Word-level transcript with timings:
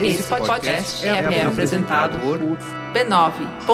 Esse 0.00 0.22
podcast 0.24 1.06
é, 1.06 1.10
é 1.10 1.42
apresentado 1.44 2.18
por 2.20 2.38
b9.com.br. 2.92 3.72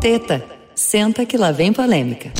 Teta, 0.00 0.44
senta 0.74 1.24
que 1.24 1.36
lá 1.36 1.52
vem 1.52 1.72
polêmica. 1.72 2.32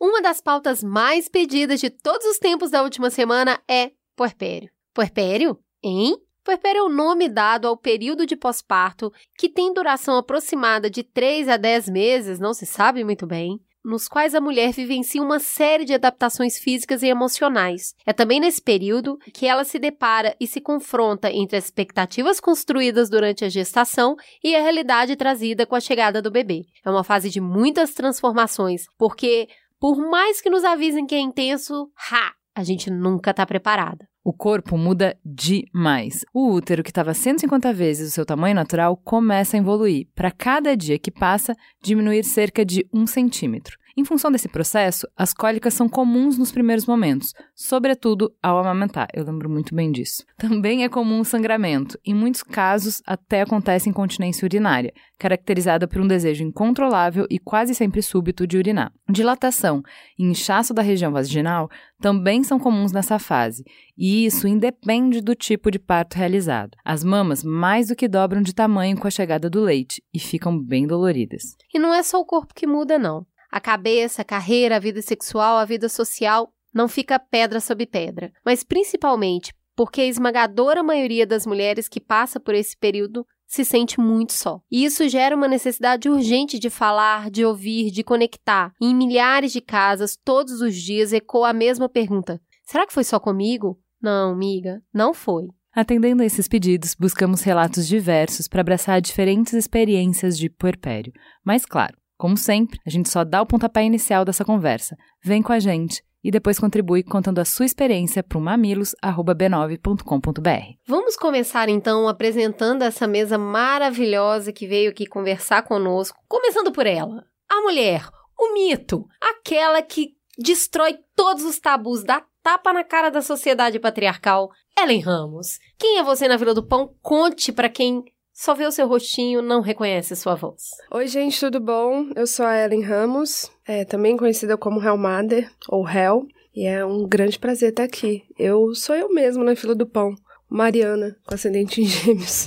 Uma 0.00 0.22
das 0.22 0.40
pautas 0.40 0.82
mais 0.82 1.28
pedidas 1.28 1.80
de 1.80 1.90
todos 1.90 2.26
os 2.26 2.38
tempos 2.38 2.70
da 2.70 2.82
última 2.82 3.10
semana 3.10 3.60
é 3.68 3.90
puerpério. 4.16 4.70
Puerpério? 4.94 5.58
Hein? 5.82 6.16
Puerpério 6.44 6.78
é 6.78 6.82
o 6.82 6.88
nome 6.88 7.28
dado 7.28 7.68
ao 7.68 7.76
período 7.76 8.24
de 8.24 8.36
pós-parto, 8.36 9.12
que 9.36 9.48
tem 9.48 9.74
duração 9.74 10.16
aproximada 10.16 10.88
de 10.88 11.02
3 11.02 11.48
a 11.48 11.56
10 11.56 11.88
meses, 11.90 12.38
não 12.38 12.54
se 12.54 12.64
sabe 12.64 13.04
muito 13.04 13.26
bem, 13.26 13.60
nos 13.84 14.08
quais 14.08 14.34
a 14.34 14.40
mulher 14.40 14.72
vivencia 14.72 15.22
uma 15.22 15.38
série 15.38 15.84
de 15.84 15.94
adaptações 15.94 16.58
físicas 16.58 17.02
e 17.02 17.06
emocionais. 17.08 17.94
É 18.06 18.12
também 18.12 18.40
nesse 18.40 18.60
período 18.60 19.18
que 19.32 19.46
ela 19.46 19.64
se 19.64 19.78
depara 19.78 20.36
e 20.40 20.46
se 20.46 20.60
confronta 20.60 21.30
entre 21.30 21.56
as 21.56 21.64
expectativas 21.64 22.40
construídas 22.40 23.08
durante 23.08 23.44
a 23.44 23.48
gestação 23.48 24.16
e 24.42 24.54
a 24.54 24.60
realidade 24.60 25.16
trazida 25.16 25.66
com 25.66 25.74
a 25.74 25.80
chegada 25.80 26.20
do 26.20 26.30
bebê. 26.30 26.64
É 26.84 26.90
uma 26.90 27.04
fase 27.04 27.30
de 27.30 27.40
muitas 27.40 27.94
transformações, 27.94 28.84
porque 28.98 29.48
por 29.80 29.96
mais 29.96 30.40
que 30.40 30.50
nos 30.50 30.64
avisem 30.64 31.06
que 31.06 31.14
é 31.14 31.20
intenso, 31.20 31.90
ha, 32.10 32.32
a 32.54 32.64
gente 32.64 32.90
nunca 32.90 33.30
está 33.30 33.46
preparada. 33.46 34.08
O 34.28 34.32
corpo 34.34 34.76
muda 34.76 35.16
demais. 35.24 36.22
O 36.34 36.52
útero, 36.52 36.82
que 36.82 36.90
estava 36.90 37.14
150 37.14 37.72
vezes 37.72 38.10
o 38.10 38.14
seu 38.14 38.26
tamanho 38.26 38.54
natural, 38.54 38.94
começa 38.94 39.56
a 39.56 39.58
evoluir. 39.58 40.06
Para 40.14 40.30
cada 40.30 40.76
dia 40.76 40.98
que 40.98 41.10
passa, 41.10 41.56
diminuir 41.82 42.22
cerca 42.22 42.62
de 42.62 42.86
um 42.92 43.06
centímetro. 43.06 43.78
Em 43.98 44.04
função 44.04 44.30
desse 44.30 44.46
processo, 44.46 45.08
as 45.16 45.34
cólicas 45.34 45.74
são 45.74 45.88
comuns 45.88 46.38
nos 46.38 46.52
primeiros 46.52 46.86
momentos, 46.86 47.34
sobretudo 47.52 48.32
ao 48.40 48.56
amamentar. 48.56 49.08
Eu 49.12 49.24
lembro 49.24 49.50
muito 49.50 49.74
bem 49.74 49.90
disso. 49.90 50.24
Também 50.38 50.84
é 50.84 50.88
comum 50.88 51.18
o 51.18 51.24
sangramento. 51.24 51.98
Em 52.04 52.14
muitos 52.14 52.44
casos, 52.44 53.02
até 53.04 53.40
acontece 53.40 53.90
incontinência 53.90 54.46
urinária, 54.46 54.94
caracterizada 55.18 55.88
por 55.88 56.00
um 56.00 56.06
desejo 56.06 56.44
incontrolável 56.44 57.26
e 57.28 57.40
quase 57.40 57.74
sempre 57.74 58.00
súbito 58.00 58.46
de 58.46 58.56
urinar. 58.56 58.92
Dilatação 59.10 59.82
e 60.16 60.22
inchaço 60.22 60.72
da 60.72 60.80
região 60.80 61.10
vaginal 61.10 61.68
também 62.00 62.44
são 62.44 62.56
comuns 62.56 62.92
nessa 62.92 63.18
fase, 63.18 63.64
e 63.96 64.24
isso 64.24 64.46
independe 64.46 65.20
do 65.20 65.34
tipo 65.34 65.72
de 65.72 65.78
parto 65.80 66.14
realizado. 66.14 66.76
As 66.84 67.02
mamas 67.02 67.42
mais 67.42 67.88
do 67.88 67.96
que 67.96 68.06
dobram 68.06 68.42
de 68.42 68.54
tamanho 68.54 68.96
com 68.96 69.08
a 69.08 69.10
chegada 69.10 69.50
do 69.50 69.60
leite 69.60 70.00
e 70.14 70.20
ficam 70.20 70.56
bem 70.56 70.86
doloridas. 70.86 71.56
E 71.74 71.80
não 71.80 71.92
é 71.92 72.04
só 72.04 72.20
o 72.20 72.24
corpo 72.24 72.54
que 72.54 72.64
muda, 72.64 72.96
não. 72.96 73.26
A 73.50 73.60
cabeça, 73.60 74.22
a 74.22 74.24
carreira, 74.24 74.76
a 74.76 74.80
vida 74.80 75.00
sexual, 75.02 75.56
a 75.56 75.64
vida 75.64 75.88
social 75.88 76.52
não 76.72 76.88
fica 76.88 77.18
pedra 77.18 77.60
sobre 77.60 77.86
pedra, 77.86 78.32
mas 78.44 78.62
principalmente 78.62 79.54
porque 79.74 80.00
a 80.00 80.06
esmagadora 80.06 80.82
maioria 80.82 81.26
das 81.26 81.46
mulheres 81.46 81.88
que 81.88 82.00
passa 82.00 82.40
por 82.40 82.54
esse 82.54 82.76
período 82.76 83.24
se 83.46 83.64
sente 83.64 83.98
muito 83.98 84.32
só. 84.32 84.60
E 84.70 84.84
isso 84.84 85.08
gera 85.08 85.34
uma 85.34 85.48
necessidade 85.48 86.08
urgente 86.08 86.58
de 86.58 86.68
falar, 86.68 87.30
de 87.30 87.44
ouvir, 87.44 87.90
de 87.90 88.02
conectar. 88.02 88.72
E 88.80 88.86
em 88.86 88.94
milhares 88.94 89.52
de 89.52 89.60
casas, 89.60 90.18
todos 90.22 90.60
os 90.60 90.74
dias, 90.76 91.12
ecoa 91.12 91.50
a 91.50 91.52
mesma 91.52 91.88
pergunta: 91.88 92.40
será 92.64 92.86
que 92.86 92.92
foi 92.92 93.04
só 93.04 93.18
comigo? 93.18 93.80
Não, 94.02 94.32
amiga, 94.32 94.82
não 94.92 95.14
foi. 95.14 95.48
Atendendo 95.72 96.22
a 96.22 96.26
esses 96.26 96.48
pedidos, 96.48 96.94
buscamos 96.94 97.42
relatos 97.42 97.86
diversos 97.86 98.48
para 98.48 98.60
abraçar 98.60 99.00
diferentes 99.00 99.52
experiências 99.52 100.36
de 100.36 100.50
puerpério. 100.50 101.12
Mas, 101.44 101.64
claro, 101.64 101.96
como 102.18 102.36
sempre, 102.36 102.80
a 102.84 102.90
gente 102.90 103.08
só 103.08 103.24
dá 103.24 103.40
o 103.40 103.46
pontapé 103.46 103.84
inicial 103.84 104.24
dessa 104.24 104.44
conversa. 104.44 104.96
Vem 105.24 105.40
com 105.40 105.52
a 105.52 105.60
gente 105.60 106.02
e 106.22 106.30
depois 106.32 106.58
contribui 106.58 107.04
contando 107.04 107.38
a 107.38 107.44
sua 107.44 107.64
experiência 107.64 108.24
para 108.24 108.36
o 108.36 108.40
mamilos@b9.com.br. 108.40 110.50
Vamos 110.86 111.16
começar 111.16 111.68
então 111.68 112.08
apresentando 112.08 112.82
essa 112.82 113.06
mesa 113.06 113.38
maravilhosa 113.38 114.52
que 114.52 114.66
veio 114.66 114.90
aqui 114.90 115.06
conversar 115.06 115.62
conosco, 115.62 116.18
começando 116.26 116.72
por 116.72 116.86
ela. 116.86 117.24
A 117.48 117.60
mulher, 117.60 118.08
o 118.36 118.52
mito, 118.52 119.06
aquela 119.20 119.80
que 119.80 120.16
destrói 120.36 120.98
todos 121.14 121.44
os 121.44 121.60
tabus, 121.60 122.02
dá 122.02 122.24
tapa 122.42 122.72
na 122.72 122.82
cara 122.82 123.10
da 123.10 123.22
sociedade 123.22 123.78
patriarcal. 123.78 124.50
Ellen 124.76 125.00
Ramos. 125.00 125.60
Quem 125.78 125.98
é 125.98 126.02
você 126.02 126.26
na 126.26 126.36
Vila 126.36 126.54
do 126.54 126.66
Pão? 126.66 126.96
Conte 127.00 127.52
para 127.52 127.68
quem 127.68 128.02
só 128.38 128.54
vê 128.54 128.64
o 128.64 128.70
seu 128.70 128.86
rostinho, 128.86 129.42
não 129.42 129.60
reconhece 129.60 130.14
sua 130.14 130.36
voz. 130.36 130.70
Oi, 130.92 131.08
gente, 131.08 131.40
tudo 131.40 131.58
bom? 131.58 132.06
Eu 132.14 132.24
sou 132.24 132.46
a 132.46 132.56
Ellen 132.56 132.82
Ramos, 132.82 133.50
é, 133.66 133.84
também 133.84 134.16
conhecida 134.16 134.56
como 134.56 134.80
Hell 134.80 134.96
Mother, 134.96 135.50
ou 135.68 135.88
Hell, 135.88 136.24
e 136.54 136.64
é 136.64 136.84
um 136.84 137.04
grande 137.04 137.36
prazer 137.36 137.70
estar 137.70 137.82
aqui. 137.82 138.22
Eu 138.38 138.76
sou 138.76 138.94
eu 138.94 139.12
mesma 139.12 139.42
na 139.42 139.56
fila 139.56 139.74
do 139.74 139.84
pão. 139.84 140.14
Mariana, 140.48 141.16
com 141.26 141.34
ascendente 141.34 141.80
em 141.82 141.86
gêmeos. 141.86 142.46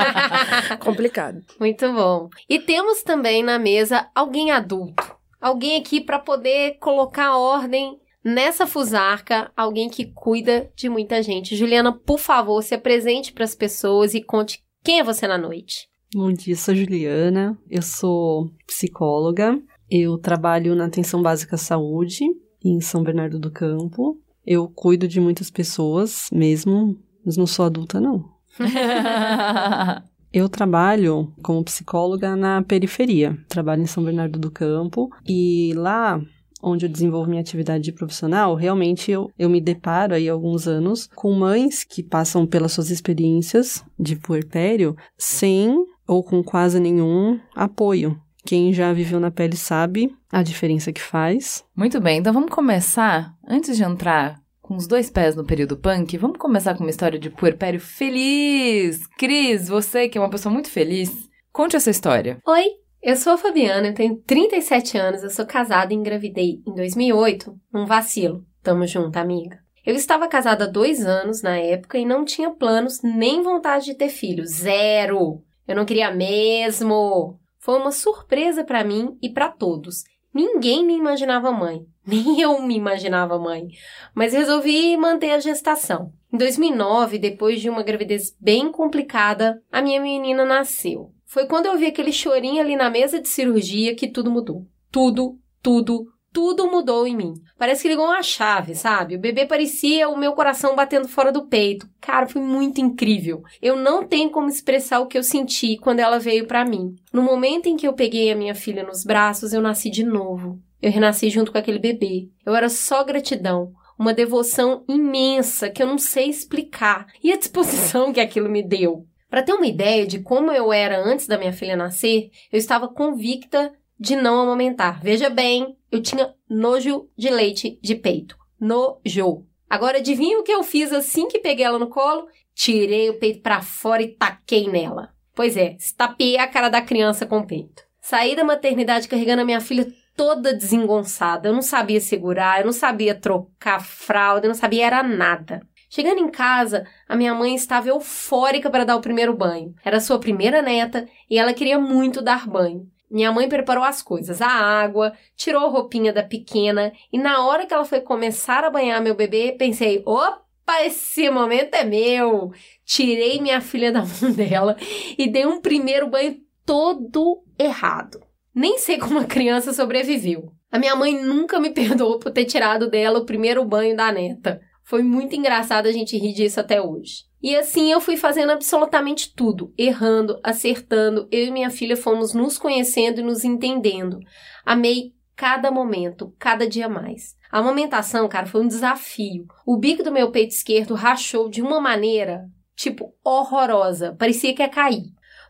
Complicado. 0.84 1.40
Muito 1.58 1.90
bom. 1.94 2.28
E 2.46 2.58
temos 2.58 3.02
também 3.02 3.42
na 3.42 3.58
mesa 3.58 4.06
alguém 4.14 4.50
adulto. 4.50 5.16
Alguém 5.40 5.80
aqui 5.80 6.02
para 6.02 6.18
poder 6.18 6.76
colocar 6.78 7.38
ordem 7.38 7.98
nessa 8.22 8.66
fusarca, 8.66 9.50
alguém 9.56 9.88
que 9.88 10.12
cuida 10.12 10.70
de 10.76 10.90
muita 10.90 11.22
gente. 11.22 11.56
Juliana, 11.56 11.90
por 11.90 12.18
favor, 12.18 12.62
se 12.62 12.74
apresente 12.74 13.32
para 13.32 13.44
as 13.44 13.54
pessoas 13.54 14.12
e 14.12 14.22
conte 14.22 14.62
quem 14.82 14.98
é 14.98 15.04
você 15.04 15.26
na 15.26 15.36
noite? 15.36 15.88
Bom 16.14 16.32
dia, 16.32 16.56
sou 16.56 16.74
Juliana, 16.74 17.56
eu 17.70 17.82
sou 17.82 18.50
psicóloga, 18.66 19.60
eu 19.90 20.18
trabalho 20.18 20.74
na 20.74 20.86
Atenção 20.86 21.22
Básica 21.22 21.56
Saúde, 21.56 22.24
em 22.64 22.80
São 22.80 23.02
Bernardo 23.02 23.38
do 23.38 23.50
Campo. 23.50 24.18
Eu 24.44 24.68
cuido 24.68 25.06
de 25.06 25.20
muitas 25.20 25.50
pessoas 25.50 26.28
mesmo, 26.32 26.98
mas 27.24 27.36
não 27.36 27.46
sou 27.46 27.66
adulta, 27.66 28.00
não. 28.00 28.24
eu 30.32 30.48
trabalho 30.48 31.32
como 31.42 31.64
psicóloga 31.64 32.34
na 32.34 32.62
periferia, 32.62 33.38
trabalho 33.48 33.82
em 33.82 33.86
São 33.86 34.02
Bernardo 34.02 34.38
do 34.38 34.50
Campo, 34.50 35.10
e 35.26 35.72
lá 35.76 36.20
onde 36.62 36.86
eu 36.86 36.90
desenvolvo 36.90 37.28
minha 37.28 37.40
atividade 37.40 37.92
profissional, 37.92 38.54
realmente 38.54 39.10
eu, 39.10 39.30
eu 39.38 39.48
me 39.48 39.60
deparo 39.60 40.14
aí 40.14 40.28
há 40.28 40.32
alguns 40.32 40.66
anos 40.66 41.08
com 41.14 41.32
mães 41.32 41.84
que 41.84 42.02
passam 42.02 42.46
pelas 42.46 42.72
suas 42.72 42.90
experiências 42.90 43.84
de 43.98 44.16
puerpério 44.16 44.96
sem 45.16 45.74
ou 46.06 46.24
com 46.24 46.42
quase 46.42 46.80
nenhum 46.80 47.38
apoio. 47.54 48.20
Quem 48.44 48.72
já 48.72 48.92
viveu 48.92 49.20
na 49.20 49.30
pele 49.30 49.56
sabe 49.56 50.14
a 50.32 50.42
diferença 50.42 50.92
que 50.92 51.00
faz. 51.00 51.64
Muito 51.76 52.00
bem, 52.00 52.18
então 52.18 52.32
vamos 52.32 52.50
começar, 52.50 53.34
antes 53.46 53.76
de 53.76 53.84
entrar 53.84 54.40
com 54.60 54.76
os 54.76 54.86
dois 54.86 55.10
pés 55.10 55.34
no 55.34 55.44
período 55.44 55.76
punk, 55.76 56.16
vamos 56.16 56.38
começar 56.38 56.74
com 56.74 56.84
uma 56.84 56.90
história 56.90 57.18
de 57.18 57.28
puerpério 57.28 57.80
feliz. 57.80 59.06
Cris, 59.18 59.68
você 59.68 60.08
que 60.08 60.16
é 60.16 60.20
uma 60.20 60.30
pessoa 60.30 60.52
muito 60.52 60.70
feliz, 60.70 61.10
conte 61.52 61.76
essa 61.76 61.90
história. 61.90 62.38
Oi, 62.46 62.66
eu 63.02 63.16
sou 63.16 63.32
a 63.32 63.38
Fabiana, 63.38 63.88
eu 63.88 63.94
tenho 63.94 64.16
37 64.16 64.98
anos, 64.98 65.22
eu 65.22 65.30
sou 65.30 65.46
casada 65.46 65.92
e 65.92 65.96
engravidei 65.96 66.60
em 66.66 66.74
2008, 66.74 67.58
num 67.72 67.86
vacilo. 67.86 68.44
Tamo 68.62 68.86
junto, 68.86 69.16
amiga. 69.16 69.58
Eu 69.84 69.94
estava 69.94 70.28
casada 70.28 70.64
há 70.64 70.68
dois 70.68 71.06
anos 71.06 71.42
na 71.42 71.56
época 71.56 71.98
e 71.98 72.04
não 72.04 72.24
tinha 72.24 72.50
planos 72.50 73.00
nem 73.02 73.42
vontade 73.42 73.86
de 73.86 73.94
ter 73.94 74.10
filho. 74.10 74.44
Zero! 74.46 75.42
Eu 75.66 75.74
não 75.74 75.86
queria 75.86 76.10
mesmo. 76.12 77.38
Foi 77.58 77.78
uma 77.78 77.92
surpresa 77.92 78.64
para 78.64 78.84
mim 78.84 79.16
e 79.22 79.30
para 79.30 79.48
todos. 79.48 80.04
Ninguém 80.32 80.84
me 80.84 80.96
imaginava 80.96 81.50
mãe, 81.50 81.84
nem 82.06 82.40
eu 82.40 82.60
me 82.62 82.76
imaginava 82.76 83.38
mãe, 83.38 83.68
mas 84.14 84.32
resolvi 84.32 84.96
manter 84.96 85.32
a 85.32 85.40
gestação. 85.40 86.12
Em 86.32 86.38
2009, 86.38 87.18
depois 87.18 87.60
de 87.60 87.68
uma 87.68 87.82
gravidez 87.82 88.36
bem 88.40 88.70
complicada, 88.70 89.60
a 89.72 89.82
minha 89.82 90.00
menina 90.00 90.44
nasceu. 90.44 91.12
Foi 91.30 91.46
quando 91.46 91.66
eu 91.66 91.78
vi 91.78 91.86
aquele 91.86 92.12
chorinho 92.12 92.60
ali 92.60 92.74
na 92.74 92.90
mesa 92.90 93.20
de 93.20 93.28
cirurgia 93.28 93.94
que 93.94 94.08
tudo 94.08 94.32
mudou. 94.32 94.66
Tudo, 94.90 95.38
tudo, 95.62 96.08
tudo 96.32 96.68
mudou 96.68 97.06
em 97.06 97.16
mim. 97.16 97.34
Parece 97.56 97.82
que 97.82 97.88
ligou 97.88 98.06
uma 98.06 98.20
chave, 98.20 98.74
sabe? 98.74 99.14
O 99.14 99.20
bebê 99.20 99.46
parecia 99.46 100.08
o 100.08 100.18
meu 100.18 100.32
coração 100.32 100.74
batendo 100.74 101.06
fora 101.06 101.30
do 101.30 101.46
peito. 101.46 101.88
Cara, 102.00 102.26
foi 102.26 102.42
muito 102.42 102.80
incrível. 102.80 103.44
Eu 103.62 103.76
não 103.76 104.04
tenho 104.04 104.28
como 104.30 104.48
expressar 104.48 104.98
o 104.98 105.06
que 105.06 105.16
eu 105.16 105.22
senti 105.22 105.76
quando 105.76 106.00
ela 106.00 106.18
veio 106.18 106.48
para 106.48 106.64
mim. 106.64 106.96
No 107.12 107.22
momento 107.22 107.68
em 107.68 107.76
que 107.76 107.86
eu 107.86 107.92
peguei 107.92 108.32
a 108.32 108.36
minha 108.36 108.54
filha 108.56 108.82
nos 108.82 109.04
braços, 109.04 109.52
eu 109.52 109.62
nasci 109.62 109.88
de 109.88 110.02
novo. 110.02 110.58
Eu 110.82 110.90
renasci 110.90 111.30
junto 111.30 111.52
com 111.52 111.58
aquele 111.58 111.78
bebê. 111.78 112.28
Eu 112.44 112.56
era 112.56 112.68
só 112.68 113.04
gratidão, 113.04 113.70
uma 113.96 114.12
devoção 114.12 114.82
imensa 114.88 115.70
que 115.70 115.80
eu 115.80 115.86
não 115.86 115.96
sei 115.96 116.28
explicar. 116.28 117.06
E 117.22 117.32
a 117.32 117.38
disposição 117.38 118.10
que 118.14 118.18
aquilo 118.18 118.48
me 118.48 118.64
deu. 118.64 119.06
Para 119.30 119.42
ter 119.42 119.52
uma 119.52 119.66
ideia 119.66 120.06
de 120.06 120.18
como 120.18 120.50
eu 120.50 120.72
era 120.72 121.00
antes 121.00 121.28
da 121.28 121.38
minha 121.38 121.52
filha 121.52 121.76
nascer, 121.76 122.30
eu 122.52 122.58
estava 122.58 122.88
convicta 122.88 123.72
de 123.98 124.16
não 124.16 124.40
amamentar. 124.40 125.00
Veja 125.00 125.30
bem, 125.30 125.76
eu 125.90 126.02
tinha 126.02 126.34
nojo 126.48 127.08
de 127.16 127.30
leite 127.30 127.78
de 127.80 127.94
peito. 127.94 128.36
Nojo. 128.58 129.46
Agora 129.68 129.98
adivinha 129.98 130.40
o 130.40 130.42
que 130.42 130.52
eu 130.52 130.64
fiz 130.64 130.92
assim 130.92 131.28
que 131.28 131.38
peguei 131.38 131.64
ela 131.64 131.78
no 131.78 131.88
colo? 131.88 132.26
Tirei 132.54 133.08
o 133.08 133.20
peito 133.20 133.40
para 133.40 133.62
fora 133.62 134.02
e 134.02 134.08
taquei 134.08 134.68
nela. 134.68 135.14
Pois 135.32 135.56
é, 135.56 135.76
estapeei 135.78 136.36
a 136.36 136.48
cara 136.48 136.68
da 136.68 136.82
criança 136.82 137.24
com 137.24 137.38
o 137.38 137.46
peito. 137.46 137.84
Saí 138.00 138.34
da 138.34 138.42
maternidade 138.42 139.06
carregando 139.06 139.42
a 139.42 139.44
minha 139.44 139.60
filha 139.60 139.86
toda 140.16 140.52
desengonçada. 140.52 141.48
Eu 141.48 141.52
não 141.52 141.62
sabia 141.62 142.00
segurar, 142.00 142.60
eu 142.60 142.66
não 142.66 142.72
sabia 142.72 143.14
trocar 143.14 143.80
fralda, 143.80 144.46
eu 144.46 144.48
não 144.48 144.54
sabia 144.54 144.86
era 144.86 145.02
nada. 145.02 145.62
Chegando 145.92 146.20
em 146.20 146.30
casa, 146.30 146.86
a 147.08 147.16
minha 147.16 147.34
mãe 147.34 147.52
estava 147.52 147.88
eufórica 147.88 148.70
para 148.70 148.84
dar 148.84 148.94
o 148.94 149.00
primeiro 149.00 149.36
banho. 149.36 149.74
Era 149.84 149.98
sua 149.98 150.20
primeira 150.20 150.62
neta 150.62 151.08
e 151.28 151.36
ela 151.36 151.52
queria 151.52 151.80
muito 151.80 152.22
dar 152.22 152.46
banho. 152.46 152.86
Minha 153.10 153.32
mãe 153.32 153.48
preparou 153.48 153.82
as 153.82 154.00
coisas, 154.00 154.40
a 154.40 154.46
água, 154.46 155.12
tirou 155.34 155.66
a 155.66 155.68
roupinha 155.68 156.12
da 156.12 156.22
pequena 156.22 156.92
e 157.12 157.18
na 157.18 157.44
hora 157.44 157.66
que 157.66 157.74
ela 157.74 157.84
foi 157.84 158.00
começar 158.00 158.62
a 158.62 158.70
banhar 158.70 159.02
meu 159.02 159.16
bebê, 159.16 159.56
pensei: 159.58 160.00
opa, 160.06 160.84
esse 160.84 161.28
momento 161.28 161.74
é 161.74 161.82
meu! 161.82 162.52
Tirei 162.84 163.40
minha 163.40 163.60
filha 163.60 163.90
da 163.90 164.04
mão 164.22 164.30
dela 164.30 164.76
e 165.18 165.28
dei 165.28 165.44
um 165.44 165.60
primeiro 165.60 166.06
banho 166.06 166.36
todo 166.64 167.42
errado. 167.58 168.20
Nem 168.54 168.78
sei 168.78 168.96
como 168.96 169.18
a 169.18 169.24
criança 169.24 169.72
sobreviveu. 169.72 170.52
A 170.70 170.78
minha 170.78 170.94
mãe 170.94 171.20
nunca 171.20 171.58
me 171.58 171.70
perdoou 171.74 172.20
por 172.20 172.30
ter 172.30 172.44
tirado 172.44 172.88
dela 172.88 173.18
o 173.18 173.26
primeiro 173.26 173.64
banho 173.64 173.96
da 173.96 174.12
neta. 174.12 174.60
Foi 174.90 175.04
muito 175.04 175.36
engraçado 175.36 175.86
a 175.86 175.92
gente 175.92 176.18
rir 176.18 176.32
disso 176.32 176.58
até 176.58 176.82
hoje. 176.82 177.22
E 177.40 177.54
assim 177.54 177.92
eu 177.92 178.00
fui 178.00 178.16
fazendo 178.16 178.50
absolutamente 178.50 179.32
tudo, 179.32 179.72
errando, 179.78 180.40
acertando. 180.42 181.28
Eu 181.30 181.46
e 181.46 181.50
minha 181.52 181.70
filha 181.70 181.96
fomos 181.96 182.34
nos 182.34 182.58
conhecendo 182.58 183.20
e 183.20 183.22
nos 183.22 183.44
entendendo. 183.44 184.18
Amei 184.66 185.12
cada 185.36 185.70
momento, 185.70 186.34
cada 186.40 186.66
dia 186.66 186.88
mais. 186.88 187.36
A 187.52 187.60
amamentação, 187.60 188.28
cara, 188.28 188.46
foi 188.46 188.62
um 188.62 188.66
desafio. 188.66 189.46
O 189.64 189.76
bico 189.76 190.02
do 190.02 190.10
meu 190.10 190.32
peito 190.32 190.54
esquerdo 190.54 190.94
rachou 190.94 191.48
de 191.48 191.62
uma 191.62 191.80
maneira, 191.80 192.50
tipo, 192.74 193.14
horrorosa. 193.24 194.16
Parecia 194.18 194.52
que 194.52 194.60
ia 194.60 194.68
cair. 194.68 195.04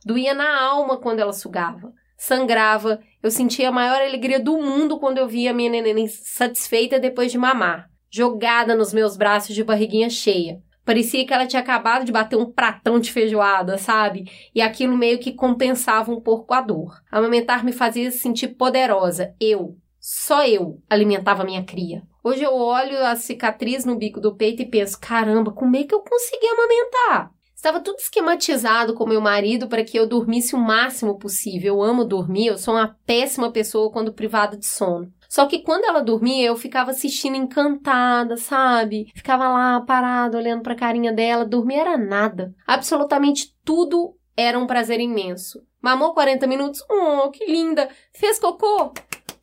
Doía 0.04 0.34
na 0.34 0.60
alma 0.62 0.98
quando 0.98 1.20
ela 1.20 1.32
sugava. 1.32 1.94
Sangrava. 2.14 3.00
Eu 3.22 3.30
sentia 3.30 3.70
a 3.70 3.72
maior 3.72 4.02
alegria 4.02 4.38
do 4.38 4.58
mundo 4.58 5.00
quando 5.00 5.16
eu 5.16 5.26
via 5.26 5.50
a 5.52 5.54
minha 5.54 5.70
neném 5.70 6.08
satisfeita 6.08 7.00
depois 7.00 7.32
de 7.32 7.38
mamar. 7.38 7.89
Jogada 8.10 8.74
nos 8.74 8.92
meus 8.92 9.16
braços 9.16 9.54
de 9.54 9.62
barriguinha 9.62 10.10
cheia. 10.10 10.60
Parecia 10.84 11.24
que 11.24 11.32
ela 11.32 11.46
tinha 11.46 11.62
acabado 11.62 12.04
de 12.04 12.10
bater 12.10 12.36
um 12.36 12.50
pratão 12.50 12.98
de 12.98 13.12
feijoada, 13.12 13.78
sabe? 13.78 14.28
E 14.52 14.60
aquilo 14.60 14.96
meio 14.96 15.20
que 15.20 15.32
compensava 15.32 16.10
um 16.10 16.20
pouco 16.20 16.52
a 16.52 16.60
dor. 16.60 17.00
Amamentar 17.12 17.64
me 17.64 17.70
fazia 17.70 18.10
sentir 18.10 18.48
poderosa. 18.48 19.32
Eu, 19.40 19.76
só 20.00 20.44
eu, 20.44 20.82
alimentava 20.90 21.44
minha 21.44 21.62
cria. 21.62 22.02
Hoje 22.24 22.42
eu 22.42 22.52
olho 22.52 22.98
a 23.06 23.14
cicatriz 23.14 23.84
no 23.84 23.96
bico 23.96 24.20
do 24.20 24.34
peito 24.34 24.62
e 24.62 24.66
penso: 24.66 24.98
caramba, 24.98 25.52
como 25.52 25.76
é 25.76 25.84
que 25.84 25.94
eu 25.94 26.00
consegui 26.00 26.46
amamentar? 26.48 27.30
Estava 27.54 27.78
tudo 27.78 27.98
esquematizado 27.98 28.94
com 28.94 29.06
meu 29.06 29.20
marido 29.20 29.68
para 29.68 29.84
que 29.84 29.96
eu 29.96 30.06
dormisse 30.06 30.54
o 30.54 30.58
máximo 30.58 31.18
possível. 31.18 31.74
Eu 31.74 31.82
amo 31.82 32.04
dormir, 32.06 32.46
eu 32.46 32.58
sou 32.58 32.74
uma 32.74 32.96
péssima 33.06 33.52
pessoa 33.52 33.92
quando 33.92 34.14
privada 34.14 34.56
de 34.56 34.66
sono. 34.66 35.12
Só 35.30 35.46
que 35.46 35.60
quando 35.60 35.84
ela 35.84 36.02
dormia, 36.02 36.48
eu 36.48 36.56
ficava 36.56 36.90
assistindo 36.90 37.36
encantada, 37.36 38.36
sabe? 38.36 39.12
Ficava 39.14 39.48
lá 39.48 39.80
parada, 39.80 40.36
olhando 40.36 40.60
para 40.60 40.72
a 40.72 40.76
carinha 40.76 41.12
dela. 41.12 41.44
Dormir 41.44 41.76
era 41.76 41.96
nada. 41.96 42.52
Absolutamente 42.66 43.54
tudo 43.64 44.16
era 44.36 44.58
um 44.58 44.66
prazer 44.66 44.98
imenso. 44.98 45.64
Mamou 45.80 46.14
40 46.14 46.48
minutos? 46.48 46.84
Oh, 46.90 47.30
que 47.30 47.46
linda! 47.46 47.88
Fez 48.12 48.40
cocô? 48.40 48.92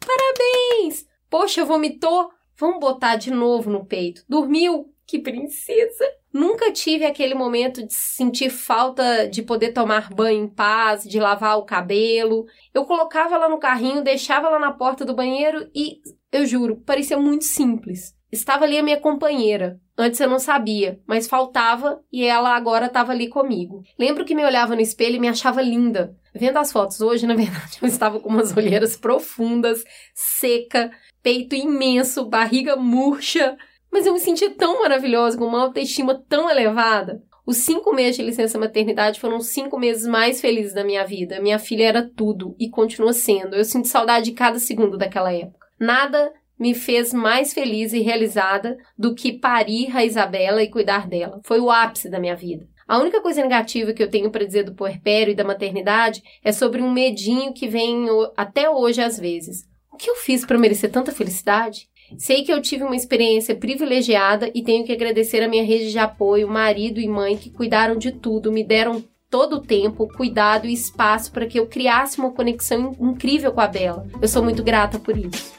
Parabéns! 0.05 1.07
Poxa, 1.29 1.63
vomitou? 1.63 2.31
Vamos 2.57 2.81
botar 2.81 3.15
de 3.15 3.31
novo 3.31 3.69
no 3.69 3.85
peito. 3.85 4.25
Dormiu? 4.27 4.93
Que 5.05 5.19
princesa! 5.19 6.05
Nunca 6.33 6.71
tive 6.71 7.05
aquele 7.05 7.33
momento 7.33 7.85
de 7.85 7.93
sentir 7.93 8.49
falta 8.49 9.27
de 9.27 9.41
poder 9.41 9.71
tomar 9.71 10.13
banho 10.13 10.43
em 10.43 10.47
paz, 10.47 11.03
de 11.03 11.19
lavar 11.19 11.57
o 11.57 11.65
cabelo. 11.65 12.45
Eu 12.73 12.85
colocava 12.85 13.35
ela 13.35 13.49
no 13.49 13.59
carrinho, 13.59 14.03
deixava 14.03 14.47
ela 14.47 14.59
na 14.59 14.71
porta 14.71 15.05
do 15.05 15.15
banheiro 15.15 15.69
e, 15.73 16.01
eu 16.31 16.45
juro, 16.45 16.77
parecia 16.85 17.17
muito 17.17 17.45
simples. 17.45 18.15
Estava 18.31 18.65
ali 18.65 18.77
a 18.77 18.83
minha 18.83 18.99
companheira. 18.99 19.79
Antes 19.97 20.19
eu 20.19 20.29
não 20.29 20.37
sabia, 20.37 20.99
mas 21.07 21.27
faltava 21.27 22.03
e 22.11 22.23
ela 22.23 22.55
agora 22.55 22.85
estava 22.87 23.11
ali 23.11 23.29
comigo. 23.29 23.81
Lembro 23.97 24.25
que 24.25 24.35
me 24.35 24.45
olhava 24.45 24.75
no 24.75 24.81
espelho 24.81 25.15
e 25.15 25.19
me 25.19 25.29
achava 25.29 25.61
linda. 25.61 26.15
Vendo 26.35 26.57
as 26.57 26.71
fotos 26.71 27.01
hoje, 27.01 27.25
na 27.25 27.33
verdade, 27.35 27.79
eu 27.81 27.87
estava 27.87 28.19
com 28.19 28.29
umas 28.29 28.55
olheiras 28.55 28.95
profundas, 28.95 29.83
seca, 30.13 30.91
peito 31.23 31.55
imenso, 31.55 32.25
barriga 32.25 32.75
murcha. 32.75 33.57
Mas 33.97 34.05
eu 34.05 34.13
me 34.13 34.19
senti 34.19 34.47
tão 34.51 34.79
maravilhosa, 34.79 35.35
com 35.35 35.45
uma 35.45 35.63
autoestima 35.63 36.23
tão 36.29 36.47
elevada. 36.47 37.23
Os 37.47 37.57
cinco 37.57 37.91
meses 37.95 38.17
de 38.17 38.21
licença 38.21 38.59
maternidade 38.59 39.19
foram 39.19 39.37
os 39.37 39.47
cinco 39.47 39.79
meses 39.79 40.05
mais 40.05 40.39
felizes 40.39 40.71
da 40.71 40.83
minha 40.83 41.03
vida. 41.03 41.41
Minha 41.41 41.57
filha 41.57 41.87
era 41.87 42.07
tudo 42.07 42.55
e 42.59 42.69
continua 42.69 43.11
sendo. 43.11 43.55
Eu 43.55 43.65
sinto 43.65 43.87
saudade 43.87 44.25
de 44.25 44.33
cada 44.33 44.59
segundo 44.59 44.99
daquela 44.99 45.33
época. 45.33 45.65
Nada 45.79 46.31
me 46.59 46.75
fez 46.75 47.11
mais 47.11 47.55
feliz 47.55 47.91
e 47.91 48.01
realizada 48.01 48.77
do 48.95 49.15
que 49.15 49.33
parir 49.33 49.89
a 49.97 50.05
Isabela 50.05 50.61
e 50.61 50.69
cuidar 50.69 51.07
dela. 51.07 51.41
Foi 51.43 51.59
o 51.59 51.71
ápice 51.71 52.07
da 52.07 52.19
minha 52.19 52.35
vida. 52.35 52.67
A 52.87 52.99
única 52.99 53.19
coisa 53.19 53.41
negativa 53.41 53.93
que 53.93 54.03
eu 54.03 54.11
tenho 54.11 54.29
para 54.29 54.45
dizer 54.45 54.61
do 54.61 54.75
puerpério 54.75 55.31
e 55.31 55.35
da 55.35 55.43
maternidade 55.43 56.21
é 56.43 56.51
sobre 56.51 56.83
um 56.83 56.93
medinho 56.93 57.51
que 57.51 57.67
vem 57.67 58.05
até 58.37 58.69
hoje 58.69 59.01
às 59.01 59.19
vezes. 59.19 59.67
O 59.91 59.97
que 59.97 60.07
eu 60.07 60.15
fiz 60.15 60.45
para 60.45 60.59
merecer 60.59 60.91
tanta 60.91 61.11
felicidade? 61.11 61.89
Sei 62.17 62.43
que 62.43 62.53
eu 62.53 62.61
tive 62.61 62.83
uma 62.83 62.95
experiência 62.95 63.55
privilegiada 63.55 64.49
e 64.53 64.61
tenho 64.61 64.85
que 64.85 64.93
agradecer 64.93 65.43
a 65.43 65.47
minha 65.47 65.63
rede 65.63 65.91
de 65.91 65.99
apoio, 65.99 66.47
marido 66.47 66.99
e 66.99 67.07
mãe 67.07 67.35
que 67.35 67.49
cuidaram 67.49 67.97
de 67.97 68.11
tudo, 68.11 68.51
me 68.51 68.63
deram 68.63 69.03
todo 69.29 69.57
o 69.57 69.61
tempo, 69.61 70.07
cuidado 70.07 70.67
e 70.67 70.73
espaço 70.73 71.31
para 71.31 71.45
que 71.45 71.59
eu 71.59 71.67
criasse 71.67 72.19
uma 72.19 72.31
conexão 72.31 72.95
incrível 72.99 73.51
com 73.51 73.61
a 73.61 73.67
Bela. 73.67 74.07
Eu 74.21 74.27
sou 74.27 74.43
muito 74.43 74.63
grata 74.63 74.99
por 74.99 75.17
isso. 75.17 75.57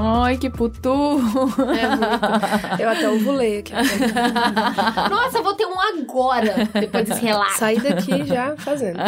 Ai, 0.00 0.36
que 0.36 0.48
putu! 0.48 1.18
É 1.76 1.88
muito. 1.88 2.82
Eu 2.82 2.88
até 2.88 3.10
ovulei 3.10 3.58
aqui. 3.58 3.72
Nossa, 5.10 5.42
vou 5.42 5.54
ter 5.54 5.66
um 5.66 5.80
agora, 5.80 6.68
depois 6.72 7.08
desse 7.08 7.20
relato. 7.20 7.58
Saí 7.58 7.80
daqui 7.80 8.24
já 8.24 8.56
fazendo. 8.56 8.98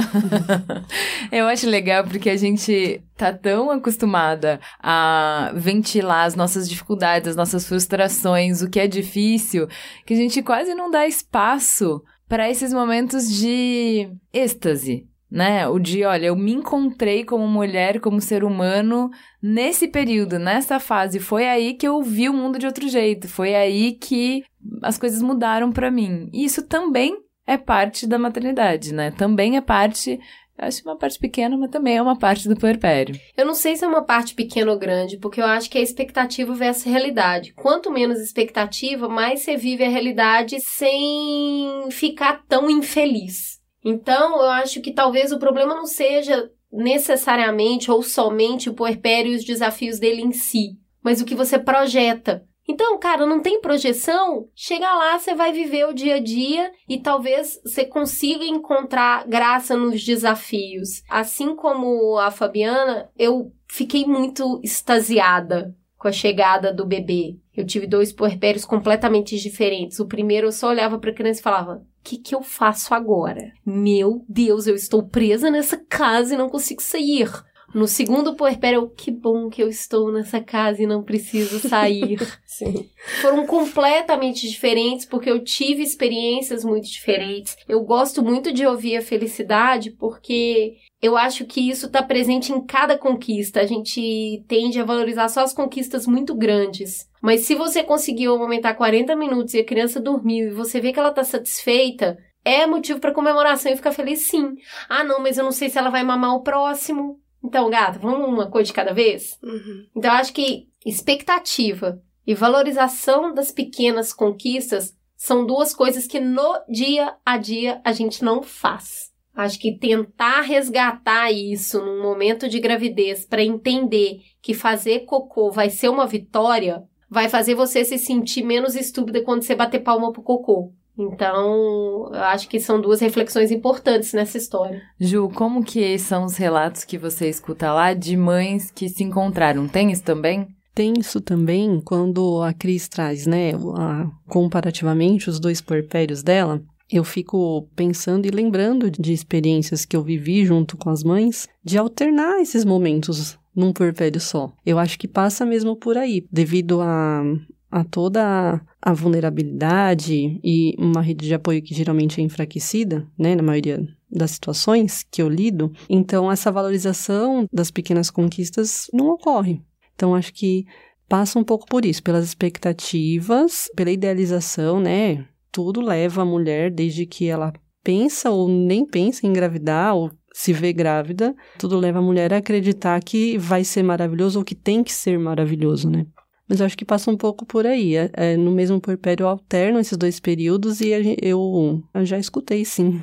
Eu 1.30 1.47
acho 1.47 1.68
legal 1.68 2.04
porque 2.04 2.28
a 2.28 2.37
gente 2.37 3.00
tá 3.16 3.32
tão 3.32 3.70
acostumada 3.70 4.59
a 4.82 5.52
ventilar 5.54 6.26
as 6.26 6.35
nossas 6.35 6.68
dificuldades, 6.68 7.28
as 7.28 7.37
nossas 7.37 7.66
frustrações, 7.66 8.62
o 8.62 8.68
que 8.68 8.80
é 8.80 8.87
difícil, 8.87 9.68
que 10.04 10.14
a 10.14 10.16
gente 10.16 10.42
quase 10.42 10.75
não 10.75 10.90
dá 10.90 11.06
espaço 11.06 12.02
para 12.28 12.49
esses 12.49 12.73
momentos 12.73 13.28
de 13.28 14.09
êxtase, 14.32 15.06
né? 15.30 15.68
O 15.68 15.78
de, 15.78 16.04
olha, 16.04 16.26
eu 16.26 16.37
me 16.37 16.52
encontrei 16.52 17.25
como 17.25 17.46
mulher, 17.46 18.00
como 18.00 18.20
ser 18.20 18.42
humano 18.42 19.10
nesse 19.42 19.88
período, 19.88 20.38
nessa 20.38 20.80
fase. 20.80 21.20
Foi 21.20 21.46
aí 21.46 21.75
que 21.75 21.87
eu 21.87 22.02
vi 22.02 22.28
o 22.28 22.34
mundo 22.34 22.58
de 22.58 22.66
outro 22.66 22.88
jeito. 22.88 23.28
Foi 23.28 23.54
aí 23.54 23.92
que 23.92 24.42
as 24.82 24.99
coisas 24.99 25.22
mudaram 25.22 25.70
para 25.70 25.90
mim. 25.90 26.28
E 26.32 26.44
isso 26.44 26.66
também 26.66 27.16
é 27.46 27.56
parte 27.56 28.06
da 28.06 28.18
maternidade, 28.18 28.92
né? 28.92 29.10
Também 29.10 29.56
é 29.56 29.60
parte 29.60 30.18
Acho 30.60 30.82
uma 30.84 30.96
parte 30.96 31.18
pequena, 31.18 31.56
mas 31.56 31.70
também 31.70 31.96
é 31.96 32.02
uma 32.02 32.18
parte 32.18 32.46
do 32.46 32.54
puerpério. 32.54 33.18
Eu 33.34 33.46
não 33.46 33.54
sei 33.54 33.76
se 33.76 33.84
é 33.84 33.88
uma 33.88 34.04
parte 34.04 34.34
pequena 34.34 34.70
ou 34.70 34.78
grande, 34.78 35.16
porque 35.16 35.40
eu 35.40 35.46
acho 35.46 35.70
que 35.70 35.78
é 35.78 35.80
expectativa 35.80 36.52
versus 36.52 36.84
realidade. 36.84 37.54
Quanto 37.54 37.90
menos 37.90 38.20
expectativa, 38.20 39.08
mais 39.08 39.40
você 39.40 39.56
vive 39.56 39.84
a 39.84 39.88
realidade 39.88 40.58
sem 40.60 41.88
ficar 41.90 42.42
tão 42.46 42.68
infeliz. 42.70 43.60
Então, 43.84 44.37
eu 44.42 44.50
acho 44.50 44.80
que 44.80 44.92
talvez 44.92 45.32
o 45.32 45.38
problema 45.38 45.75
não 45.75 45.87
seja 45.87 46.50
necessariamente 46.72 47.90
ou 47.90 48.02
somente 48.02 48.68
o 48.70 48.75
puerpério 48.75 49.32
e 49.32 49.37
os 49.37 49.44
desafios 49.44 49.99
dele 49.99 50.22
em 50.22 50.32
si, 50.32 50.78
mas 51.02 51.20
o 51.20 51.25
que 51.25 51.34
você 51.34 51.58
projeta. 51.58 52.46
Então, 52.68 52.96
cara, 53.00 53.26
não 53.26 53.40
tem 53.40 53.60
projeção? 53.60 54.49
Chega 54.54 54.94
lá, 54.94 55.18
você 55.18 55.34
vai 55.34 55.52
viver 55.52 55.87
o 55.87 55.92
dia 55.92 56.16
a 56.16 56.20
dia 56.20 56.70
e 56.88 57.00
talvez 57.00 57.60
você 57.64 57.84
consiga 57.84 58.44
encontrar 58.44 59.26
graça 59.26 59.76
nos 59.76 60.04
desafios. 60.04 61.02
Assim 61.10 61.56
como 61.56 62.16
a 62.18 62.30
Fabiana, 62.30 63.10
eu 63.18 63.52
fiquei 63.66 64.06
muito 64.06 64.60
extasiada 64.62 65.75
com 65.99 66.06
a 66.06 66.12
chegada 66.12 66.72
do 66.72 66.87
bebê. 66.87 67.37
Eu 67.56 67.66
tive 67.66 67.88
dois 67.88 68.12
puerpérios 68.12 68.64
completamente 68.64 69.37
diferentes. 69.37 69.99
O 69.99 70.06
primeiro 70.06 70.46
eu 70.46 70.52
só 70.52 70.68
olhava 70.68 70.96
para 70.96 71.10
a 71.10 71.14
criança 71.14 71.40
e 71.40 71.42
falava: 71.42 71.75
"O 71.75 71.89
que 72.02 72.19
que 72.19 72.35
eu 72.35 72.42
faço 72.42 72.95
agora? 72.95 73.52
Meu 73.64 74.25
Deus, 74.28 74.66
eu 74.66 74.75
estou 74.75 75.02
presa 75.02 75.50
nessa 75.50 75.76
casa 75.76 76.35
e 76.35 76.38
não 76.38 76.49
consigo 76.49 76.83
sair." 76.83 77.30
No 77.73 77.87
segundo 77.87 78.35
puerpério, 78.35 78.90
que 78.97 79.12
bom 79.12 79.49
que 79.49 79.62
eu 79.62 79.69
estou 79.69 80.11
nessa 80.11 80.40
casa 80.40 80.83
e 80.83 80.87
não 80.87 81.04
preciso 81.04 81.61
sair. 81.61 82.19
Sim. 82.45 82.88
Foram 83.21 83.47
completamente 83.47 84.49
diferentes 84.49 85.07
porque 85.07 85.30
eu 85.30 85.42
tive 85.42 85.83
experiências 85.83 86.64
muito 86.64 86.88
diferentes. 86.88 87.57
Eu 87.69 87.83
gosto 87.85 88.25
muito 88.25 88.52
de 88.52 88.66
ouvir 88.66 88.97
a 88.97 89.02
felicidade 89.02 89.92
porque 89.92 90.78
eu 91.00 91.16
acho 91.16 91.45
que 91.45 91.61
isso 91.61 91.87
está 91.87 92.02
presente 92.02 92.52
em 92.52 92.61
cada 92.61 92.99
conquista. 92.99 93.61
A 93.61 93.66
gente 93.66 94.45
tende 94.49 94.80
a 94.80 94.85
valorizar 94.85 95.28
só 95.28 95.40
as 95.40 95.54
conquistas 95.54 96.07
muito 96.07 96.35
grandes. 96.35 97.09
Mas 97.21 97.43
se 97.43 97.55
você 97.55 97.83
conseguiu 97.83 98.33
aumentar 98.33 98.75
40 98.75 99.15
minutos 99.15 99.55
e 99.55 99.61
a 99.61 99.65
criança 99.65 100.00
dormiu 100.00 100.49
e 100.49 100.55
você 100.55 100.81
vê 100.81 100.93
que 100.93 100.99
ela 100.99 101.11
está 101.11 101.23
satisfeita, 101.23 102.19
é 102.45 102.67
motivo 102.67 103.00
para 103.00 103.12
comemoração 103.12 103.71
e 103.71 103.77
ficar 103.77 103.93
feliz 103.93 104.23
sim. 104.23 104.55
Ah, 104.89 105.05
não, 105.05 105.21
mas 105.21 105.37
eu 105.37 105.45
não 105.45 105.53
sei 105.53 105.69
se 105.69 105.79
ela 105.79 105.91
vai 105.91 106.03
mamar 106.03 106.35
o 106.35 106.43
próximo. 106.43 107.21
Então, 107.45 107.71
gata, 107.71 107.99
vamos 107.99 108.29
uma 108.29 108.50
coisa 108.50 108.67
de 108.67 108.73
cada 108.73 108.93
vez? 108.93 109.39
Uhum. 109.43 109.87
Então, 109.95 110.12
acho 110.12 110.33
que 110.33 110.69
expectativa 110.85 112.03
e 112.27 112.35
valorização 112.35 113.35
das 113.35 113.50
pequenas 113.50 114.12
conquistas 114.12 114.95
são 115.17 115.45
duas 115.45 115.75
coisas 115.75 116.07
que 116.07 116.21
no 116.21 116.59
dia 116.69 117.15
a 117.25 117.37
dia 117.37 117.81
a 117.85 117.93
gente 117.93 118.25
não 118.25 118.43
faz. 118.43 119.11
Acho 119.35 119.59
que 119.59 119.79
tentar 119.79 120.43
resgatar 120.43 121.31
isso 121.31 121.81
num 121.85 122.03
momento 122.03 122.49
de 122.49 122.59
gravidez 122.59 123.25
para 123.25 123.43
entender 123.43 124.21
que 124.43 124.55
fazer 124.55 125.00
cocô 125.00 125.50
vai 125.50 125.71
ser 125.71 125.89
uma 125.89 126.07
vitória, 126.07 126.83
vai 127.11 127.29
fazer 127.29 127.55
você 127.55 127.85
se 127.85 127.99
sentir 127.99 128.43
menos 128.45 128.75
estúpida 128.76 129.23
quando 129.23 129.43
você 129.43 129.55
bater 129.55 129.81
palma 129.81 130.12
pro 130.12 130.23
cocô. 130.23 130.73
Então, 130.99 132.11
eu 132.12 132.23
acho 132.25 132.49
que 132.49 132.61
são 132.61 132.81
duas 132.81 133.00
reflexões 133.00 133.50
importantes 133.50 134.12
nessa 134.12 134.37
história. 134.37 134.83
Ju, 134.99 135.31
como 135.35 135.64
que 135.64 135.99
são 135.99 136.25
os 136.25 136.37
relatos 136.37 136.85
que 136.85 136.99
você 136.99 137.29
escuta 137.29 137.73
lá 137.73 137.95
de 137.95 138.17
mães 138.17 138.71
que 138.71 138.88
se 138.88 139.02
encontraram? 139.02 139.67
Tem 139.67 139.90
isso 139.90 140.02
também? 140.02 140.47
Tem 140.75 140.93
isso 140.99 141.21
também 141.21 141.81
quando 141.85 142.43
a 142.43 142.52
Cris 142.52 142.87
traz, 142.88 143.26
né, 143.26 143.52
a- 143.76 144.07
comparativamente 144.29 145.29
os 145.29 145.40
dois 145.40 145.61
puerpérios 145.61 146.23
dela. 146.23 146.62
Eu 146.90 147.05
fico 147.05 147.69
pensando 147.76 148.26
e 148.26 148.31
lembrando 148.31 148.90
de 148.90 149.12
experiências 149.12 149.85
que 149.85 149.97
eu 149.97 150.02
vivi 150.02 150.45
junto 150.45 150.76
com 150.76 150.90
as 150.90 151.02
mães, 151.05 151.49
de 151.64 151.79
alternar 151.79 152.40
esses 152.40 152.64
momentos 152.64 153.38
num 153.54 153.73
puerpério 153.73 154.21
só. 154.21 154.52
Eu 154.64 154.78
acho 154.78 154.99
que 154.99 155.09
passa 155.09 155.45
mesmo 155.45 155.76
por 155.76 155.97
aí, 155.97 156.26
devido 156.30 156.80
a, 156.80 157.23
a 157.71 157.85
toda 157.85 158.61
a 158.80 158.92
vulnerabilidade 158.92 160.40
e 160.42 160.75
uma 160.78 161.00
rede 161.00 161.26
de 161.26 161.35
apoio 161.35 161.62
que 161.62 161.75
geralmente 161.75 162.21
é 162.21 162.25
enfraquecida, 162.25 163.07
né, 163.19 163.35
na 163.35 163.42
maioria 163.42 163.87
das 164.11 164.33
situações 164.33 165.04
que 165.11 165.23
eu 165.23 165.28
lido. 165.28 165.73
Então, 165.88 166.30
essa 166.30 166.50
valorização 166.50 167.47
das 167.52 167.71
pequenas 167.71 168.11
conquistas 168.11 168.87
não 168.92 169.09
ocorre. 169.11 169.61
Então, 169.95 170.14
acho 170.14 170.33
que 170.33 170.64
passa 171.09 171.38
um 171.38 171.45
pouco 171.45 171.66
por 171.66 171.85
isso, 171.85 172.02
pelas 172.02 172.25
expectativas, 172.25 173.69
pela 173.76 173.90
idealização, 173.90 174.80
né? 174.80 175.26
Tudo 175.52 175.80
leva 175.80 176.23
a 176.23 176.25
mulher, 176.25 176.71
desde 176.71 177.04
que 177.04 177.26
ela 177.26 177.52
pensa 177.83 178.30
ou 178.30 178.49
nem 178.49 178.87
pensa 178.87 179.26
em 179.26 179.30
engravidar 179.30 179.95
ou 179.95 180.11
se 180.32 180.52
vê 180.52 180.72
grávida, 180.72 181.34
tudo 181.58 181.78
leva 181.78 181.99
a 181.99 182.02
mulher 182.02 182.32
a 182.32 182.38
acreditar 182.38 183.00
que 183.02 183.37
vai 183.38 183.64
ser 183.64 183.82
maravilhoso 183.82 184.38
ou 184.38 184.44
que 184.44 184.54
tem 184.54 184.82
que 184.82 184.92
ser 184.92 185.18
maravilhoso, 185.18 185.90
né? 185.90 186.06
Mas 186.49 186.58
eu 186.58 186.66
acho 186.66 186.76
que 186.76 186.84
passa 186.84 187.08
um 187.08 187.16
pouco 187.16 187.46
por 187.46 187.64
aí. 187.64 187.94
É, 187.94 188.10
é, 188.12 188.37
no 188.37 188.50
mesmo 188.50 188.80
puerpério 188.80 189.22
eu 189.22 189.28
alterno 189.28 189.78
esses 189.78 189.96
dois 189.96 190.18
períodos 190.18 190.80
e 190.80 190.88
eu, 191.22 191.80
eu 191.94 192.04
já 192.04 192.18
escutei, 192.18 192.64
sim, 192.64 193.00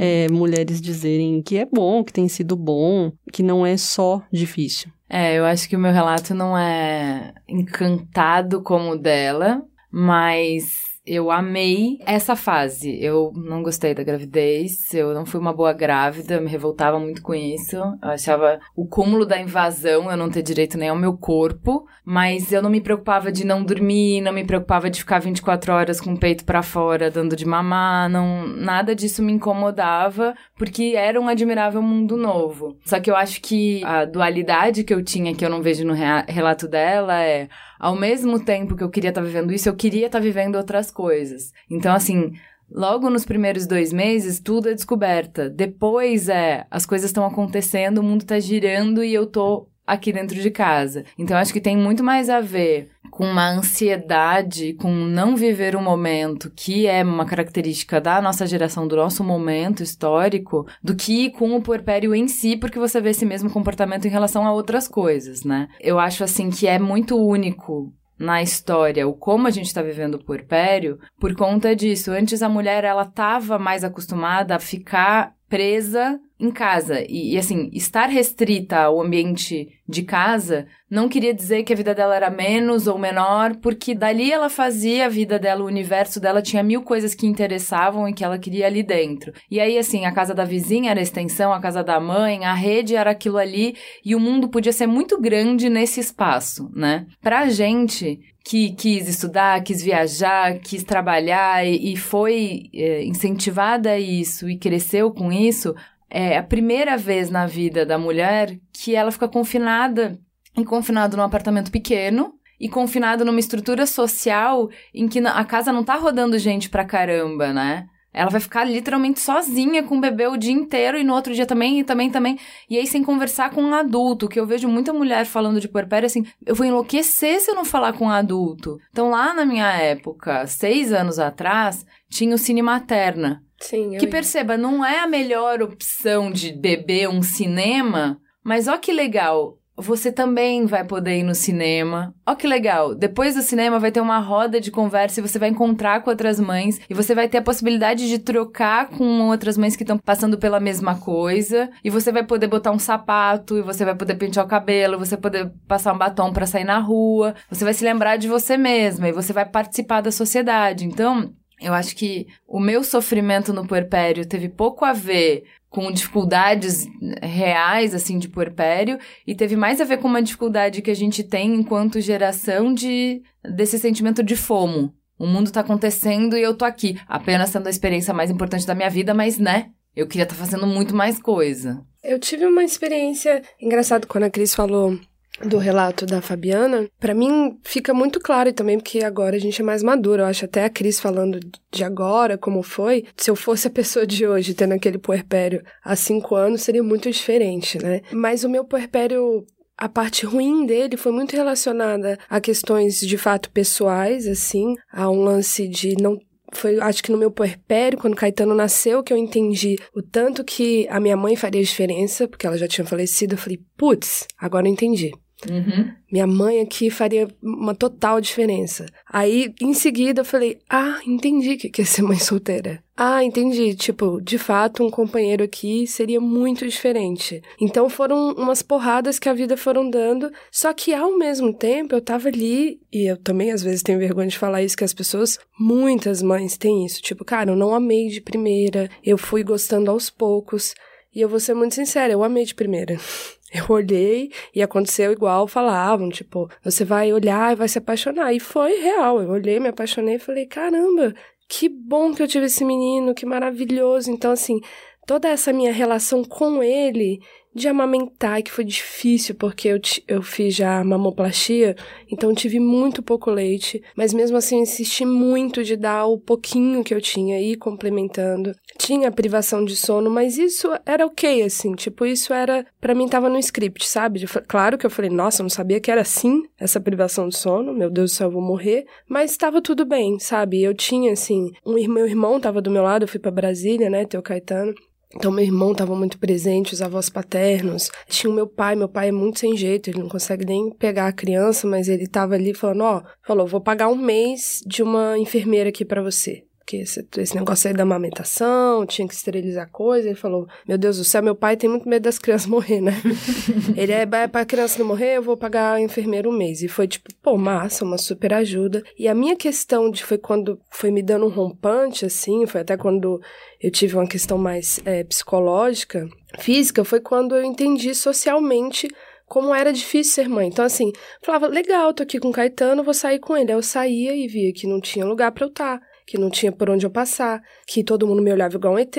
é, 0.00 0.28
mulheres 0.28 0.80
dizerem 0.80 1.40
que 1.40 1.58
é 1.58 1.64
bom, 1.64 2.02
que 2.02 2.12
tem 2.12 2.28
sido 2.28 2.56
bom, 2.56 3.12
que 3.32 3.40
não 3.40 3.64
é 3.64 3.76
só 3.76 4.20
difícil. 4.32 4.90
É, 5.08 5.38
eu 5.38 5.44
acho 5.44 5.68
que 5.68 5.76
o 5.76 5.78
meu 5.78 5.92
relato 5.92 6.34
não 6.34 6.58
é 6.58 7.32
encantado 7.48 8.62
como 8.62 8.90
o 8.90 8.98
dela, 8.98 9.62
mas 9.90 10.87
eu 11.08 11.30
amei 11.30 11.98
essa 12.04 12.36
fase. 12.36 13.02
Eu 13.02 13.32
não 13.34 13.62
gostei 13.62 13.94
da 13.94 14.02
gravidez, 14.02 14.92
eu 14.92 15.14
não 15.14 15.24
fui 15.24 15.40
uma 15.40 15.52
boa 15.52 15.72
grávida, 15.72 16.34
eu 16.34 16.42
me 16.42 16.50
revoltava 16.50 16.98
muito 16.98 17.22
com 17.22 17.34
isso. 17.34 17.76
Eu 17.76 17.96
achava 18.02 18.60
o 18.76 18.86
cúmulo 18.86 19.24
da 19.24 19.40
invasão 19.40 20.10
eu 20.10 20.16
não 20.16 20.30
ter 20.30 20.42
direito 20.42 20.76
nem 20.76 20.88
ao 20.88 20.96
meu 20.96 21.16
corpo, 21.16 21.86
mas 22.04 22.52
eu 22.52 22.62
não 22.62 22.70
me 22.70 22.80
preocupava 22.80 23.32
de 23.32 23.44
não 23.44 23.64
dormir, 23.64 24.20
não 24.20 24.32
me 24.32 24.44
preocupava 24.44 24.90
de 24.90 25.00
ficar 25.00 25.18
24 25.18 25.72
horas 25.72 26.00
com 26.00 26.12
o 26.12 26.18
peito 26.18 26.44
pra 26.44 26.62
fora 26.62 27.10
dando 27.10 27.34
de 27.34 27.46
mamar, 27.46 28.08
não, 28.08 28.46
nada 28.46 28.94
disso 28.94 29.22
me 29.22 29.32
incomodava, 29.32 30.34
porque 30.56 30.94
era 30.96 31.20
um 31.20 31.28
admirável 31.28 31.82
mundo 31.82 32.16
novo. 32.16 32.76
Só 32.84 33.00
que 33.00 33.10
eu 33.10 33.16
acho 33.16 33.40
que 33.40 33.82
a 33.84 34.04
dualidade 34.04 34.84
que 34.84 34.92
eu 34.92 35.02
tinha, 35.02 35.34
que 35.34 35.44
eu 35.44 35.50
não 35.50 35.62
vejo 35.62 35.84
no 35.84 35.94
relato 35.94 36.68
dela, 36.68 37.22
é 37.22 37.48
ao 37.78 37.94
mesmo 37.94 38.40
tempo 38.40 38.76
que 38.76 38.82
eu 38.82 38.90
queria 38.90 39.10
estar 39.10 39.22
vivendo 39.22 39.52
isso, 39.52 39.68
eu 39.68 39.76
queria 39.76 40.06
estar 40.06 40.20
vivendo 40.20 40.56
outras 40.56 40.90
coisas. 40.90 41.52
Então, 41.70 41.94
assim, 41.94 42.32
logo 42.70 43.08
nos 43.08 43.24
primeiros 43.24 43.66
dois 43.66 43.92
meses, 43.92 44.40
tudo 44.40 44.68
é 44.68 44.74
descoberta. 44.74 45.48
Depois 45.48 46.28
é, 46.28 46.66
as 46.70 46.84
coisas 46.84 47.10
estão 47.10 47.24
acontecendo, 47.24 47.98
o 47.98 48.02
mundo 48.02 48.24
tá 48.24 48.38
girando 48.40 49.02
e 49.04 49.14
eu 49.14 49.26
tô 49.26 49.68
aqui 49.86 50.12
dentro 50.12 50.38
de 50.40 50.50
casa. 50.50 51.04
Então, 51.18 51.36
acho 51.36 51.52
que 51.52 51.60
tem 51.60 51.76
muito 51.76 52.04
mais 52.04 52.28
a 52.28 52.40
ver 52.40 52.90
com 53.18 53.24
uma 53.24 53.50
ansiedade, 53.50 54.74
com 54.74 54.94
não 54.94 55.34
viver 55.34 55.74
o 55.74 55.82
momento, 55.82 56.52
que 56.54 56.86
é 56.86 57.02
uma 57.02 57.24
característica 57.24 58.00
da 58.00 58.22
nossa 58.22 58.46
geração, 58.46 58.86
do 58.86 58.94
nosso 58.94 59.24
momento 59.24 59.82
histórico, 59.82 60.68
do 60.80 60.94
que 60.94 61.28
com 61.30 61.56
o 61.56 61.60
puerpério 61.60 62.14
em 62.14 62.28
si, 62.28 62.56
porque 62.56 62.78
você 62.78 63.00
vê 63.00 63.10
esse 63.10 63.26
mesmo 63.26 63.50
comportamento 63.50 64.04
em 64.04 64.08
relação 64.08 64.46
a 64.46 64.52
outras 64.52 64.86
coisas, 64.86 65.42
né? 65.42 65.66
Eu 65.80 65.98
acho, 65.98 66.22
assim, 66.22 66.48
que 66.48 66.68
é 66.68 66.78
muito 66.78 67.16
único 67.16 67.92
na 68.16 68.40
história 68.40 69.06
o 69.08 69.14
como 69.14 69.48
a 69.48 69.50
gente 69.50 69.66
está 69.66 69.82
vivendo 69.82 70.14
o 70.14 70.24
puerpério 70.24 71.00
por 71.18 71.34
conta 71.34 71.74
disso. 71.74 72.12
Antes 72.12 72.40
a 72.40 72.48
mulher 72.48 72.84
ela 72.84 73.02
estava 73.02 73.58
mais 73.58 73.82
acostumada 73.82 74.54
a 74.54 74.60
ficar 74.60 75.32
presa 75.48 76.20
em 76.38 76.50
casa. 76.50 77.00
E, 77.08 77.34
e, 77.34 77.38
assim 77.38 77.70
estar 77.72 78.06
restrita 78.08 78.78
ao 78.78 79.00
ambiente 79.00 79.68
de 79.88 80.02
casa 80.02 80.66
não 80.90 81.08
queria 81.08 81.34
dizer 81.34 81.64
que 81.64 81.72
a 81.72 81.76
vida 81.76 81.94
dela 81.94 82.14
era 82.14 82.30
menos 82.30 82.86
ou 82.86 82.98
menor 82.98 83.56
porque 83.56 83.94
dali 83.94 84.30
ela 84.30 84.48
fazia 84.48 85.06
a 85.06 85.08
vida 85.08 85.38
dela 85.38 85.64
o 85.64 85.66
universo 85.66 86.20
dela 86.20 86.42
tinha 86.42 86.62
mil 86.62 86.82
coisas 86.82 87.14
que 87.14 87.26
interessavam 87.26 88.08
e 88.08 88.12
que 88.12 88.22
ela 88.22 88.38
queria 88.38 88.66
ali 88.66 88.82
dentro. 88.82 89.32
E 89.50 89.58
aí 89.58 89.78
assim 89.78 90.04
a 90.04 90.12
casa 90.12 90.34
da 90.34 90.44
vizinha 90.44 90.90
era 90.90 91.00
a 91.00 91.02
extensão 91.02 91.52
a 91.52 91.60
casa 91.60 91.82
da 91.82 91.98
mãe 91.98 92.44
a 92.44 92.54
rede 92.54 92.94
era 92.94 93.10
aquilo 93.10 93.38
ali 93.38 93.74
e 94.04 94.14
o 94.14 94.20
mundo 94.20 94.48
podia 94.48 94.72
ser 94.72 94.86
muito 94.86 95.20
grande 95.20 95.68
nesse 95.68 95.98
espaço 95.98 96.70
né? 96.74 97.06
Pra 97.20 97.48
gente 97.48 98.20
que 98.48 98.70
quis 98.72 99.06
estudar, 99.06 99.62
quis 99.62 99.82
viajar, 99.82 100.58
quis 100.60 100.82
trabalhar 100.82 101.66
e, 101.66 101.92
e 101.92 101.96
foi 101.98 102.70
é, 102.72 103.04
incentivada 103.04 103.90
a 103.90 103.98
isso 103.98 104.48
e 104.48 104.56
cresceu 104.56 105.10
com 105.10 105.30
isso, 105.30 105.74
é 106.08 106.38
a 106.38 106.42
primeira 106.42 106.96
vez 106.96 107.28
na 107.28 107.46
vida 107.46 107.84
da 107.84 107.98
mulher 107.98 108.58
que 108.72 108.94
ela 108.94 109.12
fica 109.12 109.28
confinada 109.28 110.18
e 110.56 110.64
confinado 110.64 111.14
num 111.14 111.22
apartamento 111.22 111.70
pequeno 111.70 112.32
e 112.58 112.70
confinado 112.70 113.22
numa 113.22 113.38
estrutura 113.38 113.84
social 113.84 114.70
em 114.94 115.06
que 115.06 115.18
a 115.18 115.44
casa 115.44 115.70
não 115.70 115.84
tá 115.84 115.96
rodando 115.96 116.38
gente 116.38 116.70
pra 116.70 116.86
caramba, 116.86 117.52
né? 117.52 117.86
Ela 118.18 118.30
vai 118.30 118.40
ficar 118.40 118.64
literalmente 118.64 119.20
sozinha 119.20 119.80
com 119.84 119.96
o 119.96 120.00
bebê 120.00 120.26
o 120.26 120.36
dia 120.36 120.52
inteiro 120.52 120.98
e 120.98 121.04
no 121.04 121.14
outro 121.14 121.32
dia 121.32 121.46
também, 121.46 121.78
e 121.78 121.84
também, 121.84 122.10
também. 122.10 122.36
E 122.68 122.76
aí, 122.76 122.84
sem 122.84 123.04
conversar 123.04 123.50
com 123.50 123.62
um 123.62 123.72
adulto, 123.72 124.28
que 124.28 124.40
eu 124.40 124.44
vejo 124.44 124.66
muita 124.66 124.92
mulher 124.92 125.24
falando 125.24 125.60
de 125.60 125.68
puerpério 125.68 126.06
assim, 126.06 126.26
eu 126.44 126.52
vou 126.52 126.66
enlouquecer 126.66 127.38
se 127.40 127.48
eu 127.48 127.54
não 127.54 127.64
falar 127.64 127.92
com 127.92 128.06
um 128.06 128.10
adulto. 128.10 128.76
Então, 128.90 129.10
lá 129.10 129.32
na 129.32 129.46
minha 129.46 129.72
época, 129.72 130.44
seis 130.48 130.92
anos 130.92 131.20
atrás, 131.20 131.86
tinha 132.10 132.34
o 132.34 132.38
Cine 132.38 132.60
Materna. 132.60 133.40
Sim, 133.60 133.96
Que 133.98 134.08
perceba, 134.08 134.56
não 134.56 134.84
é 134.84 134.98
a 134.98 135.06
melhor 135.06 135.62
opção 135.62 136.28
de 136.28 136.52
beber 136.52 137.08
um 137.08 137.22
cinema, 137.22 138.20
mas 138.42 138.66
ó 138.66 138.76
que 138.78 138.92
legal, 138.92 139.58
você 139.78 140.10
também 140.10 140.66
vai 140.66 140.84
poder 140.84 141.18
ir 141.18 141.22
no 141.22 141.34
cinema. 141.34 142.12
Ó 142.26 142.34
que 142.34 142.46
legal, 142.46 142.94
depois 142.94 143.36
do 143.36 143.42
cinema 143.42 143.78
vai 143.78 143.92
ter 143.92 144.00
uma 144.00 144.18
roda 144.18 144.60
de 144.60 144.70
conversa 144.70 145.20
e 145.20 145.22
você 145.22 145.38
vai 145.38 145.48
encontrar 145.48 146.02
com 146.02 146.10
outras 146.10 146.40
mães 146.40 146.80
e 146.90 146.94
você 146.94 147.14
vai 147.14 147.28
ter 147.28 147.38
a 147.38 147.42
possibilidade 147.42 148.08
de 148.08 148.18
trocar 148.18 148.88
com 148.88 149.28
outras 149.28 149.56
mães 149.56 149.76
que 149.76 149.84
estão 149.84 149.96
passando 149.96 150.36
pela 150.36 150.58
mesma 150.58 150.98
coisa 150.98 151.70
e 151.84 151.90
você 151.90 152.10
vai 152.10 152.24
poder 152.24 152.48
botar 152.48 152.72
um 152.72 152.78
sapato 152.78 153.56
e 153.56 153.62
você 153.62 153.84
vai 153.84 153.94
poder 153.94 154.16
pentear 154.16 154.44
o 154.44 154.48
cabelo, 154.48 154.98
você 154.98 155.14
vai 155.14 155.22
poder 155.22 155.52
passar 155.68 155.94
um 155.94 155.98
batom 155.98 156.32
para 156.32 156.46
sair 156.46 156.64
na 156.64 156.78
rua, 156.78 157.34
você 157.48 157.64
vai 157.64 157.72
se 157.72 157.84
lembrar 157.84 158.16
de 158.16 158.26
você 158.26 158.56
mesma 158.56 159.08
e 159.08 159.12
você 159.12 159.32
vai 159.32 159.44
participar 159.44 160.00
da 160.00 160.10
sociedade. 160.10 160.84
Então, 160.84 161.32
eu 161.60 161.74
acho 161.74 161.96
que 161.96 162.26
o 162.46 162.60
meu 162.60 162.84
sofrimento 162.84 163.52
no 163.52 163.66
puerpério 163.66 164.26
teve 164.26 164.48
pouco 164.48 164.84
a 164.84 164.92
ver 164.92 165.44
com 165.70 165.92
dificuldades 165.92 166.86
reais, 167.22 167.94
assim, 167.94 168.18
de 168.18 168.28
puerpério, 168.28 168.98
e 169.26 169.34
teve 169.34 169.56
mais 169.56 169.80
a 169.80 169.84
ver 169.84 169.98
com 169.98 170.08
uma 170.08 170.22
dificuldade 170.22 170.82
que 170.82 170.90
a 170.90 170.96
gente 170.96 171.22
tem 171.22 171.54
enquanto 171.54 172.00
geração 172.00 172.72
de 172.72 173.22
desse 173.54 173.78
sentimento 173.78 174.22
de 174.22 174.36
fomo. 174.36 174.94
O 175.18 175.26
mundo 175.26 175.50
tá 175.50 175.60
acontecendo 175.60 176.36
e 176.36 176.42
eu 176.42 176.54
tô 176.54 176.64
aqui, 176.64 176.98
apenas 177.06 177.50
sendo 177.50 177.66
a 177.66 177.70
experiência 177.70 178.14
mais 178.14 178.30
importante 178.30 178.66
da 178.66 178.74
minha 178.74 178.88
vida, 178.88 179.12
mas, 179.12 179.38
né, 179.38 179.70
eu 179.94 180.06
queria 180.06 180.22
estar 180.22 180.36
tá 180.36 180.40
fazendo 180.40 180.66
muito 180.66 180.94
mais 180.94 181.20
coisa. 181.20 181.84
Eu 182.02 182.18
tive 182.18 182.46
uma 182.46 182.62
experiência 182.62 183.42
engraçada 183.60 184.06
quando 184.06 184.24
a 184.24 184.30
Cris 184.30 184.54
falou 184.54 184.98
do 185.44 185.58
relato 185.58 186.04
da 186.04 186.20
Fabiana, 186.20 186.88
para 186.98 187.14
mim 187.14 187.58
fica 187.62 187.94
muito 187.94 188.20
claro 188.20 188.48
e 188.48 188.52
também 188.52 188.78
porque 188.78 189.04
agora 189.04 189.36
a 189.36 189.38
gente 189.38 189.60
é 189.60 189.64
mais 189.64 189.82
madura. 189.82 190.22
Eu 190.22 190.26
acho 190.26 190.44
até 190.44 190.64
a 190.64 190.70
Cris 190.70 191.00
falando 191.00 191.38
de 191.70 191.84
agora, 191.84 192.36
como 192.36 192.62
foi. 192.62 193.04
Se 193.16 193.30
eu 193.30 193.36
fosse 193.36 193.66
a 193.68 193.70
pessoa 193.70 194.06
de 194.06 194.26
hoje, 194.26 194.54
tendo 194.54 194.74
aquele 194.74 194.98
puerpério 194.98 195.62
há 195.84 195.94
cinco 195.94 196.34
anos, 196.34 196.62
seria 196.62 196.82
muito 196.82 197.10
diferente, 197.10 197.82
né? 197.82 198.00
Mas 198.12 198.44
o 198.44 198.48
meu 198.48 198.64
puerpério 198.64 199.44
a 199.76 199.88
parte 199.88 200.26
ruim 200.26 200.66
dele 200.66 200.96
foi 200.96 201.12
muito 201.12 201.36
relacionada 201.36 202.18
a 202.28 202.40
questões 202.40 202.98
de 202.98 203.16
fato 203.16 203.48
pessoais, 203.50 204.26
assim, 204.26 204.74
a 204.92 205.08
um 205.08 205.22
lance 205.22 205.68
de 205.68 205.94
não 206.02 206.18
foi, 206.52 206.80
acho 206.80 207.02
que 207.02 207.12
no 207.12 207.18
meu 207.18 207.30
puerpério, 207.30 207.98
quando 207.98 208.16
Caetano 208.16 208.54
nasceu, 208.54 209.02
que 209.02 209.12
eu 209.12 209.16
entendi 209.16 209.76
o 209.94 210.02
tanto 210.02 210.42
que 210.42 210.86
a 210.88 210.98
minha 210.98 211.16
mãe 211.16 211.36
faria 211.36 211.62
diferença, 211.62 212.26
porque 212.26 212.46
ela 212.46 212.56
já 212.56 212.66
tinha 212.66 212.86
falecido. 212.86 213.34
Eu 213.34 213.38
falei, 213.38 213.60
putz, 213.76 214.26
agora 214.38 214.66
eu 214.66 214.72
entendi. 214.72 215.12
Uhum. 215.48 215.92
Minha 216.10 216.26
mãe 216.26 216.60
aqui 216.60 216.90
faria 216.90 217.28
uma 217.40 217.74
total 217.74 218.20
diferença. 218.20 218.86
Aí, 219.08 219.54
em 219.60 219.72
seguida, 219.72 220.22
eu 220.22 220.24
falei: 220.24 220.58
Ah, 220.68 220.98
entendi 221.06 221.56
que 221.56 221.80
é 221.80 221.84
ser 221.84 222.02
mãe 222.02 222.18
solteira. 222.18 222.82
Ah, 222.96 223.22
entendi. 223.22 223.76
Tipo, 223.76 224.20
de 224.20 224.36
fato, 224.36 224.82
um 224.82 224.90
companheiro 224.90 225.44
aqui 225.44 225.86
seria 225.86 226.20
muito 226.20 226.66
diferente. 226.66 227.40
Então 227.60 227.88
foram 227.88 228.32
umas 228.32 228.62
porradas 228.62 229.20
que 229.20 229.28
a 229.28 229.34
vida 229.34 229.56
foram 229.56 229.88
dando. 229.88 230.32
Só 230.50 230.72
que 230.72 230.92
ao 230.92 231.16
mesmo 231.16 231.54
tempo 231.54 231.94
eu 231.94 232.00
tava 232.00 232.26
ali, 232.26 232.80
e 232.92 233.08
eu 233.08 233.16
também 233.16 233.52
às 233.52 233.62
vezes 233.62 233.82
tenho 233.82 234.00
vergonha 234.00 234.28
de 234.28 234.38
falar 234.38 234.62
isso, 234.64 234.76
que 234.76 234.82
as 234.82 234.94
pessoas, 234.94 235.38
muitas 235.58 236.20
mães 236.20 236.56
têm 236.56 236.84
isso. 236.84 237.00
Tipo, 237.00 237.24
cara, 237.24 237.52
eu 237.52 237.56
não 237.56 237.72
amei 237.72 238.08
de 238.08 238.20
primeira, 238.20 238.90
eu 239.04 239.16
fui 239.16 239.44
gostando 239.44 239.90
aos 239.90 240.10
poucos. 240.10 240.74
E 241.14 241.20
eu 241.20 241.28
vou 241.28 241.40
ser 241.40 241.54
muito 241.54 241.74
sincera, 241.74 242.12
eu 242.12 242.24
amei 242.24 242.44
de 242.44 242.54
primeira. 242.54 242.98
Eu 243.52 243.64
olhei 243.70 244.30
e 244.54 244.62
aconteceu 244.62 245.10
igual 245.10 245.48
falavam, 245.48 246.10
tipo, 246.10 246.50
você 246.62 246.84
vai 246.84 247.12
olhar 247.12 247.52
e 247.52 247.56
vai 247.56 247.68
se 247.68 247.78
apaixonar. 247.78 248.32
E 248.32 248.40
foi 248.40 248.80
real. 248.80 249.22
Eu 249.22 249.30
olhei, 249.30 249.58
me 249.58 249.68
apaixonei 249.68 250.16
e 250.16 250.18
falei, 250.18 250.46
caramba, 250.46 251.14
que 251.48 251.68
bom 251.68 252.14
que 252.14 252.22
eu 252.22 252.28
tive 252.28 252.46
esse 252.46 252.64
menino, 252.64 253.14
que 253.14 253.24
maravilhoso. 253.24 254.10
Então, 254.10 254.32
assim, 254.32 254.60
toda 255.06 255.28
essa 255.28 255.52
minha 255.52 255.72
relação 255.72 256.22
com 256.22 256.62
ele 256.62 257.20
de 257.54 257.66
amamentar, 257.66 258.42
que 258.42 258.52
foi 258.52 258.64
difícil, 258.64 259.34
porque 259.34 259.68
eu, 259.68 259.80
eu 260.06 260.22
fiz 260.22 260.54
já 260.54 260.84
mamoplastia, 260.84 261.74
então 262.10 262.34
tive 262.34 262.60
muito 262.60 263.02
pouco 263.02 263.30
leite, 263.30 263.82
mas 263.96 264.12
mesmo 264.12 264.36
assim 264.36 264.60
insisti 264.60 265.04
muito 265.04 265.64
de 265.64 265.74
dar 265.74 266.06
o 266.06 266.18
pouquinho 266.18 266.84
que 266.84 266.94
eu 266.94 267.00
tinha, 267.00 267.40
ir 267.40 267.56
complementando. 267.56 268.52
Tinha 268.78 269.10
privação 269.10 269.64
de 269.64 269.74
sono, 269.74 270.08
mas 270.08 270.38
isso 270.38 270.68
era 270.86 271.04
ok, 271.04 271.42
assim, 271.42 271.74
tipo, 271.74 272.06
isso 272.06 272.32
era, 272.32 272.64
para 272.80 272.94
mim 272.94 273.08
tava 273.08 273.28
no 273.28 273.36
script, 273.38 273.86
sabe? 273.88 274.24
Claro 274.46 274.78
que 274.78 274.86
eu 274.86 274.90
falei, 274.90 275.10
nossa, 275.10 275.42
eu 275.42 275.44
não 275.44 275.50
sabia 275.50 275.80
que 275.80 275.90
era 275.90 276.02
assim, 276.02 276.44
essa 276.56 276.80
privação 276.80 277.28
de 277.28 277.36
sono, 277.36 277.74
meu 277.74 277.90
Deus 277.90 278.12
do 278.12 278.14
céu, 278.14 278.28
eu 278.28 278.32
vou 278.32 278.40
morrer, 278.40 278.86
mas 279.08 279.36
tava 279.36 279.60
tudo 279.60 279.84
bem, 279.84 280.18
sabe? 280.20 280.62
Eu 280.62 280.72
tinha, 280.72 281.12
assim, 281.12 281.50
um, 281.66 281.74
meu 281.88 282.06
irmão 282.06 282.38
tava 282.38 282.62
do 282.62 282.70
meu 282.70 282.84
lado, 282.84 283.02
eu 283.02 283.08
fui 283.08 283.18
para 283.18 283.32
Brasília, 283.32 283.90
né, 283.90 284.04
teu 284.04 284.22
Caetano, 284.22 284.72
então, 285.14 285.32
meu 285.32 285.42
irmão 285.42 285.72
estava 285.72 285.96
muito 285.96 286.18
presente, 286.18 286.74
os 286.74 286.82
avós 286.82 287.08
paternos. 287.08 287.90
Tinha 288.08 288.30
o 288.30 288.34
meu 288.34 288.46
pai, 288.46 288.76
meu 288.76 288.88
pai 288.88 289.08
é 289.08 289.12
muito 289.12 289.38
sem 289.38 289.56
jeito, 289.56 289.88
ele 289.88 290.00
não 290.00 290.08
consegue 290.08 290.44
nem 290.44 290.70
pegar 290.70 291.06
a 291.06 291.12
criança, 291.12 291.66
mas 291.66 291.88
ele 291.88 292.04
estava 292.04 292.34
ali 292.34 292.52
falando: 292.52 292.82
Ó, 292.82 293.02
falou, 293.26 293.46
vou 293.46 293.60
pagar 293.60 293.88
um 293.88 293.96
mês 293.96 294.62
de 294.66 294.82
uma 294.82 295.18
enfermeira 295.18 295.70
aqui 295.70 295.82
para 295.82 296.02
você 296.02 296.44
porque 296.68 296.76
esse, 296.76 297.08
esse, 297.16 297.34
negócio 297.34 297.66
aí 297.66 297.74
da 297.74 297.82
amamentação, 297.82 298.84
tinha 298.84 299.08
que 299.08 299.14
esterilizar 299.14 299.70
coisa. 299.70 300.08
Ele 300.08 300.14
falou: 300.14 300.46
Meu 300.66 300.76
Deus 300.76 300.98
do 300.98 301.04
céu, 301.04 301.22
meu 301.22 301.34
pai 301.34 301.56
tem 301.56 301.70
muito 301.70 301.88
medo 301.88 302.02
das 302.02 302.18
crianças 302.18 302.44
morrer, 302.46 302.82
né? 302.82 302.92
ele 303.74 303.90
é 303.90 304.04
pra 304.04 304.44
criança 304.44 304.78
não 304.78 304.86
morrer, 304.86 305.16
eu 305.16 305.22
vou 305.22 305.34
pagar 305.34 305.76
a 305.76 305.80
enfermeira 305.80 306.28
um 306.28 306.32
mês. 306.36 306.60
E 306.62 306.68
foi 306.68 306.86
tipo, 306.86 307.08
pô, 307.22 307.38
massa, 307.38 307.86
uma 307.86 307.96
super 307.96 308.34
ajuda. 308.34 308.82
E 308.98 309.08
a 309.08 309.14
minha 309.14 309.34
questão 309.34 309.90
de 309.90 310.04
foi 310.04 310.18
quando 310.18 310.60
foi 310.70 310.90
me 310.90 311.02
dando 311.02 311.24
um 311.24 311.30
rompante, 311.30 312.04
assim, 312.04 312.46
foi 312.46 312.60
até 312.60 312.76
quando 312.76 313.18
eu 313.58 313.70
tive 313.70 313.96
uma 313.96 314.06
questão 314.06 314.36
mais 314.36 314.78
é, 314.84 315.02
psicológica, 315.04 316.06
física, 316.38 316.84
foi 316.84 317.00
quando 317.00 317.34
eu 317.34 317.42
entendi 317.42 317.94
socialmente 317.94 318.88
como 319.24 319.54
era 319.54 319.72
difícil 319.72 320.14
ser 320.14 320.28
mãe. 320.28 320.48
Então, 320.48 320.64
assim, 320.64 320.92
falava, 321.22 321.46
legal, 321.46 321.94
tô 321.94 322.02
aqui 322.02 322.18
com 322.18 322.28
o 322.28 322.32
Caetano, 322.32 322.84
vou 322.84 322.94
sair 322.94 323.18
com 323.18 323.34
ele. 323.34 323.52
Aí 323.52 323.56
eu 323.56 323.62
saía 323.62 324.14
e 324.14 324.26
via 324.26 324.52
que 324.52 324.66
não 324.66 324.80
tinha 324.80 325.06
lugar 325.06 325.32
para 325.32 325.44
eu 325.44 325.48
estar. 325.48 325.80
Que 326.08 326.16
não 326.16 326.30
tinha 326.30 326.50
por 326.50 326.70
onde 326.70 326.86
eu 326.86 326.90
passar, 326.90 327.42
que 327.66 327.84
todo 327.84 328.06
mundo 328.06 328.22
me 328.22 328.32
olhava 328.32 328.56
igual 328.56 328.72
um 328.72 328.78
ET, 328.78 328.96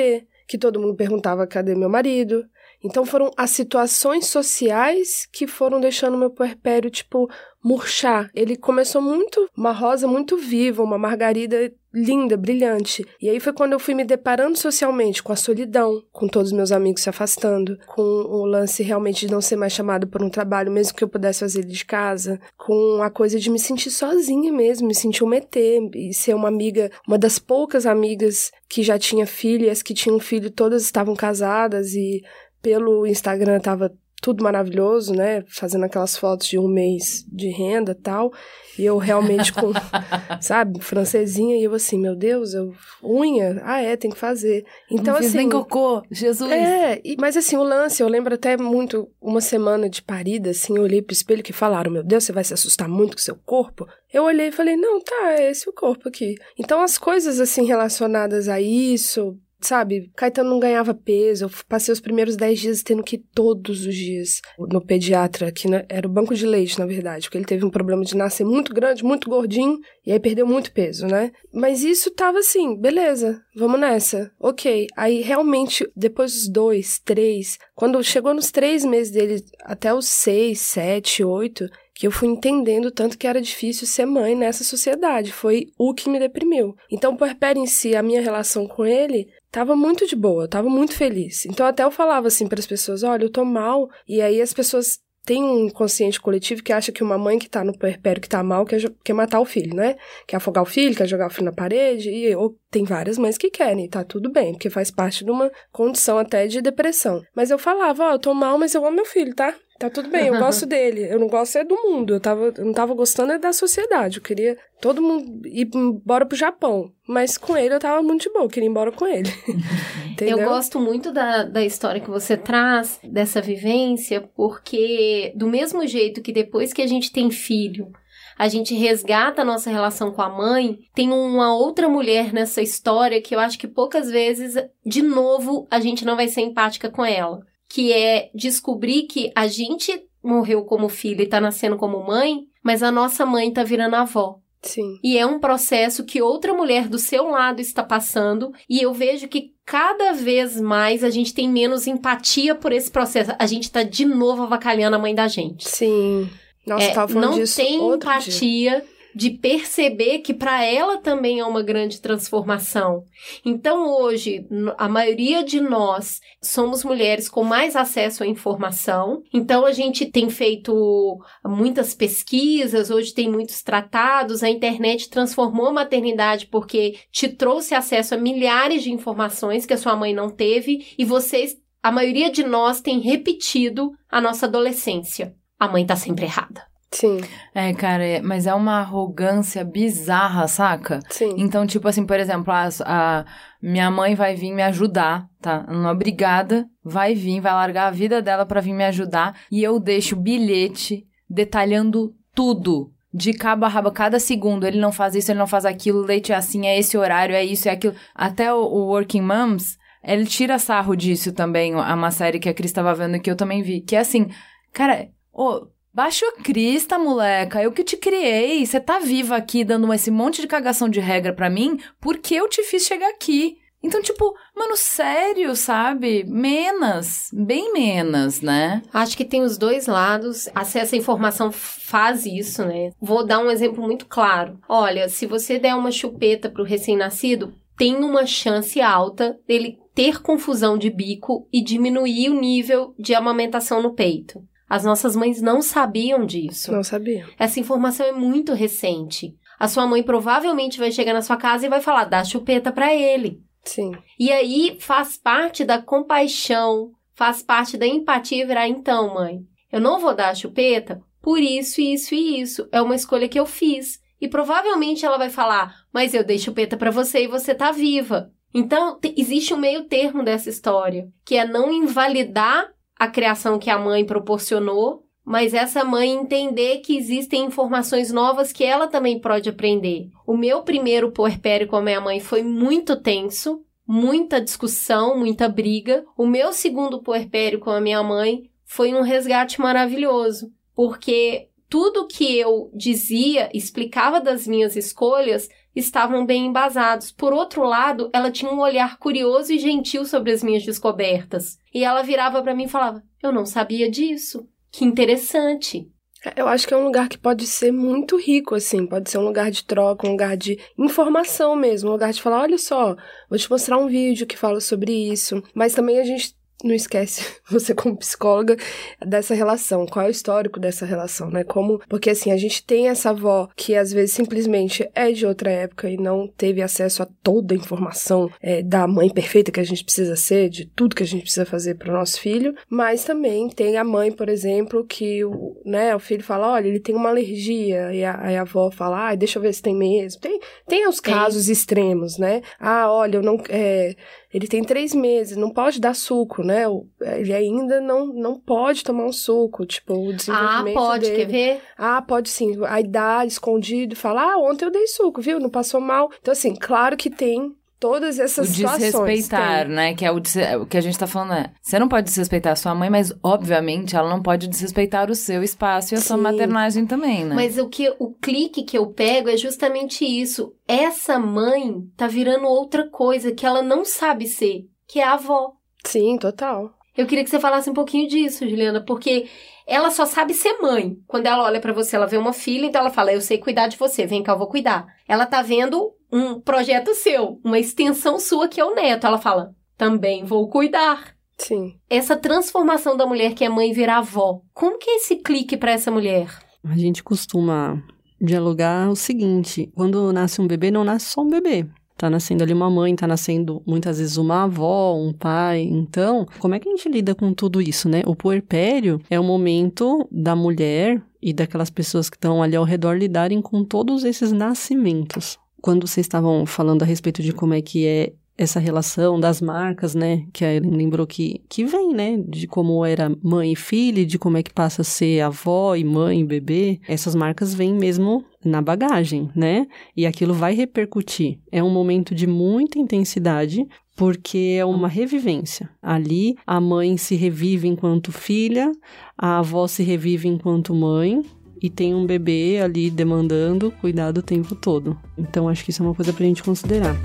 que 0.47 0.59
todo 0.59 0.79
mundo 0.79 0.95
perguntava 0.95 1.47
cadê 1.47 1.73
meu 1.73 1.89
marido. 1.89 2.45
Então 2.83 3.03
foram 3.03 3.31
as 3.35 3.49
situações 3.49 4.27
sociais 4.27 5.27
que 5.31 5.47
foram 5.47 5.81
deixando 5.81 6.15
meu 6.15 6.29
puerpério, 6.29 6.89
tipo, 6.89 7.27
murchar. 7.63 8.29
Ele 8.33 8.55
começou 8.55 9.01
muito, 9.01 9.49
uma 9.57 9.71
rosa 9.71 10.07
muito 10.07 10.37
viva, 10.37 10.83
uma 10.83 10.99
margarida 10.99 11.73
linda, 11.93 12.38
brilhante. 12.38 13.06
E 13.21 13.30
aí 13.30 13.39
foi 13.39 13.54
quando 13.54 13.73
eu 13.73 13.80
fui 13.80 13.93
me 13.93 14.04
deparando 14.04 14.58
socialmente 14.58 15.23
com 15.23 15.34
a 15.34 15.36
solidão, 15.36 16.04
com 16.12 16.28
todos 16.28 16.52
os 16.52 16.58
meus 16.58 16.71
amigos 16.71 17.04
se 17.04 17.10
afastando, 17.10 17.78
com 17.88 18.02
o 18.02 18.45
lance 18.45 18.84
realmente 18.84 19.25
de 19.25 19.32
não 19.32 19.41
ser 19.41 19.56
mais 19.56 19.73
chamado 19.73 20.08
por 20.08 20.21
um 20.21 20.30
trabalho, 20.30 20.71
mesmo 20.71 20.95
que 20.95 21.04
eu 21.04 21.10
pudesse 21.10 21.39
fazer 21.39 21.65
de 21.65 21.86
casa, 21.86 22.39
com 22.58 23.02
a 23.02 23.10
coisa 23.10 23.39
de 23.39 23.49
me 23.49 23.60
sentir 23.60 23.89
sozinha 23.89 24.52
mesmo, 24.52 24.88
me 24.88 24.95
sentir 24.95 25.23
um 25.23 25.34
ET 25.34 25.56
e 25.56 26.13
ser 26.13 26.36
uma 26.36 26.47
amiga, 26.47 26.91
uma 27.08 27.17
das 27.17 27.39
poucas 27.39 27.86
amigas 27.86 28.52
que 28.67 28.84
já 28.84 28.99
tinha 28.99 29.25
filhas, 29.25 29.82
que 29.82 29.93
tinham 29.93 30.19
filho, 30.19 30.52
todas 30.52 30.84
estavam 30.84 31.15
casadas 31.15 31.93
e 31.93 32.21
pelo 32.62 33.08
Instagram 33.08 33.60
tava 33.60 33.93
tudo 34.21 34.43
maravilhoso, 34.43 35.13
né? 35.13 35.43
Fazendo 35.47 35.86
aquelas 35.86 36.17
fotos 36.17 36.47
de 36.47 36.60
um 36.60 36.67
mês 36.67 37.25
de 37.32 37.49
renda 37.49 37.95
tal. 37.95 38.32
E 38.77 38.86
eu 38.86 38.97
realmente 38.97 39.51
com, 39.53 39.71
sabe, 40.41 40.79
francesinha. 40.82 41.58
E 41.58 41.63
eu 41.63 41.73
assim, 41.73 41.99
meu 41.99 42.15
Deus, 42.15 42.53
eu, 42.53 42.73
unha? 43.03 43.62
Ah, 43.63 43.82
é, 43.82 43.95
tem 43.95 44.12
que 44.12 44.17
fazer. 44.17 44.65
Então, 44.89 45.13
Não 45.13 45.19
assim. 45.19 45.38
nem 45.38 45.49
cocô, 45.49 46.01
Jesus! 46.12 46.51
É, 46.51 47.01
e, 47.03 47.15
mas 47.19 47.36
assim, 47.36 47.55
o 47.55 47.63
lance, 47.63 48.01
eu 48.01 48.08
lembro 48.08 48.34
até 48.34 48.58
muito, 48.58 49.10
uma 49.21 49.41
semana 49.41 49.89
de 49.89 50.01
parida, 50.01 50.51
assim, 50.51 50.77
eu 50.77 50.84
olhei 50.84 51.01
pro 51.01 51.13
espelho 51.13 51.43
que 51.43 51.53
falaram, 51.53 51.91
meu 51.91 52.03
Deus, 52.03 52.23
você 52.23 52.32
vai 52.32 52.43
se 52.43 52.53
assustar 52.53 52.88
muito 52.88 53.17
com 53.17 53.23
seu 53.23 53.36
corpo? 53.45 53.88
Eu 54.13 54.23
olhei 54.23 54.47
e 54.47 54.51
falei, 54.51 54.75
não, 54.75 54.99
tá, 55.01 55.34
é 55.34 55.51
esse 55.51 55.69
o 55.69 55.73
corpo 55.73 56.10
aqui. 56.10 56.36
Então, 56.58 56.82
as 56.82 56.97
coisas, 56.97 57.39
assim, 57.39 57.65
relacionadas 57.65 58.47
a 58.47 58.60
isso, 58.60 59.38
sabe, 59.61 60.11
Caetano 60.15 60.49
não 60.49 60.59
ganhava 60.59 60.93
peso. 60.93 61.45
Eu 61.45 61.51
passei 61.67 61.91
os 61.91 61.99
primeiros 61.99 62.35
10 62.35 62.59
dias 62.59 62.83
tendo 62.83 63.03
que 63.03 63.15
ir 63.15 63.23
todos 63.33 63.85
os 63.85 63.95
dias 63.95 64.41
no 64.57 64.81
pediatra, 64.81 65.51
que 65.51 65.67
era 65.87 66.07
o 66.07 66.11
banco 66.11 66.33
de 66.33 66.45
leite, 66.45 66.79
na 66.79 66.85
verdade, 66.85 67.25
porque 67.25 67.37
ele 67.37 67.45
teve 67.45 67.65
um 67.65 67.69
problema 67.69 68.03
de 68.03 68.15
nascer 68.15 68.45
muito 68.45 68.73
grande, 68.73 69.03
muito 69.03 69.29
gordinho, 69.29 69.79
e 70.05 70.11
aí 70.11 70.19
perdeu 70.19 70.45
muito 70.47 70.71
peso, 70.71 71.05
né? 71.07 71.31
Mas 71.53 71.83
isso 71.83 72.11
tava 72.11 72.39
assim, 72.39 72.75
beleza, 72.75 73.41
vamos 73.55 73.79
nessa, 73.79 74.31
ok. 74.39 74.87
Aí 74.95 75.21
realmente, 75.21 75.87
depois 75.95 76.33
dos 76.33 76.49
dois, 76.49 76.99
três, 76.99 77.57
quando 77.75 78.03
chegou 78.03 78.33
nos 78.33 78.51
três 78.51 78.85
meses 78.85 79.11
dele, 79.11 79.43
até 79.63 79.93
os 79.93 80.07
seis, 80.07 80.59
sete, 80.59 81.23
oito, 81.23 81.67
que 81.99 82.07
eu 82.07 82.11
fui 82.11 82.29
entendendo 82.29 82.91
tanto 82.91 83.17
que 83.17 83.27
era 83.27 83.41
difícil 83.41 83.85
ser 83.85 84.05
mãe 84.05 84.33
nessa 84.33 84.63
sociedade. 84.63 85.33
Foi 85.33 85.65
o 85.77 85.93
que 85.93 86.09
me 86.09 86.17
deprimiu. 86.17 86.73
Então, 86.89 87.13
por 87.13 87.35
pé 87.35 87.51
em 87.51 87.67
si, 87.67 87.93
a 87.93 88.01
minha 88.01 88.21
relação 88.21 88.65
com 88.65 88.85
ele 88.85 89.27
tava 89.51 89.75
muito 89.75 90.07
de 90.07 90.15
boa, 90.15 90.43
eu 90.43 90.47
tava 90.47 90.69
muito 90.69 90.93
feliz. 90.93 91.45
Então 91.45 91.65
até 91.65 91.83
eu 91.83 91.91
falava 91.91 92.27
assim 92.27 92.47
para 92.47 92.59
as 92.59 92.67
pessoas, 92.67 93.03
olha, 93.03 93.23
eu 93.23 93.31
tô 93.31 93.43
mal, 93.45 93.89
e 94.07 94.21
aí 94.21 94.41
as 94.41 94.53
pessoas 94.53 94.99
tem 95.25 95.43
um 95.43 95.65
inconsciente 95.65 96.19
coletivo 96.19 96.63
que 96.63 96.73
acha 96.73 96.91
que 96.91 97.03
uma 97.03 97.17
mãe 97.17 97.38
que 97.38 97.47
tá 97.47 97.63
no 97.63 97.77
puerpério, 97.77 98.21
que 98.21 98.27
tá 98.27 98.41
mal, 98.41 98.65
quer, 98.65 98.81
quer 99.03 99.13
matar 99.13 99.39
o 99.39 99.45
filho, 99.45 99.75
né? 99.75 99.95
Quer 100.25 100.38
afogar 100.38 100.63
o 100.63 100.65
filho, 100.65 100.95
quer 100.95 101.07
jogar 101.07 101.27
o 101.27 101.29
filho 101.29 101.45
na 101.45 101.51
parede, 101.51 102.09
e 102.09 102.35
ou, 102.35 102.55
tem 102.71 102.83
várias 102.83 103.17
mães 103.17 103.38
que 103.38 103.51
querem, 103.51 103.88
tá 103.88 104.03
tudo 104.03 104.31
bem, 104.31 104.53
porque 104.53 104.71
faz 104.71 104.89
parte 104.89 105.23
de 105.23 105.29
uma 105.29 105.51
condição 105.71 106.17
até 106.17 106.47
de 106.47 106.62
depressão. 106.62 107.21
Mas 107.35 107.51
eu 107.51 107.59
falava, 107.59 108.05
ó, 108.05 108.12
eu 108.13 108.19
tô 108.19 108.33
mal, 108.33 108.57
mas 108.57 108.73
eu 108.73 108.83
amo 108.83 108.95
meu 108.95 109.05
filho, 109.05 109.35
tá? 109.35 109.53
Tá 109.79 109.89
tudo 109.89 110.09
bem, 110.09 110.27
eu 110.27 110.37
gosto 110.37 110.65
dele. 110.67 111.07
Eu 111.09 111.17
não 111.17 111.27
gosto 111.27 111.57
é 111.57 111.63
do 111.63 111.75
mundo. 111.75 112.13
Eu, 112.13 112.19
tava, 112.19 112.53
eu 112.57 112.65
não 112.65 112.73
tava 112.73 112.93
gostando 112.93 113.31
é 113.31 113.39
da 113.39 113.53
sociedade. 113.53 114.17
Eu 114.17 114.23
queria 114.23 114.57
todo 114.81 115.01
mundo 115.01 115.47
ir 115.47 115.69
embora 115.73 116.25
pro 116.25 116.37
Japão. 116.37 116.91
Mas 117.07 117.37
com 117.37 117.55
ele 117.55 117.73
eu 117.73 117.79
tava 117.79 118.03
muito 118.03 118.23
de 118.23 118.29
boa. 118.29 118.43
Eu 118.43 118.49
queria 118.49 118.67
ir 118.67 118.69
embora 118.69 118.91
com 118.91 119.07
ele. 119.07 119.29
Entendeu? 120.11 120.39
Eu 120.39 120.49
gosto 120.49 120.81
muito 120.81 121.13
da, 121.13 121.43
da 121.43 121.63
história 121.63 122.01
que 122.01 122.09
você 122.09 122.35
traz, 122.35 122.99
dessa 123.01 123.41
vivência, 123.41 124.19
porque 124.35 125.31
do 125.33 125.47
mesmo 125.47 125.87
jeito 125.87 126.21
que 126.21 126.33
depois 126.33 126.73
que 126.73 126.81
a 126.81 126.87
gente 126.87 127.09
tem 127.09 127.31
filho, 127.31 127.89
a 128.37 128.49
gente 128.49 128.75
resgata 128.75 129.41
a 129.41 129.45
nossa 129.45 129.69
relação 129.69 130.11
com 130.11 130.21
a 130.21 130.29
mãe, 130.29 130.79
tem 130.93 131.09
uma 131.11 131.55
outra 131.55 131.87
mulher 131.87 132.33
nessa 132.33 132.61
história 132.61 133.21
que 133.21 133.33
eu 133.33 133.39
acho 133.39 133.57
que 133.57 133.67
poucas 133.67 134.09
vezes, 134.09 134.55
de 134.85 135.01
novo, 135.01 135.67
a 135.71 135.79
gente 135.79 136.03
não 136.03 136.17
vai 136.17 136.27
ser 136.27 136.41
empática 136.41 136.89
com 136.89 137.05
ela. 137.05 137.48
Que 137.69 137.93
é 137.93 138.29
descobrir 138.34 139.03
que 139.03 139.32
a 139.36 139.47
gente 139.47 140.01
morreu 140.21 140.63
como 140.65 140.89
filha 140.89 141.23
e 141.23 141.27
tá 141.27 141.39
nascendo 141.39 141.77
como 141.77 142.05
mãe, 142.05 142.41
mas 142.63 142.84
a 142.84 142.91
nossa 142.91 143.25
mãe 143.25 143.51
tá 143.51 143.63
virando 143.63 143.95
avó. 143.95 144.39
Sim. 144.62 144.99
E 145.01 145.17
é 145.17 145.25
um 145.25 145.39
processo 145.39 146.03
que 146.03 146.21
outra 146.21 146.53
mulher 146.53 146.89
do 146.89 146.99
seu 146.99 147.27
lado 147.27 147.62
está 147.62 147.82
passando, 147.82 148.51
e 148.69 148.82
eu 148.82 148.93
vejo 148.93 149.29
que 149.29 149.53
cada 149.65 150.12
vez 150.12 150.60
mais 150.60 151.03
a 151.03 151.10
gente 151.10 151.34
tem 151.34 151.47
menos 151.47 151.88
empatia 151.88 152.53
por 152.55 152.73
esse 152.73 152.91
processo. 152.91 153.32
A 153.39 153.45
gente 153.47 153.71
tá 153.71 153.84
de 153.84 154.03
novo 154.03 154.43
avacalhando 154.43 154.97
a 154.97 154.99
mãe 154.99 155.15
da 155.15 155.27
gente. 155.29 155.69
Sim. 155.69 156.29
Nossa, 156.67 156.84
É, 156.84 156.93
tava 156.93 157.13
falando 157.13 157.32
não 157.32 157.39
disso 157.39 157.55
tem 157.55 157.79
outro 157.79 158.10
dia. 158.19 158.84
De 159.15 159.31
perceber 159.31 160.19
que 160.19 160.33
para 160.33 160.63
ela 160.63 160.97
também 160.97 161.39
é 161.39 161.45
uma 161.45 161.63
grande 161.63 162.01
transformação. 162.01 163.03
Então 163.43 163.87
hoje, 163.87 164.45
a 164.77 164.87
maioria 164.87 165.43
de 165.43 165.59
nós 165.59 166.19
somos 166.41 166.83
mulheres 166.83 167.27
com 167.27 167.43
mais 167.43 167.75
acesso 167.75 168.23
à 168.23 168.27
informação. 168.27 169.21
Então 169.33 169.65
a 169.65 169.71
gente 169.71 170.05
tem 170.05 170.29
feito 170.29 171.17
muitas 171.45 171.93
pesquisas, 171.93 172.89
hoje 172.89 173.13
tem 173.13 173.29
muitos 173.29 173.61
tratados, 173.61 174.43
a 174.43 174.49
internet 174.49 175.09
transformou 175.09 175.67
a 175.67 175.73
maternidade 175.73 176.47
porque 176.47 176.97
te 177.11 177.27
trouxe 177.27 177.73
acesso 177.73 178.15
a 178.15 178.17
milhares 178.17 178.83
de 178.83 178.91
informações 178.91 179.65
que 179.65 179.73
a 179.73 179.77
sua 179.77 179.95
mãe 179.95 180.13
não 180.13 180.29
teve 180.29 180.93
e 180.97 181.05
vocês, 181.05 181.57
a 181.81 181.91
maioria 181.91 182.31
de 182.31 182.43
nós 182.43 182.81
tem 182.81 182.99
repetido 182.99 183.91
a 184.09 184.19
nossa 184.21 184.45
adolescência. 184.45 185.33
A 185.57 185.67
mãe 185.67 185.85
tá 185.85 185.95
sempre 185.95 186.25
errada. 186.25 186.69
Sim, 186.91 187.19
É, 187.54 187.71
cara, 187.73 188.04
é- 188.04 188.21
mas 188.21 188.47
é 188.47 188.54
uma 188.54 188.80
arrogância 188.80 189.63
bizarra, 189.63 190.47
saca? 190.47 190.99
sim. 191.10 191.36
Então, 191.38 191.67
tipo 191.67 191.88
assim, 191.88 192.06
por 192.06 192.19
exemplo, 192.19 192.52
a, 192.52 192.67
a 192.86 193.25
minha 193.62 193.91
mãe 193.91 194.15
vai 194.15 194.34
vir 194.36 194.52
me 194.54 194.63
ajudar, 194.63 195.28
tá? 195.39 195.65
Uma 195.69 195.93
brigada, 195.93 196.65
vai 196.84 197.13
vir, 197.13 197.41
vai 197.41 197.54
largar 197.54 197.88
a 197.88 197.91
vida 197.91 198.21
dela 198.21 198.45
pra 198.45 198.60
vir 198.62 198.73
me 198.73 198.84
ajudar 198.86 199.36
e 199.52 199.63
eu 199.63 199.80
deixo 199.80 200.15
bilhete 200.15 201.06
detalhando 201.30 202.13
tudo. 202.34 202.91
De 203.13 203.34
cabo 203.34 203.65
a 203.65 203.67
rabo, 203.67 203.91
cada 203.91 204.19
segundo, 204.19 204.65
ele 204.67 204.80
não 204.80 204.91
faz 204.91 205.15
isso, 205.15 205.32
ele 205.32 205.39
não 205.39 205.47
faz 205.47 205.65
aquilo, 205.65 206.02
leite 206.02 206.32
é 206.32 206.36
assim, 206.36 206.67
é 206.67 206.78
esse 206.78 206.95
horário, 206.97 207.36
é 207.36 207.43
isso, 207.43 207.67
é 207.67 207.71
aquilo. 207.71 207.95
Até 208.13 208.54
o, 208.54 208.58
o 208.60 208.86
Working 208.88 209.21
Moms, 209.21 209.78
ele 210.04 210.25
tira 210.25 210.60
sarro 210.60 210.95
disso 210.95 211.34
também, 211.34 211.73
a 211.73 211.93
uma 211.95 212.12
série 212.12 212.39
que 212.39 212.47
a 212.49 212.54
Cris 212.54 212.71
tava 212.71 212.93
vendo 212.93 213.19
que 213.19 213.30
eu 213.30 213.36
também 213.36 213.63
vi. 213.63 213.82
Que 213.82 213.95
é 213.95 213.99
assim, 213.99 214.28
cara, 214.71 215.10
ô, 215.34 215.67
Baixa 215.93 216.25
o 216.25 216.43
Crista, 216.43 216.99
moleca. 216.99 217.62
Eu 217.62 217.71
que 217.71 217.84
te 217.84 217.97
criei. 217.97 218.65
Você 218.65 218.80
tá 218.80 218.99
viva 218.99 219.36
aqui 219.36 219.63
dando 219.63 219.91
esse 219.93 220.12
monte 220.12 220.41
de 220.41 220.47
cagação 220.47 220.88
de 220.88 220.99
regra 220.99 221.34
pra 221.34 221.49
mim 221.49 221.80
porque 221.99 222.36
eu 222.36 222.47
te 222.47 222.63
fiz 222.63 222.86
chegar 222.86 223.10
aqui. 223.10 223.58
Então, 223.82 224.02
tipo, 224.02 224.36
mano, 224.56 224.75
sério, 224.75 225.56
sabe? 225.56 226.25
Menos. 226.25 227.30
Bem 227.34 227.71
menos, 227.71 228.41
né? 228.41 228.82
Acho 228.93 229.15
que 229.15 229.23
tem 229.23 229.41
os 229.41 229.58
dois 229.58 229.88
lados. 229.88 230.49
Acesso 230.54 230.95
à 230.95 230.97
informação 230.97 231.52
faz 231.52 232.25
isso, 232.25 232.65
né? 232.65 232.91
Vou 232.99 233.25
dar 233.25 233.39
um 233.39 233.49
exemplo 233.49 233.82
muito 233.82 234.06
claro. 234.06 234.60
Olha, 234.67 235.08
se 235.08 235.25
você 235.25 235.58
der 235.58 235.75
uma 235.75 235.91
chupeta 235.91 236.49
pro 236.49 236.63
recém-nascido, 236.63 237.54
tem 237.78 237.95
uma 238.04 238.25
chance 238.25 238.82
alta 238.82 239.39
dele 239.47 239.80
ter 239.95 240.21
confusão 240.21 240.78
de 240.78 240.89
bico 240.89 241.47
e 241.52 241.63
diminuir 241.63 242.30
o 242.30 242.39
nível 242.39 242.93
de 242.99 243.15
amamentação 243.15 243.82
no 243.82 243.93
peito. 243.93 244.43
As 244.69 244.84
nossas 244.84 245.15
mães 245.15 245.41
não 245.41 245.62
sabiam 245.62 246.25
disso. 246.25 246.71
Não 246.71 246.84
sabia. 246.84 247.27
Essa 247.39 247.60
informação 247.60 248.05
é 248.05 248.12
muito 248.12 248.53
recente. 248.53 249.36
A 249.60 249.67
sua 249.67 249.88
mãe 249.88 250.03
provavelmente 250.03 250.77
vai 250.79 250.91
chegar 250.91 251.13
na 251.13 251.21
sua 251.21 251.36
casa 251.38 251.65
e 251.65 251.69
vai 251.69 251.82
falar: 251.82 252.05
dá 252.05 252.23
chupeta 252.23 252.71
pra 252.71 252.93
ele. 252.93 253.41
Sim. 253.63 253.91
E 254.17 254.32
aí 254.32 254.77
faz 254.79 255.17
parte 255.17 255.65
da 255.65 255.82
compaixão, 255.82 256.91
faz 257.13 257.41
parte 257.43 257.77
da 257.77 257.86
empatia 257.86 258.45
virar, 258.47 258.67
então, 258.67 259.13
mãe, 259.13 259.39
eu 259.71 259.82
não 259.82 259.99
vou 259.99 260.15
dar 260.15 260.29
a 260.29 260.36
chupeta 260.36 261.01
por 261.21 261.39
isso, 261.39 261.82
isso 261.82 262.15
e 262.15 262.39
isso. 262.39 262.67
É 262.71 262.82
uma 262.82 262.95
escolha 262.95 263.27
que 263.27 263.39
eu 263.39 263.45
fiz. 263.45 263.99
E 264.21 264.27
provavelmente 264.27 265.05
ela 265.05 265.17
vai 265.17 265.29
falar, 265.29 265.73
mas 265.93 266.13
eu 266.13 266.23
dei 266.25 266.38
chupeta 266.38 266.75
pra 266.77 266.91
você 266.91 267.23
e 267.23 267.27
você 267.27 267.55
tá 267.55 267.71
viva. 267.71 268.32
Então, 268.53 268.99
te- 268.99 269.13
existe 269.17 269.53
um 269.53 269.58
meio 269.58 269.84
termo 269.86 270.23
dessa 270.23 270.49
história, 270.49 271.08
que 271.25 271.36
é 271.36 271.45
não 271.45 271.71
invalidar 271.71 272.67
a 272.99 273.07
criação 273.07 273.57
que 273.57 273.69
a 273.69 273.79
mãe 273.79 274.05
proporcionou, 274.05 275.05
mas 275.23 275.53
essa 275.53 275.85
mãe 275.85 276.12
entender 276.12 276.79
que 276.79 276.97
existem 276.97 277.45
informações 277.45 278.12
novas 278.12 278.51
que 278.51 278.63
ela 278.63 278.88
também 278.88 279.19
pode 279.21 279.47
aprender. 279.47 280.09
O 280.27 280.35
meu 280.35 280.63
primeiro 280.63 281.12
puerpério 281.12 281.67
com 281.67 281.77
a 281.77 281.81
minha 281.81 282.01
mãe 282.01 282.19
foi 282.19 282.43
muito 282.43 283.01
tenso, 283.01 283.63
muita 283.88 284.41
discussão, 284.41 285.17
muita 285.17 285.47
briga. 285.47 286.03
O 286.17 286.27
meu 286.27 286.51
segundo 286.51 287.01
puerpério 287.01 287.59
com 287.59 287.69
a 287.69 287.79
minha 287.79 288.03
mãe 288.03 288.49
foi 288.65 288.93
um 288.93 289.01
resgate 289.01 289.62
maravilhoso, 289.62 290.51
porque 290.75 291.47
tudo 291.69 292.07
que 292.07 292.38
eu 292.38 292.71
dizia, 292.73 293.49
explicava 293.53 294.19
das 294.19 294.47
minhas 294.47 294.75
escolhas, 294.75 295.47
estavam 295.75 296.25
bem 296.25 296.47
embasados. 296.47 297.12
Por 297.12 297.34
outro 297.34 297.63
lado, 297.63 298.10
ela 298.13 298.32
tinha 298.32 298.51
um 298.51 298.60
olhar 298.60 298.97
curioso 298.97 299.53
e 299.53 299.60
gentil 299.60 300.05
sobre 300.05 300.32
as 300.32 300.43
minhas 300.43 300.63
descobertas. 300.63 301.58
E 301.73 301.84
ela 301.84 302.01
virava 302.01 302.41
para 302.41 302.55
mim 302.55 302.65
e 302.65 302.69
falava: 302.69 303.03
"Eu 303.21 303.32
não 303.32 303.45
sabia 303.45 303.89
disso. 303.89 304.47
Que 304.71 304.86
interessante." 304.86 305.89
Eu 306.36 306.49
acho 306.49 306.67
que 306.67 306.73
é 306.73 306.77
um 306.77 306.84
lugar 306.84 307.08
que 307.08 307.17
pode 307.17 307.47
ser 307.47 307.71
muito 307.71 308.17
rico, 308.17 308.53
assim. 308.53 308.86
Pode 308.86 309.10
ser 309.10 309.17
um 309.17 309.23
lugar 309.23 309.49
de 309.49 309.63
troca, 309.63 310.05
um 310.05 310.12
lugar 310.12 310.36
de 310.36 310.60
informação 310.77 311.55
mesmo. 311.55 311.89
Um 311.89 311.93
lugar 311.93 312.12
de 312.12 312.21
falar, 312.21 312.41
olha 312.41 312.58
só, 312.58 312.95
vou 313.29 313.39
te 313.39 313.49
mostrar 313.49 313.77
um 313.77 313.88
vídeo 313.88 314.27
que 314.27 314.38
fala 314.38 314.60
sobre 314.60 314.91
isso. 314.91 315.41
Mas 315.53 315.73
também 315.73 315.97
a 315.97 316.03
gente 316.03 316.36
não 316.63 316.73
esquece, 316.75 317.25
você 317.49 317.73
como 317.73 317.97
psicóloga, 317.97 318.57
dessa 319.05 319.33
relação. 319.33 319.85
Qual 319.85 320.05
é 320.05 320.09
o 320.09 320.11
histórico 320.11 320.59
dessa 320.59 320.85
relação, 320.85 321.29
né? 321.29 321.43
Como... 321.43 321.79
Porque, 321.87 322.09
assim, 322.09 322.31
a 322.31 322.37
gente 322.37 322.63
tem 322.63 322.89
essa 322.89 323.11
avó 323.11 323.49
que, 323.55 323.75
às 323.75 323.91
vezes, 323.91 324.13
simplesmente 324.13 324.89
é 324.93 325.11
de 325.11 325.25
outra 325.25 325.51
época 325.51 325.89
e 325.89 325.97
não 325.97 326.27
teve 326.27 326.61
acesso 326.61 327.03
a 327.03 327.07
toda 327.23 327.53
a 327.53 327.57
informação 327.57 328.29
é, 328.41 328.61
da 328.61 328.87
mãe 328.87 329.09
perfeita 329.09 329.51
que 329.51 329.59
a 329.59 329.63
gente 329.63 329.83
precisa 329.83 330.15
ser, 330.15 330.49
de 330.49 330.65
tudo 330.65 330.95
que 330.95 331.03
a 331.03 331.07
gente 331.07 331.23
precisa 331.23 331.45
fazer 331.45 331.75
para 331.75 331.89
o 331.89 331.97
nosso 331.97 332.19
filho. 332.19 332.53
Mas 332.69 333.03
também 333.03 333.49
tem 333.49 333.77
a 333.77 333.83
mãe, 333.83 334.11
por 334.11 334.29
exemplo, 334.29 334.85
que 334.85 335.23
o, 335.23 335.61
né, 335.65 335.95
o 335.95 335.99
filho 335.99 336.23
fala, 336.23 336.53
olha, 336.53 336.67
ele 336.67 336.79
tem 336.79 336.95
uma 336.95 337.09
alergia. 337.09 337.93
E 337.93 338.03
a, 338.03 338.19
aí 338.21 338.35
a 338.35 338.41
avó 338.41 338.69
fala, 338.69 339.09
ah, 339.09 339.15
deixa 339.15 339.39
eu 339.39 339.43
ver 339.43 339.53
se 339.53 339.61
tem 339.61 339.75
mesmo. 339.75 340.19
Tem, 340.21 340.39
tem 340.67 340.87
os 340.87 340.99
Tem. 340.99 341.13
casos 341.13 341.47
extremos, 341.47 342.17
né? 342.17 342.41
Ah, 342.59 342.91
olha, 342.91 343.17
eu 343.17 343.23
não... 343.23 343.41
É, 343.49 343.95
ele 344.33 344.47
tem 344.47 344.63
três 344.63 344.93
meses, 344.93 345.35
não 345.37 345.49
pode 345.49 345.79
dar 345.79 345.95
suco, 345.95 346.43
né? 346.43 346.63
Ele 347.01 347.33
ainda 347.33 347.81
não, 347.81 348.07
não 348.07 348.39
pode 348.39 348.83
tomar 348.83 349.05
um 349.05 349.11
suco, 349.11 349.65
tipo, 349.65 349.93
o 349.93 350.09
Ah, 350.09 350.13
desenvolvimento 350.13 350.73
pode, 350.75 351.05
dele. 351.05 351.15
quer 351.17 351.31
ver? 351.31 351.61
Ah, 351.77 352.01
pode 352.01 352.29
sim. 352.29 352.55
Aí 352.67 352.83
dá 352.87 353.25
escondido 353.25 353.95
fala, 353.95 354.33
ah, 354.33 354.37
ontem 354.37 354.65
eu 354.65 354.71
dei 354.71 354.87
suco, 354.87 355.21
viu? 355.21 355.39
Não 355.39 355.49
passou 355.49 355.81
mal. 355.81 356.09
Então, 356.21 356.31
assim, 356.31 356.53
claro 356.55 356.95
que 356.95 357.09
tem 357.09 357.55
todas 357.79 358.19
essas 358.19 358.49
o 358.49 358.53
situações. 358.53 358.91
desrespeitar, 358.91 359.65
tem. 359.65 359.75
né? 359.75 359.93
Que 359.93 360.05
é 360.05 360.11
o, 360.11 360.17
o 360.61 360.65
que 360.65 360.77
a 360.77 360.81
gente 360.81 360.97
tá 360.97 361.07
falando 361.07 361.33
é. 361.33 361.51
Você 361.61 361.79
não 361.79 361.87
pode 361.87 362.07
desrespeitar 362.07 362.53
a 362.53 362.55
sua 362.55 362.75
mãe, 362.75 362.89
mas 362.89 363.13
obviamente 363.23 363.95
ela 363.95 364.09
não 364.09 364.21
pode 364.21 364.47
desrespeitar 364.47 365.09
o 365.09 365.15
seu 365.15 365.41
espaço 365.41 365.93
e 365.93 365.97
a 365.97 366.01
sua 366.01 366.17
Sim. 366.17 366.23
maternagem 366.23 366.85
também, 366.85 367.23
né? 367.23 367.35
Mas 367.35 367.57
o 367.57 367.69
que 367.69 367.93
o 367.99 368.11
clique 368.13 368.63
que 368.63 368.77
eu 368.77 368.87
pego 368.87 369.29
é 369.29 369.37
justamente 369.37 370.03
isso. 370.05 370.53
Essa 370.67 371.17
mãe 371.17 371.81
tá 371.95 372.07
virando 372.07 372.45
outra 372.45 372.89
coisa 372.89 373.31
que 373.31 373.45
ela 373.45 373.61
não 373.61 373.85
sabe 373.85 374.27
ser, 374.27 374.65
que 374.87 374.99
é 374.99 375.03
a 375.03 375.13
avó. 375.13 375.53
Sim, 375.85 376.17
total. 376.17 376.71
Eu 376.97 377.07
queria 377.07 377.23
que 377.23 377.29
você 377.29 377.39
falasse 377.39 377.69
um 377.69 377.73
pouquinho 377.73 378.09
disso, 378.09 378.47
Juliana, 378.47 378.83
porque 378.83 379.27
ela 379.65 379.89
só 379.89 380.05
sabe 380.05 380.33
ser 380.33 380.57
mãe. 380.59 380.97
Quando 381.07 381.27
ela 381.27 381.45
olha 381.45 381.61
pra 381.61 381.71
você, 381.71 381.95
ela 381.95 382.07
vê 382.07 382.17
uma 382.17 382.33
filha, 382.33 382.65
então 382.65 382.81
ela 382.81 382.89
fala: 382.89 383.13
"Eu 383.13 383.21
sei 383.21 383.37
cuidar 383.37 383.67
de 383.67 383.77
você, 383.77 384.05
vem 384.05 384.21
cá, 384.21 384.33
eu 384.33 384.37
vou 384.37 384.47
cuidar". 384.47 384.85
Ela 385.07 385.25
tá 385.25 385.41
vendo 385.41 385.93
um 386.11 386.39
projeto 386.39 386.93
seu, 386.93 387.39
uma 387.43 387.59
extensão 387.59 388.19
sua 388.19 388.47
que 388.47 388.59
é 388.59 388.65
o 388.65 388.75
neto. 388.75 389.05
Ela 389.05 389.17
fala: 389.17 389.53
"Também 389.77 390.25
vou 390.25 390.47
cuidar". 390.49 391.15
Sim. 391.37 391.75
Essa 391.89 392.17
transformação 392.17 392.97
da 392.97 393.05
mulher 393.05 393.33
que 393.33 393.45
é 393.45 393.49
mãe 393.49 393.71
virar 393.71 393.99
avó. 393.99 394.41
Como 394.53 394.77
que 394.77 394.89
é 394.89 394.95
esse 394.97 395.15
clique 395.15 395.55
para 395.55 395.71
essa 395.71 395.89
mulher? 395.89 396.27
A 396.63 396.75
gente 396.75 397.01
costuma 397.01 397.81
dialogar 398.21 398.89
o 398.89 398.95
seguinte: 398.95 399.71
quando 399.73 400.11
nasce 400.11 400.41
um 400.41 400.47
bebê, 400.47 400.69
não 400.69 400.83
nasce 400.83 401.07
só 401.07 401.21
um 401.21 401.29
bebê. 401.29 401.65
Tá 401.97 402.09
nascendo 402.09 402.43
ali 402.43 402.53
uma 402.53 402.69
mãe, 402.69 402.95
tá 402.95 403.05
nascendo 403.05 403.61
muitas 403.65 403.99
vezes 403.99 404.15
uma 404.15 404.43
avó, 404.43 404.95
um 404.95 405.11
pai. 405.11 405.61
Então, 405.63 406.25
como 406.39 406.55
é 406.55 406.59
que 406.59 406.69
a 406.69 406.71
gente 406.71 406.87
lida 406.87 407.13
com 407.13 407.33
tudo 407.33 407.61
isso, 407.61 407.89
né? 407.89 408.03
O 408.05 408.15
puerpério 408.15 409.01
é 409.09 409.19
o 409.19 409.23
momento 409.23 410.07
da 410.09 410.33
mulher 410.33 411.01
e 411.21 411.33
daquelas 411.33 411.69
pessoas 411.69 412.09
que 412.09 412.15
estão 412.15 412.41
ali 412.41 412.55
ao 412.55 412.63
redor 412.63 412.93
lidarem 412.93 413.41
com 413.41 413.65
todos 413.65 414.05
esses 414.05 414.31
nascimentos. 414.31 415.37
Quando 415.61 415.87
vocês 415.87 416.05
estavam 416.05 416.45
falando 416.45 416.83
a 416.83 416.85
respeito 416.85 417.21
de 417.21 417.33
como 417.33 417.53
é 417.53 417.61
que 417.61 417.85
é 417.85 418.13
essa 418.39 418.57
relação 418.57 419.19
das 419.19 419.41
marcas, 419.41 419.93
né? 419.93 420.25
Que 420.31 420.45
a 420.45 420.53
Ellen 420.53 420.71
lembrou 420.71 421.05
que, 421.05 421.41
que 421.49 421.65
vem, 421.65 421.93
né? 421.93 422.17
De 422.25 422.47
como 422.47 422.85
era 422.85 423.11
mãe 423.21 423.51
e 423.51 423.55
filha, 423.55 424.05
de 424.05 424.17
como 424.17 424.37
é 424.37 424.43
que 424.43 424.53
passa 424.53 424.81
a 424.81 424.85
ser 424.85 425.19
avó 425.19 425.75
e 425.75 425.83
mãe 425.83 426.21
e 426.21 426.25
bebê. 426.25 426.79
Essas 426.87 427.13
marcas 427.13 427.53
vêm 427.53 427.73
mesmo 427.73 428.23
na 428.43 428.61
bagagem, 428.61 429.29
né? 429.35 429.67
E 429.95 430.05
aquilo 430.05 430.33
vai 430.33 430.55
repercutir. 430.55 431.39
É 431.51 431.61
um 431.61 431.69
momento 431.69 432.15
de 432.15 432.25
muita 432.25 432.79
intensidade, 432.79 433.67
porque 433.93 434.55
é 434.57 434.63
uma 434.63 434.87
revivência. 434.87 435.69
Ali, 435.81 436.37
a 436.47 436.61
mãe 436.61 436.95
se 436.95 437.15
revive 437.15 437.67
enquanto 437.67 438.13
filha, 438.13 438.71
a 439.17 439.39
avó 439.39 439.67
se 439.67 439.83
revive 439.83 440.29
enquanto 440.29 440.73
mãe, 440.73 441.21
e 441.61 441.69
tem 441.69 441.93
um 441.93 442.05
bebê 442.05 442.59
ali 442.63 442.89
demandando 442.89 443.71
cuidado 443.71 444.19
o 444.19 444.23
tempo 444.23 444.55
todo. 444.55 444.97
Então, 445.17 445.49
acho 445.49 445.63
que 445.63 445.71
isso 445.71 445.83
é 445.83 445.85
uma 445.85 445.95
coisa 445.95 446.13
pra 446.13 446.25
gente 446.25 446.43
considerar. 446.43 446.95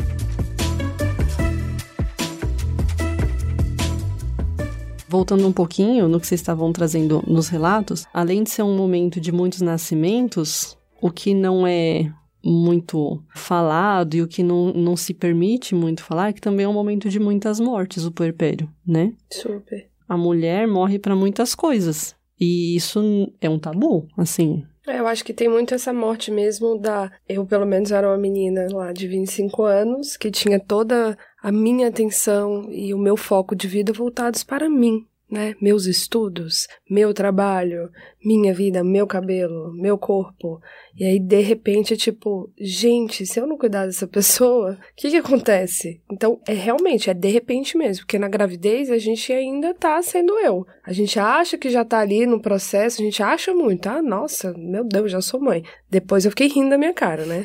Voltando 5.09 5.47
um 5.47 5.53
pouquinho 5.53 6.09
no 6.09 6.19
que 6.19 6.27
vocês 6.27 6.41
estavam 6.41 6.73
trazendo 6.73 7.23
nos 7.27 7.49
relatos, 7.49 8.05
além 8.13 8.43
de 8.43 8.51
ser 8.51 8.63
um 8.63 8.77
momento 8.77 9.21
de 9.21 9.31
muitos 9.31 9.61
nascimentos, 9.61 10.77
o 11.01 11.11
que 11.11 11.35
não 11.35 11.67
é 11.67 12.11
muito 12.45 13.23
falado 13.35 14.15
e 14.15 14.23
o 14.23 14.29
que 14.29 14.43
não, 14.43 14.73
não 14.73 14.97
se 14.97 15.15
permite 15.15 15.75
muito 15.75 16.03
falar 16.03 16.29
é 16.29 16.33
que 16.33 16.41
também 16.41 16.67
é 16.67 16.69
um 16.69 16.73
momento 16.73 17.09
de 17.09 17.19
muitas 17.19 17.59
mortes, 17.59 18.05
o 18.05 18.11
puerpério, 18.11 18.69
né? 18.87 19.13
Super. 19.31 19.89
A 20.09 20.17
mulher 20.17 20.69
morre 20.69 20.99
para 20.99 21.17
muitas 21.17 21.55
coisas. 21.55 22.15
E 22.39 22.77
isso 22.77 23.33
é 23.41 23.49
um 23.49 23.59
tabu, 23.59 24.09
assim. 24.17 24.65
É, 24.87 24.99
eu 24.99 25.07
acho 25.07 25.25
que 25.25 25.33
tem 25.33 25.49
muito 25.49 25.75
essa 25.75 25.93
morte 25.93 26.31
mesmo 26.31 26.79
da. 26.79 27.11
Eu, 27.29 27.47
pelo 27.47 27.65
menos, 27.65 27.91
era 27.91 28.09
uma 28.09 28.19
menina 28.19 28.67
lá 28.71 28.93
de 28.93 29.09
25 29.09 29.63
anos 29.65 30.17
que 30.17 30.31
tinha 30.31 30.61
toda 30.61 31.17
a 31.43 31.51
minha 31.51 31.89
atenção 31.89 32.69
e 32.71 32.93
o 32.93 32.99
meu 32.99 33.17
foco 33.17 33.57
de 33.57 33.67
vida 33.67 33.93
voltados 33.93 34.45
para 34.45 34.69
mim 34.69 35.07
né? 35.31 35.55
Meus 35.61 35.87
estudos, 35.87 36.69
meu 36.89 37.13
trabalho, 37.13 37.91
minha 38.25 38.55
vida, 38.55 38.83
meu 38.83 39.07
cabelo, 39.07 39.73
meu 39.75 39.99
corpo. 39.99 40.61
E 40.99 41.05
aí, 41.05 41.19
de 41.19 41.41
repente, 41.41 41.97
tipo, 41.97 42.51
gente, 42.59 43.27
se 43.27 43.39
eu 43.39 43.47
não 43.47 43.59
cuidar 43.59 43.87
dessa 43.87 44.07
pessoa, 44.09 44.73
o 44.73 44.95
que 44.97 45.11
que 45.11 45.17
acontece? 45.17 46.01
Então, 46.11 46.41
é 46.49 46.53
realmente, 46.55 47.11
é 47.11 47.15
de 47.15 47.29
repente 47.29 47.77
mesmo, 47.77 48.05
porque 48.05 48.19
na 48.19 48.29
gravidez 48.29 48.91
a 48.91 48.99
gente 48.99 49.33
ainda 49.33 49.75
tá 49.75 50.01
sendo 50.03 50.39
eu. 50.39 50.67
A 50.85 50.93
gente 50.93 51.19
acha 51.19 51.59
que 51.59 51.69
já 51.69 51.85
tá 51.85 51.99
ali 51.99 52.27
no 52.27 52.41
processo, 52.41 53.01
a 53.01 53.05
gente 53.05 53.23
acha 53.23 53.53
muito, 53.53 53.89
ah, 53.89 54.01
nossa, 54.01 54.55
meu 54.57 54.85
Deus, 54.85 55.11
já 55.11 55.21
sou 55.21 55.41
mãe. 55.41 55.63
Depois 55.91 56.25
eu 56.25 56.31
fiquei 56.31 56.49
rindo 56.49 56.71
da 56.71 56.79
minha 56.79 56.95
cara, 56.95 57.27
né? 57.27 57.45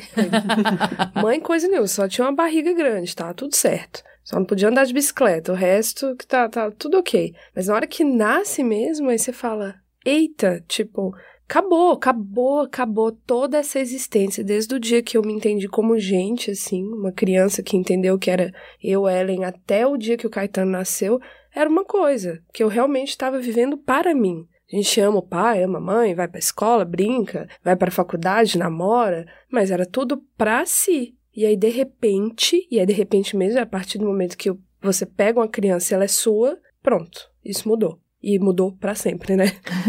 mãe, 1.20 1.40
coisa 1.40 1.68
nenhuma, 1.68 1.86
só 1.86 2.08
tinha 2.08 2.26
uma 2.26 2.34
barriga 2.34 2.72
grande, 2.72 3.14
tá? 3.14 3.32
Tudo 3.34 3.54
certo. 3.54 4.02
Só 4.22 4.36
não 4.36 4.44
podia 4.44 4.68
andar 4.68 4.84
de 4.84 4.94
bicicleta, 4.94 5.52
o 5.52 5.56
resto 5.56 6.14
que 6.16 6.26
tá, 6.26 6.48
tá 6.48 6.70
tudo 6.70 6.98
ok. 6.98 7.34
Mas 7.54 7.66
na 7.66 7.74
hora 7.74 7.86
que 7.86 8.04
nasce 8.04 8.62
mesmo, 8.62 9.08
aí 9.08 9.18
você 9.18 9.32
fala, 9.32 9.74
eita, 10.04 10.64
tipo, 10.66 11.14
acabou, 11.48 11.92
acabou, 11.92 12.60
acabou 12.60 13.12
toda 13.12 13.58
essa 13.58 13.80
existência. 13.80 14.44
Desde 14.44 14.74
o 14.74 14.80
dia 14.80 15.02
que 15.02 15.16
eu 15.16 15.22
me 15.22 15.32
entendi 15.32 15.68
como 15.68 15.98
gente, 15.98 16.50
assim, 16.52 16.84
uma 16.84 17.10
criança 17.10 17.62
que 17.62 17.76
entendeu 17.76 18.18
que 18.18 18.30
era 18.30 18.52
eu, 18.82 19.08
Ellen, 19.08 19.44
até 19.44 19.86
o 19.86 19.96
dia 19.96 20.16
que 20.16 20.26
o 20.26 20.30
Caetano 20.30 20.70
nasceu, 20.70 21.20
era 21.54 21.68
uma 21.68 21.84
coisa 21.84 22.40
que 22.52 22.62
eu 22.62 22.68
realmente 22.68 23.08
estava 23.08 23.40
vivendo 23.40 23.76
para 23.76 24.14
mim. 24.14 24.46
A 24.72 24.76
gente 24.76 25.00
ama 25.00 25.18
o 25.18 25.26
pai, 25.26 25.64
ama 25.64 25.78
a 25.78 25.82
mãe, 25.82 26.14
vai 26.14 26.28
pra 26.28 26.38
escola, 26.38 26.84
brinca, 26.84 27.48
vai 27.64 27.74
pra 27.74 27.90
faculdade, 27.90 28.56
namora, 28.56 29.26
mas 29.50 29.72
era 29.72 29.84
tudo 29.84 30.22
pra 30.38 30.64
si. 30.64 31.16
E 31.34 31.44
aí, 31.44 31.56
de 31.56 31.68
repente, 31.68 32.66
e 32.70 32.78
é 32.78 32.86
de 32.86 32.92
repente 32.92 33.36
mesmo, 33.36 33.60
a 33.60 33.66
partir 33.66 33.98
do 33.98 34.06
momento 34.06 34.38
que 34.38 34.52
você 34.80 35.04
pega 35.04 35.40
uma 35.40 35.48
criança 35.48 35.92
e 35.92 35.94
ela 35.94 36.04
é 36.04 36.08
sua, 36.08 36.56
pronto, 36.80 37.28
isso 37.44 37.68
mudou. 37.68 37.98
E 38.22 38.38
mudou 38.38 38.72
para 38.72 38.94
sempre, 38.94 39.34
né? 39.34 39.46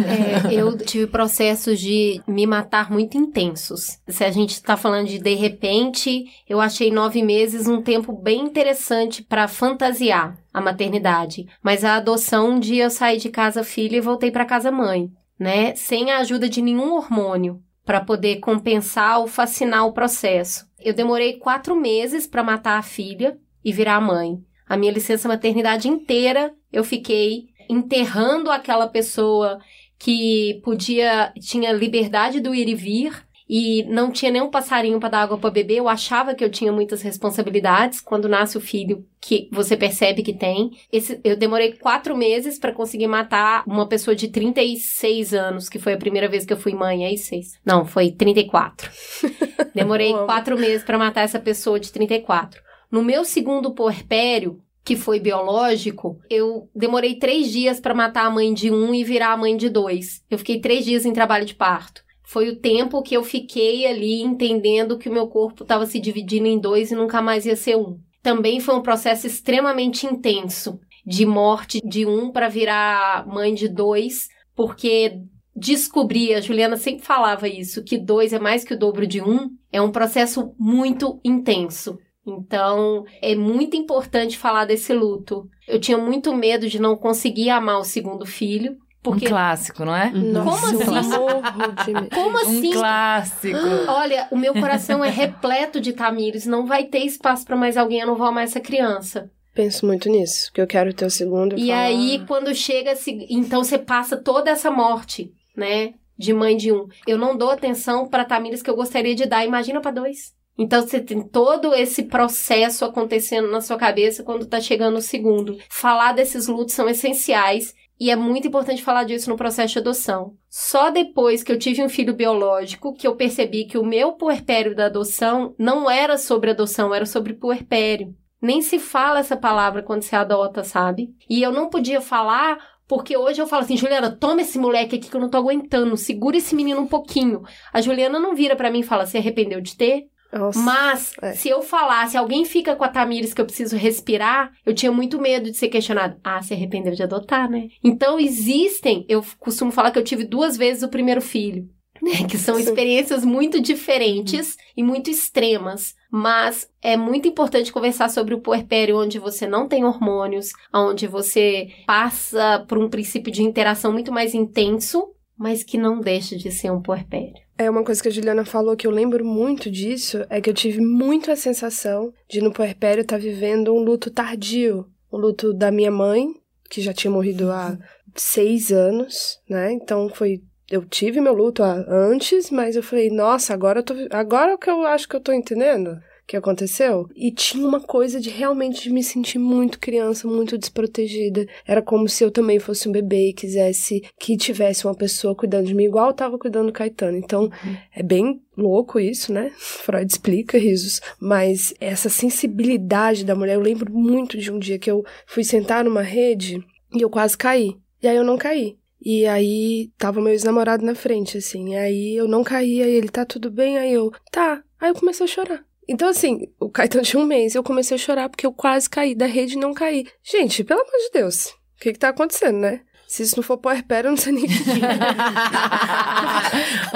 É, 0.07 0.53
eu 0.53 0.77
tive 0.77 1.05
processos 1.05 1.77
de 1.79 2.21
me 2.25 2.47
matar 2.47 2.89
muito 2.89 3.17
intensos. 3.17 3.99
Se 4.07 4.23
a 4.23 4.31
gente 4.31 4.51
está 4.51 4.77
falando 4.77 5.07
de 5.07 5.19
de 5.19 5.33
repente, 5.35 6.25
eu 6.47 6.61
achei 6.61 6.89
nove 6.89 7.21
meses 7.21 7.67
um 7.67 7.81
tempo 7.81 8.13
bem 8.13 8.41
interessante 8.41 9.21
para 9.21 9.49
fantasiar 9.49 10.37
a 10.53 10.61
maternidade. 10.61 11.45
Mas 11.61 11.83
a 11.83 11.95
adoção, 11.95 12.51
um 12.51 12.59
dia 12.59 12.85
eu 12.85 12.89
saí 12.89 13.17
de 13.17 13.29
casa 13.29 13.65
filha 13.65 13.97
e 13.97 14.01
voltei 14.01 14.31
para 14.31 14.45
casa 14.45 14.71
mãe, 14.71 15.11
né? 15.37 15.75
Sem 15.75 16.11
a 16.11 16.19
ajuda 16.19 16.47
de 16.47 16.61
nenhum 16.61 16.93
hormônio 16.93 17.61
para 17.85 17.99
poder 17.99 18.37
compensar 18.37 19.19
ou 19.19 19.27
fascinar 19.27 19.85
o 19.85 19.93
processo. 19.93 20.65
Eu 20.79 20.93
demorei 20.93 21.33
quatro 21.33 21.75
meses 21.75 22.25
para 22.25 22.43
matar 22.43 22.79
a 22.79 22.83
filha 22.83 23.37
e 23.63 23.73
virar 23.73 23.99
mãe. 23.99 24.39
A 24.67 24.77
minha 24.77 24.91
licença 24.93 25.27
maternidade 25.27 25.89
inteira 25.89 26.53
eu 26.71 26.83
fiquei 26.83 27.49
enterrando 27.71 28.51
aquela 28.51 28.87
pessoa 28.87 29.59
que 29.97 30.59
podia 30.63 31.31
tinha 31.39 31.71
liberdade 31.71 32.39
do 32.39 32.53
ir 32.53 32.67
e 32.67 32.75
vir 32.75 33.31
e 33.53 33.83
não 33.83 34.11
tinha 34.11 34.31
nenhum 34.31 34.49
passarinho 34.49 34.97
para 34.97 35.09
dar 35.09 35.21
água 35.23 35.37
para 35.37 35.51
beber. 35.51 35.77
Eu 35.77 35.89
achava 35.89 36.33
que 36.33 36.43
eu 36.43 36.49
tinha 36.49 36.71
muitas 36.71 37.01
responsabilidades 37.01 37.99
quando 37.99 38.29
nasce 38.29 38.57
o 38.57 38.61
filho 38.61 39.05
que 39.19 39.49
você 39.51 39.75
percebe 39.75 40.23
que 40.23 40.33
tem. 40.33 40.71
Esse, 40.91 41.19
eu 41.21 41.35
demorei 41.35 41.73
quatro 41.73 42.15
meses 42.15 42.57
para 42.57 42.71
conseguir 42.71 43.07
matar 43.07 43.63
uma 43.67 43.87
pessoa 43.87 44.15
de 44.15 44.29
36 44.29 45.33
anos, 45.33 45.67
que 45.67 45.79
foi 45.79 45.93
a 45.93 45.97
primeira 45.97 46.29
vez 46.29 46.45
que 46.45 46.53
eu 46.53 46.57
fui 46.57 46.73
mãe. 46.73 47.05
Aí 47.05 47.17
seis. 47.17 47.59
Não, 47.65 47.85
foi 47.85 48.11
34. 48.11 48.89
Demorei 49.75 50.13
quatro 50.25 50.57
meses 50.57 50.83
para 50.83 50.97
matar 50.97 51.21
essa 51.21 51.39
pessoa 51.39 51.79
de 51.79 51.91
34. 51.91 52.61
No 52.89 53.03
meu 53.03 53.25
segundo 53.25 53.73
puerpério, 53.73 54.61
que 54.83 54.95
foi 54.95 55.19
biológico, 55.19 56.19
eu 56.29 56.69
demorei 56.75 57.15
três 57.15 57.51
dias 57.51 57.79
para 57.79 57.93
matar 57.93 58.25
a 58.25 58.31
mãe 58.31 58.53
de 58.53 58.71
um 58.71 58.93
e 58.93 59.03
virar 59.03 59.33
a 59.33 59.37
mãe 59.37 59.55
de 59.55 59.69
dois. 59.69 60.21
Eu 60.29 60.37
fiquei 60.37 60.59
três 60.59 60.85
dias 60.85 61.05
em 61.05 61.13
trabalho 61.13 61.45
de 61.45 61.55
parto 61.55 62.01
foi 62.31 62.47
o 62.47 62.55
tempo 62.55 63.01
que 63.01 63.13
eu 63.13 63.25
fiquei 63.25 63.85
ali 63.85 64.21
entendendo 64.21 64.97
que 64.97 65.09
o 65.09 65.11
meu 65.11 65.27
corpo 65.27 65.63
estava 65.63 65.85
se 65.85 65.99
dividindo 65.99 66.47
em 66.47 66.57
dois 66.57 66.89
e 66.89 66.95
nunca 66.95 67.21
mais 67.21 67.45
ia 67.45 67.57
ser 67.57 67.75
um. 67.75 67.99
Também 68.23 68.61
foi 68.61 68.73
um 68.73 68.81
processo 68.81 69.27
extremamente 69.27 70.05
intenso 70.05 70.79
de 71.05 71.25
morte 71.25 71.81
de 71.83 72.05
um 72.05 72.31
para 72.31 72.47
virar 72.47 73.27
mãe 73.27 73.53
de 73.53 73.67
dois, 73.67 74.29
porque 74.55 75.19
descobri, 75.53 76.33
a 76.33 76.39
Juliana 76.39 76.77
sempre 76.77 77.03
falava 77.03 77.49
isso, 77.49 77.83
que 77.83 77.97
dois 77.97 78.31
é 78.31 78.39
mais 78.39 78.63
que 78.63 78.75
o 78.75 78.79
dobro 78.79 79.05
de 79.05 79.21
um, 79.21 79.49
é 79.69 79.81
um 79.81 79.91
processo 79.91 80.55
muito 80.57 81.19
intenso. 81.25 81.99
Então, 82.25 83.05
é 83.21 83.35
muito 83.35 83.75
importante 83.75 84.37
falar 84.37 84.65
desse 84.65 84.93
luto. 84.93 85.49
Eu 85.67 85.79
tinha 85.79 85.97
muito 85.97 86.35
medo 86.35 86.67
de 86.67 86.79
não 86.79 86.95
conseguir 86.95 87.49
amar 87.49 87.79
o 87.79 87.83
segundo 87.83 88.25
filho, 88.25 88.77
porque... 89.01 89.25
Um 89.25 89.29
clássico, 89.29 89.83
não 89.83 89.95
é? 89.95 90.11
Nossa, 90.11 90.77
Como 90.77 90.97
assim? 90.99 92.09
Como 92.13 92.37
assim? 92.37 92.69
Um 92.69 92.71
clássico. 92.71 93.57
Olha, 93.89 94.27
o 94.29 94.37
meu 94.37 94.53
coração 94.53 95.03
é 95.03 95.09
repleto 95.09 95.81
de 95.81 95.93
Tamires. 95.93 96.45
Não 96.45 96.67
vai 96.67 96.83
ter 96.85 96.99
espaço 96.99 97.45
para 97.45 97.57
mais 97.57 97.77
alguém. 97.77 98.01
Eu 98.01 98.07
não 98.07 98.15
vou 98.15 98.27
amar 98.27 98.43
essa 98.43 98.59
criança. 98.59 99.31
Penso 99.55 99.85
muito 99.85 100.07
nisso, 100.07 100.45
porque 100.47 100.61
eu 100.61 100.67
quero 100.67 100.93
ter 100.93 101.05
o 101.05 101.09
segundo. 101.09 101.57
E, 101.57 101.65
e 101.65 101.67
falar... 101.67 101.81
aí, 101.81 102.23
quando 102.27 102.53
chega, 102.55 102.93
então 103.29 103.63
você 103.63 103.77
passa 103.77 104.15
toda 104.15 104.51
essa 104.51 104.69
morte, 104.69 105.33
né? 105.57 105.93
De 106.17 106.31
mãe 106.31 106.55
de 106.55 106.71
um. 106.71 106.87
Eu 107.07 107.17
não 107.17 107.35
dou 107.35 107.49
atenção 107.49 108.07
para 108.07 108.23
Tamires 108.23 108.61
que 108.61 108.69
eu 108.69 108.75
gostaria 108.75 109.15
de 109.15 109.25
dar. 109.25 109.43
Imagina 109.45 109.81
para 109.81 109.91
dois. 109.91 110.33
Então 110.57 110.81
você 110.81 110.99
tem 110.99 111.21
todo 111.21 111.73
esse 111.73 112.03
processo 112.03 112.85
acontecendo 112.85 113.49
na 113.49 113.61
sua 113.61 113.77
cabeça 113.77 114.23
quando 114.23 114.45
tá 114.45 114.59
chegando 114.59 114.97
o 114.97 115.01
segundo. 115.01 115.57
Falar 115.69 116.13
desses 116.13 116.47
lutos 116.47 116.75
são 116.75 116.87
essenciais 116.89 117.73
e 117.99 118.09
é 118.09 118.15
muito 118.15 118.47
importante 118.47 118.83
falar 118.83 119.03
disso 119.03 119.29
no 119.29 119.37
processo 119.37 119.73
de 119.73 119.79
adoção. 119.79 120.35
Só 120.49 120.89
depois 120.89 121.43
que 121.43 121.51
eu 121.51 121.59
tive 121.59 121.83
um 121.83 121.89
filho 121.89 122.15
biológico 122.15 122.93
que 122.93 123.05
eu 123.07 123.15
percebi 123.15 123.65
que 123.65 123.77
o 123.77 123.85
meu 123.85 124.13
puerpério 124.13 124.75
da 124.75 124.87
adoção 124.87 125.53
não 125.57 125.89
era 125.89 126.17
sobre 126.17 126.49
adoção, 126.49 126.93
era 126.93 127.05
sobre 127.05 127.33
puerpério. 127.33 128.15
Nem 128.41 128.61
se 128.61 128.79
fala 128.79 129.19
essa 129.19 129.37
palavra 129.37 129.83
quando 129.83 130.01
se 130.01 130.15
adota, 130.15 130.63
sabe? 130.63 131.13
E 131.29 131.43
eu 131.43 131.51
não 131.51 131.69
podia 131.69 132.01
falar 132.01 132.57
porque 132.87 133.15
hoje 133.15 133.41
eu 133.41 133.47
falo 133.47 133.63
assim, 133.63 133.77
Juliana, 133.77 134.11
toma 134.11 134.41
esse 134.41 134.59
moleque 134.59 134.97
aqui 134.97 135.09
que 135.09 135.15
eu 135.15 135.21
não 135.21 135.29
tô 135.29 135.37
aguentando, 135.37 135.95
segura 135.95 136.35
esse 136.35 136.53
menino 136.53 136.81
um 136.81 136.87
pouquinho. 136.87 137.43
A 137.71 137.79
Juliana 137.79 138.19
não 138.19 138.35
vira 138.35 138.53
para 138.53 138.69
mim 138.69 138.79
e 138.79 138.83
fala, 138.83 139.05
se 139.05 139.17
arrependeu 139.17 139.61
de 139.61 139.77
ter? 139.77 140.09
Nossa. 140.33 140.59
Mas, 140.59 141.13
É. 141.21 141.33
se 141.33 141.49
eu 141.49 141.61
falasse, 141.61 142.15
alguém 142.17 142.45
fica 142.45 142.75
com 142.75 142.83
a 142.83 142.87
Tamires 142.89 143.33
que 143.33 143.41
eu 143.41 143.45
preciso 143.45 143.75
respirar, 143.75 144.51
eu 144.65 144.73
tinha 144.73 144.91
muito 144.91 145.19
medo 145.19 145.51
de 145.51 145.57
ser 145.57 145.69
questionado. 145.69 146.17
Ah, 146.23 146.41
se 146.41 146.53
arrependeu 146.53 146.93
de 146.93 147.03
adotar, 147.03 147.49
né? 147.49 147.67
Então, 147.83 148.19
existem, 148.19 149.05
eu 149.09 149.23
costumo 149.39 149.71
falar 149.71 149.91
que 149.91 149.99
eu 149.99 150.03
tive 150.03 150.23
duas 150.23 150.55
vezes 150.57 150.83
o 150.83 150.89
primeiro 150.89 151.21
filho. 151.21 151.67
Né? 152.01 152.27
Que 152.27 152.35
são 152.35 152.57
experiências 152.57 153.23
muito 153.23 153.61
diferentes 153.61 154.57
e 154.75 154.81
muito 154.81 155.11
extremas. 155.11 155.93
Mas 156.11 156.67
é 156.81 156.97
muito 156.97 157.27
importante 157.27 157.71
conversar 157.71 158.09
sobre 158.09 158.33
o 158.33 158.41
puerpério, 158.41 158.97
onde 158.99 159.19
você 159.19 159.45
não 159.45 159.67
tem 159.67 159.85
hormônios, 159.85 160.47
onde 160.73 161.05
você 161.05 161.67
passa 161.85 162.65
por 162.67 162.79
um 162.79 162.89
princípio 162.89 163.31
de 163.31 163.43
interação 163.43 163.93
muito 163.93 164.11
mais 164.11 164.33
intenso, 164.33 165.09
mas 165.37 165.63
que 165.63 165.77
não 165.77 165.99
deixa 165.99 166.35
de 166.35 166.49
ser 166.49 166.71
um 166.71 166.81
puerpério. 166.81 167.35
É 167.61 167.69
uma 167.69 167.83
coisa 167.83 168.01
que 168.01 168.07
a 168.07 168.11
Juliana 168.11 168.43
falou 168.43 168.75
que 168.75 168.87
eu 168.87 168.91
lembro 168.91 169.23
muito 169.23 169.69
disso, 169.69 170.25
é 170.31 170.41
que 170.41 170.49
eu 170.49 170.53
tive 170.53 170.81
muito 170.81 171.29
a 171.29 171.35
sensação 171.35 172.11
de 172.27 172.41
no 172.41 172.51
puerpério 172.51 173.01
estar 173.01 173.19
vivendo 173.19 173.71
um 173.71 173.83
luto 173.83 174.09
tardio. 174.09 174.87
Um 175.13 175.17
luto 175.17 175.53
da 175.53 175.69
minha 175.69 175.91
mãe, 175.91 176.33
que 176.71 176.81
já 176.81 176.91
tinha 176.91 177.11
morrido 177.11 177.51
há 177.51 177.77
seis 178.15 178.71
anos, 178.71 179.39
né? 179.47 179.71
Então 179.73 180.09
foi. 180.09 180.41
Eu 180.71 180.83
tive 180.85 181.21
meu 181.21 181.35
luto 181.35 181.61
antes, 181.61 182.49
mas 182.49 182.75
eu 182.75 182.81
falei, 182.81 183.11
nossa, 183.11 183.53
agora 183.53 183.81
eu 183.81 183.83
tô. 183.83 183.93
Agora 184.09 184.57
que 184.57 184.69
eu 184.69 184.83
acho 184.83 185.07
que 185.07 185.15
eu 185.15 185.21
tô 185.21 185.31
entendendo 185.31 185.91
o 185.91 185.99
que 186.31 186.37
aconteceu. 186.37 187.09
E 187.13 187.29
tinha 187.29 187.67
uma 187.67 187.81
coisa 187.81 188.19
de 188.19 188.29
realmente 188.29 188.89
me 188.89 189.03
sentir 189.03 189.37
muito 189.37 189.77
criança, 189.79 190.29
muito 190.29 190.57
desprotegida. 190.57 191.45
Era 191.67 191.81
como 191.81 192.07
se 192.07 192.23
eu 192.23 192.31
também 192.31 192.57
fosse 192.57 192.87
um 192.87 192.91
bebê 192.91 193.29
e 193.29 193.33
quisesse 193.33 194.01
que 194.17 194.37
tivesse 194.37 194.85
uma 194.85 194.95
pessoa 194.95 195.35
cuidando 195.35 195.67
de 195.67 195.75
mim, 195.75 195.83
igual 195.83 196.07
eu 196.07 196.13
tava 196.13 196.39
cuidando 196.39 196.67
do 196.67 196.73
Caetano. 196.73 197.17
Então, 197.17 197.51
é 197.93 198.01
bem 198.01 198.41
louco 198.55 198.97
isso, 198.97 199.33
né? 199.33 199.51
Freud 199.59 200.09
explica, 200.09 200.57
risos. 200.57 201.01
Mas 201.19 201.73
essa 201.81 202.07
sensibilidade 202.07 203.25
da 203.25 203.35
mulher, 203.35 203.55
eu 203.55 203.61
lembro 203.61 203.91
muito 203.91 204.37
de 204.37 204.49
um 204.49 204.57
dia 204.57 204.79
que 204.79 204.89
eu 204.89 205.03
fui 205.25 205.43
sentar 205.43 205.83
numa 205.83 206.01
rede 206.01 206.63
e 206.95 207.01
eu 207.01 207.09
quase 207.09 207.37
caí. 207.37 207.75
E 208.01 208.07
aí 208.07 208.15
eu 208.15 208.23
não 208.23 208.37
caí. 208.37 208.77
E 209.03 209.25
aí 209.25 209.91
tava 209.97 210.21
meu 210.21 210.31
ex-namorado 210.31 210.85
na 210.85 210.95
frente, 210.95 211.37
assim. 211.37 211.73
E 211.73 211.75
aí 211.75 212.15
eu 212.15 212.27
não 212.27 212.41
caí, 212.41 212.81
aí 212.81 212.91
ele 212.91 213.09
tá 213.09 213.25
tudo 213.25 213.51
bem, 213.51 213.77
aí 213.77 213.91
eu, 213.91 214.11
tá. 214.31 214.63
Aí 214.79 214.91
eu 214.91 214.95
comecei 214.95 215.25
a 215.25 215.27
chorar. 215.27 215.70
Então, 215.91 216.07
assim, 216.07 216.47
o 216.57 216.69
Caetano 216.69 217.03
tinha 217.03 217.21
um 217.21 217.25
mês, 217.25 217.53
eu 217.53 217.61
comecei 217.61 217.95
a 217.95 217.99
chorar 217.99 218.29
porque 218.29 218.45
eu 218.45 218.53
quase 218.53 218.89
caí 218.89 219.13
da 219.13 219.25
rede 219.25 219.55
e 219.55 219.59
não 219.59 219.73
caí. 219.73 220.07
Gente, 220.23 220.63
pelo 220.63 220.79
amor 220.79 220.97
de 220.97 221.11
Deus, 221.11 221.47
o 221.47 221.81
que 221.81 221.91
que 221.91 221.99
tá 221.99 222.07
acontecendo, 222.07 222.59
né? 222.59 222.79
Se 223.11 223.23
isso 223.23 223.35
não 223.35 223.43
for 223.43 223.57
puerpério, 223.57 224.07
eu 224.07 224.11
não 224.11 224.17
sei 224.17 224.31
nem 224.31 224.45
o 224.45 224.47
que 224.47 224.53
é. 224.53 224.87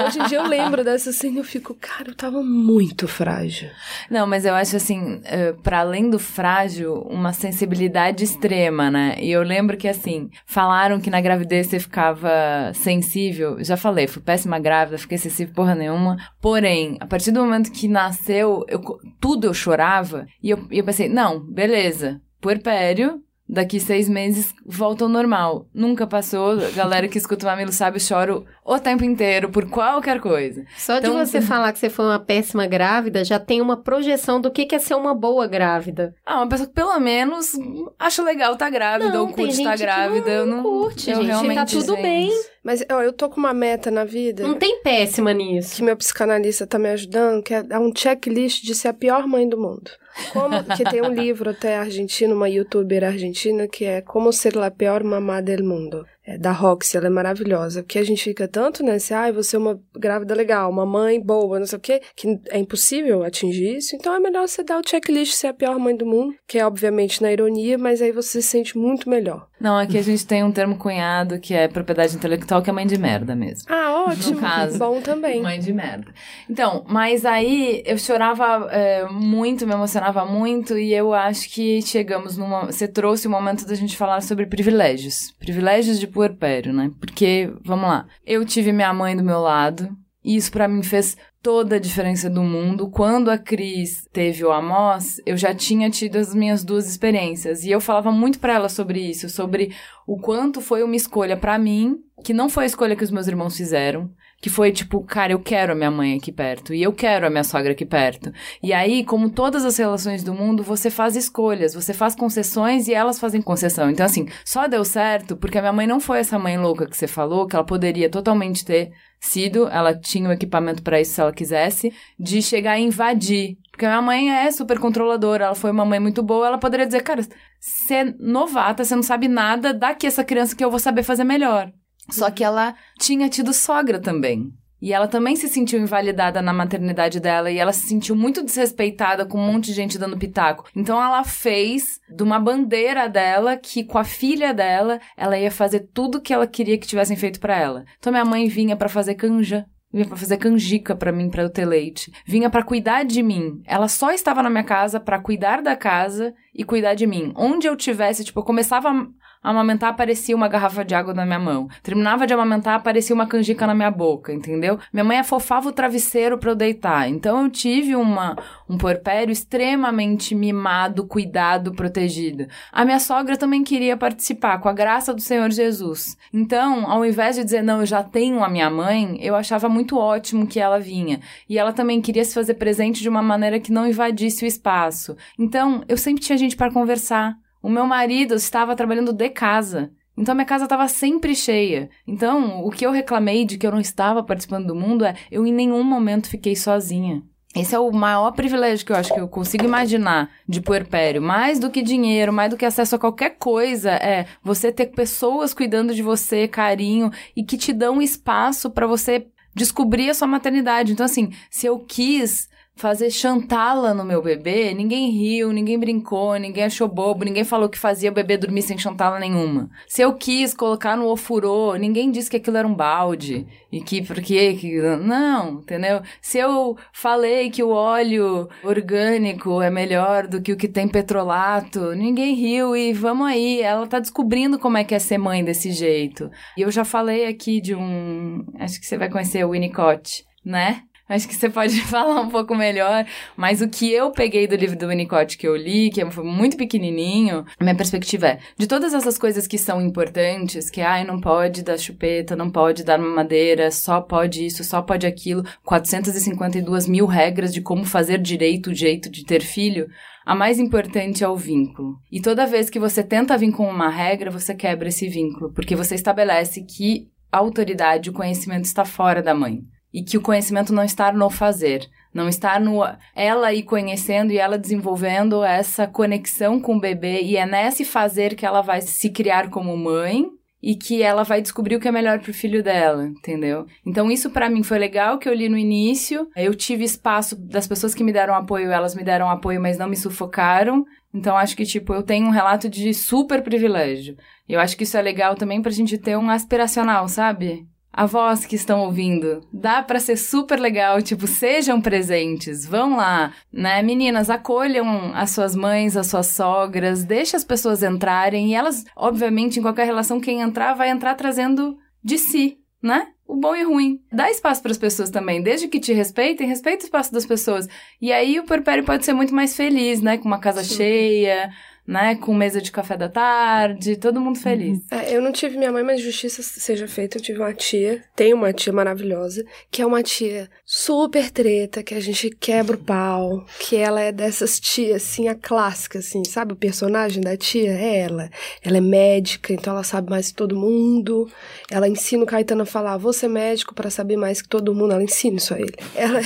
Hoje 0.02 0.18
em 0.18 0.24
dia 0.28 0.38
eu 0.38 0.46
lembro 0.46 0.82
dessa 0.82 1.12
cena 1.12 1.34
e 1.36 1.38
eu 1.40 1.44
fico, 1.44 1.74
cara, 1.78 2.08
eu 2.08 2.14
tava 2.14 2.42
muito 2.42 3.06
frágil. 3.06 3.68
Não, 4.10 4.26
mas 4.26 4.46
eu 4.46 4.54
acho 4.54 4.76
assim, 4.76 5.20
eh, 5.24 5.52
pra 5.62 5.80
além 5.80 6.08
do 6.08 6.18
frágil, 6.18 7.02
uma 7.02 7.34
sensibilidade 7.34 8.24
extrema, 8.24 8.90
né? 8.90 9.16
E 9.20 9.30
eu 9.30 9.42
lembro 9.42 9.76
que 9.76 9.86
assim, 9.86 10.30
falaram 10.46 10.98
que 11.02 11.10
na 11.10 11.20
gravidez 11.20 11.66
você 11.66 11.78
ficava 11.78 12.72
sensível. 12.72 13.62
Já 13.62 13.76
falei, 13.76 14.06
fui 14.06 14.22
péssima 14.22 14.58
grávida, 14.58 14.96
fiquei 14.96 15.18
sensível 15.18 15.52
porra 15.54 15.74
nenhuma. 15.74 16.16
Porém, 16.40 16.96
a 16.98 17.06
partir 17.06 17.30
do 17.30 17.40
momento 17.40 17.70
que 17.70 17.88
nasceu, 17.88 18.64
eu, 18.68 18.80
tudo 19.20 19.48
eu 19.48 19.52
chorava. 19.52 20.26
E 20.42 20.48
eu, 20.48 20.66
e 20.70 20.78
eu 20.78 20.84
pensei, 20.84 21.10
não, 21.10 21.40
beleza, 21.40 22.22
puerpério. 22.40 23.25
Daqui 23.48 23.78
seis 23.78 24.08
meses 24.08 24.52
volta 24.64 25.04
ao 25.04 25.08
normal. 25.08 25.66
Nunca 25.72 26.06
passou. 26.06 26.56
Galera 26.74 27.06
que 27.06 27.16
escuta 27.16 27.46
o 27.46 27.48
Mamilo 27.48 27.72
sabe, 27.72 28.00
choro 28.00 28.44
o 28.64 28.78
tempo 28.78 29.04
inteiro 29.04 29.48
por 29.50 29.70
qualquer 29.70 30.20
coisa. 30.20 30.64
Só 30.76 30.98
Então, 30.98 31.12
de 31.14 31.26
você 31.30 31.40
falar 31.40 31.72
que 31.72 31.78
você 31.78 31.88
foi 31.88 32.06
uma 32.06 32.18
péssima 32.18 32.66
grávida, 32.66 33.24
já 33.24 33.38
tem 33.38 33.60
uma 33.60 33.76
projeção 33.76 34.40
do 34.40 34.50
que 34.50 34.66
é 34.74 34.78
ser 34.78 34.94
uma 34.94 35.14
boa 35.14 35.46
grávida. 35.46 36.14
Ah, 36.26 36.38
uma 36.38 36.48
pessoa 36.48 36.66
que 36.68 36.74
pelo 36.74 36.98
menos 36.98 37.52
acha 37.98 38.22
legal 38.22 38.54
estar 38.54 38.68
grávida 38.68 39.10
Não, 39.12 39.26
ou 39.26 39.32
curte 39.32 39.52
estar 39.60 39.76
que 39.76 39.82
grávida. 39.82 40.30
eu 40.30 40.46
não 40.46 40.62
curte, 40.62 41.10
eu 41.10 41.16
gente, 41.16 41.26
tá 41.28 41.32
realmente, 41.40 41.72
tudo 41.76 41.92
gente, 41.94 42.02
bem. 42.02 42.30
Mas 42.66 42.84
ó, 42.90 43.00
eu 43.00 43.12
tô 43.12 43.28
com 43.30 43.38
uma 43.38 43.54
meta 43.54 43.92
na 43.92 44.04
vida 44.04 44.42
Não 44.42 44.54
tem 44.58 44.82
péssima 44.82 45.32
nisso. 45.32 45.76
que 45.76 45.84
meu 45.84 45.96
psicanalista 45.96 46.66
tá 46.66 46.80
me 46.80 46.88
ajudando, 46.88 47.40
que 47.40 47.54
é 47.54 47.62
dar 47.62 47.78
um 47.78 47.94
checklist 47.94 48.64
de 48.64 48.74
ser 48.74 48.88
a 48.88 48.92
pior 48.92 49.24
mãe 49.24 49.48
do 49.48 49.56
mundo. 49.56 49.88
Como, 50.32 50.64
que 50.76 50.82
tem 50.82 51.00
um 51.00 51.14
livro 51.14 51.50
até 51.50 51.76
argentino, 51.76 52.34
uma 52.34 52.48
youtuber 52.48 53.04
argentina, 53.04 53.68
que 53.68 53.84
é 53.84 54.00
Como 54.00 54.32
Ser 54.32 54.58
a 54.58 54.68
Pior 54.68 55.04
Mamá 55.04 55.40
del 55.40 55.62
Mundo. 55.62 56.04
É 56.26 56.36
da 56.36 56.50
Roxy, 56.50 56.96
ela 56.96 57.06
é 57.06 57.10
maravilhosa. 57.10 57.82
Porque 57.82 57.98
a 57.98 58.04
gente 58.04 58.24
fica 58.24 58.48
tanto 58.48 58.82
nesse, 58.82 59.14
ai, 59.14 59.30
você 59.30 59.54
é 59.54 59.58
uma 59.58 59.80
grávida 59.96 60.34
legal, 60.34 60.68
uma 60.70 60.84
mãe 60.84 61.20
boa, 61.20 61.60
não 61.60 61.66
sei 61.66 61.78
o 61.78 61.80
quê, 61.80 62.02
que 62.16 62.40
é 62.48 62.58
impossível 62.58 63.22
atingir 63.22 63.76
isso. 63.76 63.94
Então 63.94 64.14
é 64.14 64.18
melhor 64.18 64.48
você 64.48 64.64
dar 64.64 64.80
o 64.80 64.88
checklist 64.88 65.34
ser 65.34 65.48
a 65.48 65.54
pior 65.54 65.78
mãe 65.78 65.96
do 65.96 66.04
mundo, 66.04 66.34
que 66.46 66.58
é 66.58 66.66
obviamente 66.66 67.22
na 67.22 67.32
ironia, 67.32 67.78
mas 67.78 68.02
aí 68.02 68.10
você 68.10 68.42
se 68.42 68.48
sente 68.48 68.76
muito 68.76 69.08
melhor. 69.08 69.46
Não, 69.58 69.78
aqui 69.78 69.96
a 69.96 70.02
gente 70.02 70.26
tem 70.26 70.44
um 70.44 70.52
termo 70.52 70.76
cunhado 70.76 71.38
que 71.40 71.54
é 71.54 71.66
propriedade 71.66 72.14
intelectual, 72.14 72.60
que 72.60 72.68
é 72.68 72.72
mãe 72.72 72.86
de 72.86 72.98
merda 72.98 73.34
mesmo. 73.34 73.64
Ah, 73.68 74.04
ótimo. 74.06 74.38
caso. 74.38 74.78
Bom 74.78 75.00
também. 75.00 75.42
Mãe 75.42 75.58
de 75.58 75.72
merda. 75.72 76.12
Então, 76.48 76.84
mas 76.88 77.24
aí 77.24 77.82
eu 77.86 77.96
chorava 77.96 78.68
é, 78.70 79.04
muito, 79.08 79.66
me 79.66 79.72
emocionava 79.72 80.26
muito, 80.26 80.76
e 80.76 80.92
eu 80.92 81.14
acho 81.14 81.48
que 81.48 81.80
chegamos 81.80 82.36
numa. 82.36 82.66
Você 82.66 82.86
trouxe 82.86 83.26
o 83.26 83.30
momento 83.30 83.66
da 83.66 83.74
gente 83.74 83.96
falar 83.96 84.20
sobre 84.20 84.44
privilégios. 84.44 85.34
Privilégios 85.38 85.98
de 85.98 86.06
puerpério, 86.16 86.72
né? 86.72 86.90
Porque, 86.98 87.52
vamos 87.62 87.88
lá, 87.88 88.06
eu 88.24 88.44
tive 88.44 88.72
minha 88.72 88.92
mãe 88.94 89.14
do 89.14 89.22
meu 89.22 89.40
lado, 89.40 89.94
e 90.24 90.34
isso 90.34 90.50
pra 90.50 90.66
mim 90.66 90.82
fez 90.82 91.16
toda 91.42 91.76
a 91.76 91.78
diferença 91.78 92.28
do 92.28 92.42
mundo. 92.42 92.90
Quando 92.90 93.30
a 93.30 93.38
Cris 93.38 94.08
teve 94.12 94.44
o 94.44 94.50
Amos, 94.50 95.20
eu 95.24 95.36
já 95.36 95.54
tinha 95.54 95.88
tido 95.88 96.16
as 96.16 96.34
minhas 96.34 96.64
duas 96.64 96.88
experiências, 96.88 97.62
e 97.62 97.70
eu 97.70 97.80
falava 97.80 98.10
muito 98.10 98.40
pra 98.40 98.54
ela 98.54 98.68
sobre 98.68 98.98
isso, 98.98 99.28
sobre 99.28 99.72
o 100.06 100.18
quanto 100.18 100.60
foi 100.60 100.82
uma 100.82 100.96
escolha 100.96 101.36
pra 101.36 101.58
mim, 101.58 101.98
que 102.24 102.32
não 102.32 102.48
foi 102.48 102.64
a 102.64 102.66
escolha 102.66 102.96
que 102.96 103.04
os 103.04 103.10
meus 103.10 103.28
irmãos 103.28 103.56
fizeram, 103.56 104.10
que 104.40 104.50
foi 104.50 104.70
tipo, 104.70 105.02
cara, 105.02 105.32
eu 105.32 105.40
quero 105.40 105.72
a 105.72 105.74
minha 105.74 105.90
mãe 105.90 106.16
aqui 106.16 106.30
perto 106.30 106.74
e 106.74 106.82
eu 106.82 106.92
quero 106.92 107.26
a 107.26 107.30
minha 107.30 107.44
sogra 107.44 107.72
aqui 107.72 107.86
perto. 107.86 108.32
E 108.62 108.72
aí, 108.72 109.04
como 109.04 109.30
todas 109.30 109.64
as 109.64 109.76
relações 109.76 110.22
do 110.22 110.34
mundo, 110.34 110.62
você 110.62 110.90
faz 110.90 111.16
escolhas, 111.16 111.74
você 111.74 111.94
faz 111.94 112.14
concessões 112.14 112.86
e 112.86 112.94
elas 112.94 113.18
fazem 113.18 113.40
concessão. 113.40 113.90
Então, 113.90 114.04
assim, 114.04 114.28
só 114.44 114.68
deu 114.68 114.84
certo 114.84 115.36
porque 115.36 115.58
a 115.58 115.62
minha 115.62 115.72
mãe 115.72 115.86
não 115.86 116.00
foi 116.00 116.18
essa 116.18 116.38
mãe 116.38 116.58
louca 116.58 116.86
que 116.86 116.96
você 116.96 117.06
falou, 117.06 117.46
que 117.46 117.56
ela 117.56 117.64
poderia 117.64 118.10
totalmente 118.10 118.64
ter 118.64 118.92
sido, 119.18 119.68
ela 119.68 119.98
tinha 119.98 120.28
o 120.28 120.32
equipamento 120.32 120.82
pra 120.82 121.00
isso 121.00 121.14
se 121.14 121.20
ela 121.20 121.32
quisesse, 121.32 121.92
de 122.18 122.42
chegar 122.42 122.78
e 122.78 122.84
invadir. 122.84 123.56
Porque 123.70 123.84
a 123.84 123.88
minha 123.88 124.02
mãe 124.02 124.30
é 124.30 124.50
super 124.50 124.78
controladora, 124.78 125.46
ela 125.46 125.54
foi 125.54 125.70
uma 125.70 125.84
mãe 125.84 125.98
muito 125.98 126.22
boa, 126.22 126.46
ela 126.46 126.58
poderia 126.58 126.86
dizer, 126.86 127.02
cara, 127.02 127.22
você 127.58 127.94
é 127.94 128.14
novata, 128.18 128.84
você 128.84 128.94
não 128.94 129.02
sabe 129.02 129.28
nada, 129.28 129.74
dá 129.74 129.88
aqui 129.88 130.06
essa 130.06 130.24
criança 130.24 130.54
que 130.54 130.64
eu 130.64 130.70
vou 130.70 130.78
saber 130.78 131.02
fazer 131.02 131.24
melhor. 131.24 131.72
Só 132.10 132.30
que 132.30 132.44
ela 132.44 132.74
tinha 132.98 133.28
tido 133.28 133.52
sogra 133.52 133.98
também. 134.00 134.52
E 134.80 134.92
ela 134.92 135.08
também 135.08 135.34
se 135.36 135.48
sentiu 135.48 135.80
invalidada 135.80 136.42
na 136.42 136.52
maternidade 136.52 137.18
dela 137.18 137.50
e 137.50 137.58
ela 137.58 137.72
se 137.72 137.88
sentiu 137.88 138.14
muito 138.14 138.44
desrespeitada 138.44 139.24
com 139.24 139.38
um 139.38 139.52
monte 139.52 139.66
de 139.66 139.72
gente 139.72 139.98
dando 139.98 140.18
pitaco. 140.18 140.68
Então 140.76 141.02
ela 141.02 141.24
fez 141.24 141.98
de 142.08 142.22
uma 142.22 142.38
bandeira 142.38 143.08
dela 143.08 143.56
que 143.56 143.82
com 143.84 143.96
a 143.96 144.04
filha 144.04 144.52
dela 144.52 145.00
ela 145.16 145.38
ia 145.38 145.50
fazer 145.50 145.88
tudo 145.94 146.20
que 146.20 146.32
ela 146.32 146.46
queria 146.46 146.76
que 146.76 146.86
tivessem 146.86 147.16
feito 147.16 147.40
pra 147.40 147.56
ela. 147.56 147.84
Então 147.98 148.12
minha 148.12 148.24
mãe 148.24 148.48
vinha 148.48 148.76
pra 148.76 148.88
fazer 148.88 149.14
canja, 149.14 149.64
vinha 149.90 150.06
pra 150.06 150.16
fazer 150.16 150.36
canjica 150.36 150.94
pra 150.94 151.10
mim 151.10 151.30
pra 151.30 151.42
eu 151.42 151.50
ter 151.50 151.64
leite, 151.64 152.12
vinha 152.26 152.50
pra 152.50 152.62
cuidar 152.62 153.02
de 153.04 153.22
mim. 153.22 153.62
Ela 153.64 153.88
só 153.88 154.12
estava 154.12 154.42
na 154.42 154.50
minha 154.50 154.62
casa 154.62 155.00
pra 155.00 155.18
cuidar 155.18 155.62
da 155.62 155.74
casa 155.74 156.34
e 156.54 156.64
cuidar 156.64 156.94
de 156.94 157.06
mim. 157.06 157.32
Onde 157.34 157.66
eu 157.66 157.74
tivesse, 157.76 158.24
tipo, 158.24 158.40
eu 158.40 158.44
começava 158.44 158.90
a 158.90 159.06
amamentar, 159.50 159.90
aparecia 159.90 160.34
uma 160.34 160.48
garrafa 160.48 160.84
de 160.84 160.94
água 160.94 161.14
na 161.14 161.24
minha 161.24 161.38
mão. 161.38 161.68
Terminava 161.82 162.26
de 162.26 162.34
amamentar, 162.34 162.74
aparecia 162.74 163.14
uma 163.14 163.26
canjica 163.26 163.66
na 163.66 163.74
minha 163.74 163.90
boca, 163.90 164.32
entendeu? 164.32 164.78
Minha 164.92 165.04
mãe 165.04 165.18
afofava 165.18 165.68
o 165.68 165.72
travesseiro 165.72 166.38
pra 166.38 166.50
eu 166.50 166.56
deitar. 166.56 167.08
Então 167.08 167.44
eu 167.44 167.50
tive 167.50 167.94
uma, 167.94 168.36
um 168.68 168.76
puerpério 168.76 169.32
extremamente 169.32 170.34
mimado, 170.34 171.06
cuidado, 171.06 171.72
protegido. 171.72 172.46
A 172.72 172.84
minha 172.84 172.98
sogra 172.98 173.36
também 173.36 173.62
queria 173.62 173.96
participar, 173.96 174.58
com 174.58 174.68
a 174.68 174.72
graça 174.72 175.14
do 175.14 175.20
Senhor 175.20 175.50
Jesus. 175.50 176.16
Então, 176.32 176.90
ao 176.90 177.04
invés 177.04 177.36
de 177.36 177.44
dizer, 177.44 177.62
não, 177.62 177.80
eu 177.80 177.86
já 177.86 178.02
tenho 178.02 178.42
a 178.42 178.48
minha 178.48 178.68
mãe, 178.68 179.16
eu 179.20 179.34
achava 179.34 179.68
muito 179.68 179.96
ótimo 179.96 180.46
que 180.46 180.60
ela 180.60 180.78
vinha. 180.78 181.20
E 181.48 181.58
ela 181.58 181.72
também 181.72 182.00
queria 182.00 182.24
se 182.24 182.34
fazer 182.34 182.54
presente 182.54 183.00
de 183.00 183.08
uma 183.08 183.22
maneira 183.22 183.60
que 183.60 183.72
não 183.72 183.86
invadisse 183.86 184.44
o 184.44 184.46
espaço. 184.46 185.16
Então, 185.38 185.82
eu 185.88 185.96
sempre 185.96 186.22
tinha 186.22 186.38
gente 186.38 186.56
para 186.56 186.72
conversar. 186.72 187.36
O 187.62 187.68
meu 187.68 187.86
marido 187.86 188.34
estava 188.34 188.76
trabalhando 188.76 189.12
de 189.12 189.28
casa. 189.30 189.90
Então 190.16 190.34
minha 190.34 190.46
casa 190.46 190.64
estava 190.64 190.88
sempre 190.88 191.34
cheia. 191.34 191.90
Então, 192.06 192.64
o 192.64 192.70
que 192.70 192.86
eu 192.86 192.90
reclamei 192.90 193.44
de 193.44 193.58
que 193.58 193.66
eu 193.66 193.70
não 193.70 193.80
estava 193.80 194.22
participando 194.22 194.66
do 194.66 194.74
mundo 194.74 195.04
é 195.04 195.14
eu 195.30 195.46
em 195.46 195.52
nenhum 195.52 195.84
momento 195.84 196.28
fiquei 196.28 196.56
sozinha. 196.56 197.22
Esse 197.54 197.74
é 197.74 197.78
o 197.78 197.90
maior 197.90 198.32
privilégio 198.32 198.84
que 198.84 198.92
eu 198.92 198.96
acho 198.96 199.14
que 199.14 199.20
eu 199.20 199.28
consigo 199.28 199.64
imaginar 199.64 200.30
de 200.46 200.60
puerpério. 200.60 201.22
Mais 201.22 201.58
do 201.58 201.70
que 201.70 201.80
dinheiro, 201.80 202.30
mais 202.30 202.50
do 202.50 202.56
que 202.56 202.66
acesso 202.66 202.96
a 202.96 202.98
qualquer 202.98 203.36
coisa, 203.38 203.92
é 203.92 204.26
você 204.42 204.70
ter 204.70 204.86
pessoas 204.86 205.54
cuidando 205.54 205.94
de 205.94 206.02
você, 206.02 206.46
carinho, 206.46 207.10
e 207.34 207.42
que 207.42 207.56
te 207.56 207.72
dão 207.72 208.02
espaço 208.02 208.70
para 208.70 208.86
você 208.86 209.26
descobrir 209.54 210.10
a 210.10 210.14
sua 210.14 210.28
maternidade. 210.28 210.92
Então, 210.92 211.06
assim, 211.06 211.30
se 211.50 211.66
eu 211.66 211.78
quis 211.78 212.46
fazer 212.76 213.10
chantala 213.10 213.94
no 213.94 214.04
meu 214.04 214.20
bebê, 214.20 214.74
ninguém 214.74 215.10
riu, 215.10 215.50
ninguém 215.50 215.78
brincou, 215.78 216.36
ninguém 216.36 216.64
achou 216.64 216.86
bobo, 216.86 217.24
ninguém 217.24 217.42
falou 217.42 217.70
que 217.70 217.78
fazia 217.78 218.10
o 218.10 218.14
bebê 218.14 218.36
dormir 218.36 218.60
sem 218.60 218.76
chantala 218.76 219.18
nenhuma. 219.18 219.70
Se 219.88 220.02
eu 220.02 220.12
quis 220.12 220.52
colocar 220.52 220.94
no 220.94 221.08
ofurô, 221.08 221.74
ninguém 221.76 222.10
disse 222.10 222.28
que 222.28 222.36
aquilo 222.36 222.58
era 222.58 222.68
um 222.68 222.74
balde 222.74 223.46
e 223.72 223.80
que 223.80 224.02
porque 224.02 224.54
que 224.54 224.78
não, 224.98 225.60
entendeu? 225.60 226.02
Se 226.20 226.36
eu 226.38 226.76
falei 226.92 227.50
que 227.50 227.62
o 227.62 227.70
óleo 227.70 228.46
orgânico 228.62 229.62
é 229.62 229.70
melhor 229.70 230.26
do 230.26 230.42
que 230.42 230.52
o 230.52 230.56
que 230.56 230.68
tem 230.68 230.86
petrolato, 230.86 231.94
ninguém 231.94 232.34
riu 232.34 232.76
e 232.76 232.92
vamos 232.92 233.26
aí, 233.26 233.62
ela 233.62 233.86
tá 233.86 233.98
descobrindo 233.98 234.58
como 234.58 234.76
é 234.76 234.84
que 234.84 234.94
é 234.94 234.98
ser 234.98 235.16
mãe 235.16 235.42
desse 235.42 235.72
jeito. 235.72 236.30
E 236.58 236.60
eu 236.60 236.70
já 236.70 236.84
falei 236.84 237.26
aqui 237.26 237.58
de 237.58 237.74
um, 237.74 238.44
acho 238.60 238.78
que 238.78 238.86
você 238.86 238.98
vai 238.98 239.08
conhecer 239.08 239.46
o 239.46 239.52
Winnicott, 239.52 240.26
né? 240.44 240.82
Acho 241.08 241.28
que 241.28 241.34
você 241.34 241.48
pode 241.48 241.80
falar 241.86 242.20
um 242.20 242.28
pouco 242.28 242.54
melhor. 242.54 243.06
Mas 243.36 243.60
o 243.60 243.68
que 243.68 243.92
eu 243.92 244.10
peguei 244.10 244.46
do 244.46 244.56
livro 244.56 244.76
do 244.76 244.88
Winnicott 244.88 245.38
que 245.38 245.46
eu 245.46 245.56
li, 245.56 245.90
que 245.90 246.04
foi 246.10 246.24
muito 246.24 246.56
pequenininho, 246.56 247.44
minha 247.60 247.74
perspectiva 247.74 248.26
é, 248.28 248.38
de 248.58 248.66
todas 248.66 248.92
essas 248.92 249.16
coisas 249.16 249.46
que 249.46 249.58
são 249.58 249.80
importantes, 249.80 250.68
que, 250.68 250.80
ai, 250.80 251.04
não 251.04 251.20
pode 251.20 251.62
dar 251.62 251.78
chupeta, 251.78 252.34
não 252.34 252.50
pode 252.50 252.84
dar 252.84 252.98
mamadeira, 252.98 253.70
só 253.70 254.00
pode 254.00 254.44
isso, 254.44 254.64
só 254.64 254.82
pode 254.82 255.06
aquilo, 255.06 255.44
452 255.64 256.88
mil 256.88 257.06
regras 257.06 257.52
de 257.54 257.60
como 257.60 257.84
fazer 257.84 258.18
direito 258.18 258.70
o 258.70 258.74
jeito 258.74 259.08
de 259.08 259.24
ter 259.24 259.42
filho, 259.42 259.88
a 260.24 260.34
mais 260.34 260.58
importante 260.58 261.22
é 261.22 261.28
o 261.28 261.36
vínculo. 261.36 261.98
E 262.10 262.20
toda 262.20 262.46
vez 262.46 262.68
que 262.68 262.80
você 262.80 263.02
tenta 263.04 263.38
vir 263.38 263.52
com 263.52 263.68
uma 263.68 263.88
regra, 263.88 264.30
você 264.30 264.54
quebra 264.54 264.88
esse 264.88 265.08
vínculo, 265.08 265.52
porque 265.52 265.76
você 265.76 265.94
estabelece 265.94 266.62
que 266.62 267.08
a 267.30 267.38
autoridade, 267.38 268.10
o 268.10 268.12
conhecimento 268.12 268.64
está 268.64 268.84
fora 268.84 269.22
da 269.22 269.34
mãe 269.34 269.62
e 269.92 270.02
que 270.02 270.18
o 270.18 270.22
conhecimento 270.22 270.72
não 270.72 270.84
está 270.84 271.12
no 271.12 271.30
fazer, 271.30 271.88
não 272.12 272.28
está 272.28 272.58
no 272.58 272.80
ela 273.14 273.52
ir 273.52 273.62
conhecendo 273.62 274.32
e 274.32 274.38
ela 274.38 274.58
desenvolvendo 274.58 275.44
essa 275.44 275.86
conexão 275.86 276.60
com 276.60 276.76
o 276.76 276.80
bebê 276.80 277.22
e 277.22 277.36
é 277.36 277.46
nesse 277.46 277.84
fazer 277.84 278.34
que 278.34 278.46
ela 278.46 278.62
vai 278.62 278.80
se 278.80 279.10
criar 279.10 279.50
como 279.50 279.76
mãe 279.76 280.26
e 280.62 280.74
que 280.74 281.02
ela 281.02 281.22
vai 281.22 281.40
descobrir 281.40 281.76
o 281.76 281.80
que 281.80 281.86
é 281.86 281.92
melhor 281.92 282.18
pro 282.18 282.32
filho 282.32 282.62
dela, 282.62 283.04
entendeu? 283.04 283.66
Então 283.84 284.10
isso 284.10 284.30
para 284.30 284.48
mim 284.48 284.62
foi 284.62 284.78
legal 284.78 285.18
que 285.18 285.28
eu 285.28 285.34
li 285.34 285.48
no 285.48 285.58
início. 285.58 286.28
Eu 286.34 286.54
tive 286.54 286.84
espaço 286.84 287.36
das 287.36 287.68
pessoas 287.68 287.94
que 287.94 288.02
me 288.02 288.12
deram 288.12 288.34
apoio, 288.34 288.72
elas 288.72 288.94
me 288.94 289.04
deram 289.04 289.30
apoio, 289.30 289.60
mas 289.60 289.78
não 289.78 289.88
me 289.88 289.96
sufocaram. 289.96 290.84
Então 291.14 291.36
acho 291.36 291.56
que 291.56 291.64
tipo 291.64 291.94
eu 291.94 292.02
tenho 292.02 292.26
um 292.26 292.30
relato 292.30 292.68
de 292.68 292.92
super 292.94 293.42
privilégio. 293.42 294.16
Eu 294.48 294.58
acho 294.58 294.76
que 294.76 294.84
isso 294.84 294.96
é 294.96 295.02
legal 295.02 295.34
também 295.34 295.60
pra 295.60 295.70
gente 295.70 295.98
ter 295.98 296.16
um 296.16 296.30
aspiracional, 296.30 297.06
sabe? 297.08 297.66
Avós 297.96 298.44
que 298.44 298.54
estão 298.54 298.80
ouvindo, 298.80 299.40
dá 299.50 299.82
para 299.82 299.98
ser 299.98 300.16
super 300.16 300.60
legal, 300.60 301.00
tipo, 301.00 301.26
sejam 301.26 301.80
presentes, 301.80 302.66
vão 302.66 302.96
lá, 302.96 303.32
né? 303.50 303.82
Meninas, 303.82 304.28
acolham 304.28 305.12
as 305.14 305.30
suas 305.30 305.56
mães, 305.56 305.96
as 305.96 306.08
suas 306.08 306.26
sogras, 306.26 307.04
deixe 307.04 307.34
as 307.34 307.42
pessoas 307.42 307.82
entrarem 307.82 308.50
e 308.50 308.54
elas, 308.54 308.84
obviamente, 308.94 309.58
em 309.58 309.62
qualquer 309.62 309.86
relação, 309.86 310.20
quem 310.20 310.42
entrar 310.42 310.74
vai 310.74 310.90
entrar 310.90 311.14
trazendo 311.14 311.78
de 312.04 312.18
si, 312.18 312.58
né? 312.82 313.08
O 313.26 313.34
bom 313.34 313.56
e 313.56 313.64
o 313.64 313.70
ruim. 313.70 314.00
Dá 314.12 314.30
espaço 314.30 314.62
para 314.62 314.70
as 314.70 314.78
pessoas 314.78 315.10
também, 315.10 315.42
desde 315.42 315.66
que 315.66 315.80
te 315.80 315.92
respeitem, 315.92 316.46
respeita 316.46 316.84
o 316.84 316.86
espaço 316.86 317.12
das 317.12 317.26
pessoas. 317.26 317.66
E 318.00 318.12
aí 318.12 318.38
o 318.38 318.44
perpério 318.44 318.84
pode 318.84 319.04
ser 319.04 319.14
muito 319.14 319.34
mais 319.34 319.56
feliz, 319.56 320.00
né? 320.00 320.18
Com 320.18 320.26
uma 320.26 320.38
casa 320.38 320.62
Sim. 320.62 320.76
cheia, 320.76 321.50
né? 321.86 322.16
Com 322.16 322.34
mesa 322.34 322.60
de 322.60 322.72
café 322.72 322.96
da 322.96 323.08
tarde, 323.08 323.96
todo 323.96 324.20
mundo 324.20 324.38
feliz. 324.38 324.80
É, 324.90 325.14
eu 325.14 325.22
não 325.22 325.32
tive 325.32 325.56
minha 325.56 325.70
mãe, 325.70 325.82
mas 325.82 326.00
justiça 326.00 326.42
seja 326.42 326.88
feita. 326.88 327.18
Eu 327.18 327.22
tive 327.22 327.38
uma 327.38 327.54
tia, 327.54 328.02
tenho 328.14 328.36
uma 328.36 328.52
tia 328.52 328.72
maravilhosa, 328.72 329.44
que 329.70 329.80
é 329.80 329.86
uma 329.86 330.02
tia 330.02 330.50
super 330.64 331.30
treta, 331.30 331.82
que 331.82 331.94
a 331.94 332.00
gente 332.00 332.30
quebra 332.30 332.76
o 332.76 332.80
pau, 332.80 333.44
que 333.60 333.76
ela 333.76 334.00
é 334.00 334.10
dessas 334.10 334.58
tias, 334.58 335.02
assim, 335.02 335.28
a 335.28 335.34
clássica, 335.34 336.00
assim, 336.00 336.24
sabe? 336.24 336.52
O 336.52 336.56
personagem 336.56 337.22
da 337.22 337.36
tia 337.36 337.70
é 337.70 337.98
ela. 337.98 338.30
Ela 338.62 338.78
é 338.78 338.80
médica, 338.80 339.52
então 339.52 339.72
ela 339.72 339.84
sabe 339.84 340.10
mais 340.10 340.28
que 340.28 340.34
todo 340.34 340.56
mundo. 340.56 341.30
Ela 341.70 341.88
ensina 341.88 342.24
o 342.24 342.26
Caetano 342.26 342.62
a 342.62 342.66
falar, 342.66 342.96
vou 342.96 343.12
ser 343.12 343.28
médico 343.28 343.74
para 343.74 343.90
saber 343.90 344.16
mais 344.16 344.42
que 344.42 344.48
todo 344.48 344.74
mundo. 344.74 344.92
Ela 344.92 345.04
ensina 345.04 345.36
isso 345.36 345.54
a 345.54 345.60
ele. 345.60 345.74
Ela, 345.94 346.20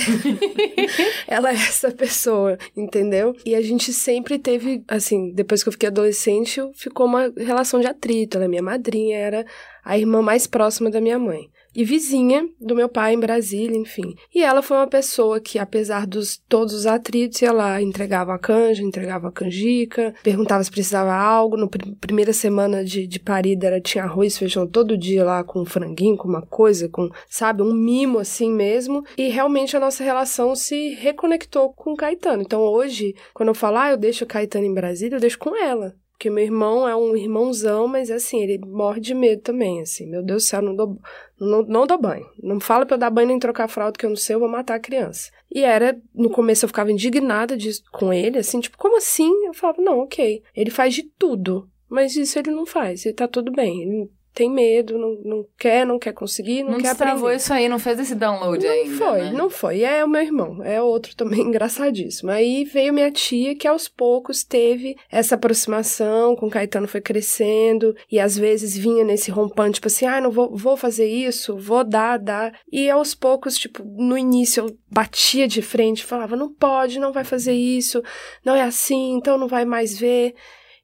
ela 1.27 1.51
é 1.51 1.55
essa 1.55 1.91
pessoa, 1.91 2.57
entendeu? 2.75 3.35
E 3.45 3.53
a 3.53 3.61
gente 3.61 3.93
sempre 3.93 4.39
teve, 4.39 4.83
assim, 4.87 5.31
depois 5.31 5.50
depois 5.51 5.63
que 5.63 5.67
eu 5.67 5.73
fiquei 5.73 5.89
adolescente, 5.89 6.61
ficou 6.75 7.05
uma 7.05 7.29
relação 7.35 7.81
de 7.81 7.87
atrito. 7.87 8.37
Ela 8.37 8.45
é 8.45 8.47
minha 8.47 8.63
madrinha, 8.63 9.17
era 9.17 9.45
a 9.83 9.97
irmã 9.97 10.21
mais 10.21 10.47
próxima 10.47 10.89
da 10.89 11.01
minha 11.01 11.19
mãe 11.19 11.49
e 11.73 11.83
vizinha 11.83 12.47
do 12.59 12.75
meu 12.75 12.89
pai 12.89 13.13
em 13.13 13.19
Brasília, 13.19 13.77
enfim. 13.77 14.15
E 14.33 14.43
ela 14.43 14.61
foi 14.61 14.77
uma 14.77 14.87
pessoa 14.87 15.39
que, 15.39 15.57
apesar 15.57 16.05
dos 16.05 16.37
todos 16.49 16.73
os 16.73 16.85
atritos, 16.85 17.41
ela 17.41 17.81
entregava 17.81 18.33
a 18.33 18.39
canja, 18.39 18.83
entregava 18.83 19.29
a 19.29 19.31
canjica, 19.31 20.13
perguntava 20.23 20.63
se 20.63 20.71
precisava 20.71 21.13
algo. 21.13 21.57
Na 21.57 21.67
pr 21.67 21.91
primeira 21.99 22.33
semana 22.33 22.83
de, 22.83 23.07
de 23.07 23.19
parida, 23.19 23.67
ela 23.67 23.81
tinha 23.81 24.03
arroz 24.03 24.37
feijão 24.37 24.67
todo 24.67 24.97
dia 24.97 25.23
lá 25.23 25.43
com 25.43 25.61
um 25.61 25.65
franguinho, 25.65 26.17
com 26.17 26.27
uma 26.27 26.41
coisa, 26.41 26.89
com, 26.89 27.09
sabe, 27.29 27.61
um 27.61 27.73
mimo 27.73 28.19
assim 28.19 28.51
mesmo. 28.51 29.03
E 29.17 29.29
realmente 29.29 29.75
a 29.77 29.79
nossa 29.79 30.03
relação 30.03 30.55
se 30.55 30.89
reconectou 30.95 31.73
com 31.73 31.93
o 31.93 31.97
Caetano. 31.97 32.41
Então 32.41 32.61
hoje, 32.61 33.15
quando 33.33 33.49
eu 33.49 33.55
falo, 33.55 33.77
ah, 33.77 33.91
eu 33.91 33.97
deixo 33.97 34.23
o 34.23 34.27
Caetano 34.27 34.65
em 34.65 34.73
Brasília, 34.73 35.15
eu 35.15 35.21
deixo 35.21 35.39
com 35.39 35.55
ela. 35.55 35.95
Porque 36.21 36.29
meu 36.29 36.43
irmão 36.43 36.87
é 36.87 36.95
um 36.95 37.17
irmãozão, 37.17 37.87
mas 37.87 38.11
assim, 38.11 38.43
ele 38.43 38.59
morre 38.59 39.01
de 39.01 39.11
medo 39.11 39.41
também, 39.41 39.81
assim. 39.81 40.07
Meu 40.07 40.21
Deus 40.21 40.43
do 40.43 40.45
céu, 40.45 40.61
não 40.61 40.75
dou, 40.75 40.99
não, 41.45 41.63
não 41.63 41.87
dou 41.87 41.97
banho. 41.97 42.29
Não 42.41 42.59
fala 42.59 42.85
pra 42.85 42.95
eu 42.95 42.99
dar 42.99 43.09
banho 43.09 43.29
nem 43.29 43.39
trocar 43.39 43.67
fralda, 43.67 43.97
que 43.97 44.05
eu 44.05 44.09
não 44.09 44.17
sei, 44.17 44.35
eu 44.35 44.39
vou 44.39 44.47
matar 44.47 44.75
a 44.75 44.79
criança. 44.79 45.31
E 45.49 45.63
era, 45.63 45.99
no 46.13 46.29
começo 46.29 46.63
eu 46.63 46.69
ficava 46.69 46.91
indignada 46.91 47.57
de, 47.57 47.81
com 47.91 48.13
ele, 48.13 48.37
assim, 48.37 48.59
tipo, 48.59 48.77
como 48.77 48.97
assim? 48.97 49.31
Eu 49.45 49.53
falava, 49.53 49.81
não, 49.81 49.99
ok. 49.99 50.43
Ele 50.55 50.69
faz 50.69 50.93
de 50.93 51.03
tudo. 51.03 51.67
Mas 51.89 52.15
isso 52.15 52.37
ele 52.37 52.51
não 52.51 52.65
faz, 52.65 53.05
ele 53.05 53.15
tá 53.15 53.27
tudo 53.27 53.51
bem. 53.51 53.81
Ele 53.81 54.09
tem 54.33 54.49
medo, 54.49 54.97
não, 54.97 55.17
não 55.23 55.45
quer, 55.57 55.85
não 55.85 55.99
quer 55.99 56.13
conseguir, 56.13 56.63
não, 56.63 56.73
não 56.73 56.79
quer 56.79 56.89
aprender. 56.89 57.19
Não 57.19 57.31
isso 57.31 57.53
aí, 57.53 57.67
não 57.67 57.79
fez 57.79 57.99
esse 57.99 58.15
download 58.15 58.65
não 58.65 58.71
ainda, 58.71 58.89
Não 58.89 58.97
foi, 58.97 59.21
né? 59.21 59.31
não 59.31 59.49
foi. 59.49 59.81
É 59.81 60.05
o 60.05 60.07
meu 60.07 60.21
irmão, 60.21 60.63
é 60.63 60.81
outro 60.81 61.15
também 61.15 61.41
engraçadíssimo. 61.41 62.31
Aí 62.31 62.63
veio 62.63 62.93
minha 62.93 63.11
tia, 63.11 63.55
que 63.55 63.67
aos 63.67 63.87
poucos 63.87 64.43
teve 64.43 64.95
essa 65.11 65.35
aproximação, 65.35 66.35
com 66.35 66.47
o 66.47 66.49
Caetano 66.49 66.87
foi 66.87 67.01
crescendo, 67.01 67.95
e 68.09 68.19
às 68.19 68.37
vezes 68.37 68.77
vinha 68.77 69.03
nesse 69.03 69.29
rompante, 69.31 69.75
tipo 69.75 69.87
assim, 69.87 70.05
ah, 70.05 70.21
não 70.21 70.31
vou, 70.31 70.55
vou 70.55 70.77
fazer 70.77 71.07
isso, 71.07 71.57
vou 71.57 71.83
dar, 71.83 72.17
dar. 72.17 72.53
E 72.71 72.89
aos 72.89 73.13
poucos, 73.13 73.57
tipo, 73.57 73.83
no 73.83 74.17
início 74.17 74.65
eu 74.65 74.77
batia 74.89 75.47
de 75.47 75.61
frente, 75.61 76.05
falava, 76.05 76.35
não 76.35 76.53
pode, 76.53 76.99
não 76.99 77.11
vai 77.11 77.23
fazer 77.23 77.53
isso, 77.53 78.01
não 78.45 78.55
é 78.55 78.61
assim, 78.61 79.13
então 79.13 79.37
não 79.37 79.47
vai 79.47 79.65
mais 79.65 79.97
ver. 79.97 80.35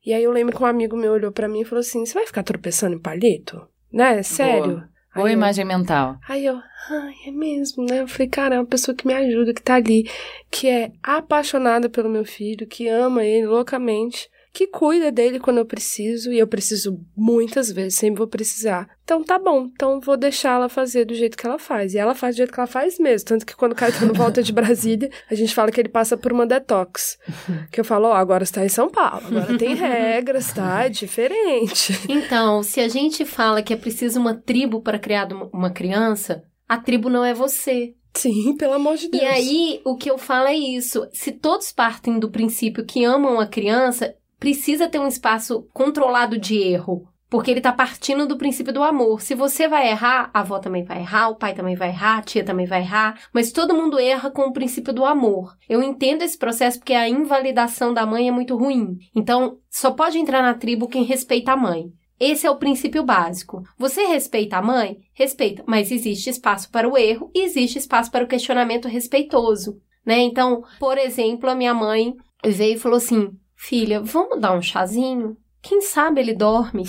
E 0.08 0.14
aí 0.14 0.24
eu 0.24 0.32
lembro 0.32 0.56
que 0.56 0.64
um 0.64 0.66
amigo 0.66 0.96
meu 0.96 1.12
olhou 1.12 1.34
para 1.34 1.50
mim 1.50 1.60
e 1.60 1.66
falou 1.66 1.82
assim: 1.82 2.06
Você 2.06 2.14
vai 2.14 2.26
ficar 2.26 2.42
tropeçando 2.42 2.96
em 2.96 3.00
palito? 3.00 3.68
Né? 3.92 4.24
Sério? 4.24 4.76
Boa, 4.76 4.90
Boa 5.14 5.32
imagem 5.34 5.64
eu, 5.64 5.68
mental. 5.68 6.18
Aí 6.26 6.46
eu, 6.46 6.56
ai, 6.90 7.14
é 7.26 7.32
mesmo, 7.32 7.86
né? 7.86 8.00
Eu 8.00 8.08
falei, 8.08 8.30
cara, 8.30 8.56
é 8.56 8.60
uma 8.60 8.66
pessoa 8.66 8.96
que 8.96 9.06
me 9.06 9.14
ajuda, 9.14 9.54
que 9.54 9.62
tá 9.62 9.76
ali, 9.76 10.10
que 10.50 10.70
é 10.70 10.94
apaixonada 11.04 11.90
pelo 11.90 12.08
meu 12.08 12.24
filho, 12.24 12.66
que 12.66 12.88
ama 12.88 13.26
ele 13.26 13.48
loucamente 13.48 14.30
que 14.58 14.66
cuida 14.66 15.12
dele 15.12 15.40
quando 15.40 15.60
eu 15.60 15.66
preciso, 15.68 16.34
e 16.34 16.40
eu 16.40 16.48
preciso 16.48 17.00
muitas 17.16 17.72
vezes, 17.72 17.94
sempre 17.94 18.18
vou 18.18 18.28
precisar. 18.28 18.90
Então 19.04 19.24
tá 19.24 19.38
bom, 19.38 19.70
então 19.72 20.00
vou 20.00 20.18
deixar 20.18 20.56
ela 20.56 20.68
fazer 20.68 21.06
do 21.06 21.14
jeito 21.14 21.38
que 21.38 21.46
ela 21.46 21.60
faz. 21.60 21.94
E 21.94 22.00
ela 22.00 22.16
faz 22.16 22.34
do 22.34 22.38
jeito 22.38 22.52
que 22.52 22.60
ela 22.60 22.66
faz 22.66 22.98
mesmo. 22.98 23.28
Tanto 23.28 23.46
que 23.46 23.56
quando 23.56 23.74
o 23.74 23.76
Caetano 23.76 24.14
volta 24.18 24.42
de 24.42 24.52
Brasília, 24.52 25.12
a 25.30 25.36
gente 25.36 25.54
fala 25.54 25.72
que 25.72 25.80
ele 25.80 25.90
passa 25.90 26.18
por 26.18 26.34
uma 26.34 26.48
detox. 26.48 27.20
Que 27.72 27.80
eu 27.80 27.86
falo, 27.86 28.08
ó, 28.08 28.12
oh, 28.12 28.14
agora 28.14 28.44
está 28.44 28.66
em 28.66 28.70
São 28.70 28.90
Paulo, 28.90 29.28
agora 29.28 29.58
tem 29.58 29.76
regras, 29.76 30.52
tá? 30.52 30.86
É 30.86 30.90
diferente. 30.90 31.94
Então, 32.10 32.64
se 32.64 32.80
a 32.80 32.88
gente 32.88 33.26
fala 33.26 33.62
que 33.62 33.74
é 33.74 33.78
preciso 33.78 34.20
uma 34.20 34.34
tribo 34.34 34.82
para 34.82 34.98
criar 34.98 35.28
uma 35.54 35.70
criança, 35.70 36.44
a 36.68 36.78
tribo 36.78 37.10
não 37.10 37.24
é 37.24 37.34
você. 37.34 37.94
Sim, 38.16 38.56
pelo 38.58 38.74
amor 38.74 38.98
de 38.98 39.10
Deus. 39.10 39.22
E 39.22 39.26
aí, 39.26 39.82
o 39.86 39.96
que 39.96 40.10
eu 40.10 40.18
falo 40.18 40.48
é 40.48 40.56
isso. 40.56 41.08
Se 41.14 41.32
todos 41.32 41.72
partem 41.72 42.18
do 42.18 42.32
princípio 42.32 42.84
que 42.86 43.04
amam 43.04 43.40
a 43.40 43.46
criança, 43.46 44.16
precisa 44.40 44.88
ter 44.88 45.00
um 45.00 45.08
espaço 45.08 45.68
controlado 45.74 46.38
de 46.38 46.58
erro. 46.58 47.08
Porque 47.30 47.52
ele 47.52 47.60
tá 47.60 47.74
partindo 47.74 48.26
do 48.26 48.38
princípio 48.38 48.72
do 48.72 48.82
amor. 48.82 49.22
Se 49.22 49.36
você 49.36 49.68
vai 49.68 49.90
errar, 49.90 50.32
a 50.34 50.40
avó 50.40 50.60
também 50.60 50.86
vai 50.86 51.00
errar, 51.00 51.28
o 51.28 51.36
pai 51.36 51.54
também 51.54 51.76
vai 51.76 51.90
errar, 51.90 52.20
a 52.20 52.22
tia 52.22 52.44
também 52.44 52.66
vai 52.66 52.80
errar, 52.80 53.20
mas 53.34 53.52
todo 53.52 53.76
mundo 53.76 54.00
erra 54.00 54.32
com 54.32 54.44
o 54.44 54.54
princípio 54.54 54.94
do 54.94 55.04
amor. 55.04 55.54
Eu 55.68 55.84
entendo 55.84 56.22
esse 56.22 56.38
processo 56.38 56.80
porque 56.80 56.94
a 56.94 57.10
invalidação 57.10 57.94
da 57.94 58.06
mãe 58.06 58.30
é 58.30 58.32
muito 58.32 58.56
ruim. 58.56 58.98
Então, 59.14 59.58
só 59.70 59.92
pode 59.92 60.18
entrar 60.18 60.42
na 60.42 60.54
tribo 60.54 60.88
quem 60.88 61.04
respeita 61.04 61.52
a 61.52 61.58
mãe. 61.58 61.92
Esse 62.20 62.48
é 62.48 62.50
o 62.50 62.58
princípio 62.58 63.04
básico. 63.04 63.62
Você 63.78 64.06
respeita 64.06 64.58
a 64.58 64.62
mãe? 64.62 64.98
Respeita, 65.14 65.64
mas 65.68 65.92
existe 65.92 66.30
espaço 66.30 66.72
para 66.72 66.88
o 66.88 66.98
erro 66.98 67.30
e 67.36 67.44
existe 67.44 67.78
espaço 67.78 68.10
para 68.10 68.24
o 68.24 68.28
questionamento 68.28 68.88
respeitoso, 68.88 69.78
né? 70.06 70.20
Então, 70.20 70.64
por 70.80 70.98
exemplo, 70.98 71.50
a 71.50 71.56
minha 71.56 71.74
mãe 71.74 72.16
veio 72.44 72.76
e 72.76 72.80
falou 72.80 72.98
assim: 72.98 73.30
Filha, 73.58 74.00
vamos 74.00 74.40
dar 74.40 74.54
um 74.54 74.62
chazinho? 74.62 75.36
Quem 75.62 75.82
sabe 75.82 76.22
ele 76.22 76.34
dorme? 76.34 76.84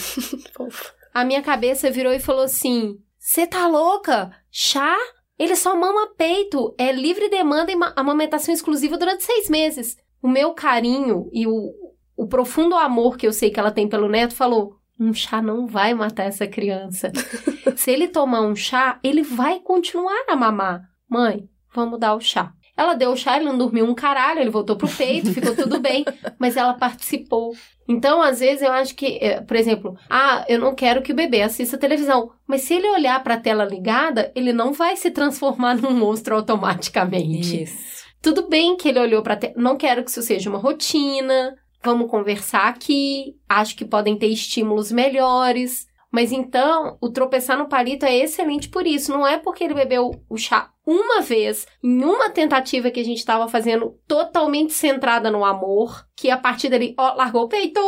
a 1.12 1.24
minha 1.24 1.42
cabeça 1.42 1.90
virou 1.90 2.12
e 2.12 2.20
falou 2.20 2.42
assim: 2.42 2.98
Você 3.18 3.46
tá 3.46 3.66
louca? 3.66 4.30
Chá? 4.50 4.94
Ele 5.38 5.56
só 5.56 5.74
mama 5.74 6.14
peito, 6.16 6.74
é 6.76 6.92
livre 6.92 7.28
demanda 7.28 7.72
e 7.72 7.76
ma- 7.76 7.92
amamentação 7.96 8.52
exclusiva 8.52 8.98
durante 8.98 9.24
seis 9.24 9.48
meses. 9.48 9.96
O 10.20 10.28
meu 10.28 10.52
carinho 10.52 11.28
e 11.32 11.46
o, 11.46 11.72
o 12.16 12.26
profundo 12.26 12.74
amor 12.76 13.16
que 13.16 13.26
eu 13.26 13.32
sei 13.32 13.50
que 13.50 13.58
ela 13.58 13.70
tem 13.70 13.88
pelo 13.88 14.08
neto 14.08 14.34
falou: 14.34 14.78
um 15.00 15.14
chá 15.14 15.40
não 15.40 15.66
vai 15.66 15.94
matar 15.94 16.24
essa 16.24 16.46
criança. 16.46 17.10
Se 17.76 17.90
ele 17.90 18.08
tomar 18.08 18.42
um 18.42 18.54
chá, 18.54 18.98
ele 19.02 19.22
vai 19.22 19.60
continuar 19.60 20.24
a 20.28 20.36
mamar. 20.36 20.82
Mãe, 21.08 21.48
vamos 21.72 21.98
dar 21.98 22.14
o 22.14 22.20
chá. 22.20 22.52
Ela 22.78 22.94
deu 22.94 23.10
o 23.10 23.16
chá, 23.16 23.34
ele 23.34 23.44
não 23.46 23.58
dormiu 23.58 23.84
um 23.84 23.94
caralho, 23.94 24.38
ele 24.38 24.50
voltou 24.50 24.76
pro 24.76 24.88
peito, 24.88 25.32
ficou 25.34 25.52
tudo 25.52 25.80
bem, 25.80 26.04
mas 26.38 26.56
ela 26.56 26.74
participou. 26.74 27.52
Então, 27.88 28.22
às 28.22 28.38
vezes, 28.38 28.62
eu 28.62 28.70
acho 28.70 28.94
que, 28.94 29.18
eh, 29.20 29.40
por 29.40 29.56
exemplo, 29.56 29.98
ah, 30.08 30.44
eu 30.48 30.60
não 30.60 30.76
quero 30.76 31.02
que 31.02 31.10
o 31.10 31.16
bebê 31.16 31.42
assista 31.42 31.76
televisão, 31.76 32.30
mas 32.46 32.60
se 32.60 32.74
ele 32.74 32.88
olhar 32.88 33.20
pra 33.24 33.36
tela 33.36 33.64
ligada, 33.64 34.30
ele 34.32 34.52
não 34.52 34.72
vai 34.72 34.94
se 34.94 35.10
transformar 35.10 35.74
num 35.74 35.90
monstro 35.90 36.36
automaticamente. 36.36 37.64
Isso. 37.64 38.04
Tudo 38.22 38.48
bem 38.48 38.76
que 38.76 38.88
ele 38.88 39.00
olhou 39.00 39.22
pra 39.22 39.34
tela, 39.34 39.54
não 39.56 39.76
quero 39.76 40.04
que 40.04 40.10
isso 40.10 40.22
seja 40.22 40.48
uma 40.48 40.60
rotina, 40.60 41.56
vamos 41.82 42.08
conversar 42.08 42.68
aqui, 42.68 43.34
acho 43.48 43.74
que 43.74 43.84
podem 43.84 44.16
ter 44.16 44.28
estímulos 44.28 44.92
melhores. 44.92 45.88
Mas 46.10 46.32
então, 46.32 46.96
o 47.00 47.10
tropeçar 47.10 47.58
no 47.58 47.68
palito 47.68 48.06
é 48.06 48.16
excelente 48.16 48.68
por 48.68 48.86
isso. 48.86 49.12
Não 49.12 49.26
é 49.26 49.36
porque 49.36 49.64
ele 49.64 49.74
bebeu 49.74 50.10
o 50.28 50.36
chá 50.36 50.70
uma 50.90 51.20
vez, 51.20 51.66
em 51.82 52.02
uma 52.02 52.30
tentativa 52.30 52.90
que 52.90 52.98
a 53.00 53.04
gente 53.04 53.18
estava 53.18 53.46
fazendo 53.48 53.94
totalmente 54.08 54.72
centrada 54.72 55.30
no 55.30 55.44
amor, 55.44 56.06
que 56.16 56.30
a 56.30 56.36
partir 56.38 56.68
dali, 56.70 56.94
ó, 56.98 57.14
largou 57.14 57.42
o 57.44 57.48
peito, 57.48 57.80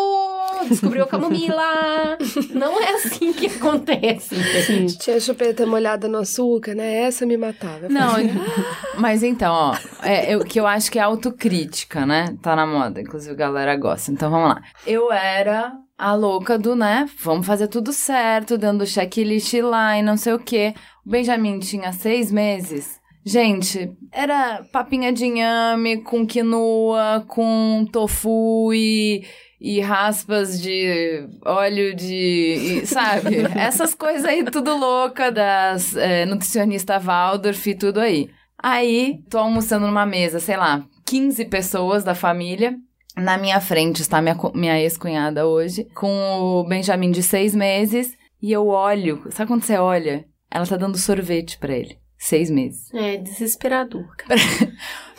descobriu 0.68 1.04
a 1.04 1.06
camomila. 1.06 2.18
Não 2.52 2.78
é 2.80 2.90
assim 2.94 3.32
que 3.32 3.46
acontece. 3.46 4.34
Sim. 4.64 4.86
Tinha 4.86 5.16
a 5.16 5.20
chupeta 5.20 5.64
molhada 5.66 6.08
no 6.08 6.18
açúcar, 6.18 6.74
né? 6.74 7.04
Essa 7.04 7.24
me 7.24 7.36
matava. 7.36 7.88
Não, 7.88 8.12
mas 8.98 9.22
então, 9.22 9.52
ó, 9.52 9.76
é, 10.02 10.34
eu- 10.34 10.44
que 10.44 10.60
eu 10.60 10.66
acho 10.66 10.90
que 10.90 10.98
é 10.98 11.02
autocrítica, 11.02 12.04
né? 12.04 12.36
Tá 12.42 12.54
na 12.54 12.66
moda, 12.66 13.00
inclusive 13.00 13.32
a 13.32 13.36
galera 13.36 13.76
gosta. 13.76 14.10
Então 14.12 14.30
vamos 14.30 14.50
lá. 14.50 14.62
Eu 14.86 15.10
era 15.10 15.72
a 16.00 16.14
louca 16.14 16.58
do, 16.58 16.74
né? 16.74 17.06
Vamos 17.22 17.46
fazer 17.46 17.68
tudo 17.68 17.92
certo, 17.92 18.56
dando 18.56 18.86
checklist 18.86 19.52
lá 19.54 19.98
e 19.98 20.02
não 20.02 20.16
sei 20.16 20.32
o 20.32 20.38
quê. 20.38 20.74
O 21.04 21.10
Benjamin 21.10 21.58
tinha 21.58 21.92
seis 21.92 22.32
meses. 22.32 22.98
Gente, 23.24 23.92
era 24.10 24.64
papinha 24.72 25.12
de 25.12 25.26
inhame 25.26 26.02
com 26.02 26.26
quinoa, 26.26 27.22
com 27.28 27.86
tofu 27.92 28.72
e, 28.72 29.26
e 29.60 29.78
raspas 29.80 30.60
de 30.60 31.28
óleo 31.44 31.94
de. 31.94 32.80
e, 32.82 32.86
sabe? 32.86 33.36
Essas 33.54 33.94
coisas 33.94 34.24
aí, 34.24 34.42
tudo 34.44 34.74
louca 34.74 35.30
das 35.30 35.94
é, 35.94 36.24
nutricionista 36.24 36.98
Waldorf 36.98 37.68
e 37.68 37.74
tudo 37.74 38.00
aí. 38.00 38.30
Aí, 38.62 39.22
tô 39.28 39.36
almoçando 39.36 39.86
numa 39.86 40.06
mesa, 40.06 40.40
sei 40.40 40.56
lá, 40.56 40.82
15 41.06 41.44
pessoas 41.46 42.02
da 42.02 42.14
família. 42.14 42.74
Na 43.20 43.36
minha 43.36 43.60
frente 43.60 44.00
está 44.00 44.20
minha, 44.22 44.36
minha 44.54 44.80
ex-cunhada 44.80 45.46
hoje, 45.46 45.84
com 45.94 46.08
o 46.08 46.64
Benjamin 46.64 47.10
de 47.10 47.22
seis 47.22 47.54
meses. 47.54 48.16
E 48.42 48.50
eu 48.50 48.68
olho, 48.68 49.22
sabe 49.30 49.48
quando 49.48 49.62
você 49.62 49.76
olha? 49.76 50.24
Ela 50.50 50.66
tá 50.66 50.76
dando 50.76 50.96
sorvete 50.96 51.58
pra 51.58 51.74
ele. 51.76 51.98
Seis 52.16 52.50
meses. 52.50 52.92
É 52.92 53.16
desesperador, 53.16 54.06
cara. 54.16 54.40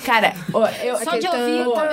Cara, 0.05 0.33
eu, 0.83 0.97
Só 0.97 1.17
de 1.17 1.27
ouvir, 1.27 1.59
eu, 1.59 1.75
a 1.77 1.85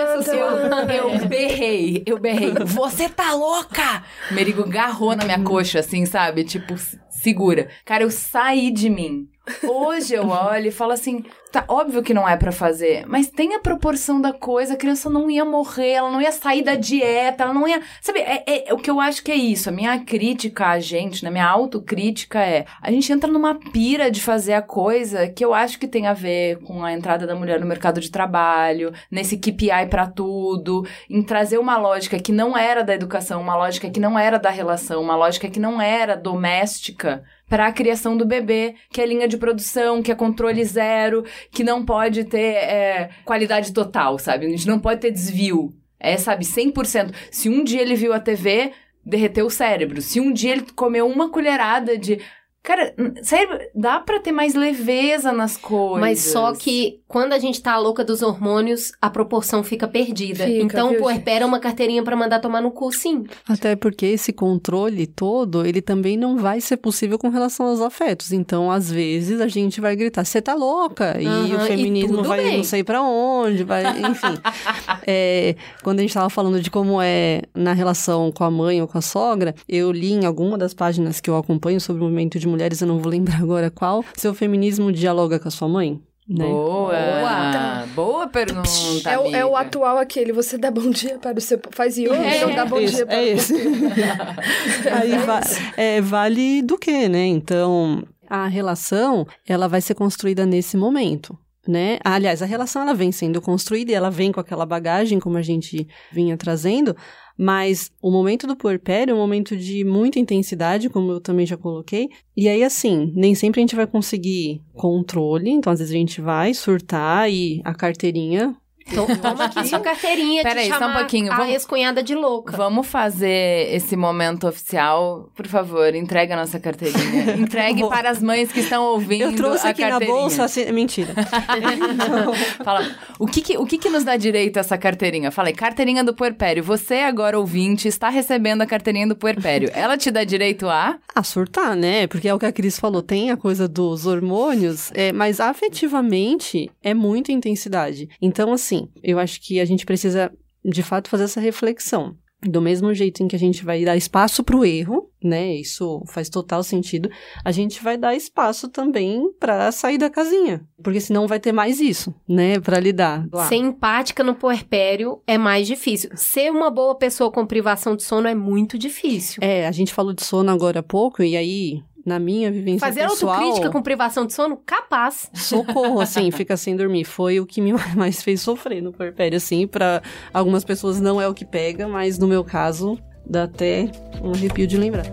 eu, 0.95 1.11
eu 1.11 1.29
berrei, 1.29 2.03
eu 2.07 2.19
berrei. 2.19 2.53
Você 2.65 3.07
tá 3.07 3.35
louca? 3.35 4.03
Merigo 4.31 4.63
agarrou 4.63 5.15
na 5.15 5.25
minha 5.25 5.43
coxa, 5.43 5.81
assim, 5.81 6.07
sabe? 6.07 6.43
Tipo, 6.45 6.75
segura. 7.11 7.69
Cara, 7.85 8.05
eu 8.05 8.11
saí 8.11 8.71
de 8.71 8.89
mim. 8.89 9.29
Hoje 9.67 10.15
eu 10.15 10.29
olho 10.29 10.67
e 10.67 10.71
falo 10.71 10.93
assim, 10.93 11.25
tá 11.51 11.65
óbvio 11.69 12.03
que 12.03 12.13
não 12.15 12.29
é 12.29 12.37
pra 12.37 12.53
fazer, 12.53 13.05
mas 13.07 13.29
tem 13.29 13.55
a 13.55 13.59
proporção 13.61 14.21
da 14.21 14.33
coisa, 14.33 14.75
a 14.75 14.77
criança 14.77 15.09
não 15.09 15.31
ia 15.31 15.45
morrer, 15.45 15.93
ela 15.93 16.11
não 16.11 16.21
ia 16.21 16.31
sair 16.33 16.63
da 16.63 16.75
dieta, 16.75 17.45
ela 17.45 17.55
não 17.55 17.67
ia, 17.67 17.81
sabe, 18.03 18.21
é, 18.21 18.43
é- 18.47 18.69
é 18.71 18.75
o 18.75 18.79
que 18.79 18.91
eu 18.91 19.01
acho 19.01 19.23
que 19.23 19.33
é 19.33 19.37
isso, 19.37 19.69
a 19.69 19.73
minha 19.73 19.99
crítica 20.01 20.67
a 20.67 20.79
gente, 20.81 21.25
né, 21.25 21.31
minha 21.31 21.47
autocrítica 21.49 22.39
é, 22.41 22.67
a 22.83 22.91
gente 22.91 23.11
entra 23.13 23.31
numa 23.31 23.55
pira 23.55 24.11
de 24.11 24.21
fazer 24.21 24.53
a 24.55 24.63
coisa 24.63 25.29
que 25.29 25.45
eu 25.45 25.55
acho 25.55 25.79
que 25.79 25.89
tem 25.89 26.07
a 26.07 26.13
ver 26.13 26.59
com 26.61 26.85
a 26.85 26.93
entrada 26.93 27.27
da 27.27 27.35
mulher 27.35 27.59
no 27.61 27.67
mercado 27.67 28.01
de 28.01 28.11
trabalho, 28.11 28.93
nesse 29.11 29.37
KPI 29.39 29.87
pra 29.89 30.07
tudo, 30.07 30.87
em 31.09 31.23
trazer 31.23 31.59
uma 31.59 31.77
lógica 31.79 32.19
que 32.19 32.33
não 32.33 32.57
era 32.57 32.83
da 32.85 32.95
educação, 32.95 33.41
uma 33.41 33.57
lógica 33.57 33.89
que 33.89 34.01
não 34.01 34.19
era 34.19 34.39
da 34.39 34.51
relação, 34.51 35.01
uma 35.01 35.17
lógica 35.17 35.49
que 35.49 35.61
não 35.61 35.81
era 35.81 36.15
doméstica 36.17 37.23
para 37.49 37.67
a 37.67 37.73
criação 37.73 38.17
do 38.17 38.27
bebê, 38.27 38.75
que 38.91 39.01
é 39.01 39.07
linha 39.07 39.27
de 39.27 39.39
produção, 39.39 40.03
que 40.03 40.13
é 40.13 40.15
controle 40.15 40.65
zero, 40.65 41.25
que 41.51 41.65
não 41.65 41.85
pode 41.85 42.25
ter 42.25 42.55
é, 42.55 43.11
qualidade 43.25 43.73
total, 43.73 44.19
sabe? 44.19 44.47
A 44.47 44.51
gente 44.51 44.67
não 44.67 44.79
pode 44.79 45.01
ter 45.01 45.11
desvio. 45.11 45.75
É, 45.99 46.17
sabe, 46.17 46.45
100%. 46.45 47.13
Se 47.31 47.49
um 47.49 47.65
dia 47.65 47.81
ele 47.81 47.97
viu 47.97 48.13
a 48.13 48.21
TV, 48.21 48.73
derreteu 49.05 49.47
o 49.47 49.51
cérebro. 49.51 50.01
Se 50.01 50.21
um 50.21 50.33
dia 50.33 50.53
ele 50.53 50.67
comeu 50.77 51.07
uma 51.09 51.31
colherada 51.31 51.97
de. 51.97 52.21
Cara, 52.63 52.95
sério, 53.23 53.59
dá 53.75 53.99
pra 53.99 54.21
ter 54.21 54.31
mais 54.31 54.55
leveza 54.55 55.33
nas 55.33 55.57
coisas. 55.57 56.01
Mas 56.01 56.21
só 56.21 56.53
que 56.53 57.01
quando 57.09 57.33
a 57.33 57.39
gente 57.39 57.63
tá 57.63 57.79
louca 57.79 58.05
dos 58.05 58.21
hormônios, 58.21 58.93
a 59.01 59.09
proporção 59.09 59.65
fica 59.65 59.89
perdida. 59.89 60.45
Fica, 60.45 60.63
então, 60.63 60.91
viu, 60.91 60.99
o 60.99 61.03
puerpério 61.03 61.45
é 61.45 61.47
uma 61.47 61.59
carteirinha 61.59 62.03
pra 62.03 62.15
mandar 62.15 62.39
tomar 62.39 62.61
no 62.61 62.71
cu, 62.71 62.93
sim. 62.93 63.25
Até 63.49 63.75
porque 63.75 64.05
esse 64.05 64.31
controle 64.31 65.07
todo, 65.07 65.65
ele 65.65 65.81
também 65.81 66.19
não 66.19 66.37
vai 66.37 66.61
ser 66.61 66.77
possível 66.77 67.19
com 67.19 67.31
relação 67.31 67.67
aos 67.67 67.81
afetos. 67.81 68.31
Então, 68.31 68.71
às 68.71 68.91
vezes, 68.91 69.41
a 69.41 69.49
gente 69.49 69.81
vai 69.81 69.97
gritar, 69.97 70.23
você 70.23 70.43
tá 70.43 70.55
louca? 70.55 71.17
E 71.19 71.27
o 71.27 71.65
e 71.65 71.67
feminismo 71.67 72.19
tudo 72.19 72.29
vai 72.29 72.45
bem. 72.45 72.57
não 72.59 72.65
sei 72.65 72.85
pra 72.85 73.01
onde, 73.01 73.65
vai, 73.65 73.85
enfim. 74.01 74.39
É, 75.11 75.57
quando 75.83 76.01
a 76.01 76.03
gente 76.03 76.13
tava 76.13 76.29
falando 76.29 76.61
de 76.61 76.71
como 76.71 77.01
é 77.01 77.43
na 77.55 77.73
relação 77.73 78.31
com 78.31 78.45
a 78.45 78.51
mãe 78.51 78.83
ou 78.83 78.87
com 78.87 78.99
a 78.99 79.01
sogra, 79.01 79.55
eu 79.67 79.91
li 79.91 80.13
em 80.13 80.27
alguma 80.27 80.59
das 80.59 80.75
páginas 80.75 81.19
que 81.19 81.31
eu 81.31 81.37
acompanho 81.37 81.81
sobre 81.81 82.03
o 82.03 82.05
movimento 82.05 82.39
de 82.39 82.47
mulheres, 82.47 82.83
eu 82.83 82.87
não 82.87 82.99
vou 82.99 83.11
lembrar 83.11 83.41
agora 83.41 83.71
qual, 83.71 84.05
seu 84.15 84.35
feminismo 84.35 84.93
dialoga 84.93 85.39
com 85.39 85.49
a 85.49 85.51
sua 85.51 85.69
mãe? 85.69 85.99
Né? 86.29 86.45
Boa! 86.45 86.93
Boa. 86.93 87.87
Boa 87.95 88.27
pergunta. 88.29 89.11
É 89.11 89.19
o, 89.19 89.35
é 89.35 89.45
o 89.47 89.57
atual 89.57 89.97
aquele, 89.97 90.31
você 90.33 90.59
dá 90.59 90.71
bom 90.71 90.91
dia 90.91 91.19
para 91.19 91.39
o 91.39 91.41
seu... 91.41 91.59
Faz 91.71 91.97
yoga, 91.97 92.17
É, 92.17 92.37
então 92.37 92.55
dá 92.55 92.67
bom 92.67 92.79
Isso, 92.79 92.97
dia 92.97 93.07
para 93.07 93.17
é 93.17 93.29
esse. 93.29 93.55
Aí 94.93 95.17
va- 95.19 95.41
é, 95.77 96.01
vale 96.03 96.61
do 96.63 96.77
que, 96.79 97.09
né? 97.09 97.25
Então, 97.27 98.03
a 98.29 98.47
relação, 98.47 99.27
ela 99.47 99.69
vai 99.69 99.81
ser 99.81 99.95
construída 99.95 100.45
nesse 100.45 100.77
momento. 100.77 101.37
Né? 101.69 101.99
Aliás, 102.03 102.41
a 102.41 102.47
relação 102.47 102.81
ela 102.81 102.95
vem 102.95 103.13
sendo 103.13 103.43
construída 103.43 103.93
e 103.93 103.95
ela 103.95 104.11
vem 104.11 104.33
com 104.33 104.41
aquela 104.41 104.65
bagagem, 104.65 105.21
como 105.21 105.37
a 105.37 105.43
gente 105.43 105.87
vinha 106.11 106.35
trazendo, 106.35 106.97
mas 107.37 107.93
o 108.01 108.11
momento 108.11 108.47
do 108.47 108.57
puerpério 108.57 109.13
é 109.13 109.15
um 109.15 109.19
momento 109.19 109.55
de 109.55 109.85
muita 109.85 110.19
intensidade, 110.19 110.89
como 110.89 111.13
eu 111.13 111.21
também 111.21 111.45
já 111.45 111.59
coloquei. 111.59 112.09
E 112.35 112.49
aí, 112.49 112.65
assim, 112.65 113.13
nem 113.15 113.35
sempre 113.35 113.61
a 113.61 113.63
gente 113.63 113.77
vai 113.77 113.87
conseguir 113.87 114.63
controle, 114.73 115.51
então 115.51 115.71
às 115.71 115.79
vezes 115.79 115.95
a 115.95 115.99
gente 115.99 116.23
vai 116.23 116.55
surtar 116.55 117.31
e 117.31 117.61
a 117.63 117.75
carteirinha. 117.75 118.57
Então, 118.91 119.07
toma 119.17 119.45
aqui 119.45 119.67
sua 119.69 119.81
carteirinha 119.81 120.43
Pera 120.43 120.55
de 120.57 120.61
aí, 120.63 120.69
só 120.69 120.77
um 120.77 120.79
chamar 120.79 120.99
pouquinho, 120.99 121.33
a 121.33 121.37
vamos- 121.37 121.53
ex-cunhada 121.53 122.03
de 122.03 122.15
louca. 122.15 122.57
Vamos 122.57 122.87
fazer 122.87 123.69
esse 123.75 123.97
momento 123.97 124.47
oficial. 124.49 125.29
Por 125.35 125.47
favor, 125.47 125.95
entregue 125.95 126.33
a 126.33 126.37
nossa 126.37 126.59
carteirinha. 126.59 127.33
Entregue 127.39 127.87
para 127.89 128.11
as 128.11 128.23
mães 128.23 128.51
que 128.53 128.61
estão 128.61 128.85
ouvindo 128.85 129.25
Eu 129.25 129.37
trouxe 129.37 129.67
a 129.67 129.71
aqui 129.71 129.85
na 129.87 130.01
bolsa. 130.01 130.45
assim- 130.45 130.71
Mentira. 130.73 131.15
Fala, 132.65 132.87
o 133.19 133.27
que 133.27 133.41
que, 133.41 133.57
o 133.59 133.67
que 133.67 133.79
que 133.79 133.89
nos 133.89 134.05
dá 134.05 134.17
direito 134.17 134.57
a 134.57 134.61
essa 134.61 134.77
carteirinha? 134.79 135.31
Falei, 135.31 135.53
carteirinha 135.53 136.03
do 136.05 136.15
puerpério. 136.15 136.63
Você 136.65 136.97
agora, 136.97 137.39
ouvinte, 137.39 137.89
está 137.89 138.09
recebendo 138.09 138.63
a 138.63 138.67
carteirinha 138.67 139.07
do 139.07 139.17
puerpério. 139.17 139.71
Ela 139.75 139.97
te 139.97 140.11
dá 140.11 140.25
direito 140.25 140.69
a... 140.69 140.99
A 141.15 141.23
surtar, 141.23 141.75
né? 141.77 142.07
Porque 142.07 142.29
é 142.29 142.35
o 142.35 142.39
que 142.39 142.47
a 142.47 142.53
Cris 142.53 142.79
falou, 142.79 143.03
tem 143.03 143.31
a 143.31 143.37
coisa 143.37 143.67
dos 143.69 144.07
hormônios, 144.07 144.91
é, 144.95 145.13
mas 145.13 145.41
afetivamente 145.41 146.71
é 146.83 146.95
muita 146.95 147.33
intensidade. 147.33 148.09
Então, 148.21 148.53
assim, 148.53 148.78
eu 149.03 149.19
acho 149.19 149.41
que 149.41 149.61
a 149.61 149.65
gente 149.65 149.87
precisa, 149.87 150.31
de 150.65 150.83
fato, 150.83 151.09
fazer 151.09 151.25
essa 151.25 151.41
reflexão. 151.41 152.17
Do 152.41 152.63
mesmo 152.63 152.95
jeito 152.95 153.21
em 153.21 153.27
que 153.27 153.35
a 153.35 153.39
gente 153.39 153.65
vai 153.65 153.85
dar 153.85 153.97
espaço 153.97 154.45
para 154.45 154.57
o 154.57 154.65
erro, 154.65 155.11
né? 155.23 155.57
Isso 155.57 156.05
faz 156.07 156.29
total 156.29 156.63
sentido. 156.63 157.11
A 157.45 157.51
gente 157.51 157.83
vai 157.83 157.97
dar 157.97 158.15
espaço 158.15 158.69
também 158.69 159.33
para 159.41 159.73
sair 159.73 159.99
da 159.99 160.09
casinha, 160.09 160.65
porque 160.81 161.01
senão 161.01 161.27
vai 161.27 161.41
ter 161.41 161.51
mais 161.51 161.81
isso, 161.81 162.15
né? 162.29 162.61
Para 162.61 162.79
lidar. 162.79 163.27
lá. 163.33 163.49
Ser 163.49 163.57
empática 163.57 164.23
no 164.23 164.37
puerpério 164.37 165.21
é 165.27 165.37
mais 165.37 165.67
difícil. 165.67 166.11
Ser 166.15 166.53
uma 166.53 166.71
boa 166.71 166.95
pessoa 166.95 167.33
com 167.33 167.45
privação 167.45 167.97
de 167.97 168.05
sono 168.05 168.29
é 168.29 168.37
muito 168.37 168.79
difícil. 168.79 169.43
É, 169.43 169.67
a 169.67 169.73
gente 169.73 169.93
falou 169.93 170.13
de 170.13 170.23
sono 170.23 170.51
agora 170.53 170.79
há 170.79 170.83
pouco 170.83 171.25
e 171.25 171.37
aí 171.37 171.83
na 172.09 172.19
minha 172.19 172.51
vivência 172.51 172.81
Fazer 172.81 173.07
pessoal... 173.07 173.35
autocrítica 173.35 173.71
com 173.71 173.83
privação 173.83 174.27
de 174.27 174.33
sono, 174.33 174.57
capaz. 174.57 175.31
Socorro, 175.35 176.01
assim, 176.01 176.31
fica 176.33 176.57
sem 176.57 176.75
dormir. 176.75 177.05
Foi 177.05 177.39
o 177.39 177.47
que 177.47 177.61
me 177.61 177.73
mais 177.95 178.23
fez 178.23 178.41
sofrer 178.41 178.83
no 178.83 178.93
puerpério, 178.93 179.37
assim. 179.37 179.67
Pra 179.67 180.03
algumas 180.33 180.65
pessoas 180.65 181.01
não 181.01 181.21
é 181.21 181.29
o 181.29 181.35
que 181.35 181.45
pega, 181.45 181.87
mas 181.87 182.19
no 182.19 182.27
meu 182.27 182.43
caso, 182.43 182.99
dá 183.25 183.45
até 183.45 183.91
um 184.23 184.33
arrepio 184.33 184.67
de 184.67 184.77
lembrar. 184.77 185.07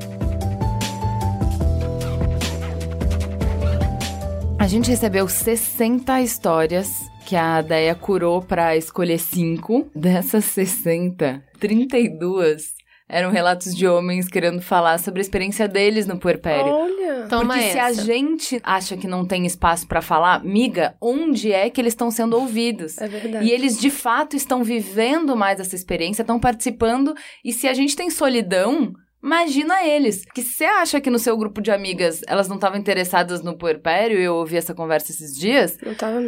A 4.58 4.66
A 4.66 4.68
gente 4.68 4.90
recebeu 4.90 5.28
60 5.28 6.22
histórias 6.22 6.90
que 7.28 7.36
a 7.36 7.62
Deia 7.62 7.94
curou 7.94 8.42
para 8.42 8.76
escolher 8.76 9.20
cinco. 9.20 9.88
Dessas 9.94 10.44
60, 10.46 11.44
32 11.60 12.74
eram 13.08 13.30
relatos 13.30 13.76
de 13.76 13.88
homens 13.88 14.28
querendo 14.28 14.62
falar 14.62 15.00
sobre 15.00 15.20
a 15.20 15.22
experiência 15.22 15.68
deles 15.68 16.08
no 16.08 16.18
puerpério. 16.18 16.72
Olha! 16.72 17.28
Toma 17.30 17.56
Porque 17.56 17.72
se 17.72 17.80
a 17.80 17.92
gente 17.94 18.60
acha 18.64 18.98
que 18.98 19.08
não 19.08 19.26
tem 19.26 19.46
espaço 19.46 19.88
pra 19.88 20.02
falar, 20.02 20.44
miga, 20.44 20.96
onde 21.00 21.52
é 21.52 21.70
que 21.70 21.80
eles 21.80 21.94
estão 21.94 22.10
sendo 22.10 22.36
ouvidos? 22.36 22.98
É 22.98 23.08
verdade. 23.08 23.46
E 23.46 23.52
eles 23.52 23.80
de 23.80 23.90
fato 23.90 24.36
estão 24.36 24.64
vivendo 24.64 25.36
mais 25.36 25.60
essa 25.60 25.76
experiência, 25.76 26.24
estão 26.24 26.40
participando. 26.40 27.16
E 27.44 27.54
se 27.54 27.68
a 27.68 27.74
gente 27.74 27.96
tem 27.96 28.10
solidão, 28.10 28.94
imagina 29.26 29.84
eles. 29.84 30.24
Que 30.34 30.42
se 30.42 30.54
você 30.54 30.66
acha 30.66 31.02
que 31.02 31.10
no 31.10 31.20
seu 31.20 31.36
grupo 31.36 31.62
de 31.62 31.72
amigas 31.72 32.22
elas 32.28 32.48
não 32.48 32.56
estavam 32.56 32.80
interessadas 32.80 33.42
no 33.44 33.58
puerpério, 33.58 34.18
eu 34.20 34.36
ouvi 34.36 34.56
essa 34.56 34.74
conversa 34.74 35.12
esses 35.12 35.36
dias, 35.36 35.78
Não 35.84 35.96
tava 35.96 36.22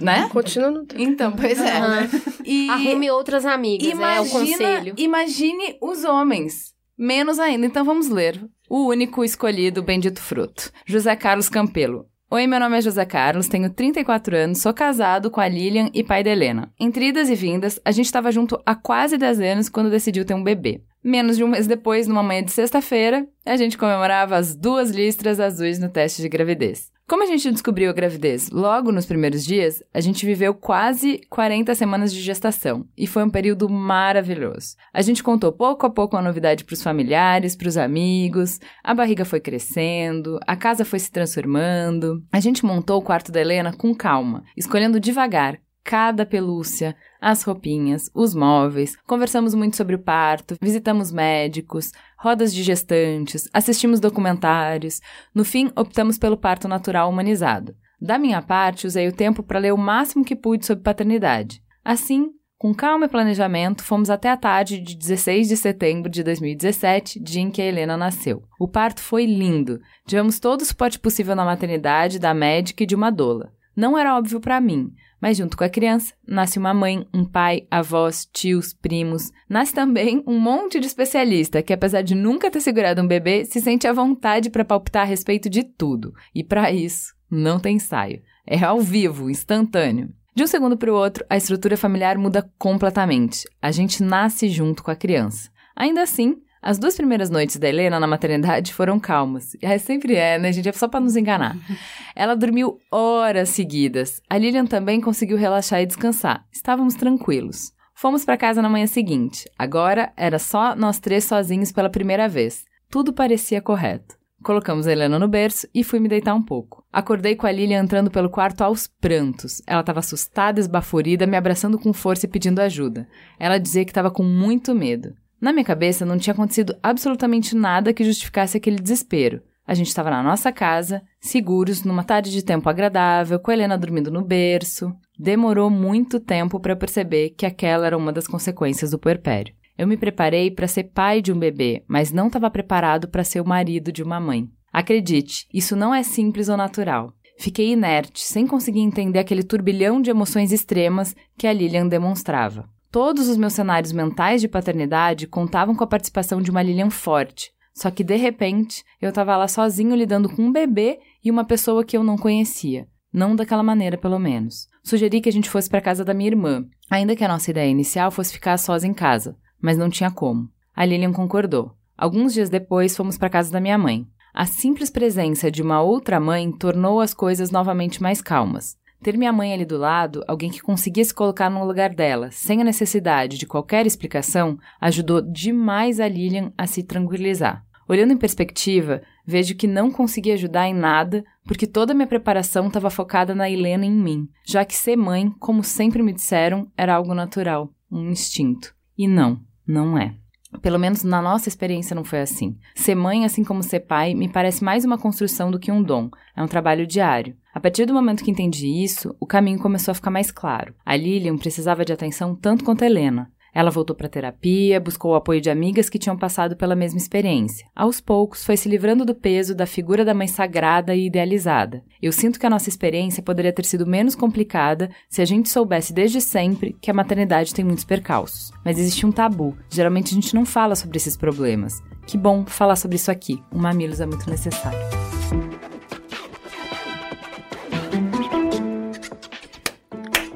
né? 0.00 0.28
Continua 0.30 0.70
não 0.70 0.84
tava. 0.84 1.00
Então, 1.02 1.32
pois 1.32 1.58
é. 1.60 1.76
Aham. 1.78 2.08
E 2.44 2.68
Arrume 2.68 3.10
outras 3.10 3.46
amigas, 3.46 3.88
é 3.88 3.92
o 3.92 3.94
imagina, 3.94 4.28
conselho. 4.30 4.94
imagine 4.96 5.76
os 5.80 6.04
homens. 6.04 6.74
Menos 6.98 7.38
ainda. 7.38 7.64
Então 7.64 7.82
vamos 7.84 8.08
ler. 8.08 8.38
O 8.68 8.88
único 8.88 9.24
escolhido, 9.24 9.82
bendito 9.82 10.20
fruto. 10.20 10.70
José 10.84 11.16
Carlos 11.16 11.48
Campelo. 11.48 12.09
Oi, 12.32 12.46
meu 12.46 12.60
nome 12.60 12.78
é 12.78 12.80
José 12.80 13.04
Carlos, 13.04 13.48
tenho 13.48 13.68
34 13.68 14.36
anos, 14.36 14.62
sou 14.62 14.72
casado 14.72 15.32
com 15.32 15.40
a 15.40 15.48
Lilian 15.48 15.90
e 15.92 16.04
pai 16.04 16.22
da 16.22 16.30
Helena. 16.30 16.72
Entre 16.78 17.08
idas 17.08 17.28
e 17.28 17.34
vindas, 17.34 17.80
a 17.84 17.90
gente 17.90 18.06
estava 18.06 18.30
junto 18.30 18.56
há 18.64 18.72
quase 18.72 19.18
10 19.18 19.40
anos 19.40 19.68
quando 19.68 19.90
decidiu 19.90 20.24
ter 20.24 20.34
um 20.34 20.44
bebê. 20.44 20.80
Menos 21.02 21.36
de 21.36 21.42
um 21.42 21.48
mês 21.48 21.66
depois, 21.66 22.06
numa 22.06 22.22
manhã 22.22 22.44
de 22.44 22.52
sexta-feira, 22.52 23.26
a 23.44 23.56
gente 23.56 23.76
comemorava 23.76 24.36
as 24.36 24.54
duas 24.54 24.90
listras 24.90 25.40
azuis 25.40 25.80
no 25.80 25.88
teste 25.88 26.22
de 26.22 26.28
gravidez. 26.28 26.92
Como 27.10 27.24
a 27.24 27.26
gente 27.26 27.50
descobriu 27.50 27.90
a 27.90 27.92
gravidez 27.92 28.50
logo 28.50 28.92
nos 28.92 29.04
primeiros 29.04 29.44
dias, 29.44 29.82
a 29.92 30.00
gente 30.00 30.24
viveu 30.24 30.54
quase 30.54 31.20
40 31.28 31.74
semanas 31.74 32.14
de 32.14 32.20
gestação 32.20 32.86
e 32.96 33.04
foi 33.04 33.24
um 33.24 33.28
período 33.28 33.68
maravilhoso. 33.68 34.76
A 34.94 35.02
gente 35.02 35.20
contou 35.20 35.50
pouco 35.50 35.84
a 35.84 35.90
pouco 35.90 36.16
a 36.16 36.22
novidade 36.22 36.62
para 36.62 36.72
os 36.72 36.84
familiares, 36.84 37.56
para 37.56 37.66
os 37.66 37.76
amigos, 37.76 38.60
a 38.84 38.94
barriga 38.94 39.24
foi 39.24 39.40
crescendo, 39.40 40.38
a 40.46 40.54
casa 40.54 40.84
foi 40.84 41.00
se 41.00 41.10
transformando. 41.10 42.22
A 42.30 42.38
gente 42.38 42.64
montou 42.64 43.00
o 43.00 43.02
quarto 43.02 43.32
da 43.32 43.40
Helena 43.40 43.72
com 43.72 43.92
calma, 43.92 44.44
escolhendo 44.56 45.00
devagar 45.00 45.58
cada 45.90 46.24
pelúcia, 46.24 46.94
as 47.20 47.42
roupinhas, 47.42 48.08
os 48.14 48.32
móveis, 48.32 48.96
conversamos 49.08 49.56
muito 49.56 49.76
sobre 49.76 49.96
o 49.96 49.98
parto, 49.98 50.54
visitamos 50.62 51.10
médicos, 51.10 51.90
rodas 52.16 52.54
de 52.54 52.62
gestantes, 52.62 53.48
assistimos 53.52 53.98
documentários. 53.98 55.00
No 55.34 55.44
fim, 55.44 55.72
optamos 55.74 56.16
pelo 56.16 56.36
parto 56.36 56.68
natural 56.68 57.10
humanizado. 57.10 57.74
Da 58.00 58.20
minha 58.20 58.40
parte, 58.40 58.86
usei 58.86 59.08
o 59.08 59.12
tempo 59.12 59.42
para 59.42 59.58
ler 59.58 59.72
o 59.72 59.76
máximo 59.76 60.24
que 60.24 60.36
pude 60.36 60.64
sobre 60.64 60.84
paternidade. 60.84 61.60
Assim, 61.84 62.30
com 62.56 62.72
calma 62.72 63.06
e 63.06 63.08
planejamento, 63.08 63.82
fomos 63.82 64.10
até 64.10 64.30
a 64.30 64.36
tarde 64.36 64.78
de 64.78 64.94
16 64.94 65.48
de 65.48 65.56
setembro 65.56 66.08
de 66.08 66.22
2017, 66.22 67.18
dia 67.18 67.42
em 67.42 67.50
que 67.50 67.60
a 67.60 67.66
Helena 67.66 67.96
nasceu. 67.96 68.44
O 68.60 68.68
parto 68.68 69.00
foi 69.00 69.26
lindo. 69.26 69.80
Tivemos 70.06 70.38
todo 70.38 70.60
o 70.60 70.64
suporte 70.64 71.00
possível 71.00 71.34
na 71.34 71.44
maternidade, 71.44 72.20
da 72.20 72.32
médica 72.32 72.84
e 72.84 72.86
de 72.86 72.94
uma 72.94 73.10
doula. 73.10 73.52
Não 73.76 73.96
era 73.96 74.16
óbvio 74.16 74.40
para 74.40 74.60
mim, 74.60 74.92
mas 75.20 75.36
junto 75.36 75.56
com 75.56 75.64
a 75.64 75.68
criança, 75.68 76.14
nasce 76.26 76.58
uma 76.58 76.72
mãe, 76.72 77.06
um 77.12 77.24
pai, 77.24 77.66
avós, 77.70 78.26
tios, 78.32 78.72
primos. 78.72 79.30
Nasce 79.48 79.74
também 79.74 80.22
um 80.26 80.38
monte 80.38 80.80
de 80.80 80.86
especialista 80.86 81.62
que, 81.62 81.72
apesar 81.72 82.02
de 82.02 82.14
nunca 82.14 82.50
ter 82.50 82.60
segurado 82.60 83.02
um 83.02 83.06
bebê, 83.06 83.44
se 83.44 83.60
sente 83.60 83.86
à 83.86 83.92
vontade 83.92 84.48
para 84.50 84.64
palpitar 84.64 85.02
a 85.02 85.06
respeito 85.06 85.50
de 85.50 85.62
tudo. 85.62 86.14
E 86.34 86.42
para 86.42 86.72
isso, 86.72 87.14
não 87.30 87.60
tem 87.60 87.76
ensaio. 87.76 88.22
É 88.46 88.62
ao 88.64 88.80
vivo, 88.80 89.30
instantâneo. 89.30 90.12
De 90.34 90.44
um 90.44 90.46
segundo 90.46 90.76
para 90.76 90.90
o 90.90 90.96
outro, 90.96 91.24
a 91.28 91.36
estrutura 91.36 91.76
familiar 91.76 92.16
muda 92.16 92.48
completamente. 92.58 93.46
A 93.60 93.70
gente 93.70 94.02
nasce 94.02 94.48
junto 94.48 94.82
com 94.82 94.90
a 94.90 94.96
criança. 94.96 95.50
Ainda 95.76 96.02
assim, 96.02 96.36
as 96.62 96.78
duas 96.78 96.94
primeiras 96.94 97.30
noites 97.30 97.56
da 97.56 97.68
Helena 97.68 97.98
na 97.98 98.06
maternidade 98.06 98.74
foram 98.74 99.00
calmas. 99.00 99.56
É, 99.62 99.78
sempre 99.78 100.14
é, 100.14 100.38
né, 100.38 100.52
gente? 100.52 100.68
É 100.68 100.72
só 100.72 100.88
para 100.88 101.00
nos 101.00 101.16
enganar. 101.16 101.56
Ela 102.14 102.36
dormiu 102.36 102.78
horas 102.90 103.48
seguidas. 103.48 104.20
A 104.28 104.36
Lilian 104.36 104.66
também 104.66 105.00
conseguiu 105.00 105.38
relaxar 105.38 105.80
e 105.80 105.86
descansar. 105.86 106.44
Estávamos 106.52 106.94
tranquilos. 106.94 107.72
Fomos 107.94 108.24
para 108.24 108.36
casa 108.36 108.60
na 108.60 108.68
manhã 108.68 108.86
seguinte. 108.86 109.44
Agora 109.58 110.12
era 110.16 110.38
só 110.38 110.74
nós 110.76 110.98
três 110.98 111.24
sozinhos 111.24 111.72
pela 111.72 111.88
primeira 111.88 112.28
vez. 112.28 112.64
Tudo 112.90 113.12
parecia 113.12 113.62
correto. 113.62 114.20
Colocamos 114.42 114.86
a 114.86 114.92
Helena 114.92 115.18
no 115.18 115.28
berço 115.28 115.68
e 115.74 115.84
fui 115.84 116.00
me 116.00 116.08
deitar 116.08 116.34
um 116.34 116.42
pouco. 116.42 116.82
Acordei 116.90 117.36
com 117.36 117.46
a 117.46 117.52
Lilian 117.52 117.82
entrando 117.82 118.10
pelo 118.10 118.30
quarto 118.30 118.62
aos 118.62 118.86
prantos. 118.86 119.60
Ela 119.66 119.80
estava 119.80 120.00
assustada, 120.00 120.58
esbaforida, 120.58 121.26
me 121.26 121.36
abraçando 121.36 121.78
com 121.78 121.92
força 121.92 122.24
e 122.24 122.28
pedindo 122.28 122.60
ajuda. 122.60 123.06
Ela 123.38 123.58
dizia 123.58 123.84
que 123.84 123.90
estava 123.90 124.10
com 124.10 124.22
muito 124.22 124.74
medo. 124.74 125.14
Na 125.40 125.52
minha 125.52 125.64
cabeça 125.64 126.04
não 126.04 126.18
tinha 126.18 126.34
acontecido 126.34 126.76
absolutamente 126.82 127.56
nada 127.56 127.94
que 127.94 128.04
justificasse 128.04 128.56
aquele 128.56 128.76
desespero. 128.76 129.42
A 129.66 129.72
gente 129.72 129.86
estava 129.86 130.10
na 130.10 130.22
nossa 130.22 130.50
casa, 130.50 131.00
seguros, 131.20 131.84
numa 131.84 132.02
tarde 132.04 132.30
de 132.30 132.44
tempo 132.44 132.68
agradável, 132.68 133.38
com 133.38 133.50
a 133.50 133.54
Helena 133.54 133.78
dormindo 133.78 134.10
no 134.10 134.24
berço. 134.24 134.92
Demorou 135.18 135.70
muito 135.70 136.18
tempo 136.18 136.58
para 136.58 136.76
perceber 136.76 137.30
que 137.30 137.46
aquela 137.46 137.86
era 137.86 137.96
uma 137.96 138.12
das 138.12 138.26
consequências 138.26 138.90
do 138.90 138.98
puerpério. 138.98 139.54
Eu 139.78 139.86
me 139.86 139.96
preparei 139.96 140.50
para 140.50 140.68
ser 140.68 140.84
pai 140.84 141.22
de 141.22 141.32
um 141.32 141.38
bebê, 141.38 141.84
mas 141.88 142.12
não 142.12 142.26
estava 142.26 142.50
preparado 142.50 143.08
para 143.08 143.24
ser 143.24 143.40
o 143.40 143.46
marido 143.46 143.90
de 143.92 144.02
uma 144.02 144.20
mãe. 144.20 144.48
Acredite, 144.72 145.46
isso 145.54 145.74
não 145.74 145.94
é 145.94 146.02
simples 146.02 146.48
ou 146.48 146.56
natural. 146.56 147.14
Fiquei 147.38 147.70
inerte, 147.70 148.20
sem 148.20 148.46
conseguir 148.46 148.80
entender 148.80 149.18
aquele 149.18 149.42
turbilhão 149.42 150.02
de 150.02 150.10
emoções 150.10 150.52
extremas 150.52 151.14
que 151.38 151.46
a 151.46 151.52
Lilian 151.52 151.86
demonstrava. 151.86 152.68
Todos 152.90 153.28
os 153.28 153.36
meus 153.36 153.52
cenários 153.52 153.92
mentais 153.92 154.40
de 154.40 154.48
paternidade 154.48 155.28
contavam 155.28 155.76
com 155.76 155.84
a 155.84 155.86
participação 155.86 156.42
de 156.42 156.50
uma 156.50 156.60
Lilian 156.60 156.90
forte. 156.90 157.52
Só 157.72 157.88
que, 157.88 158.02
de 158.02 158.16
repente, 158.16 158.82
eu 159.00 159.10
estava 159.10 159.36
lá 159.36 159.46
sozinho 159.46 159.94
lidando 159.94 160.28
com 160.28 160.42
um 160.42 160.52
bebê 160.52 160.98
e 161.24 161.30
uma 161.30 161.44
pessoa 161.44 161.84
que 161.84 161.96
eu 161.96 162.02
não 162.02 162.18
conhecia. 162.18 162.88
Não 163.12 163.36
daquela 163.36 163.62
maneira, 163.62 163.96
pelo 163.96 164.18
menos. 164.18 164.66
Sugeri 164.82 165.20
que 165.20 165.28
a 165.28 165.32
gente 165.32 165.48
fosse 165.48 165.70
para 165.70 165.80
casa 165.80 166.04
da 166.04 166.12
minha 166.12 166.30
irmã, 166.30 166.66
ainda 166.90 167.14
que 167.14 167.22
a 167.22 167.28
nossa 167.28 167.52
ideia 167.52 167.70
inicial 167.70 168.10
fosse 168.10 168.32
ficar 168.32 168.58
sós 168.58 168.82
em 168.82 168.92
casa, 168.92 169.36
mas 169.62 169.78
não 169.78 169.88
tinha 169.88 170.10
como. 170.10 170.50
A 170.74 170.84
Lilian 170.84 171.12
concordou. 171.12 171.76
Alguns 171.96 172.34
dias 172.34 172.50
depois, 172.50 172.96
fomos 172.96 173.16
para 173.16 173.30
casa 173.30 173.52
da 173.52 173.60
minha 173.60 173.78
mãe. 173.78 174.04
A 174.34 174.46
simples 174.46 174.90
presença 174.90 175.48
de 175.48 175.62
uma 175.62 175.80
outra 175.80 176.18
mãe 176.18 176.50
tornou 176.50 177.00
as 177.00 177.14
coisas 177.14 177.52
novamente 177.52 178.02
mais 178.02 178.20
calmas. 178.20 178.76
Ter 179.02 179.16
minha 179.16 179.32
mãe 179.32 179.54
ali 179.54 179.64
do 179.64 179.78
lado, 179.78 180.22
alguém 180.28 180.50
que 180.50 180.60
conseguia 180.60 181.04
se 181.04 181.14
colocar 181.14 181.48
no 181.48 181.64
lugar 181.64 181.94
dela, 181.94 182.30
sem 182.30 182.60
a 182.60 182.64
necessidade 182.64 183.38
de 183.38 183.46
qualquer 183.46 183.86
explicação, 183.86 184.58
ajudou 184.78 185.22
demais 185.22 185.98
a 185.98 186.06
Lilian 186.06 186.52
a 186.56 186.66
se 186.66 186.82
tranquilizar. 186.82 187.64
Olhando 187.88 188.12
em 188.12 188.16
perspectiva, 188.16 189.02
vejo 189.26 189.56
que 189.56 189.66
não 189.66 189.90
consegui 189.90 190.30
ajudar 190.32 190.68
em 190.68 190.74
nada 190.74 191.24
porque 191.44 191.66
toda 191.66 191.92
a 191.92 191.94
minha 191.94 192.06
preparação 192.06 192.68
estava 192.68 192.90
focada 192.90 193.34
na 193.34 193.50
Helena 193.50 193.84
e 193.84 193.88
em 193.88 193.92
mim, 193.92 194.28
já 194.46 194.64
que 194.64 194.76
ser 194.76 194.96
mãe, 194.96 195.30
como 195.40 195.64
sempre 195.64 196.02
me 196.02 196.12
disseram, 196.12 196.70
era 196.76 196.94
algo 196.94 197.14
natural, 197.14 197.72
um 197.90 198.10
instinto. 198.10 198.74
E 198.96 199.08
não, 199.08 199.40
não 199.66 199.98
é. 199.98 200.19
Pelo 200.62 200.78
menos 200.78 201.04
na 201.04 201.22
nossa 201.22 201.48
experiência 201.48 201.94
não 201.94 202.04
foi 202.04 202.20
assim. 202.20 202.56
Ser 202.74 202.94
mãe, 202.94 203.24
assim 203.24 203.44
como 203.44 203.62
ser 203.62 203.80
pai, 203.80 204.14
me 204.14 204.28
parece 204.28 204.64
mais 204.64 204.84
uma 204.84 204.98
construção 204.98 205.50
do 205.50 205.58
que 205.58 205.70
um 205.70 205.82
dom. 205.82 206.10
É 206.36 206.42
um 206.42 206.48
trabalho 206.48 206.86
diário. 206.86 207.36
A 207.54 207.60
partir 207.60 207.86
do 207.86 207.94
momento 207.94 208.24
que 208.24 208.30
entendi 208.30 208.66
isso, 208.66 209.14
o 209.20 209.26
caminho 209.26 209.58
começou 209.58 209.92
a 209.92 209.94
ficar 209.94 210.10
mais 210.10 210.30
claro. 210.30 210.74
A 210.84 210.96
Lilian 210.96 211.36
precisava 211.36 211.84
de 211.84 211.92
atenção 211.92 212.34
tanto 212.34 212.64
quanto 212.64 212.82
a 212.82 212.86
Helena. 212.86 213.30
Ela 213.54 213.70
voltou 213.70 213.94
para 213.94 214.08
terapia, 214.08 214.80
buscou 214.80 215.12
o 215.12 215.14
apoio 215.14 215.40
de 215.40 215.50
amigas 215.50 215.88
que 215.88 215.98
tinham 215.98 216.16
passado 216.16 216.56
pela 216.56 216.76
mesma 216.76 216.98
experiência. 216.98 217.66
Aos 217.74 218.00
poucos, 218.00 218.44
foi 218.44 218.56
se 218.56 218.68
livrando 218.68 219.04
do 219.04 219.14
peso 219.14 219.54
da 219.54 219.66
figura 219.66 220.04
da 220.04 220.14
mãe 220.14 220.26
sagrada 220.26 220.94
e 220.94 221.06
idealizada. 221.06 221.82
Eu 222.00 222.12
sinto 222.12 222.38
que 222.38 222.46
a 222.46 222.50
nossa 222.50 222.68
experiência 222.68 223.22
poderia 223.22 223.52
ter 223.52 223.64
sido 223.64 223.86
menos 223.86 224.14
complicada 224.14 224.90
se 225.08 225.20
a 225.20 225.24
gente 225.24 225.48
soubesse 225.48 225.92
desde 225.92 226.20
sempre 226.20 226.76
que 226.80 226.90
a 226.90 226.94
maternidade 226.94 227.54
tem 227.54 227.64
muitos 227.64 227.84
percalços. 227.84 228.52
Mas 228.64 228.78
existe 228.78 229.04
um 229.04 229.12
tabu. 229.12 229.56
Geralmente 229.68 230.12
a 230.12 230.14
gente 230.14 230.34
não 230.34 230.44
fala 230.44 230.76
sobre 230.76 230.96
esses 230.96 231.16
problemas. 231.16 231.82
Que 232.06 232.16
bom 232.16 232.44
falar 232.44 232.76
sobre 232.76 232.96
isso 232.96 233.10
aqui. 233.10 233.42
O 233.52 233.58
Mamilos 233.58 234.00
é 234.00 234.06
muito 234.06 234.28
necessário. 234.28 235.09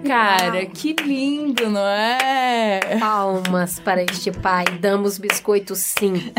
Cara, 0.07 0.67
que 0.67 0.95
lindo, 1.03 1.71
não 1.71 1.87
é? 1.87 2.99
Palmas 3.01 3.81
para 3.81 4.03
este 4.03 4.31
pai. 4.31 4.65
Damos 4.79 5.17
biscoito 5.19 5.75
sim. 5.75 6.33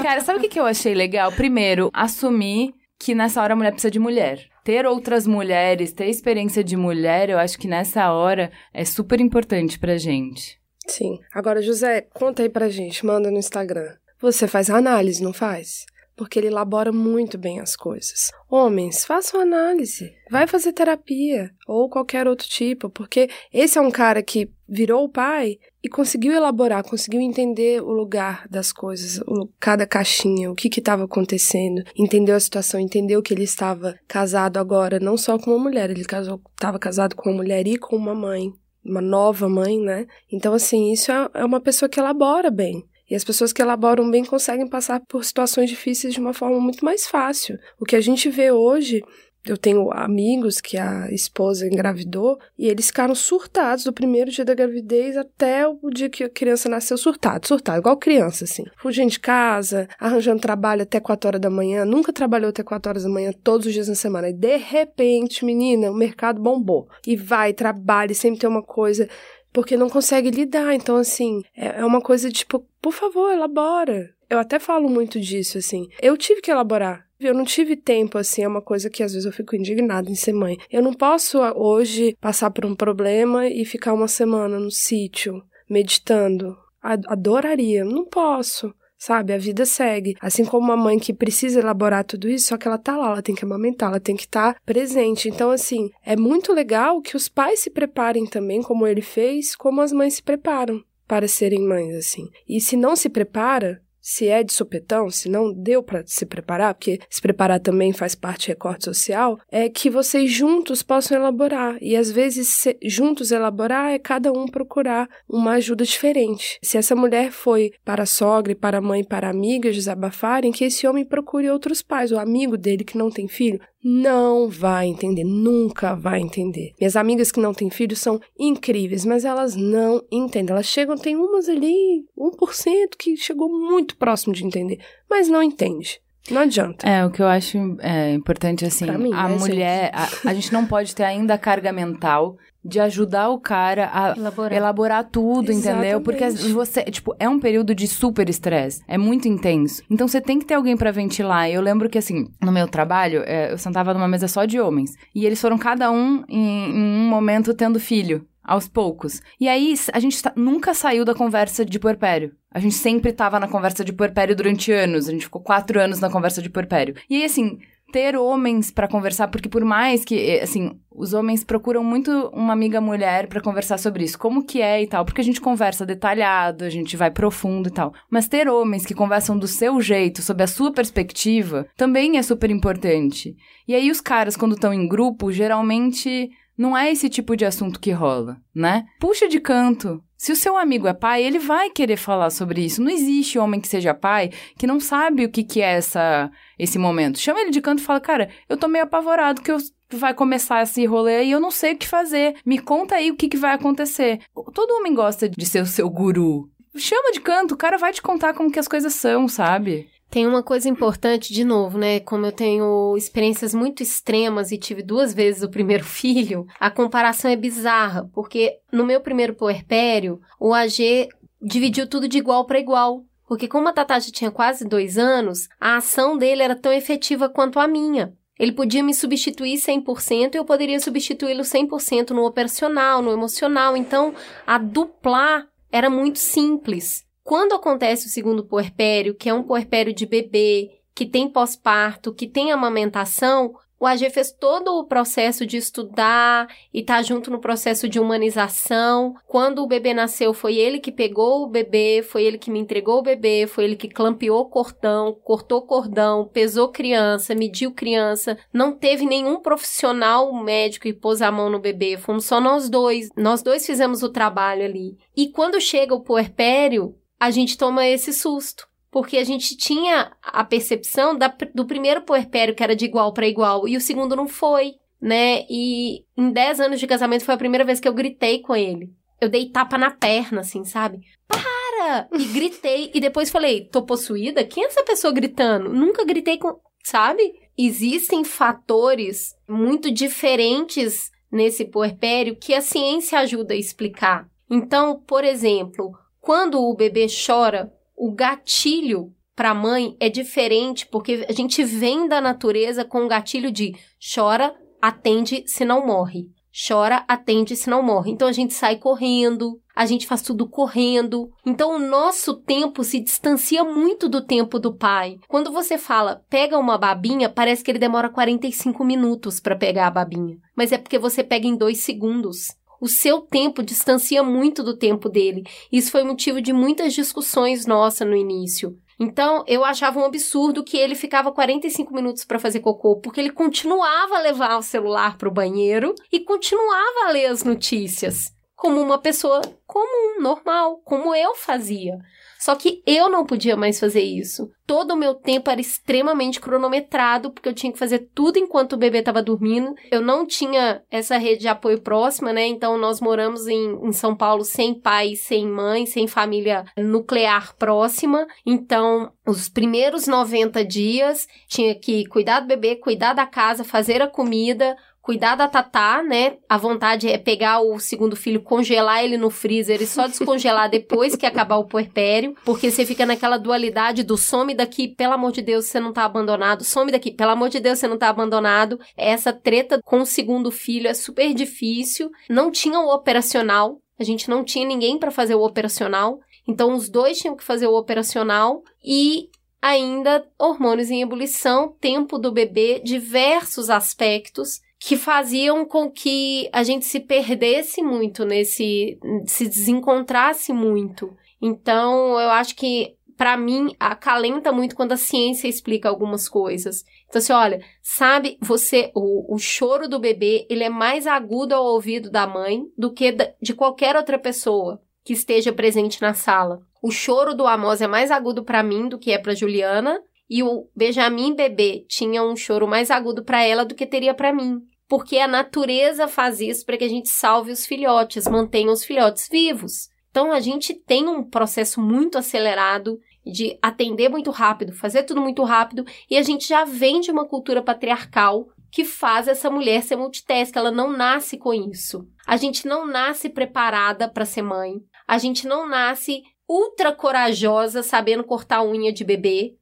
Cara, 0.00 0.20
sabe 0.20 0.38
o 0.38 0.42
que 0.42 0.48
que 0.48 0.60
eu 0.60 0.64
achei 0.64 0.94
legal? 0.94 1.32
Primeiro, 1.32 1.90
assumir 1.92 2.72
que 2.98 3.14
nessa 3.14 3.42
hora 3.42 3.54
a 3.54 3.56
mulher 3.56 3.72
precisa 3.72 3.90
de 3.90 3.98
mulher. 3.98 4.46
Ter 4.62 4.86
outras 4.86 5.26
mulheres, 5.26 5.92
ter 5.92 6.06
experiência 6.06 6.62
de 6.62 6.76
mulher, 6.76 7.30
eu 7.30 7.38
acho 7.38 7.58
que 7.58 7.66
nessa 7.66 8.12
hora 8.12 8.52
é 8.72 8.84
super 8.84 9.20
importante 9.20 9.78
pra 9.78 9.96
gente. 9.96 10.60
Sim. 10.86 11.18
Agora, 11.32 11.62
José, 11.62 12.02
conta 12.14 12.42
aí 12.42 12.48
pra 12.48 12.68
gente, 12.68 13.04
manda 13.04 13.30
no 13.30 13.38
Instagram. 13.38 13.94
Você 14.20 14.46
faz 14.46 14.68
análise, 14.70 15.22
não 15.22 15.32
faz? 15.32 15.86
Porque 16.20 16.38
ele 16.38 16.48
elabora 16.48 16.92
muito 16.92 17.38
bem 17.38 17.60
as 17.60 17.74
coisas. 17.74 18.30
Homens, 18.46 19.06
façam 19.06 19.40
análise, 19.40 20.12
vai 20.30 20.46
fazer 20.46 20.74
terapia 20.74 21.50
ou 21.66 21.88
qualquer 21.88 22.28
outro 22.28 22.46
tipo, 22.46 22.90
porque 22.90 23.30
esse 23.50 23.78
é 23.78 23.80
um 23.80 23.90
cara 23.90 24.22
que 24.22 24.50
virou 24.68 25.08
pai 25.08 25.56
e 25.82 25.88
conseguiu 25.88 26.34
elaborar, 26.34 26.84
conseguiu 26.84 27.22
entender 27.22 27.82
o 27.82 27.90
lugar 27.90 28.46
das 28.50 28.70
coisas, 28.70 29.18
cada 29.58 29.86
caixinha, 29.86 30.50
o 30.50 30.54
que 30.54 30.68
estava 30.68 31.04
acontecendo, 31.04 31.82
entendeu 31.96 32.36
a 32.36 32.40
situação, 32.40 32.78
entendeu 32.78 33.22
que 33.22 33.32
ele 33.32 33.44
estava 33.44 33.98
casado 34.06 34.58
agora 34.58 35.00
não 35.00 35.16
só 35.16 35.38
com 35.38 35.52
uma 35.52 35.70
mulher, 35.70 35.88
ele 35.88 36.02
estava 36.02 36.78
casado 36.78 37.16
com 37.16 37.30
uma 37.30 37.38
mulher 37.38 37.66
e 37.66 37.78
com 37.78 37.96
uma 37.96 38.14
mãe, 38.14 38.52
uma 38.84 39.00
nova 39.00 39.48
mãe, 39.48 39.80
né? 39.80 40.06
Então, 40.30 40.52
assim, 40.52 40.92
isso 40.92 41.10
é, 41.10 41.30
é 41.32 41.44
uma 41.46 41.62
pessoa 41.62 41.88
que 41.88 41.98
elabora 41.98 42.50
bem. 42.50 42.84
E 43.10 43.16
as 43.16 43.24
pessoas 43.24 43.52
que 43.52 43.60
elaboram 43.60 44.08
bem 44.10 44.24
conseguem 44.24 44.68
passar 44.68 45.00
por 45.00 45.24
situações 45.24 45.68
difíceis 45.68 46.14
de 46.14 46.20
uma 46.20 46.32
forma 46.32 46.60
muito 46.60 46.84
mais 46.84 47.06
fácil. 47.06 47.58
O 47.78 47.84
que 47.84 47.96
a 47.96 48.00
gente 48.00 48.30
vê 48.30 48.52
hoje 48.52 49.02
eu 49.44 49.56
tenho 49.56 49.90
amigos 49.92 50.60
que 50.60 50.76
a 50.76 51.10
esposa 51.10 51.66
engravidou 51.66 52.38
e 52.58 52.68
eles 52.68 52.88
ficaram 52.88 53.14
surtados 53.14 53.84
do 53.84 53.92
primeiro 53.92 54.30
dia 54.30 54.44
da 54.44 54.54
gravidez 54.54 55.16
até 55.16 55.66
o 55.66 55.90
dia 55.90 56.10
que 56.10 56.24
a 56.24 56.28
criança 56.28 56.68
nasceu, 56.68 56.98
surtado, 56.98 57.48
surtado, 57.48 57.78
igual 57.78 57.96
criança, 57.96 58.44
assim. 58.44 58.64
Fugindo 58.76 59.10
de 59.10 59.18
casa, 59.18 59.88
arranjando 59.98 60.42
trabalho 60.42 60.82
até 60.82 61.00
4 61.00 61.26
horas 61.26 61.40
da 61.40 61.48
manhã, 61.48 61.86
nunca 61.86 62.12
trabalhou 62.12 62.50
até 62.50 62.62
4 62.62 62.90
horas 62.90 63.04
da 63.04 63.08
manhã, 63.08 63.32
todos 63.32 63.66
os 63.66 63.72
dias 63.72 63.88
na 63.88 63.94
semana. 63.94 64.28
E 64.28 64.34
de 64.34 64.58
repente, 64.58 65.44
menina, 65.44 65.90
o 65.90 65.94
mercado 65.94 66.40
bombou. 66.40 66.86
E 67.06 67.16
vai, 67.16 67.54
trabalha, 67.54 68.14
sempre 68.14 68.40
tem 68.40 68.50
uma 68.50 68.62
coisa 68.62 69.08
porque 69.52 69.76
não 69.76 69.88
consegue 69.88 70.30
lidar. 70.30 70.74
Então, 70.74 70.96
assim, 70.96 71.42
é, 71.56 71.80
é 71.80 71.84
uma 71.84 72.00
coisa 72.00 72.30
tipo, 72.30 72.64
por 72.80 72.92
favor, 72.92 73.32
elabora. 73.32 74.14
Eu 74.28 74.38
até 74.38 74.58
falo 74.58 74.88
muito 74.88 75.20
disso, 75.20 75.58
assim. 75.58 75.88
Eu 76.00 76.16
tive 76.16 76.40
que 76.40 76.50
elaborar. 76.50 77.06
Eu 77.18 77.34
não 77.34 77.44
tive 77.44 77.76
tempo, 77.76 78.16
assim, 78.16 78.42
é 78.42 78.48
uma 78.48 78.62
coisa 78.62 78.88
que 78.88 79.02
às 79.02 79.12
vezes 79.12 79.26
eu 79.26 79.32
fico 79.32 79.54
indignada 79.54 80.08
em 80.08 80.14
ser 80.14 80.32
mãe. 80.32 80.56
Eu 80.70 80.82
não 80.82 80.94
posso 80.94 81.38
hoje 81.38 82.16
passar 82.20 82.50
por 82.50 82.64
um 82.64 82.74
problema 82.74 83.46
e 83.46 83.64
ficar 83.64 83.92
uma 83.92 84.08
semana 84.08 84.58
no 84.58 84.70
sítio, 84.70 85.42
meditando. 85.68 86.56
Adoraria, 86.82 87.84
não 87.84 88.06
posso 88.06 88.74
sabe? 89.00 89.32
A 89.32 89.38
vida 89.38 89.64
segue. 89.64 90.14
Assim 90.20 90.44
como 90.44 90.66
uma 90.66 90.76
mãe 90.76 90.98
que 90.98 91.14
precisa 91.14 91.58
elaborar 91.58 92.04
tudo 92.04 92.28
isso, 92.28 92.48
só 92.48 92.58
que 92.58 92.68
ela 92.68 92.78
tá 92.78 92.96
lá, 92.96 93.06
ela 93.06 93.22
tem 93.22 93.34
que 93.34 93.44
amamentar, 93.44 93.88
ela 93.88 93.98
tem 93.98 94.14
que 94.14 94.24
estar 94.24 94.54
tá 94.54 94.60
presente. 94.64 95.28
Então, 95.28 95.50
assim, 95.50 95.90
é 96.04 96.14
muito 96.14 96.52
legal 96.52 97.00
que 97.00 97.16
os 97.16 97.28
pais 97.28 97.60
se 97.60 97.70
preparem 97.70 98.26
também, 98.26 98.62
como 98.62 98.86
ele 98.86 99.00
fez, 99.00 99.56
como 99.56 99.80
as 99.80 99.90
mães 99.90 100.14
se 100.14 100.22
preparam 100.22 100.84
para 101.08 101.26
serem 101.26 101.66
mães, 101.66 101.96
assim. 101.96 102.28
E 102.46 102.60
se 102.60 102.76
não 102.76 102.94
se 102.94 103.08
prepara, 103.08 103.82
se 104.10 104.26
é 104.26 104.42
de 104.42 104.52
supetão, 104.52 105.08
se 105.08 105.28
não 105.28 105.52
deu 105.52 105.84
para 105.84 106.02
se 106.04 106.26
preparar, 106.26 106.74
porque 106.74 106.98
se 107.08 107.22
preparar 107.22 107.60
também 107.60 107.92
faz 107.92 108.16
parte 108.16 108.48
do 108.48 108.48
recorte 108.48 108.84
social, 108.84 109.38
é 109.48 109.68
que 109.68 109.88
vocês 109.88 110.32
juntos 110.32 110.82
possam 110.82 111.16
elaborar. 111.16 111.78
E 111.80 111.94
às 111.94 112.10
vezes, 112.10 112.48
se, 112.48 112.76
juntos 112.82 113.30
elaborar 113.30 113.92
é 113.92 114.00
cada 114.00 114.32
um 114.32 114.48
procurar 114.48 115.08
uma 115.28 115.52
ajuda 115.52 115.84
diferente. 115.84 116.58
Se 116.60 116.76
essa 116.76 116.96
mulher 116.96 117.30
foi 117.30 117.70
para 117.84 118.02
a 118.02 118.06
sogra, 118.06 118.52
para 118.56 118.78
a 118.78 118.82
mãe, 118.82 119.04
para 119.04 119.30
amigas 119.30 119.76
desabafarem, 119.76 120.50
que 120.50 120.64
esse 120.64 120.88
homem 120.88 121.04
procure 121.04 121.48
outros 121.48 121.80
pais, 121.80 122.10
o 122.10 122.18
amigo 122.18 122.58
dele 122.58 122.82
que 122.82 122.98
não 122.98 123.10
tem 123.10 123.28
filho, 123.28 123.60
não 123.82 124.48
vai 124.48 124.86
entender, 124.86 125.24
nunca 125.24 125.94
vai 125.94 126.20
entender. 126.20 126.72
Minhas 126.78 126.96
amigas 126.96 127.32
que 127.32 127.40
não 127.40 127.54
têm 127.54 127.70
filhos 127.70 127.98
são 127.98 128.20
incríveis, 128.38 129.04
mas 129.04 129.24
elas 129.24 129.56
não 129.56 130.02
entendem. 130.10 130.52
Elas 130.52 130.66
chegam, 130.66 130.96
tem 130.96 131.16
umas 131.16 131.48
ali, 131.48 132.04
1% 132.16 132.96
que 132.98 133.16
chegou 133.16 133.48
muito 133.48 133.96
próximo 133.96 134.34
de 134.34 134.44
entender, 134.44 134.78
mas 135.08 135.28
não 135.28 135.42
entende. 135.42 136.00
Não 136.30 136.42
adianta. 136.42 136.88
É, 136.88 137.04
o 137.04 137.10
que 137.10 137.22
eu 137.22 137.26
acho 137.26 137.76
é, 137.80 138.12
importante, 138.12 138.64
assim, 138.64 138.90
mim, 138.90 139.12
a 139.12 139.28
né, 139.28 139.36
mulher, 139.36 139.90
a, 139.92 140.30
a 140.30 140.34
gente 140.34 140.52
não 140.52 140.66
pode 140.66 140.94
ter 140.94 141.04
ainda 141.04 141.34
a 141.34 141.38
carga 141.38 141.72
mental 141.72 142.36
de 142.64 142.78
ajudar 142.78 143.30
o 143.30 143.38
cara 143.40 143.90
a 143.92 144.14
Elaborar. 144.16 144.52
elaborar, 144.52 145.04
tudo, 145.10 145.50
entendeu? 145.50 146.00
Porque 146.00 146.24
Exatamente. 146.24 146.52
você, 146.52 146.82
tipo, 146.84 147.14
é 147.18 147.28
um 147.28 147.40
período 147.40 147.74
de 147.74 147.88
super 147.88 148.28
estresse, 148.28 148.82
é 148.86 148.98
muito 148.98 149.26
intenso. 149.26 149.82
Então 149.88 150.06
você 150.06 150.20
tem 150.20 150.38
que 150.38 150.44
ter 150.44 150.54
alguém 150.54 150.76
pra 150.76 150.90
ventilar. 150.90 151.50
Eu 151.50 151.62
lembro 151.62 151.88
que 151.88 151.96
assim, 151.96 152.26
no 152.40 152.52
meu 152.52 152.68
trabalho, 152.68 153.22
é, 153.24 153.52
eu 153.52 153.58
sentava 153.58 153.94
numa 153.94 154.08
mesa 154.08 154.28
só 154.28 154.44
de 154.44 154.60
homens, 154.60 154.90
e 155.14 155.24
eles 155.24 155.40
foram 155.40 155.56
cada 155.56 155.90
um 155.90 156.22
em, 156.28 156.70
em 156.70 156.84
um 156.84 157.08
momento 157.08 157.54
tendo 157.54 157.80
filho. 157.80 158.26
Aos 158.50 158.66
poucos. 158.66 159.22
E 159.40 159.48
aí, 159.48 159.76
a 159.92 160.00
gente 160.00 160.20
nunca 160.34 160.74
saiu 160.74 161.04
da 161.04 161.14
conversa 161.14 161.64
de 161.64 161.78
puerpério. 161.78 162.32
A 162.50 162.58
gente 162.58 162.74
sempre 162.74 163.12
tava 163.12 163.38
na 163.38 163.46
conversa 163.46 163.84
de 163.84 163.92
puerpério 163.92 164.34
durante 164.34 164.72
anos. 164.72 165.08
A 165.08 165.12
gente 165.12 165.26
ficou 165.26 165.40
quatro 165.40 165.78
anos 165.78 166.00
na 166.00 166.10
conversa 166.10 166.42
de 166.42 166.50
puerpério. 166.50 166.96
E 167.08 167.14
aí, 167.14 167.24
assim, 167.24 167.60
ter 167.92 168.16
homens 168.16 168.72
pra 168.72 168.88
conversar, 168.88 169.28
porque 169.28 169.48
por 169.48 169.64
mais 169.64 170.04
que, 170.04 170.16
eh, 170.16 170.42
assim, 170.42 170.78
os 170.90 171.12
homens 171.12 171.44
procuram 171.44 171.84
muito 171.84 172.10
uma 172.32 172.52
amiga 172.52 172.80
mulher 172.80 173.28
pra 173.28 173.40
conversar 173.40 173.78
sobre 173.78 174.04
isso, 174.04 174.18
como 174.18 174.44
que 174.44 174.60
é 174.60 174.82
e 174.82 174.86
tal, 174.86 175.04
porque 175.04 175.20
a 175.20 175.24
gente 175.24 175.40
conversa 175.40 175.86
detalhado, 175.86 176.64
a 176.64 176.70
gente 176.70 176.96
vai 176.96 177.10
profundo 177.10 177.68
e 177.68 177.72
tal. 177.72 177.92
Mas 178.10 178.28
ter 178.28 178.48
homens 178.48 178.84
que 178.84 178.94
conversam 178.94 179.38
do 179.38 179.46
seu 179.46 179.80
jeito, 179.80 180.22
sob 180.22 180.42
a 180.42 180.46
sua 180.46 180.72
perspectiva, 180.72 181.66
também 181.76 182.18
é 182.18 182.22
super 182.22 182.50
importante. 182.50 183.36
E 183.66 183.74
aí 183.74 183.90
os 183.90 184.00
caras 184.00 184.36
quando 184.36 184.54
estão 184.54 184.72
em 184.72 184.88
grupo, 184.88 185.30
geralmente 185.32 186.30
não 186.60 186.76
é 186.76 186.92
esse 186.92 187.08
tipo 187.08 187.34
de 187.34 187.46
assunto 187.46 187.80
que 187.80 187.90
rola, 187.90 188.36
né? 188.54 188.84
Puxa 189.00 189.26
de 189.26 189.40
canto. 189.40 190.04
Se 190.14 190.30
o 190.30 190.36
seu 190.36 190.58
amigo 190.58 190.86
é 190.86 190.92
pai, 190.92 191.24
ele 191.24 191.38
vai 191.38 191.70
querer 191.70 191.96
falar 191.96 192.28
sobre 192.28 192.62
isso. 192.62 192.82
Não 192.82 192.90
existe 192.90 193.38
homem 193.38 193.58
que 193.58 193.66
seja 193.66 193.94
pai 193.94 194.30
que 194.58 194.66
não 194.66 194.78
sabe 194.78 195.24
o 195.24 195.30
que, 195.30 195.42
que 195.42 195.62
é 195.62 195.72
essa, 195.76 196.30
esse 196.58 196.78
momento. 196.78 197.18
Chama 197.18 197.40
ele 197.40 197.50
de 197.50 197.62
canto 197.62 197.78
e 197.78 197.82
fala, 197.82 197.98
cara, 197.98 198.28
eu 198.46 198.58
tô 198.58 198.68
meio 198.68 198.84
apavorado 198.84 199.40
que 199.40 199.50
eu 199.50 199.56
vai 199.92 200.12
começar 200.12 200.62
esse 200.62 200.84
rolê 200.84 201.24
e 201.24 201.30
eu 201.30 201.40
não 201.40 201.50
sei 201.50 201.72
o 201.72 201.78
que 201.78 201.88
fazer. 201.88 202.36
Me 202.44 202.58
conta 202.58 202.96
aí 202.96 203.10
o 203.10 203.16
que, 203.16 203.30
que 203.30 203.38
vai 203.38 203.54
acontecer. 203.54 204.20
Todo 204.52 204.74
homem 204.74 204.94
gosta 204.94 205.30
de 205.30 205.46
ser 205.46 205.62
o 205.62 205.66
seu 205.66 205.88
guru. 205.88 206.50
Chama 206.76 207.10
de 207.10 207.22
canto, 207.22 207.54
o 207.54 207.56
cara 207.56 207.78
vai 207.78 207.94
te 207.94 208.02
contar 208.02 208.34
como 208.34 208.52
que 208.52 208.58
as 208.58 208.68
coisas 208.68 208.94
são, 208.94 209.26
sabe? 209.28 209.88
Tem 210.10 210.26
uma 210.26 210.42
coisa 210.42 210.68
importante, 210.68 211.32
de 211.32 211.44
novo, 211.44 211.78
né? 211.78 212.00
Como 212.00 212.26
eu 212.26 212.32
tenho 212.32 212.96
experiências 212.96 213.54
muito 213.54 213.80
extremas 213.80 214.50
e 214.50 214.58
tive 214.58 214.82
duas 214.82 215.14
vezes 215.14 215.44
o 215.44 215.48
primeiro 215.48 215.84
filho, 215.86 216.46
a 216.58 216.68
comparação 216.68 217.30
é 217.30 217.36
bizarra, 217.36 218.10
porque 218.12 218.58
no 218.72 218.84
meu 218.84 219.00
primeiro 219.00 219.34
puerpério, 219.34 220.20
o 220.38 220.52
AG 220.52 221.08
dividiu 221.40 221.86
tudo 221.86 222.08
de 222.08 222.18
igual 222.18 222.44
para 222.44 222.58
igual. 222.58 223.04
Porque 223.28 223.46
como 223.46 223.68
a 223.68 223.72
Tatá 223.72 224.00
já 224.00 224.10
tinha 224.10 224.32
quase 224.32 224.66
dois 224.66 224.98
anos, 224.98 225.46
a 225.60 225.76
ação 225.76 226.18
dele 226.18 226.42
era 226.42 226.56
tão 226.56 226.72
efetiva 226.72 227.28
quanto 227.28 227.60
a 227.60 227.68
minha. 227.68 228.12
Ele 228.36 228.50
podia 228.50 228.82
me 228.82 228.92
substituir 228.92 229.58
100% 229.58 230.34
e 230.34 230.38
eu 230.38 230.44
poderia 230.44 230.80
substituí-lo 230.80 231.42
100% 231.42 232.10
no 232.10 232.24
operacional, 232.24 233.00
no 233.00 233.12
emocional. 233.12 233.76
Então, 233.76 234.12
a 234.44 234.58
duplar 234.58 235.46
era 235.70 235.88
muito 235.88 236.18
simples. 236.18 237.04
Quando 237.30 237.54
acontece 237.54 238.08
o 238.08 238.10
segundo 238.10 238.44
puerpério, 238.44 239.14
que 239.14 239.28
é 239.28 239.32
um 239.32 239.44
puerpério 239.44 239.94
de 239.94 240.04
bebê, 240.04 240.80
que 240.92 241.06
tem 241.06 241.28
pós-parto, 241.28 242.12
que 242.12 242.26
tem 242.26 242.50
amamentação, 242.50 243.54
o 243.78 243.86
AG 243.86 244.10
fez 244.10 244.32
todo 244.32 244.76
o 244.76 244.84
processo 244.84 245.46
de 245.46 245.56
estudar 245.56 246.48
e 246.74 246.82
tá 246.82 247.00
junto 247.02 247.30
no 247.30 247.40
processo 247.40 247.88
de 247.88 248.00
humanização. 248.00 249.14
Quando 249.28 249.62
o 249.62 249.66
bebê 249.68 249.94
nasceu, 249.94 250.34
foi 250.34 250.56
ele 250.56 250.80
que 250.80 250.90
pegou 250.90 251.44
o 251.44 251.46
bebê, 251.46 252.02
foi 252.02 252.24
ele 252.24 252.36
que 252.36 252.50
me 252.50 252.58
entregou 252.58 252.98
o 252.98 253.02
bebê, 253.02 253.46
foi 253.46 253.62
ele 253.62 253.76
que 253.76 253.88
clampeou 253.88 254.40
o 254.40 254.50
cordão, 254.50 255.16
cortou 255.22 255.62
cordão, 255.62 256.28
pesou 256.32 256.68
criança, 256.68 257.32
mediu 257.32 257.70
criança. 257.72 258.36
Não 258.52 258.72
teve 258.72 259.06
nenhum 259.06 259.40
profissional 259.40 260.34
médico 260.34 260.88
e 260.88 260.92
pôs 260.92 261.22
a 261.22 261.30
mão 261.30 261.48
no 261.48 261.60
bebê, 261.60 261.96
fomos 261.96 262.24
só 262.24 262.40
nós 262.40 262.68
dois. 262.68 263.08
Nós 263.16 263.40
dois 263.40 263.64
fizemos 263.64 264.02
o 264.02 264.10
trabalho 264.10 264.64
ali. 264.64 264.98
E 265.16 265.28
quando 265.28 265.60
chega 265.60 265.94
o 265.94 266.02
puerpério, 266.02 266.96
a 267.20 267.30
gente 267.30 267.58
toma 267.58 267.86
esse 267.86 268.12
susto. 268.14 268.66
Porque 268.90 269.18
a 269.18 269.24
gente 269.24 269.56
tinha 269.56 270.10
a 270.20 270.42
percepção 270.42 271.16
da, 271.16 271.32
do 271.54 271.64
primeiro 271.66 272.02
puerpério 272.02 272.54
que 272.54 272.62
era 272.62 272.74
de 272.74 272.86
igual 272.86 273.12
para 273.12 273.28
igual 273.28 273.68
e 273.68 273.76
o 273.76 273.80
segundo 273.80 274.16
não 274.16 274.26
foi, 274.26 274.74
né? 275.00 275.44
E 275.48 276.04
em 276.16 276.32
10 276.32 276.60
anos 276.60 276.80
de 276.80 276.88
casamento 276.88 277.24
foi 277.24 277.34
a 277.34 277.38
primeira 277.38 277.64
vez 277.64 277.78
que 277.78 277.86
eu 277.86 277.94
gritei 277.94 278.40
com 278.40 278.56
ele. 278.56 278.90
Eu 279.20 279.28
dei 279.28 279.48
tapa 279.48 279.78
na 279.78 279.92
perna, 279.92 280.40
assim, 280.40 280.64
sabe? 280.64 281.02
Para! 281.28 282.08
E 282.12 282.24
gritei. 282.24 282.90
E 282.92 283.00
depois 283.00 283.30
falei, 283.30 283.66
tô 283.66 283.82
possuída? 283.82 284.44
Quem 284.44 284.64
é 284.64 284.66
essa 284.66 284.82
pessoa 284.82 285.12
gritando? 285.12 285.72
Nunca 285.72 286.04
gritei 286.04 286.38
com. 286.38 286.58
Sabe? 286.82 287.32
Existem 287.56 288.24
fatores 288.24 289.36
muito 289.46 289.90
diferentes 289.90 291.10
nesse 291.30 291.64
puerpério 291.66 292.34
que 292.34 292.54
a 292.54 292.62
ciência 292.62 293.20
ajuda 293.20 293.54
a 293.54 293.56
explicar. 293.58 294.26
Então, 294.50 294.98
por 295.06 295.22
exemplo, 295.22 295.92
quando 296.20 296.60
o 296.60 296.74
bebê 296.74 297.06
chora, 297.08 297.72
o 297.96 298.12
gatilho 298.12 299.12
para 299.34 299.50
a 299.50 299.54
mãe 299.54 299.96
é 299.98 300.08
diferente, 300.08 300.86
porque 300.86 301.24
a 301.28 301.32
gente 301.32 301.64
vem 301.64 302.06
da 302.06 302.20
natureza 302.20 302.84
com 302.84 303.04
o 303.04 303.08
gatilho 303.08 303.50
de 303.50 303.74
chora, 304.14 304.54
atende, 304.80 305.44
se 305.46 305.64
não 305.64 305.86
morre. 305.86 306.28
Chora, 306.52 307.04
atende, 307.06 307.56
se 307.56 307.70
não 307.70 307.82
morre. 307.82 308.10
Então 308.10 308.26
a 308.26 308.32
gente 308.32 308.52
sai 308.52 308.76
correndo, 308.76 309.60
a 309.74 309.86
gente 309.86 310.06
faz 310.06 310.20
tudo 310.20 310.48
correndo. 310.48 311.30
Então 311.46 311.76
o 311.76 311.78
nosso 311.78 312.34
tempo 312.34 312.82
se 312.82 313.00
distancia 313.00 313.64
muito 313.64 314.08
do 314.08 314.20
tempo 314.20 314.58
do 314.58 314.74
pai. 314.74 315.16
Quando 315.28 315.52
você 315.52 315.78
fala, 315.78 316.22
pega 316.28 316.58
uma 316.58 316.76
babinha, 316.76 317.28
parece 317.28 317.62
que 317.64 317.70
ele 317.70 317.78
demora 317.78 318.10
45 318.10 318.84
minutos 318.84 319.40
para 319.40 319.56
pegar 319.56 319.86
a 319.86 319.90
babinha. 319.90 320.36
Mas 320.56 320.72
é 320.72 320.76
porque 320.76 320.98
você 320.98 321.22
pega 321.22 321.46
em 321.46 321.56
dois 321.56 321.78
segundos. 321.78 322.48
O 322.80 322.88
seu 322.88 323.20
tempo 323.20 323.62
distancia 323.62 324.22
muito 324.22 324.62
do 324.62 324.76
tempo 324.76 325.08
dele. 325.08 325.44
Isso 325.70 325.90
foi 325.90 326.02
motivo 326.02 326.40
de 326.40 326.52
muitas 326.52 326.94
discussões 326.94 327.66
nossa 327.66 328.04
no 328.04 328.16
início. 328.16 328.76
Então, 328.98 329.44
eu 329.46 329.64
achava 329.64 329.98
um 329.98 330.04
absurdo 330.04 330.62
que 330.62 330.76
ele 330.76 330.94
ficava 330.94 331.32
45 331.32 331.92
minutos 331.94 332.24
para 332.24 332.38
fazer 332.38 332.60
cocô, 332.60 333.00
porque 333.00 333.18
ele 333.18 333.30
continuava 333.30 334.16
a 334.16 334.20
levar 334.20 334.56
o 334.58 334.62
celular 334.62 335.16
para 335.16 335.28
o 335.28 335.32
banheiro 335.32 335.94
e 336.12 336.20
continuava 336.20 337.06
a 337.06 337.10
ler 337.10 337.26
as 337.26 337.42
notícias, 337.42 338.26
como 338.54 338.78
uma 338.78 338.98
pessoa 338.98 339.40
comum, 339.66 340.20
normal, 340.20 340.82
como 340.84 341.14
eu 341.14 341.34
fazia. 341.34 341.96
Só 342.40 342.54
que 342.54 342.82
eu 342.86 343.10
não 343.10 343.26
podia 343.26 343.54
mais 343.54 343.78
fazer 343.78 344.00
isso. 344.00 344.50
Todo 344.66 344.92
o 344.92 344.96
meu 344.96 345.14
tempo 345.14 345.50
era 345.50 345.60
extremamente 345.60 346.40
cronometrado, 346.40 347.30
porque 347.30 347.48
eu 347.48 347.52
tinha 347.52 347.70
que 347.70 347.78
fazer 347.78 348.08
tudo 348.14 348.38
enquanto 348.38 348.72
o 348.72 348.78
bebê 348.78 349.00
estava 349.00 349.22
dormindo. 349.22 349.74
Eu 349.90 350.00
não 350.00 350.26
tinha 350.26 350.80
essa 350.90 351.18
rede 351.18 351.40
de 351.40 351.48
apoio 351.48 351.82
próxima, 351.82 352.32
né? 352.32 352.46
Então 352.46 352.78
nós 352.78 352.98
moramos 352.98 353.46
em, 353.46 353.78
em 353.84 353.92
São 353.92 354.16
Paulo 354.16 354.42
sem 354.42 354.72
pai, 354.72 355.16
sem 355.16 355.46
mãe, 355.46 355.84
sem 355.84 356.06
família 356.06 356.64
nuclear 356.78 357.54
próxima. 357.56 358.26
Então, 358.46 359.12
os 359.26 359.50
primeiros 359.50 360.06
90 360.06 360.64
dias 360.64 361.26
tinha 361.46 361.74
que 361.74 362.06
cuidar 362.06 362.40
do 362.40 362.46
bebê, 362.46 362.74
cuidar 362.76 363.12
da 363.12 363.26
casa, 363.26 363.64
fazer 363.64 364.00
a 364.00 364.06
comida, 364.06 364.76
cuidar 365.02 365.34
da 365.34 365.48
Tatá, 365.48 366.02
né? 366.02 366.36
A 366.48 366.56
vontade 366.56 367.08
é 367.08 367.18
pegar 367.18 367.60
o 367.60 367.78
segundo 367.78 368.14
filho, 368.14 368.42
congelar 368.42 369.02
ele 369.02 369.16
no 369.16 369.30
freezer 369.30 369.80
e 369.80 369.86
só 369.86 370.06
descongelar 370.06 370.68
depois 370.70 371.16
que 371.16 371.26
acabar 371.26 371.56
o 371.56 371.64
puerpério, 371.64 372.34
porque 372.44 372.70
você 372.70 372.84
fica 372.84 373.06
naquela 373.06 373.38
dualidade 373.38 374.02
do 374.02 374.16
some 374.16 374.54
daqui, 374.54 374.88
pelo 374.88 375.14
amor 375.14 375.32
de 375.32 375.42
Deus, 375.42 375.66
você 375.66 375.80
não 375.80 375.92
tá 375.92 376.04
abandonado, 376.04 376.64
some 376.64 376.92
daqui, 376.92 377.10
pelo 377.10 377.30
amor 377.30 377.48
de 377.48 377.60
Deus, 377.60 377.78
você 377.78 377.88
não 377.88 377.98
tá 377.98 378.08
abandonado. 378.08 378.78
Essa 378.96 379.32
treta 379.32 379.80
com 379.84 380.00
o 380.00 380.06
segundo 380.06 380.50
filho 380.50 380.88
é 380.88 380.94
super 380.94 381.32
difícil. 381.34 382.10
Não 382.28 382.50
tinha 382.50 382.78
o 382.78 382.92
operacional, 382.94 383.78
a 383.98 384.04
gente 384.04 384.28
não 384.28 384.44
tinha 384.44 384.66
ninguém 384.66 384.98
para 384.98 385.10
fazer 385.10 385.34
o 385.34 385.44
operacional. 385.44 386.18
Então 386.46 386.74
os 386.74 386.88
dois 386.88 387.18
tinham 387.18 387.36
que 387.36 387.44
fazer 387.44 387.66
o 387.66 387.76
operacional 387.76 388.62
e 388.84 389.28
ainda 389.62 390.26
hormônios 390.38 390.90
em 390.90 391.02
ebulição, 391.02 391.74
tempo 391.80 392.18
do 392.18 392.32
bebê, 392.32 392.80
diversos 392.82 393.68
aspectos 393.68 394.60
que 394.80 394.96
faziam 394.96 395.66
com 395.66 395.90
que 395.90 396.48
a 396.52 396.62
gente 396.62 396.86
se 396.86 396.98
perdesse 396.98 397.82
muito 397.82 398.24
nesse, 398.24 398.98
se 399.26 399.46
desencontrasse 399.46 400.54
muito. 400.54 401.14
Então, 401.40 402.18
eu 402.18 402.30
acho 402.30 402.56
que 402.56 402.96
para 403.14 403.36
mim 403.36 403.76
acalenta 403.78 404.50
muito 404.50 404.74
quando 404.74 404.92
a 404.92 404.96
ciência 404.96 405.46
explica 405.46 405.90
algumas 405.90 406.26
coisas. 406.26 406.82
Então, 407.06 407.18
assim, 407.18 407.34
olha, 407.34 407.60
sabe, 407.82 408.38
você, 408.40 408.90
o, 408.94 409.34
o 409.34 409.38
choro 409.38 409.86
do 409.86 410.00
bebê, 410.00 410.46
ele 410.48 410.64
é 410.64 410.70
mais 410.70 411.06
agudo 411.06 411.54
ao 411.54 411.66
ouvido 411.66 412.10
da 412.10 412.26
mãe 412.26 412.62
do 412.78 412.90
que 412.90 413.14
de 413.40 413.52
qualquer 413.52 413.94
outra 413.94 414.18
pessoa 414.18 414.80
que 415.04 415.12
esteja 415.12 415.52
presente 415.52 416.00
na 416.00 416.14
sala. 416.14 416.62
O 416.82 416.90
choro 416.90 417.34
do 417.34 417.46
Amos 417.46 417.82
é 417.82 417.86
mais 417.86 418.10
agudo 418.10 418.42
para 418.42 418.62
mim 418.62 418.88
do 418.88 418.98
que 418.98 419.12
é 419.12 419.18
para 419.18 419.34
Juliana, 419.34 420.00
e 420.30 420.42
o 420.42 420.68
Benjamin 420.74 421.34
bebê 421.34 421.84
tinha 421.88 422.22
um 422.22 422.36
choro 422.36 422.66
mais 422.66 422.90
agudo 422.90 423.24
para 423.24 423.42
ela 423.44 423.64
do 423.64 423.74
que 423.74 423.84
teria 423.84 424.14
para 424.14 424.32
mim 424.32 424.62
porque 424.90 425.18
a 425.18 425.28
natureza 425.28 426.08
faz 426.08 426.40
isso 426.40 426.66
para 426.66 426.76
que 426.76 426.82
a 426.82 426.88
gente 426.88 427.08
salve 427.08 427.52
os 427.52 427.64
filhotes, 427.64 428.26
mantenha 428.26 428.72
os 428.72 428.84
filhotes 428.84 429.28
vivos. 429.28 429.88
Então 430.10 430.32
a 430.32 430.40
gente 430.40 430.74
tem 430.74 431.06
um 431.06 431.22
processo 431.22 431.80
muito 431.80 432.18
acelerado 432.18 432.98
de 433.24 433.56
atender 433.62 434.08
muito 434.08 434.32
rápido, 434.32 434.72
fazer 434.72 435.04
tudo 435.04 435.20
muito 435.20 435.44
rápido, 435.44 435.84
e 436.10 436.16
a 436.16 436.22
gente 436.22 436.48
já 436.48 436.64
vem 436.64 437.00
de 437.00 437.12
uma 437.12 437.24
cultura 437.24 437.62
patriarcal 437.62 438.48
que 438.72 438.84
faz 438.84 439.28
essa 439.28 439.48
mulher 439.48 439.82
ser 439.84 439.94
multitask, 439.94 440.56
ela 440.56 440.72
não 440.72 440.90
nasce 440.90 441.38
com 441.38 441.54
isso. 441.54 442.08
A 442.26 442.36
gente 442.36 442.66
não 442.66 442.84
nasce 442.84 443.28
preparada 443.28 444.08
para 444.08 444.24
ser 444.24 444.42
mãe, 444.42 444.74
a 445.06 445.18
gente 445.18 445.46
não 445.46 445.68
nasce 445.68 446.22
ultra 446.48 446.92
corajosa 446.92 447.80
sabendo 447.80 448.24
cortar 448.24 448.56
a 448.56 448.64
unha 448.64 448.92
de 448.92 449.04
bebê, 449.04 449.54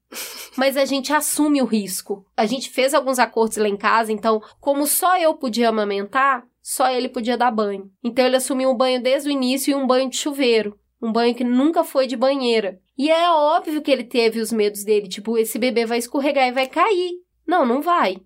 mas 0.56 0.76
a 0.76 0.84
gente 0.84 1.12
assume 1.12 1.62
o 1.62 1.66
risco. 1.66 2.24
A 2.36 2.46
gente 2.46 2.70
fez 2.70 2.94
alguns 2.94 3.18
acordos 3.18 3.56
lá 3.56 3.68
em 3.68 3.76
casa, 3.76 4.12
então, 4.12 4.42
como 4.60 4.86
só 4.86 5.16
eu 5.18 5.34
podia 5.34 5.68
amamentar, 5.68 6.44
só 6.62 6.90
ele 6.90 7.08
podia 7.08 7.36
dar 7.36 7.50
banho. 7.50 7.90
Então 8.02 8.24
ele 8.26 8.36
assumiu 8.36 8.70
um 8.70 8.76
banho 8.76 9.02
desde 9.02 9.28
o 9.28 9.32
início 9.32 9.70
e 9.70 9.74
um 9.74 9.86
banho 9.86 10.10
de 10.10 10.16
chuveiro. 10.16 10.78
Um 11.00 11.12
banho 11.12 11.34
que 11.34 11.44
nunca 11.44 11.84
foi 11.84 12.06
de 12.06 12.16
banheira. 12.16 12.80
E 12.96 13.08
é 13.08 13.30
óbvio 13.30 13.80
que 13.80 13.90
ele 13.90 14.02
teve 14.02 14.40
os 14.40 14.52
medos 14.52 14.82
dele, 14.82 15.08
tipo, 15.08 15.38
esse 15.38 15.58
bebê 15.58 15.86
vai 15.86 15.98
escorregar 15.98 16.48
e 16.48 16.52
vai 16.52 16.66
cair. 16.66 17.12
Não, 17.46 17.64
não 17.64 17.80
vai. 17.80 18.18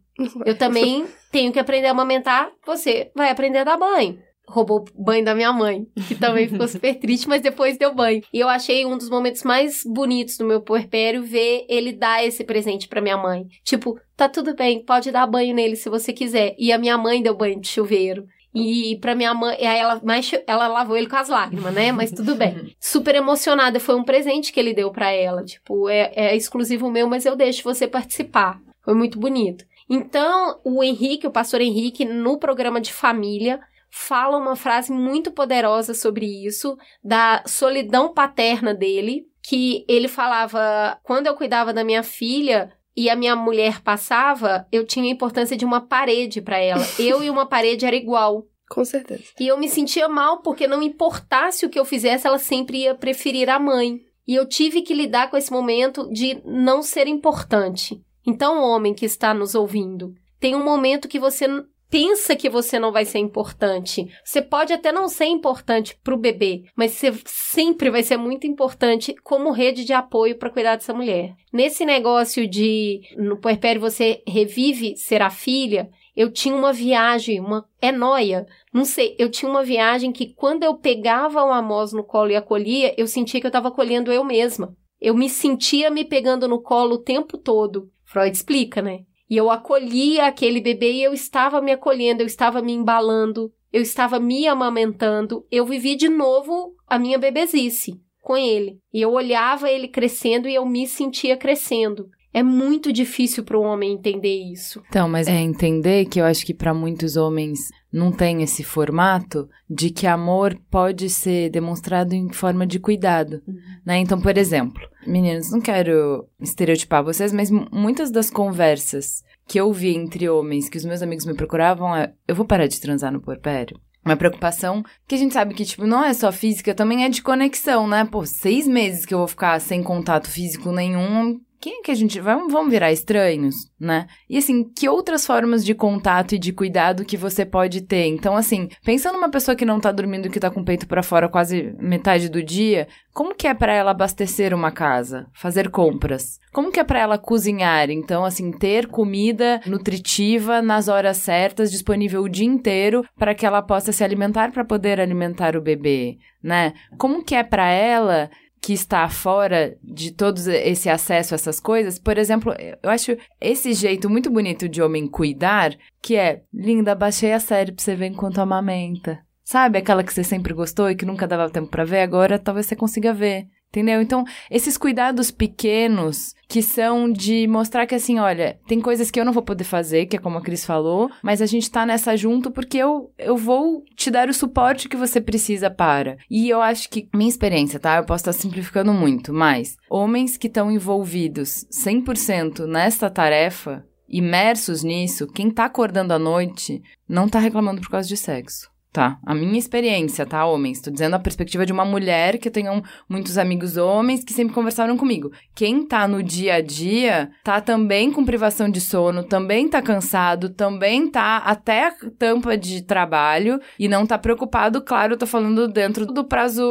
Eu 0.46 0.56
também 0.56 1.06
tenho 1.30 1.52
que 1.52 1.58
aprender 1.58 1.88
a 1.88 1.90
amamentar, 1.90 2.50
você 2.64 3.12
vai 3.14 3.30
aprender 3.30 3.58
a 3.58 3.64
dar 3.64 3.76
banho 3.76 4.18
roubou 4.47 4.84
banho 4.95 5.24
da 5.24 5.34
minha 5.34 5.53
mãe, 5.53 5.86
que 6.07 6.14
também 6.14 6.49
ficou 6.49 6.66
super 6.68 6.95
triste, 6.99 7.28
mas 7.28 7.40
depois 7.40 7.78
deu 7.78 7.95
banho. 7.95 8.22
E 8.32 8.40
eu 8.40 8.49
achei 8.49 8.84
um 8.84 8.99
dos 8.99 9.09
momentos 9.09 9.43
mais 9.43 9.82
bonitos 9.84 10.36
do 10.36 10.45
meu 10.45 10.61
puerpério 10.61 11.22
ver 11.22 11.64
ele 11.68 11.93
dar 11.93 12.24
esse 12.24 12.45
presente 12.45 12.88
para 12.88 13.01
minha 13.01 13.16
mãe. 13.16 13.47
Tipo, 13.64 13.99
tá 14.16 14.28
tudo 14.28 14.55
bem, 14.55 14.84
pode 14.84 15.11
dar 15.11 15.26
banho 15.26 15.55
nele 15.55 15.76
se 15.76 15.88
você 15.88 16.12
quiser. 16.12 16.55
E 16.59 16.72
a 16.72 16.78
minha 16.78 16.99
mãe 16.99 17.22
deu 17.22 17.34
banho 17.34 17.61
de 17.61 17.68
chuveiro. 17.68 18.26
E 18.55 18.99
pra 19.01 19.14
minha 19.14 19.32
mãe, 19.32 19.57
e 19.59 19.64
aí 19.64 19.78
ela, 19.78 20.01
mais, 20.05 20.30
ela 20.47 20.68
lavou 20.68 20.97
ele 20.97 21.09
com 21.09 21.16
as 21.16 21.28
lágrimas, 21.28 21.72
né? 21.72 21.90
Mas 21.90 22.12
tudo 22.12 22.34
bem. 22.34 22.74
Super 22.78 23.14
emocionada, 23.14 23.80
foi 23.80 23.95
um 23.95 24.05
presente 24.05 24.53
que 24.53 24.61
ele 24.61 24.74
deu 24.74 24.90
para 24.90 25.11
ela. 25.11 25.43
Tipo, 25.43 25.88
é, 25.88 26.12
é 26.14 26.36
exclusivo 26.36 26.90
meu, 26.90 27.09
mas 27.09 27.24
eu 27.24 27.34
deixo 27.34 27.64
você 27.64 27.88
participar. 27.88 28.61
Foi 28.84 28.95
muito 28.95 29.18
bonito. 29.18 29.64
Então, 29.88 30.61
o 30.64 30.82
Henrique, 30.82 31.26
o 31.26 31.30
pastor 31.30 31.61
Henrique, 31.61 32.05
no 32.05 32.38
programa 32.38 32.80
de 32.80 32.93
família, 32.93 33.61
fala 33.93 34.38
uma 34.38 34.57
frase 34.57 34.90
muito 34.90 35.30
poderosa 35.30 35.93
sobre 35.93 36.24
isso, 36.26 36.76
da 37.05 37.45
solidão 37.47 38.12
paterna 38.12 38.74
dele, 38.74 39.26
que 39.43 39.84
ele 39.86 40.09
falava: 40.09 40.99
quando 41.03 41.26
eu 41.26 41.34
cuidava 41.34 41.72
da 41.72 41.84
minha 41.84 42.03
filha, 42.03 42.72
e 42.97 43.09
a 43.09 43.16
minha 43.16 43.36
mulher 43.36 43.80
passava, 43.82 44.66
eu 44.72 44.86
tinha 44.86 45.05
a 45.05 45.14
importância 45.14 45.57
de 45.57 45.64
uma 45.64 45.80
parede 45.80 46.40
para 46.40 46.59
ela. 46.59 46.84
Eu 46.99 47.22
e 47.22 47.30
uma 47.30 47.47
parede 47.47 47.86
era 47.86 47.97
igual. 47.97 48.47
Com 48.68 48.84
certeza. 48.84 49.24
E 49.38 49.49
eu 49.49 49.59
me 49.59 49.68
sentia 49.68 50.09
mal 50.09 50.40
porque 50.40 50.66
não 50.66 50.82
importasse 50.82 51.66
o 51.66 51.68
que 51.68 51.78
eu 51.78 51.84
fizesse, 51.84 52.26
ela 52.26 52.38
sempre 52.38 52.78
ia 52.78 52.95
preferir 52.95 53.51
a 53.51 53.59
mãe. 53.59 54.01
E 54.26 54.34
eu 54.34 54.47
tive 54.47 54.80
que 54.80 54.95
lidar 54.95 55.30
com 55.30 55.36
esse 55.36 55.53
momento 55.53 56.09
de 56.11 56.40
não 56.45 56.82
ser 56.82 57.07
importante. 57.07 58.03
Então, 58.26 58.62
homem 58.62 58.95
que 58.95 59.05
está 59.05 59.34
nos 59.34 59.55
ouvindo, 59.55 60.14
tem 60.40 60.55
um 60.55 60.64
momento 60.64 61.09
que 61.09 61.18
você 61.18 61.47
pensa 61.93 62.34
que 62.34 62.49
você 62.49 62.78
não 62.78 62.90
vai 62.90 63.05
ser 63.05 63.18
importante. 63.18 64.09
Você 64.24 64.40
pode 64.40 64.72
até 64.72 64.90
não 64.90 65.09
ser 65.09 65.26
importante 65.26 65.95
para 66.03 66.14
o 66.14 66.18
bebê, 66.18 66.64
mas 66.74 66.93
você 66.93 67.12
sempre 67.26 67.90
vai 67.90 68.03
ser 68.03 68.16
muito 68.16 68.47
importante 68.47 69.14
como 69.22 69.51
rede 69.51 69.84
de 69.84 69.93
apoio 69.93 70.38
para 70.38 70.49
cuidar 70.49 70.76
dessa 70.76 70.95
mulher. 70.95 71.34
Nesse 71.53 71.84
negócio 71.84 72.49
de 72.49 73.03
no 73.18 73.36
puerpério 73.36 73.78
você 73.78 74.22
revive 74.26 74.97
ser 74.97 75.20
a 75.20 75.28
filha, 75.28 75.90
eu 76.16 76.32
tinha 76.32 76.57
uma 76.57 76.72
viagem, 76.72 77.38
uma 77.38 77.68
é 77.78 77.93
noia, 77.93 78.47
não 78.72 78.86
sei, 78.86 79.14
eu 79.18 79.30
tinha 79.30 79.51
uma 79.51 79.62
viagem 79.62 80.12
que 80.12 80.32
quando 80.32 80.62
eu 80.62 80.74
pegava 80.74 81.45
o 81.45 81.53
Amos 81.53 81.93
no 81.93 82.03
colo 82.03 82.30
e 82.30 82.36
acolhia, 82.36 82.95
eu 82.97 83.07
sentia 83.07 83.38
que 83.38 83.47
eu 83.47 83.51
estava 83.51 83.68
acolhendo 83.68 84.11
eu 84.11 84.24
mesma. 84.24 84.74
Eu 84.99 85.14
me 85.14 85.28
sentia 85.28 85.90
me 85.90 86.07
pegando 86.07 86.49
no 86.49 86.62
colo 86.62 86.95
o 86.95 87.03
tempo 87.03 87.36
todo. 87.36 87.90
Freud 88.05 88.34
explica, 88.34 88.80
né? 88.80 89.01
E 89.32 89.36
eu 89.38 89.50
acolhia 89.50 90.26
aquele 90.26 90.60
bebê 90.60 90.92
e 90.92 91.02
eu 91.02 91.14
estava 91.14 91.62
me 91.62 91.72
acolhendo, 91.72 92.22
eu 92.22 92.26
estava 92.26 92.60
me 92.60 92.70
embalando, 92.74 93.50
eu 93.72 93.80
estava 93.80 94.20
me 94.20 94.46
amamentando. 94.46 95.46
Eu 95.50 95.64
vivi 95.64 95.96
de 95.96 96.06
novo 96.06 96.76
a 96.86 96.98
minha 96.98 97.18
bebezice 97.18 97.98
com 98.20 98.36
ele. 98.36 98.78
E 98.92 99.00
eu 99.00 99.10
olhava 99.10 99.70
ele 99.70 99.88
crescendo 99.88 100.46
e 100.46 100.54
eu 100.54 100.66
me 100.66 100.86
sentia 100.86 101.34
crescendo. 101.34 102.10
É 102.34 102.42
muito 102.42 102.92
difícil 102.92 103.44
para 103.44 103.58
um 103.58 103.64
homem 103.64 103.92
entender 103.92 104.34
isso. 104.34 104.82
Então, 104.88 105.08
mas 105.08 105.28
é 105.28 105.38
entender 105.38 106.06
que 106.06 106.20
eu 106.20 106.24
acho 106.24 106.46
que 106.46 106.54
para 106.54 106.72
muitos 106.72 107.16
homens 107.16 107.70
não 107.92 108.10
tem 108.10 108.42
esse 108.42 108.64
formato 108.64 109.48
de 109.68 109.90
que 109.90 110.06
amor 110.06 110.58
pode 110.70 111.10
ser 111.10 111.50
demonstrado 111.50 112.14
em 112.14 112.32
forma 112.32 112.66
de 112.66 112.78
cuidado, 112.78 113.42
uhum. 113.46 113.58
né? 113.84 113.98
Então, 113.98 114.18
por 114.18 114.38
exemplo, 114.38 114.82
meninos, 115.06 115.50
não 115.50 115.60
quero 115.60 116.26
estereotipar 116.40 117.04
vocês, 117.04 117.32
mas 117.32 117.50
muitas 117.50 118.10
das 118.10 118.30
conversas 118.30 119.22
que 119.46 119.60
eu 119.60 119.70
vi 119.70 119.94
entre 119.94 120.28
homens 120.28 120.70
que 120.70 120.78
os 120.78 120.84
meus 120.84 121.02
amigos 121.02 121.26
me 121.26 121.34
procuravam 121.34 121.94
é: 121.94 122.14
eu 122.26 122.34
vou 122.34 122.46
parar 122.46 122.66
de 122.66 122.80
transar 122.80 123.12
no 123.12 123.20
porpério? 123.20 123.78
Uma 124.04 124.16
preocupação 124.16 124.82
que 125.06 125.14
a 125.14 125.18
gente 125.18 125.32
sabe 125.32 125.54
que, 125.54 125.64
tipo, 125.64 125.86
não 125.86 126.02
é 126.02 126.12
só 126.12 126.32
física, 126.32 126.74
também 126.74 127.04
é 127.04 127.08
de 127.08 127.22
conexão, 127.22 127.86
né? 127.86 128.04
Pô, 128.04 128.26
seis 128.26 128.66
meses 128.66 129.06
que 129.06 129.14
eu 129.14 129.18
vou 129.18 129.28
ficar 129.28 129.60
sem 129.60 129.80
contato 129.80 130.28
físico 130.28 130.72
nenhum, 130.72 131.38
quem 131.62 131.78
é 131.78 131.82
que 131.82 131.92
a 131.92 131.94
gente. 131.94 132.18
Vamos, 132.18 132.52
vamos 132.52 132.72
virar 132.72 132.90
estranhos, 132.90 133.54
né? 133.78 134.08
E 134.28 134.36
assim, 134.36 134.64
que 134.64 134.88
outras 134.88 135.24
formas 135.24 135.64
de 135.64 135.76
contato 135.76 136.34
e 136.34 136.38
de 136.38 136.52
cuidado 136.52 137.04
que 137.04 137.16
você 137.16 137.46
pode 137.46 137.82
ter? 137.82 138.06
Então, 138.06 138.36
assim, 138.36 138.68
pensando 138.84 139.14
numa 139.14 139.30
pessoa 139.30 139.54
que 139.54 139.64
não 139.64 139.78
tá 139.78 139.92
dormindo, 139.92 140.28
que 140.28 140.40
tá 140.40 140.50
com 140.50 140.60
o 140.60 140.64
peito 140.64 140.88
para 140.88 141.04
fora 141.04 141.28
quase 141.28 141.72
metade 141.78 142.28
do 142.28 142.42
dia, 142.42 142.88
como 143.14 143.32
que 143.32 143.46
é 143.46 143.54
para 143.54 143.72
ela 143.72 143.92
abastecer 143.92 144.52
uma 144.52 144.72
casa, 144.72 145.28
fazer 145.32 145.70
compras? 145.70 146.40
Como 146.52 146.72
que 146.72 146.80
é 146.80 146.84
para 146.84 146.98
ela 146.98 147.16
cozinhar? 147.16 147.90
Então, 147.90 148.24
assim, 148.24 148.50
ter 148.50 148.88
comida 148.88 149.60
nutritiva 149.64 150.60
nas 150.60 150.88
horas 150.88 151.18
certas, 151.18 151.70
disponível 151.70 152.24
o 152.24 152.28
dia 152.28 152.46
inteiro 152.46 153.04
para 153.16 153.36
que 153.36 153.46
ela 153.46 153.62
possa 153.62 153.92
se 153.92 154.02
alimentar 154.02 154.50
para 154.50 154.64
poder 154.64 155.00
alimentar 155.00 155.54
o 155.56 155.62
bebê, 155.62 156.18
né? 156.42 156.72
Como 156.98 157.24
que 157.24 157.36
é 157.36 157.44
para 157.44 157.70
ela 157.70 158.28
que 158.62 158.72
está 158.72 159.08
fora 159.08 159.76
de 159.82 160.12
todo 160.12 160.38
esse 160.38 160.88
acesso 160.88 161.34
a 161.34 161.36
essas 161.36 161.58
coisas, 161.58 161.98
por 161.98 162.16
exemplo, 162.16 162.54
eu 162.80 162.88
acho 162.88 163.16
esse 163.40 163.72
jeito 163.72 164.08
muito 164.08 164.30
bonito 164.30 164.68
de 164.68 164.80
homem 164.80 165.08
cuidar, 165.08 165.76
que 166.00 166.14
é, 166.14 166.42
linda, 166.54 166.94
baixei 166.94 167.32
a 167.32 167.40
série 167.40 167.72
pra 167.72 167.82
você 167.82 167.96
ver 167.96 168.06
enquanto 168.06 168.38
amamenta. 168.38 169.18
Sabe 169.42 169.78
aquela 169.78 170.04
que 170.04 170.14
você 170.14 170.22
sempre 170.22 170.54
gostou 170.54 170.88
e 170.88 170.94
que 170.94 171.04
nunca 171.04 171.26
dava 171.26 171.50
tempo 171.50 171.68
para 171.68 171.84
ver, 171.84 172.02
agora 172.02 172.38
talvez 172.38 172.66
você 172.66 172.76
consiga 172.76 173.12
ver. 173.12 173.48
Entendeu? 173.72 174.02
Então, 174.02 174.22
esses 174.50 174.76
cuidados 174.76 175.30
pequenos 175.30 176.34
que 176.46 176.60
são 176.60 177.10
de 177.10 177.48
mostrar 177.48 177.86
que 177.86 177.94
assim, 177.94 178.18
olha, 178.18 178.60
tem 178.68 178.82
coisas 178.82 179.10
que 179.10 179.18
eu 179.18 179.24
não 179.24 179.32
vou 179.32 179.42
poder 179.42 179.64
fazer, 179.64 180.04
que 180.04 180.16
é 180.16 180.18
como 180.18 180.36
a 180.36 180.42
Cris 180.42 180.66
falou, 180.66 181.10
mas 181.22 181.40
a 181.40 181.46
gente 181.46 181.70
tá 181.70 181.86
nessa 181.86 182.14
junto 182.14 182.50
porque 182.50 182.76
eu, 182.76 183.10
eu 183.16 183.34
vou 183.34 183.82
te 183.96 184.10
dar 184.10 184.28
o 184.28 184.34
suporte 184.34 184.90
que 184.90 184.96
você 184.96 185.22
precisa 185.22 185.70
para. 185.70 186.18
E 186.30 186.50
eu 186.50 186.60
acho 186.60 186.90
que, 186.90 187.08
minha 187.14 187.30
experiência, 187.30 187.80
tá? 187.80 187.96
Eu 187.96 188.04
posso 188.04 188.28
estar 188.28 188.34
simplificando 188.34 188.92
muito, 188.92 189.32
mas 189.32 189.78
homens 189.88 190.36
que 190.36 190.48
estão 190.48 190.70
envolvidos 190.70 191.66
100% 191.72 192.66
nesta 192.66 193.08
tarefa, 193.08 193.86
imersos 194.06 194.82
nisso, 194.82 195.26
quem 195.26 195.50
tá 195.50 195.64
acordando 195.64 196.12
à 196.12 196.18
noite, 196.18 196.82
não 197.08 197.26
tá 197.26 197.38
reclamando 197.38 197.80
por 197.80 197.88
causa 197.88 198.06
de 198.06 198.18
sexo. 198.18 198.71
Tá, 198.93 199.18
a 199.24 199.34
minha 199.34 199.59
experiência, 199.59 200.26
tá, 200.26 200.45
homens? 200.45 200.82
Tô 200.82 200.90
dizendo 200.90 201.16
a 201.16 201.18
perspectiva 201.18 201.64
de 201.64 201.72
uma 201.72 201.82
mulher 201.82 202.36
que 202.36 202.49
eu 202.49 202.53
tenho 202.53 202.82
muitos 203.09 203.38
amigos 203.38 203.78
homens 203.78 204.22
que 204.22 204.34
sempre 204.34 204.53
conversaram 204.53 204.99
comigo. 204.99 205.32
Quem 205.55 205.86
tá 205.86 206.07
no 206.07 206.22
dia 206.22 206.57
a 206.57 206.61
dia 206.61 207.30
tá 207.43 207.59
também 207.59 208.12
com 208.12 208.22
privação 208.22 208.68
de 208.68 208.82
sono, 208.82 209.24
também 209.24 209.66
tá 209.66 209.80
cansado, 209.80 210.51
também 210.51 211.11
tá 211.11 211.38
até 211.38 211.86
a 211.86 211.95
tampa 212.18 212.55
de 212.55 212.82
trabalho 212.82 213.59
e 213.78 213.88
não 213.88 214.07
tá 214.07 214.18
preocupado, 214.18 214.82
claro, 214.82 215.14
eu 215.14 215.18
tô 215.18 215.26
falando 215.26 215.66
dentro 215.68 216.05
do 216.05 216.24
prazo 216.24 216.62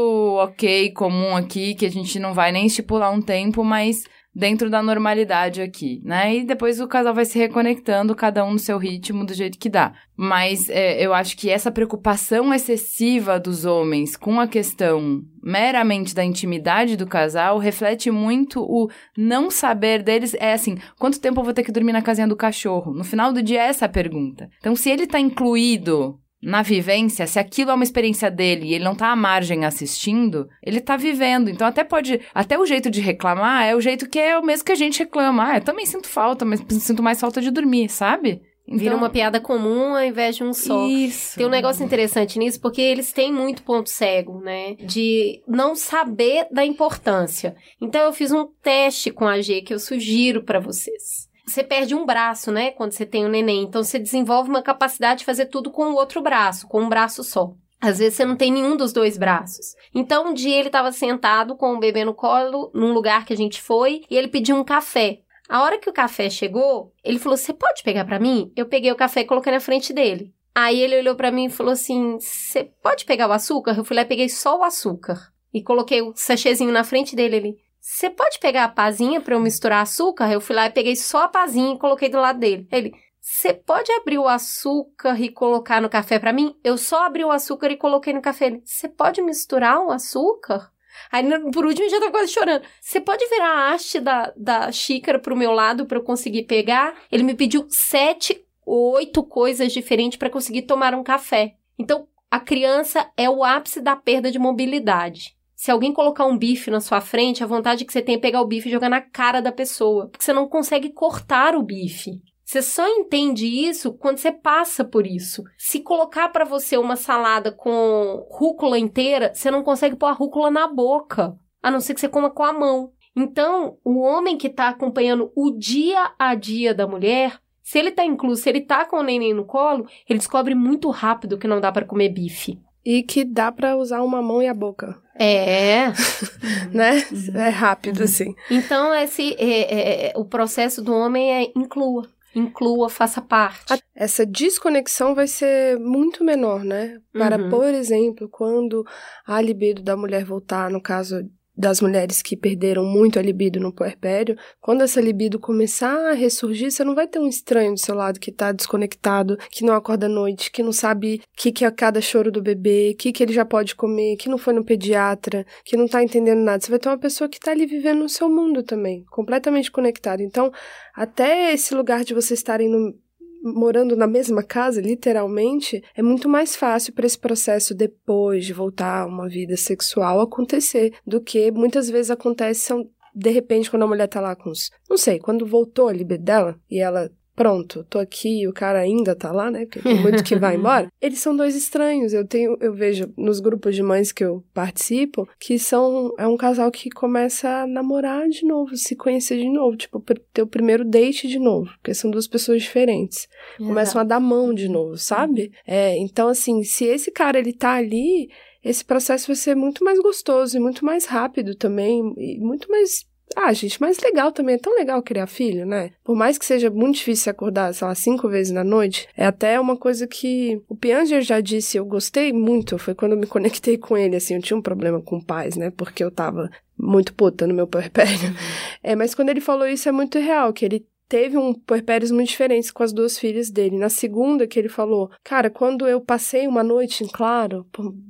ok, 0.44 0.92
comum 0.92 1.36
aqui, 1.36 1.74
que 1.74 1.88
a 1.88 1.92
gente 1.92 2.20
não 2.20 2.36
vai 2.36 2.52
nem 2.52 2.68
estipular 2.68 3.12
um 3.12 3.22
tempo, 3.22 3.64
mas 3.64 4.04
dentro 4.34 4.70
da 4.70 4.82
normalidade 4.82 5.62
aqui, 5.62 6.02
né? 6.06 6.36
E 6.36 6.46
depois 6.46 6.80
o 6.80 6.88
casal 6.88 7.14
vai 7.14 7.26
se 7.26 7.38
reconectando, 7.38 8.16
cada 8.16 8.46
um 8.46 8.54
no 8.54 8.60
seu 8.60 8.78
ritmo, 8.78 9.26
do 9.26 9.34
jeito 9.34 9.60
que 9.60 9.70
dá. 9.70 9.94
Mas 10.16 10.70
é, 10.70 11.04
eu 11.06 11.14
acho 11.14 11.36
que 11.36 11.50
essa 11.50 11.72
preocupação 11.72 12.54
excessiva 12.54 13.40
dos 13.40 13.66
homens 13.66 14.16
com 14.16 14.40
a 14.40 14.48
questão 14.48 15.22
meramente 15.44 16.16
da 16.16 16.24
intimidade 16.24 16.96
do 16.96 17.08
casal 17.08 17.58
reflete 17.58 18.10
muito 18.10 18.62
o 18.62 18.90
não 19.18 19.50
saber 19.50 20.02
deles. 20.02 20.34
É 20.36 20.54
assim, 20.54 20.78
quanto 20.98 21.20
tempo 21.20 21.42
eu 21.42 21.44
vou 21.44 21.54
ter 21.54 21.64
que 21.64 21.72
dormir 21.72 21.92
na 21.92 22.02
casinha 22.02 22.28
do 22.28 22.36
cachorro? 22.36 22.94
No 22.94 23.04
final 23.04 23.34
do 23.34 23.44
dia 23.44 23.62
é 23.62 23.68
essa 23.68 23.86
a 23.86 23.90
pergunta. 23.90 24.50
Então, 24.60 24.76
se 24.76 24.90
ele 24.90 25.08
tá 25.08 25.20
incluído 25.20 26.21
na 26.42 26.62
vivência, 26.62 27.28
se 27.28 27.38
aquilo 27.38 27.72
é 27.72 27.74
uma 27.74 27.84
experiência 27.84 28.32
dele 28.32 28.68
e 28.68 28.74
ele 28.74 28.84
não 28.84 28.96
tá 28.96 29.12
à 29.12 29.16
margem 29.16 29.64
assistindo, 29.64 30.50
ele 30.64 30.82
tá 30.82 30.98
vivendo. 30.98 31.50
Então 31.50 31.68
até 31.68 31.84
pode, 31.84 32.20
até 32.34 32.58
o 32.58 32.66
jeito 32.66 32.89
de 32.89 33.00
reclamar 33.00 33.66
é 33.66 33.76
o 33.76 33.82
jeito 33.82 34.10
que 34.10 34.20
é 34.20 34.38
o 34.38 34.44
mesmo 34.44 34.66
que 34.66 34.72
a 34.72 34.76
gente 34.76 35.00
reclama. 35.00 35.52
Ah, 35.52 35.58
eu 35.58 35.62
também 35.62 35.86
sinto 35.86 36.08
falta, 36.08 36.44
mas 36.44 36.64
sinto 36.80 37.04
mais 37.04 37.20
falta 37.20 37.42
de 37.42 37.52
dormir, 37.52 37.89
sabe? 37.89 38.42
Então... 38.68 38.80
Vira 38.80 38.96
uma 38.96 39.10
piada 39.10 39.39
comum 39.39 39.96
ao 39.96 40.04
invés 40.04 40.36
de 40.36 40.44
um 40.44 40.54
só. 40.54 40.88
Isso. 40.88 41.38
Tem 41.38 41.46
um 41.46 41.50
negócio 41.50 41.84
interessante 41.84 42.39
nisso, 42.39 42.60
porque 42.62 42.82
eles 42.82 43.12
têm 43.12 43.32
muito 43.32 43.64
ponto 43.64 43.89
cego, 43.89 44.39
né? 44.39 44.76
De 44.76 45.42
não 45.48 45.76
saber 45.76 46.48
da 46.52 46.66
importância. 46.66 47.56
Então 47.82 48.02
eu 48.02 48.14
fiz 48.14 48.32
um 48.32 48.48
teste 48.64 49.12
com 49.12 49.28
a 49.28 49.42
G 49.42 49.62
que 49.62 49.74
eu 49.74 49.80
sugiro 49.80 50.44
para 50.44 50.60
vocês 50.60 51.21
você 51.52 51.64
perde 51.64 51.93
um 51.93 52.06
braço, 52.06 52.52
né? 52.52 52.72
Quando 52.72 52.91
você 52.91 53.06
tem 53.06 53.26
um 53.26 53.30
neném. 53.30 53.64
Então 53.64 53.84
você 53.84 53.99
desenvolve 53.99 54.49
uma 54.49 54.62
capacidade 54.62 55.20
de 55.20 55.26
fazer 55.26 55.47
tudo 55.47 55.72
com 55.72 55.91
o 55.91 55.95
outro 55.95 56.22
braço, 56.22 56.68
com 56.68 56.82
um 56.82 56.89
braço 56.89 57.24
só. 57.24 57.54
Às 57.82 57.97
vezes 57.97 58.16
você 58.16 58.26
não 58.26 58.36
tem 58.36 58.52
nenhum 58.52 58.78
dos 58.78 58.93
dois 58.93 59.18
braços. 59.18 59.76
Então, 59.93 60.30
um 60.30 60.34
dia 60.36 60.56
ele 60.56 60.68
estava 60.68 60.91
sentado 60.91 61.56
com 61.56 61.74
o 61.74 61.80
bebê 61.80 62.06
no 62.06 62.14
colo, 62.14 62.70
num 62.76 62.93
lugar 62.93 63.26
que 63.26 63.34
a 63.34 63.38
gente 63.38 63.60
foi, 63.60 64.04
e 64.08 64.16
ele 64.16 64.28
pediu 64.28 64.56
um 64.56 64.64
café. 64.64 65.22
A 65.49 65.64
hora 65.64 65.80
que 65.80 65.89
o 65.89 65.93
café 65.93 66.30
chegou, 66.30 66.93
ele 67.04 67.18
falou: 67.18 67.36
Você 67.36 67.52
pode 67.52 67.82
pegar 67.82 68.06
para 68.06 68.20
mim? 68.20 68.54
Eu 68.56 68.68
peguei 68.68 68.91
o 68.91 68.95
café 68.95 69.22
e 69.22 69.26
coloquei 69.26 69.52
na 69.52 69.60
frente 69.60 69.91
dele. 69.91 70.32
Aí 70.54 70.80
ele 70.80 70.99
olhou 70.99 71.16
para 71.16 71.32
mim 71.32 71.45
e 71.45 71.49
falou 71.49 71.74
assim: 71.74 72.20
Você 72.20 72.72
pode 72.84 73.04
pegar 73.04 73.28
o 73.28 73.32
açúcar? 73.32 73.76
Eu 73.76 73.84
fui 73.84 73.95
lá 73.95 74.04
e 74.04 74.06
peguei 74.06 74.30
só 74.30 74.60
o 74.60 74.64
açúcar. 74.64 75.32
E 75.52 75.64
coloquei 75.64 76.02
o 76.02 76.14
sachêzinho 76.16 76.72
na 76.72 76.84
frente 76.84 77.16
dele. 77.16 77.36
Ele: 77.36 77.58
você 77.82 78.12
pode 78.12 78.38
pegar 78.38 78.66
a 78.66 78.70
pazinha 78.70 79.20
para 79.20 79.34
eu 79.34 79.40
misturar 79.40 79.82
açúcar? 79.82 80.32
Eu 80.32 80.40
fui 80.40 80.56
lá 80.56 80.68
e 80.68 80.72
peguei 80.72 80.96
só 80.96 81.24
a 81.24 81.28
pazinha 81.28 81.74
e 81.74 81.80
coloquei 81.80 82.10
do 82.10 82.20
lado 82.20 82.38
dele. 82.38 82.68
Ele, 82.72 82.94
você 83.20 83.56
pode 83.56 83.92
abrir 83.92 84.20
o 84.20 84.28
açúcar 84.28 85.20
e 85.20 85.30
colocar 85.30 85.82
no 85.82 85.90
café 85.90 86.20
para 86.20 86.32
mim? 86.32 86.56
Eu 86.64 86.78
só 86.78 87.04
abri 87.04 87.26
o 87.26 87.32
açúcar 87.32 87.72
e 87.72 87.78
coloquei 87.78 88.14
no 88.14 88.22
café. 88.22 88.46
Ele, 88.46 88.62
você 88.64 88.88
pode 88.88 89.20
misturar 89.24 89.84
o 89.84 89.90
açúcar? 89.90 90.72
Aí, 91.12 91.28
por 91.52 91.66
último, 91.66 91.90
já 91.90 92.00
tá 92.00 92.12
quase 92.12 92.32
chorando. 92.32 92.64
Você 92.80 93.02
pode 93.02 93.28
virar 93.28 93.50
a 93.50 93.74
haste 93.74 94.00
da, 94.00 94.32
da 94.38 94.72
xícara 94.72 95.18
pro 95.18 95.36
meu 95.36 95.52
lado 95.52 95.88
para 95.88 95.98
eu 95.98 96.04
conseguir 96.04 96.44
pegar? 96.44 96.96
Ele 97.12 97.24
me 97.24 97.34
pediu 97.34 97.66
sete, 97.68 98.46
oito 98.64 99.24
coisas 99.24 99.74
diferentes 99.74 100.20
para 100.20 100.30
conseguir 100.30 100.64
tomar 100.64 100.94
um 100.94 101.04
café. 101.04 101.56
Então, 101.80 102.08
a 102.30 102.40
criança 102.40 103.12
é 103.18 103.28
o 103.28 103.44
ápice 103.44 103.82
da 103.82 103.96
perda 103.96 104.32
de 104.32 104.38
mobilidade. 104.38 105.36
Se 105.62 105.70
alguém 105.70 105.93
colocar 105.93 106.26
um 106.26 106.36
bife 106.36 106.72
na 106.72 106.80
sua 106.80 106.99
frente, 106.99 107.43
a 107.43 107.45
vontade 107.45 107.86
que 107.86 107.93
você 107.93 108.01
tem 108.01 108.16
é 108.16 108.18
pegar 108.18 108.41
o 108.41 108.47
bife 108.47 108.68
e 108.68 108.72
jogar 108.72 108.89
na 108.89 108.99
cara 108.99 109.43
da 109.43 109.51
pessoa, 109.51 110.07
porque 110.07 110.26
você 110.26 110.34
não 110.34 110.47
consegue 110.47 110.89
cortar 110.89 111.55
o 111.55 111.62
bife. 111.62 112.20
Você 112.43 112.64
só 112.64 112.88
entende 112.88 113.45
isso 113.45 113.93
quando 113.93 114.18
você 114.18 114.32
passa 114.32 114.84
por 114.84 115.05
isso. 115.05 115.43
Se 115.59 115.80
colocar 115.80 116.30
para 116.30 116.45
você 116.45 116.78
uma 116.78 116.95
salada 116.95 117.51
com 117.51 118.26
rúcula 118.32 118.80
inteira, 118.80 119.32
você 119.36 119.51
não 119.51 119.62
consegue 119.62 119.95
pôr 119.95 120.07
a 120.07 120.14
rúcula 120.14 120.49
na 120.49 120.66
boca, 120.68 121.38
a 121.62 121.70
não 121.70 121.80
ser 121.80 121.93
que 121.93 122.01
você 122.01 122.09
coma 122.09 122.32
com 122.32 122.43
a 122.43 122.51
mão. 122.51 122.91
Então, 123.16 123.78
o 123.86 123.99
homem 123.99 124.39
que 124.39 124.47
está 124.47 124.68
acompanhando 124.68 125.32
o 125.36 125.51
dia 125.51 126.12
a 126.18 126.34
dia 126.34 126.74
da 126.74 126.88
mulher, 126.88 127.39
se 127.62 127.78
ele 127.78 127.89
está 127.89 128.03
incluso, 128.03 128.41
se 128.41 128.49
ele 128.49 128.62
está 128.62 128.84
com 128.84 128.97
o 128.97 129.03
neném 129.03 129.32
no 129.32 129.45
colo, 129.45 129.86
ele 130.09 130.18
descobre 130.18 130.55
muito 130.55 130.89
rápido 130.89 131.38
que 131.38 131.47
não 131.47 131.62
dá 131.62 131.72
para 131.72 131.86
comer 131.86 132.09
bife. 132.09 132.59
E 132.84 133.04
que 133.04 133.24
dá 133.24 133.52
para 133.52 133.78
usar 133.78 134.02
uma 134.02 134.22
mão 134.22 134.42
e 134.42 134.48
a 134.48 134.54
boca. 134.54 134.98
É. 135.16 135.88
né? 136.74 137.04
É 137.36 137.50
rápido, 137.50 138.04
assim. 138.04 138.34
Então, 138.50 138.94
esse, 138.96 139.36
é, 139.38 139.62
é, 139.62 140.08
é, 140.08 140.14
o 140.16 140.26
processo 140.26 140.82
do 140.82 140.94
homem 140.94 141.32
é 141.32 141.52
inclua. 141.56 142.10
Inclua, 142.34 142.90
faça 142.90 143.22
parte. 143.22 143.84
Essa 143.94 144.26
desconexão 144.26 145.14
vai 145.14 145.28
ser 145.28 145.78
muito 145.80 146.24
menor, 146.24 146.64
né? 146.64 146.98
Para, 147.12 147.38
uhum. 147.38 147.50
por 147.50 147.68
exemplo, 147.68 148.30
quando 148.30 148.86
a 149.28 149.42
libido 149.42 149.82
da 149.82 149.98
mulher 149.98 150.24
voltar, 150.24 150.72
no 150.72 150.82
caso 150.82 151.30
das 151.62 151.80
mulheres 151.80 152.24
que 152.24 152.36
perderam 152.36 152.84
muito 152.84 153.20
a 153.20 153.22
libido 153.22 153.59
no 153.59 153.72
puerpério, 153.72 154.36
quando 154.59 154.82
essa 154.82 154.99
libido 154.99 155.39
começar 155.39 156.09
a 156.09 156.14
ressurgir, 156.14 156.72
você 156.72 156.84
não 156.84 156.95
vai 156.95 157.07
ter 157.07 157.20
um 157.20 157.28
estranho 157.28 157.74
do 157.74 157.80
seu 157.80 157.93
lado 157.93 158.20
que 158.20 158.32
tá 158.32 158.51
desconectado, 158.51 159.38
que 159.51 159.64
não 159.64 159.76
acorda 159.76 160.07
à 160.07 160.09
noite, 160.09 160.51
que 160.51 160.64
não 160.64 160.72
sabe 160.72 161.22
o 161.24 161.38
que, 161.38 161.51
que 161.51 161.64
é 161.64 161.70
cada 161.70 162.01
choro 162.01 162.32
do 162.32 162.41
bebê, 162.41 162.91
o 162.93 162.97
que, 162.97 163.12
que 163.12 163.22
ele 163.22 163.32
já 163.32 163.45
pode 163.45 163.76
comer, 163.76 164.18
que 164.18 164.28
não 164.28 164.39
foi 164.39 164.53
no 164.53 164.66
pediatra, 164.66 165.45
que 165.64 165.78
não 165.78 165.88
tá 165.88 166.03
entendendo 166.03 166.41
nada. 166.41 166.59
Você 166.59 166.72
vai 166.72 166.80
ter 166.80 166.89
uma 166.89 166.97
pessoa 166.97 167.30
que 167.30 167.39
tá 167.39 167.51
ali 167.51 167.68
vivendo 167.68 167.99
no 167.99 168.09
seu 168.09 168.28
mundo 168.28 168.64
também, 168.64 169.05
completamente 169.12 169.72
conectada. 169.72 170.24
Então, 170.24 170.51
até 170.95 171.53
esse 171.53 171.76
lugar 171.76 172.03
de 172.03 172.16
vocês 172.16 172.39
estarem 172.39 172.68
no 172.68 172.95
morando 173.42 173.96
na 173.96 174.08
mesma 174.08 174.44
casa, 174.44 174.82
literalmente, 174.82 175.84
é 175.96 176.02
muito 176.02 176.30
mais 176.30 176.56
fácil 176.56 176.94
para 176.94 177.06
esse 177.06 177.18
processo 177.18 177.74
depois 177.74 178.46
de 178.46 178.54
voltar 178.54 179.02
a 179.02 179.06
uma 179.06 179.28
vida 179.28 179.58
sexual 179.58 180.22
acontecer 180.22 180.94
do 181.06 181.22
que 181.22 181.52
muitas 181.52 181.89
vezes 181.89 182.12
acontece 182.12 182.72
de 183.14 183.30
repente, 183.30 183.70
quando 183.70 183.84
a 183.84 183.88
mulher 183.88 184.08
tá 184.08 184.22
lá 184.22 184.36
com 184.36 184.50
os. 184.50 184.70
Não 184.89 184.98
sei, 184.98 185.20
quando 185.20 185.46
voltou 185.46 185.89
a 185.89 185.94
libido 185.94 186.24
dela 186.24 186.58
e 186.70 186.80
ela 186.80 187.12
pronto, 187.42 187.84
tô 187.89 187.98
aqui 187.98 188.42
e 188.42 188.48
o 188.48 188.54
cara 188.54 188.80
ainda 188.80 189.16
tá 189.16 189.32
lá, 189.32 189.50
né? 189.50 189.66
Porque 189.66 189.82
tem 189.82 190.00
muito 190.00 190.24
que 190.24 190.36
vai 190.36 190.56
embora. 190.58 190.88
Eles 191.02 191.20
são 191.20 191.36
dois 191.36 191.56
estranhos. 191.56 192.14
Eu 192.14 192.26
tenho, 192.26 192.56
eu 192.62 192.72
vejo 192.72 193.12
nos 193.18 193.39
grupos 193.39 193.76
de 193.76 193.82
mães 193.82 194.12
que 194.12 194.24
eu 194.24 194.44
participo 194.54 195.28
que 195.39 195.58
são 195.58 196.14
é 196.20 196.28
um 196.28 196.38
casal 196.38 196.70
que 196.70 196.89
começa 196.92 197.50
a 197.50 197.68
namorar 197.68 198.30
de 198.30 198.46
novo, 198.46 198.78
se 198.78 198.96
conhecer 198.96 199.38
de 199.38 199.50
novo, 199.50 199.76
tipo, 199.76 200.04
ter 200.32 200.44
o 200.44 200.48
primeiro 200.48 200.86
date 200.86 201.28
de 201.28 201.39
novo, 201.39 201.72
porque 201.78 201.96
são 201.96 202.12
duas 202.12 202.28
pessoas 202.28 202.62
diferentes. 202.62 203.28
Exato. 203.56 203.64
Começam 203.66 204.02
a 204.02 204.04
dar 204.04 204.20
mão 204.20 204.54
de 204.54 204.70
novo, 204.70 204.98
sabe? 204.98 205.52
É, 205.66 205.98
então 205.98 206.28
assim, 206.28 206.64
se 206.64 206.86
esse 206.86 207.12
cara 207.12 207.39
ele 207.39 207.54
tá 207.54 207.74
ali, 207.74 208.30
esse 208.64 208.86
processo 208.86 209.28
vai 209.28 209.36
ser 209.36 209.56
muito 209.56 209.84
mais 209.84 210.00
gostoso 210.00 210.56
e 210.56 210.60
muito 210.60 210.86
mais 210.86 211.06
rápido 211.06 211.56
também, 211.56 212.14
e 212.18 212.39
muito 212.39 212.70
mais 212.70 213.10
Ah, 213.36 213.54
gente, 213.54 213.80
mas 213.80 214.00
legal 214.00 214.32
também, 214.32 214.56
é 214.56 214.58
tão 214.58 214.76
legal 214.76 215.02
criar 215.02 215.28
filho, 215.28 215.66
né? 215.66 215.92
Por 216.04 216.16
mais 216.16 216.38
que 216.38 216.46
seja 216.46 216.70
muito 216.70 216.96
difícil 216.96 217.32
acordar, 217.32 217.74
sei 217.74 217.88
lá, 217.88 217.96
cinco 217.96 218.28
vezes 218.28 218.52
na 218.52 218.64
noite, 218.64 219.08
é 219.16 219.26
até 219.26 219.60
uma 219.60 219.78
coisa 219.78 220.08
que 220.08 220.62
o 220.68 220.76
Pianger 220.76 221.22
já 221.22 221.40
disse, 221.40 221.78
eu 221.78 221.86
gostei 221.86 222.34
muito, 222.34 222.78
foi 222.78 222.94
quando 222.94 223.14
eu 223.14 223.18
me 223.18 223.28
conectei 223.28 223.78
com 223.78 223.98
ele, 223.98 224.16
assim, 224.16 224.36
eu 224.36 224.42
tinha 224.42 224.58
um 224.58 224.62
problema 224.62 225.02
com 225.02 225.22
pais, 225.22 225.56
né? 225.56 225.72
Porque 225.72 226.04
eu 226.04 226.12
tava 226.12 226.50
muito 226.78 227.14
puta 227.14 227.46
no 227.48 227.54
meu 227.54 227.68
puerpério. 227.68 228.12
É, 228.84 228.96
mas 228.96 229.14
quando 229.14 229.30
ele 229.30 229.42
falou 229.42 229.68
isso 229.68 229.88
é 229.88 229.92
muito 229.92 230.18
real, 230.18 230.52
que 230.52 230.66
ele 230.66 230.88
teve 231.08 231.38
um 231.38 231.54
puerpérios 231.54 232.10
muito 232.10 232.30
diferentes 232.30 232.72
com 232.72 232.82
as 232.82 232.94
duas 232.94 233.20
filhas 233.20 233.52
dele. 233.52 233.78
Na 233.78 233.90
segunda 233.90 234.48
que 234.48 234.58
ele 234.58 234.70
falou, 234.70 235.12
cara, 235.24 235.50
quando 235.50 235.86
eu 235.86 236.00
passei 236.00 236.48
uma 236.48 236.64
noite 236.64 237.04
em 237.04 237.08
claro, 237.08 237.68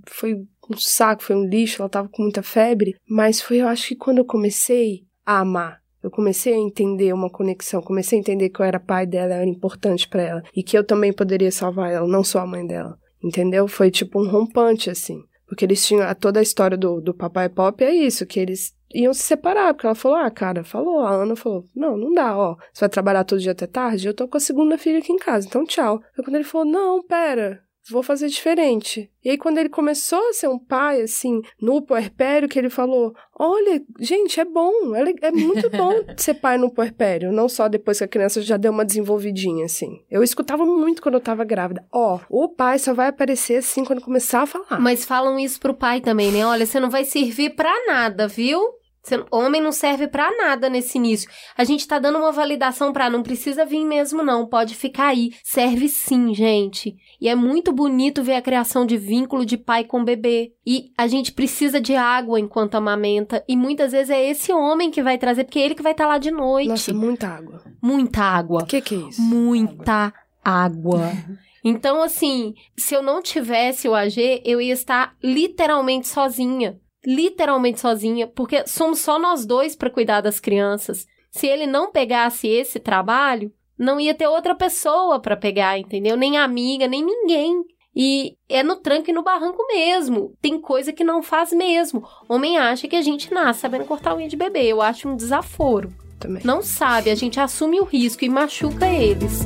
foi 0.07 0.35
um 0.35 0.77
saco, 0.77 1.23
foi 1.23 1.35
um 1.35 1.43
lixo, 1.43 1.81
ela 1.81 1.89
tava 1.89 2.07
com 2.07 2.21
muita 2.21 2.43
febre, 2.43 2.95
mas 3.09 3.41
foi, 3.41 3.57
eu 3.57 3.67
acho 3.67 3.87
que 3.87 3.95
quando 3.95 4.19
eu 4.19 4.25
comecei 4.25 5.03
a 5.31 5.39
amar, 5.39 5.81
eu 6.03 6.09
comecei 6.09 6.53
a 6.53 6.57
entender 6.57 7.13
uma 7.13 7.29
conexão, 7.29 7.81
comecei 7.81 8.17
a 8.17 8.21
entender 8.21 8.49
que 8.49 8.59
eu 8.59 8.65
era 8.65 8.79
pai 8.79 9.05
dela, 9.05 9.35
era 9.35 9.45
importante 9.45 10.07
para 10.07 10.23
ela 10.23 10.43
e 10.55 10.63
que 10.63 10.77
eu 10.77 10.83
também 10.83 11.13
poderia 11.13 11.51
salvar 11.51 11.91
ela, 11.91 12.07
não 12.07 12.23
só 12.23 12.39
a 12.39 12.47
mãe 12.47 12.65
dela. 12.65 12.97
Entendeu? 13.23 13.67
Foi 13.67 13.91
tipo 13.91 14.19
um 14.19 14.27
rompante 14.27 14.89
assim. 14.89 15.21
Porque 15.45 15.63
eles 15.63 15.85
tinham. 15.85 16.11
Toda 16.15 16.39
a 16.39 16.43
história 16.43 16.75
do, 16.77 16.99
do 16.99 17.13
Papai 17.13 17.49
Pop 17.49 17.83
é 17.83 17.93
isso, 17.93 18.25
que 18.25 18.39
eles 18.39 18.73
iam 18.93 19.13
se 19.13 19.21
separar, 19.21 19.73
porque 19.73 19.85
ela 19.85 19.95
falou, 19.95 20.17
ah, 20.17 20.31
cara, 20.31 20.63
falou, 20.63 20.99
a 20.99 21.11
Ana 21.11 21.35
falou, 21.35 21.65
não, 21.75 21.95
não 21.97 22.13
dá, 22.13 22.37
ó, 22.37 22.55
você 22.73 22.81
vai 22.81 22.89
trabalhar 22.89 23.23
todo 23.23 23.39
dia 23.39 23.53
até 23.53 23.65
tarde, 23.65 24.07
eu 24.07 24.13
tô 24.13 24.27
com 24.27 24.37
a 24.37 24.39
segunda 24.39 24.77
filha 24.77 24.99
aqui 24.99 25.13
em 25.13 25.17
casa, 25.17 25.47
então 25.47 25.65
tchau. 25.65 26.01
Aí 26.17 26.23
quando 26.23 26.35
ele 26.35 26.43
falou, 26.43 26.67
não, 26.67 27.01
pera, 27.01 27.61
vou 27.91 28.03
fazer 28.03 28.27
diferente. 28.27 29.09
E 29.23 29.29
aí, 29.29 29.37
quando 29.37 29.57
ele 29.57 29.69
começou 29.69 30.19
a 30.29 30.33
ser 30.33 30.47
um 30.47 30.57
pai, 30.57 31.01
assim, 31.01 31.41
no 31.61 31.81
puerpério, 31.81 32.49
que 32.49 32.57
ele 32.57 32.69
falou: 32.69 33.13
Olha, 33.37 33.81
gente, 33.99 34.39
é 34.39 34.45
bom, 34.45 34.95
é, 34.95 35.27
é 35.27 35.31
muito 35.31 35.69
bom 35.69 35.93
ser 36.17 36.35
pai 36.35 36.57
no 36.57 36.71
puerpério, 36.71 37.31
não 37.31 37.47
só 37.47 37.67
depois 37.67 37.99
que 37.99 38.03
a 38.03 38.07
criança 38.07 38.41
já 38.41 38.57
deu 38.57 38.71
uma 38.71 38.85
desenvolvidinha, 38.85 39.65
assim. 39.65 40.01
Eu 40.09 40.23
escutava 40.23 40.65
muito 40.65 41.01
quando 41.01 41.15
eu 41.15 41.21
tava 41.21 41.43
grávida: 41.43 41.85
Ó, 41.91 42.19
oh, 42.29 42.45
o 42.45 42.49
pai 42.49 42.79
só 42.79 42.93
vai 42.93 43.07
aparecer 43.09 43.57
assim 43.57 43.85
quando 43.85 44.01
começar 44.01 44.41
a 44.41 44.47
falar. 44.47 44.79
Mas 44.79 45.05
falam 45.05 45.37
isso 45.37 45.59
pro 45.59 45.73
pai 45.73 46.01
também, 46.01 46.31
né? 46.31 46.45
Olha, 46.45 46.65
você 46.65 46.79
não 46.79 46.89
vai 46.89 47.03
servir 47.03 47.51
pra 47.51 47.71
nada, 47.87 48.27
viu? 48.27 48.80
Homem 49.31 49.61
não 49.61 49.71
serve 49.71 50.07
para 50.07 50.35
nada 50.37 50.69
nesse 50.69 50.97
início. 50.97 51.29
A 51.57 51.63
gente 51.63 51.87
tá 51.87 51.97
dando 51.97 52.19
uma 52.19 52.31
validação 52.31 52.93
para 52.93 53.09
não 53.09 53.23
precisa 53.23 53.65
vir 53.65 53.83
mesmo 53.85 54.23
não, 54.23 54.45
pode 54.45 54.75
ficar 54.75 55.07
aí. 55.07 55.31
Serve 55.43 55.89
sim, 55.89 56.33
gente. 56.33 56.95
E 57.19 57.27
é 57.27 57.35
muito 57.35 57.71
bonito 57.71 58.23
ver 58.23 58.35
a 58.35 58.41
criação 58.41 58.85
de 58.85 58.97
vínculo 58.97 59.45
de 59.45 59.57
pai 59.57 59.83
com 59.83 60.03
bebê. 60.03 60.53
E 60.65 60.91
a 60.97 61.07
gente 61.07 61.31
precisa 61.31 61.81
de 61.81 61.95
água 61.95 62.39
enquanto 62.39 62.75
amamenta 62.75 63.43
e 63.47 63.57
muitas 63.57 63.91
vezes 63.91 64.11
é 64.11 64.29
esse 64.29 64.53
homem 64.53 64.91
que 64.91 65.01
vai 65.01 65.17
trazer 65.17 65.43
porque 65.43 65.59
é 65.59 65.65
ele 65.65 65.75
que 65.75 65.83
vai 65.83 65.93
estar 65.93 66.05
tá 66.05 66.09
lá 66.09 66.17
de 66.17 66.31
noite. 66.31 66.69
Nossa, 66.69 66.93
muita 66.93 67.27
água. 67.27 67.63
Muita 67.81 68.21
água. 68.21 68.63
O 68.63 68.65
que 68.65 68.81
que 68.81 68.95
é 68.95 68.97
isso? 68.99 69.21
Muita 69.21 70.13
água. 70.43 71.05
água. 71.05 71.11
Então, 71.63 72.01
assim, 72.01 72.55
se 72.75 72.95
eu 72.95 73.03
não 73.03 73.21
tivesse 73.21 73.87
o 73.87 73.93
AG, 73.93 74.41
eu 74.43 74.59
ia 74.59 74.73
estar 74.73 75.15
literalmente 75.21 76.07
sozinha 76.07 76.80
literalmente 77.05 77.79
sozinha, 77.79 78.27
porque 78.27 78.65
somos 78.67 78.99
só 78.99 79.17
nós 79.17 79.45
dois 79.45 79.75
para 79.75 79.89
cuidar 79.89 80.21
das 80.21 80.39
crianças. 80.39 81.07
Se 81.29 81.47
ele 81.47 81.65
não 81.65 81.91
pegasse 81.91 82.47
esse 82.47 82.79
trabalho, 82.79 83.51
não 83.77 83.99
ia 83.99 84.13
ter 84.13 84.27
outra 84.27 84.53
pessoa 84.53 85.19
para 85.19 85.37
pegar, 85.37 85.79
entendeu? 85.79 86.15
Nem 86.15 86.37
amiga, 86.37 86.87
nem 86.87 87.03
ninguém. 87.03 87.63
E 87.95 88.37
é 88.47 88.63
no 88.63 88.77
tranco 88.77 89.09
e 89.09 89.13
no 89.13 89.23
barranco 89.23 89.65
mesmo. 89.67 90.33
Tem 90.41 90.59
coisa 90.59 90.93
que 90.93 91.03
não 91.03 91.21
faz 91.21 91.51
mesmo. 91.51 92.03
Homem 92.29 92.57
acha 92.57 92.87
que 92.87 92.95
a 92.95 93.01
gente 93.01 93.33
nasce 93.33 93.61
sabendo 93.61 93.85
cortar 93.85 94.15
unha 94.15 94.29
de 94.29 94.37
bebê. 94.37 94.67
Eu 94.67 94.81
acho 94.81 95.09
um 95.09 95.15
desaforo. 95.15 95.93
Também. 96.19 96.43
Não 96.45 96.61
sabe, 96.61 97.09
a 97.09 97.15
gente 97.15 97.39
assume 97.39 97.79
o 97.79 97.83
risco 97.83 98.23
e 98.23 98.29
machuca 98.29 98.87
eles. 98.87 99.41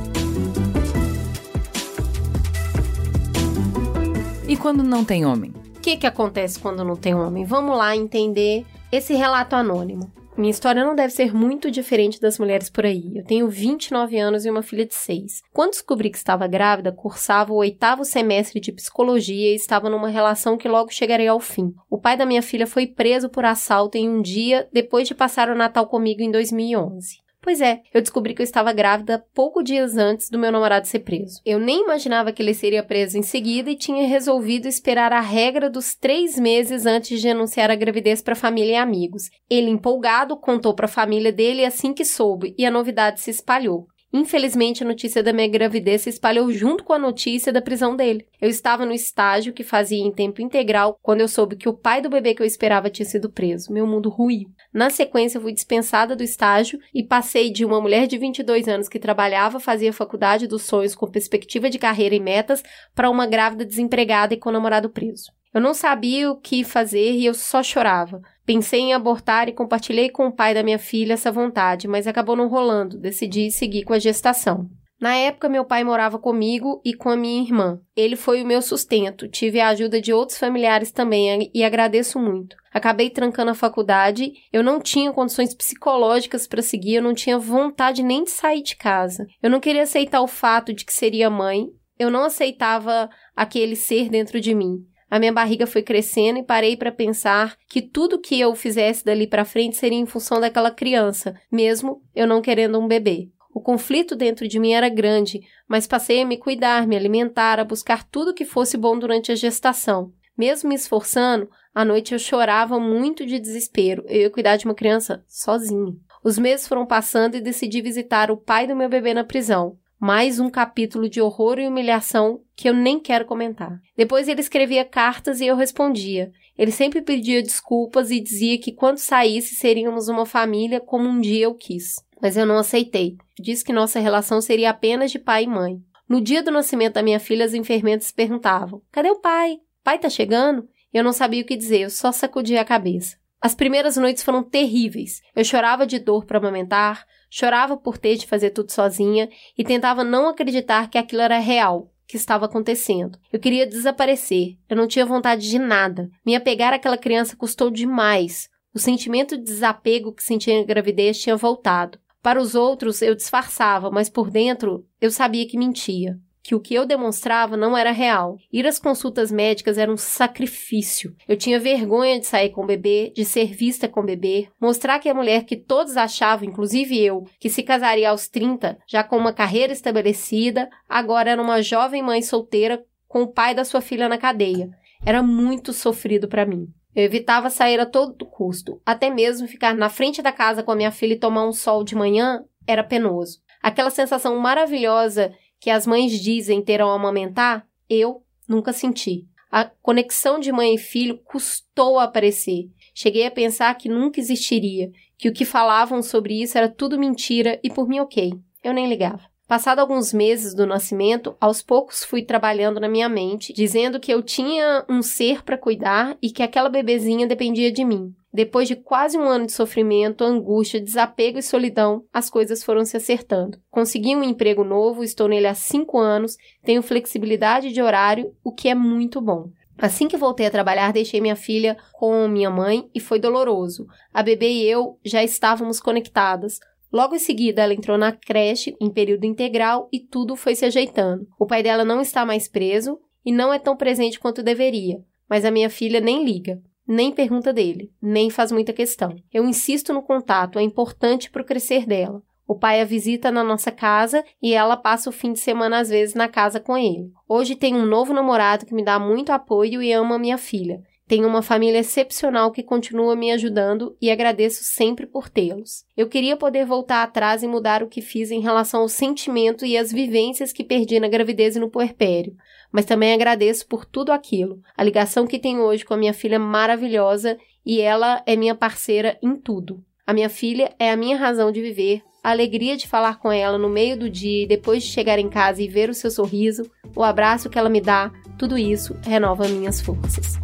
E 4.47 4.57
quando 4.57 4.83
não 4.83 5.05
tem 5.05 5.25
homem? 5.25 5.53
Que, 5.85 5.97
que 5.97 6.07
acontece 6.07 6.59
quando 6.59 6.83
não 6.83 6.95
tem 6.95 7.13
homem? 7.13 7.45
Vamos 7.45 7.77
lá 7.77 7.95
entender 7.95 8.65
esse 8.91 9.13
relato 9.13 9.55
anônimo. 9.55 10.11
Minha 10.35 10.49
história 10.49 10.83
não 10.83 10.95
deve 10.95 11.13
ser 11.13 11.31
muito 11.31 11.69
diferente 11.69 12.19
das 12.19 12.39
mulheres 12.39 12.71
por 12.71 12.87
aí. 12.87 13.15
Eu 13.15 13.23
tenho 13.23 13.47
29 13.47 14.17
anos 14.17 14.45
e 14.45 14.49
uma 14.49 14.63
filha 14.63 14.83
de 14.83 14.95
6. 14.95 15.43
Quando 15.53 15.71
descobri 15.71 16.09
que 16.09 16.17
estava 16.17 16.47
grávida, 16.47 16.91
cursava 16.91 17.53
o 17.53 17.57
oitavo 17.57 18.03
semestre 18.03 18.59
de 18.59 18.71
psicologia 18.71 19.51
e 19.51 19.55
estava 19.55 19.87
numa 19.87 20.09
relação 20.09 20.57
que 20.57 20.67
logo 20.67 20.91
chegaria 20.91 21.29
ao 21.29 21.39
fim. 21.39 21.71
O 21.87 21.99
pai 21.99 22.17
da 22.17 22.25
minha 22.25 22.41
filha 22.41 22.65
foi 22.65 22.87
preso 22.87 23.29
por 23.29 23.45
assalto 23.45 23.95
em 23.95 24.09
um 24.09 24.23
dia 24.23 24.67
depois 24.73 25.07
de 25.07 25.13
passar 25.13 25.49
o 25.49 25.55
Natal 25.55 25.85
comigo 25.85 26.23
em 26.23 26.31
2011. 26.31 27.24
Pois 27.45 27.61
é, 27.61 27.83
eu 27.93 28.01
descobri 28.01 28.33
que 28.33 28.41
eu 28.41 28.43
estava 28.43 28.73
grávida 28.73 29.23
pouco 29.31 29.61
dias 29.61 29.95
antes 29.95 30.31
do 30.31 30.39
meu 30.39 30.51
namorado 30.51 30.87
ser 30.87 31.01
preso. 31.01 31.39
Eu 31.45 31.59
nem 31.59 31.83
imaginava 31.83 32.31
que 32.31 32.41
ele 32.41 32.55
seria 32.55 32.81
preso 32.81 33.19
em 33.19 33.21
seguida 33.21 33.69
e 33.69 33.75
tinha 33.75 34.07
resolvido 34.07 34.67
esperar 34.67 35.13
a 35.13 35.21
regra 35.21 35.69
dos 35.69 35.93
três 35.93 36.39
meses 36.39 36.87
antes 36.87 37.21
de 37.21 37.29
anunciar 37.29 37.69
a 37.69 37.75
gravidez 37.75 38.19
para 38.23 38.33
família 38.33 38.71
e 38.71 38.75
amigos. 38.77 39.29
Ele, 39.47 39.69
empolgado, 39.69 40.35
contou 40.35 40.73
para 40.73 40.87
a 40.87 40.89
família 40.89 41.31
dele 41.31 41.63
assim 41.63 41.93
que 41.93 42.03
soube 42.03 42.55
e 42.57 42.65
a 42.65 42.71
novidade 42.71 43.21
se 43.21 43.29
espalhou. 43.29 43.85
Infelizmente, 44.17 44.81
a 44.81 44.87
notícia 44.87 45.21
da 45.21 45.33
minha 45.33 45.45
gravidez 45.49 46.03
se 46.03 46.09
espalhou 46.09 46.49
junto 46.49 46.85
com 46.85 46.93
a 46.93 46.97
notícia 46.97 47.51
da 47.51 47.61
prisão 47.61 47.97
dele. 47.97 48.25
Eu 48.39 48.47
estava 48.47 48.85
no 48.85 48.93
estágio 48.93 49.51
que 49.51 49.61
fazia 49.61 50.01
em 50.01 50.09
tempo 50.09 50.41
integral 50.41 50.97
quando 51.01 51.19
eu 51.19 51.27
soube 51.27 51.57
que 51.57 51.67
o 51.67 51.73
pai 51.73 52.01
do 52.01 52.09
bebê 52.09 52.33
que 52.33 52.41
eu 52.41 52.45
esperava 52.45 52.89
tinha 52.89 53.05
sido 53.05 53.29
preso. 53.29 53.73
Meu 53.73 53.85
mundo 53.85 54.07
ruiu. 54.07 54.47
Na 54.73 54.89
sequência, 54.89 55.41
fui 55.41 55.51
dispensada 55.51 56.15
do 56.15 56.23
estágio 56.23 56.79
e 56.93 57.03
passei 57.03 57.51
de 57.51 57.65
uma 57.65 57.81
mulher 57.81 58.07
de 58.07 58.17
22 58.17 58.69
anos 58.69 58.87
que 58.87 58.99
trabalhava, 58.99 59.59
fazia 59.59 59.91
faculdade 59.91 60.47
dos 60.47 60.63
sonhos 60.63 60.95
com 60.95 61.11
perspectiva 61.11 61.69
de 61.69 61.77
carreira 61.77 62.15
e 62.15 62.19
metas, 62.21 62.63
para 62.95 63.09
uma 63.09 63.27
grávida 63.27 63.65
desempregada 63.65 64.33
e 64.33 64.37
com 64.37 64.47
o 64.47 64.53
namorado 64.53 64.89
preso. 64.89 65.29
Eu 65.53 65.59
não 65.59 65.73
sabia 65.73 66.31
o 66.31 66.39
que 66.39 66.63
fazer 66.63 67.11
e 67.11 67.25
eu 67.25 67.33
só 67.33 67.61
chorava. 67.61 68.21
Pensei 68.45 68.81
em 68.81 68.93
abortar 68.93 69.49
e 69.49 69.53
compartilhei 69.53 70.09
com 70.09 70.27
o 70.27 70.31
pai 70.31 70.53
da 70.53 70.63
minha 70.63 70.77
filha 70.77 71.13
essa 71.13 71.31
vontade, 71.31 71.87
mas 71.87 72.05
acabou 72.05 72.35
não 72.35 72.47
rolando. 72.47 72.99
Decidi 72.99 73.49
seguir 73.49 73.83
com 73.83 73.93
a 73.93 73.99
gestação. 73.99 74.69
Na 74.99 75.13
época, 75.13 75.49
meu 75.49 75.65
pai 75.65 75.83
morava 75.83 76.17
comigo 76.17 76.81
e 76.83 76.93
com 76.93 77.09
a 77.09 77.17
minha 77.17 77.43
irmã. 77.43 77.79
Ele 77.95 78.15
foi 78.15 78.41
o 78.41 78.45
meu 78.45 78.61
sustento. 78.61 79.27
Tive 79.27 79.59
a 79.59 79.69
ajuda 79.69 79.99
de 79.99 80.13
outros 80.13 80.37
familiares 80.37 80.91
também 80.91 81.51
e 81.53 81.63
agradeço 81.63 82.17
muito. 82.17 82.55
Acabei 82.73 83.09
trancando 83.09 83.51
a 83.51 83.55
faculdade, 83.55 84.33
eu 84.53 84.63
não 84.63 84.79
tinha 84.79 85.11
condições 85.11 85.53
psicológicas 85.53 86.47
para 86.47 86.61
seguir, 86.61 86.95
eu 86.95 87.03
não 87.03 87.13
tinha 87.13 87.37
vontade 87.37 88.03
nem 88.03 88.23
de 88.23 88.31
sair 88.31 88.61
de 88.61 88.75
casa. 88.75 89.27
Eu 89.41 89.49
não 89.49 89.59
queria 89.59 89.83
aceitar 89.83 90.21
o 90.21 90.27
fato 90.27 90.73
de 90.73 90.85
que 90.85 90.93
seria 90.93 91.29
mãe, 91.29 91.67
eu 91.97 92.09
não 92.09 92.23
aceitava 92.23 93.09
aquele 93.35 93.75
ser 93.75 94.09
dentro 94.09 94.39
de 94.39 94.53
mim. 94.53 94.85
A 95.09 95.19
minha 95.19 95.31
barriga 95.31 95.67
foi 95.67 95.83
crescendo 95.83 96.39
e 96.39 96.43
parei 96.43 96.75
para 96.75 96.91
pensar 96.91 97.55
que 97.69 97.81
tudo 97.81 98.19
que 98.19 98.39
eu 98.39 98.55
fizesse 98.55 99.05
dali 99.05 99.27
para 99.27 99.45
frente 99.45 99.77
seria 99.77 99.99
em 99.99 100.05
função 100.05 100.39
daquela 100.39 100.71
criança, 100.71 101.35
mesmo 101.51 102.01
eu 102.15 102.27
não 102.27 102.41
querendo 102.41 102.79
um 102.79 102.87
bebê. 102.87 103.29
O 103.53 103.61
conflito 103.61 104.15
dentro 104.15 104.47
de 104.47 104.59
mim 104.59 104.73
era 104.73 104.89
grande, 104.89 105.41
mas 105.67 105.87
passei 105.87 106.21
a 106.21 106.25
me 106.25 106.37
cuidar, 106.37 106.85
me 106.85 106.95
alimentar, 106.95 107.59
a 107.59 107.63
buscar 107.63 108.03
tudo 108.03 108.33
que 108.33 108.43
fosse 108.43 108.75
bom 108.75 108.97
durante 108.99 109.31
a 109.31 109.35
gestação. 109.35 110.11
Mesmo 110.37 110.67
me 110.69 110.75
esforçando, 110.75 111.49
à 111.73 111.85
noite 111.85 112.13
eu 112.13 112.19
chorava 112.19 112.77
muito 112.79 113.25
de 113.25 113.39
desespero. 113.39 114.03
Eu 114.07 114.23
ia 114.23 114.29
cuidar 114.29 114.57
de 114.57 114.65
uma 114.65 114.75
criança 114.75 115.23
sozinho. 115.25 115.97
Os 116.21 116.37
meses 116.37 116.67
foram 116.67 116.85
passando 116.85 117.35
e 117.35 117.41
decidi 117.41 117.81
visitar 117.81 118.29
o 118.29 118.35
pai 118.35 118.67
do 118.67 118.75
meu 118.75 118.89
bebê 118.89 119.13
na 119.13 119.23
prisão 119.23 119.77
mais 119.99 120.39
um 120.39 120.49
capítulo 120.49 121.09
de 121.09 121.21
horror 121.21 121.59
e 121.59 121.67
humilhação 121.67 122.41
que 122.55 122.69
eu 122.69 122.73
nem 122.73 122.99
quero 122.99 123.25
comentar. 123.25 123.79
Depois 123.97 124.27
ele 124.27 124.41
escrevia 124.41 124.83
cartas 124.85 125.41
e 125.41 125.47
eu 125.47 125.55
respondia. 125.55 126.31
Ele 126.57 126.71
sempre 126.71 127.01
pedia 127.01 127.41
desculpas 127.41 128.11
e 128.11 128.19
dizia 128.19 128.57
que 128.57 128.71
quando 128.71 128.97
saísse 128.97 129.55
seríamos 129.55 130.07
uma 130.07 130.25
família 130.25 130.79
como 130.79 131.07
um 131.07 131.19
dia 131.19 131.45
eu 131.45 131.53
quis. 131.53 131.95
Mas 132.21 132.37
eu 132.37 132.45
não 132.45 132.57
aceitei. 132.57 133.17
Disse 133.39 133.63
que 133.63 133.73
nossa 133.73 133.99
relação 133.99 134.41
seria 134.41 134.69
apenas 134.69 135.11
de 135.11 135.19
pai 135.19 135.43
e 135.43 135.47
mãe. 135.47 135.79
No 136.07 136.21
dia 136.21 136.43
do 136.43 136.51
nascimento 136.51 136.93
da 136.93 137.03
minha 137.03 137.19
filha, 137.19 137.45
as 137.45 137.53
enfermeiras 137.53 138.11
perguntavam: 138.11 138.81
Cadê 138.91 139.09
o 139.09 139.19
pai? 139.19 139.57
Pai 139.83 139.99
tá 139.99 140.09
chegando? 140.09 140.67
Eu 140.93 141.03
não 141.03 141.11
sabia 141.11 141.41
o 141.41 141.45
que 141.45 141.57
dizer, 141.57 141.81
eu 141.81 141.89
só 141.89 142.11
sacudia 142.11 142.61
a 142.61 142.65
cabeça. 142.65 143.17
As 143.41 143.53
primeiras 143.53 143.97
noites 143.97 144.23
foram 144.23 144.41
terríveis. 144.41 145.21
Eu 145.35 145.43
chorava 145.43 145.85
de 145.85 145.99
dor 145.99 146.25
para 146.25 146.37
amamentar, 146.37 147.05
chorava 147.35 147.75
por 147.75 147.97
ter 147.97 148.15
de 148.15 148.25
fazer 148.25 148.51
tudo 148.51 148.71
sozinha 148.71 149.27
e 149.57 149.63
tentava 149.63 150.05
não 150.05 150.29
acreditar 150.29 150.89
que 150.89 150.97
aquilo 150.97 151.21
era 151.21 151.37
real, 151.37 151.91
que 152.07 152.15
estava 152.15 152.45
acontecendo. 152.45 153.19
Eu 153.29 153.41
queria 153.41 153.67
desaparecer. 153.67 154.55
Eu 154.69 154.77
não 154.77 154.87
tinha 154.87 155.05
vontade 155.05 155.49
de 155.49 155.59
nada. 155.59 156.09
Me 156.25 156.33
apegar 156.33 156.71
àquela 156.71 156.97
criança 156.97 157.35
custou 157.35 157.69
demais. 157.69 158.47
O 158.73 158.79
sentimento 158.79 159.37
de 159.37 159.43
desapego 159.43 160.13
que 160.13 160.23
sentia 160.23 160.57
na 160.57 160.65
gravidez 160.65 161.19
tinha 161.19 161.35
voltado. 161.35 161.99
Para 162.21 162.39
os 162.39 162.55
outros, 162.55 163.01
eu 163.01 163.13
disfarçava, 163.13 163.91
mas 163.91 164.09
por 164.09 164.31
dentro 164.31 164.87
eu 165.01 165.11
sabia 165.11 165.45
que 165.45 165.57
mentia. 165.57 166.17
Que 166.45 166.53
o 166.53 166.59
que 166.59 166.75
eu 166.75 166.85
demonstrava 166.85 167.57
não 167.57 167.75
era 167.75 167.89
real. 167.89 168.37
Ir 168.53 168.67
às 168.67 168.77
consultas 168.77 169.31
médicas 169.31 169.79
era 169.79 169.91
um 169.91 169.97
sacrifício. 169.97 171.15
Eu 171.27 171.35
tinha 171.35 171.59
vergonha 171.59 172.19
de 172.19 172.27
sair 172.27 172.51
com 172.51 172.63
o 172.63 172.67
bebê, 172.67 173.11
de 173.15 173.25
ser 173.25 173.47
vista 173.47 173.89
com 173.89 174.01
o 174.01 174.05
bebê, 174.05 174.47
mostrar 174.61 174.99
que 174.99 175.09
a 175.09 175.13
mulher 175.15 175.45
que 175.45 175.55
todos 175.55 175.97
achavam, 175.97 176.47
inclusive 176.47 177.03
eu, 177.03 177.23
que 177.39 177.49
se 177.49 177.63
casaria 177.63 178.11
aos 178.11 178.27
30, 178.27 178.77
já 178.87 179.03
com 179.03 179.17
uma 179.17 179.33
carreira 179.33 179.73
estabelecida, 179.73 180.69
agora 180.87 181.31
era 181.31 181.41
uma 181.41 181.63
jovem 181.63 182.03
mãe 182.03 182.21
solteira 182.21 182.85
com 183.07 183.23
o 183.23 183.33
pai 183.33 183.55
da 183.55 183.65
sua 183.65 183.81
filha 183.81 184.07
na 184.07 184.19
cadeia. 184.19 184.69
Era 185.03 185.23
muito 185.23 185.73
sofrido 185.73 186.27
para 186.27 186.45
mim. 186.45 186.67
Eu 186.95 187.05
evitava 187.05 187.49
sair 187.49 187.79
a 187.79 187.87
todo 187.87 188.23
custo, 188.23 188.79
até 188.85 189.09
mesmo 189.09 189.47
ficar 189.47 189.73
na 189.73 189.89
frente 189.89 190.21
da 190.21 190.31
casa 190.31 190.61
com 190.61 190.71
a 190.71 190.75
minha 190.75 190.91
filha 190.91 191.13
e 191.13 191.19
tomar 191.19 191.47
um 191.47 191.51
sol 191.51 191.83
de 191.83 191.95
manhã 191.95 192.43
era 192.67 192.83
penoso. 192.83 193.39
Aquela 193.65 193.89
sensação 193.89 194.37
maravilhosa 194.37 195.33
que 195.59 195.69
as 195.69 195.85
mães 195.87 196.11
dizem 196.19 196.61
ter 196.61 196.81
ao 196.81 196.91
amamentar, 196.91 197.67
eu 197.89 198.23
nunca 198.47 198.73
senti. 198.73 199.25
A 199.51 199.65
conexão 199.65 200.39
de 200.39 200.51
mãe 200.51 200.75
e 200.75 200.77
filho 200.77 201.17
custou 201.23 201.97
a 201.97 202.03
aparecer. 202.03 202.69
Cheguei 202.93 203.25
a 203.25 203.31
pensar 203.31 203.73
que 203.75 203.89
nunca 203.89 204.19
existiria, 204.19 204.91
que 205.17 205.29
o 205.29 205.33
que 205.33 205.45
falavam 205.45 206.01
sobre 206.01 206.41
isso 206.41 206.57
era 206.57 206.69
tudo 206.69 206.99
mentira 206.99 207.59
e 207.63 207.69
por 207.69 207.87
mim 207.87 207.99
ok. 207.99 208.33
Eu 208.63 208.73
nem 208.73 208.87
ligava. 208.87 209.21
Passado 209.47 209.77
alguns 209.77 210.11
meses 210.11 210.55
do 210.55 210.65
nascimento, 210.65 211.35
aos 211.39 211.61
poucos 211.61 212.03
fui 212.03 212.23
trabalhando 212.23 212.79
na 212.79 212.89
minha 212.89 213.07
mente, 213.07 213.53
dizendo 213.53 213.99
que 213.99 214.11
eu 214.11 214.23
tinha 214.23 214.83
um 214.89 215.03
ser 215.03 215.43
para 215.43 215.57
cuidar 215.57 216.17
e 216.19 216.31
que 216.31 216.41
aquela 216.41 216.67
bebezinha 216.67 217.27
dependia 217.27 217.71
de 217.71 217.85
mim. 217.85 218.11
Depois 218.35 218.67
de 218.67 218.75
quase 218.75 219.17
um 219.17 219.23
ano 219.23 219.45
de 219.45 219.53
sofrimento, 219.53 220.21
angústia, 220.21 220.81
desapego 220.81 221.39
e 221.39 221.41
solidão, 221.41 222.03
as 222.11 222.29
coisas 222.29 222.61
foram 222.61 222.83
se 222.83 222.97
acertando. 222.97 223.57
Consegui 223.71 224.13
um 224.13 224.25
emprego 224.25 224.61
novo, 224.61 225.05
estou 225.05 225.29
nele 225.29 225.47
há 225.47 225.53
cinco 225.53 225.97
anos, 225.97 226.35
tenho 226.61 226.83
flexibilidade 226.83 227.71
de 227.71 227.81
horário, 227.81 228.35
o 228.43 228.51
que 228.51 228.67
é 228.67 228.75
muito 228.75 229.21
bom. 229.21 229.51
Assim 229.77 230.09
que 230.09 230.17
voltei 230.17 230.45
a 230.45 230.51
trabalhar, 230.51 230.91
deixei 230.91 231.21
minha 231.21 231.37
filha 231.37 231.77
com 231.93 232.27
minha 232.27 232.49
mãe 232.49 232.89
e 232.93 232.99
foi 232.99 233.19
doloroso. 233.19 233.87
A 234.13 234.21
bebê 234.21 234.49
e 234.49 234.63
eu 234.65 234.99
já 235.05 235.23
estávamos 235.23 235.79
conectadas. 235.79 236.59
Logo 236.91 237.15
em 237.15 237.19
seguida, 237.19 237.61
ela 237.61 237.73
entrou 237.73 237.97
na 237.97 238.11
creche 238.11 238.75
em 238.81 238.91
período 238.91 239.23
integral 239.23 239.87
e 239.93 240.01
tudo 240.01 240.35
foi 240.35 240.55
se 240.55 240.65
ajeitando. 240.65 241.25
O 241.39 241.45
pai 241.45 241.63
dela 241.63 241.85
não 241.85 242.01
está 242.01 242.25
mais 242.25 242.49
preso 242.49 242.99
e 243.25 243.31
não 243.31 243.53
é 243.53 243.59
tão 243.59 243.77
presente 243.77 244.19
quanto 244.19 244.43
deveria, 244.43 244.97
mas 245.29 245.45
a 245.45 245.51
minha 245.51 245.69
filha 245.69 246.01
nem 246.01 246.25
liga 246.25 246.61
nem 246.87 247.11
pergunta 247.11 247.51
dele, 247.51 247.91
nem 248.01 248.29
faz 248.29 248.51
muita 248.51 248.73
questão. 248.73 249.15
Eu 249.33 249.45
insisto 249.45 249.93
no 249.93 250.01
contato, 250.01 250.59
é 250.59 250.61
importante 250.61 251.29
para 251.29 251.41
o 251.41 251.45
crescer 251.45 251.85
dela. 251.85 252.21
O 252.47 252.55
pai 252.55 252.79
a 252.79 252.85
visita 252.85 253.31
na 253.31 253.43
nossa 253.43 253.71
casa 253.71 254.23
e 254.41 254.53
ela 254.53 254.77
passa 254.77 255.09
o 255.09 255.13
fim 255.13 255.33
de 255.33 255.39
semana 255.39 255.79
às 255.79 255.89
vezes 255.89 256.13
na 256.13 256.27
casa 256.27 256.59
com 256.59 256.77
ele. 256.77 257.11
Hoje 257.27 257.55
tenho 257.55 257.77
um 257.77 257.85
novo 257.85 258.13
namorado 258.13 258.67
que 258.67 258.75
me 258.75 258.85
dá 258.85 258.99
muito 258.99 259.31
apoio 259.31 259.81
e 259.81 259.91
ama 259.91 260.19
minha 260.19 260.37
filha. 260.37 260.79
Tenho 261.07 261.27
uma 261.27 261.43
família 261.43 261.79
excepcional 261.79 262.51
que 262.51 262.63
continua 262.63 263.15
me 263.15 263.31
ajudando 263.31 263.95
e 264.01 264.09
agradeço 264.09 264.63
sempre 264.63 265.05
por 265.05 265.29
tê-los. 265.29 265.85
Eu 265.95 266.09
queria 266.09 266.35
poder 266.35 266.65
voltar 266.65 267.03
atrás 267.03 267.43
e 267.43 267.47
mudar 267.47 267.83
o 267.83 267.87
que 267.87 268.01
fiz 268.01 268.31
em 268.31 268.41
relação 268.41 268.81
ao 268.81 268.89
sentimento 268.89 269.67
e 269.67 269.77
às 269.77 269.91
vivências 269.91 270.51
que 270.51 270.63
perdi 270.63 270.99
na 270.99 271.07
gravidez 271.07 271.55
e 271.55 271.59
no 271.59 271.69
puerpério, 271.69 272.35
mas 272.71 272.85
também 272.85 273.13
agradeço 273.13 273.67
por 273.67 273.85
tudo 273.85 274.11
aquilo, 274.11 274.59
a 274.75 274.83
ligação 274.83 275.27
que 275.27 275.37
tenho 275.37 275.61
hoje 275.61 275.85
com 275.85 275.93
a 275.93 275.97
minha 275.97 276.13
filha 276.13 276.39
maravilhosa 276.39 277.37
e 277.63 277.79
ela 277.79 278.23
é 278.25 278.35
minha 278.35 278.55
parceira 278.55 279.15
em 279.21 279.35
tudo. 279.35 279.83
A 280.07 280.13
minha 280.13 280.29
filha 280.29 280.73
é 280.79 280.89
a 280.89 280.97
minha 280.97 281.17
razão 281.17 281.51
de 281.51 281.61
viver, 281.61 282.01
a 282.23 282.31
alegria 282.31 282.75
de 282.75 282.87
falar 282.87 283.19
com 283.19 283.31
ela 283.31 283.59
no 283.59 283.69
meio 283.69 283.95
do 283.95 284.09
dia 284.09 284.43
e 284.43 284.47
depois 284.47 284.81
de 284.81 284.89
chegar 284.89 285.19
em 285.19 285.29
casa 285.29 285.61
e 285.61 285.67
ver 285.67 285.87
o 285.87 285.93
seu 285.93 286.09
sorriso, 286.09 286.63
o 286.95 287.03
abraço 287.03 287.47
que 287.47 287.59
ela 287.59 287.69
me 287.69 287.79
dá, 287.79 288.11
tudo 288.39 288.57
isso 288.57 288.95
renova 289.03 289.47
minhas 289.47 289.79
forças. 289.79 290.39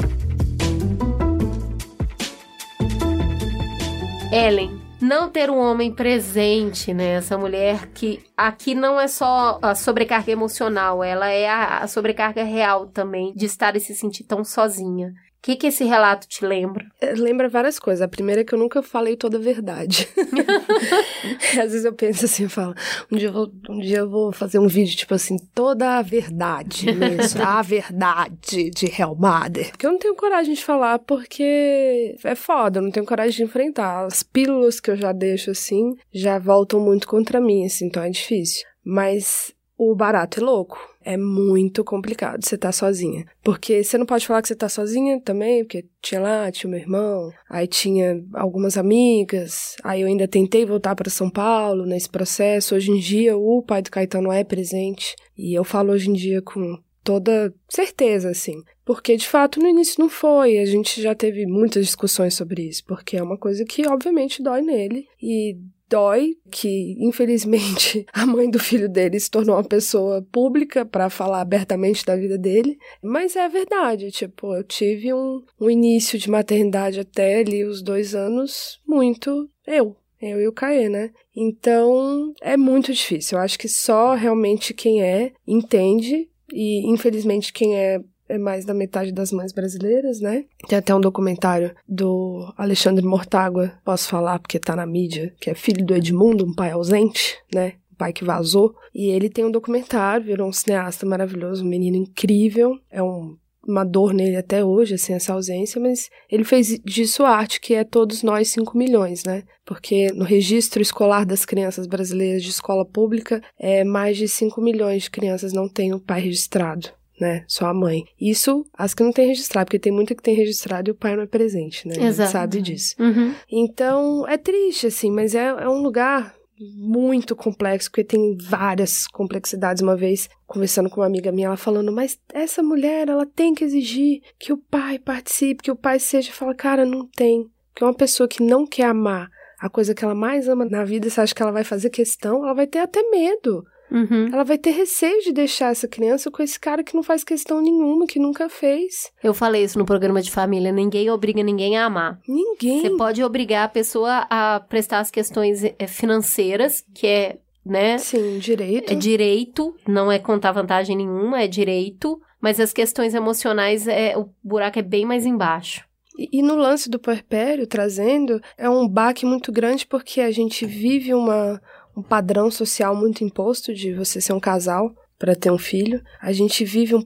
Ellen, 4.31 4.79
não 5.01 5.29
ter 5.29 5.49
um 5.49 5.57
homem 5.57 5.93
presente, 5.93 6.93
né? 6.93 7.15
Essa 7.15 7.37
mulher 7.37 7.87
que 7.87 8.23
aqui 8.37 8.73
não 8.73 8.97
é 8.97 9.05
só 9.05 9.59
a 9.61 9.75
sobrecarga 9.75 10.31
emocional, 10.31 11.03
ela 11.03 11.29
é 11.29 11.49
a, 11.49 11.85
sobrecarga 11.85 12.41
real 12.41 12.87
também 12.87 13.33
de 13.33 13.45
estar 13.45 13.75
e 13.75 13.81
se 13.81 13.93
sentir 13.93 14.23
tão 14.23 14.41
sozinha. 14.45 15.11
O 15.41 15.43
que, 15.43 15.55
que 15.55 15.67
esse 15.67 15.83
relato 15.83 16.27
te 16.27 16.45
lembra? 16.45 16.85
É, 17.01 17.13
lembra 17.13 17.49
várias 17.49 17.79
coisas. 17.79 18.03
A 18.03 18.07
primeira 18.07 18.41
é 18.41 18.43
que 18.43 18.53
eu 18.53 18.59
nunca 18.59 18.83
falei 18.83 19.17
toda 19.17 19.37
a 19.37 19.41
verdade. 19.41 20.07
Às 21.59 21.71
vezes 21.71 21.83
eu 21.83 21.93
penso 21.93 22.25
assim, 22.25 22.43
eu 22.43 22.49
falo, 22.49 22.75
um 23.11 23.17
dia 23.17 23.29
eu 23.29 23.33
vou, 23.33 23.51
um 23.67 23.79
dia 23.79 23.97
eu 23.97 24.09
vou 24.09 24.31
fazer 24.31 24.59
um 24.59 24.67
vídeo, 24.67 24.95
tipo 24.95 25.15
assim, 25.15 25.37
toda 25.55 25.97
a 25.97 26.03
verdade 26.03 26.93
mesmo. 26.93 27.41
a 27.41 27.59
verdade 27.63 28.69
de 28.69 28.85
Hellmother. 28.85 29.71
Porque 29.71 29.87
eu 29.87 29.91
não 29.91 29.97
tenho 29.97 30.13
coragem 30.13 30.53
de 30.53 30.63
falar, 30.63 30.99
porque 30.99 32.15
é 32.23 32.35
foda, 32.35 32.77
eu 32.77 32.83
não 32.83 32.91
tenho 32.91 33.05
coragem 33.07 33.37
de 33.37 33.43
enfrentar. 33.43 34.05
As 34.05 34.21
pílulas 34.21 34.79
que 34.79 34.91
eu 34.91 34.95
já 34.95 35.11
deixo, 35.11 35.49
assim, 35.49 35.95
já 36.13 36.37
voltam 36.37 36.79
muito 36.79 37.07
contra 37.07 37.41
mim, 37.41 37.65
assim, 37.65 37.87
então 37.87 38.03
é 38.03 38.11
difícil. 38.11 38.63
Mas 38.85 39.51
o 39.83 39.95
barato 39.95 40.39
é 40.39 40.43
louco 40.43 40.77
é 41.03 41.17
muito 41.17 41.83
complicado 41.83 42.45
você 42.45 42.55
tá 42.55 42.71
sozinha. 42.71 43.25
Porque 43.43 43.83
você 43.83 43.97
não 43.97 44.05
pode 44.05 44.27
falar 44.27 44.41
que 44.43 44.47
você 44.47 44.55
tá 44.55 44.69
sozinha 44.69 45.19
também, 45.19 45.63
porque 45.63 45.85
tinha 45.99 46.21
lá, 46.21 46.51
tinha 46.51 46.69
meu 46.69 46.79
irmão, 46.79 47.31
aí 47.49 47.65
tinha 47.65 48.23
algumas 48.35 48.77
amigas, 48.77 49.75
aí 49.83 50.01
eu 50.01 50.07
ainda 50.07 50.27
tentei 50.27 50.63
voltar 50.63 50.95
para 50.95 51.09
São 51.09 51.27
Paulo 51.27 51.87
nesse 51.87 52.07
processo. 52.07 52.75
Hoje 52.75 52.91
em 52.91 52.99
dia, 52.99 53.35
o 53.35 53.63
pai 53.63 53.81
do 53.81 53.89
Caetano 53.89 54.31
é 54.31 54.43
presente, 54.43 55.15
e 55.35 55.57
eu 55.57 55.63
falo 55.63 55.91
hoje 55.91 56.11
em 56.11 56.13
dia 56.13 56.41
com 56.41 56.77
toda 57.03 57.51
certeza, 57.67 58.29
assim. 58.29 58.61
Porque, 58.85 59.15
de 59.15 59.27
fato, 59.27 59.59
no 59.59 59.67
início 59.67 59.95
não 59.99 60.09
foi. 60.09 60.59
A 60.59 60.65
gente 60.65 61.01
já 61.01 61.15
teve 61.15 61.47
muitas 61.47 61.85
discussões 61.85 62.35
sobre 62.35 62.67
isso, 62.67 62.83
porque 62.85 63.17
é 63.17 63.23
uma 63.23 63.37
coisa 63.37 63.65
que, 63.65 63.87
obviamente, 63.87 64.43
dói 64.43 64.61
nele. 64.61 65.07
E 65.19 65.57
dói 65.91 66.37
que, 66.49 66.95
infelizmente, 66.97 68.05
a 68.13 68.25
mãe 68.25 68.49
do 68.49 68.57
filho 68.57 68.87
dele 68.87 69.19
se 69.19 69.29
tornou 69.29 69.57
uma 69.57 69.63
pessoa 69.63 70.25
pública 70.31 70.85
para 70.85 71.09
falar 71.09 71.41
abertamente 71.41 72.05
da 72.05 72.15
vida 72.15 72.37
dele. 72.37 72.79
Mas 73.03 73.35
é 73.35 73.47
verdade, 73.49 74.09
tipo, 74.09 74.55
eu 74.55 74.63
tive 74.63 75.13
um, 75.13 75.43
um 75.59 75.69
início 75.69 76.17
de 76.17 76.31
maternidade 76.31 77.01
até 77.01 77.39
ali 77.39 77.65
os 77.65 77.81
dois 77.81 78.15
anos 78.15 78.79
muito 78.87 79.49
eu. 79.67 79.97
Eu 80.21 80.39
e 80.39 80.47
o 80.47 80.53
Caê, 80.53 80.87
né? 80.87 81.09
Então, 81.35 82.31
é 82.41 82.55
muito 82.55 82.93
difícil. 82.93 83.37
Eu 83.37 83.43
acho 83.43 83.57
que 83.57 83.67
só 83.67 84.13
realmente 84.13 84.71
quem 84.71 85.01
é 85.01 85.33
entende 85.47 86.29
e 86.53 86.87
infelizmente 86.91 87.51
quem 87.51 87.75
é 87.75 87.99
é 88.31 88.37
mais 88.37 88.65
da 88.65 88.73
metade 88.73 89.11
das 89.11 89.31
mães 89.31 89.51
brasileiras, 89.51 90.19
né? 90.21 90.45
Tem 90.67 90.77
até 90.77 90.95
um 90.95 91.01
documentário 91.01 91.75
do 91.87 92.51
Alexandre 92.57 93.05
Mortágua, 93.05 93.73
posso 93.83 94.07
falar 94.07 94.39
porque 94.39 94.57
tá 94.57 94.75
na 94.75 94.85
mídia, 94.85 95.33
que 95.39 95.49
é 95.49 95.53
filho 95.53 95.85
do 95.85 95.93
Edmundo, 95.93 96.45
um 96.45 96.53
pai 96.53 96.71
ausente, 96.71 97.37
né? 97.53 97.73
Um 97.91 97.95
pai 97.95 98.13
que 98.13 98.23
vazou. 98.23 98.73
E 98.95 99.09
ele 99.09 99.29
tem 99.29 99.43
um 99.43 99.51
documentário, 99.51 100.25
virou 100.25 100.47
um 100.47 100.53
cineasta 100.53 101.05
maravilhoso, 101.05 101.63
um 101.63 101.67
menino 101.67 101.97
incrível. 101.97 102.77
É 102.89 103.03
um 103.03 103.37
uma 103.63 103.83
dor 103.83 104.11
nele 104.11 104.35
até 104.35 104.65
hoje, 104.65 104.95
assim, 104.95 105.13
essa 105.13 105.33
ausência, 105.33 105.79
mas 105.79 106.09
ele 106.31 106.43
fez 106.43 106.79
disso 106.83 107.23
arte, 107.23 107.61
que 107.61 107.75
é 107.75 107.83
todos 107.83 108.23
nós 108.23 108.47
5 108.49 108.75
milhões, 108.75 109.23
né? 109.23 109.43
Porque 109.63 110.11
no 110.13 110.25
registro 110.25 110.81
escolar 110.81 111.27
das 111.27 111.45
crianças 111.45 111.85
brasileiras 111.85 112.41
de 112.41 112.49
escola 112.49 112.83
pública, 112.83 113.39
é, 113.59 113.83
mais 113.83 114.17
de 114.17 114.27
5 114.27 114.59
milhões 114.59 115.03
de 115.03 115.11
crianças 115.11 115.53
não 115.53 115.69
têm 115.69 115.93
o 115.93 115.99
pai 115.99 116.21
registrado 116.21 116.89
né? 117.21 117.45
Só 117.47 117.67
a 117.67 117.73
mãe. 117.73 118.03
Isso, 118.19 118.65
as 118.73 118.93
que 118.93 119.03
não 119.03 119.11
tem 119.11 119.27
registrado, 119.27 119.67
porque 119.67 119.79
tem 119.79 119.93
muita 119.93 120.15
que 120.15 120.23
tem 120.23 120.35
registrado 120.35 120.89
e 120.89 120.91
o 120.91 120.95
pai 120.95 121.15
não 121.15 121.23
é 121.23 121.27
presente, 121.27 121.87
né? 121.87 121.95
Exato. 121.97 122.31
Sabe 122.31 122.61
disso. 122.61 122.95
Uhum. 122.99 123.33
Então, 123.49 124.27
é 124.27 124.37
triste, 124.37 124.87
assim, 124.87 125.11
mas 125.11 125.35
é, 125.35 125.45
é 125.45 125.69
um 125.69 125.81
lugar 125.81 126.35
muito 126.59 127.35
complexo, 127.35 127.89
porque 127.89 128.03
tem 128.03 128.35
várias 128.37 129.07
complexidades. 129.07 129.81
Uma 129.81 129.95
vez, 129.95 130.29
conversando 130.45 130.89
com 130.89 131.01
uma 131.01 131.07
amiga 131.07 131.31
minha, 131.31 131.47
ela 131.47 131.57
falando, 131.57 131.91
mas 131.91 132.19
essa 132.33 132.61
mulher, 132.61 133.07
ela 133.07 133.25
tem 133.25 133.53
que 133.53 133.63
exigir 133.63 134.21
que 134.39 134.51
o 134.51 134.57
pai 134.57 134.99
participe, 134.99 135.63
que 135.63 135.71
o 135.71 135.75
pai 135.75 135.99
seja. 135.99 136.31
Fala, 136.31 136.53
cara, 136.53 136.85
não 136.85 137.07
tem. 137.07 137.47
Porque 137.71 137.83
uma 137.83 137.93
pessoa 137.93 138.27
que 138.27 138.43
não 138.43 138.65
quer 138.65 138.85
amar 138.85 139.29
a 139.59 139.69
coisa 139.69 139.93
que 139.93 140.03
ela 140.03 140.15
mais 140.15 140.47
ama 140.49 140.65
na 140.65 140.83
vida, 140.83 141.07
você 141.07 141.21
acha 141.21 141.35
que 141.35 141.41
ela 141.41 141.51
vai 141.51 141.63
fazer 141.63 141.91
questão, 141.91 142.43
ela 142.43 142.55
vai 142.55 142.65
ter 142.65 142.79
até 142.79 143.07
medo. 143.09 143.63
Uhum. 143.91 144.29
Ela 144.31 144.43
vai 144.43 144.57
ter 144.57 144.71
receio 144.71 145.21
de 145.21 145.33
deixar 145.33 145.71
essa 145.71 145.87
criança 145.87 146.31
com 146.31 146.41
esse 146.41 146.57
cara 146.59 146.83
que 146.83 146.95
não 146.95 147.03
faz 147.03 147.23
questão 147.23 147.61
nenhuma, 147.61 148.07
que 148.07 148.17
nunca 148.17 148.47
fez. 148.47 149.11
Eu 149.21 149.33
falei 149.33 149.63
isso 149.63 149.77
no 149.77 149.85
programa 149.85 150.21
de 150.21 150.31
família: 150.31 150.71
ninguém 150.71 151.09
obriga 151.09 151.43
ninguém 151.43 151.77
a 151.77 151.85
amar. 151.85 152.19
Ninguém. 152.27 152.81
Você 152.81 152.89
pode 152.91 153.21
obrigar 153.23 153.65
a 153.65 153.69
pessoa 153.69 154.25
a 154.29 154.61
prestar 154.61 154.99
as 154.99 155.11
questões 155.11 155.63
eh, 155.63 155.87
financeiras, 155.87 156.85
que 156.93 157.05
é 157.05 157.37
né? 157.63 157.97
Sim, 157.99 158.39
direito. 158.39 158.91
É 158.91 158.95
direito, 158.95 159.75
não 159.87 160.11
é 160.11 160.17
contar 160.17 160.51
vantagem 160.51 160.97
nenhuma, 160.97 161.43
é 161.43 161.47
direito. 161.47 162.19
Mas 162.39 162.59
as 162.59 162.73
questões 162.73 163.13
emocionais, 163.13 163.87
é, 163.87 164.17
o 164.17 164.29
buraco 164.43 164.79
é 164.79 164.81
bem 164.81 165.05
mais 165.05 165.27
embaixo. 165.27 165.85
E, 166.17 166.39
e 166.39 166.41
no 166.41 166.55
lance 166.55 166.89
do 166.89 166.99
puerpério, 166.99 167.67
trazendo, 167.67 168.41
é 168.57 168.67
um 168.67 168.87
baque 168.87 169.25
muito 169.25 169.51
grande 169.51 169.85
porque 169.85 170.21
a 170.21 170.31
gente 170.31 170.65
vive 170.65 171.13
uma, 171.13 171.61
um 171.95 172.01
padrão 172.01 172.49
social 172.49 172.95
muito 172.95 173.23
imposto 173.23 173.73
de 173.73 173.93
você 173.93 174.19
ser 174.21 174.33
um 174.33 174.39
casal, 174.39 174.93
para 175.21 175.35
ter 175.35 175.51
um 175.51 175.57
filho. 175.57 176.01
A 176.19 176.31
gente 176.33 176.65
vive 176.65 176.95
um, 176.95 177.03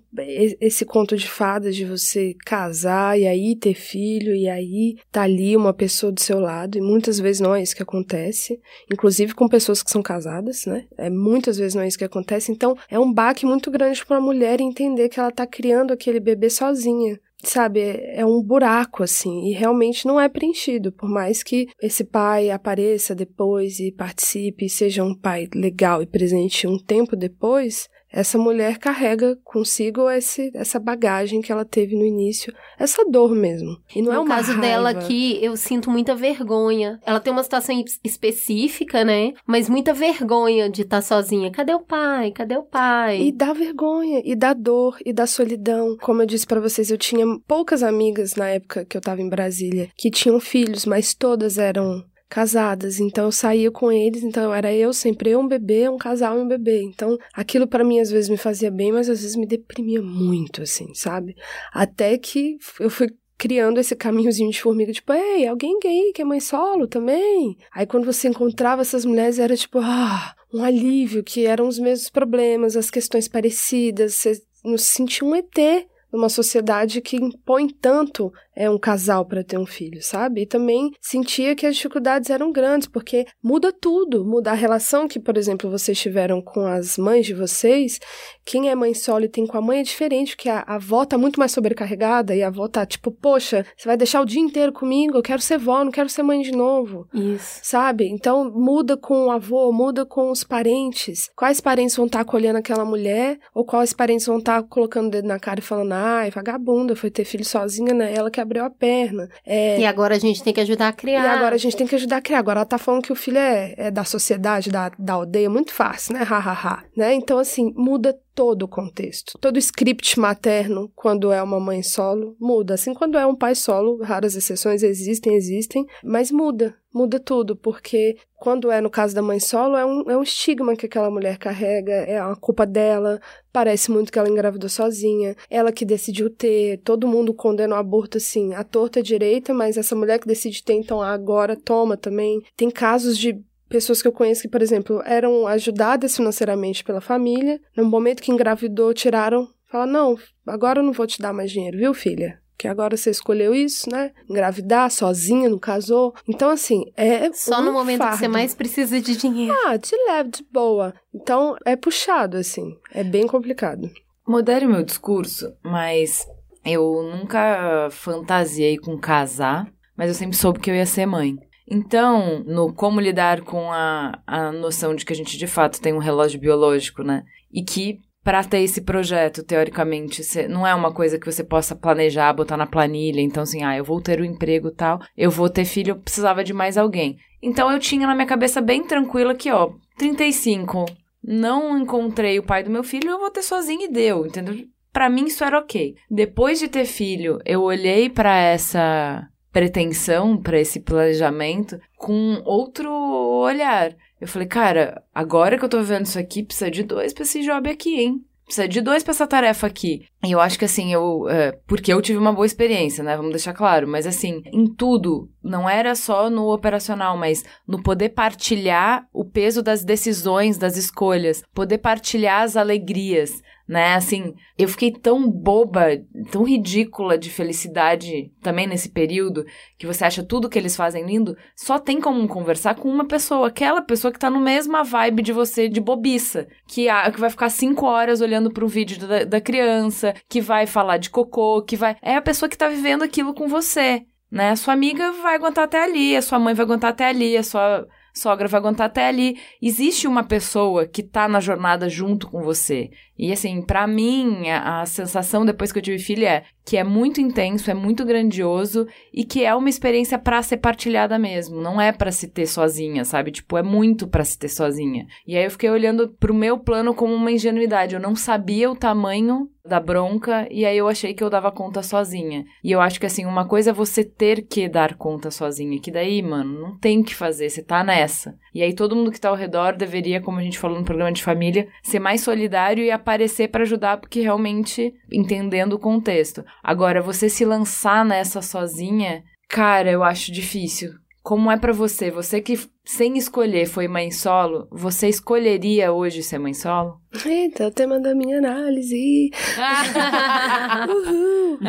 esse 0.61 0.85
conto 0.85 1.17
de 1.17 1.27
fadas 1.27 1.75
de 1.75 1.83
você 1.83 2.33
casar 2.45 3.19
e 3.19 3.27
aí 3.27 3.57
ter 3.57 3.73
filho 3.73 4.33
e 4.33 4.47
aí 4.47 4.95
tá 5.11 5.23
ali 5.23 5.53
uma 5.57 5.73
pessoa 5.73 6.13
do 6.13 6.21
seu 6.21 6.39
lado 6.39 6.77
e 6.77 6.81
muitas 6.81 7.19
vezes 7.19 7.41
não 7.41 7.53
é 7.53 7.61
isso 7.61 7.75
que 7.75 7.83
acontece, 7.83 8.57
inclusive 8.89 9.35
com 9.35 9.49
pessoas 9.49 9.83
que 9.83 9.91
são 9.91 10.01
casadas, 10.01 10.65
né? 10.65 10.85
É 10.97 11.09
muitas 11.09 11.57
vezes 11.57 11.75
não 11.75 11.81
é 11.81 11.89
isso 11.89 11.97
que 11.97 12.05
acontece. 12.05 12.53
Então, 12.53 12.77
é 12.89 12.97
um 12.97 13.11
baque 13.11 13.45
muito 13.45 13.69
grande 13.69 14.05
para 14.05 14.15
a 14.15 14.21
mulher 14.21 14.61
entender 14.61 15.09
que 15.09 15.19
ela 15.19 15.29
tá 15.29 15.45
criando 15.45 15.91
aquele 15.91 16.21
bebê 16.21 16.49
sozinha 16.49 17.19
sabe, 17.49 17.79
é 17.79 18.25
um 18.25 18.41
buraco 18.41 19.03
assim, 19.03 19.47
e 19.49 19.53
realmente 19.53 20.05
não 20.05 20.19
é 20.19 20.27
preenchido, 20.27 20.91
por 20.91 21.09
mais 21.09 21.43
que 21.43 21.67
esse 21.81 22.03
pai 22.03 22.49
apareça 22.49 23.15
depois 23.15 23.79
e 23.79 23.91
participe, 23.91 24.69
seja 24.69 25.03
um 25.03 25.15
pai 25.15 25.47
legal 25.53 26.01
e 26.01 26.05
presente 26.05 26.67
um 26.67 26.77
tempo 26.77 27.15
depois, 27.15 27.87
essa 28.15 28.37
mulher 28.37 28.77
carrega 28.77 29.37
consigo 29.43 30.09
esse, 30.09 30.49
essa 30.53 30.79
bagagem 30.79 31.41
que 31.41 31.51
ela 31.51 31.65
teve 31.65 31.97
no 31.97 32.05
início, 32.05 32.53
essa 32.79 33.03
dor 33.03 33.35
mesmo. 33.35 33.77
E 33.93 34.01
não 34.01 34.13
no 34.13 34.17
é 34.17 34.19
uma 34.19 34.35
caso 34.35 34.53
raiva. 34.53 34.61
dela 34.61 34.89
aqui, 34.91 35.37
eu 35.41 35.57
sinto 35.57 35.91
muita 35.91 36.15
vergonha. 36.15 36.97
Ela 37.05 37.19
tem 37.19 37.33
uma 37.33 37.43
situação 37.43 37.75
específica, 38.01 39.03
né? 39.03 39.33
Mas 39.45 39.67
muita 39.67 39.93
vergonha 39.93 40.69
de 40.69 40.83
estar 40.83 40.97
tá 40.97 41.01
sozinha. 41.01 41.51
Cadê 41.51 41.73
o 41.73 41.81
pai? 41.81 42.31
Cadê 42.31 42.55
o 42.55 42.63
pai? 42.63 43.21
E 43.21 43.33
dá 43.33 43.51
vergonha, 43.51 44.21
e 44.23 44.33
dá 44.33 44.53
dor, 44.53 44.97
e 45.05 45.11
dá 45.11 45.27
solidão. 45.27 45.97
Como 46.01 46.21
eu 46.21 46.25
disse 46.25 46.47
para 46.47 46.61
vocês, 46.61 46.89
eu 46.89 46.97
tinha 46.97 47.25
poucas 47.45 47.83
amigas 47.83 48.35
na 48.35 48.47
época 48.47 48.85
que 48.85 48.95
eu 48.95 49.01
tava 49.01 49.21
em 49.21 49.27
Brasília 49.27 49.89
que 49.97 50.09
tinham 50.09 50.39
filhos, 50.39 50.85
mas 50.85 51.13
todas 51.13 51.57
eram 51.57 52.01
casadas, 52.29 52.99
então 52.99 53.25
eu 53.25 53.31
saía 53.31 53.71
com 53.71 53.91
eles, 53.91 54.23
então 54.23 54.53
era 54.53 54.73
eu 54.73 54.91
sempre 54.91 55.31
eu, 55.31 55.39
um 55.39 55.47
bebê, 55.47 55.87
um 55.89 55.97
casal 55.97 56.37
e 56.37 56.41
um 56.41 56.47
bebê. 56.47 56.81
Então, 56.81 57.17
aquilo 57.33 57.67
para 57.67 57.83
mim 57.83 57.99
às 57.99 58.09
vezes 58.09 58.29
me 58.29 58.37
fazia 58.37 58.71
bem, 58.71 58.91
mas 58.91 59.09
às 59.09 59.21
vezes 59.21 59.35
me 59.35 59.45
deprimia 59.45 60.01
muito 60.01 60.61
assim, 60.61 60.93
sabe? 60.93 61.35
Até 61.71 62.17
que 62.17 62.57
eu 62.79 62.89
fui 62.89 63.09
criando 63.37 63.79
esse 63.79 63.95
caminhozinho 63.95 64.49
de 64.49 64.61
formiga, 64.61 64.93
tipo, 64.93 65.11
ei, 65.13 65.45
alguém 65.45 65.77
gay 65.79 66.13
que 66.13 66.21
é 66.21 66.25
mãe 66.25 66.39
solo 66.39 66.87
também. 66.87 67.57
Aí 67.73 67.85
quando 67.85 68.05
você 68.05 68.27
encontrava 68.27 68.81
essas 68.81 69.05
mulheres, 69.05 69.39
era 69.39 69.55
tipo, 69.55 69.79
ah, 69.79 70.35
um 70.53 70.63
alívio, 70.63 71.23
que 71.23 71.45
eram 71.45 71.67
os 71.67 71.77
mesmos 71.77 72.09
problemas, 72.09 72.77
as 72.77 72.89
questões 72.89 73.27
parecidas, 73.27 74.15
você 74.15 74.41
não 74.63 74.77
se 74.77 74.85
sentia 74.85 75.27
um 75.27 75.35
ET 75.35 75.87
numa 76.11 76.29
sociedade 76.29 77.01
que 77.01 77.17
impõe 77.17 77.69
tanto 77.69 78.31
é 78.55 78.69
um 78.69 78.77
casal 78.77 79.25
para 79.25 79.43
ter 79.43 79.57
um 79.57 79.65
filho, 79.65 80.01
sabe? 80.01 80.41
E 80.41 80.45
também 80.45 80.91
sentia 81.01 81.55
que 81.55 81.65
as 81.65 81.75
dificuldades 81.75 82.29
eram 82.29 82.51
grandes, 82.51 82.87
porque 82.87 83.25
muda 83.43 83.71
tudo, 83.71 84.25
muda 84.25 84.51
a 84.51 84.55
relação 84.55 85.07
que, 85.07 85.19
por 85.19 85.37
exemplo, 85.37 85.69
vocês 85.69 85.99
tiveram 85.99 86.41
com 86.41 86.65
as 86.65 86.97
mães 86.97 87.25
de 87.25 87.33
vocês. 87.33 87.99
Quem 88.45 88.69
é 88.69 88.75
mãe 88.75 88.93
solo 88.93 89.25
e 89.25 89.29
tem 89.29 89.45
com 89.45 89.57
a 89.57 89.61
mãe 89.61 89.79
é 89.79 89.83
diferente, 89.83 90.35
porque 90.35 90.49
a, 90.49 90.59
a 90.59 90.75
avó 90.75 91.03
tá 91.05 91.17
muito 91.17 91.39
mais 91.39 91.51
sobrecarregada 91.51 92.35
e 92.35 92.41
a 92.41 92.47
avó 92.47 92.67
tá 92.67 92.85
tipo, 92.85 93.11
poxa, 93.11 93.65
você 93.75 93.87
vai 93.87 93.97
deixar 93.97 94.21
o 94.21 94.25
dia 94.25 94.41
inteiro 94.41 94.71
comigo, 94.71 95.17
eu 95.17 95.23
quero 95.23 95.41
ser 95.41 95.57
vó, 95.57 95.83
não 95.83 95.91
quero 95.91 96.09
ser 96.09 96.23
mãe 96.23 96.41
de 96.41 96.51
novo. 96.51 97.07
Isso. 97.13 97.59
Sabe? 97.63 98.07
Então 98.07 98.49
muda 98.51 98.95
com 98.95 99.25
o 99.25 99.31
avô, 99.31 99.71
muda 99.71 100.05
com 100.05 100.31
os 100.31 100.43
parentes. 100.43 101.29
Quais 101.35 101.59
parentes 101.59 101.95
vão 101.95 102.05
estar 102.05 102.19
tá 102.19 102.21
acolhendo 102.21 102.59
aquela 102.59 102.85
mulher, 102.85 103.37
ou 103.53 103.65
quais 103.65 103.91
parentes 103.91 104.25
vão 104.25 104.37
estar 104.37 104.61
tá 104.61 104.67
colocando 104.67 105.07
o 105.07 105.11
dedo 105.11 105.27
na 105.27 105.39
cara 105.39 105.59
e 105.59 105.63
falando, 105.63 105.93
ai, 105.93 106.31
vagabunda, 106.31 106.95
foi 106.95 107.09
ter 107.09 107.25
filho 107.25 107.43
sozinha, 107.43 107.93
né? 107.93 108.13
Ela 108.13 108.31
que 108.31 108.39
abriu 108.45 108.63
a 108.63 108.69
perna. 108.69 109.29
É... 109.45 109.79
E 109.79 109.85
agora 109.85 110.15
a 110.15 110.19
gente 110.19 110.43
tem 110.43 110.53
que 110.53 110.61
ajudar 110.61 110.87
a 110.89 110.93
criar. 110.93 111.23
E 111.23 111.27
agora 111.27 111.55
a 111.55 111.57
gente 111.57 111.75
tem 111.75 111.87
que 111.87 111.95
ajudar 111.95 112.17
a 112.17 112.21
criar. 112.21 112.39
Agora 112.39 112.59
ela 112.59 112.65
tá 112.65 112.77
falando 112.77 113.03
que 113.03 113.11
o 113.11 113.15
filho 113.15 113.37
é, 113.37 113.73
é 113.77 113.91
da 113.91 114.03
sociedade, 114.03 114.69
da, 114.69 114.91
da 114.97 115.13
aldeia, 115.13 115.49
muito 115.49 115.73
fácil, 115.73 116.13
né? 116.13 116.25
Ha, 116.29 116.37
ha, 116.37 116.53
ha. 116.53 116.83
Né? 116.95 117.13
Então, 117.13 117.37
assim, 117.37 117.73
muda 117.75 118.17
todo 118.35 118.63
o 118.63 118.67
contexto. 118.67 119.37
Todo 119.39 119.55
o 119.55 119.59
script 119.59 120.19
materno, 120.19 120.91
quando 120.93 121.31
é 121.31 121.41
uma 121.41 121.59
mãe 121.59 121.81
solo, 121.81 122.35
muda. 122.39 122.73
Assim, 122.73 122.93
quando 122.93 123.17
é 123.17 123.25
um 123.25 123.35
pai 123.35 123.55
solo, 123.55 124.03
raras 124.03 124.35
exceções 124.35 124.83
existem, 124.83 125.35
existem, 125.35 125.85
mas 126.03 126.29
muda. 126.29 126.75
Muda 126.93 127.19
tudo, 127.19 127.57
porque 127.57 128.17
quando 128.35 128.71
é 128.71 128.79
no 128.79 128.89
caso 128.89 129.13
da 129.13 129.21
mãe 129.21 129.39
solo, 129.39 129.75
é 129.75 129.85
um, 129.85 130.09
é 130.09 130.17
um 130.17 130.23
estigma 130.23 130.75
que 130.77 130.85
aquela 130.85 131.11
mulher 131.11 131.37
carrega, 131.37 131.91
é 131.91 132.23
uma 132.23 132.37
culpa 132.37 132.65
dela, 132.65 133.19
parece 133.51 133.91
muito 133.91 134.11
que 134.11 134.19
ela 134.19 134.29
engravidou 134.29 134.69
sozinha, 134.69 135.35
ela 135.49 135.73
que 135.73 135.83
decidiu 135.83 136.29
ter, 136.29 136.77
todo 136.85 137.07
mundo 137.07 137.33
condena 137.33 137.75
o 137.75 137.77
aborto 137.77 138.17
assim, 138.17 138.53
a 138.53 138.63
torta 138.63 139.03
direita, 139.03 139.53
mas 139.53 139.75
essa 139.75 139.95
mulher 139.95 140.19
que 140.19 140.27
decide 140.27 140.63
ter, 140.63 140.73
então 140.73 141.01
agora 141.01 141.57
toma 141.57 141.97
também. 141.97 142.41
Tem 142.55 142.69
casos 142.69 143.17
de 143.17 143.43
pessoas 143.69 144.01
que 144.01 144.07
eu 144.07 144.11
conheço 144.11 144.43
que, 144.43 144.47
por 144.49 144.61
exemplo, 144.61 145.01
eram 145.05 145.47
ajudadas 145.47 146.15
financeiramente 146.15 146.83
pela 146.83 147.01
família, 147.01 147.59
no 147.75 147.85
momento 147.85 148.21
que 148.21 148.31
engravidou, 148.31 148.93
tiraram, 148.93 149.47
fala 149.69 149.85
não, 149.85 150.17
agora 150.45 150.79
eu 150.79 150.83
não 150.83 150.93
vou 150.93 151.07
te 151.07 151.21
dar 151.21 151.33
mais 151.33 151.51
dinheiro, 151.51 151.77
viu, 151.77 151.93
filha? 151.93 152.39
Que 152.57 152.69
agora 152.69 152.95
você 152.95 153.09
escolheu 153.09 153.53
isso, 153.53 153.89
né? 153.89 154.11
Engravidar 154.29 154.89
sozinha, 154.89 155.49
não 155.49 155.59
casou. 155.59 156.13
Então, 156.25 156.49
assim, 156.49 156.85
é. 156.95 157.29
Só 157.33 157.59
um 157.59 157.65
no 157.65 157.73
momento 157.73 157.97
fardo. 157.97 158.13
que 158.13 158.19
você 158.19 158.27
mais 158.29 158.55
precisa 158.55 159.01
de 159.01 159.17
dinheiro. 159.17 159.53
Ah, 159.65 159.77
te 159.77 159.93
leve 160.07 160.29
de 160.29 160.45
boa. 160.51 160.93
Então, 161.13 161.57
é 161.65 161.75
puxado, 161.75 162.37
assim. 162.37 162.77
É 162.93 163.03
bem 163.03 163.27
complicado. 163.27 163.91
Modere 164.25 164.65
o 164.65 164.69
meu 164.69 164.83
discurso, 164.83 165.53
mas 165.61 166.25
eu 166.63 167.03
nunca 167.03 167.89
fantasiei 167.91 168.77
com 168.77 168.97
casar, 168.97 169.67
mas 169.95 170.07
eu 170.07 170.15
sempre 170.15 170.37
soube 170.37 170.59
que 170.59 170.71
eu 170.71 170.75
ia 170.75 170.85
ser 170.85 171.05
mãe. 171.05 171.35
Então, 171.67 172.43
no 172.45 172.73
como 172.73 172.99
lidar 172.99 173.41
com 173.41 173.71
a, 173.71 174.19
a 174.25 174.51
noção 174.51 174.93
de 174.93 175.03
que 175.03 175.13
a 175.13 175.15
gente 175.15 175.37
de 175.37 175.47
fato 175.47 175.81
tem 175.81 175.93
um 175.93 175.99
relógio 175.99 176.39
biológico, 176.39 177.03
né? 177.03 177.23
E 177.51 177.63
que 177.63 177.99
para 178.25 178.43
ter 178.43 178.61
esse 178.61 178.81
projeto, 178.81 179.43
teoricamente, 179.43 180.23
não 180.47 180.65
é 180.65 180.73
uma 180.73 180.91
coisa 180.91 181.19
que 181.19 181.31
você 181.31 181.43
possa 181.43 181.75
planejar, 181.75 182.33
botar 182.33 182.57
na 182.57 182.65
planilha. 182.65 183.21
Então, 183.21 183.43
assim, 183.43 183.63
ah, 183.63 183.77
eu 183.77 183.83
vou 183.83 184.01
ter 184.01 184.19
o 184.19 184.23
um 184.23 184.25
emprego 184.25 184.71
tal, 184.71 184.99
eu 185.15 185.29
vou 185.29 185.47
ter 185.47 185.63
filho, 185.63 185.91
eu 185.91 185.99
precisava 185.99 186.43
de 186.43 186.51
mais 186.51 186.75
alguém. 186.75 187.17
Então, 187.39 187.71
eu 187.71 187.77
tinha 187.77 188.07
na 188.07 188.15
minha 188.15 188.25
cabeça 188.25 188.59
bem 188.61 188.83
tranquila 188.83 189.35
que, 189.35 189.51
ó, 189.51 189.71
35, 189.99 190.85
não 191.23 191.77
encontrei 191.77 192.39
o 192.39 192.43
pai 192.43 192.63
do 192.63 192.71
meu 192.71 192.83
filho, 192.83 193.11
eu 193.11 193.19
vou 193.19 193.29
ter 193.29 193.43
sozinho 193.43 193.83
e 193.83 193.91
deu, 193.91 194.25
entendeu? 194.25 194.55
Para 194.91 195.07
mim, 195.07 195.25
isso 195.25 195.43
era 195.43 195.59
ok. 195.59 195.93
Depois 196.09 196.57
de 196.57 196.67
ter 196.67 196.85
filho, 196.85 197.37
eu 197.45 197.61
olhei 197.61 198.09
para 198.09 198.35
essa 198.35 199.27
pretensão, 199.55 200.35
para 200.35 200.59
esse 200.59 200.81
planejamento, 200.81 201.79
com 201.95 202.41
outro 202.43 202.91
olhar. 202.91 203.95
Eu 204.19 204.27
falei, 204.27 204.49
cara, 204.49 205.01
agora 205.13 205.57
que 205.57 205.63
eu 205.63 205.69
tô 205.69 205.81
vendo 205.81 206.05
isso 206.05 206.19
aqui, 206.19 206.43
precisa 206.43 206.69
de 206.69 206.83
dois 206.83 207.13
pra 207.13 207.23
esse 207.23 207.41
job 207.41 207.69
aqui, 207.69 208.01
hein? 208.01 208.25
Precisa 208.43 208.67
de 208.67 208.81
dois 208.81 209.01
pra 209.01 209.11
essa 209.11 209.25
tarefa 209.25 209.65
aqui. 209.65 210.07
Eu 210.31 210.39
acho 210.39 210.57
que 210.57 210.65
assim, 210.65 210.93
eu. 210.93 211.27
É, 211.29 211.51
porque 211.67 211.91
eu 211.91 212.01
tive 212.01 212.17
uma 212.17 212.33
boa 212.33 212.45
experiência, 212.45 213.03
né? 213.03 213.15
Vamos 213.15 213.31
deixar 213.31 213.53
claro. 213.53 213.87
Mas 213.87 214.05
assim, 214.07 214.41
em 214.51 214.65
tudo, 214.65 215.29
não 215.43 215.69
era 215.69 215.93
só 215.95 216.29
no 216.29 216.51
operacional, 216.51 217.17
mas 217.17 217.43
no 217.67 217.81
poder 217.81 218.09
partilhar 218.09 219.07
o 219.13 219.23
peso 219.23 219.61
das 219.61 219.83
decisões, 219.83 220.57
das 220.57 220.75
escolhas, 220.75 221.43
poder 221.53 221.77
partilhar 221.77 222.41
as 222.41 222.57
alegrias, 222.57 223.41
né? 223.67 223.95
Assim, 223.95 224.33
eu 224.57 224.67
fiquei 224.67 224.91
tão 224.91 225.29
boba, 225.29 225.87
tão 226.31 226.43
ridícula 226.43 227.17
de 227.17 227.29
felicidade 227.29 228.31
também 228.41 228.67
nesse 228.67 228.89
período, 228.89 229.45
que 229.77 229.87
você 229.87 230.03
acha 230.05 230.23
tudo 230.23 230.49
que 230.49 230.57
eles 230.57 230.75
fazem 230.75 231.05
lindo, 231.05 231.35
só 231.55 231.79
tem 231.79 231.99
como 231.99 232.27
conversar 232.27 232.75
com 232.75 232.89
uma 232.89 233.05
pessoa, 233.05 233.47
aquela 233.47 233.81
pessoa 233.81 234.11
que 234.11 234.19
tá 234.19 234.29
no 234.29 234.39
mesma 234.39 234.83
vibe 234.83 235.21
de 235.21 235.33
você, 235.33 235.67
de 235.67 235.81
bobiça, 235.81 236.47
que, 236.67 236.87
a, 236.89 237.11
que 237.11 237.19
vai 237.19 237.29
ficar 237.29 237.49
cinco 237.49 237.85
horas 237.85 238.21
olhando 238.21 238.51
pro 238.51 238.67
vídeo 238.67 238.99
da, 239.07 239.23
da 239.23 239.41
criança, 239.41 240.13
que 240.29 240.41
vai 240.41 240.65
falar 240.65 240.97
de 240.97 241.09
cocô, 241.09 241.61
que 241.61 241.75
vai. 241.75 241.97
É 242.01 242.15
a 242.15 242.21
pessoa 242.21 242.49
que 242.49 242.57
tá 242.57 242.67
vivendo 242.67 243.03
aquilo 243.03 243.33
com 243.33 243.47
você. 243.47 244.05
Né? 244.31 244.49
A 244.49 244.55
sua 244.55 244.73
amiga 244.73 245.11
vai 245.13 245.35
aguentar 245.35 245.65
até 245.65 245.83
ali, 245.83 246.15
a 246.15 246.21
sua 246.21 246.39
mãe 246.39 246.53
vai 246.53 246.65
aguentar 246.65 246.89
até 246.89 247.05
ali, 247.05 247.37
a 247.37 247.43
sua 247.43 247.87
sogra 248.13 248.47
vai 248.47 248.59
aguentar 248.59 248.87
até 248.87 249.07
ali. 249.07 249.39
Existe 249.61 250.07
uma 250.07 250.23
pessoa 250.23 250.87
que 250.87 251.03
tá 251.03 251.27
na 251.27 251.39
jornada 251.39 251.87
junto 251.87 252.27
com 252.29 252.41
você. 252.41 252.89
E 253.17 253.31
assim, 253.31 253.61
para 253.61 253.85
mim, 253.85 254.49
a, 254.49 254.81
a, 254.81 254.85
sensação 254.85 255.45
depois 255.45 255.71
que 255.71 255.79
eu 255.79 255.83
tive 255.83 255.99
filho 255.99 256.25
é 256.25 256.43
que 256.65 256.77
é 256.77 256.83
muito 256.83 257.21
intenso, 257.21 257.69
é 257.69 257.73
muito 257.75 258.03
grandioso 258.03 258.87
e 259.13 259.23
que 259.23 259.45
é 259.45 259.53
uma 259.53 259.69
experiência 259.69 260.17
para 260.17 260.41
ser 260.41 260.57
partilhada 260.57 261.19
mesmo, 261.19 261.61
não 261.61 261.79
é 261.79 261.91
para 261.91 262.11
se 262.11 262.27
ter 262.27 262.47
sozinha, 262.47 263.05
sabe? 263.05 263.31
Tipo, 263.31 263.57
é 263.57 263.63
muito 263.63 264.07
para 264.07 264.25
se 264.25 264.37
ter 264.37 264.49
sozinha. 264.49 265.05
E 265.27 265.37
aí 265.37 265.45
eu 265.45 265.51
fiquei 265.51 265.69
olhando 265.69 266.09
pro 266.19 266.33
meu 266.33 266.57
plano 266.57 266.95
como 266.95 267.13
uma 267.13 267.31
ingenuidade, 267.31 267.93
eu 267.93 268.01
não 268.01 268.15
sabia 268.15 268.71
o 268.71 268.75
tamanho 268.75 269.47
da 269.65 269.79
bronca 269.79 270.47
e 270.51 270.63
aí 270.63 270.77
eu 270.77 270.87
achei 270.87 271.13
que 271.13 271.23
eu 271.23 271.29
dava 271.29 271.51
conta 271.51 271.81
sozinha. 271.81 272.45
E 272.63 272.71
eu 272.71 272.79
acho 272.79 272.99
que 272.99 273.05
assim, 273.05 273.25
uma 273.25 273.45
coisa 273.45 273.71
é 273.71 273.73
você 273.73 274.03
ter 274.03 274.43
que 274.43 274.69
dar 274.69 274.95
conta 274.95 275.31
sozinha, 275.31 275.79
que 275.79 275.91
daí, 275.91 276.21
mano, 276.21 276.59
não 276.61 276.77
tem 276.77 277.01
que 277.01 277.15
fazer, 277.15 277.49
você 277.49 277.63
tá 277.63 277.83
nessa. 277.83 278.37
E 278.53 278.61
aí 278.61 278.73
todo 278.73 278.95
mundo 278.95 279.11
que 279.11 279.19
tá 279.19 279.29
ao 279.29 279.35
redor 279.35 279.75
deveria, 279.75 280.21
como 280.21 280.37
a 280.37 280.43
gente 280.43 280.59
falou 280.59 280.77
no 280.77 280.85
programa 280.85 281.11
de 281.11 281.23
família, 281.23 281.67
ser 281.81 281.99
mais 281.99 282.21
solidário 282.21 282.83
e 282.83 282.91
aparecer 282.91 283.49
para 283.49 283.63
ajudar, 283.63 283.97
porque 283.97 284.21
realmente 284.21 284.93
entendendo 285.11 285.73
o 285.73 285.79
contexto. 285.79 286.45
Agora, 286.63 287.01
você 287.01 287.29
se 287.29 287.45
lançar 287.45 288.03
nessa 288.05 288.41
sozinha, 288.41 289.23
cara, 289.49 289.91
eu 289.91 290.03
acho 290.03 290.31
difícil. 290.31 290.93
Como 291.21 291.51
é 291.51 291.57
para 291.57 291.73
você? 291.73 292.11
Você 292.11 292.41
que 292.41 292.59
sem 292.85 293.17
escolher, 293.17 293.65
foi 293.65 293.87
mãe 293.87 294.11
solo, 294.11 294.67
você 294.71 295.09
escolheria 295.09 295.91
hoje 295.91 296.21
ser 296.21 296.39
mãe 296.39 296.53
solo? 296.53 297.01
Eita, 297.25 297.67
o 297.67 297.71
tema 297.71 297.99
da 297.99 298.13
minha 298.13 298.39
análise. 298.39 299.31
Uhul. 300.89 301.59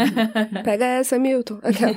Pega 0.64 0.84
essa, 0.84 1.18
Milton. 1.18 1.58
Aquela. 1.62 1.94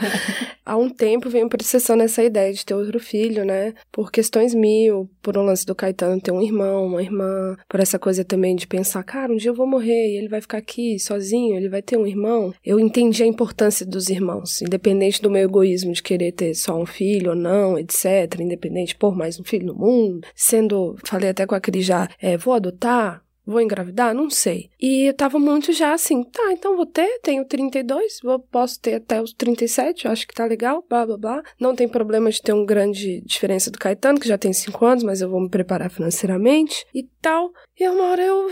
Há 0.66 0.78
um 0.78 0.90
tempo 0.90 1.30
venho 1.30 1.50
processando 1.50 2.04
essa 2.04 2.24
ideia 2.24 2.54
de 2.54 2.64
ter 2.64 2.76
outro 2.76 3.00
filho, 3.00 3.44
né? 3.44 3.74
Por 3.92 4.12
questões 4.12 4.54
mil, 4.54 5.10
por 5.22 5.36
um 5.36 5.42
lance 5.42 5.66
do 5.66 5.74
Caetano 5.74 6.22
ter 6.22 6.32
um 6.32 6.42
irmão, 6.42 6.86
uma 6.86 7.02
irmã, 7.02 7.58
por 7.68 7.80
essa 7.80 7.98
coisa 7.98 8.24
também 8.24 8.56
de 8.56 8.68
pensar, 8.68 9.04
cara, 9.04 9.34
um 9.34 9.38
dia 9.38 9.50
eu 9.50 9.56
vou 9.56 9.66
morrer 9.66 10.12
e 10.12 10.18
ele 10.18 10.28
vai 10.28 10.42
ficar 10.42 10.60
aqui 10.60 11.00
sozinho, 11.00 11.56
ele 11.56 11.70
vai 11.70 11.82
ter 11.82 11.98
um 11.98 12.06
irmão. 12.06 12.54
Eu 12.64 12.80
entendi 12.80 13.24
a 13.24 13.28
importância 13.28 13.84
dos 13.86 14.10
irmãos, 14.10 14.62
independente 14.62 15.22
do 15.22 15.32
meu 15.32 15.44
egoísmo 15.44 15.92
de 15.92 16.04
querer 16.04 16.34
ter 16.34 16.54
só 16.54 16.80
um 16.80 16.86
filho 16.86 17.32
ou 17.32 17.36
não, 17.36 17.78
etc. 17.78 18.40
Independente, 18.40 18.96
por 19.10 19.16
mais 19.16 19.40
um 19.40 19.44
filho 19.44 19.66
no 19.66 19.74
mundo. 19.74 20.28
Sendo, 20.36 20.96
falei 21.04 21.30
até 21.30 21.48
com 21.48 21.56
a 21.56 21.60
Cris 21.60 21.86
já, 21.86 22.08
é, 22.22 22.38
vou 22.38 22.54
adotar, 22.54 23.24
Vou 23.50 23.60
engravidar? 23.60 24.14
Não 24.14 24.30
sei. 24.30 24.70
E 24.80 25.10
eu 25.10 25.14
tava 25.16 25.40
muito 25.40 25.74
já 25.74 25.92
assim, 25.92 26.24
tá, 26.24 26.52
então 26.52 26.76
vou 26.76 26.86
ter, 26.86 27.20
tenho 27.24 27.44
32, 27.44 28.20
vou, 28.24 28.38
posso 28.38 28.80
ter 28.80 28.94
até 28.94 29.20
os 29.20 29.34
37, 29.34 30.08
acho 30.08 30.28
que 30.28 30.36
tá 30.36 30.46
legal, 30.46 30.86
blá 30.88 31.04
blá 31.04 31.18
blá. 31.18 31.44
Não 31.60 31.74
tem 31.74 31.88
problema 31.88 32.30
de 32.30 32.40
ter 32.40 32.54
uma 32.54 32.64
grande 32.64 33.22
diferença 33.26 33.72
do 33.72 33.80
Caetano, 33.80 34.20
que 34.20 34.28
já 34.28 34.38
tem 34.38 34.54
5 34.54 34.86
anos, 34.86 35.04
mas 35.04 35.20
eu 35.20 35.32
vou 35.32 35.42
me 35.42 35.50
preparar 35.50 35.90
financeiramente 35.90 36.86
e 36.94 37.02
tal. 37.20 37.52
E 37.80 37.90
uma 37.90 38.12
hora 38.12 38.22
eu. 38.22 38.50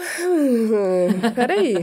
Peraí. 1.35 1.75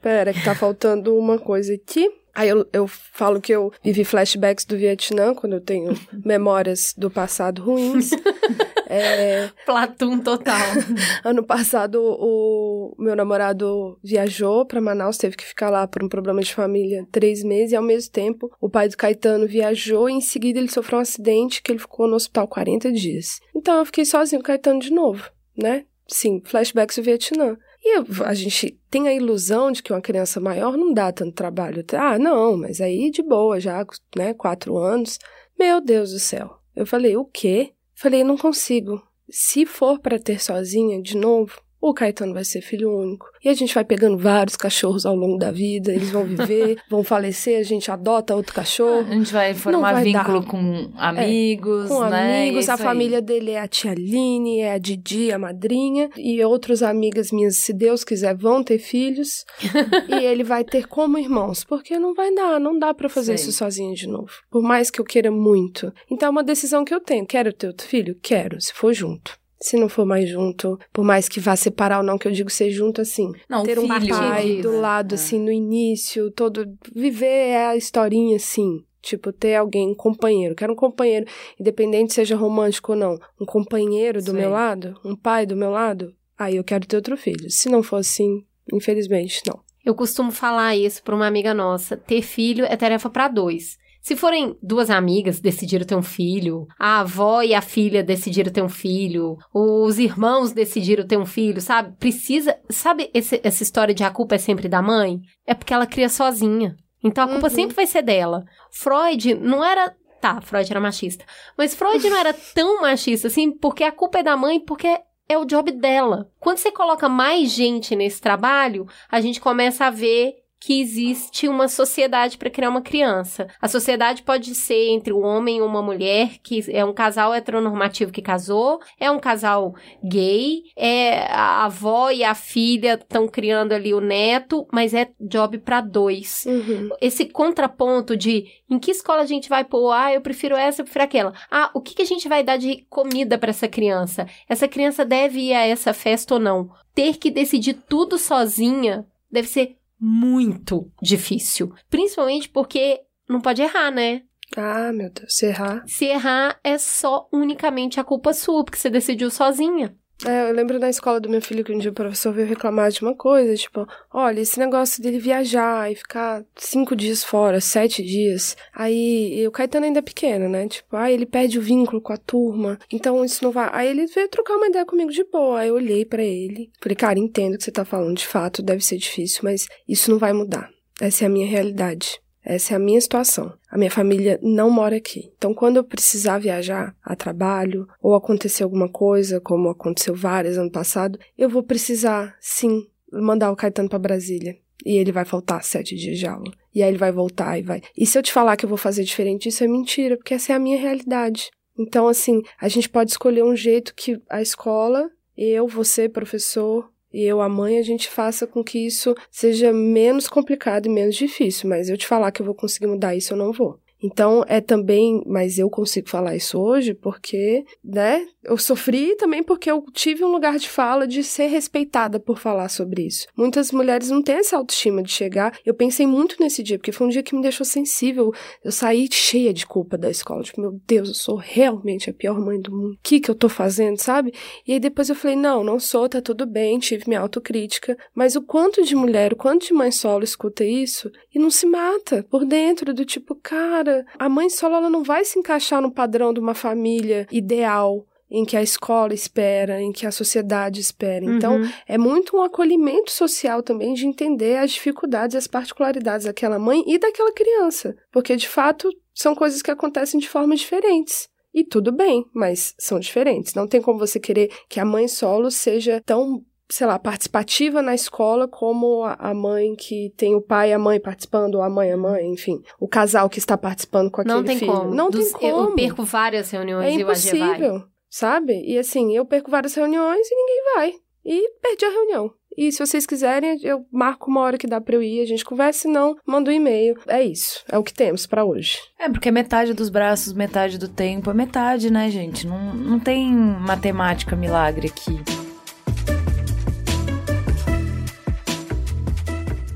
Pera, 0.00 0.32
que 0.32 0.44
tá 0.44 0.54
faltando 0.54 1.16
uma 1.16 1.40
coisa 1.40 1.74
aqui. 1.74 2.08
Aí 2.36 2.50
eu, 2.50 2.68
eu 2.70 2.86
falo 2.86 3.40
que 3.40 3.50
eu 3.50 3.72
vivi 3.82 4.04
flashbacks 4.04 4.66
do 4.66 4.76
Vietnã, 4.76 5.34
quando 5.34 5.54
eu 5.54 5.60
tenho 5.60 5.94
memórias 6.22 6.92
do 6.94 7.10
passado 7.10 7.62
ruins. 7.62 8.10
é, 8.86 9.48
Platum 9.64 10.18
total. 10.18 10.54
ano 11.24 11.42
passado, 11.42 11.98
o 11.98 12.94
meu 12.98 13.16
namorado 13.16 13.98
viajou 14.04 14.66
para 14.66 14.82
Manaus, 14.82 15.16
teve 15.16 15.34
que 15.34 15.46
ficar 15.46 15.70
lá 15.70 15.86
por 15.86 16.04
um 16.04 16.10
problema 16.10 16.42
de 16.42 16.54
família 16.54 17.08
três 17.10 17.42
meses, 17.42 17.72
e 17.72 17.76
ao 17.76 17.82
mesmo 17.82 18.12
tempo, 18.12 18.54
o 18.60 18.68
pai 18.68 18.90
do 18.90 18.98
Caetano 18.98 19.46
viajou 19.46 20.10
e 20.10 20.12
em 20.12 20.20
seguida 20.20 20.58
ele 20.58 20.70
sofreu 20.70 20.98
um 20.98 21.02
acidente 21.02 21.62
que 21.62 21.72
ele 21.72 21.78
ficou 21.78 22.06
no 22.06 22.16
hospital 22.16 22.46
40 22.46 22.92
dias. 22.92 23.40
Então 23.54 23.78
eu 23.78 23.86
fiquei 23.86 24.04
sozinho 24.04 24.42
com 24.42 24.44
o 24.44 24.46
Caetano 24.48 24.80
de 24.80 24.92
novo, 24.92 25.30
né? 25.56 25.86
Sim, 26.06 26.42
flashbacks 26.44 26.96
do 26.96 27.02
Vietnã. 27.02 27.56
E 27.88 28.02
a 28.24 28.34
gente 28.34 28.76
tem 28.90 29.06
a 29.06 29.14
ilusão 29.14 29.70
de 29.70 29.80
que 29.80 29.92
uma 29.92 30.00
criança 30.00 30.40
maior 30.40 30.76
não 30.76 30.92
dá 30.92 31.12
tanto 31.12 31.36
trabalho. 31.36 31.84
Ah, 31.92 32.18
não, 32.18 32.56
mas 32.56 32.80
aí 32.80 33.12
de 33.12 33.22
boa, 33.22 33.60
já, 33.60 33.86
né, 34.16 34.34
quatro 34.34 34.76
anos. 34.76 35.20
Meu 35.56 35.80
Deus 35.80 36.10
do 36.10 36.18
céu. 36.18 36.58
Eu 36.74 36.84
falei, 36.84 37.16
o 37.16 37.24
quê? 37.24 37.74
Falei, 37.94 38.24
não 38.24 38.36
consigo. 38.36 39.00
Se 39.30 39.64
for 39.64 40.00
para 40.00 40.18
ter 40.18 40.42
sozinha 40.42 41.00
de 41.00 41.16
novo, 41.16 41.62
o 41.80 41.92
Caetano 41.94 42.34
vai 42.34 42.44
ser 42.44 42.60
filho 42.62 42.90
único. 42.96 43.26
E 43.44 43.48
a 43.48 43.54
gente 43.54 43.74
vai 43.74 43.84
pegando 43.84 44.18
vários 44.18 44.56
cachorros 44.56 45.06
ao 45.06 45.14
longo 45.14 45.38
da 45.38 45.50
vida, 45.52 45.92
eles 45.92 46.10
vão 46.10 46.24
viver, 46.24 46.78
vão 46.90 47.04
falecer, 47.04 47.58
a 47.58 47.62
gente 47.62 47.90
adota 47.90 48.34
outro 48.34 48.52
cachorro. 48.54 49.06
A 49.08 49.14
gente 49.14 49.32
vai 49.32 49.54
formar 49.54 49.92
vai 49.92 50.04
vínculo 50.04 50.40
dar. 50.40 50.46
com 50.48 50.90
amigos, 50.96 51.84
É, 51.86 51.88
com 51.88 52.00
né? 52.08 52.42
amigos, 52.42 52.68
a 52.68 52.74
Isso 52.74 52.82
aí. 52.82 52.88
família 52.88 53.22
dele 53.22 53.52
é 53.52 53.60
a 53.60 53.68
tia 53.68 53.92
Aline, 53.92 54.60
é 54.60 54.72
a 54.72 54.78
Didi, 54.78 55.30
a 55.32 55.38
madrinha, 55.38 56.08
e 56.16 56.42
outras 56.44 56.82
amigas 56.82 57.30
minhas, 57.30 57.56
se 57.58 57.72
Deus 57.72 58.02
quiser, 58.04 58.34
vão 58.36 58.62
ter 58.64 58.78
filhos, 58.78 59.44
e 60.08 60.24
ele 60.24 60.42
vai 60.44 60.64
ter 60.64 60.86
como 60.88 61.18
irmãos, 61.18 61.64
porque 61.64 61.98
não 61.98 62.14
vai 62.14 62.34
dar, 62.34 62.58
não 62.58 62.78
dá 62.78 62.92
pra 62.94 63.08
fazer 63.08 63.36
Sei. 63.38 63.48
isso 63.48 63.58
sozinho 63.58 63.94
de 63.94 64.06
novo, 64.08 64.30
por 64.50 64.62
mais 64.62 64.90
que 64.90 65.00
eu 65.00 65.04
queira 65.04 65.30
muito. 65.30 65.92
Então 66.10 66.28
é 66.28 66.30
uma 66.30 66.42
decisão 66.44 66.84
que 66.84 66.94
eu 66.94 67.00
tenho, 67.00 67.26
quero 67.26 67.52
ter 67.52 67.68
outro 67.68 67.86
filho? 67.86 68.16
Quero, 68.22 68.60
se 68.60 68.72
for 68.72 68.92
junto. 68.92 69.36
Se 69.60 69.76
não 69.76 69.88
for 69.88 70.04
mais 70.04 70.28
junto, 70.28 70.78
por 70.92 71.04
mais 71.04 71.28
que 71.28 71.40
vá 71.40 71.56
separar 71.56 71.98
ou 71.98 72.04
não, 72.04 72.18
que 72.18 72.28
eu 72.28 72.32
digo 72.32 72.50
ser 72.50 72.70
junto 72.70 73.00
assim. 73.00 73.32
Não, 73.48 73.62
ter 73.62 73.78
um 73.78 73.88
filho, 73.88 74.14
pai 74.14 74.46
diz, 74.46 74.62
do 74.62 74.78
lado, 74.80 75.12
é. 75.12 75.14
assim, 75.14 75.38
no 75.38 75.50
início, 75.50 76.30
todo. 76.30 76.66
Viver 76.94 77.56
a 77.56 77.76
historinha 77.76 78.36
assim. 78.36 78.84
Tipo, 79.00 79.32
ter 79.32 79.54
alguém, 79.54 79.90
um 79.90 79.94
companheiro. 79.94 80.54
Quero 80.54 80.72
um 80.72 80.76
companheiro, 80.76 81.26
independente 81.60 82.12
seja 82.12 82.36
romântico 82.36 82.92
ou 82.92 82.98
não. 82.98 83.18
Um 83.40 83.46
companheiro 83.46 84.20
do 84.20 84.32
Sei. 84.32 84.40
meu 84.40 84.50
lado, 84.50 84.98
um 85.04 85.14
pai 85.14 85.46
do 85.46 85.56
meu 85.56 85.70
lado. 85.70 86.12
Aí 86.36 86.56
eu 86.56 86.64
quero 86.64 86.86
ter 86.86 86.96
outro 86.96 87.16
filho. 87.16 87.48
Se 87.48 87.68
não 87.68 87.82
for 87.82 87.96
assim, 87.96 88.44
infelizmente, 88.72 89.42
não. 89.46 89.60
Eu 89.84 89.94
costumo 89.94 90.32
falar 90.32 90.74
isso 90.76 91.00
pra 91.04 91.14
uma 91.14 91.28
amiga 91.28 91.54
nossa. 91.54 91.96
Ter 91.96 92.20
filho 92.20 92.64
é 92.64 92.76
tarefa 92.76 93.08
pra 93.08 93.28
dois. 93.28 93.78
Se 94.06 94.14
forem 94.14 94.56
duas 94.62 94.88
amigas 94.88 95.40
decidiram 95.40 95.84
ter 95.84 95.96
um 95.96 96.02
filho, 96.02 96.64
a 96.78 97.00
avó 97.00 97.42
e 97.42 97.52
a 97.52 97.60
filha 97.60 98.04
decidiram 98.04 98.52
ter 98.52 98.62
um 98.62 98.68
filho, 98.68 99.36
os 99.52 99.98
irmãos 99.98 100.52
decidiram 100.52 101.04
ter 101.04 101.16
um 101.16 101.26
filho, 101.26 101.60
sabe? 101.60 101.92
Precisa. 101.98 102.56
Sabe 102.70 103.10
esse- 103.12 103.40
essa 103.42 103.64
história 103.64 103.92
de 103.92 104.04
a 104.04 104.10
culpa 104.12 104.36
é 104.36 104.38
sempre 104.38 104.68
da 104.68 104.80
mãe? 104.80 105.18
É 105.44 105.54
porque 105.54 105.74
ela 105.74 105.88
cria 105.88 106.08
sozinha. 106.08 106.76
Então 107.02 107.24
a 107.24 107.26
culpa 107.26 107.48
Uhum. 107.48 107.52
sempre 107.52 107.74
vai 107.74 107.84
ser 107.84 108.02
dela. 108.02 108.44
Freud 108.70 109.34
não 109.34 109.64
era. 109.64 109.92
Tá, 110.20 110.40
Freud 110.40 110.70
era 110.70 110.80
machista. 110.80 111.24
Mas 111.58 111.74
Freud 111.74 112.08
não 112.08 112.16
era 112.16 112.32
tão 112.54 112.80
machista 112.82 113.26
assim, 113.26 113.50
porque 113.50 113.82
a 113.82 113.90
culpa 113.90 114.20
é 114.20 114.22
da 114.22 114.36
mãe, 114.36 114.60
porque 114.60 115.00
é 115.28 115.36
o 115.36 115.44
job 115.44 115.72
dela. 115.72 116.30
Quando 116.38 116.58
você 116.58 116.70
coloca 116.70 117.08
mais 117.08 117.50
gente 117.50 117.96
nesse 117.96 118.20
trabalho, 118.20 118.86
a 119.10 119.20
gente 119.20 119.40
começa 119.40 119.84
a 119.86 119.90
ver 119.90 120.34
que 120.60 120.80
existe 120.80 121.48
uma 121.48 121.68
sociedade 121.68 122.38
para 122.38 122.50
criar 122.50 122.70
uma 122.70 122.80
criança. 122.82 123.46
A 123.60 123.68
sociedade 123.68 124.22
pode 124.22 124.54
ser 124.54 124.88
entre 124.88 125.12
um 125.12 125.24
homem 125.24 125.58
e 125.58 125.62
uma 125.62 125.82
mulher, 125.82 126.38
que 126.42 126.64
é 126.70 126.84
um 126.84 126.92
casal 126.94 127.34
heteronormativo 127.34 128.10
que 128.12 128.22
casou, 128.22 128.80
é 128.98 129.10
um 129.10 129.18
casal 129.18 129.74
gay, 130.02 130.62
é 130.76 131.26
a 131.30 131.64
avó 131.66 132.10
e 132.10 132.24
a 132.24 132.34
filha 132.34 132.94
estão 132.94 133.28
criando 133.28 133.72
ali 133.72 133.92
o 133.92 134.00
neto, 134.00 134.66
mas 134.72 134.94
é 134.94 135.08
job 135.20 135.58
para 135.58 135.80
dois 135.80 136.44
Uhum. 136.46 136.88
esse 137.00 137.26
contraponto 137.26 138.16
de 138.16 138.46
em 138.68 138.78
que 138.78 138.90
escola 138.90 139.22
a 139.22 139.26
gente 139.26 139.48
vai 139.48 139.64
pôr, 139.64 139.92
ah, 139.92 140.12
eu 140.12 140.20
prefiro 140.20 140.56
essa, 140.56 140.80
eu 140.80 140.84
prefiro 140.84 141.04
aquela. 141.04 141.32
Ah, 141.50 141.70
o 141.74 141.80
que, 141.80 141.94
que 141.94 142.02
a 142.02 142.06
gente 142.06 142.28
vai 142.28 142.42
dar 142.42 142.56
de 142.56 142.84
comida 142.88 143.38
para 143.38 143.50
essa 143.50 143.68
criança? 143.68 144.26
Essa 144.48 144.66
criança 144.66 145.04
deve 145.04 145.40
ir 145.40 145.54
a 145.54 145.66
essa 145.66 145.92
festa 145.92 146.34
ou 146.34 146.40
não? 146.40 146.70
Ter 146.94 147.16
que 147.16 147.30
decidir 147.30 147.74
tudo 147.88 148.18
sozinha 148.18 149.06
deve 149.30 149.48
ser 149.48 149.75
muito 149.98 150.90
difícil. 151.02 151.72
Principalmente 151.88 152.48
porque 152.48 153.02
não 153.28 153.40
pode 153.40 153.62
errar, 153.62 153.90
né? 153.90 154.22
Ah, 154.56 154.92
meu 154.92 155.10
Deus, 155.10 155.34
se 155.34 155.46
errar. 155.46 155.84
Se 155.86 156.04
errar 156.04 156.60
é 156.62 156.78
só 156.78 157.28
unicamente 157.32 157.98
a 157.98 158.04
culpa 158.04 158.32
sua, 158.32 158.64
porque 158.64 158.78
você 158.78 158.88
decidiu 158.88 159.30
sozinha. 159.30 159.96
É, 160.24 160.48
eu 160.48 160.54
lembro 160.54 160.78
na 160.78 160.88
escola 160.88 161.20
do 161.20 161.28
meu 161.28 161.42
filho 161.42 161.62
que 161.62 161.72
um 161.72 161.78
dia 161.78 161.90
o 161.90 161.94
professor 161.94 162.32
veio 162.32 162.46
reclamar 162.46 162.90
de 162.90 163.02
uma 163.02 163.14
coisa, 163.14 163.54
tipo, 163.54 163.86
olha, 164.10 164.40
esse 164.40 164.58
negócio 164.58 165.02
dele 165.02 165.18
viajar 165.18 165.92
e 165.92 165.94
ficar 165.94 166.42
cinco 166.56 166.96
dias 166.96 167.22
fora, 167.22 167.60
sete 167.60 168.02
dias, 168.02 168.56
aí 168.72 169.46
o 169.46 169.50
Caetano 169.50 169.84
ainda 169.84 169.98
é 169.98 170.02
pequeno, 170.02 170.48
né? 170.48 170.68
Tipo, 170.68 170.96
aí 170.96 171.12
ele 171.12 171.26
perde 171.26 171.58
o 171.58 171.62
vínculo 171.62 172.00
com 172.00 172.14
a 172.14 172.16
turma, 172.16 172.78
então 172.90 173.22
isso 173.24 173.44
não 173.44 173.52
vai. 173.52 173.68
Aí 173.72 173.88
ele 173.88 174.06
veio 174.06 174.28
trocar 174.28 174.56
uma 174.56 174.68
ideia 174.68 174.86
comigo 174.86 175.10
de 175.10 175.22
boa, 175.24 175.60
aí 175.60 175.68
eu 175.68 175.74
olhei 175.74 176.04
pra 176.06 176.22
ele, 176.22 176.70
falei, 176.80 176.96
cara, 176.96 177.18
entendo 177.18 177.54
o 177.54 177.58
que 177.58 177.64
você 177.64 177.72
tá 177.72 177.84
falando, 177.84 178.16
de 178.16 178.26
fato, 178.26 178.62
deve 178.62 178.82
ser 178.82 178.96
difícil, 178.96 179.40
mas 179.44 179.66
isso 179.86 180.10
não 180.10 180.18
vai 180.18 180.32
mudar. 180.32 180.70
Essa 180.98 181.24
é 181.24 181.26
a 181.26 181.30
minha 181.30 181.46
realidade. 181.46 182.18
Essa 182.46 182.74
é 182.74 182.76
a 182.76 182.78
minha 182.78 183.00
situação. 183.00 183.52
A 183.68 183.76
minha 183.76 183.90
família 183.90 184.38
não 184.40 184.70
mora 184.70 184.96
aqui. 184.96 185.32
Então, 185.36 185.52
quando 185.52 185.78
eu 185.78 185.84
precisar 185.84 186.38
viajar 186.38 186.94
a 187.02 187.16
trabalho 187.16 187.88
ou 188.00 188.14
acontecer 188.14 188.62
alguma 188.62 188.88
coisa, 188.88 189.40
como 189.40 189.68
aconteceu 189.68 190.14
várias 190.14 190.56
ano 190.56 190.70
passado, 190.70 191.18
eu 191.36 191.48
vou 191.48 191.64
precisar, 191.64 192.36
sim, 192.40 192.86
mandar 193.12 193.50
o 193.50 193.56
Caetano 193.56 193.88
para 193.88 193.98
Brasília. 193.98 194.56
E 194.84 194.96
ele 194.96 195.10
vai 195.10 195.24
faltar 195.24 195.64
sete 195.64 195.96
dias 195.96 196.16
de 196.16 196.26
aula. 196.28 196.52
E 196.72 196.84
aí 196.84 196.88
ele 196.88 196.98
vai 196.98 197.10
voltar 197.10 197.58
e 197.58 197.62
vai. 197.62 197.82
E 197.96 198.06
se 198.06 198.16
eu 198.16 198.22
te 198.22 198.32
falar 198.32 198.56
que 198.56 198.64
eu 198.64 198.68
vou 198.68 198.78
fazer 198.78 199.02
diferente, 199.02 199.48
isso 199.48 199.64
é 199.64 199.66
mentira, 199.66 200.16
porque 200.16 200.34
essa 200.34 200.52
é 200.52 200.54
a 200.54 200.60
minha 200.60 200.78
realidade. 200.78 201.50
Então, 201.76 202.06
assim, 202.06 202.42
a 202.60 202.68
gente 202.68 202.88
pode 202.88 203.10
escolher 203.10 203.42
um 203.42 203.56
jeito 203.56 203.92
que 203.92 204.22
a 204.30 204.40
escola, 204.40 205.10
eu, 205.36 205.66
você, 205.66 206.08
professor, 206.08 206.88
e 207.16 207.24
eu, 207.24 207.40
a 207.40 207.48
mãe, 207.48 207.78
a 207.78 207.82
gente 207.82 208.10
faça 208.10 208.46
com 208.46 208.62
que 208.62 208.78
isso 208.78 209.14
seja 209.30 209.72
menos 209.72 210.28
complicado 210.28 210.84
e 210.84 210.90
menos 210.90 211.16
difícil. 211.16 211.66
Mas 211.66 211.88
eu 211.88 211.96
te 211.96 212.06
falar 212.06 212.30
que 212.30 212.42
eu 212.42 212.46
vou 212.46 212.54
conseguir 212.54 212.86
mudar 212.86 213.16
isso, 213.16 213.32
eu 213.32 213.38
não 213.38 213.54
vou. 213.54 213.80
Então, 214.02 214.44
é 214.46 214.60
também, 214.60 215.22
mas 215.26 215.58
eu 215.58 215.70
consigo 215.70 216.08
falar 216.08 216.36
isso 216.36 216.58
hoje 216.58 216.94
porque, 216.94 217.64
né, 217.82 218.26
eu 218.44 218.56
sofri 218.58 219.16
também 219.16 219.42
porque 219.42 219.70
eu 219.70 219.82
tive 219.92 220.24
um 220.24 220.30
lugar 220.30 220.58
de 220.58 220.68
fala 220.68 221.06
de 221.06 221.22
ser 221.22 221.46
respeitada 221.46 222.20
por 222.20 222.38
falar 222.38 222.68
sobre 222.68 223.06
isso. 223.06 223.26
Muitas 223.36 223.72
mulheres 223.72 224.10
não 224.10 224.22
têm 224.22 224.36
essa 224.36 224.56
autoestima 224.56 225.02
de 225.02 225.10
chegar. 225.10 225.58
Eu 225.64 225.74
pensei 225.74 226.06
muito 226.06 226.36
nesse 226.40 226.62
dia, 226.62 226.78
porque 226.78 226.92
foi 226.92 227.06
um 227.06 227.10
dia 227.10 227.22
que 227.22 227.34
me 227.34 227.42
deixou 227.42 227.64
sensível. 227.64 228.32
Eu 228.62 228.70
saí 228.70 229.08
cheia 229.10 229.52
de 229.52 229.66
culpa 229.66 229.98
da 229.98 230.10
escola. 230.10 230.42
Tipo, 230.42 230.60
meu 230.60 230.80
Deus, 230.86 231.08
eu 231.08 231.14
sou 231.14 231.36
realmente 231.36 232.10
a 232.10 232.14
pior 232.14 232.38
mãe 232.40 232.60
do 232.60 232.70
mundo. 232.70 232.94
O 232.94 232.98
que 233.02 233.20
que 233.20 233.30
eu 233.30 233.34
tô 233.34 233.48
fazendo, 233.48 233.98
sabe? 233.98 234.32
E 234.66 234.72
aí 234.72 234.80
depois 234.80 235.08
eu 235.08 235.14
falei, 235.14 235.36
não, 235.36 235.64
não 235.64 235.80
sou, 235.80 236.08
tá 236.08 236.20
tudo 236.20 236.46
bem, 236.46 236.78
tive 236.78 237.04
minha 237.06 237.20
autocrítica. 237.20 237.96
Mas 238.14 238.36
o 238.36 238.42
quanto 238.42 238.84
de 238.84 238.94
mulher, 238.94 239.32
o 239.32 239.36
quanto 239.36 239.66
de 239.66 239.72
mãe 239.72 239.90
solo 239.90 240.22
escuta 240.22 240.64
isso 240.64 241.10
e 241.34 241.38
não 241.38 241.50
se 241.50 241.66
mata 241.66 242.24
por 242.30 242.44
dentro 242.44 242.94
do 242.94 243.04
tipo, 243.04 243.34
cara, 243.34 243.85
cara. 243.86 244.06
A 244.18 244.28
mãe 244.28 244.48
solo 244.50 244.76
ela 244.76 244.90
não 244.90 245.02
vai 245.02 245.24
se 245.24 245.38
encaixar 245.38 245.80
no 245.80 245.90
padrão 245.92 246.32
de 246.32 246.40
uma 246.40 246.54
família 246.54 247.26
ideal 247.30 248.04
em 248.28 248.44
que 248.44 248.56
a 248.56 248.62
escola 248.62 249.14
espera, 249.14 249.80
em 249.80 249.92
que 249.92 250.04
a 250.04 250.10
sociedade 250.10 250.80
espera. 250.80 251.24
Então, 251.24 251.58
Uhum. 251.60 251.70
é 251.86 251.96
muito 251.96 252.36
um 252.36 252.42
acolhimento 252.42 253.12
social 253.12 253.62
também 253.62 253.94
de 253.94 254.04
entender 254.04 254.56
as 254.58 254.72
dificuldades 254.72 255.34
e 255.34 255.38
as 255.38 255.46
particularidades 255.46 256.26
daquela 256.26 256.58
mãe 256.58 256.82
e 256.88 256.98
daquela 256.98 257.32
criança. 257.32 257.94
Porque, 258.10 258.34
de 258.34 258.48
fato, 258.48 258.90
são 259.14 259.32
coisas 259.34 259.62
que 259.62 259.70
acontecem 259.70 260.18
de 260.18 260.28
formas 260.28 260.58
diferentes. 260.58 261.28
E 261.54 261.64
tudo 261.64 261.92
bem, 261.92 262.24
mas 262.34 262.74
são 262.78 262.98
diferentes. 262.98 263.54
Não 263.54 263.66
tem 263.68 263.80
como 263.80 263.98
você 263.98 264.18
querer 264.18 264.50
que 264.68 264.80
a 264.80 264.84
mãe 264.84 265.06
solo 265.08 265.48
seja 265.50 266.02
tão, 266.04 266.42
sei 266.68 266.86
lá, 266.86 266.98
participativa 266.98 267.80
na 267.82 267.94
escola 267.94 268.48
como 268.48 269.04
a 269.04 269.32
mãe 269.34 269.74
que 269.76 270.12
tem 270.16 270.34
o 270.34 270.40
pai 270.42 270.70
e 270.70 270.72
a 270.72 270.78
mãe 270.78 270.98
participando, 271.00 271.56
ou 271.56 271.62
a 271.62 271.70
mãe 271.70 271.88
e 271.88 271.92
a 271.92 271.96
mãe, 271.96 272.26
enfim. 272.32 272.60
O 272.80 272.88
casal 272.88 273.28
que 273.30 273.38
está 273.38 273.56
participando 273.56 274.10
com 274.10 274.20
aquele 274.20 274.34
Não 274.36 274.44
tem 274.44 274.58
filho. 274.58 274.72
como. 274.72 274.94
Não 274.94 275.10
Dos- 275.10 275.30
tem 275.32 275.50
como. 275.52 275.70
Eu 275.70 275.74
perco 275.74 276.02
várias 276.04 276.50
reuniões 276.50 276.86
É 276.86 276.90
e 276.92 277.02
impossível, 277.02 277.82
sabe? 278.10 278.62
E 278.66 278.78
assim, 278.78 279.14
eu 279.16 279.24
perco 279.24 279.50
várias 279.50 279.74
reuniões 279.74 280.26
e 280.30 280.34
ninguém 280.34 280.62
vai. 280.74 280.92
E 281.24 281.50
perdi 281.60 281.84
a 281.84 281.90
reunião. 281.90 282.30
E 282.56 282.72
se 282.72 282.78
vocês 282.78 283.04
quiserem, 283.04 283.58
eu 283.62 283.84
marco 283.92 284.30
uma 284.30 284.40
hora 284.40 284.56
que 284.56 284.66
dá 284.66 284.80
pra 284.80 284.94
eu 284.94 285.02
ir, 285.02 285.20
a 285.20 285.26
gente 285.26 285.44
conversa, 285.44 285.80
se 285.80 285.88
não, 285.88 286.16
manda 286.26 286.50
um 286.50 286.54
e-mail. 286.54 286.94
É 287.06 287.22
isso, 287.22 287.62
é 287.70 287.76
o 287.76 287.82
que 287.82 287.92
temos 287.92 288.26
pra 288.26 288.44
hoje. 288.44 288.78
É, 288.98 289.10
porque 289.10 289.28
é 289.28 289.32
metade 289.32 289.74
dos 289.74 289.90
braços, 289.90 290.32
metade 290.32 290.78
do 290.78 290.88
tempo. 290.88 291.30
É 291.30 291.34
metade, 291.34 291.90
né, 291.92 292.08
gente? 292.10 292.46
Não, 292.46 292.72
não 292.74 292.98
tem 292.98 293.30
matemática 293.34 294.34
milagre 294.34 294.88
aqui. 294.88 295.45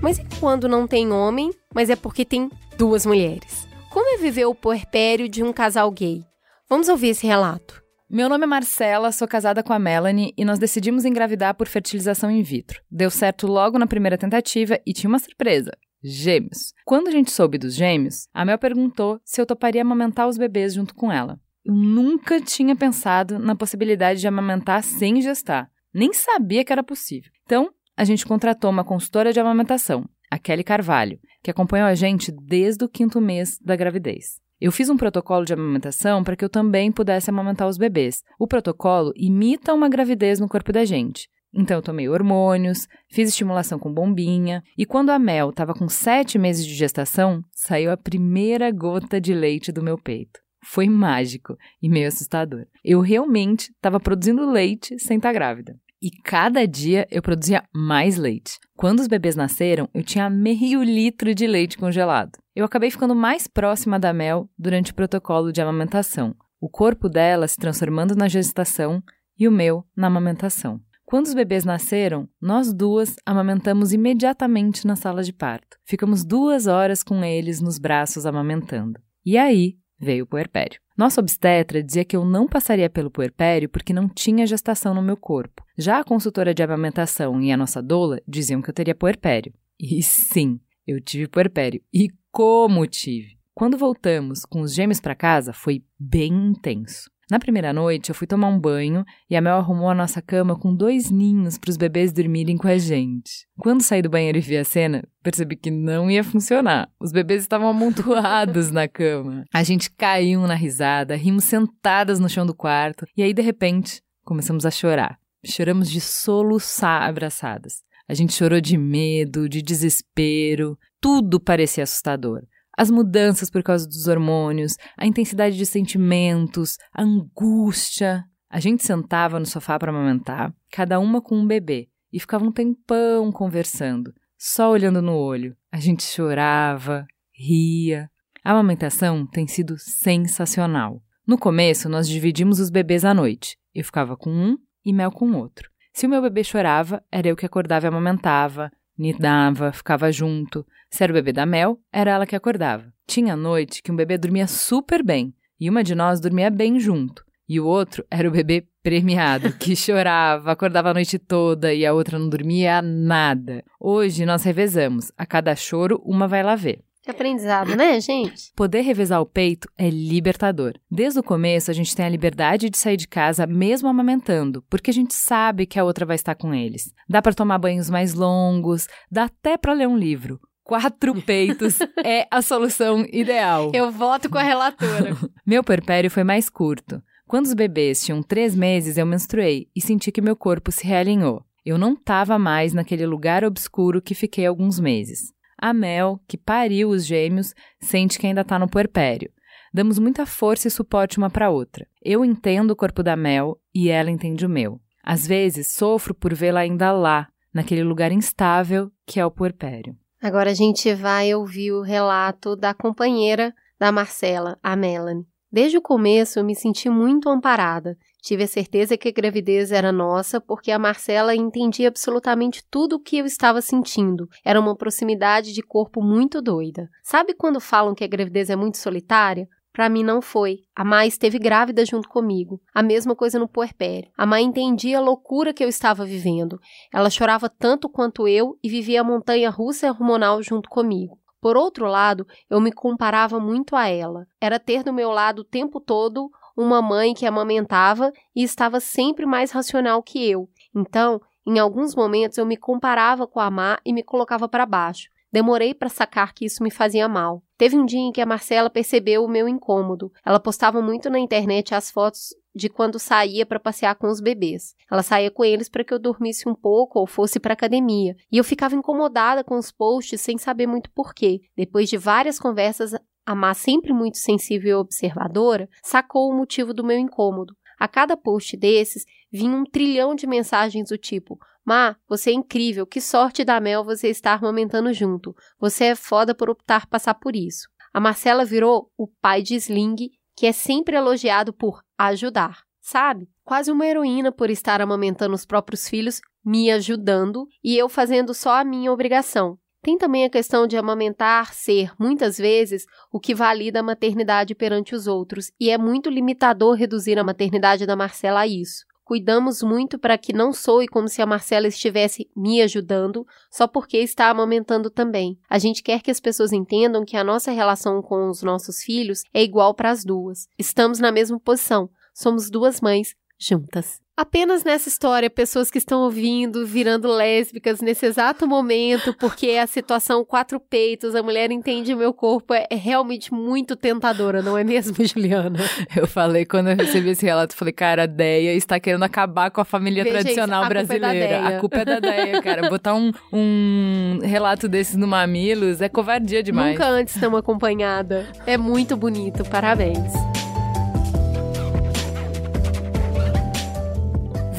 Mas 0.02 0.18
e 0.18 0.24
quando 0.40 0.66
não 0.66 0.86
tem 0.86 1.12
homem, 1.12 1.50
mas 1.74 1.90
é 1.90 1.96
porque 1.96 2.24
tem 2.24 2.50
duas 2.78 3.04
mulheres? 3.04 3.68
Como 3.90 4.08
é 4.14 4.16
viver 4.16 4.46
o 4.46 4.54
puerpério 4.54 5.28
de 5.28 5.42
um 5.42 5.52
casal 5.52 5.90
gay? 5.90 6.24
Vamos 6.68 6.88
ouvir 6.88 7.08
esse 7.08 7.26
relato. 7.26 7.82
Meu 8.08 8.28
nome 8.28 8.44
é 8.44 8.46
Marcela, 8.46 9.12
sou 9.12 9.28
casada 9.28 9.62
com 9.62 9.74
a 9.74 9.78
Melanie 9.78 10.32
e 10.38 10.44
nós 10.44 10.58
decidimos 10.58 11.04
engravidar 11.04 11.54
por 11.54 11.68
fertilização 11.68 12.30
in 12.30 12.42
vitro. 12.42 12.80
Deu 12.90 13.10
certo 13.10 13.46
logo 13.46 13.78
na 13.78 13.86
primeira 13.86 14.16
tentativa 14.16 14.80
e 14.86 14.92
tinha 14.94 15.08
uma 15.08 15.18
surpresa. 15.18 15.70
Gêmeos. 16.02 16.72
Quando 16.86 17.08
a 17.08 17.10
gente 17.10 17.30
soube 17.30 17.58
dos 17.58 17.74
gêmeos, 17.74 18.26
a 18.32 18.42
Mel 18.42 18.58
perguntou 18.58 19.20
se 19.22 19.38
eu 19.38 19.44
toparia 19.44 19.82
amamentar 19.82 20.26
os 20.26 20.38
bebês 20.38 20.72
junto 20.72 20.94
com 20.94 21.12
ela. 21.12 21.38
Eu 21.62 21.74
nunca 21.74 22.40
tinha 22.40 22.74
pensado 22.74 23.38
na 23.38 23.54
possibilidade 23.54 24.20
de 24.20 24.26
amamentar 24.26 24.82
sem 24.82 25.20
gestar. 25.20 25.70
Nem 25.92 26.12
sabia 26.14 26.64
que 26.64 26.72
era 26.72 26.82
possível. 26.82 27.30
Então, 27.44 27.70
a 28.00 28.04
gente 28.04 28.24
contratou 28.24 28.70
uma 28.70 28.82
consultora 28.82 29.30
de 29.30 29.38
amamentação, 29.38 30.08
a 30.30 30.38
Kelly 30.38 30.64
Carvalho, 30.64 31.20
que 31.42 31.50
acompanhou 31.50 31.86
a 31.86 31.94
gente 31.94 32.32
desde 32.32 32.82
o 32.82 32.88
quinto 32.88 33.20
mês 33.20 33.58
da 33.62 33.76
gravidez. 33.76 34.40
Eu 34.58 34.72
fiz 34.72 34.88
um 34.88 34.96
protocolo 34.96 35.44
de 35.44 35.52
amamentação 35.52 36.24
para 36.24 36.34
que 36.34 36.42
eu 36.42 36.48
também 36.48 36.90
pudesse 36.90 37.28
amamentar 37.28 37.68
os 37.68 37.76
bebês. 37.76 38.22
O 38.38 38.46
protocolo 38.46 39.12
imita 39.14 39.74
uma 39.74 39.86
gravidez 39.86 40.40
no 40.40 40.48
corpo 40.48 40.72
da 40.72 40.82
gente. 40.82 41.28
Então 41.52 41.76
eu 41.76 41.82
tomei 41.82 42.08
hormônios, 42.08 42.88
fiz 43.10 43.28
estimulação 43.28 43.78
com 43.78 43.92
bombinha, 43.92 44.62
e 44.78 44.86
quando 44.86 45.10
a 45.10 45.18
Mel 45.18 45.50
estava 45.50 45.74
com 45.74 45.86
sete 45.86 46.38
meses 46.38 46.64
de 46.64 46.72
gestação, 46.72 47.44
saiu 47.52 47.92
a 47.92 47.98
primeira 47.98 48.70
gota 48.70 49.20
de 49.20 49.34
leite 49.34 49.70
do 49.70 49.82
meu 49.82 49.98
peito. 49.98 50.40
Foi 50.64 50.88
mágico 50.88 51.54
e 51.82 51.88
meio 51.90 52.08
assustador. 52.08 52.64
Eu 52.82 53.02
realmente 53.02 53.70
estava 53.72 54.00
produzindo 54.00 54.50
leite 54.50 54.98
sem 54.98 55.18
estar 55.18 55.34
grávida. 55.34 55.78
E 56.02 56.10
cada 56.10 56.66
dia 56.66 57.06
eu 57.10 57.20
produzia 57.20 57.62
mais 57.74 58.16
leite. 58.16 58.58
Quando 58.74 59.00
os 59.00 59.06
bebês 59.06 59.36
nasceram, 59.36 59.86
eu 59.92 60.02
tinha 60.02 60.30
meio 60.30 60.82
litro 60.82 61.34
de 61.34 61.46
leite 61.46 61.76
congelado. 61.76 62.38
Eu 62.56 62.64
acabei 62.64 62.90
ficando 62.90 63.14
mais 63.14 63.46
próxima 63.46 63.98
da 63.98 64.10
Mel 64.10 64.48
durante 64.58 64.92
o 64.92 64.94
protocolo 64.94 65.52
de 65.52 65.60
amamentação. 65.60 66.34
O 66.58 66.70
corpo 66.70 67.08
dela 67.08 67.46
se 67.46 67.58
transformando 67.58 68.16
na 68.16 68.28
gestação 68.28 69.02
e 69.38 69.46
o 69.46 69.52
meu 69.52 69.84
na 69.94 70.06
amamentação. 70.06 70.80
Quando 71.04 71.26
os 71.26 71.34
bebês 71.34 71.64
nasceram, 71.64 72.28
nós 72.40 72.72
duas 72.72 73.16
amamentamos 73.26 73.92
imediatamente 73.92 74.86
na 74.86 74.96
sala 74.96 75.22
de 75.22 75.32
parto. 75.32 75.76
Ficamos 75.84 76.24
duas 76.24 76.66
horas 76.66 77.02
com 77.02 77.22
eles 77.24 77.60
nos 77.60 77.78
braços 77.78 78.24
amamentando. 78.24 78.98
E 79.26 79.36
aí 79.36 79.76
veio 79.98 80.24
o 80.24 80.26
puerpério. 80.26 80.80
Nossa 81.00 81.22
obstetra 81.22 81.82
dizia 81.82 82.04
que 82.04 82.14
eu 82.14 82.26
não 82.26 82.46
passaria 82.46 82.90
pelo 82.90 83.10
puerpério 83.10 83.70
porque 83.70 83.90
não 83.90 84.06
tinha 84.06 84.46
gestação 84.46 84.92
no 84.92 85.00
meu 85.00 85.16
corpo. 85.16 85.64
Já 85.74 85.98
a 85.98 86.04
consultora 86.04 86.52
de 86.52 86.62
amamentação 86.62 87.40
e 87.40 87.50
a 87.50 87.56
nossa 87.56 87.80
doula 87.80 88.20
diziam 88.28 88.60
que 88.60 88.68
eu 88.68 88.74
teria 88.74 88.94
puerpério. 88.94 89.50
E 89.80 90.02
sim, 90.02 90.60
eu 90.86 91.00
tive 91.00 91.26
puerpério. 91.26 91.80
E 91.90 92.08
como 92.30 92.86
tive! 92.86 93.38
Quando 93.54 93.78
voltamos 93.78 94.44
com 94.44 94.60
os 94.60 94.74
gêmeos 94.74 95.00
para 95.00 95.14
casa, 95.14 95.54
foi 95.54 95.82
bem 95.98 96.50
intenso. 96.50 97.10
Na 97.30 97.38
primeira 97.38 97.72
noite, 97.72 98.08
eu 98.08 98.14
fui 98.14 98.26
tomar 98.26 98.48
um 98.48 98.58
banho 98.58 99.04
e 99.30 99.36
a 99.36 99.40
Mel 99.40 99.58
arrumou 99.58 99.88
a 99.88 99.94
nossa 99.94 100.20
cama 100.20 100.58
com 100.58 100.74
dois 100.74 101.12
ninhos 101.12 101.56
para 101.56 101.70
os 101.70 101.76
bebês 101.76 102.12
dormirem 102.12 102.56
com 102.56 102.66
a 102.66 102.76
gente. 102.76 103.46
Quando 103.56 103.82
saí 103.82 104.02
do 104.02 104.10
banheiro 104.10 104.38
e 104.38 104.40
vi 104.40 104.56
a 104.56 104.64
cena, 104.64 105.04
percebi 105.22 105.54
que 105.54 105.70
não 105.70 106.10
ia 106.10 106.24
funcionar. 106.24 106.90
Os 106.98 107.12
bebês 107.12 107.42
estavam 107.42 107.68
amontoados 107.68 108.72
na 108.72 108.88
cama. 108.88 109.44
A 109.54 109.62
gente 109.62 109.88
caiu 109.92 110.44
na 110.44 110.54
risada, 110.54 111.14
rimos 111.14 111.44
sentadas 111.44 112.18
no 112.18 112.28
chão 112.28 112.44
do 112.44 112.54
quarto 112.54 113.06
e 113.16 113.22
aí, 113.22 113.32
de 113.32 113.42
repente, 113.42 114.02
começamos 114.24 114.66
a 114.66 114.70
chorar. 114.72 115.16
Choramos 115.46 115.88
de 115.88 116.00
soluçar 116.00 117.02
abraçadas. 117.02 117.84
A 118.08 118.14
gente 118.14 118.32
chorou 118.32 118.60
de 118.60 118.76
medo, 118.76 119.48
de 119.48 119.62
desespero, 119.62 120.76
tudo 121.00 121.38
parecia 121.38 121.84
assustador 121.84 122.42
as 122.80 122.90
mudanças 122.90 123.50
por 123.50 123.62
causa 123.62 123.86
dos 123.86 124.08
hormônios, 124.08 124.74
a 124.96 125.06
intensidade 125.06 125.54
de 125.54 125.66
sentimentos, 125.66 126.78
a 126.94 127.02
angústia. 127.02 128.24
A 128.48 128.58
gente 128.58 128.82
sentava 128.82 129.38
no 129.38 129.44
sofá 129.44 129.78
para 129.78 129.90
amamentar, 129.90 130.50
cada 130.72 130.98
uma 130.98 131.20
com 131.20 131.36
um 131.36 131.46
bebê, 131.46 131.90
e 132.10 132.18
ficava 132.18 132.42
um 132.42 132.50
tempão 132.50 133.30
conversando, 133.30 134.14
só 134.38 134.70
olhando 134.70 135.02
no 135.02 135.14
olho. 135.14 135.54
A 135.70 135.78
gente 135.78 136.02
chorava, 136.02 137.06
ria. 137.34 138.10
A 138.42 138.52
amamentação 138.52 139.26
tem 139.26 139.46
sido 139.46 139.76
sensacional. 139.76 141.02
No 141.26 141.36
começo, 141.36 141.86
nós 141.86 142.08
dividimos 142.08 142.58
os 142.60 142.70
bebês 142.70 143.04
à 143.04 143.12
noite. 143.12 143.58
Eu 143.74 143.84
ficava 143.84 144.16
com 144.16 144.30
um 144.30 144.56
e 144.82 144.90
Mel 144.90 145.12
com 145.12 145.32
outro. 145.32 145.68
Se 145.92 146.06
o 146.06 146.08
meu 146.08 146.22
bebê 146.22 146.42
chorava, 146.42 147.04
era 147.12 147.28
eu 147.28 147.36
que 147.36 147.44
acordava 147.44 147.84
e 147.84 147.88
amamentava, 147.88 148.72
nidava, 149.00 149.72
ficava 149.72 150.12
junto. 150.12 150.64
Se 150.90 151.02
era 151.02 151.12
o 151.12 151.14
bebê 151.14 151.32
da 151.32 151.46
Mel, 151.46 151.80
era 151.92 152.12
ela 152.12 152.26
que 152.26 152.36
acordava. 152.36 152.92
Tinha 153.06 153.34
noite 153.34 153.82
que 153.82 153.90
um 153.90 153.96
bebê 153.96 154.18
dormia 154.18 154.46
super 154.46 155.02
bem 155.02 155.34
e 155.58 155.68
uma 155.70 155.82
de 155.82 155.94
nós 155.94 156.20
dormia 156.20 156.50
bem 156.50 156.78
junto. 156.78 157.24
E 157.48 157.58
o 157.58 157.66
outro 157.66 158.04
era 158.10 158.28
o 158.28 158.30
bebê 158.30 158.66
premiado, 158.82 159.52
que 159.58 159.74
chorava, 159.74 160.52
acordava 160.52 160.90
a 160.90 160.94
noite 160.94 161.18
toda 161.18 161.74
e 161.74 161.84
a 161.84 161.92
outra 161.92 162.18
não 162.18 162.28
dormia 162.28 162.80
nada. 162.80 163.64
Hoje 163.80 164.24
nós 164.24 164.44
revezamos. 164.44 165.10
A 165.16 165.26
cada 165.26 165.56
choro, 165.56 166.00
uma 166.04 166.28
vai 166.28 166.42
lá 166.42 166.54
ver. 166.54 166.84
Que 167.02 167.10
aprendizado, 167.10 167.74
né, 167.74 167.98
gente? 167.98 168.52
Poder 168.54 168.82
revezar 168.82 169.22
o 169.22 169.26
peito 169.26 169.66
é 169.78 169.88
libertador. 169.88 170.74
Desde 170.90 171.18
o 171.18 171.22
começo, 171.22 171.70
a 171.70 171.74
gente 171.74 171.96
tem 171.96 172.04
a 172.04 172.10
liberdade 172.10 172.68
de 172.68 172.76
sair 172.76 172.98
de 172.98 173.08
casa 173.08 173.46
mesmo 173.46 173.88
amamentando, 173.88 174.62
porque 174.68 174.90
a 174.90 174.94
gente 174.94 175.14
sabe 175.14 175.64
que 175.64 175.78
a 175.78 175.84
outra 175.84 176.04
vai 176.04 176.16
estar 176.16 176.34
com 176.34 176.52
eles. 176.52 176.92
Dá 177.08 177.22
para 177.22 177.32
tomar 177.32 177.58
banhos 177.58 177.88
mais 177.88 178.12
longos, 178.12 178.86
dá 179.10 179.24
até 179.24 179.56
para 179.56 179.72
ler 179.72 179.88
um 179.88 179.96
livro. 179.96 180.38
Quatro 180.62 181.14
peitos 181.24 181.78
é 182.04 182.28
a 182.30 182.42
solução 182.42 183.06
ideal. 183.10 183.72
Eu 183.74 183.90
voto 183.90 184.28
com 184.28 184.36
a 184.36 184.42
relatora. 184.42 185.16
Meu 185.46 185.64
puerpério 185.64 186.10
foi 186.10 186.22
mais 186.22 186.50
curto. 186.50 187.02
Quando 187.26 187.46
os 187.46 187.54
bebês 187.54 188.04
tinham 188.04 188.22
três 188.22 188.54
meses, 188.54 188.98
eu 188.98 189.06
menstruei 189.06 189.68
e 189.74 189.80
senti 189.80 190.10
que 190.10 190.20
meu 190.20 190.34
corpo 190.34 190.72
se 190.72 190.84
realinhou. 190.84 191.44
Eu 191.64 191.78
não 191.78 191.92
estava 191.92 192.36
mais 192.38 192.72
naquele 192.72 193.06
lugar 193.06 193.44
obscuro 193.44 194.02
que 194.02 194.16
fiquei 194.16 194.46
alguns 194.46 194.80
meses. 194.80 195.32
A 195.62 195.74
Mel, 195.74 196.18
que 196.26 196.38
pariu 196.38 196.88
os 196.88 197.04
gêmeos, 197.04 197.54
sente 197.78 198.18
que 198.18 198.26
ainda 198.26 198.40
está 198.40 198.58
no 198.58 198.66
puerpério. 198.66 199.30
Damos 199.74 199.98
muita 199.98 200.24
força 200.24 200.68
e 200.68 200.70
suporte 200.70 201.18
uma 201.18 201.28
para 201.28 201.50
outra. 201.50 201.86
Eu 202.02 202.24
entendo 202.24 202.70
o 202.70 202.76
corpo 202.76 203.02
da 203.02 203.14
Mel 203.14 203.60
e 203.74 203.90
ela 203.90 204.10
entende 204.10 204.46
o 204.46 204.48
meu. 204.48 204.80
Às 205.04 205.26
vezes 205.26 205.74
sofro 205.74 206.14
por 206.14 206.32
vê-la 206.32 206.60
ainda 206.60 206.90
lá, 206.92 207.28
naquele 207.52 207.82
lugar 207.82 208.10
instável 208.10 208.90
que 209.06 209.20
é 209.20 209.26
o 209.26 209.30
puerpério. 209.30 209.94
Agora 210.22 210.50
a 210.50 210.54
gente 210.54 210.94
vai 210.94 211.34
ouvir 211.34 211.72
o 211.72 211.82
relato 211.82 212.56
da 212.56 212.72
companheira 212.72 213.54
da 213.78 213.92
Marcela, 213.92 214.58
a 214.62 214.74
Melanie. 214.74 215.26
Desde 215.52 215.76
o 215.76 215.82
começo 215.82 216.38
eu 216.38 216.44
me 216.44 216.54
senti 216.54 216.88
muito 216.88 217.28
amparada. 217.28 217.98
Tive 218.22 218.44
a 218.44 218.48
certeza 218.48 218.96
que 218.96 219.08
a 219.08 219.12
gravidez 219.12 219.72
era 219.72 219.90
nossa 219.90 220.40
porque 220.40 220.70
a 220.70 220.78
Marcela 220.78 221.34
entendia 221.34 221.88
absolutamente 221.88 222.62
tudo 222.70 222.96
o 222.96 223.00
que 223.00 223.18
eu 223.18 223.26
estava 223.26 223.60
sentindo. 223.60 224.28
Era 224.44 224.60
uma 224.60 224.76
proximidade 224.76 225.52
de 225.52 225.62
corpo 225.62 226.02
muito 226.02 226.42
doida. 226.42 226.88
Sabe 227.02 227.34
quando 227.34 227.60
falam 227.60 227.94
que 227.94 228.04
a 228.04 228.08
gravidez 228.08 228.50
é 228.50 228.56
muito 228.56 228.78
solitária? 228.78 229.48
Para 229.72 229.88
mim 229.88 230.02
não 230.02 230.20
foi. 230.20 230.58
A 230.74 230.84
Mai 230.84 231.06
esteve 231.06 231.38
grávida 231.38 231.84
junto 231.84 232.08
comigo. 232.08 232.60
A 232.74 232.82
mesma 232.82 233.14
coisa 233.14 233.38
no 233.38 233.48
puerpério. 233.48 234.10
A 234.16 234.26
Mai 234.26 234.42
entendia 234.42 234.98
a 234.98 235.00
loucura 235.00 235.54
que 235.54 235.62
eu 235.62 235.68
estava 235.68 236.04
vivendo. 236.04 236.58
Ela 236.92 237.08
chorava 237.08 237.48
tanto 237.48 237.88
quanto 237.88 238.26
eu 238.26 238.58
e 238.62 238.68
vivia 238.68 239.00
a 239.00 239.04
montanha 239.04 239.48
russa 239.48 239.88
hormonal 239.88 240.42
junto 240.42 240.68
comigo. 240.68 241.18
Por 241.40 241.56
outro 241.56 241.86
lado, 241.86 242.26
eu 242.50 242.60
me 242.60 242.70
comparava 242.70 243.40
muito 243.40 243.74
a 243.74 243.88
ela. 243.88 244.26
Era 244.40 244.60
ter 244.60 244.82
do 244.82 244.92
meu 244.92 245.10
lado 245.10 245.38
o 245.40 245.44
tempo 245.44 245.80
todo 245.80 246.30
uma 246.60 246.82
mãe 246.82 247.14
que 247.14 247.26
amamentava 247.26 248.12
e 248.36 248.42
estava 248.42 248.80
sempre 248.80 249.24
mais 249.24 249.50
racional 249.50 250.02
que 250.02 250.28
eu. 250.28 250.48
Então, 250.74 251.20
em 251.46 251.58
alguns 251.58 251.94
momentos 251.94 252.36
eu 252.36 252.44
me 252.44 252.56
comparava 252.56 253.26
com 253.26 253.40
a 253.40 253.50
Má 253.50 253.78
e 253.84 253.92
me 253.92 254.02
colocava 254.02 254.48
para 254.48 254.66
baixo. 254.66 255.08
Demorei 255.32 255.72
para 255.72 255.88
sacar 255.88 256.34
que 256.34 256.44
isso 256.44 256.62
me 256.62 256.70
fazia 256.70 257.08
mal. 257.08 257.42
Teve 257.56 257.76
um 257.76 257.86
dia 257.86 258.00
em 258.00 258.12
que 258.12 258.20
a 258.20 258.26
Marcela 258.26 258.68
percebeu 258.68 259.24
o 259.24 259.28
meu 259.28 259.48
incômodo. 259.48 260.12
Ela 260.24 260.40
postava 260.40 260.82
muito 260.82 261.08
na 261.08 261.18
internet 261.18 261.74
as 261.74 261.90
fotos 261.90 262.34
de 262.54 262.68
quando 262.68 262.98
saía 262.98 263.46
para 263.46 263.60
passear 263.60 263.94
com 263.94 264.08
os 264.08 264.20
bebês. 264.20 264.74
Ela 264.90 265.04
saía 265.04 265.30
com 265.30 265.44
eles 265.44 265.68
para 265.68 265.84
que 265.84 265.94
eu 265.94 266.00
dormisse 266.00 266.48
um 266.48 266.54
pouco 266.54 266.98
ou 266.98 267.06
fosse 267.06 267.38
para 267.38 267.54
academia. 267.54 268.16
E 268.30 268.38
eu 268.38 268.44
ficava 268.44 268.74
incomodada 268.74 269.44
com 269.44 269.56
os 269.56 269.70
posts 269.70 270.20
sem 270.20 270.36
saber 270.36 270.66
muito 270.66 270.90
porquê. 270.90 271.42
Depois 271.56 271.88
de 271.88 271.96
várias 271.96 272.40
conversas, 272.40 272.92
a 273.30 273.34
Má, 273.34 273.54
sempre 273.54 273.92
muito 273.92 274.18
sensível 274.18 274.70
e 274.70 274.74
observadora, 274.74 275.68
sacou 275.84 276.28
o 276.28 276.36
motivo 276.36 276.74
do 276.74 276.82
meu 276.82 276.98
incômodo. 276.98 277.54
A 277.78 277.86
cada 277.86 278.16
post 278.16 278.56
desses 278.56 279.04
vinha 279.30 279.56
um 279.56 279.62
trilhão 279.62 280.16
de 280.16 280.26
mensagens 280.26 280.88
do 280.88 280.98
tipo: 280.98 281.38
Má, 281.64 281.96
você 282.08 282.30
é 282.30 282.32
incrível, 282.32 282.84
que 282.84 283.00
sorte 283.00 283.44
da 283.44 283.60
Mel 283.60 283.84
você 283.84 284.08
estar 284.08 284.34
amamentando 284.34 284.92
junto. 284.92 285.32
Você 285.60 285.84
é 285.84 285.94
foda 285.94 286.34
por 286.34 286.50
optar 286.50 286.88
passar 286.88 287.14
por 287.14 287.36
isso. 287.36 287.68
A 287.94 288.00
Marcela 288.00 288.44
virou 288.44 288.90
o 288.98 289.06
pai 289.06 289.42
de 289.42 289.54
Sling, 289.54 290.10
que 290.36 290.46
é 290.46 290.52
sempre 290.52 290.96
elogiado 290.96 291.52
por 291.52 291.84
ajudar, 291.96 292.64
sabe? 292.80 293.28
Quase 293.44 293.70
uma 293.70 293.86
heroína 293.86 294.32
por 294.32 294.50
estar 294.50 294.80
amamentando 294.80 295.36
os 295.36 295.46
próprios 295.46 295.88
filhos, 295.88 296.20
me 296.44 296.68
ajudando 296.72 297.46
e 297.62 297.78
eu 297.78 297.88
fazendo 297.88 298.34
só 298.34 298.54
a 298.54 298.64
minha 298.64 298.92
obrigação. 298.92 299.56
Tem 299.82 299.96
também 299.96 300.24
a 300.24 300.30
questão 300.30 300.66
de 300.66 300.76
amamentar 300.76 301.54
ser, 301.54 301.92
muitas 301.98 302.36
vezes, 302.36 302.84
o 303.10 303.18
que 303.18 303.34
valida 303.34 303.80
a 303.80 303.82
maternidade 303.82 304.54
perante 304.54 304.94
os 304.94 305.06
outros, 305.06 305.50
e 305.58 305.70
é 305.70 305.78
muito 305.78 306.10
limitador 306.10 306.74
reduzir 306.74 307.18
a 307.18 307.24
maternidade 307.24 307.86
da 307.86 307.96
Marcela 307.96 308.40
a 308.40 308.46
isso. 308.46 308.84
Cuidamos 309.10 309.60
muito 309.60 309.98
para 309.98 310.16
que 310.16 310.32
não 310.32 310.52
soe 310.52 310.86
como 310.86 311.08
se 311.08 311.20
a 311.20 311.26
Marcela 311.26 311.66
estivesse 311.66 312.30
me 312.36 312.62
ajudando 312.62 313.26
só 313.50 313.66
porque 313.66 313.96
está 313.96 314.28
amamentando 314.28 314.88
também. 314.88 315.36
A 315.48 315.58
gente 315.58 315.82
quer 315.82 316.00
que 316.00 316.12
as 316.12 316.20
pessoas 316.20 316.52
entendam 316.52 317.04
que 317.04 317.16
a 317.16 317.24
nossa 317.24 317.50
relação 317.50 318.00
com 318.02 318.28
os 318.28 318.40
nossos 318.42 318.84
filhos 318.84 319.22
é 319.34 319.42
igual 319.42 319.74
para 319.74 319.90
as 319.90 320.04
duas. 320.04 320.46
Estamos 320.56 321.00
na 321.00 321.10
mesma 321.10 321.40
posição. 321.40 321.90
Somos 322.14 322.48
duas 322.48 322.80
mães 322.80 323.16
juntas. 323.36 324.00
Apenas 324.20 324.64
nessa 324.64 324.86
história, 324.86 325.30
pessoas 325.30 325.70
que 325.70 325.78
estão 325.78 326.02
ouvindo 326.02 326.66
virando 326.66 327.10
lésbicas 327.10 327.80
nesse 327.80 328.04
exato 328.04 328.46
momento, 328.46 329.14
porque 329.14 329.52
a 329.52 329.66
situação 329.66 330.22
quatro 330.26 330.60
peitos, 330.60 331.14
a 331.14 331.22
mulher 331.22 331.50
entende 331.50 331.94
meu 331.94 332.12
corpo, 332.12 332.52
é, 332.52 332.66
é 332.68 332.74
realmente 332.74 333.32
muito 333.32 333.74
tentadora, 333.74 334.42
não 334.42 334.58
é 334.58 334.62
mesmo, 334.62 334.94
Juliana? 335.02 335.58
Eu 335.96 336.06
falei, 336.06 336.44
quando 336.44 336.68
eu 336.68 336.76
recebi 336.76 337.08
esse 337.08 337.24
relato, 337.24 337.56
falei, 337.56 337.72
cara, 337.72 338.02
a 338.02 338.06
Deia 338.06 338.52
está 338.52 338.78
querendo 338.78 339.04
acabar 339.04 339.50
com 339.50 339.62
a 339.62 339.64
família 339.64 340.04
gente, 340.04 340.12
tradicional 340.12 340.64
a 340.64 340.66
culpa 340.66 340.80
é 340.80 340.84
brasileira. 340.84 341.48
A 341.48 341.58
culpa 341.58 341.76
é 341.78 341.84
da 341.86 342.00
Deia, 342.00 342.42
cara. 342.42 342.68
Botar 342.68 342.92
um, 342.92 343.10
um 343.32 344.18
relato 344.22 344.68
desses 344.68 344.96
no 344.96 345.06
Mamilos 345.06 345.80
é 345.80 345.88
covardia 345.88 346.42
demais. 346.42 346.72
Nunca 346.72 346.90
antes 346.90 347.18
tão 347.18 347.34
acompanhada. 347.38 348.28
É 348.46 348.58
muito 348.58 348.98
bonito, 348.98 349.46
parabéns. 349.46 350.12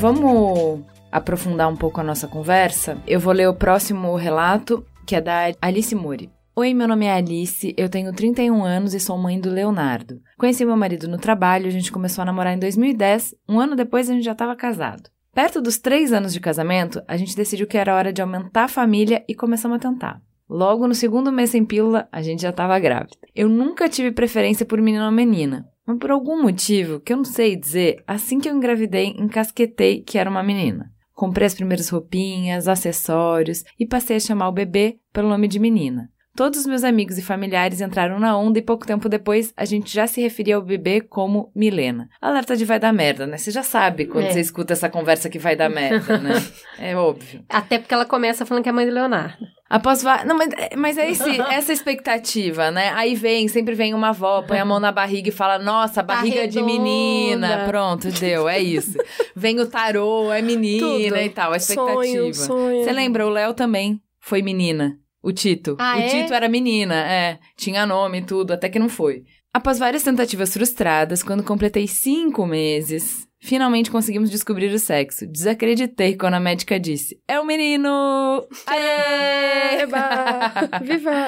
Vamos 0.02 0.84
aprofundar 1.12 1.70
um 1.70 1.76
pouco 1.76 2.02
a 2.02 2.04
nossa 2.04 2.28
conversa? 2.28 2.98
Eu 3.06 3.20
vou 3.20 3.32
ler 3.32 3.48
o 3.48 3.54
próximo 3.54 4.16
relato, 4.16 4.84
que 5.06 5.16
é 5.16 5.22
da 5.22 5.52
Alice 5.62 5.94
Mori. 5.94 6.32
Oi, 6.56 6.74
meu 6.74 6.88
nome 6.88 7.06
é 7.06 7.14
Alice, 7.14 7.72
eu 7.78 7.88
tenho 7.88 8.12
31 8.12 8.64
anos 8.64 8.96
e 8.96 9.00
sou 9.00 9.16
mãe 9.16 9.40
do 9.40 9.52
Leonardo. 9.52 10.20
Conheci 10.40 10.66
meu 10.66 10.76
marido 10.76 11.08
no 11.08 11.20
trabalho, 11.20 11.68
a 11.68 11.70
gente 11.70 11.92
começou 11.92 12.24
a 12.24 12.26
namorar 12.26 12.56
em 12.56 12.58
2010, 12.58 13.36
um 13.48 13.60
ano 13.60 13.76
depois 13.76 14.10
a 14.10 14.14
gente 14.14 14.26
já 14.26 14.32
estava 14.32 14.56
casado. 14.56 15.08
Perto 15.36 15.62
dos 15.62 15.78
três 15.78 16.12
anos 16.12 16.34
de 16.34 16.40
casamento, 16.40 17.00
a 17.08 17.16
gente 17.16 17.36
decidiu 17.36 17.68
que 17.68 17.78
era 17.78 17.96
hora 17.96 18.12
de 18.12 18.24
aumentar 18.24 18.64
a 18.64 18.68
família 18.68 19.24
e 19.30 19.36
começamos 19.36 19.76
a 19.76 19.80
tentar. 19.80 20.20
Logo 20.50 20.88
no 20.88 20.96
segundo 20.96 21.32
mês 21.32 21.52
sem 21.52 21.64
pílula, 21.64 22.10
a 22.12 22.24
gente 22.24 22.42
já 22.42 22.50
estava 22.50 22.80
grávida. 22.80 23.16
Eu 23.36 23.48
nunca 23.48 23.88
tive 23.88 24.12
preferência 24.12 24.66
por 24.66 24.82
menino 24.82 25.06
ou 25.06 25.12
menina, 25.12 25.70
mas 25.92 26.00
por 26.00 26.12
algum 26.12 26.42
motivo, 26.42 27.00
que 27.00 27.14
eu 27.14 27.18
não 27.18 27.24
sei 27.26 27.56
dizer, 27.56 28.04
assim 28.08 28.40
que 28.40 28.50
eu 28.50 28.56
engravidei, 28.56 29.08
encasquetei 29.18 30.02
que 30.02 30.18
era 30.18 30.30
uma 30.30 30.44
menina. 30.44 30.92
Comprei 31.14 31.46
as 31.46 31.54
primeiras 31.54 31.90
roupinhas, 31.90 32.68
acessórios 32.68 33.64
e 33.80 33.86
passei 33.86 34.18
a 34.18 34.20
chamar 34.20 34.48
o 34.50 34.52
bebê 34.54 34.98
pelo 35.14 35.30
nome 35.30 35.48
de 35.48 35.60
menina. 35.60 36.10
Todos 36.34 36.62
os 36.62 36.66
meus 36.66 36.86
amigos 36.86 37.18
e 37.18 37.22
familiares 37.22 37.82
entraram 37.82 38.18
na 38.18 38.38
onda 38.38 38.58
e 38.58 38.62
pouco 38.62 38.88
tempo 38.88 39.10
depois 39.10 39.54
a 39.56 39.66
gente 39.66 39.94
já 39.94 40.08
se 40.08 40.22
referia 40.22 40.56
ao 40.56 40.62
bebê 40.62 41.02
como 41.02 41.52
Milena. 41.54 42.08
Alerta 42.22 42.56
de 42.56 42.64
vai 42.64 42.80
dar 42.80 42.94
merda, 42.94 43.28
né? 43.28 43.38
Você 43.38 43.52
já 43.52 43.64
sabe 43.64 44.06
quando 44.06 44.28
É. 44.28 44.32
você 44.32 44.40
escuta 44.40 44.72
essa 44.72 44.90
conversa 44.90 45.30
que 45.30 45.38
vai 45.38 45.58
dar 45.58 45.70
merda, 45.70 46.18
né? 46.18 46.32
É 46.80 46.96
óbvio. 46.96 47.44
Até 47.50 47.78
porque 47.78 47.94
ela 47.94 48.06
começa 48.06 48.46
falando 48.46 48.64
que 48.64 48.70
é 48.70 48.72
mãe 48.72 48.88
do 48.88 48.94
Leonardo. 48.94 49.46
Após 49.72 50.04
va- 50.04 50.26
Não, 50.26 50.38
mas, 50.38 50.50
mas 50.78 50.98
é 50.98 51.10
esse, 51.10 51.30
essa 51.50 51.72
expectativa, 51.72 52.70
né? 52.72 52.90
Aí 52.94 53.16
vem, 53.16 53.48
sempre 53.48 53.74
vem 53.74 53.94
uma 53.94 54.10
avó, 54.10 54.42
põe 54.42 54.60
a 54.60 54.66
mão 54.66 54.82
na 54.82 54.92
barriga 54.92 55.30
e 55.30 55.32
fala: 55.32 55.58
Nossa, 55.58 56.04
barriga 56.04 56.46
de 56.46 56.60
redonda. 56.60 56.66
menina. 56.74 57.66
Pronto, 57.66 58.12
deu, 58.12 58.50
é 58.50 58.60
isso. 58.60 58.98
Vem 59.34 59.62
o 59.62 59.66
tarô, 59.66 60.30
é 60.30 60.42
menina 60.42 60.86
Tudo. 60.86 61.18
e 61.18 61.30
tal, 61.30 61.54
a 61.54 61.58
expectativa. 61.58 62.34
Você 62.34 62.92
lembra, 62.92 63.26
o 63.26 63.30
Léo 63.30 63.54
também 63.54 64.02
foi 64.20 64.42
menina. 64.42 64.98
O 65.24 65.32
Tito. 65.32 65.78
Ah, 65.80 65.96
o 65.98 66.00
é? 66.02 66.08
Tito 66.08 66.34
era 66.34 66.50
menina, 66.50 66.96
é. 66.96 67.40
Tinha 67.56 67.86
nome 67.86 68.18
e 68.18 68.22
tudo, 68.24 68.52
até 68.52 68.68
que 68.68 68.80
não 68.80 68.90
foi. 68.90 69.24
Após 69.54 69.80
várias 69.80 70.04
tentativas 70.04 70.52
frustradas, 70.52 71.24
quando 71.24 71.44
completei 71.44 71.88
cinco 71.88 72.46
meses, 72.46 73.26
finalmente 73.42 73.92
conseguimos 73.92 74.30
descobrir 74.30 74.74
o 74.74 74.80
sexo. 74.80 75.28
Desacreditei 75.28 76.16
quando 76.16 76.36
a 76.36 76.40
médica 76.40 76.80
disse: 76.80 77.20
É 77.28 77.40
o 77.40 77.46
menino! 77.46 78.48
Aê! 78.68 79.82
Eba! 79.82 80.70
Viva! 80.82 81.28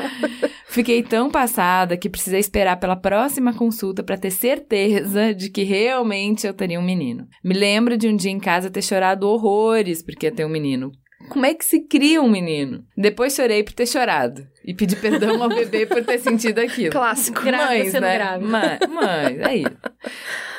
Fiquei 0.68 1.04
tão 1.04 1.30
passada 1.30 1.98
que 1.98 2.10
precisei 2.10 2.40
esperar 2.40 2.80
pela 2.80 2.96
próxima 2.96 3.54
consulta 3.54 4.04
para 4.04 4.18
ter 4.18 4.32
certeza 4.32 5.34
de 5.34 5.50
que 5.50 5.64
realmente 5.64 6.48
eu 6.48 6.54
teria 6.54 6.80
um 6.80 6.84
menino. 6.84 7.28
Me 7.44 7.54
lembro 7.54 7.98
de 7.98 8.08
um 8.08 8.16
dia 8.16 8.32
em 8.32 8.40
casa 8.40 8.70
ter 8.70 8.82
chorado 8.82 9.28
horrores 9.28 10.04
porque 10.04 10.28
ia 10.28 10.32
ter 10.32 10.46
um 10.46 10.50
menino. 10.50 10.92
Como 11.30 11.46
é 11.46 11.54
que 11.54 11.64
se 11.64 11.80
cria 11.88 12.22
um 12.22 12.30
menino? 12.30 12.84
Depois 12.98 13.34
chorei 13.34 13.64
por 13.64 13.74
ter 13.74 13.88
chorado 13.88 14.46
e 14.66 14.74
pedi 14.74 14.96
perdão 14.96 15.42
ao 15.42 15.50
bebê 15.50 15.86
por 15.86 16.04
ter 16.04 16.20
sentido 16.20 16.60
aquilo. 16.60 16.92
Clássico. 16.92 17.44
Mães, 17.44 17.94
né? 17.94 18.16
grávida. 18.16 18.50
Mãe, 18.50 18.80
mãe, 18.90 19.40
é 19.42 19.56
isso. 19.58 19.78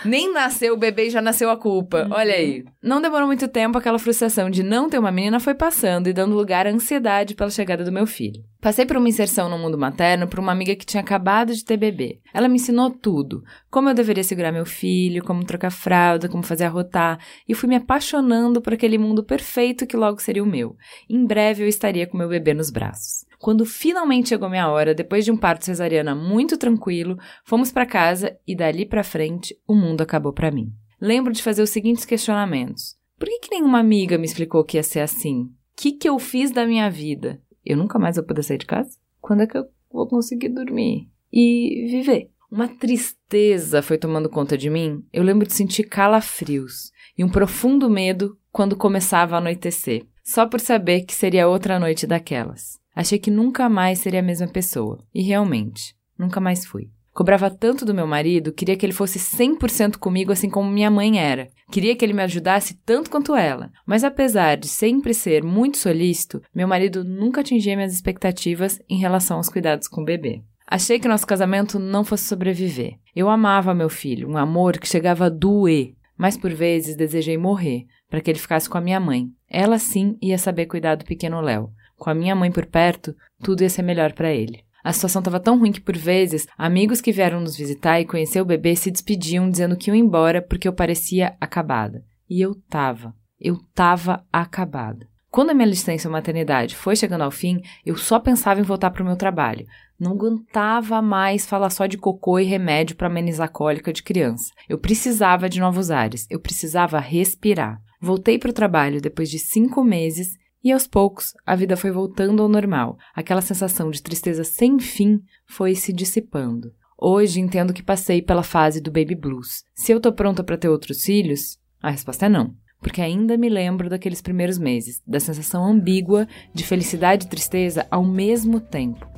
Nem 0.04 0.32
nasceu 0.32 0.74
o 0.74 0.78
bebê 0.78 1.06
e 1.06 1.10
já 1.10 1.22
nasceu 1.22 1.50
a 1.50 1.56
culpa. 1.56 2.06
Olha 2.10 2.34
aí. 2.34 2.64
Não 2.82 3.00
demorou 3.00 3.26
muito 3.26 3.48
tempo, 3.48 3.78
aquela 3.78 3.98
frustração 3.98 4.50
de 4.50 4.62
não 4.62 4.88
ter 4.88 4.98
uma 4.98 5.10
menina 5.10 5.40
foi 5.40 5.54
passando 5.54 6.08
e 6.08 6.12
dando 6.12 6.34
lugar 6.34 6.66
à 6.66 6.70
ansiedade 6.70 7.34
pela 7.34 7.50
chegada 7.50 7.84
do 7.84 7.92
meu 7.92 8.06
filho. 8.06 8.42
Passei 8.60 8.86
por 8.86 8.96
uma 8.96 9.08
inserção 9.10 9.50
no 9.50 9.58
mundo 9.58 9.76
materno 9.76 10.26
por 10.26 10.40
uma 10.40 10.50
amiga 10.50 10.74
que 10.74 10.86
tinha 10.86 11.02
acabado 11.02 11.54
de 11.54 11.62
ter 11.62 11.76
bebê. 11.76 12.18
Ela 12.32 12.48
me 12.48 12.54
ensinou 12.56 12.90
tudo: 12.90 13.42
como 13.70 13.90
eu 13.90 13.94
deveria 13.94 14.24
segurar 14.24 14.52
meu 14.52 14.64
filho, 14.64 15.22
como 15.22 15.44
trocar 15.44 15.70
fralda, 15.70 16.30
como 16.30 16.42
fazer 16.42 16.64
arrotar, 16.64 17.18
e 17.46 17.54
fui 17.54 17.68
me 17.68 17.76
apaixonando 17.76 18.62
por 18.62 18.72
aquele 18.72 18.96
mundo 18.96 19.22
perfeito 19.22 19.86
que 19.86 19.98
logo 19.98 20.18
seria 20.22 20.42
o 20.42 20.46
meu. 20.46 20.76
Em 21.10 21.26
breve 21.26 21.62
eu 21.62 21.68
estaria 21.68 22.06
com 22.06 22.16
meu 22.16 22.28
bebê 22.28 22.54
nos 22.54 22.70
braços. 22.70 23.26
Quando 23.44 23.66
finalmente 23.66 24.30
chegou 24.30 24.48
minha 24.48 24.70
hora, 24.70 24.94
depois 24.94 25.22
de 25.22 25.30
um 25.30 25.36
parto 25.36 25.66
cesariana 25.66 26.14
muito 26.14 26.56
tranquilo, 26.56 27.18
fomos 27.44 27.70
para 27.70 27.84
casa 27.84 28.34
e 28.46 28.56
dali 28.56 28.86
para 28.86 29.04
frente 29.04 29.54
o 29.68 29.74
mundo 29.74 30.00
acabou 30.00 30.32
para 30.32 30.50
mim. 30.50 30.72
Lembro 30.98 31.30
de 31.30 31.42
fazer 31.42 31.60
os 31.60 31.68
seguintes 31.68 32.06
questionamentos: 32.06 32.96
Por 33.18 33.28
que, 33.28 33.40
que 33.40 33.50
nenhuma 33.50 33.80
amiga 33.80 34.16
me 34.16 34.24
explicou 34.24 34.64
que 34.64 34.78
ia 34.78 34.82
ser 34.82 35.00
assim? 35.00 35.42
O 35.42 35.50
que, 35.76 35.92
que 35.92 36.08
eu 36.08 36.18
fiz 36.18 36.52
da 36.52 36.66
minha 36.66 36.90
vida? 36.90 37.38
Eu 37.62 37.76
nunca 37.76 37.98
mais 37.98 38.16
vou 38.16 38.24
poder 38.24 38.42
sair 38.42 38.56
de 38.56 38.64
casa? 38.64 38.96
Quando 39.20 39.42
é 39.42 39.46
que 39.46 39.58
eu 39.58 39.66
vou 39.92 40.08
conseguir 40.08 40.48
dormir 40.48 41.10
e 41.30 41.86
viver? 41.90 42.30
Uma 42.50 42.66
tristeza 42.66 43.82
foi 43.82 43.98
tomando 43.98 44.30
conta 44.30 44.56
de 44.56 44.70
mim. 44.70 45.04
Eu 45.12 45.22
lembro 45.22 45.46
de 45.46 45.52
sentir 45.52 45.84
calafrios 45.84 46.90
e 47.18 47.22
um 47.22 47.28
profundo 47.28 47.90
medo 47.90 48.38
quando 48.50 48.74
começava 48.74 49.34
a 49.34 49.38
anoitecer, 49.38 50.06
só 50.24 50.46
por 50.46 50.60
saber 50.60 51.02
que 51.02 51.12
seria 51.12 51.46
outra 51.46 51.78
noite 51.78 52.06
daquelas. 52.06 52.82
Achei 52.94 53.18
que 53.18 53.30
nunca 53.30 53.68
mais 53.68 53.98
seria 53.98 54.20
a 54.20 54.22
mesma 54.22 54.46
pessoa, 54.46 54.98
e 55.14 55.22
realmente, 55.22 55.94
nunca 56.18 56.40
mais 56.40 56.64
fui. 56.64 56.90
Cobrava 57.14 57.48
tanto 57.48 57.84
do 57.84 57.94
meu 57.94 58.08
marido, 58.08 58.52
queria 58.52 58.76
que 58.76 58.84
ele 58.84 58.92
fosse 58.92 59.20
100% 59.20 59.98
comigo 59.98 60.32
assim 60.32 60.50
como 60.50 60.68
minha 60.68 60.90
mãe 60.90 61.20
era. 61.20 61.48
Queria 61.70 61.94
que 61.94 62.04
ele 62.04 62.12
me 62.12 62.22
ajudasse 62.22 62.74
tanto 62.84 63.08
quanto 63.08 63.36
ela. 63.36 63.70
Mas 63.86 64.02
apesar 64.02 64.56
de 64.56 64.66
sempre 64.66 65.14
ser 65.14 65.44
muito 65.44 65.78
solícito, 65.78 66.42
meu 66.52 66.66
marido 66.66 67.04
nunca 67.04 67.40
atingia 67.40 67.76
minhas 67.76 67.94
expectativas 67.94 68.80
em 68.88 68.98
relação 68.98 69.36
aos 69.36 69.48
cuidados 69.48 69.86
com 69.86 70.00
o 70.00 70.04
bebê. 70.04 70.42
Achei 70.66 70.98
que 70.98 71.06
nosso 71.06 71.24
casamento 71.24 71.78
não 71.78 72.04
fosse 72.04 72.24
sobreviver. 72.24 72.94
Eu 73.14 73.28
amava 73.28 73.72
meu 73.72 73.88
filho, 73.88 74.28
um 74.28 74.36
amor 74.36 74.76
que 74.78 74.88
chegava 74.88 75.26
a 75.26 75.28
doer, 75.28 75.94
mas 76.18 76.36
por 76.36 76.52
vezes 76.52 76.96
desejei 76.96 77.38
morrer 77.38 77.86
para 78.10 78.20
que 78.20 78.30
ele 78.30 78.40
ficasse 78.40 78.68
com 78.68 78.78
a 78.78 78.80
minha 78.80 78.98
mãe. 78.98 79.28
Ela 79.48 79.78
sim 79.78 80.16
ia 80.20 80.38
saber 80.38 80.66
cuidar 80.66 80.96
do 80.96 81.04
pequeno 81.04 81.40
Léo. 81.40 81.70
Com 81.96 82.10
a 82.10 82.14
minha 82.14 82.34
mãe 82.34 82.50
por 82.50 82.66
perto, 82.66 83.14
tudo 83.42 83.62
ia 83.62 83.70
ser 83.70 83.82
melhor 83.82 84.12
para 84.12 84.32
ele. 84.32 84.64
A 84.84 84.92
situação 84.92 85.20
estava 85.20 85.40
tão 85.40 85.58
ruim 85.58 85.72
que, 85.72 85.80
por 85.80 85.96
vezes, 85.96 86.46
amigos 86.58 87.00
que 87.00 87.10
vieram 87.10 87.40
nos 87.40 87.56
visitar 87.56 88.00
e 88.00 88.04
conhecer 88.04 88.42
o 88.42 88.44
bebê 88.44 88.76
se 88.76 88.90
despediam 88.90 89.48
dizendo 89.48 89.76
que 89.76 89.90
iam 89.90 89.96
embora 89.96 90.42
porque 90.42 90.68
eu 90.68 90.74
parecia 90.74 91.34
acabada. 91.40 92.04
E 92.28 92.40
eu 92.40 92.54
tava. 92.68 93.14
Eu 93.40 93.58
tava 93.74 94.22
acabada. 94.30 95.08
Quando 95.30 95.50
a 95.50 95.54
minha 95.54 95.66
licença 95.66 96.08
maternidade 96.08 96.76
foi 96.76 96.94
chegando 96.94 97.22
ao 97.22 97.30
fim, 97.30 97.60
eu 97.84 97.96
só 97.96 98.20
pensava 98.20 98.60
em 98.60 98.62
voltar 98.62 98.90
para 98.90 99.02
o 99.02 99.06
meu 99.06 99.16
trabalho. 99.16 99.66
Não 99.98 100.12
aguentava 100.12 101.00
mais 101.00 101.46
falar 101.46 101.70
só 101.70 101.86
de 101.86 101.96
cocô 101.96 102.38
e 102.38 102.44
remédio 102.44 102.94
para 102.94 103.06
amenizar 103.06 103.46
a 103.46 103.50
cólica 103.50 103.92
de 103.92 104.02
criança. 104.02 104.52
Eu 104.68 104.78
precisava 104.78 105.48
de 105.48 105.58
novos 105.58 105.90
ares. 105.90 106.26
Eu 106.30 106.38
precisava 106.38 107.00
respirar. 107.00 107.80
Voltei 108.00 108.38
para 108.38 108.50
o 108.50 108.54
trabalho 108.54 109.00
depois 109.00 109.30
de 109.30 109.38
cinco 109.38 109.82
meses 109.82 110.36
e 110.64 110.72
aos 110.72 110.86
poucos 110.86 111.34
a 111.44 111.54
vida 111.54 111.76
foi 111.76 111.90
voltando 111.90 112.42
ao 112.42 112.48
normal. 112.48 112.96
Aquela 113.14 113.42
sensação 113.42 113.90
de 113.90 114.02
tristeza 114.02 114.42
sem 114.42 114.80
fim 114.80 115.20
foi 115.46 115.74
se 115.74 115.92
dissipando. 115.92 116.72
Hoje 116.98 117.40
entendo 117.40 117.74
que 117.74 117.82
passei 117.82 118.22
pela 118.22 118.42
fase 118.42 118.80
do 118.80 118.90
baby 118.90 119.14
blues. 119.14 119.62
Se 119.74 119.92
eu 119.92 120.00
tô 120.00 120.12
pronta 120.12 120.42
para 120.42 120.56
ter 120.56 120.68
outros 120.68 121.04
filhos? 121.04 121.58
A 121.82 121.90
resposta 121.90 122.26
é 122.26 122.28
não 122.28 122.56
porque 122.84 123.00
ainda 123.00 123.38
me 123.38 123.48
lembro 123.48 123.88
daqueles 123.88 124.20
primeiros 124.20 124.58
meses, 124.58 125.00
da 125.06 125.18
sensação 125.18 125.64
ambígua 125.64 126.28
de 126.52 126.62
felicidade 126.62 127.24
e 127.24 127.28
tristeza 127.30 127.86
ao 127.90 128.04
mesmo 128.04 128.60
tempo. 128.60 129.08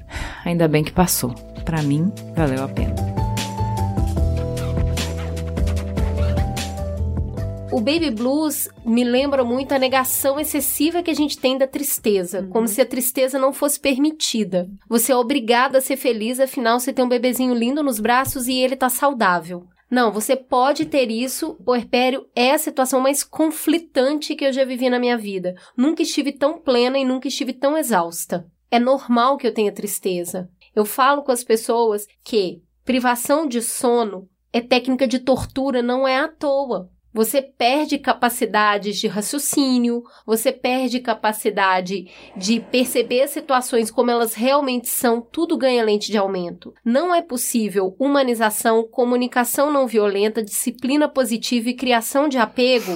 Ainda 0.44 0.68
bem 0.68 0.85
que 0.85 0.93
passou. 0.93 1.35
Para 1.64 1.82
mim, 1.82 2.12
valeu 2.36 2.62
a 2.62 2.68
pena. 2.68 3.15
O 7.72 7.80
baby 7.80 8.10
blues 8.10 8.68
me 8.84 9.02
lembra 9.02 9.43
muito 9.43 9.72
a 9.72 9.78
negação 9.78 10.38
excessiva 10.38 11.02
que 11.02 11.10
a 11.10 11.14
gente 11.14 11.36
tem 11.36 11.59
da 11.59 11.66
tristeza, 11.66 12.40
uhum. 12.40 12.48
como 12.48 12.68
se 12.68 12.80
a 12.80 12.86
tristeza 12.86 13.38
não 13.38 13.52
fosse 13.52 13.80
permitida. 13.80 14.70
Você 14.88 15.10
é 15.10 15.16
obrigado 15.16 15.74
a 15.74 15.80
ser 15.80 15.97
feliz, 15.97 16.38
afinal 16.38 16.78
você 16.78 16.93
tem 16.93 17.05
um 17.05 17.09
bebezinho 17.09 17.52
lindo 17.52 17.82
nos 17.82 17.98
braços 17.98 18.47
e 18.47 18.55
ele 18.55 18.76
tá 18.76 18.88
saudável. 18.88 19.66
Não, 19.90 20.12
você 20.12 20.36
pode 20.36 20.86
ter 20.86 21.10
isso. 21.10 21.56
O 21.59 21.64
puerpério 21.64 22.26
é 22.34 22.52
a 22.52 22.59
situação 22.59 23.01
mais 23.01 23.24
conflitante 23.24 24.34
que 24.34 24.44
eu 24.44 24.52
já 24.52 24.64
vivi 24.64 24.88
na 24.88 24.98
minha 24.98 25.18
vida. 25.18 25.55
Nunca 25.76 26.02
estive 26.02 26.32
tão 26.32 26.60
plena 26.60 26.98
e 26.98 27.05
nunca 27.05 27.28
estive 27.28 27.52
tão 27.52 27.76
exausta. 27.76 28.47
É 28.70 28.78
normal 28.78 29.36
que 29.36 29.47
eu 29.47 29.55
tenha 29.55 29.72
tristeza. 29.72 30.48
Eu 30.74 30.84
falo 30.84 31.22
com 31.22 31.32
as 31.32 31.44
pessoas 31.44 32.06
que 32.24 32.62
privação 32.84 33.47
de 33.47 33.60
sono 33.60 34.28
é 34.52 34.60
técnica 34.60 35.06
de 35.06 35.18
tortura, 35.18 35.82
não 35.82 36.06
é 36.06 36.18
à 36.18 36.28
toa. 36.28 36.90
Você 37.16 37.40
perde 37.40 37.97
capacidades 37.98 38.98
de 38.98 39.06
raciocínio, 39.06 40.05
você 40.26 40.52
perde 40.52 41.01
capacidade 41.01 42.10
de 42.36 42.60
perceber 42.60 43.26
situações 43.26 43.90
como 43.90 44.10
elas 44.10 44.34
realmente 44.34 44.90
são, 44.90 45.22
tudo 45.22 45.56
ganha 45.56 45.82
lente 45.82 46.10
de 46.10 46.18
aumento. 46.18 46.74
Não 46.84 47.14
é 47.14 47.22
possível 47.22 47.97
humanização, 47.98 48.86
comunicação 48.86 49.72
não 49.72 49.86
violenta, 49.86 50.43
disciplina 50.43 51.09
positiva 51.09 51.70
e 51.70 51.74
criação 51.74 52.28
de 52.28 52.36
apego 52.36 52.93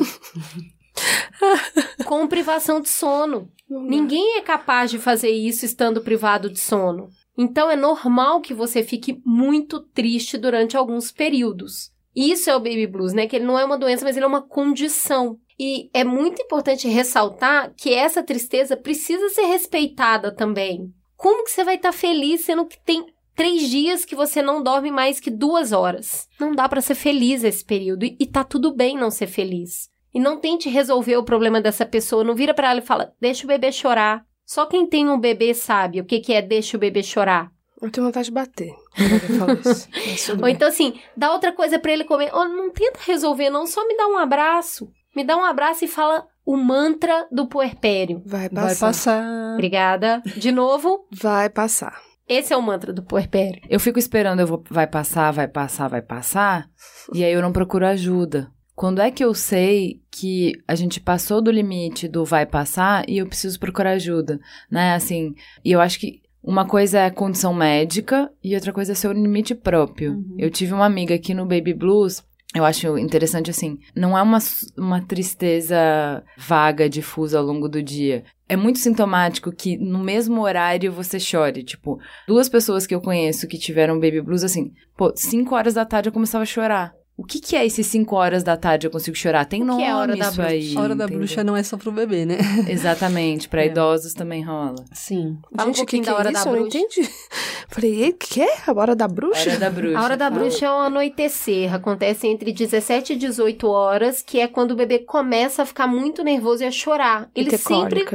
com 2.04 2.28
privação 2.28 2.78
de 2.78 2.90
sono. 2.90 3.50
Ninguém 3.70 4.36
é 4.36 4.42
capaz 4.42 4.90
de 4.90 4.98
fazer 4.98 5.30
isso 5.30 5.64
estando 5.64 6.02
privado 6.02 6.50
de 6.50 6.60
sono. 6.60 7.08
Então 7.38 7.70
é 7.70 7.76
normal 7.76 8.42
que 8.42 8.52
você 8.52 8.82
fique 8.82 9.18
muito 9.24 9.80
triste 9.80 10.36
durante 10.36 10.76
alguns 10.76 11.10
períodos. 11.10 11.90
Isso 12.14 12.50
é 12.50 12.56
o 12.56 12.60
baby 12.60 12.86
blues, 12.86 13.12
né? 13.12 13.26
Que 13.26 13.36
ele 13.36 13.44
não 13.44 13.58
é 13.58 13.64
uma 13.64 13.78
doença, 13.78 14.04
mas 14.04 14.16
ele 14.16 14.24
é 14.24 14.28
uma 14.28 14.42
condição. 14.42 15.38
E 15.58 15.90
é 15.92 16.02
muito 16.02 16.42
importante 16.42 16.88
ressaltar 16.88 17.72
que 17.76 17.92
essa 17.92 18.22
tristeza 18.22 18.76
precisa 18.76 19.28
ser 19.28 19.42
respeitada 19.42 20.34
também. 20.34 20.92
Como 21.16 21.44
que 21.44 21.50
você 21.50 21.62
vai 21.62 21.76
estar 21.76 21.92
tá 21.92 21.96
feliz 21.96 22.44
sendo 22.44 22.66
que 22.66 22.82
tem 22.82 23.04
três 23.36 23.68
dias 23.68 24.04
que 24.04 24.16
você 24.16 24.40
não 24.40 24.62
dorme 24.62 24.90
mais 24.90 25.20
que 25.20 25.30
duas 25.30 25.72
horas? 25.72 26.26
Não 26.38 26.52
dá 26.52 26.68
para 26.68 26.80
ser 26.80 26.94
feliz 26.94 27.44
esse 27.44 27.64
período 27.64 28.04
e, 28.04 28.16
e 28.18 28.26
tá 28.26 28.42
tudo 28.42 28.74
bem 28.74 28.96
não 28.96 29.10
ser 29.10 29.26
feliz. 29.26 29.90
E 30.12 30.18
não 30.18 30.40
tente 30.40 30.68
resolver 30.68 31.16
o 31.16 31.24
problema 31.24 31.60
dessa 31.60 31.86
pessoa, 31.86 32.24
não 32.24 32.34
vira 32.34 32.54
para 32.54 32.70
ela 32.70 32.80
e 32.80 32.86
fala: 32.86 33.12
"Deixa 33.20 33.44
o 33.44 33.48
bebê 33.48 33.70
chorar". 33.70 34.24
Só 34.46 34.66
quem 34.66 34.86
tem 34.86 35.08
um 35.08 35.20
bebê 35.20 35.54
sabe 35.54 36.00
o 36.00 36.04
que 36.04 36.20
que 36.20 36.32
é 36.32 36.42
deixa 36.42 36.76
o 36.76 36.80
bebê 36.80 37.02
chorar. 37.02 37.52
Eu 37.80 37.90
tenho 37.90 38.06
vontade 38.06 38.26
de 38.26 38.32
bater. 38.32 38.74
Ou 40.40 40.48
então, 40.48 40.68
assim, 40.68 41.00
dá 41.16 41.32
outra 41.32 41.52
coisa 41.52 41.78
para 41.78 41.92
ele 41.92 42.04
comer. 42.04 42.30
Oh, 42.34 42.44
não 42.44 42.70
tenta 42.70 43.00
resolver, 43.06 43.48
não. 43.48 43.66
Só 43.66 43.86
me 43.86 43.96
dá 43.96 44.06
um 44.06 44.18
abraço. 44.18 44.90
Me 45.16 45.24
dá 45.24 45.36
um 45.36 45.44
abraço 45.44 45.84
e 45.84 45.88
fala 45.88 46.26
o 46.44 46.56
mantra 46.56 47.26
do 47.32 47.46
puerpério. 47.46 48.22
Vai 48.24 48.48
passar. 48.48 48.66
Vai 48.66 48.76
passar. 48.76 49.54
Obrigada. 49.54 50.22
De 50.36 50.52
novo. 50.52 51.06
Vai 51.10 51.48
passar. 51.48 52.00
Esse 52.28 52.52
é 52.52 52.56
o 52.56 52.62
mantra 52.62 52.92
do 52.92 53.02
puerpério. 53.02 53.60
Eu 53.68 53.80
fico 53.80 53.98
esperando, 53.98 54.38
eu 54.38 54.46
vou, 54.46 54.62
vai 54.70 54.86
passar, 54.86 55.32
vai 55.32 55.48
passar, 55.48 55.88
vai 55.88 56.00
passar. 56.00 56.68
e 57.12 57.24
aí 57.24 57.32
eu 57.32 57.42
não 57.42 57.52
procuro 57.52 57.84
ajuda. 57.86 58.52
Quando 58.76 59.00
é 59.00 59.10
que 59.10 59.22
eu 59.22 59.34
sei 59.34 60.00
que 60.10 60.52
a 60.66 60.74
gente 60.74 61.00
passou 61.00 61.42
do 61.42 61.50
limite 61.50 62.08
do 62.08 62.24
vai 62.24 62.46
passar 62.46 63.04
e 63.08 63.18
eu 63.18 63.26
preciso 63.26 63.58
procurar 63.58 63.90
ajuda, 63.90 64.40
né? 64.70 64.94
Assim, 64.94 65.34
e 65.64 65.72
eu 65.72 65.80
acho 65.80 65.98
que 65.98 66.22
uma 66.42 66.66
coisa 66.66 67.00
é 67.00 67.10
condição 67.10 67.52
médica 67.52 68.30
e 68.42 68.54
outra 68.54 68.72
coisa 68.72 68.92
é 68.92 68.94
seu 68.94 69.12
limite 69.12 69.54
próprio. 69.54 70.12
Uhum. 70.12 70.36
Eu 70.38 70.50
tive 70.50 70.72
uma 70.72 70.86
amiga 70.86 71.14
aqui 71.14 71.34
no 71.34 71.46
Baby 71.46 71.74
Blues 71.74 72.22
eu 72.52 72.64
acho 72.64 72.98
interessante 72.98 73.48
assim, 73.48 73.78
não 73.94 74.18
é 74.18 74.22
uma, 74.22 74.38
uma 74.76 75.00
tristeza 75.00 76.24
vaga, 76.36 76.88
difusa 76.88 77.38
ao 77.38 77.44
longo 77.44 77.68
do 77.68 77.80
dia. 77.80 78.24
É 78.48 78.56
muito 78.56 78.80
sintomático 78.80 79.52
que 79.52 79.76
no 79.76 80.00
mesmo 80.00 80.42
horário 80.42 80.90
você 80.90 81.20
chore. 81.20 81.62
Tipo, 81.62 82.00
duas 82.26 82.48
pessoas 82.48 82.88
que 82.88 82.94
eu 82.94 83.00
conheço 83.00 83.46
que 83.46 83.56
tiveram 83.56 84.00
baby 84.00 84.20
blues, 84.20 84.42
assim, 84.42 84.72
pô, 84.96 85.12
cinco 85.14 85.54
horas 85.54 85.74
da 85.74 85.84
tarde 85.84 86.08
eu 86.08 86.12
começava 86.12 86.42
a 86.42 86.46
chorar. 86.46 86.92
O 87.20 87.22
que, 87.22 87.38
que 87.38 87.54
é 87.54 87.66
esses 87.66 87.86
5 87.86 88.16
horas 88.16 88.42
da 88.42 88.56
tarde 88.56 88.86
eu 88.86 88.90
consigo 88.90 89.14
chorar? 89.14 89.44
Tem 89.44 89.62
nome 89.62 89.82
é 89.82 89.90
a 89.90 89.98
hora 89.98 90.16
da 90.16 90.30
bruxa? 90.30 90.46
aí. 90.46 90.74
A 90.74 90.80
hora 90.80 90.94
da 90.94 91.04
entendeu? 91.04 91.18
bruxa 91.18 91.44
não 91.44 91.54
é 91.54 91.62
só 91.62 91.76
pro 91.76 91.92
bebê, 91.92 92.24
né? 92.24 92.38
Exatamente, 92.66 93.46
para 93.46 93.60
é. 93.62 93.66
idosos 93.66 94.14
também 94.14 94.42
rola. 94.42 94.82
Sim. 94.90 95.38
Fala 95.54 95.66
Gente, 95.66 95.76
um 95.76 95.78
pouquinho 95.80 96.02
que 96.02 96.08
da 96.08 96.16
hora 96.16 96.30
é 96.30 96.32
da 96.32 96.42
bruxa. 96.42 96.56
Eu 96.56 96.60
não 96.60 96.66
entendi. 96.66 97.10
Falei, 97.68 98.08
o 98.08 98.14
que 98.14 98.40
é? 98.40 98.54
A 98.66 98.72
hora 98.72 98.96
da 98.96 99.06
bruxa? 99.06 99.38
A 99.38 99.52
hora 99.52 99.58
da 99.58 99.70
bruxa. 99.70 99.98
A 99.98 100.02
hora 100.02 100.16
da 100.16 100.30
bruxa 100.30 100.64
é 100.64 100.70
um 100.70 100.80
anoitecer. 100.80 101.74
Acontece 101.74 102.26
entre 102.26 102.52
17 102.52 103.12
e 103.12 103.16
18 103.16 103.68
horas, 103.68 104.22
que 104.22 104.40
é 104.40 104.48
quando 104.48 104.70
o 104.70 104.76
bebê 104.76 105.00
começa 105.00 105.62
a 105.62 105.66
ficar 105.66 105.86
muito 105.86 106.24
nervoso 106.24 106.62
e 106.62 106.66
a 106.66 106.70
chorar. 106.70 107.30
Ele 107.34 107.54
sempre 107.58 108.06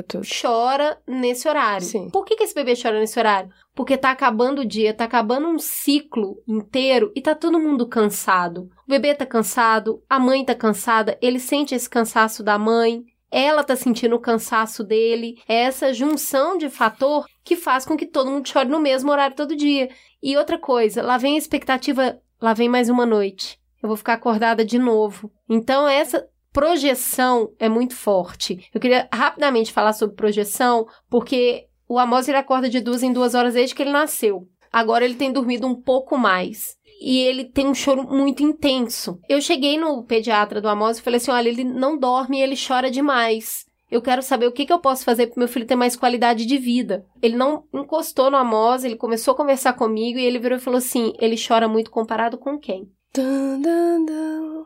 chora 0.41 0.97
nesse 1.07 1.47
horário. 1.47 1.85
Sim. 1.85 2.09
Por 2.09 2.25
que, 2.25 2.35
que 2.35 2.43
esse 2.43 2.55
bebê 2.55 2.73
chora 2.75 2.99
nesse 2.99 3.19
horário? 3.19 3.51
Porque 3.75 3.97
tá 3.97 4.09
acabando 4.09 4.61
o 4.61 4.65
dia, 4.65 4.93
tá 4.93 5.03
acabando 5.03 5.49
um 5.49 5.59
ciclo 5.59 6.41
inteiro 6.47 7.11
e 7.13 7.21
tá 7.21 7.35
todo 7.35 7.59
mundo 7.59 7.87
cansado. 7.87 8.69
O 8.87 8.89
bebê 8.89 9.13
tá 9.13 9.25
cansado, 9.25 10.01
a 10.09 10.17
mãe 10.17 10.45
tá 10.45 10.55
cansada, 10.55 11.17
ele 11.21 11.39
sente 11.39 11.75
esse 11.75 11.89
cansaço 11.89 12.41
da 12.41 12.57
mãe, 12.57 13.03
ela 13.29 13.65
tá 13.65 13.75
sentindo 13.75 14.15
o 14.15 14.19
cansaço 14.19 14.81
dele. 14.81 15.35
É 15.45 15.55
essa 15.55 15.93
junção 15.93 16.57
de 16.57 16.69
fator 16.69 17.25
que 17.43 17.57
faz 17.57 17.85
com 17.85 17.97
que 17.97 18.05
todo 18.05 18.31
mundo 18.31 18.47
chore 18.47 18.69
no 18.69 18.79
mesmo 18.79 19.11
horário 19.11 19.35
todo 19.35 19.57
dia. 19.57 19.89
E 20.23 20.37
outra 20.37 20.57
coisa, 20.57 21.03
lá 21.03 21.17
vem 21.17 21.35
a 21.35 21.37
expectativa, 21.37 22.17
lá 22.41 22.53
vem 22.53 22.69
mais 22.69 22.89
uma 22.89 23.05
noite. 23.05 23.59
Eu 23.83 23.87
vou 23.87 23.97
ficar 23.97 24.13
acordada 24.13 24.63
de 24.63 24.79
novo. 24.79 25.29
Então 25.49 25.85
essa 25.85 26.25
projeção 26.53 27.51
é 27.59 27.67
muito 27.67 27.93
forte. 27.93 28.69
Eu 28.73 28.79
queria 28.79 29.09
rapidamente 29.13 29.73
falar 29.73 29.91
sobre 29.91 30.15
projeção, 30.15 30.87
porque 31.09 31.67
o 31.87 31.99
Amos 31.99 32.27
ele 32.27 32.37
acorda 32.37 32.69
de 32.69 32.79
duas 32.79 33.03
em 33.03 33.13
duas 33.13 33.35
horas 33.35 33.53
desde 33.53 33.75
que 33.75 33.83
ele 33.83 33.91
nasceu. 33.91 34.47
Agora 34.71 35.05
ele 35.05 35.15
tem 35.15 35.31
dormido 35.31 35.67
um 35.67 35.75
pouco 35.75 36.17
mais. 36.17 36.75
E 37.01 37.19
ele 37.19 37.45
tem 37.45 37.67
um 37.67 37.73
choro 37.73 38.03
muito 38.03 38.41
intenso. 38.41 39.19
Eu 39.29 39.41
cheguei 39.41 39.77
no 39.77 40.03
pediatra 40.03 40.61
do 40.61 40.67
Amos 40.67 40.97
e 40.97 41.01
falei 41.01 41.17
assim: 41.17 41.31
olha, 41.31 41.49
ele 41.49 41.63
não 41.63 41.97
dorme 41.97 42.39
e 42.39 42.41
ele 42.41 42.55
chora 42.55 42.89
demais. 42.89 43.65
Eu 43.91 44.01
quero 44.01 44.23
saber 44.23 44.47
o 44.47 44.51
que, 44.51 44.65
que 44.65 44.73
eu 44.73 44.79
posso 44.79 45.03
fazer 45.03 45.27
para 45.27 45.39
meu 45.39 45.47
filho 45.47 45.65
ter 45.65 45.75
mais 45.75 45.95
qualidade 45.95 46.45
de 46.45 46.57
vida. 46.57 47.05
Ele 47.21 47.35
não 47.35 47.63
encostou 47.73 48.31
no 48.31 48.37
Amos, 48.37 48.83
ele 48.83 48.95
começou 48.95 49.33
a 49.33 49.37
conversar 49.37 49.73
comigo 49.73 50.17
e 50.17 50.25
ele 50.25 50.39
virou 50.39 50.57
e 50.57 50.61
falou 50.61 50.79
assim: 50.79 51.13
ele 51.19 51.35
chora 51.37 51.67
muito 51.67 51.91
comparado 51.91 52.37
com 52.37 52.57
quem? 52.57 52.89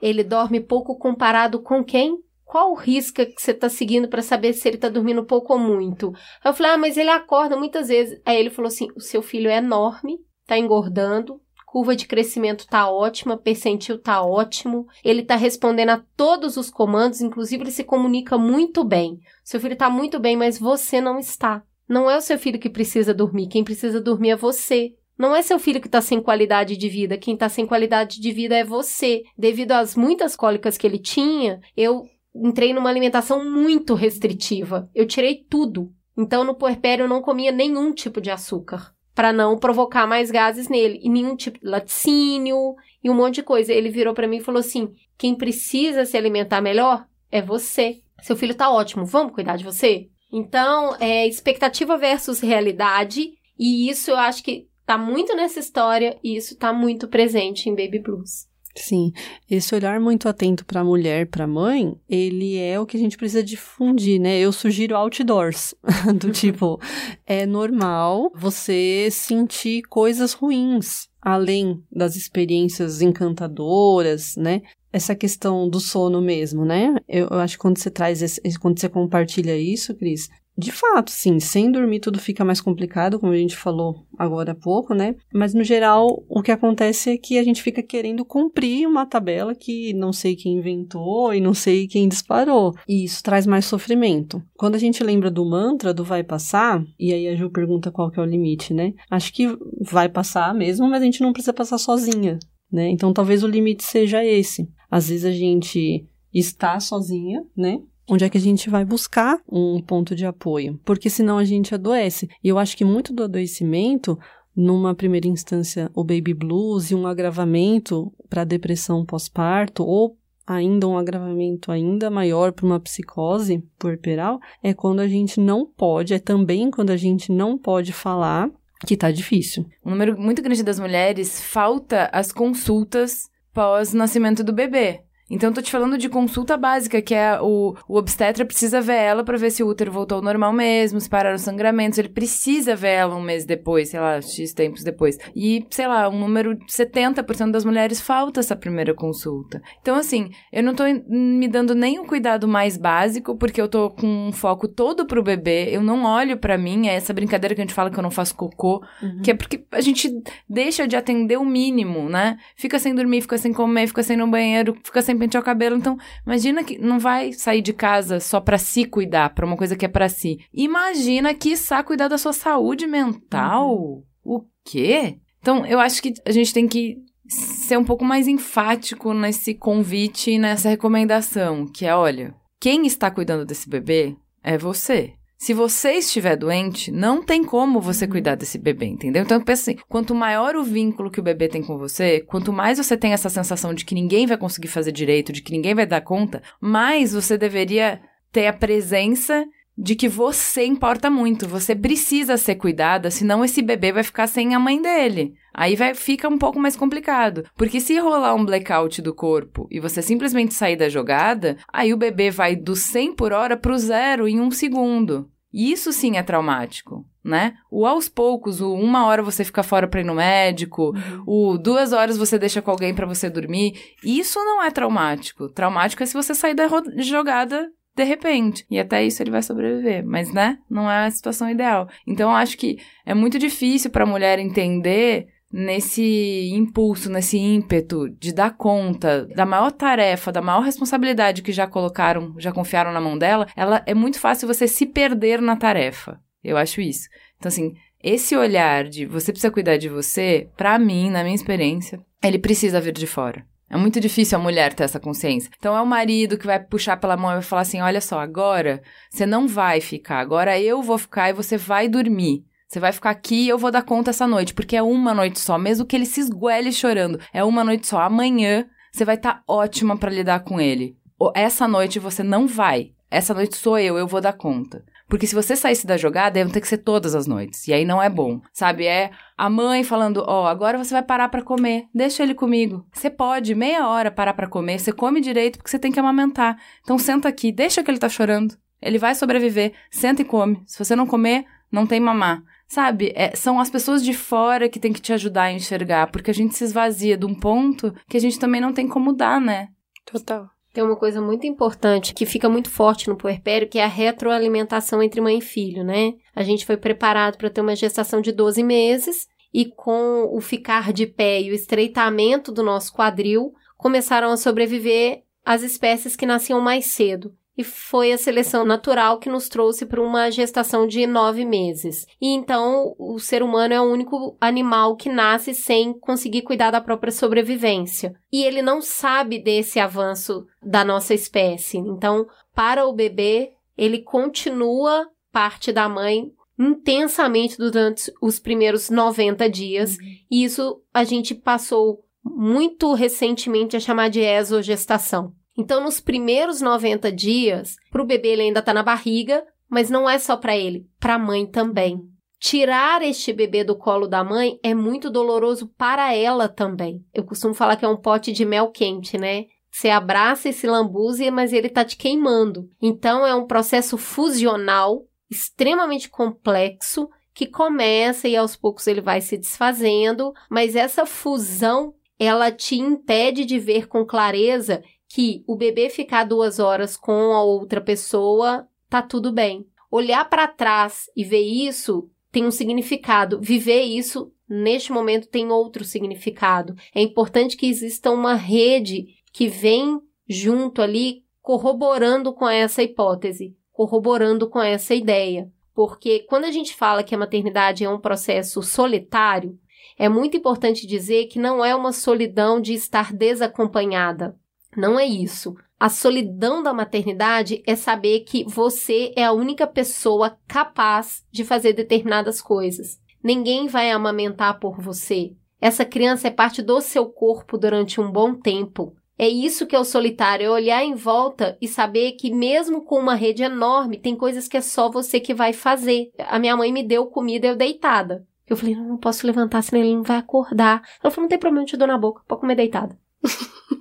Ele 0.02 0.24
dorme 0.24 0.60
pouco 0.60 0.98
comparado 0.98 1.62
com 1.62 1.84
quem? 1.84 2.18
Qual 2.50 2.72
o 2.72 2.76
risco 2.76 3.24
que 3.24 3.40
você 3.40 3.52
está 3.52 3.70
seguindo 3.70 4.08
para 4.08 4.24
saber 4.24 4.54
se 4.54 4.68
ele 4.68 4.78
está 4.78 4.90
dormindo 4.90 5.24
pouco 5.24 5.54
ou 5.54 5.60
muito? 5.60 6.12
Aí 6.44 6.50
eu 6.50 6.54
falei, 6.56 6.72
ah, 6.72 6.78
mas 6.80 6.98
ele 6.98 7.12
acorda 7.12 7.56
muitas 7.56 7.90
vezes. 7.90 8.20
Aí 8.26 8.40
ele 8.40 8.50
falou 8.50 8.70
assim: 8.70 8.88
o 8.96 9.00
seu 9.00 9.22
filho 9.22 9.52
é 9.52 9.58
enorme, 9.58 10.18
está 10.42 10.58
engordando, 10.58 11.40
curva 11.68 11.96
de 11.96 12.08
crescimento 12.08 12.66
tá 12.66 12.90
ótima, 12.90 13.38
percentil 13.38 14.02
tá 14.02 14.24
ótimo, 14.24 14.88
ele 15.06 15.22
tá 15.22 15.36
respondendo 15.36 15.90
a 15.90 16.04
todos 16.18 16.58
os 16.58 16.72
comandos, 16.72 17.22
inclusive 17.22 17.62
ele 17.62 17.72
se 17.72 17.84
comunica 17.84 18.36
muito 18.36 18.84
bem. 18.84 19.20
Seu 19.44 19.60
filho 19.60 19.76
tá 19.76 19.88
muito 19.88 20.20
bem, 20.20 20.36
mas 20.36 20.58
você 20.58 21.00
não 21.00 21.20
está. 21.20 21.62
Não 21.88 22.10
é 22.10 22.18
o 22.18 22.22
seu 22.22 22.40
filho 22.40 22.58
que 22.58 22.70
precisa 22.70 23.14
dormir, 23.14 23.48
quem 23.48 23.64
precisa 23.64 24.02
dormir 24.02 24.32
é 24.32 24.36
você. 24.36 24.96
Não 25.16 25.36
é 25.36 25.44
seu 25.44 25.60
filho 25.60 25.82
que 25.82 25.88
está 25.88 26.02
sem 26.02 26.20
qualidade 26.20 26.78
de 26.78 26.90
vida, 26.90 27.16
quem 27.16 27.36
está 27.36 27.48
sem 27.48 27.68
qualidade 27.68 28.20
de 28.20 28.32
vida 28.32 28.56
é 28.56 28.64
você. 28.64 29.22
Devido 29.38 29.74
às 29.74 29.96
muitas 29.96 30.36
cólicas 30.36 30.78
que 30.78 30.88
ele 30.88 30.98
tinha, 30.98 31.60
eu 31.78 32.08
entrei 32.36 32.74
numa 32.74 32.90
alimentação 32.90 33.50
muito 33.50 33.94
restritiva. 33.94 34.90
Eu 34.94 35.06
tirei 35.06 35.44
tudo. 35.50 35.92
Então, 36.18 36.44
no 36.44 36.56
puerpério, 36.56 37.04
eu 37.04 37.10
não 37.10 37.22
comia 37.22 37.52
nenhum 37.52 37.94
tipo 37.94 38.20
de 38.22 38.30
açúcar. 38.32 38.94
para 39.16 39.34
não 39.34 39.58
provocar 39.58 40.08
mais 40.08 40.32
gases 40.32 40.70
nele 40.70 40.98
e 41.04 41.10
nenhum 41.10 41.36
tipo 41.36 41.60
de 41.60 41.68
laticínio 41.68 42.76
e 43.04 43.10
um 43.10 43.14
monte 43.14 43.36
de 43.36 43.44
coisa. 43.44 43.74
Ele 43.74 43.90
virou 43.90 44.14
para 44.14 44.28
mim 44.28 44.38
e 44.38 44.42
falou 44.42 44.60
assim: 44.60 44.94
"Quem 45.18 45.36
precisa 45.36 46.06
se 46.06 46.16
alimentar 46.16 46.62
melhor 46.62 47.06
é 47.30 47.42
você. 47.42 48.00
Seu 48.22 48.38
filho 48.38 48.56
tá 48.56 48.72
ótimo, 48.72 49.06
vamos 49.06 49.34
cuidar 49.34 49.58
de 49.58 49.66
você?" 49.66 50.08
Então, 50.32 50.96
é 51.02 51.28
expectativa 51.28 51.98
versus 51.98 52.40
realidade, 52.40 53.34
e 53.58 53.90
isso 53.90 54.12
eu 54.12 54.16
acho 54.18 54.42
que 54.42 54.70
tá 54.86 54.98
muito 54.98 55.36
nessa 55.36 55.60
história 55.60 56.18
e 56.24 56.38
isso 56.38 56.58
tá 56.58 56.72
muito 56.72 57.08
presente 57.08 57.68
em 57.68 57.76
Baby 57.76 58.00
Blues. 58.00 58.48
Sim, 58.80 59.12
esse 59.52 59.76
olhar 59.76 60.00
muito 60.00 60.30
atento 60.30 60.66
para 60.66 60.80
a 60.80 60.84
mulher, 60.86 61.28
para 61.28 61.44
a 61.44 61.48
mãe, 61.48 61.96
ele 62.08 62.56
é 62.58 62.80
o 62.80 62.86
que 62.86 62.96
a 62.96 63.00
gente 63.00 63.18
precisa 63.18 63.44
difundir, 63.44 64.22
né? 64.22 64.40
Eu 64.40 64.54
sugiro 64.54 64.96
outdoors, 64.96 65.76
do 66.16 66.32
tipo, 66.32 66.80
é 67.26 67.46
normal 67.46 68.32
você 68.34 69.10
sentir 69.12 69.82
coisas 69.84 70.32
ruins, 70.32 71.10
além 71.22 71.84
das 71.92 72.16
experiências 72.16 73.02
encantadoras, 73.02 74.38
né? 74.38 74.62
Essa 74.94 75.14
questão 75.14 75.70
do 75.70 75.82
sono 75.82 76.22
mesmo, 76.22 76.64
né? 76.64 76.96
Eu, 77.08 77.28
eu 77.32 77.40
acho 77.40 77.58
que 77.58 77.62
quando 77.62 77.78
você 77.78 77.92
traz, 77.92 78.22
esse, 78.22 78.42
quando 78.60 78.80
você 78.80 78.88
compartilha 78.88 79.58
isso, 79.58 79.94
Cris, 79.94 80.30
de 80.60 80.74
fato, 80.74 81.10
sim, 81.10 81.40
sem 81.40 81.72
dormir 81.72 82.02
tudo 82.02 82.20
fica 82.20 82.44
mais 82.44 82.60
complicado, 82.60 83.18
como 83.18 83.32
a 83.32 83.38
gente 83.38 83.56
falou 83.56 84.06
agora 84.18 84.52
há 84.52 84.56
pouco, 84.56 84.94
né? 84.94 85.16
Mas 85.34 85.54
no 85.54 85.64
geral, 85.64 86.22
o 86.28 86.42
que 86.42 86.52
acontece 86.52 87.12
é 87.12 87.18
que 87.18 87.40
a 87.40 87.44
gente 87.44 87.64
fica 87.64 87.82
querendo 87.82 88.26
cumprir 88.26 88.86
uma 88.86 89.06
tabela 89.06 89.56
que 89.56 89.94
não 89.94 90.12
sei 90.12 90.36
quem 90.36 90.58
inventou 90.58 91.34
e 91.34 91.40
não 91.40 91.54
sei 91.54 91.88
quem 91.88 92.10
disparou. 92.10 92.74
E 92.88 93.06
isso 93.06 93.24
traz 93.24 93.48
mais 93.48 93.66
sofrimento. 93.66 94.44
Quando 94.58 94.76
a 94.76 94.80
gente 94.80 95.02
lembra 95.02 95.32
do 95.32 95.46
mantra 95.46 95.94
do 95.94 96.04
vai 96.04 96.24
passar, 96.24 96.84
e 97.00 97.14
aí 97.14 97.30
a 97.30 97.36
Ju 97.36 97.50
pergunta 97.50 97.90
qual 97.90 98.12
que 98.12 98.20
é 98.20 98.22
o 98.22 98.26
limite, 98.26 98.74
né? 98.74 98.94
Acho 99.10 99.32
que 99.34 99.48
vai 99.80 100.10
passar 100.10 100.54
mesmo, 100.54 100.90
mas 100.90 101.02
a 101.02 101.06
gente 101.06 101.22
não 101.22 101.32
precisa 101.32 101.54
passar 101.54 101.78
sozinha, 101.78 102.38
né? 102.70 102.90
Então 102.90 103.14
talvez 103.14 103.44
o 103.46 103.48
limite 103.48 103.84
seja 103.84 104.26
esse. 104.26 104.68
Às 104.92 105.08
vezes 105.08 105.24
a 105.24 105.32
gente 105.32 106.06
está 106.34 106.80
sozinha, 106.82 107.44
né? 107.56 107.80
Onde 108.10 108.26
é 108.26 108.30
que 108.30 108.38
a 108.38 108.42
gente 108.42 108.70
vai 108.70 108.84
buscar 108.84 109.40
um 109.48 109.82
ponto 109.82 110.16
de 110.16 110.26
apoio, 110.26 110.80
porque 110.84 111.10
senão 111.10 111.38
a 111.38 111.46
gente 111.46 111.76
adoece. 111.76 112.28
E 112.44 112.48
eu 112.48 112.58
acho 112.58 112.76
que 112.76 112.84
muito 112.84 113.14
do 113.14 113.24
adoecimento, 113.24 114.18
numa 114.56 114.96
primeira 114.96 115.28
instância, 115.28 115.92
o 115.94 116.04
baby 116.04 116.34
blues 116.34 116.90
e 116.90 116.96
um 116.96 117.06
agravamento 117.06 118.12
para 118.30 118.44
depressão 118.44 119.06
pós-parto 119.06 119.84
ou 119.84 120.18
ainda 120.46 120.88
um 120.88 120.98
agravamento 120.98 121.72
ainda 121.72 122.10
maior 122.10 122.52
para 122.52 122.66
uma 122.66 122.80
psicose 122.80 123.64
puerperal, 123.78 124.40
é 124.64 124.74
quando 124.74 125.00
a 125.00 125.08
gente 125.08 125.40
não 125.40 125.64
pode, 125.64 126.16
é 126.16 126.20
também 126.20 126.72
quando 126.72 126.90
a 126.90 126.98
gente 126.98 127.32
não 127.32 127.56
pode 127.56 127.94
falar 127.94 128.50
que 128.88 128.98
tá 128.98 129.12
difícil. 129.12 129.66
Um 129.86 129.92
número 129.92 130.20
muito 130.20 130.42
grande 130.42 130.64
das 130.64 130.80
mulheres 130.80 131.40
falta 131.40 132.10
as 132.12 132.32
consultas 132.32 133.30
pós 133.54 133.94
nascimento 133.94 134.44
do 134.44 134.54
bebê. 134.54 135.04
Então, 135.30 135.54
tô 135.54 135.62
te 135.62 135.72
falando 135.72 135.98
de 135.98 136.10
consulta 136.10 136.58
básica, 136.58 137.02
que 137.02 137.14
é 137.14 137.40
o, 137.40 137.76
o 137.88 137.98
obstetra 137.98 138.46
precisa 138.46 138.82
ver 138.82 138.96
ela 138.96 139.24
para 139.24 139.38
ver 139.38 139.52
se 139.52 139.62
o 139.62 139.68
útero 139.68 139.92
voltou 139.92 140.18
ao 140.18 140.22
normal 140.24 140.52
mesmo, 140.52 141.00
se 141.00 141.10
pararam 141.10 141.36
os 141.36 141.42
sangramentos. 141.42 142.00
Ele 142.00 142.10
precisa 142.10 142.76
ver 142.76 142.90
ela 142.90 143.16
um 143.16 143.22
mês 143.22 143.46
depois, 143.46 143.90
sei 143.90 144.00
lá, 144.00 144.20
X 144.22 144.54
tempos 144.54 144.84
depois. 144.84 145.18
E, 145.36 145.66
sei 145.70 145.88
lá, 145.88 146.10
um 146.10 146.20
número 146.20 146.56
de 146.56 146.66
70% 146.66 147.52
das 147.52 147.64
mulheres 147.64 148.02
falta 148.02 148.40
essa 148.40 148.56
primeira 148.56 148.94
consulta. 148.94 149.62
Então, 149.82 149.96
assim, 149.96 150.32
eu 150.52 150.64
não 150.64 150.74
tô 150.74 150.84
me 151.08 151.48
dando 151.48 151.76
nem 151.76 152.00
o 152.00 152.06
cuidado 152.06 152.48
mais 152.48 152.76
básico, 152.78 153.36
porque 153.36 153.62
eu 153.62 153.68
tô 153.68 153.92
com 153.92 154.08
um 154.08 154.32
foco 154.32 154.68
todo 154.68 155.06
pro 155.06 155.22
bebê. 155.22 155.70
Eu 155.72 155.84
não 155.84 156.06
olho 156.06 156.38
para 156.38 156.58
mim, 156.58 156.88
é 156.88 156.96
essa 156.96 157.14
brincadeira 157.14 157.54
que 157.54 157.62
a 157.62 157.64
gente 157.64 157.74
fala 157.74 157.92
que 157.92 158.00
eu 158.00 158.04
não 158.04 158.12
faço 158.12 158.36
cocô, 158.36 158.84
uhum. 159.02 159.22
que 159.22 159.32
é 159.32 159.34
porque 159.36 159.64
a 159.72 159.82
gente 159.82 160.12
deixa 160.50 160.88
de 160.88 160.96
atender 160.96 161.38
o 161.38 161.46
mínimo, 161.46 162.10
né? 162.10 162.38
Fica 162.56 162.80
sem 162.80 162.96
dormir, 162.96 163.22
fica 163.22 163.38
sem 163.38 163.54
comer, 163.54 163.88
fica 163.88 164.02
sem 164.02 164.16
ir 164.16 164.20
no 164.20 164.28
banheiro, 164.28 164.76
fica 164.84 165.02
sem 165.02 165.19
pentear 165.20 165.42
o 165.42 165.46
cabelo. 165.46 165.76
Então, 165.76 165.98
imagina 166.26 166.64
que 166.64 166.78
não 166.78 167.00
vai 167.00 167.34
sair 167.34 167.62
de 167.62 167.74
casa 167.74 168.20
só 168.20 168.40
para 168.40 168.58
se 168.58 168.86
cuidar, 168.86 169.34
para 169.34 169.46
uma 169.46 169.58
coisa 169.58 169.76
que 169.76 169.86
é 169.86 169.90
para 169.90 170.10
si. 170.10 170.40
Imagina 170.54 171.34
que 171.34 171.50
está 171.50 171.84
cuidar 171.84 172.08
da 172.08 172.18
sua 172.18 172.34
saúde 172.34 172.88
mental. 172.88 173.76
Uhum. 173.76 174.04
O 174.24 174.46
quê? 174.64 175.18
Então, 175.40 175.66
eu 175.66 175.80
acho 175.80 176.02
que 176.02 176.14
a 176.26 176.32
gente 176.32 176.54
tem 176.54 176.68
que 176.68 176.98
ser 177.28 177.78
um 177.78 177.86
pouco 177.86 178.04
mais 178.04 178.28
enfático 178.28 179.14
nesse 179.14 179.54
convite 179.54 180.32
e 180.32 180.40
nessa 180.40 180.70
recomendação, 180.70 181.66
que 181.68 181.86
é, 181.86 181.96
olha, 181.96 182.34
quem 182.60 182.86
está 182.86 183.12
cuidando 183.12 183.46
desse 183.46 183.70
bebê 183.70 184.16
é 184.44 184.58
você. 184.58 185.14
Se 185.42 185.54
você 185.54 185.94
estiver 185.94 186.36
doente, 186.36 186.92
não 186.92 187.24
tem 187.24 187.46
como 187.46 187.80
você 187.80 188.04
uhum. 188.04 188.12
cuidar 188.12 188.36
desse 188.36 188.58
bebê, 188.58 188.88
entendeu? 188.88 189.24
Então, 189.24 189.40
pensa 189.40 189.72
assim, 189.72 189.80
quanto 189.88 190.14
maior 190.14 190.54
o 190.58 190.66
vínculo 190.66 191.10
que 191.10 191.22
o 191.22 191.24
bebê 191.24 191.48
tem 191.48 191.64
com 191.64 191.78
você, 191.78 192.20
quanto 192.20 192.52
mais 192.52 192.78
você 192.78 192.98
tem 192.98 193.14
essa 193.14 193.30
sensação 193.30 193.74
de 193.74 193.86
que 193.86 193.96
ninguém 193.96 194.28
vai 194.28 194.38
conseguir 194.38 194.68
fazer 194.68 194.92
direito, 194.92 195.32
de 195.32 195.42
que 195.42 195.54
ninguém 195.54 195.74
vai 195.74 195.86
dar 195.86 196.02
conta, 196.02 196.44
mais 196.60 197.14
você 197.14 197.38
deveria 197.38 198.02
ter 198.34 198.48
a 198.48 198.54
presença 198.54 199.46
de 199.78 199.96
que 199.96 200.10
você 200.10 200.66
importa 200.66 201.10
muito, 201.10 201.48
você 201.48 201.74
precisa 201.74 202.36
ser 202.36 202.56
cuidada, 202.56 203.10
senão 203.10 203.46
esse 203.46 203.62
bebê 203.62 203.94
vai 203.94 204.04
ficar 204.04 204.28
sem 204.28 204.54
a 204.54 204.60
mãe 204.60 204.82
dele. 204.82 205.36
Aí 205.54 205.76
vai 205.76 205.94
fica 205.94 206.28
um 206.28 206.38
pouco 206.38 206.60
mais 206.60 206.76
complicado, 206.76 207.46
porque 207.56 207.80
se 207.80 207.98
rolar 208.00 208.36
um 208.36 208.46
blackout 208.46 209.02
do 209.02 209.14
corpo 209.14 209.68
e 209.72 209.80
você 209.80 210.02
simplesmente 210.02 210.54
sair 210.54 210.76
da 210.76 210.90
jogada, 210.90 211.58
aí 211.72 211.94
o 211.94 211.98
bebê 211.98 212.32
vai 212.32 212.56
do 212.56 212.76
100 212.76 213.16
por 213.16 213.32
hora 213.32 213.58
pro 213.58 213.78
zero 213.78 214.28
em 214.28 214.40
um 214.40 214.52
segundo. 214.52 215.30
Isso 215.52 215.92
sim 215.92 216.16
é 216.16 216.22
traumático, 216.22 217.04
né? 217.24 217.56
O 217.72 217.86
aos 217.86 218.08
poucos, 218.08 218.62
o 218.62 218.72
uma 218.72 219.08
hora 219.08 219.24
você 219.24 219.44
fica 219.44 219.64
fora 219.64 219.88
para 219.88 220.02
ir 220.02 220.04
no 220.04 220.14
médico, 220.14 220.94
uhum. 220.96 221.24
o 221.26 221.58
duas 221.58 221.92
horas 221.92 222.18
você 222.18 222.38
deixa 222.38 222.62
com 222.62 222.70
alguém 222.70 222.94
para 222.94 223.08
você 223.08 223.30
dormir, 223.30 223.74
isso 224.04 224.38
não 224.46 224.62
é 224.62 224.70
traumático. 224.70 225.50
Traumático 225.50 226.04
é 226.04 226.06
se 226.06 226.14
você 226.14 226.36
sair 226.36 226.54
da 226.54 226.68
jogada 226.98 227.68
de 228.00 228.04
repente. 228.06 228.66
E 228.70 228.80
até 228.80 229.04
isso 229.04 229.22
ele 229.22 229.32
vai 229.32 229.42
sobreviver. 229.42 230.06
Mas, 230.06 230.32
né? 230.32 230.60
Não 230.70 230.90
é 230.90 231.06
a 231.06 231.12
situação 231.12 231.50
ideal. 231.50 231.90
Então, 232.08 232.30
eu 232.30 232.36
acho 232.36 232.58
que 232.58 232.78
é 233.06 233.14
muito 233.14 233.38
difícil 233.38 233.90
para 233.90 234.04
a 234.04 234.08
mulher 234.08 234.40
entender 234.40 235.28
nesse 235.52 236.50
impulso, 236.54 237.10
nesse 237.10 237.38
ímpeto 237.38 238.10
de 238.10 238.32
dar 238.32 238.56
conta 238.56 239.26
da 239.36 239.46
maior 239.46 239.72
tarefa, 239.72 240.32
da 240.32 240.42
maior 240.42 240.62
responsabilidade 240.62 241.42
que 241.42 241.52
já 241.52 241.66
colocaram, 241.66 242.36
já 242.38 242.52
confiaram 242.52 242.92
na 242.92 243.02
mão 243.02 243.18
dela, 243.18 243.48
ela 243.56 243.82
é 243.86 243.94
muito 243.94 244.20
fácil 244.20 244.48
você 244.48 244.68
se 244.68 244.86
perder 244.86 245.42
na 245.42 245.56
tarefa. 245.56 246.20
Eu 246.44 246.56
acho 246.56 246.82
isso. 246.82 247.10
Então 247.38 247.50
assim, 247.50 247.74
esse 248.02 248.36
olhar 248.36 248.86
de 248.86 249.06
você 249.06 249.32
precisa 249.32 249.52
cuidar 249.52 249.78
de 249.78 249.90
você, 249.90 250.50
para 250.56 250.78
mim, 250.78 251.10
na 251.10 251.24
minha 251.24 251.36
experiência, 251.36 252.00
ele 252.24 252.40
precisa 252.40 252.80
vir 252.80 252.94
de 252.94 253.08
fora. 253.08 253.46
É 253.70 253.78
muito 253.78 254.00
difícil 254.00 254.38
a 254.38 254.42
mulher 254.42 254.74
ter 254.74 254.84
essa 254.84 255.00
consciência. 255.00 255.52
Então 255.58 255.78
é 255.78 255.82
o 255.82 255.86
marido 255.86 256.38
que 256.38 256.48
vai 256.48 256.60
puxar 256.60 256.98
pela 256.98 257.16
mão 257.16 257.32
e 257.32 257.34
vai 257.36 257.44
falar 257.44 257.62
assim: 257.62 257.82
olha 257.82 258.02
só, 258.02 258.20
agora 258.20 258.82
você 259.10 259.26
não 259.26 259.48
vai 259.48 259.80
ficar, 259.80 260.20
agora 260.20 260.60
eu 260.60 260.82
vou 260.82 260.98
ficar 260.98 261.30
e 261.30 261.34
você 261.34 261.56
vai 261.56 261.88
dormir. 261.88 262.44
Você 262.70 262.80
vai 262.80 262.92
ficar 262.92 263.10
aqui 263.10 263.46
e 263.46 263.50
eu 263.50 263.58
vou 263.58 263.72
dar 263.72 263.82
conta 263.82 264.12
essa 264.12 264.28
noite, 264.28 264.54
porque 264.54 264.76
é 264.76 264.82
uma 264.84 265.12
noite 265.12 265.40
só, 265.40 265.58
mesmo 265.58 265.88
que 265.88 265.96
ele 265.96 266.06
se 266.06 266.20
esguele 266.20 266.72
chorando. 266.72 267.20
É 267.34 267.44
uma 267.44 267.64
noite 267.64 267.88
só. 267.88 268.00
Amanhã 268.00 268.68
você 268.92 269.04
vai 269.04 269.16
estar 269.16 269.34
tá 269.34 269.44
ótima 269.48 269.98
para 269.98 270.12
lidar 270.12 270.42
com 270.42 270.62
ele. 270.62 270.96
Essa 271.34 271.68
noite 271.68 271.98
você 271.98 272.22
não 272.22 272.48
vai. 272.48 272.92
Essa 273.10 273.34
noite 273.34 273.58
sou 273.58 273.80
eu, 273.80 273.98
eu 273.98 274.06
vou 274.06 274.22
dar 274.22 274.34
conta. 274.34 274.86
Porque 275.08 275.26
se 275.26 275.34
você 275.34 275.56
saísse 275.56 275.88
da 275.88 275.98
jogada, 275.98 276.38
iam 276.38 276.48
ter 276.48 276.62
que 276.62 276.68
ser 276.68 276.78
todas 276.78 277.16
as 277.16 277.26
noites. 277.26 277.68
E 277.68 277.74
aí 277.74 277.84
não 277.84 278.00
é 278.00 278.08
bom. 278.08 278.40
Sabe? 278.54 278.86
É 278.86 279.10
a 279.36 279.50
mãe 279.50 279.84
falando: 279.84 280.24
Ó, 280.28 280.44
oh, 280.44 280.46
agora 280.48 280.78
você 280.78 280.94
vai 280.94 281.02
parar 281.02 281.28
para 281.30 281.42
comer. 281.42 281.88
Deixa 281.92 282.22
ele 282.22 282.36
comigo. 282.36 282.86
Você 282.94 283.10
pode, 283.10 283.56
meia 283.56 283.88
hora, 283.88 284.12
parar 284.12 284.36
para 284.36 284.48
comer. 284.48 284.78
Você 284.78 284.92
come 284.92 285.20
direito 285.20 285.58
porque 285.58 285.72
você 285.72 285.80
tem 285.80 285.92
que 285.92 286.00
amamentar. 286.00 286.56
Então 286.84 287.00
senta 287.00 287.28
aqui, 287.28 287.52
deixa 287.52 287.82
que 287.82 287.90
ele 287.90 287.98
tá 287.98 288.08
chorando. 288.08 288.56
Ele 288.80 289.00
vai 289.00 289.16
sobreviver. 289.16 289.74
Senta 289.90 290.22
e 290.22 290.26
come. 290.26 290.62
Se 290.68 290.78
você 290.78 290.96
não 290.96 291.08
comer, 291.08 291.46
não 291.72 291.88
tem 291.88 292.00
mamar. 292.00 292.44
Sabe? 292.70 293.12
É, 293.16 293.36
são 293.36 293.60
as 293.60 293.70
pessoas 293.70 294.04
de 294.06 294.14
fora 294.14 294.70
que 294.70 294.80
tem 294.80 294.94
que 294.94 295.02
te 295.02 295.12
ajudar 295.12 295.44
a 295.44 295.52
enxergar. 295.52 296.12
Porque 296.12 296.30
a 296.30 296.34
gente 296.34 296.56
se 296.56 296.64
esvazia 296.64 297.18
de 297.18 297.26
um 297.26 297.34
ponto 297.34 297.92
que 298.08 298.16
a 298.16 298.20
gente 298.20 298.38
também 298.38 298.62
não 298.62 298.72
tem 298.72 298.88
como 298.88 299.12
dar, 299.12 299.42
né? 299.42 299.70
Total. 300.06 300.48
Tem 300.72 300.84
uma 300.84 300.96
coisa 300.96 301.20
muito 301.20 301.48
importante 301.48 302.14
que 302.14 302.28
fica 302.28 302.48
muito 302.48 302.70
forte 302.70 303.10
no 303.10 303.18
puerpério, 303.18 303.68
que 303.68 303.80
é 303.80 303.84
a 303.84 303.88
retroalimentação 303.88 305.02
entre 305.02 305.20
mãe 305.20 305.40
e 305.40 305.42
filho, 305.42 305.84
né? 305.84 306.14
A 306.36 306.44
gente 306.44 306.64
foi 306.64 306.78
preparado 306.78 307.38
para 307.38 307.50
ter 307.50 307.60
uma 307.60 307.76
gestação 307.76 308.22
de 308.22 308.32
12 308.32 308.62
meses 308.62 309.28
e 309.52 309.66
com 309.66 310.30
o 310.32 310.40
ficar 310.40 310.94
de 310.94 311.08
pé 311.08 311.42
e 311.42 311.50
o 311.50 311.56
estreitamento 311.56 312.52
do 312.52 312.62
nosso 312.62 312.94
quadril, 312.94 313.52
começaram 313.78 314.30
a 314.30 314.38
sobreviver 314.38 315.24
as 315.44 315.64
espécies 315.64 316.16
que 316.16 316.28
nasciam 316.28 316.62
mais 316.62 316.86
cedo 316.86 317.34
e 317.60 317.64
foi 317.64 318.14
a 318.14 318.18
seleção 318.18 318.64
natural 318.64 319.20
que 319.20 319.28
nos 319.28 319.50
trouxe 319.50 319.86
para 319.86 320.02
uma 320.02 320.32
gestação 320.32 320.88
de 320.88 321.06
nove 321.06 321.44
meses. 321.44 322.08
E 322.22 322.30
então 322.30 322.96
o 322.98 323.20
ser 323.20 323.44
humano 323.44 323.74
é 323.74 323.82
o 323.82 323.92
único 323.92 324.38
animal 324.40 324.96
que 324.96 325.10
nasce 325.10 325.54
sem 325.54 325.92
conseguir 325.92 326.44
cuidar 326.44 326.72
da 326.72 326.80
própria 326.80 327.12
sobrevivência. 327.12 328.14
E 328.32 328.46
ele 328.46 328.62
não 328.62 328.80
sabe 328.80 329.44
desse 329.44 329.78
avanço 329.78 330.46
da 330.66 330.86
nossa 330.86 331.14
espécie. 331.14 331.78
Então, 331.80 332.26
para 332.56 332.88
o 332.88 332.94
bebê, 332.94 333.52
ele 333.78 334.04
continua 334.04 335.10
parte 335.30 335.74
da 335.74 335.90
mãe 335.90 336.32
intensamente 336.58 337.58
durante 337.58 338.10
os 338.22 338.40
primeiros 338.40 338.90
90 338.90 339.50
dias. 339.50 339.98
E 340.32 340.46
isso 340.46 340.82
a 340.94 341.04
gente 341.04 341.36
passou 341.36 342.06
muito 342.24 342.94
recentemente 342.94 343.76
a 343.76 343.82
chamar 343.82 344.10
de 344.10 344.22
exogestação. 344.22 345.34
Então, 345.60 345.84
nos 345.84 346.00
primeiros 346.00 346.62
90 346.62 347.12
dias, 347.12 347.76
para 347.92 348.02
o 348.02 348.06
bebê 348.06 348.30
ele 348.30 348.44
ainda 348.44 348.62
está 348.62 348.74
na 348.74 348.82
barriga, 348.82 349.46
mas 349.70 349.90
não 349.90 350.10
é 350.10 350.18
só 350.18 350.38
para 350.38 350.56
ele, 350.56 350.88
para 351.02 351.16
a 351.16 351.20
mãe 351.20 351.46
também. 351.46 352.00
Tirar 352.40 353.02
este 353.02 353.34
bebê 353.34 353.66
do 353.66 353.76
colo 353.76 354.08
da 354.08 354.24
mãe 354.24 354.58
é 354.64 354.74
muito 354.74 355.10
doloroso 355.10 355.68
para 355.78 356.16
ela 356.16 356.48
também. 356.48 357.04
Eu 357.14 357.26
costumo 357.26 357.54
falar 357.54 357.76
que 357.76 357.84
é 357.84 357.90
um 357.90 357.98
pote 357.98 358.32
de 358.32 358.46
mel 358.46 358.72
quente, 358.72 359.18
né? 359.18 359.48
Você 359.70 359.90
abraça 359.90 360.48
e 360.48 360.54
se 360.54 360.66
lambuze, 360.66 361.30
mas 361.30 361.52
ele 361.52 361.68
tá 361.68 361.84
te 361.84 361.98
queimando. 361.98 362.70
Então 362.82 363.28
é 363.28 363.36
um 363.36 363.46
processo 363.46 363.98
fusional 363.98 365.04
extremamente 365.30 366.08
complexo 366.10 367.10
que 367.34 367.46
começa 367.46 368.30
e 368.30 368.36
aos 368.38 368.56
poucos 368.56 368.88
ele 368.88 369.02
vai 369.02 369.20
se 369.20 369.38
desfazendo, 369.38 370.32
mas 370.50 370.78
essa 370.78 371.06
fusão 371.06 371.94
ela 372.18 372.50
te 372.50 372.76
impede 372.76 373.44
de 373.44 373.60
ver 373.60 373.90
com 373.90 374.06
clareza 374.06 374.82
que 375.10 375.44
o 375.48 375.56
bebê 375.56 375.90
ficar 375.90 376.24
duas 376.24 376.60
horas 376.60 376.96
com 376.96 377.34
a 377.34 377.44
outra 377.44 377.82
pessoa 377.82 378.68
tá 378.88 379.02
tudo 379.02 379.34
bem. 379.34 379.68
Olhar 379.92 380.30
para 380.30 380.48
trás 380.48 381.10
e 381.18 381.24
ver 381.24 381.42
isso 381.42 382.08
tem 382.32 382.46
um 382.46 382.52
significado. 382.52 383.42
Viver 383.42 383.82
isso 383.82 384.32
neste 384.48 384.92
momento 384.92 385.28
tem 385.28 385.52
outro 385.52 385.84
significado. 385.84 386.76
É 386.94 387.02
importante 387.02 387.58
que 387.58 387.66
exista 387.66 388.12
uma 388.12 388.36
rede 388.36 389.08
que 389.34 389.48
vem 389.48 390.00
junto 390.28 390.80
ali 390.80 391.24
corroborando 391.42 392.32
com 392.32 392.48
essa 392.48 392.84
hipótese, 392.84 393.58
corroborando 393.72 394.48
com 394.48 394.62
essa 394.62 394.94
ideia. 394.94 395.52
Porque 395.74 396.20
quando 396.20 396.46
a 396.46 396.52
gente 396.52 396.76
fala 396.76 397.04
que 397.04 397.16
a 397.16 397.18
maternidade 397.18 397.84
é 397.84 397.90
um 397.90 398.00
processo 398.00 398.62
solitário, 398.62 399.58
é 399.98 400.08
muito 400.08 400.38
importante 400.38 400.86
dizer 400.86 401.26
que 401.26 401.40
não 401.40 401.66
é 401.66 401.76
uma 401.76 401.92
solidão 401.92 402.62
de 402.62 402.74
estar 402.74 403.12
desacompanhada. 403.12 404.38
Não 404.76 405.00
é 405.00 405.06
isso. 405.06 405.56
A 405.80 405.90
solidão 405.90 406.62
da 406.62 406.74
maternidade 406.74 407.64
é 407.66 407.76
saber 407.76 408.22
que 408.22 408.44
você 408.44 409.14
é 409.16 409.24
a 409.24 409.32
única 409.32 409.66
pessoa 409.66 410.38
capaz 410.48 411.26
de 411.32 411.44
fazer 411.44 411.74
determinadas 411.74 412.42
coisas. 412.42 413.00
Ninguém 413.24 413.68
vai 413.68 413.92
amamentar 413.92 414.60
por 414.60 414.80
você. 414.82 415.34
Essa 415.62 415.84
criança 415.84 416.28
é 416.28 416.32
parte 416.32 416.62
do 416.62 416.80
seu 416.82 417.06
corpo 417.06 417.58
durante 417.58 418.00
um 418.00 418.12
bom 418.12 418.34
tempo. 418.34 418.96
É 419.18 419.28
isso 419.28 419.68
que 419.68 419.76
é 419.76 419.80
o 419.80 419.84
solitário, 419.84 420.46
é 420.46 420.50
olhar 420.50 420.84
em 420.84 420.96
volta 420.96 421.58
e 421.62 421.68
saber 421.68 422.14
que 422.14 422.32
mesmo 422.32 422.82
com 422.84 422.98
uma 422.98 423.16
rede 423.16 423.44
enorme, 423.44 423.98
tem 423.98 424.16
coisas 424.16 424.48
que 424.48 424.56
é 424.56 424.62
só 424.62 424.90
você 424.90 425.20
que 425.20 425.34
vai 425.34 425.52
fazer. 425.52 426.10
A 426.18 426.40
minha 426.40 426.56
mãe 426.56 426.72
me 426.72 426.82
deu 426.82 427.06
comida 427.08 427.48
eu 427.48 427.56
deitada. 427.56 428.26
Eu 428.48 428.56
falei, 428.56 428.76
não, 428.76 428.86
não 428.86 428.98
posso 428.98 429.28
levantar, 429.28 429.62
senão 429.62 429.84
ele 429.84 429.96
não 429.96 430.04
vai 430.04 430.18
acordar. 430.18 430.82
Ela 431.04 431.12
falou, 431.12 431.24
não 431.24 431.30
tem 431.30 431.38
problema, 431.38 431.64
eu 431.64 431.68
te 431.68 431.78
dou 431.78 431.88
na 431.88 431.98
boca, 431.98 432.24
pode 432.26 432.40
comer 432.40 432.56
deitada. 432.56 432.98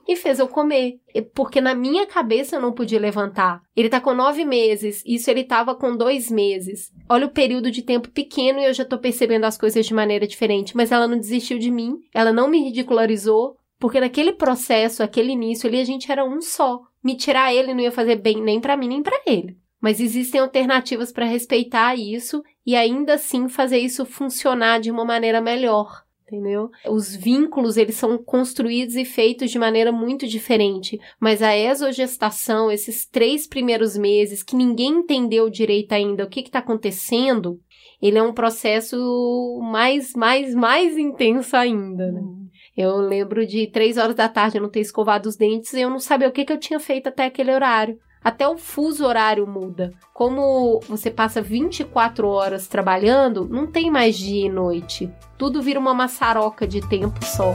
E 0.08 0.16
fez 0.16 0.38
eu 0.38 0.48
comer. 0.48 1.00
Porque 1.34 1.60
na 1.60 1.74
minha 1.74 2.06
cabeça 2.06 2.56
eu 2.56 2.62
não 2.62 2.72
podia 2.72 2.98
levantar. 2.98 3.60
Ele 3.76 3.88
tá 3.88 4.00
com 4.00 4.14
nove 4.14 4.44
meses, 4.44 5.02
isso 5.06 5.30
ele 5.30 5.44
tava 5.44 5.74
com 5.74 5.96
dois 5.96 6.30
meses. 6.30 6.90
Olha 7.08 7.26
o 7.26 7.30
período 7.30 7.70
de 7.70 7.82
tempo 7.82 8.10
pequeno 8.10 8.58
e 8.58 8.64
eu 8.64 8.74
já 8.74 8.84
tô 8.84 8.98
percebendo 8.98 9.44
as 9.44 9.58
coisas 9.58 9.84
de 9.84 9.92
maneira 9.92 10.26
diferente. 10.26 10.74
Mas 10.74 10.90
ela 10.90 11.06
não 11.06 11.18
desistiu 11.18 11.58
de 11.58 11.70
mim, 11.70 11.98
ela 12.14 12.32
não 12.32 12.48
me 12.48 12.64
ridicularizou, 12.64 13.56
porque 13.78 14.00
naquele 14.00 14.32
processo, 14.32 15.02
aquele 15.02 15.32
início 15.32 15.68
ali, 15.68 15.80
a 15.80 15.84
gente 15.84 16.10
era 16.10 16.24
um 16.24 16.40
só. 16.40 16.80
Me 17.04 17.16
tirar 17.16 17.54
ele 17.54 17.74
não 17.74 17.80
ia 17.80 17.92
fazer 17.92 18.16
bem 18.16 18.42
nem 18.42 18.60
para 18.60 18.76
mim 18.76 18.88
nem 18.88 19.02
para 19.02 19.20
ele. 19.26 19.56
Mas 19.80 20.00
existem 20.00 20.40
alternativas 20.40 21.12
para 21.12 21.24
respeitar 21.24 21.94
isso 21.94 22.42
e 22.66 22.74
ainda 22.74 23.14
assim 23.14 23.48
fazer 23.48 23.78
isso 23.78 24.04
funcionar 24.04 24.80
de 24.80 24.90
uma 24.90 25.04
maneira 25.04 25.40
melhor 25.40 26.07
entendeu? 26.28 26.70
Os 26.86 27.16
vínculos, 27.16 27.76
eles 27.76 27.96
são 27.96 28.18
construídos 28.18 28.94
e 28.96 29.04
feitos 29.04 29.50
de 29.50 29.58
maneira 29.58 29.90
muito 29.90 30.26
diferente, 30.26 31.00
mas 31.18 31.42
a 31.42 31.56
exogestação, 31.56 32.70
esses 32.70 33.06
três 33.06 33.46
primeiros 33.46 33.96
meses 33.96 34.42
que 34.42 34.54
ninguém 34.54 34.98
entendeu 34.98 35.48
direito 35.48 35.92
ainda 35.92 36.24
o 36.24 36.28
que 36.28 36.40
está 36.40 36.58
acontecendo, 36.58 37.58
ele 38.00 38.18
é 38.18 38.22
um 38.22 38.32
processo 38.32 39.58
mais, 39.62 40.12
mais, 40.14 40.54
mais 40.54 40.96
intenso 40.96 41.56
ainda, 41.56 42.12
né? 42.12 42.20
Uhum. 42.20 42.48
Eu 42.76 42.96
lembro 42.98 43.44
de 43.44 43.66
três 43.66 43.96
horas 43.96 44.14
da 44.14 44.28
tarde 44.28 44.56
eu 44.56 44.62
não 44.62 44.70
ter 44.70 44.80
escovado 44.80 45.28
os 45.28 45.36
dentes 45.36 45.72
e 45.72 45.80
eu 45.80 45.90
não 45.90 45.98
sabia 45.98 46.28
o 46.28 46.32
que, 46.32 46.44
que 46.44 46.52
eu 46.52 46.60
tinha 46.60 46.78
feito 46.78 47.08
até 47.08 47.24
aquele 47.24 47.52
horário. 47.52 47.98
Até 48.28 48.46
o 48.46 48.58
fuso 48.58 49.06
horário 49.06 49.46
muda. 49.46 49.90
Como 50.12 50.80
você 50.86 51.10
passa 51.10 51.40
24 51.40 52.28
horas 52.28 52.68
trabalhando, 52.68 53.48
não 53.48 53.66
tem 53.66 53.90
mais 53.90 54.18
dia 54.18 54.44
e 54.44 54.50
noite. 54.50 55.10
Tudo 55.38 55.62
vira 55.62 55.80
uma 55.80 55.94
maçaroca 55.94 56.66
de 56.66 56.86
tempo 56.86 57.24
só. 57.24 57.54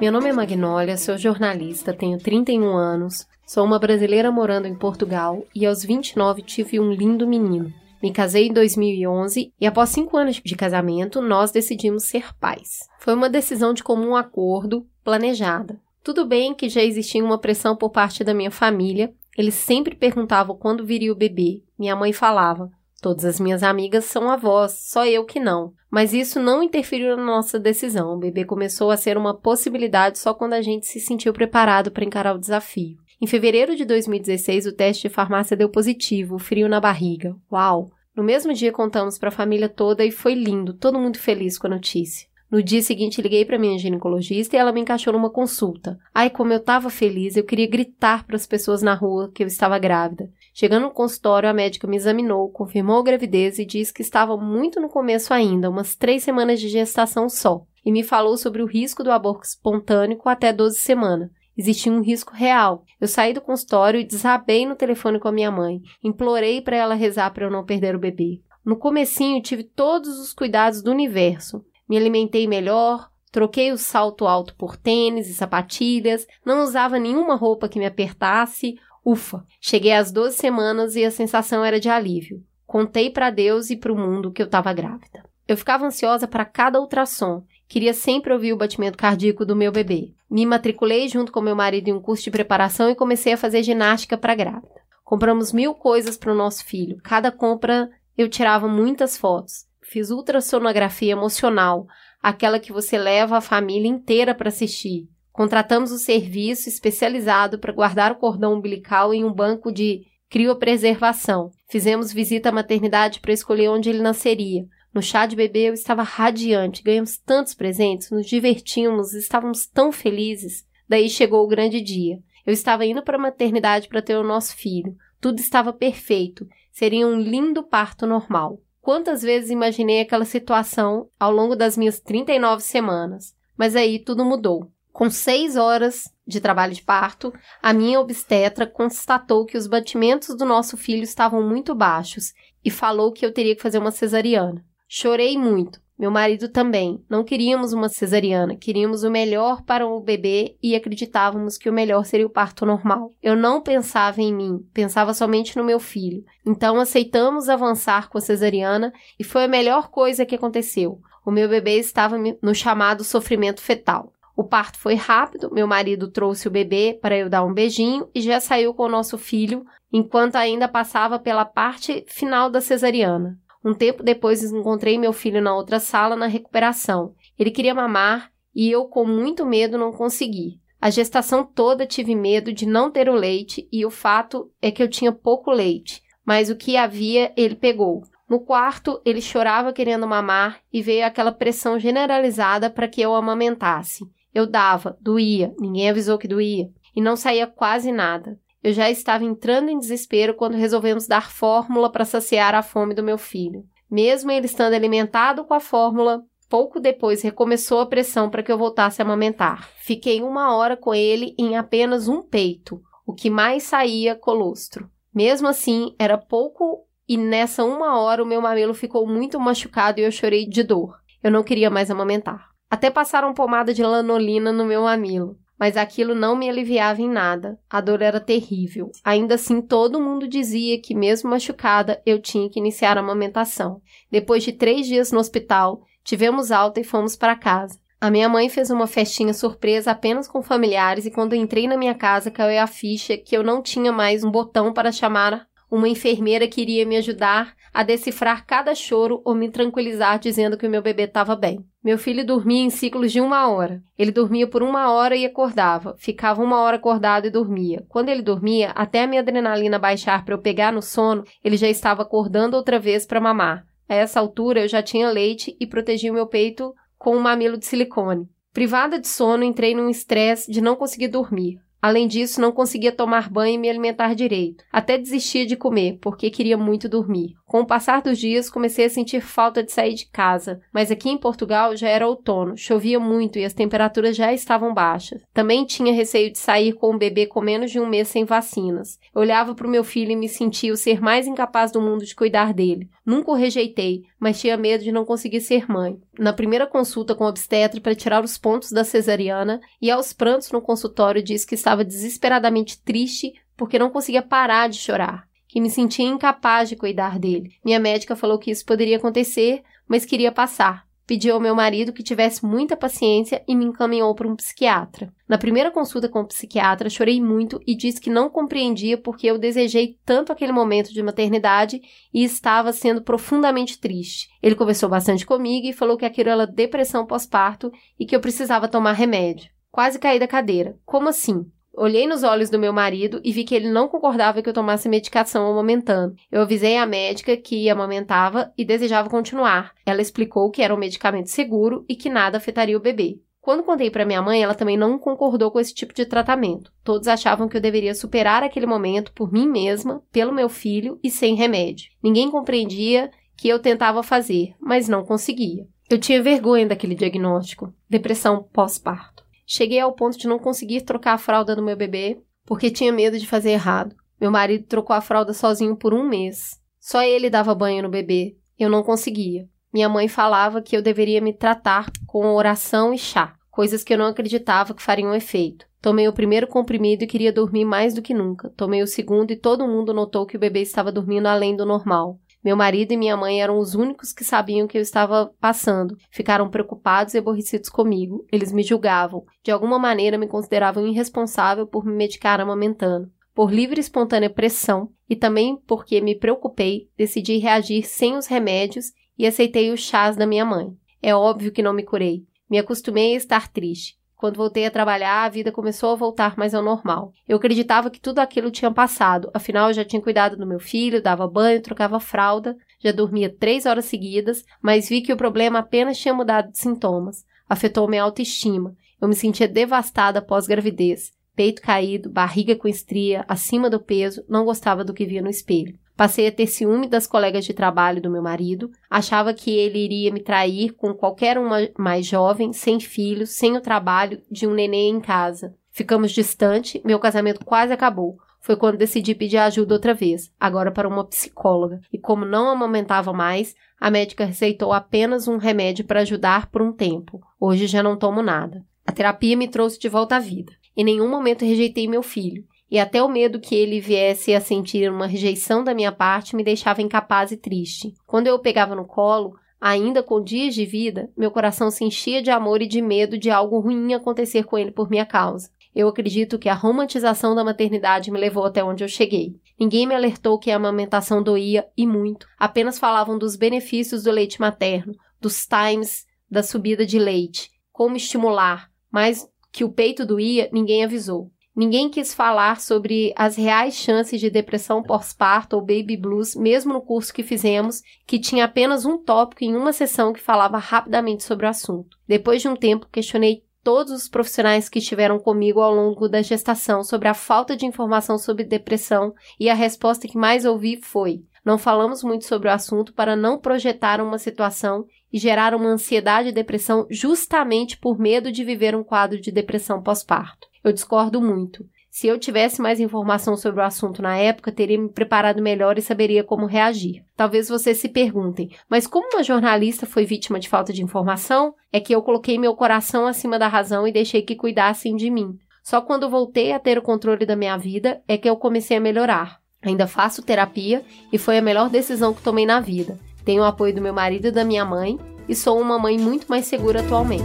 Meu 0.00 0.12
nome 0.12 0.28
é 0.28 0.32
Magnólia, 0.32 0.96
sou 0.96 1.18
jornalista, 1.18 1.92
tenho 1.92 2.16
31 2.16 2.76
anos, 2.76 3.26
sou 3.44 3.64
uma 3.64 3.80
brasileira 3.80 4.30
morando 4.30 4.68
em 4.68 4.74
Portugal 4.76 5.42
e 5.52 5.66
aos 5.66 5.82
29 5.82 6.42
tive 6.42 6.78
um 6.78 6.92
lindo 6.92 7.26
menino. 7.26 7.72
Me 8.00 8.12
casei 8.12 8.46
em 8.46 8.52
2011 8.52 9.52
e 9.60 9.66
após 9.66 9.88
cinco 9.88 10.16
anos 10.16 10.40
de 10.44 10.54
casamento, 10.54 11.20
nós 11.20 11.50
decidimos 11.50 12.04
ser 12.04 12.32
pais. 12.38 12.86
Foi 13.06 13.14
uma 13.14 13.30
decisão 13.30 13.72
de 13.72 13.84
comum 13.84 14.16
acordo, 14.16 14.84
planejada. 15.04 15.80
Tudo 16.02 16.26
bem 16.26 16.52
que 16.52 16.68
já 16.68 16.82
existia 16.82 17.24
uma 17.24 17.38
pressão 17.38 17.76
por 17.76 17.90
parte 17.90 18.24
da 18.24 18.34
minha 18.34 18.50
família, 18.50 19.14
eles 19.38 19.54
sempre 19.54 19.94
perguntavam 19.94 20.56
quando 20.56 20.84
viria 20.84 21.12
o 21.12 21.14
bebê. 21.14 21.62
Minha 21.78 21.94
mãe 21.94 22.12
falava: 22.12 22.68
Todas 23.00 23.24
as 23.24 23.38
minhas 23.38 23.62
amigas 23.62 24.06
são 24.06 24.28
avós, 24.28 24.72
só 24.90 25.06
eu 25.06 25.24
que 25.24 25.38
não. 25.38 25.72
Mas 25.88 26.12
isso 26.12 26.40
não 26.40 26.64
interferiu 26.64 27.16
na 27.16 27.24
nossa 27.24 27.60
decisão. 27.60 28.12
O 28.12 28.18
bebê 28.18 28.44
começou 28.44 28.90
a 28.90 28.96
ser 28.96 29.16
uma 29.16 29.32
possibilidade 29.32 30.18
só 30.18 30.34
quando 30.34 30.54
a 30.54 30.60
gente 30.60 30.84
se 30.84 30.98
sentiu 30.98 31.32
preparado 31.32 31.92
para 31.92 32.04
encarar 32.04 32.34
o 32.34 32.40
desafio. 32.40 32.98
Em 33.22 33.26
fevereiro 33.28 33.76
de 33.76 33.84
2016, 33.84 34.66
o 34.66 34.72
teste 34.72 35.06
de 35.06 35.14
farmácia 35.14 35.56
deu 35.56 35.68
positivo, 35.68 36.40
frio 36.40 36.68
na 36.68 36.80
barriga. 36.80 37.36
Uau! 37.52 37.88
No 38.16 38.24
mesmo 38.24 38.52
dia 38.52 38.72
contamos 38.72 39.16
para 39.16 39.28
a 39.28 39.32
família 39.32 39.68
toda 39.68 40.04
e 40.04 40.10
foi 40.10 40.34
lindo, 40.34 40.74
todo 40.74 40.98
mundo 40.98 41.20
feliz 41.20 41.56
com 41.56 41.68
a 41.68 41.70
notícia. 41.70 42.26
No 42.56 42.62
dia 42.62 42.80
seguinte, 42.80 43.20
liguei 43.20 43.44
para 43.44 43.58
minha 43.58 43.78
ginecologista 43.78 44.56
e 44.56 44.58
ela 44.58 44.72
me 44.72 44.80
encaixou 44.80 45.12
numa 45.12 45.28
consulta. 45.28 45.98
Ai, 46.14 46.30
como 46.30 46.54
eu 46.54 46.56
estava 46.56 46.88
feliz, 46.88 47.36
eu 47.36 47.44
queria 47.44 47.68
gritar 47.68 48.26
para 48.26 48.34
as 48.34 48.46
pessoas 48.46 48.80
na 48.80 48.94
rua 48.94 49.30
que 49.30 49.42
eu 49.42 49.46
estava 49.46 49.78
grávida. 49.78 50.30
Chegando 50.54 50.84
no 50.84 50.90
consultório, 50.90 51.50
a 51.50 51.52
médica 51.52 51.86
me 51.86 51.98
examinou, 51.98 52.48
confirmou 52.48 52.98
a 52.98 53.02
gravidez 53.02 53.58
e 53.58 53.66
disse 53.66 53.92
que 53.92 54.00
estava 54.00 54.38
muito 54.38 54.80
no 54.80 54.88
começo 54.88 55.34
ainda, 55.34 55.68
umas 55.68 55.94
três 55.96 56.22
semanas 56.22 56.58
de 56.58 56.70
gestação 56.70 57.28
só, 57.28 57.60
e 57.84 57.92
me 57.92 58.02
falou 58.02 58.38
sobre 58.38 58.62
o 58.62 58.66
risco 58.66 59.04
do 59.04 59.12
aborto 59.12 59.44
espontâneo 59.44 60.18
até 60.24 60.50
12 60.50 60.78
semanas 60.78 61.28
Existia 61.58 61.92
um 61.92 62.00
risco 62.00 62.32
real. 62.32 62.84
Eu 62.98 63.06
saí 63.06 63.34
do 63.34 63.42
consultório 63.42 64.00
e 64.00 64.04
desabei 64.04 64.64
no 64.64 64.76
telefone 64.76 65.20
com 65.20 65.28
a 65.28 65.32
minha 65.32 65.50
mãe. 65.50 65.82
Implorei 66.02 66.62
para 66.62 66.76
ela 66.76 66.94
rezar 66.94 67.30
para 67.34 67.44
eu 67.44 67.50
não 67.50 67.66
perder 67.66 67.94
o 67.94 67.98
bebê. 67.98 68.40
No 68.64 68.76
comecinho 68.76 69.42
tive 69.42 69.62
todos 69.62 70.18
os 70.18 70.32
cuidados 70.32 70.82
do 70.82 70.90
universo. 70.90 71.62
Me 71.88 71.96
alimentei 71.96 72.46
melhor, 72.46 73.10
troquei 73.30 73.72
o 73.72 73.78
salto 73.78 74.26
alto 74.26 74.54
por 74.56 74.76
tênis 74.76 75.28
e 75.28 75.34
sapatilhas, 75.34 76.26
não 76.44 76.62
usava 76.62 76.98
nenhuma 76.98 77.34
roupa 77.34 77.68
que 77.68 77.78
me 77.78 77.86
apertasse. 77.86 78.78
Ufa! 79.04 79.44
Cheguei 79.60 79.92
às 79.92 80.10
12 80.10 80.36
semanas 80.36 80.96
e 80.96 81.04
a 81.04 81.10
sensação 81.10 81.64
era 81.64 81.78
de 81.78 81.88
alívio. 81.88 82.42
Contei 82.66 83.10
para 83.10 83.30
Deus 83.30 83.70
e 83.70 83.76
para 83.76 83.92
o 83.92 83.98
mundo 83.98 84.32
que 84.32 84.42
eu 84.42 84.46
estava 84.46 84.72
grávida. 84.72 85.24
Eu 85.46 85.56
ficava 85.56 85.86
ansiosa 85.86 86.26
para 86.26 86.44
cada 86.44 86.80
ultrassom 86.80 87.44
Queria 87.68 87.92
sempre 87.92 88.32
ouvir 88.32 88.52
o 88.52 88.56
batimento 88.56 88.96
cardíaco 88.96 89.44
do 89.44 89.56
meu 89.56 89.72
bebê. 89.72 90.12
Me 90.30 90.46
matriculei 90.46 91.08
junto 91.08 91.32
com 91.32 91.40
meu 91.40 91.56
marido 91.56 91.88
em 91.88 91.92
um 91.92 92.00
curso 92.00 92.22
de 92.24 92.30
preparação 92.30 92.88
e 92.88 92.94
comecei 92.94 93.32
a 93.32 93.36
fazer 93.36 93.62
ginástica 93.62 94.16
para 94.16 94.36
grávida. 94.36 94.80
Compramos 95.04 95.52
mil 95.52 95.74
coisas 95.74 96.16
para 96.16 96.32
o 96.32 96.36
nosso 96.36 96.64
filho. 96.64 97.00
Cada 97.02 97.32
compra 97.32 97.90
eu 98.16 98.28
tirava 98.28 98.68
muitas 98.68 99.16
fotos. 99.16 99.66
Fiz 99.88 100.10
ultrassonografia 100.10 101.12
emocional, 101.12 101.86
aquela 102.20 102.58
que 102.58 102.72
você 102.72 102.98
leva 102.98 103.36
a 103.36 103.40
família 103.40 103.88
inteira 103.88 104.34
para 104.34 104.48
assistir. 104.48 105.08
Contratamos 105.32 105.92
um 105.92 105.96
serviço 105.96 106.68
especializado 106.68 107.56
para 107.58 107.72
guardar 107.72 108.10
o 108.10 108.16
cordão 108.16 108.54
umbilical 108.54 109.14
em 109.14 109.24
um 109.24 109.32
banco 109.32 109.70
de 109.70 110.02
criopreservação. 110.28 111.52
Fizemos 111.68 112.12
visita 112.12 112.48
à 112.48 112.52
maternidade 112.52 113.20
para 113.20 113.32
escolher 113.32 113.68
onde 113.68 113.88
ele 113.88 114.02
nasceria. 114.02 114.66
No 114.92 115.00
chá 115.00 115.24
de 115.24 115.36
bebê 115.36 115.68
eu 115.68 115.74
estava 115.74 116.02
radiante, 116.02 116.82
ganhamos 116.82 117.16
tantos 117.18 117.54
presentes, 117.54 118.10
nos 118.10 118.26
divertimos, 118.26 119.14
estávamos 119.14 119.66
tão 119.66 119.92
felizes. 119.92 120.66
Daí 120.88 121.08
chegou 121.08 121.44
o 121.44 121.48
grande 121.48 121.80
dia. 121.80 122.18
Eu 122.44 122.52
estava 122.52 122.84
indo 122.84 123.02
para 123.02 123.16
a 123.16 123.20
maternidade 123.20 123.86
para 123.86 124.02
ter 124.02 124.16
o 124.16 124.24
nosso 124.24 124.56
filho. 124.56 124.96
Tudo 125.20 125.38
estava 125.38 125.72
perfeito. 125.72 126.44
Seria 126.72 127.06
um 127.06 127.20
lindo 127.20 127.62
parto 127.62 128.04
normal. 128.04 128.60
Quantas 128.86 129.20
vezes 129.20 129.50
imaginei 129.50 130.00
aquela 130.00 130.24
situação 130.24 131.10
ao 131.18 131.32
longo 131.32 131.56
das 131.56 131.76
minhas 131.76 131.98
39 131.98 132.62
semanas. 132.62 133.34
Mas 133.58 133.74
aí 133.74 133.98
tudo 133.98 134.24
mudou. 134.24 134.70
Com 134.92 135.10
seis 135.10 135.56
horas 135.56 136.04
de 136.24 136.40
trabalho 136.40 136.72
de 136.72 136.84
parto, 136.84 137.32
a 137.60 137.72
minha 137.72 137.98
obstetra 137.98 138.64
constatou 138.64 139.44
que 139.44 139.58
os 139.58 139.66
batimentos 139.66 140.36
do 140.36 140.44
nosso 140.44 140.76
filho 140.76 141.02
estavam 141.02 141.42
muito 141.42 141.74
baixos 141.74 142.32
e 142.64 142.70
falou 142.70 143.10
que 143.10 143.26
eu 143.26 143.34
teria 143.34 143.56
que 143.56 143.60
fazer 143.60 143.78
uma 143.78 143.90
cesariana. 143.90 144.64
Chorei 144.88 145.36
muito. 145.36 145.80
Meu 145.98 146.10
marido 146.10 146.50
também. 146.50 147.02
Não 147.08 147.24
queríamos 147.24 147.72
uma 147.72 147.88
cesariana, 147.88 148.54
queríamos 148.54 149.02
o 149.02 149.10
melhor 149.10 149.62
para 149.62 149.86
o 149.86 149.98
bebê 150.00 150.56
e 150.62 150.76
acreditávamos 150.76 151.56
que 151.56 151.70
o 151.70 151.72
melhor 151.72 152.04
seria 152.04 152.26
o 152.26 152.30
parto 152.30 152.66
normal. 152.66 153.14
Eu 153.22 153.34
não 153.34 153.62
pensava 153.62 154.20
em 154.20 154.34
mim, 154.34 154.58
pensava 154.74 155.14
somente 155.14 155.56
no 155.56 155.64
meu 155.64 155.80
filho. 155.80 156.22
Então 156.44 156.78
aceitamos 156.78 157.48
avançar 157.48 158.10
com 158.10 158.18
a 158.18 158.20
cesariana 158.20 158.92
e 159.18 159.24
foi 159.24 159.44
a 159.44 159.48
melhor 159.48 159.88
coisa 159.88 160.26
que 160.26 160.34
aconteceu. 160.34 161.00
O 161.24 161.30
meu 161.30 161.48
bebê 161.48 161.78
estava 161.78 162.16
no 162.42 162.54
chamado 162.54 163.02
sofrimento 163.02 163.62
fetal. 163.62 164.12
O 164.36 164.44
parto 164.44 164.78
foi 164.78 164.94
rápido, 164.94 165.50
meu 165.50 165.66
marido 165.66 166.10
trouxe 166.10 166.46
o 166.46 166.50
bebê 166.50 166.98
para 167.00 167.16
eu 167.16 167.30
dar 167.30 167.42
um 167.42 167.54
beijinho 167.54 168.06
e 168.14 168.20
já 168.20 168.38
saiu 168.38 168.74
com 168.74 168.82
o 168.82 168.88
nosso 168.88 169.16
filho, 169.16 169.64
enquanto 169.90 170.36
ainda 170.36 170.68
passava 170.68 171.18
pela 171.18 171.46
parte 171.46 172.04
final 172.06 172.50
da 172.50 172.60
cesariana. 172.60 173.38
Um 173.66 173.74
tempo 173.74 174.04
depois 174.04 174.44
encontrei 174.44 174.96
meu 174.96 175.12
filho 175.12 175.42
na 175.42 175.52
outra 175.52 175.80
sala 175.80 176.14
na 176.14 176.28
recuperação. 176.28 177.16
Ele 177.36 177.50
queria 177.50 177.74
mamar 177.74 178.30
e 178.54 178.70
eu, 178.70 178.84
com 178.84 179.04
muito 179.04 179.44
medo, 179.44 179.76
não 179.76 179.90
consegui. 179.90 180.60
A 180.80 180.88
gestação 180.88 181.44
toda 181.44 181.84
tive 181.84 182.14
medo 182.14 182.52
de 182.52 182.64
não 182.64 182.92
ter 182.92 183.08
o 183.08 183.14
leite 183.14 183.68
e 183.72 183.84
o 183.84 183.90
fato 183.90 184.48
é 184.62 184.70
que 184.70 184.80
eu 184.80 184.88
tinha 184.88 185.10
pouco 185.10 185.50
leite, 185.50 186.00
mas 186.24 186.48
o 186.48 186.54
que 186.54 186.76
havia 186.76 187.32
ele 187.36 187.56
pegou. 187.56 188.02
No 188.30 188.38
quarto, 188.38 189.02
ele 189.04 189.20
chorava 189.20 189.72
querendo 189.72 190.06
mamar 190.06 190.60
e 190.72 190.80
veio 190.80 191.04
aquela 191.04 191.32
pressão 191.32 191.76
generalizada 191.76 192.70
para 192.70 192.86
que 192.86 193.00
eu 193.00 193.16
amamentasse. 193.16 194.04
Eu 194.32 194.46
dava, 194.46 194.96
doía, 195.00 195.52
ninguém 195.58 195.90
avisou 195.90 196.18
que 196.18 196.28
doía, 196.28 196.70
e 196.94 197.00
não 197.00 197.16
saía 197.16 197.48
quase 197.48 197.90
nada. 197.90 198.38
Eu 198.66 198.72
já 198.72 198.90
estava 198.90 199.22
entrando 199.22 199.68
em 199.68 199.78
desespero 199.78 200.34
quando 200.34 200.56
resolvemos 200.56 201.06
dar 201.06 201.30
fórmula 201.30 201.88
para 201.88 202.04
saciar 202.04 202.52
a 202.52 202.64
fome 202.64 202.94
do 202.94 203.02
meu 203.04 203.16
filho. 203.16 203.64
Mesmo 203.88 204.28
ele 204.32 204.46
estando 204.46 204.74
alimentado 204.74 205.44
com 205.44 205.54
a 205.54 205.60
fórmula, 205.60 206.24
pouco 206.50 206.80
depois 206.80 207.22
recomeçou 207.22 207.78
a 207.78 207.86
pressão 207.86 208.28
para 208.28 208.42
que 208.42 208.50
eu 208.50 208.58
voltasse 208.58 209.00
a 209.00 209.04
amamentar. 209.04 209.70
Fiquei 209.76 210.20
uma 210.20 210.52
hora 210.56 210.76
com 210.76 210.92
ele 210.92 211.32
em 211.38 211.56
apenas 211.56 212.08
um 212.08 212.22
peito, 212.22 212.82
o 213.06 213.14
que 213.14 213.30
mais 213.30 213.62
saía 213.62 214.16
colostro. 214.16 214.90
Mesmo 215.14 215.46
assim, 215.46 215.94
era 215.96 216.18
pouco 216.18 216.88
e 217.08 217.16
nessa 217.16 217.62
uma 217.62 218.00
hora 218.00 218.20
o 218.20 218.26
meu 218.26 218.42
mamilo 218.42 218.74
ficou 218.74 219.06
muito 219.06 219.38
machucado 219.38 220.00
e 220.00 220.02
eu 220.02 220.10
chorei 220.10 220.44
de 220.44 220.64
dor. 220.64 220.96
Eu 221.22 221.30
não 221.30 221.44
queria 221.44 221.70
mais 221.70 221.88
amamentar. 221.88 222.48
Até 222.68 222.90
passaram 222.90 223.32
pomada 223.32 223.72
de 223.72 223.84
lanolina 223.84 224.50
no 224.50 224.64
meu 224.64 224.82
mamilo, 224.82 225.38
mas 225.58 225.76
aquilo 225.76 226.14
não 226.14 226.36
me 226.36 226.48
aliviava 226.48 227.00
em 227.00 227.08
nada. 227.08 227.58
A 227.68 227.80
dor 227.80 228.02
era 228.02 228.20
terrível. 228.20 228.90
Ainda 229.04 229.36
assim, 229.36 229.60
todo 229.60 230.00
mundo 230.00 230.28
dizia 230.28 230.80
que, 230.80 230.94
mesmo 230.94 231.30
machucada, 231.30 232.00
eu 232.04 232.20
tinha 232.20 232.48
que 232.48 232.58
iniciar 232.58 232.96
a 232.96 233.00
amamentação. 233.00 233.80
Depois 234.10 234.42
de 234.42 234.52
três 234.52 234.86
dias 234.86 235.12
no 235.12 235.18
hospital, 235.18 235.82
tivemos 236.04 236.50
alta 236.50 236.80
e 236.80 236.84
fomos 236.84 237.16
para 237.16 237.36
casa. 237.36 237.78
A 237.98 238.10
minha 238.10 238.28
mãe 238.28 238.48
fez 238.48 238.70
uma 238.70 238.86
festinha 238.86 239.32
surpresa 239.32 239.90
apenas 239.90 240.28
com 240.28 240.42
familiares 240.42 241.06
e 241.06 241.10
quando 241.10 241.34
entrei 241.34 241.66
na 241.66 241.78
minha 241.78 241.94
casa 241.94 242.30
caiu 242.30 242.62
a 242.62 242.66
ficha 242.66 243.16
que 243.16 243.34
eu 243.36 243.42
não 243.42 243.62
tinha 243.62 243.90
mais 243.90 244.22
um 244.22 244.30
botão 244.30 244.72
para 244.72 244.92
chamar 244.92 245.46
uma 245.76 245.88
enfermeira 245.88 246.48
que 246.48 246.60
iria 246.60 246.86
me 246.86 246.96
ajudar 246.96 247.54
a 247.72 247.82
decifrar 247.82 248.46
cada 248.46 248.74
choro 248.74 249.20
ou 249.24 249.34
me 249.34 249.50
tranquilizar 249.50 250.18
dizendo 250.18 250.56
que 250.56 250.66
o 250.66 250.70
meu 250.70 250.80
bebê 250.80 251.02
estava 251.02 251.36
bem. 251.36 251.64
Meu 251.84 251.98
filho 251.98 252.24
dormia 252.24 252.64
em 252.64 252.70
ciclos 252.70 253.12
de 253.12 253.20
uma 253.20 253.48
hora. 253.48 253.82
Ele 253.98 254.10
dormia 254.10 254.48
por 254.48 254.62
uma 254.62 254.90
hora 254.90 255.14
e 255.14 255.26
acordava. 255.26 255.94
Ficava 255.98 256.42
uma 256.42 256.60
hora 256.60 256.76
acordado 256.76 257.26
e 257.26 257.30
dormia. 257.30 257.84
Quando 257.88 258.08
ele 258.08 258.22
dormia, 258.22 258.70
até 258.70 259.02
a 259.02 259.06
minha 259.06 259.20
adrenalina 259.20 259.78
baixar 259.78 260.24
para 260.24 260.34
eu 260.34 260.38
pegar 260.38 260.72
no 260.72 260.80
sono, 260.80 261.22
ele 261.44 261.58
já 261.58 261.68
estava 261.68 262.02
acordando 262.02 262.56
outra 262.56 262.78
vez 262.78 263.04
para 263.04 263.20
mamar. 263.20 263.66
A 263.88 263.94
essa 263.94 264.18
altura, 264.18 264.60
eu 264.60 264.68
já 264.68 264.82
tinha 264.82 265.10
leite 265.10 265.54
e 265.60 265.66
protegia 265.66 266.10
o 266.10 266.14
meu 266.14 266.26
peito 266.26 266.74
com 266.98 267.14
um 267.14 267.20
mamilo 267.20 267.58
de 267.58 267.66
silicone. 267.66 268.26
Privada 268.52 268.98
de 268.98 269.06
sono, 269.06 269.44
entrei 269.44 269.74
num 269.74 269.90
estresse 269.90 270.50
de 270.50 270.62
não 270.62 270.76
conseguir 270.76 271.08
dormir. 271.08 271.58
Além 271.86 272.08
disso, 272.08 272.40
não 272.40 272.50
conseguia 272.50 272.90
tomar 272.90 273.30
banho 273.30 273.54
e 273.54 273.58
me 273.58 273.70
alimentar 273.70 274.12
direito. 274.12 274.64
Até 274.72 274.98
desistia 274.98 275.46
de 275.46 275.54
comer, 275.54 276.00
porque 276.02 276.30
queria 276.30 276.58
muito 276.58 276.88
dormir. 276.88 277.36
Com 277.48 277.60
o 277.60 277.66
passar 277.66 278.02
dos 278.02 278.18
dias, 278.18 278.50
comecei 278.50 278.86
a 278.86 278.90
sentir 278.90 279.20
falta 279.20 279.62
de 279.62 279.70
sair 279.70 279.94
de 279.94 280.06
casa, 280.06 280.60
mas 280.72 280.90
aqui 280.90 281.08
em 281.08 281.16
Portugal 281.16 281.76
já 281.76 281.88
era 281.88 282.06
outono, 282.06 282.56
chovia 282.56 282.98
muito 282.98 283.38
e 283.38 283.44
as 283.44 283.52
temperaturas 283.52 284.16
já 284.16 284.32
estavam 284.32 284.74
baixas. 284.74 285.22
Também 285.32 285.64
tinha 285.64 285.94
receio 285.94 286.32
de 286.32 286.38
sair 286.38 286.72
com 286.72 286.92
o 286.92 286.98
bebê 286.98 287.24
com 287.24 287.40
menos 287.40 287.70
de 287.70 287.78
um 287.78 287.86
mês 287.86 288.08
sem 288.08 288.24
vacinas. 288.24 288.98
Eu 289.14 289.20
olhava 289.20 289.54
para 289.54 289.66
o 289.66 289.70
meu 289.70 289.84
filho 289.84 290.10
e 290.10 290.16
me 290.16 290.28
sentia 290.28 290.72
o 290.72 290.76
ser 290.76 291.00
mais 291.00 291.28
incapaz 291.28 291.70
do 291.70 291.80
mundo 291.80 292.04
de 292.04 292.16
cuidar 292.16 292.52
dele. 292.52 292.90
Nunca 293.04 293.30
o 293.30 293.34
rejeitei, 293.34 294.02
mas 294.18 294.40
tinha 294.40 294.56
medo 294.56 294.82
de 294.82 294.90
não 294.90 295.04
conseguir 295.04 295.40
ser 295.40 295.70
mãe. 295.70 296.00
Na 296.18 296.32
primeira 296.32 296.66
consulta 296.66 297.14
com 297.14 297.22
o 297.22 297.28
obstetra 297.28 297.80
para 297.80 297.94
tirar 297.94 298.24
os 298.24 298.36
pontos 298.36 298.72
da 298.72 298.82
cesariana 298.82 299.60
e 299.80 299.88
aos 299.88 300.12
prantos 300.12 300.50
no 300.50 300.60
consultório 300.60 301.22
disse 301.22 301.46
que 301.46 301.54
estava 301.54 301.84
desesperadamente 301.84 302.82
triste 302.82 303.34
porque 303.56 303.78
não 303.78 303.88
conseguia 303.88 304.20
parar 304.20 304.68
de 304.68 304.78
chorar 304.78 305.26
que 305.56 305.60
me 305.62 305.70
sentia 305.70 306.04
incapaz 306.04 306.68
de 306.68 306.76
cuidar 306.76 307.18
dele. 307.18 307.54
Minha 307.64 307.80
médica 307.80 308.14
falou 308.14 308.38
que 308.38 308.50
isso 308.50 308.62
poderia 308.62 308.98
acontecer, 308.98 309.62
mas 309.88 310.04
queria 310.04 310.30
passar. 310.30 310.84
Pediu 311.06 311.32
ao 311.32 311.40
meu 311.40 311.54
marido 311.54 311.94
que 311.94 312.02
tivesse 312.02 312.44
muita 312.44 312.76
paciência 312.76 313.42
e 313.48 313.56
me 313.56 313.64
encaminhou 313.64 314.14
para 314.14 314.28
um 314.28 314.36
psiquiatra. 314.36 315.10
Na 315.26 315.38
primeira 315.38 315.70
consulta 315.70 316.10
com 316.10 316.20
o 316.20 316.26
psiquiatra, 316.26 316.90
chorei 316.90 317.22
muito 317.22 317.58
e 317.66 317.74
disse 317.74 317.98
que 317.98 318.10
não 318.10 318.28
compreendia 318.28 318.98
porque 318.98 319.26
eu 319.28 319.38
desejei 319.38 319.96
tanto 320.04 320.30
aquele 320.30 320.52
momento 320.52 320.92
de 320.92 321.02
maternidade 321.02 321.80
e 322.12 322.22
estava 322.22 322.70
sendo 322.70 323.00
profundamente 323.00 323.80
triste. 323.80 324.28
Ele 324.42 324.56
conversou 324.56 324.90
bastante 324.90 325.24
comigo 325.24 325.66
e 325.66 325.72
falou 325.72 325.96
que 325.96 326.04
aquilo 326.04 326.28
era 326.28 326.46
depressão 326.46 327.06
pós-parto 327.06 327.72
e 327.98 328.04
que 328.04 328.14
eu 328.14 328.20
precisava 328.20 328.68
tomar 328.68 328.92
remédio. 328.92 329.48
Quase 329.70 329.98
caí 329.98 330.18
da 330.18 330.28
cadeira. 330.28 330.78
Como 330.84 331.08
assim? 331.08 331.50
Olhei 331.76 332.06
nos 332.06 332.22
olhos 332.22 332.48
do 332.48 332.58
meu 332.58 332.72
marido 332.72 333.20
e 333.22 333.30
vi 333.30 333.44
que 333.44 333.54
ele 333.54 333.70
não 333.70 333.86
concordava 333.86 334.40
que 334.40 334.48
eu 334.48 334.54
tomasse 334.54 334.88
medicação 334.88 335.46
amamentando. 335.46 336.16
Eu 336.32 336.40
avisei 336.40 336.78
a 336.78 336.86
médica 336.86 337.36
que 337.36 337.68
amamentava 337.68 338.50
e 338.56 338.64
desejava 338.64 339.10
continuar. 339.10 339.74
Ela 339.84 340.00
explicou 340.00 340.50
que 340.50 340.62
era 340.62 340.74
um 340.74 340.78
medicamento 340.78 341.28
seguro 341.28 341.84
e 341.86 341.94
que 341.94 342.08
nada 342.08 342.38
afetaria 342.38 342.78
o 342.78 342.80
bebê. 342.80 343.20
Quando 343.42 343.62
contei 343.62 343.90
para 343.90 344.06
minha 344.06 344.22
mãe, 344.22 344.42
ela 344.42 344.54
também 344.54 344.76
não 344.76 344.98
concordou 344.98 345.50
com 345.50 345.60
esse 345.60 345.74
tipo 345.74 345.92
de 345.92 346.06
tratamento. 346.06 346.72
Todos 346.82 347.06
achavam 347.08 347.46
que 347.46 347.58
eu 347.58 347.60
deveria 347.60 347.94
superar 347.94 348.42
aquele 348.42 348.66
momento 348.66 349.12
por 349.12 349.30
mim 349.30 349.46
mesma, 349.46 350.02
pelo 350.10 350.32
meu 350.32 350.48
filho 350.48 350.98
e 351.04 351.10
sem 351.10 351.34
remédio. 351.34 351.90
Ninguém 352.02 352.30
compreendia 352.30 353.10
que 353.36 353.48
eu 353.48 353.58
tentava 353.58 354.02
fazer, 354.02 354.54
mas 354.58 354.88
não 354.88 355.04
conseguia. 355.04 355.68
Eu 355.90 355.98
tinha 356.00 356.22
vergonha 356.22 356.66
daquele 356.66 356.94
diagnóstico, 356.94 357.72
depressão 357.88 358.48
pós-parto. 358.50 359.25
Cheguei 359.46 359.78
ao 359.78 359.92
ponto 359.92 360.18
de 360.18 360.26
não 360.26 360.38
conseguir 360.38 360.82
trocar 360.82 361.12
a 361.14 361.18
fralda 361.18 361.54
do 361.54 361.62
meu 361.62 361.76
bebê 361.76 362.20
porque 362.44 362.70
tinha 362.70 362.92
medo 362.92 363.18
de 363.18 363.26
fazer 363.26 363.50
errado. 363.50 363.94
Meu 364.20 364.30
marido 364.30 364.64
trocou 364.66 364.94
a 364.94 365.00
fralda 365.00 365.32
sozinho 365.32 365.76
por 365.76 365.94
um 365.94 366.08
mês. 366.08 366.60
Só 366.80 367.02
ele 367.02 367.30
dava 367.30 367.54
banho 367.54 367.82
no 367.82 367.88
bebê. 367.88 368.36
Eu 368.58 368.70
não 368.70 368.82
conseguia. 368.82 369.48
Minha 369.72 369.88
mãe 369.88 370.08
falava 370.08 370.62
que 370.62 370.76
eu 370.76 370.80
deveria 370.80 371.20
me 371.20 371.32
tratar 371.32 371.90
com 372.06 372.34
oração 372.34 372.94
e 372.94 372.98
chá, 372.98 373.34
coisas 373.50 373.84
que 373.84 373.92
eu 373.92 373.98
não 373.98 374.06
acreditava 374.06 374.72
que 374.72 374.82
fariam 374.82 375.14
efeito. 375.14 375.66
Tomei 375.82 376.08
o 376.08 376.12
primeiro 376.12 376.46
comprimido 376.46 377.04
e 377.04 377.06
queria 377.06 377.32
dormir 377.32 377.64
mais 377.64 377.92
do 377.92 378.00
que 378.00 378.14
nunca. 378.14 378.50
Tomei 378.56 378.82
o 378.82 378.86
segundo 378.86 379.32
e 379.32 379.36
todo 379.36 379.68
mundo 379.68 379.92
notou 379.92 380.24
que 380.24 380.36
o 380.36 380.40
bebê 380.40 380.62
estava 380.62 380.90
dormindo 380.90 381.26
além 381.26 381.54
do 381.54 381.66
normal. 381.66 382.18
Meu 382.46 382.56
marido 382.56 382.92
e 382.92 382.96
minha 382.96 383.16
mãe 383.16 383.42
eram 383.42 383.58
os 383.58 383.74
únicos 383.74 384.12
que 384.12 384.22
sabiam 384.22 384.68
que 384.68 384.78
eu 384.78 384.82
estava 384.82 385.34
passando. 385.40 385.96
Ficaram 386.12 386.48
preocupados 386.48 387.12
e 387.12 387.18
aborrecidos 387.18 387.68
comigo. 387.68 388.24
Eles 388.30 388.52
me 388.52 388.62
julgavam. 388.62 389.24
De 389.42 389.50
alguma 389.50 389.80
maneira 389.80 390.16
me 390.16 390.28
consideravam 390.28 390.86
irresponsável 390.86 391.66
por 391.66 391.84
me 391.84 391.92
medicar 391.92 392.40
amamentando. 392.40 393.10
Por 393.34 393.52
livre 393.52 393.80
e 393.80 393.82
espontânea 393.82 394.30
pressão 394.30 394.90
e 395.10 395.16
também 395.16 395.60
porque 395.66 396.00
me 396.00 396.16
preocupei, 396.16 396.88
decidi 396.96 397.36
reagir 397.38 397.82
sem 397.82 398.16
os 398.16 398.28
remédios 398.28 398.92
e 399.18 399.26
aceitei 399.26 399.72
os 399.72 399.80
chás 399.80 400.14
da 400.14 400.24
minha 400.24 400.44
mãe. 400.44 400.68
É 401.02 401.12
óbvio 401.12 401.50
que 401.50 401.64
não 401.64 401.72
me 401.72 401.82
curei. 401.82 402.22
Me 402.48 402.60
acostumei 402.60 403.14
a 403.14 403.16
estar 403.16 403.48
triste. 403.48 403.96
Quando 404.16 404.38
voltei 404.38 404.64
a 404.64 404.70
trabalhar, 404.70 405.24
a 405.24 405.28
vida 405.28 405.52
começou 405.52 405.92
a 405.92 405.94
voltar 405.94 406.38
mais 406.38 406.54
ao 406.54 406.62
normal. 406.62 407.12
Eu 407.28 407.36
acreditava 407.36 407.90
que 407.90 408.00
tudo 408.00 408.18
aquilo 408.18 408.50
tinha 408.50 408.70
passado, 408.70 409.30
afinal 409.34 409.68
eu 409.68 409.74
já 409.74 409.84
tinha 409.84 410.00
cuidado 410.00 410.36
do 410.36 410.46
meu 410.46 410.58
filho, 410.58 411.02
dava 411.02 411.28
banho, 411.28 411.60
trocava 411.60 412.00
fralda, 412.00 412.56
já 412.82 412.92
dormia 412.92 413.28
três 413.28 413.66
horas 413.66 413.84
seguidas, 413.84 414.42
mas 414.62 414.88
vi 414.88 415.02
que 415.02 415.12
o 415.12 415.16
problema 415.16 415.58
apenas 415.58 415.98
tinha 415.98 416.14
mudado 416.14 416.50
de 416.50 416.58
sintomas. 416.58 417.24
Afetou 417.48 417.86
minha 417.86 418.02
autoestima. 418.02 418.74
Eu 419.00 419.06
me 419.06 419.14
sentia 419.14 419.46
devastada 419.46 420.20
após 420.20 420.46
gravidez. 420.46 421.12
Peito 421.34 421.60
caído, 421.60 422.08
barriga 422.08 422.56
com 422.56 422.66
estria, 422.66 423.22
acima 423.28 423.68
do 423.68 423.78
peso, 423.78 424.24
não 424.26 424.46
gostava 424.46 424.82
do 424.82 424.94
que 424.94 425.04
via 425.04 425.20
no 425.20 425.28
espelho. 425.28 425.78
Passei 425.96 426.28
a 426.28 426.32
ter 426.32 426.46
ciúme 426.46 426.88
das 426.88 427.06
colegas 427.06 427.44
de 427.44 427.54
trabalho 427.54 428.02
do 428.02 428.10
meu 428.10 428.22
marido, 428.22 428.70
achava 428.90 429.32
que 429.32 429.50
ele 429.50 429.78
iria 429.78 430.12
me 430.12 430.20
trair 430.20 430.72
com 430.74 430.92
qualquer 430.92 431.38
uma 431.38 431.68
mais 431.78 432.04
jovem, 432.04 432.52
sem 432.52 432.78
filhos, 432.78 433.30
sem 433.30 433.56
o 433.56 433.62
trabalho 433.62 434.20
de 434.30 434.46
um 434.46 434.52
neném 434.52 434.90
em 434.90 435.00
casa. 435.00 435.54
Ficamos 435.70 436.12
distante, 436.12 436.82
meu 436.84 436.98
casamento 436.98 437.44
quase 437.44 437.72
acabou. 437.72 438.18
Foi 438.40 438.56
quando 438.56 438.76
decidi 438.76 439.14
pedir 439.14 439.38
ajuda 439.38 439.74
outra 439.74 439.94
vez, 439.94 440.30
agora 440.38 440.70
para 440.70 440.86
uma 440.86 441.04
psicóloga. 441.04 441.80
E 441.92 441.98
como 441.98 442.24
não 442.24 442.48
amamentava 442.48 443.12
mais, 443.12 443.56
a 443.80 443.90
médica 443.90 444.24
receitou 444.24 444.72
apenas 444.72 445.26
um 445.26 445.36
remédio 445.36 445.84
para 445.84 446.02
ajudar 446.02 446.50
por 446.50 446.62
um 446.62 446.72
tempo. 446.72 447.20
Hoje 447.40 447.66
já 447.66 447.82
não 447.82 447.96
tomo 447.96 448.22
nada. 448.22 448.64
A 448.86 448.92
terapia 448.92 449.36
me 449.36 449.48
trouxe 449.48 449.78
de 449.78 449.88
volta 449.88 450.16
à 450.16 450.18
vida. 450.18 450.52
Em 450.76 450.84
nenhum 450.84 451.08
momento 451.08 451.44
rejeitei 451.44 451.88
meu 451.88 452.02
filho, 452.02 452.44
e 452.70 452.78
até 452.78 453.02
o 453.02 453.08
medo 453.08 453.40
que 453.40 453.54
ele 453.54 453.80
viesse 453.80 454.34
a 454.34 454.40
sentir 454.40 454.90
uma 454.90 455.06
rejeição 455.06 455.62
da 455.62 455.74
minha 455.74 455.92
parte 455.92 456.34
me 456.34 456.42
deixava 456.42 456.82
incapaz 456.82 457.30
e 457.30 457.36
triste. 457.36 457.94
Quando 458.06 458.26
eu 458.26 458.34
o 458.34 458.40
pegava 458.40 458.74
no 458.74 458.84
colo, 458.84 459.34
ainda 459.60 460.02
com 460.02 460.22
dias 460.22 460.54
de 460.54 460.64
vida, 460.64 461.10
meu 461.16 461.30
coração 461.30 461.70
se 461.70 461.84
enchia 461.84 462.20
de 462.20 462.30
amor 462.30 462.60
e 462.60 462.66
de 462.66 462.82
medo 462.82 463.16
de 463.16 463.30
algo 463.30 463.60
ruim 463.60 463.94
acontecer 463.94 464.44
com 464.44 464.58
ele 464.58 464.70
por 464.70 464.90
minha 464.90 465.06
causa. 465.06 465.50
Eu 465.74 465.88
acredito 465.88 466.38
que 466.38 466.48
a 466.48 466.54
romantização 466.54 467.34
da 467.34 467.44
maternidade 467.44 468.10
me 468.10 468.18
levou 468.18 468.46
até 468.46 468.64
onde 468.64 468.82
eu 468.82 468.88
cheguei. 468.88 469.34
Ninguém 469.60 469.86
me 469.86 469.94
alertou 469.94 470.38
que 470.38 470.50
a 470.50 470.56
amamentação 470.56 471.22
doía 471.22 471.66
e 471.76 471.86
muito. 471.86 472.26
Apenas 472.38 472.78
falavam 472.78 473.18
dos 473.18 473.36
benefícios 473.36 474.02
do 474.02 474.10
leite 474.10 474.40
materno, 474.40 474.94
dos 475.20 475.46
times 475.46 476.06
da 476.30 476.42
subida 476.42 476.86
de 476.86 476.98
leite, 476.98 477.50
como 477.70 477.96
estimular, 477.96 478.70
mas 478.90 479.28
que 479.52 479.64
o 479.64 479.72
peito 479.72 480.06
doía, 480.06 480.48
ninguém 480.50 480.82
avisou. 480.82 481.30
Ninguém 481.56 481.88
quis 481.88 482.12
falar 482.12 482.60
sobre 482.60 483.14
as 483.16 483.34
reais 483.34 483.72
chances 483.72 484.20
de 484.20 484.28
depressão 484.28 484.82
pós-parto 484.82 485.56
ou 485.56 485.62
baby 485.62 485.96
blues, 485.96 486.36
mesmo 486.36 486.74
no 486.74 486.82
curso 486.82 487.14
que 487.14 487.22
fizemos, 487.22 487.80
que 488.06 488.18
tinha 488.18 488.44
apenas 488.44 488.84
um 488.84 488.98
tópico 488.98 489.42
em 489.42 489.56
uma 489.56 489.72
sessão 489.72 490.12
que 490.12 490.20
falava 490.20 490.58
rapidamente 490.58 491.24
sobre 491.24 491.46
o 491.46 491.48
assunto. 491.48 491.96
Depois 492.06 492.42
de 492.42 492.48
um 492.48 492.54
tempo, 492.54 492.86
questionei 492.92 493.42
todos 493.64 493.90
os 493.90 494.06
profissionais 494.06 494.68
que 494.68 494.80
estiveram 494.80 495.18
comigo 495.18 495.60
ao 495.60 495.74
longo 495.74 496.10
da 496.10 496.20
gestação 496.20 496.84
sobre 496.84 497.08
a 497.08 497.14
falta 497.14 497.56
de 497.56 497.64
informação 497.64 498.18
sobre 498.18 498.44
depressão 498.44 499.14
e 499.40 499.48
a 499.48 499.54
resposta 499.54 500.06
que 500.06 500.18
mais 500.18 500.44
ouvi 500.44 500.78
foi: 500.82 501.24
não 501.42 501.56
falamos 501.56 502.02
muito 502.02 502.26
sobre 502.26 502.48
o 502.48 502.52
assunto 502.52 502.92
para 502.92 503.16
não 503.16 503.38
projetar 503.38 504.00
uma 504.00 504.18
situação 504.18 504.84
e 505.12 505.18
gerar 505.18 505.54
uma 505.54 505.68
ansiedade 505.68 506.28
e 506.28 506.32
depressão 506.32 506.86
justamente 506.90 507.78
por 507.78 507.98
medo 507.98 508.30
de 508.32 508.44
viver 508.44 508.74
um 508.74 508.84
quadro 508.84 509.20
de 509.20 509.30
depressão 509.30 509.82
pós-parto. 509.82 510.46
Eu 510.62 510.72
discordo 510.72 511.20
muito. 511.20 511.64
Se 511.90 512.06
eu 512.06 512.18
tivesse 512.18 512.60
mais 512.60 512.78
informação 512.78 513.38
sobre 513.38 513.60
o 513.62 513.64
assunto 513.64 514.02
na 514.02 514.18
época, 514.18 514.52
teria 514.52 514.78
me 514.78 514.90
preparado 514.90 515.40
melhor 515.40 515.78
e 515.78 515.80
saberia 515.80 516.22
como 516.22 516.44
reagir. 516.44 517.02
Talvez 517.16 517.48
vocês 517.48 517.78
se 517.78 517.88
perguntem, 517.88 518.50
mas 518.68 518.86
como 518.86 519.08
uma 519.14 519.22
jornalista 519.22 519.86
foi 519.86 520.04
vítima 520.04 520.38
de 520.38 520.46
falta 520.46 520.74
de 520.74 520.82
informação? 520.82 521.54
É 521.72 521.80
que 521.80 521.94
eu 521.94 522.02
coloquei 522.02 522.38
meu 522.38 522.54
coração 522.54 523.06
acima 523.06 523.38
da 523.38 523.48
razão 523.48 523.88
e 523.88 523.92
deixei 523.92 524.20
que 524.20 524.36
cuidassem 524.36 524.94
de 524.94 525.08
mim. 525.10 525.38
Só 525.62 525.80
quando 525.80 526.10
voltei 526.10 526.52
a 526.52 526.58
ter 526.58 526.76
o 526.76 526.82
controle 526.82 527.24
da 527.24 527.34
minha 527.34 527.56
vida 527.56 528.02
é 528.06 528.18
que 528.18 528.28
eu 528.28 528.36
comecei 528.36 528.76
a 528.76 528.80
melhorar. 528.80 529.40
Ainda 529.62 529.86
faço 529.86 530.22
terapia 530.22 530.84
e 531.10 531.16
foi 531.16 531.38
a 531.38 531.42
melhor 531.42 531.70
decisão 531.70 532.12
que 532.12 532.22
tomei 532.22 532.44
na 532.44 532.60
vida. 532.60 532.98
Tenho 533.26 533.42
o 533.42 533.44
apoio 533.44 533.74
do 533.74 533.82
meu 533.82 533.92
marido 533.92 534.28
e 534.28 534.30
da 534.30 534.44
minha 534.44 534.64
mãe 534.64 535.00
e 535.28 535.34
sou 535.34 535.60
uma 535.60 535.76
mãe 535.80 535.98
muito 535.98 536.26
mais 536.28 536.46
segura 536.46 536.80
atualmente. 536.80 537.24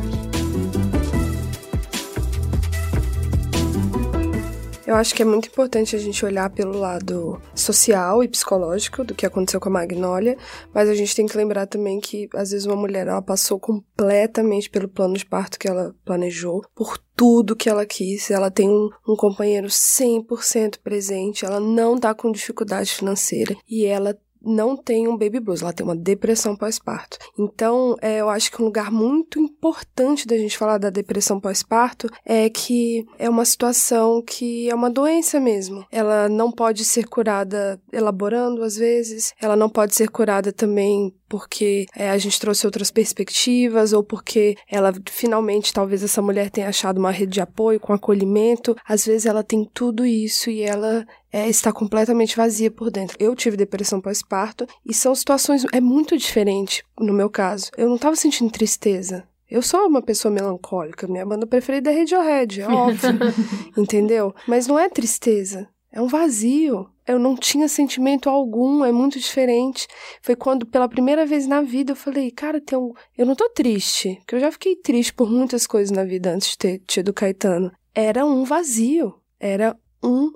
Eu 4.87 4.95
acho 4.95 5.13
que 5.13 5.21
é 5.21 5.25
muito 5.25 5.47
importante 5.47 5.95
a 5.95 5.99
gente 5.99 6.25
olhar 6.25 6.49
pelo 6.49 6.77
lado 6.77 7.39
social 7.53 8.23
e 8.23 8.27
psicológico 8.27 9.03
do 9.03 9.13
que 9.13 9.27
aconteceu 9.27 9.59
com 9.59 9.69
a 9.69 9.73
Magnólia, 9.73 10.37
mas 10.73 10.89
a 10.89 10.95
gente 10.95 11.15
tem 11.15 11.27
que 11.27 11.37
lembrar 11.37 11.67
também 11.67 11.99
que 11.99 12.27
às 12.33 12.49
vezes 12.49 12.65
uma 12.65 12.75
mulher 12.75 13.07
ela 13.07 13.21
passou 13.21 13.59
completamente 13.59 14.71
pelo 14.71 14.89
plano 14.89 15.13
de 15.13 15.25
parto 15.25 15.59
que 15.59 15.69
ela 15.69 15.95
planejou, 16.03 16.65
por 16.75 16.97
tudo 17.15 17.55
que 17.55 17.69
ela 17.69 17.85
quis, 17.85 18.31
ela 18.31 18.49
tem 18.49 18.67
um, 18.67 18.89
um 19.07 19.15
companheiro 19.15 19.67
100% 19.67 20.79
presente, 20.83 21.45
ela 21.45 21.59
não 21.59 21.95
tá 21.97 22.13
com 22.15 22.31
dificuldade 22.31 22.91
financeira 22.91 23.55
e 23.69 23.85
ela 23.85 24.17
não 24.43 24.75
tem 24.75 25.07
um 25.07 25.17
baby 25.17 25.39
blues, 25.39 25.61
ela 25.61 25.73
tem 25.73 25.85
uma 25.85 25.95
depressão 25.95 26.55
pós-parto. 26.55 27.17
Então, 27.37 27.95
é, 28.01 28.21
eu 28.21 28.29
acho 28.29 28.51
que 28.51 28.61
um 28.61 28.65
lugar 28.65 28.91
muito 28.91 29.39
importante 29.39 30.27
da 30.27 30.37
gente 30.37 30.57
falar 30.57 30.77
da 30.77 30.89
depressão 30.89 31.39
pós-parto 31.39 32.09
é 32.25 32.49
que 32.49 33.05
é 33.17 33.29
uma 33.29 33.45
situação 33.45 34.21
que 34.21 34.69
é 34.69 34.75
uma 34.75 34.89
doença 34.89 35.39
mesmo. 35.39 35.85
Ela 35.91 36.27
não 36.27 36.51
pode 36.51 36.83
ser 36.83 37.07
curada 37.07 37.79
elaborando, 37.91 38.63
às 38.63 38.75
vezes, 38.75 39.33
ela 39.39 39.55
não 39.55 39.69
pode 39.69 39.95
ser 39.95 40.09
curada 40.09 40.51
também 40.51 41.13
porque 41.31 41.85
é, 41.95 42.09
a 42.09 42.17
gente 42.17 42.37
trouxe 42.37 42.65
outras 42.65 42.91
perspectivas 42.91 43.93
ou 43.93 44.03
porque 44.03 44.57
ela 44.69 44.91
finalmente 45.09 45.71
talvez 45.71 46.03
essa 46.03 46.21
mulher 46.21 46.49
tenha 46.49 46.67
achado 46.67 46.97
uma 46.97 47.09
rede 47.09 47.31
de 47.31 47.39
apoio 47.39 47.79
com 47.79 47.93
acolhimento. 47.93 48.75
Às 48.85 49.05
vezes 49.05 49.25
ela 49.25 49.41
tem 49.41 49.63
tudo 49.73 50.05
isso 50.05 50.49
e 50.49 50.61
ela 50.61 51.05
é, 51.31 51.47
está 51.47 51.71
completamente 51.71 52.35
vazia 52.35 52.69
por 52.69 52.91
dentro. 52.91 53.15
Eu 53.17 53.33
tive 53.33 53.55
depressão 53.55 54.01
pós-parto 54.01 54.67
e 54.85 54.93
são 54.93 55.15
situações 55.15 55.65
é 55.71 55.79
muito 55.79 56.17
diferente 56.17 56.83
no 56.99 57.13
meu 57.13 57.29
caso. 57.29 57.71
Eu 57.77 57.87
não 57.87 57.95
estava 57.95 58.17
sentindo 58.17 58.51
tristeza. 58.51 59.23
Eu 59.49 59.61
sou 59.61 59.87
uma 59.87 60.01
pessoa 60.01 60.33
melancólica, 60.33 61.07
minha 61.07 61.25
banda 61.25 61.47
preferida 61.47 61.93
é 61.93 61.97
Radiohead, 61.97 62.61
é 62.61 62.67
óbvio, 62.67 63.19
entendeu? 63.77 64.35
Mas 64.45 64.67
não 64.67 64.77
é 64.77 64.89
tristeza, 64.89 65.69
é 65.93 66.01
um 66.01 66.07
vazio. 66.07 66.89
Eu 67.07 67.17
não 67.17 67.35
tinha 67.35 67.67
sentimento 67.67 68.29
algum, 68.29 68.85
é 68.85 68.91
muito 68.91 69.19
diferente. 69.19 69.87
Foi 70.21 70.35
quando, 70.35 70.65
pela 70.65 70.87
primeira 70.87 71.25
vez 71.25 71.47
na 71.47 71.61
vida, 71.61 71.91
eu 71.91 71.95
falei, 71.95 72.31
cara, 72.31 72.61
tem 72.61 72.77
um... 72.77 72.93
eu 73.17 73.25
não 73.25 73.35
tô 73.35 73.49
triste, 73.49 74.15
porque 74.19 74.35
eu 74.35 74.39
já 74.39 74.51
fiquei 74.51 74.75
triste 74.75 75.13
por 75.13 75.29
muitas 75.29 75.65
coisas 75.65 75.95
na 75.95 76.03
vida 76.03 76.31
antes 76.31 76.51
de 76.51 76.57
ter 76.57 76.79
tido 76.87 77.13
Caetano. 77.13 77.71
Era 77.93 78.25
um 78.25 78.43
vazio, 78.43 79.15
era 79.39 79.75
um 80.03 80.31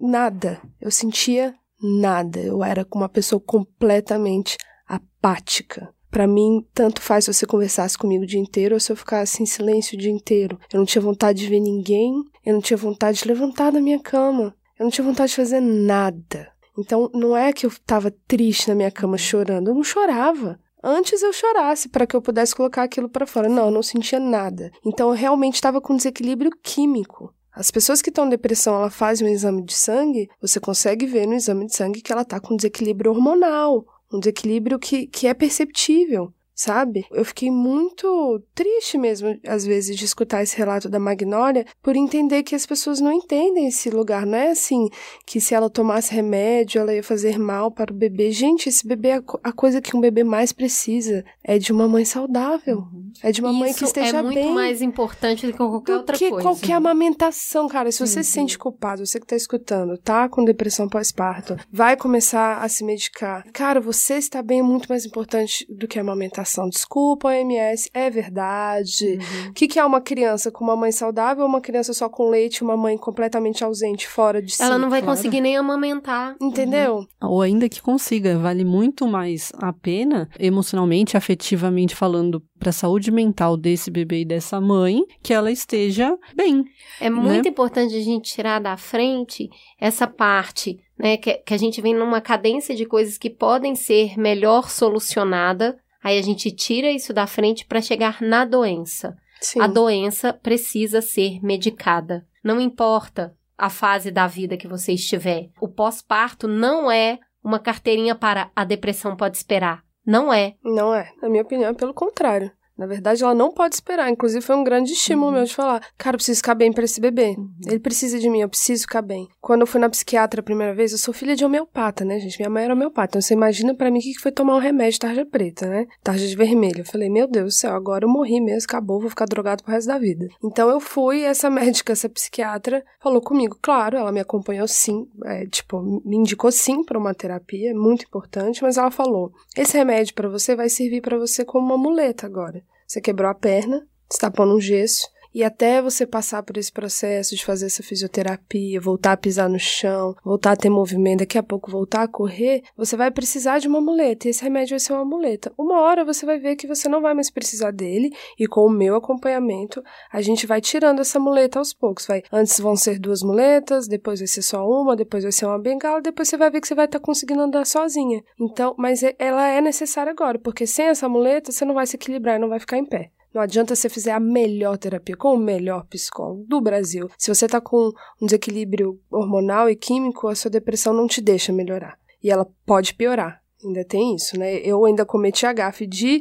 nada. 0.00 0.60
Eu 0.80 0.90
sentia 0.90 1.54
nada. 1.80 2.40
Eu 2.40 2.62
era 2.62 2.86
uma 2.94 3.08
pessoa 3.08 3.40
completamente 3.40 4.56
apática. 4.86 5.92
Para 6.10 6.26
mim, 6.26 6.66
tanto 6.72 7.02
faz 7.02 7.24
se 7.26 7.32
você 7.32 7.46
conversasse 7.46 7.96
comigo 7.96 8.24
o 8.24 8.26
dia 8.26 8.40
inteiro 8.40 8.74
ou 8.74 8.80
se 8.80 8.90
eu 8.90 8.96
ficasse 8.96 9.42
em 9.42 9.46
silêncio 9.46 9.96
o 9.96 10.00
dia 10.00 10.10
inteiro. 10.10 10.58
Eu 10.72 10.78
não 10.78 10.86
tinha 10.86 11.02
vontade 11.02 11.40
de 11.40 11.48
ver 11.48 11.60
ninguém, 11.60 12.12
eu 12.44 12.54
não 12.54 12.62
tinha 12.62 12.78
vontade 12.78 13.18
de 13.18 13.28
levantar 13.28 13.70
da 13.70 13.80
minha 13.80 13.98
cama. 13.98 14.54
Eu 14.78 14.84
não 14.84 14.90
tinha 14.90 15.04
vontade 15.04 15.30
de 15.30 15.36
fazer 15.36 15.60
nada. 15.60 16.52
Então, 16.78 17.10
não 17.12 17.36
é 17.36 17.52
que 17.52 17.66
eu 17.66 17.70
estava 17.70 18.10
triste 18.28 18.68
na 18.68 18.74
minha 18.74 18.90
cama 18.90 19.18
chorando, 19.18 19.68
eu 19.68 19.74
não 19.74 19.82
chorava. 19.82 20.58
Antes 20.82 21.22
eu 21.22 21.32
chorasse 21.32 21.88
para 21.88 22.06
que 22.06 22.14
eu 22.14 22.22
pudesse 22.22 22.54
colocar 22.54 22.84
aquilo 22.84 23.08
para 23.08 23.26
fora. 23.26 23.48
Não, 23.48 23.66
eu 23.66 23.70
não 23.72 23.82
sentia 23.82 24.20
nada. 24.20 24.70
Então, 24.86 25.08
eu 25.08 25.14
realmente 25.14 25.56
estava 25.56 25.80
com 25.80 25.96
desequilíbrio 25.96 26.52
químico. 26.62 27.34
As 27.52 27.72
pessoas 27.72 28.00
que 28.00 28.10
estão 28.10 28.26
em 28.26 28.30
depressão, 28.30 28.76
ela 28.76 28.88
faz 28.88 29.20
um 29.20 29.26
exame 29.26 29.64
de 29.64 29.74
sangue, 29.74 30.28
você 30.40 30.60
consegue 30.60 31.06
ver 31.06 31.26
no 31.26 31.34
exame 31.34 31.66
de 31.66 31.74
sangue 31.74 32.00
que 32.00 32.12
ela 32.12 32.22
está 32.22 32.38
com 32.38 32.54
desequilíbrio 32.54 33.10
hormonal, 33.10 33.84
um 34.12 34.20
desequilíbrio 34.20 34.78
que, 34.78 35.08
que 35.08 35.26
é 35.26 35.34
perceptível 35.34 36.32
sabe? 36.58 37.06
Eu 37.12 37.24
fiquei 37.24 37.50
muito 37.52 38.42
triste 38.52 38.98
mesmo, 38.98 39.38
às 39.46 39.64
vezes, 39.64 39.96
de 39.96 40.04
escutar 40.04 40.42
esse 40.42 40.56
relato 40.58 40.88
da 40.88 40.98
Magnólia, 40.98 41.64
por 41.80 41.94
entender 41.94 42.42
que 42.42 42.54
as 42.56 42.66
pessoas 42.66 43.00
não 43.00 43.12
entendem 43.12 43.68
esse 43.68 43.88
lugar. 43.90 44.26
Não 44.26 44.36
é 44.36 44.50
assim 44.50 44.88
que 45.24 45.40
se 45.40 45.54
ela 45.54 45.70
tomasse 45.70 46.12
remédio, 46.12 46.80
ela 46.80 46.92
ia 46.92 47.02
fazer 47.02 47.38
mal 47.38 47.70
para 47.70 47.92
o 47.92 47.96
bebê. 47.96 48.32
Gente, 48.32 48.68
esse 48.68 48.84
bebê, 48.86 49.08
é 49.10 49.22
a 49.44 49.52
coisa 49.52 49.80
que 49.80 49.96
um 49.96 50.00
bebê 50.00 50.24
mais 50.24 50.52
precisa 50.52 51.24
é 51.44 51.58
de 51.58 51.72
uma 51.72 51.86
mãe 51.86 52.04
saudável. 52.04 52.78
Uhum. 52.78 53.12
É 53.22 53.30
de 53.30 53.40
uma 53.40 53.50
Isso 53.50 53.58
mãe 53.60 53.72
que 53.74 53.84
esteja 53.84 54.18
é 54.18 54.22
muito 54.22 54.34
bem. 54.34 54.52
mais 54.52 54.82
importante 54.82 55.46
do 55.46 55.52
que 55.52 55.58
qualquer 55.58 55.92
do 55.92 55.98
outra 55.98 56.18
que 56.18 56.28
coisa. 56.28 56.42
qualquer 56.42 56.72
amamentação, 56.74 57.68
cara. 57.68 57.92
Se 57.92 58.04
você 58.04 58.18
Uhum. 58.18 58.24
se 58.24 58.30
sente 58.30 58.58
culpado, 58.58 59.06
você 59.06 59.20
que 59.20 59.26
tá 59.26 59.36
escutando, 59.36 59.96
tá 59.98 60.28
com 60.28 60.44
depressão 60.44 60.88
pós-parto, 60.88 61.56
vai 61.70 61.96
começar 61.96 62.58
a 62.58 62.68
se 62.68 62.82
medicar. 62.84 63.44
Cara, 63.52 63.80
você 63.80 64.14
está 64.14 64.42
bem 64.42 64.58
é 64.58 64.62
muito 64.62 64.88
mais 64.88 65.04
importante 65.06 65.64
do 65.68 65.86
que 65.86 65.98
a 65.98 66.02
amamentação. 66.02 66.47
Desculpa, 66.68 67.28
OMS, 67.28 67.90
é 67.92 68.10
verdade. 68.10 69.18
Uhum. 69.18 69.50
O 69.50 69.52
que, 69.52 69.68
que 69.68 69.78
é 69.78 69.84
uma 69.84 70.00
criança 70.00 70.50
com 70.50 70.64
uma 70.64 70.76
mãe 70.76 70.92
saudável 70.92 71.44
ou 71.44 71.48
uma 71.48 71.60
criança 71.60 71.92
só 71.92 72.08
com 72.08 72.28
leite 72.28 72.58
e 72.58 72.62
uma 72.62 72.76
mãe 72.76 72.96
completamente 72.96 73.64
ausente, 73.64 74.08
fora 74.08 74.40
de 74.40 74.54
si? 74.54 74.62
Ela 74.62 74.78
não 74.78 74.90
vai 74.90 75.02
claro. 75.02 75.16
conseguir 75.16 75.40
nem 75.40 75.56
amamentar. 75.56 76.36
Entendeu? 76.40 77.06
Ou 77.20 77.42
ainda 77.42 77.68
que 77.68 77.82
consiga, 77.82 78.38
vale 78.38 78.64
muito 78.64 79.06
mais 79.06 79.52
a 79.58 79.72
pena, 79.72 80.28
emocionalmente, 80.38 81.16
afetivamente 81.16 81.94
falando, 81.94 82.42
para 82.58 82.70
a 82.70 82.72
saúde 82.72 83.10
mental 83.10 83.56
desse 83.56 83.90
bebê 83.90 84.20
e 84.20 84.24
dessa 84.24 84.60
mãe, 84.60 85.00
que 85.22 85.32
ela 85.32 85.50
esteja 85.50 86.16
bem. 86.34 86.64
É 87.00 87.08
muito 87.08 87.48
importante 87.48 87.94
a 87.94 88.00
gente 88.00 88.32
tirar 88.32 88.58
da 88.58 88.76
frente 88.76 89.48
essa 89.80 90.06
parte, 90.06 90.78
né? 90.98 91.16
Que, 91.16 91.34
que 91.34 91.54
a 91.54 91.56
gente 91.56 91.80
vem 91.80 91.94
numa 91.94 92.20
cadência 92.20 92.74
de 92.74 92.84
coisas 92.84 93.16
que 93.16 93.30
podem 93.30 93.74
ser 93.74 94.18
melhor 94.18 94.68
solucionada. 94.70 95.78
Aí 96.02 96.18
a 96.18 96.22
gente 96.22 96.50
tira 96.50 96.90
isso 96.90 97.12
da 97.12 97.26
frente 97.26 97.66
para 97.66 97.80
chegar 97.80 98.20
na 98.20 98.44
doença. 98.44 99.16
Sim. 99.40 99.60
A 99.60 99.66
doença 99.66 100.32
precisa 100.32 101.00
ser 101.00 101.40
medicada. 101.42 102.26
Não 102.42 102.60
importa 102.60 103.36
a 103.56 103.68
fase 103.68 104.10
da 104.10 104.26
vida 104.26 104.56
que 104.56 104.68
você 104.68 104.92
estiver. 104.92 105.50
O 105.60 105.68
pós-parto 105.68 106.46
não 106.46 106.90
é 106.90 107.18
uma 107.42 107.58
carteirinha 107.58 108.14
para 108.14 108.50
a 108.54 108.64
depressão 108.64 109.16
pode 109.16 109.36
esperar. 109.36 109.82
Não 110.06 110.32
é. 110.32 110.54
Não 110.64 110.94
é. 110.94 111.12
Na 111.20 111.28
minha 111.28 111.42
opinião, 111.42 111.70
é 111.70 111.74
pelo 111.74 111.92
contrário. 111.92 112.50
Na 112.78 112.86
verdade, 112.86 113.24
ela 113.24 113.34
não 113.34 113.50
pode 113.50 113.74
esperar. 113.74 114.08
Inclusive, 114.08 114.40
foi 114.40 114.54
um 114.54 114.62
grande 114.62 114.92
estímulo 114.92 115.32
meu 115.32 115.42
de 115.42 115.52
falar: 115.52 115.82
cara, 115.98 116.14
eu 116.14 116.18
preciso 116.18 116.38
ficar 116.38 116.54
bem 116.54 116.72
pra 116.72 116.84
esse 116.84 117.00
bebê. 117.00 117.36
Ele 117.66 117.80
precisa 117.80 118.20
de 118.20 118.30
mim, 118.30 118.40
eu 118.40 118.48
preciso 118.48 118.82
ficar 118.82 119.02
bem. 119.02 119.28
Quando 119.40 119.62
eu 119.62 119.66
fui 119.66 119.80
na 119.80 119.90
psiquiatra 119.90 120.40
a 120.40 120.44
primeira 120.44 120.72
vez, 120.72 120.92
eu 120.92 120.98
sou 120.98 121.12
filha 121.12 121.34
de 121.34 121.44
homeopata, 121.44 122.04
né, 122.04 122.20
gente? 122.20 122.38
Minha 122.38 122.48
mãe 122.48 122.64
era 122.64 122.74
homeopata. 122.74 123.10
Então, 123.10 123.20
você 123.20 123.34
imagina 123.34 123.74
pra 123.74 123.90
mim 123.90 123.98
o 123.98 124.02
que 124.02 124.14
foi 124.20 124.30
tomar 124.30 124.54
um 124.54 124.60
remédio 124.60 125.00
tarja 125.00 125.26
preta, 125.26 125.66
né? 125.66 125.86
Tarja 126.04 126.28
de 126.28 126.36
vermelho. 126.36 126.82
Eu 126.82 126.84
falei: 126.84 127.10
meu 127.10 127.26
Deus 127.26 127.46
do 127.46 127.58
céu, 127.58 127.74
agora 127.74 128.04
eu 128.04 128.08
morri 128.08 128.40
mesmo, 128.40 128.66
acabou, 128.68 129.00
vou 129.00 129.10
ficar 129.10 129.26
drogado 129.26 129.64
pro 129.64 129.72
resto 129.72 129.88
da 129.88 129.98
vida. 129.98 130.28
Então, 130.44 130.70
eu 130.70 130.78
fui, 130.78 131.22
essa 131.22 131.50
médica, 131.50 131.92
essa 131.92 132.08
psiquiatra, 132.08 132.84
falou 133.02 133.20
comigo. 133.20 133.58
Claro, 133.60 133.96
ela 133.96 134.12
me 134.12 134.20
acompanhou 134.20 134.68
sim, 134.68 135.08
é, 135.24 135.46
tipo, 135.46 135.82
me 135.82 136.16
indicou 136.16 136.52
sim 136.52 136.84
pra 136.84 136.98
uma 136.98 137.12
terapia, 137.12 137.74
muito 137.74 138.04
importante, 138.04 138.62
mas 138.62 138.76
ela 138.76 138.92
falou: 138.92 139.32
esse 139.56 139.76
remédio 139.76 140.14
pra 140.14 140.28
você 140.28 140.54
vai 140.54 140.68
servir 140.68 141.00
pra 141.00 141.18
você 141.18 141.44
como 141.44 141.66
uma 141.66 141.76
muleta 141.76 142.24
agora. 142.24 142.62
Você 142.88 143.02
quebrou 143.02 143.30
a 143.30 143.34
perna, 143.34 143.86
está 144.10 144.30
pondo 144.30 144.56
um 144.56 144.60
gesso, 144.60 145.06
e 145.38 145.44
até 145.44 145.80
você 145.80 146.04
passar 146.04 146.42
por 146.42 146.56
esse 146.56 146.72
processo 146.72 147.36
de 147.36 147.44
fazer 147.44 147.66
essa 147.66 147.80
fisioterapia, 147.80 148.80
voltar 148.80 149.12
a 149.12 149.16
pisar 149.16 149.48
no 149.48 149.56
chão, 149.56 150.16
voltar 150.24 150.50
a 150.50 150.56
ter 150.56 150.68
movimento, 150.68 151.20
daqui 151.20 151.38
a 151.38 151.44
pouco 151.44 151.70
voltar 151.70 152.02
a 152.02 152.08
correr, 152.08 152.64
você 152.76 152.96
vai 152.96 153.08
precisar 153.08 153.60
de 153.60 153.68
uma 153.68 153.80
muleta. 153.80 154.26
E 154.26 154.30
esse 154.30 154.42
remédio 154.42 154.70
vai 154.70 154.80
ser 154.80 154.94
uma 154.94 155.04
muleta. 155.04 155.52
Uma 155.56 155.80
hora 155.80 156.04
você 156.04 156.26
vai 156.26 156.40
ver 156.40 156.56
que 156.56 156.66
você 156.66 156.88
não 156.88 157.00
vai 157.00 157.14
mais 157.14 157.30
precisar 157.30 157.70
dele, 157.70 158.10
e 158.36 158.48
com 158.48 158.66
o 158.66 158.68
meu 158.68 158.96
acompanhamento, 158.96 159.80
a 160.12 160.20
gente 160.20 160.44
vai 160.44 160.60
tirando 160.60 160.98
essa 160.98 161.20
muleta 161.20 161.60
aos 161.60 161.72
poucos. 161.72 162.04
Vai, 162.08 162.24
antes 162.32 162.58
vão 162.58 162.74
ser 162.74 162.98
duas 162.98 163.22
muletas, 163.22 163.86
depois 163.86 164.18
vai 164.18 164.26
ser 164.26 164.42
só 164.42 164.68
uma, 164.68 164.96
depois 164.96 165.22
vai 165.22 165.30
ser 165.30 165.46
uma 165.46 165.60
bengala, 165.60 166.02
depois 166.02 166.28
você 166.28 166.36
vai 166.36 166.50
ver 166.50 166.60
que 166.60 166.66
você 166.66 166.74
vai 166.74 166.86
estar 166.86 166.98
conseguindo 166.98 167.42
andar 167.42 167.64
sozinha. 167.64 168.24
Então, 168.40 168.74
mas 168.76 169.04
ela 169.16 169.46
é 169.46 169.60
necessária 169.60 170.10
agora, 170.10 170.36
porque 170.36 170.66
sem 170.66 170.86
essa 170.86 171.08
muleta 171.08 171.52
você 171.52 171.64
não 171.64 171.74
vai 171.74 171.86
se 171.86 171.94
equilibrar 171.94 172.34
e 172.34 172.40
não 172.40 172.48
vai 172.48 172.58
ficar 172.58 172.76
em 172.76 172.84
pé. 172.84 173.12
Não 173.38 173.44
adianta 173.44 173.76
você 173.76 173.88
fizer 173.88 174.10
a 174.10 174.18
melhor 174.18 174.76
terapia 174.76 175.16
com 175.16 175.32
o 175.32 175.38
melhor 175.38 175.86
psicólogo 175.86 176.44
do 176.48 176.60
Brasil. 176.60 177.08
Se 177.16 177.32
você 177.32 177.46
tá 177.46 177.60
com 177.60 177.92
um 178.20 178.26
desequilíbrio 178.26 179.00
hormonal 179.08 179.70
e 179.70 179.76
químico, 179.76 180.26
a 180.26 180.34
sua 180.34 180.50
depressão 180.50 180.92
não 180.92 181.06
te 181.06 181.20
deixa 181.20 181.52
melhorar. 181.52 181.96
E 182.20 182.32
ela 182.32 182.50
pode 182.66 182.94
piorar. 182.94 183.40
Ainda 183.64 183.84
tem 183.84 184.16
isso, 184.16 184.36
né? 184.36 184.56
Eu 184.56 184.84
ainda 184.84 185.06
cometi 185.06 185.46
a 185.46 185.52
gafe 185.52 185.86
de 185.86 186.20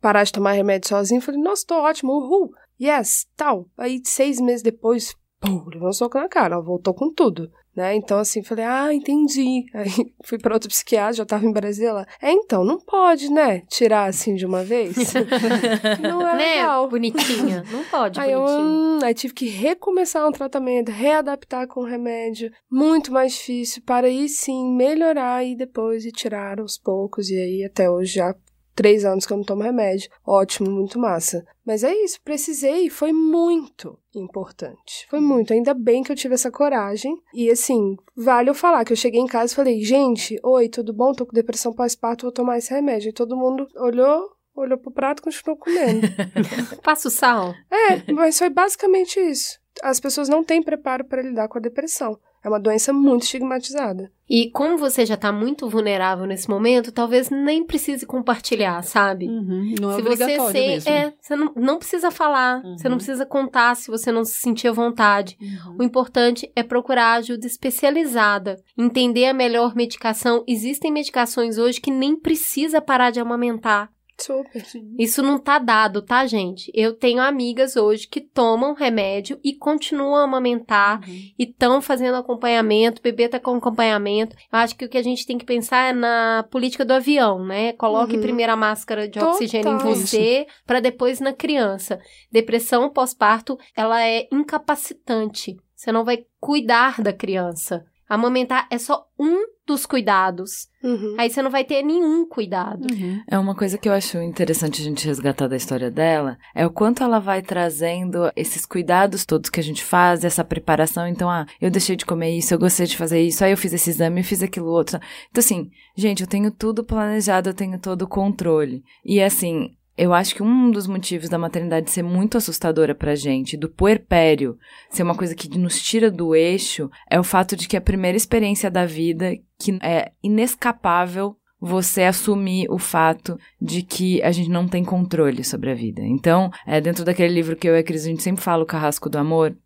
parar 0.00 0.24
de 0.24 0.32
tomar 0.32 0.54
remédio 0.54 0.88
sozinho. 0.88 1.20
Falei, 1.20 1.40
nossa, 1.40 1.64
tô 1.64 1.76
ótimo, 1.76 2.14
uhul, 2.14 2.50
yes, 2.82 3.28
tal. 3.36 3.68
Aí, 3.78 4.02
seis 4.04 4.40
meses 4.40 4.60
depois, 4.60 5.14
pum, 5.40 5.66
levou 5.72 5.90
um 5.90 5.92
soco 5.92 6.18
na 6.18 6.28
cara, 6.28 6.56
ela 6.56 6.64
voltou 6.64 6.92
com 6.92 7.14
tudo. 7.14 7.48
Né? 7.76 7.94
Então, 7.94 8.18
assim, 8.18 8.42
falei, 8.42 8.64
ah, 8.64 8.92
entendi. 8.92 9.66
Aí 9.74 9.90
fui 10.24 10.38
para 10.38 10.54
outro 10.54 10.70
psiquiatra, 10.70 11.12
já 11.12 11.26
tava 11.26 11.44
em 11.44 11.52
Brasília. 11.52 11.90
Ela, 11.90 12.06
é, 12.22 12.32
então, 12.32 12.64
não 12.64 12.80
pode, 12.80 13.30
né? 13.30 13.60
Tirar 13.68 14.06
assim 14.06 14.34
de 14.34 14.46
uma 14.46 14.64
vez. 14.64 14.96
não 16.00 16.26
é 16.26 16.36
né, 16.36 16.54
legal. 16.56 16.88
bonitinha? 16.88 17.62
Não 17.70 17.84
pode, 17.84 18.18
Aí, 18.18 18.32
eu, 18.32 18.40
bonitinha. 18.40 18.64
hum, 18.64 18.98
aí 19.02 19.12
tive 19.12 19.34
que 19.34 19.46
recomeçar 19.46 20.26
um 20.26 20.32
tratamento, 20.32 20.90
readaptar 20.90 21.68
com 21.68 21.80
o 21.80 21.84
remédio, 21.84 22.50
muito 22.70 23.12
mais 23.12 23.32
difícil, 23.32 23.82
para 23.84 24.06
aí 24.06 24.26
sim 24.26 24.74
melhorar 24.74 25.44
e 25.44 25.54
depois 25.54 26.06
ir 26.06 26.12
tirar 26.12 26.58
aos 26.60 26.78
poucos. 26.78 27.28
E 27.28 27.36
aí 27.36 27.64
até 27.64 27.90
hoje 27.90 28.14
já 28.14 28.34
três 28.76 29.04
anos 29.04 29.26
que 29.26 29.32
eu 29.32 29.38
não 29.38 29.44
tomo 29.44 29.62
remédio. 29.62 30.10
Ótimo, 30.24 30.70
muito 30.70 30.98
massa. 30.98 31.44
Mas 31.64 31.82
é 31.82 31.92
isso, 31.92 32.20
precisei 32.22 32.86
e 32.86 32.90
foi 32.90 33.12
muito 33.12 33.98
importante. 34.14 35.06
Foi 35.10 35.18
muito. 35.18 35.52
Ainda 35.52 35.74
bem 35.74 36.02
que 36.02 36.12
eu 36.12 36.16
tive 36.16 36.34
essa 36.34 36.50
coragem. 36.50 37.16
E 37.34 37.50
assim, 37.50 37.96
vale 38.14 38.50
eu 38.50 38.54
falar 38.54 38.84
que 38.84 38.92
eu 38.92 38.96
cheguei 38.96 39.20
em 39.20 39.26
casa 39.26 39.52
e 39.52 39.56
falei, 39.56 39.82
gente, 39.82 40.38
oi, 40.44 40.68
tudo 40.68 40.92
bom? 40.92 41.12
Tô 41.12 41.26
com 41.26 41.32
depressão 41.32 41.72
pós-parto, 41.72 42.26
vou 42.26 42.32
tomar 42.32 42.58
esse 42.58 42.72
remédio. 42.72 43.08
E 43.08 43.12
todo 43.12 43.36
mundo 43.36 43.66
olhou, 43.76 44.30
olhou 44.54 44.78
pro 44.78 44.92
prato 44.92 45.20
e 45.20 45.22
continuou 45.22 45.58
comendo. 45.58 46.06
Passa 46.84 47.08
o 47.08 47.10
sal. 47.10 47.54
É, 47.70 48.12
mas 48.12 48.38
foi 48.38 48.50
basicamente 48.50 49.18
isso. 49.18 49.58
As 49.82 50.00
pessoas 50.00 50.28
não 50.28 50.42
têm 50.42 50.62
preparo 50.62 51.04
para 51.04 51.22
lidar 51.22 51.48
com 51.48 51.58
a 51.58 51.60
depressão. 51.60 52.18
É 52.46 52.48
uma 52.48 52.60
doença 52.60 52.92
muito 52.92 53.24
estigmatizada. 53.24 54.08
E 54.30 54.50
como 54.52 54.78
você 54.78 55.04
já 55.04 55.16
tá 55.16 55.32
muito 55.32 55.68
vulnerável 55.68 56.26
nesse 56.26 56.48
momento, 56.48 56.92
talvez 56.92 57.28
nem 57.28 57.64
precise 57.64 58.06
compartilhar, 58.06 58.82
sabe? 58.82 59.26
Uhum, 59.26 59.74
não 59.80 59.90
é 59.90 59.96
se 59.96 60.02
você 60.02 60.12
obrigatório 60.12 60.52
sei, 60.52 60.68
mesmo. 60.68 60.90
é, 60.90 61.12
você 61.20 61.34
não, 61.34 61.52
não 61.56 61.78
precisa 61.78 62.10
falar, 62.12 62.62
você 62.62 62.88
não 62.88 62.98
precisa 62.98 63.26
contar 63.26 63.74
se 63.74 63.90
você 63.90 64.12
não 64.12 64.24
se 64.24 64.34
sentir 64.34 64.68
à 64.68 64.72
vontade. 64.72 65.36
Uhum. 65.40 65.76
O 65.80 65.82
importante 65.82 66.48
é 66.54 66.62
procurar 66.62 67.14
ajuda 67.14 67.46
especializada, 67.46 68.56
entender 68.78 69.26
a 69.26 69.34
melhor 69.34 69.74
medicação. 69.74 70.44
Existem 70.46 70.92
medicações 70.92 71.58
hoje 71.58 71.80
que 71.80 71.90
nem 71.90 72.16
precisa 72.16 72.80
parar 72.80 73.10
de 73.10 73.18
amamentar. 73.18 73.90
Super. 74.18 74.64
Isso 74.98 75.22
não 75.22 75.38
tá 75.38 75.58
dado, 75.58 76.00
tá, 76.00 76.26
gente? 76.26 76.72
Eu 76.74 76.94
tenho 76.94 77.20
amigas 77.20 77.76
hoje 77.76 78.08
que 78.08 78.20
tomam 78.20 78.72
remédio 78.74 79.38
e 79.44 79.54
continuam 79.54 80.16
a 80.16 80.24
amamentar 80.24 81.00
e 81.38 81.44
estão 81.44 81.82
fazendo 81.82 82.16
acompanhamento, 82.16 83.00
o 83.00 83.02
bebê 83.02 83.28
tá 83.28 83.38
com 83.38 83.54
acompanhamento. 83.56 84.34
Eu 84.52 84.58
acho 84.58 84.74
que 84.74 84.84
o 84.84 84.88
que 84.88 84.96
a 84.98 85.02
gente 85.02 85.26
tem 85.26 85.36
que 85.36 85.44
pensar 85.44 85.90
é 85.90 85.92
na 85.92 86.46
política 86.50 86.84
do 86.84 86.92
avião, 86.94 87.44
né? 87.44 87.72
Coloque 87.74 88.16
Uhum. 88.16 88.22
primeiro 88.22 88.52
a 88.52 88.56
máscara 88.56 89.06
de 89.06 89.18
Total. 89.18 89.34
oxigênio 89.34 89.72
em 89.72 89.78
você, 89.78 90.46
para 90.66 90.80
depois 90.80 91.20
na 91.20 91.32
criança. 91.34 91.98
Depressão 92.32 92.88
pós-parto, 92.90 93.58
ela 93.76 94.02
é 94.02 94.26
incapacitante. 94.32 95.56
Você 95.74 95.92
não 95.92 96.04
vai 96.04 96.24
cuidar 96.40 97.02
da 97.02 97.12
criança. 97.12 97.84
Amamentar 98.08 98.66
é 98.70 98.78
só 98.78 99.06
um 99.18 99.46
dos 99.66 99.84
cuidados. 99.84 100.68
Uhum. 100.82 101.16
Aí 101.18 101.28
você 101.28 101.42
não 101.42 101.50
vai 101.50 101.64
ter 101.64 101.82
nenhum 101.82 102.24
cuidado. 102.24 102.86
É 103.28 103.36
uma 103.36 103.54
coisa 103.54 103.76
que 103.76 103.88
eu 103.88 103.92
acho 103.92 104.18
interessante 104.18 104.80
a 104.80 104.84
gente 104.84 105.04
resgatar 105.04 105.48
da 105.48 105.56
história 105.56 105.90
dela, 105.90 106.38
é 106.54 106.64
o 106.64 106.70
quanto 106.70 107.02
ela 107.02 107.18
vai 107.18 107.42
trazendo 107.42 108.30
esses 108.36 108.64
cuidados 108.64 109.24
todos 109.24 109.50
que 109.50 109.58
a 109.58 109.62
gente 109.62 109.82
faz, 109.82 110.24
essa 110.24 110.44
preparação. 110.44 111.08
Então, 111.08 111.28
ah, 111.28 111.46
eu 111.60 111.70
deixei 111.70 111.96
de 111.96 112.06
comer 112.06 112.30
isso, 112.36 112.54
eu 112.54 112.58
gostei 112.58 112.86
de 112.86 112.96
fazer 112.96 113.20
isso, 113.20 113.44
aí 113.44 113.50
eu 113.50 113.56
fiz 113.56 113.72
esse 113.72 113.90
exame, 113.90 114.20
eu 114.20 114.24
fiz 114.24 114.42
aquilo 114.42 114.68
outro. 114.68 115.00
Então, 115.30 115.40
assim, 115.40 115.70
gente, 115.96 116.22
eu 116.22 116.28
tenho 116.28 116.50
tudo 116.52 116.84
planejado, 116.84 117.48
eu 117.48 117.54
tenho 117.54 117.78
todo 117.80 118.02
o 118.02 118.08
controle. 118.08 118.84
E, 119.04 119.20
assim, 119.20 119.76
eu 119.96 120.12
acho 120.12 120.34
que 120.34 120.42
um 120.42 120.70
dos 120.70 120.86
motivos 120.86 121.28
da 121.28 121.38
maternidade 121.38 121.90
ser 121.90 122.02
muito 122.02 122.36
assustadora 122.36 122.94
pra 122.94 123.14
gente, 123.14 123.56
do 123.56 123.68
puerpério 123.68 124.58
ser 124.90 125.02
uma 125.02 125.14
coisa 125.14 125.34
que 125.34 125.58
nos 125.58 125.80
tira 125.80 126.10
do 126.10 126.34
eixo, 126.34 126.90
é 127.10 127.18
o 127.18 127.24
fato 127.24 127.56
de 127.56 127.66
que 127.66 127.76
a 127.76 127.80
primeira 127.80 128.16
experiência 128.16 128.70
da 128.70 128.84
vida, 128.84 129.32
que 129.58 129.78
é 129.82 130.12
inescapável 130.22 131.36
você 131.58 132.02
assumir 132.02 132.70
o 132.70 132.78
fato 132.78 133.38
de 133.60 133.82
que 133.82 134.22
a 134.22 134.30
gente 134.30 134.50
não 134.50 134.68
tem 134.68 134.84
controle 134.84 135.42
sobre 135.42 135.70
a 135.70 135.74
vida. 135.74 136.02
Então, 136.02 136.50
é, 136.66 136.80
dentro 136.80 137.04
daquele 137.04 137.32
livro 137.32 137.56
que 137.56 137.66
eu 137.66 137.74
e 137.74 137.78
a 137.78 137.82
Cris, 137.82 138.04
a 138.04 138.08
gente 138.08 138.22
sempre 138.22 138.42
fala, 138.42 138.62
o 138.62 138.66
Carrasco 138.66 139.08
do 139.08 139.18
Amor, 139.18 139.56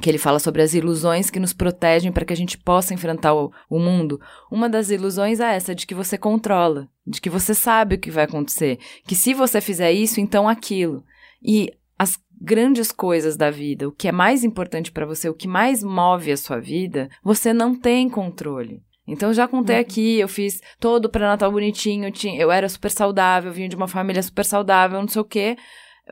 que 0.00 0.08
ele 0.08 0.18
fala 0.18 0.38
sobre 0.38 0.62
as 0.62 0.72
ilusões 0.72 1.30
que 1.30 1.40
nos 1.40 1.52
protegem 1.52 2.12
para 2.12 2.24
que 2.24 2.32
a 2.32 2.36
gente 2.36 2.56
possa 2.56 2.94
enfrentar 2.94 3.34
o, 3.34 3.52
o 3.68 3.78
mundo. 3.78 4.20
Uma 4.50 4.68
das 4.68 4.90
ilusões 4.90 5.40
é 5.40 5.54
essa 5.54 5.74
de 5.74 5.86
que 5.86 5.94
você 5.94 6.16
controla, 6.16 6.88
de 7.06 7.20
que 7.20 7.28
você 7.28 7.54
sabe 7.54 7.96
o 7.96 7.98
que 7.98 8.10
vai 8.10 8.24
acontecer, 8.24 8.78
que 9.06 9.14
se 9.14 9.34
você 9.34 9.60
fizer 9.60 9.92
isso, 9.92 10.20
então 10.20 10.48
aquilo. 10.48 11.02
E 11.42 11.72
as 11.98 12.18
grandes 12.40 12.92
coisas 12.92 13.36
da 13.36 13.50
vida, 13.50 13.88
o 13.88 13.92
que 13.92 14.08
é 14.08 14.12
mais 14.12 14.44
importante 14.44 14.92
para 14.92 15.04
você, 15.04 15.28
o 15.28 15.34
que 15.34 15.48
mais 15.48 15.82
move 15.82 16.32
a 16.32 16.36
sua 16.36 16.60
vida, 16.60 17.10
você 17.22 17.52
não 17.52 17.74
tem 17.74 18.08
controle. 18.08 18.82
Então, 19.06 19.30
eu 19.30 19.34
já 19.34 19.48
contei 19.48 19.76
aqui, 19.76 20.20
eu 20.20 20.28
fiz 20.28 20.60
todo 20.78 21.06
o 21.06 21.08
pré-natal 21.08 21.50
bonitinho, 21.50 22.12
tinha, 22.12 22.40
eu 22.40 22.50
era 22.50 22.68
super 22.68 22.90
saudável, 22.90 23.50
vinha 23.50 23.68
de 23.68 23.74
uma 23.74 23.88
família 23.88 24.22
super 24.22 24.44
saudável, 24.44 25.00
não 25.00 25.08
sei 25.08 25.20
o 25.20 25.24
quê. 25.24 25.56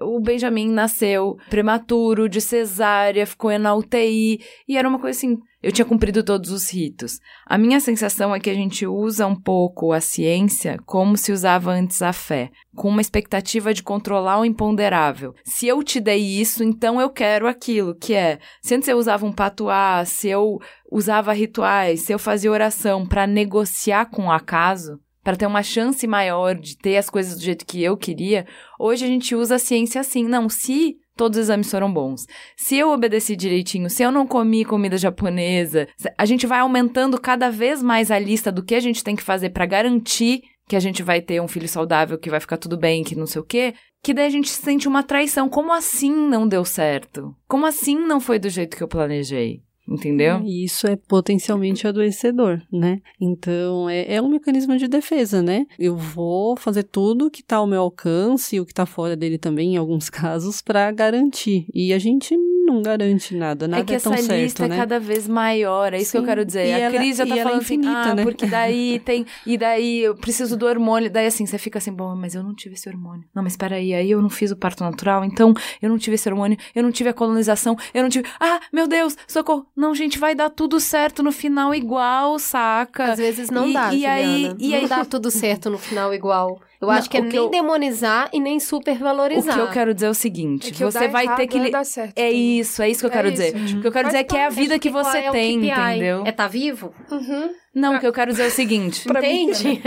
O 0.01 0.21
Benjamin 0.21 0.71
nasceu 0.71 1.37
prematuro, 1.49 2.29
de 2.29 2.41
cesárea, 2.41 3.27
ficou 3.27 3.57
na 3.59 3.75
UTI, 3.75 4.41
e 4.69 4.77
era 4.77 4.89
uma 4.89 4.99
coisa 4.99 5.17
assim, 5.17 5.39
eu 5.61 5.73
tinha 5.73 5.85
cumprido 5.85 6.23
todos 6.23 6.53
os 6.53 6.73
ritos. 6.73 7.19
A 7.45 7.59
minha 7.59 7.81
sensação 7.81 8.35
é 8.35 8.39
que 8.39 8.49
a 8.49 8.55
gente 8.55 8.87
usa 8.87 9.27
um 9.27 9.35
pouco 9.35 9.93
a 9.93 10.01
ciência 10.01 10.79
como 10.87 11.17
se 11.17 11.33
usava 11.33 11.73
antes 11.73 12.01
a 12.01 12.13
fé, 12.13 12.51
com 12.77 12.89
uma 12.89 13.01
expectativa 13.01 13.75
de 13.75 13.83
controlar 13.83 14.39
o 14.39 14.45
imponderável. 14.45 15.35
Se 15.45 15.67
eu 15.67 15.83
te 15.83 15.99
dei 15.99 16.41
isso, 16.41 16.63
então 16.63 17.01
eu 17.01 17.11
quero 17.11 17.49
aquilo, 17.49 17.95
que 17.95 18.15
é, 18.15 18.39
se 18.63 18.75
antes 18.75 18.89
eu 18.89 18.97
usava 18.97 19.27
um 19.27 19.33
patuá, 19.33 20.05
se 20.05 20.29
eu 20.29 20.59
usava 20.93 21.33
rituais, 21.33 22.03
se 22.03 22.13
eu 22.13 22.19
fazia 22.21 22.53
oração 22.53 23.05
para 23.05 23.27
negociar 23.27 24.07
com 24.07 24.27
o 24.27 24.33
acaso, 24.33 25.01
para 25.23 25.37
ter 25.37 25.47
uma 25.47 25.63
chance 25.63 26.07
maior 26.07 26.55
de 26.55 26.77
ter 26.77 26.97
as 26.97 27.11
coisas 27.11 27.37
do 27.37 27.45
jeito 27.45 27.67
que 27.67 27.83
eu 27.83 27.97
queria, 27.97 28.47
hoje 28.79 29.05
a 29.05 29.09
gente 29.09 29.35
usa 29.35 29.57
a 29.57 29.59
ciência 29.59 30.01
assim. 30.01 30.25
Não, 30.25 30.49
se 30.49 30.97
todos 31.17 31.37
os 31.37 31.45
exames 31.45 31.71
foram 31.71 31.93
bons, 31.93 32.27
se 32.57 32.77
eu 32.77 32.91
obedeci 32.91 33.35
direitinho, 33.35 33.91
se 33.91 34.03
eu 34.03 34.13
não 34.13 34.27
comi 34.27 34.65
comida 34.65 34.97
japonesa, 34.97 35.89
a 36.17 36.25
gente 36.25 36.47
vai 36.47 36.61
aumentando 36.61 37.21
cada 37.21 37.51
vez 37.51 37.83
mais 37.83 38.11
a 38.11 38.19
lista 38.19 38.53
do 38.53 38.63
que 38.63 38.75
a 38.75 38.81
gente 38.81 39.03
tem 39.03 39.17
que 39.17 39.23
fazer 39.23 39.51
para 39.51 39.67
garantir 39.67 40.43
que 40.69 40.77
a 40.77 40.81
gente 40.81 41.03
vai 41.03 41.21
ter 41.21 41.41
um 41.41 41.49
filho 41.49 41.69
saudável, 41.69 42.19
que 42.19 42.31
vai 42.31 42.39
ficar 42.39 42.59
tudo 42.59 42.77
bem, 42.77 43.03
que 43.03 43.17
não 43.17 43.27
sei 43.27 43.41
o 43.41 43.45
quê, 43.45 43.75
que 44.03 44.15
daí 44.15 44.27
a 44.27 44.31
gente 44.31 44.51
sente 44.51 44.87
uma 44.87 45.03
traição. 45.03 45.49
Como 45.49 45.73
assim 45.73 46.13
não 46.13 46.47
deu 46.47 46.65
certo? 46.65 47.35
Como 47.49 47.67
assim 47.67 47.97
não 47.99 48.21
foi 48.21 48.39
do 48.39 48.49
jeito 48.49 48.77
que 48.77 48.83
eu 48.83 48.89
planejei? 48.89 49.63
Entendeu? 49.89 50.41
E 50.45 50.65
isso 50.65 50.87
é 50.87 50.97
potencialmente 50.97 51.87
adoecedor, 51.87 52.61
né? 52.71 53.01
Então, 53.21 53.89
é, 53.89 54.15
é 54.15 54.23
um 54.23 54.29
mecanismo 54.29 54.77
de 54.77 54.87
defesa, 54.87 55.43
né? 55.43 55.67
Eu 55.79 55.97
vou 55.97 56.57
fazer 56.57 56.85
tudo 56.85 57.31
que 57.31 57.43
tá 57.43 57.57
ao 57.57 57.67
meu 57.67 57.81
alcance 57.81 58.57
e 58.57 58.61
o 58.61 58.67
que 58.67 58.75
tá 58.75 58.85
fora 58.85 59.17
dele 59.17 59.39
também, 59.39 59.75
em 59.75 59.77
alguns 59.77 60.09
casos, 60.11 60.61
para 60.61 60.91
garantir. 60.93 61.67
E 61.73 61.93
a 61.93 61.99
gente 61.99 62.37
não 62.69 62.83
garante 62.83 63.35
nada, 63.35 63.67
nada 63.67 63.83
é 63.83 63.85
que 63.85 63.93
é 63.93 63.97
essa 63.97 64.11
tão 64.11 64.19
certo, 64.19 64.41
lista 64.41 64.69
né? 64.69 64.75
é 64.77 64.79
cada 64.79 65.01
vez 65.01 65.27
maior, 65.27 65.93
é 65.93 65.99
isso 65.99 66.13
que 66.13 66.17
eu 66.19 66.23
Sim. 66.23 66.27
quero 66.27 66.45
dizer. 66.45 66.67
E 66.67 66.73
a 66.73 66.79
ela- 66.79 66.97
Cris 66.97 67.17
já 67.17 67.27
tá 67.27 67.37
é 67.37 67.43
falando 67.43 67.61
assim, 67.61 67.75
infinita, 67.75 67.99
ah, 68.11 68.15
né? 68.15 68.23
porque 68.23 68.47
daí 68.47 69.01
tem, 69.05 69.27
e 69.47 69.57
daí 69.59 70.01
eu 70.01 70.15
preciso 70.15 70.57
do 70.57 70.67
hormônio, 70.67 71.11
daí 71.11 71.27
assim, 71.27 71.45
você 71.47 71.59
fica 71.59 71.79
assim, 71.79 71.93
bom, 71.93 72.15
mas 72.15 72.35
eu 72.35 72.43
não 72.43 72.55
tive 72.55 72.75
esse 72.75 72.89
hormônio. 72.89 73.25
Não, 73.35 73.43
mas 73.43 73.57
peraí, 73.57 73.95
aí 73.95 74.11
eu 74.11 74.21
não 74.23 74.31
fiz 74.31 74.51
o 74.51 74.57
parto 74.57 74.85
natural, 74.85 75.25
então 75.25 75.53
eu 75.83 75.89
não 75.89 75.99
tive 75.99 76.15
esse 76.15 76.29
hormônio, 76.29 76.57
eu 76.75 76.83
não 76.83 76.91
tive 76.93 77.09
a 77.11 77.13
colonização, 77.15 77.77
eu 77.93 78.03
não 78.03 78.11
tive, 78.11 78.29
ah, 78.41 78.61
meu 78.73 78.87
Deus, 78.87 79.17
socorro. 79.27 79.67
Não, 79.77 79.95
gente, 79.95 80.19
vai 80.19 80.35
dar 80.35 80.51
tudo 80.51 80.79
certo 80.81 81.23
no 81.23 81.33
final 81.33 81.75
igual, 81.75 82.39
saca? 82.39 83.13
Às 83.13 83.19
vezes 83.19 83.51
não 83.51 83.69
E- 83.69 83.73
dá, 83.73 83.95
e 83.95 84.07
aí- 84.07 84.55
e 84.59 84.69
não 84.71 84.79
aí- 84.79 84.89
dá 84.89 85.05
tudo 85.05 85.31
certo 85.31 85.71
no 85.71 85.79
final 85.79 86.13
igual. 86.15 86.61
Eu 86.81 86.87
Não, 86.87 86.95
acho 86.95 87.11
que 87.11 87.17
é 87.17 87.21
o 87.21 87.25
que 87.25 87.31
nem 87.31 87.37
eu- 87.45 87.51
demonizar 87.51 88.31
e 88.33 88.39
nem 88.39 88.57
O 88.57 88.61
supervalorizar. 88.61 89.53
que 89.55 89.61
eu 89.61 89.69
quero 89.71 89.93
dizer 89.93 90.07
é 90.07 90.11
o 90.11 90.15
seguinte, 90.15 90.69
É 90.69 90.71
que 90.73 90.85
o 90.85 90.91
você 90.93 91.09
vai 91.09 91.35
ter 91.35 91.47
que... 91.49 91.59
é 91.59 91.63
li- 91.65 91.71
dar 91.73 91.85
certo 91.85 92.17
É 92.17 92.27
também. 92.29 92.59
isso, 92.61 92.83
é 92.83 92.89
isso 92.89 93.01
que 93.01 93.07
eu 93.07 93.11
É 93.11 93.13
quero 93.13 93.29
isso, 93.29 93.37
dizer. 93.43 93.53
tipo, 93.67 93.79
O 93.79 93.81
que 93.83 93.89
eu 93.89 93.93
quero 93.93 94.05
faz 94.11 94.13
dizer 94.13 94.19
é 94.19 94.25
que 94.25 94.37
é 94.37 94.47
a 94.47 94.49
vida 94.49 94.79
que 94.79 94.89
você 94.91 95.19
é 95.19 95.29
o 95.29 95.33
tem, 95.33 95.57
entendeu? 95.67 96.23
É 96.25 96.31
tá 96.31 96.47
vivo? 96.47 96.93
Uhum. 97.11 97.51
Não, 97.79 97.97
o 97.97 98.01
que 98.01 98.07
eu 98.07 98.13
quero 98.13 98.31
dizer 98.33 98.45
é 98.45 98.49
o 98.49 98.51
seguinte. 98.51 99.05
Pra 99.07 99.21
mim 99.21 99.45
Entende? 99.51 99.81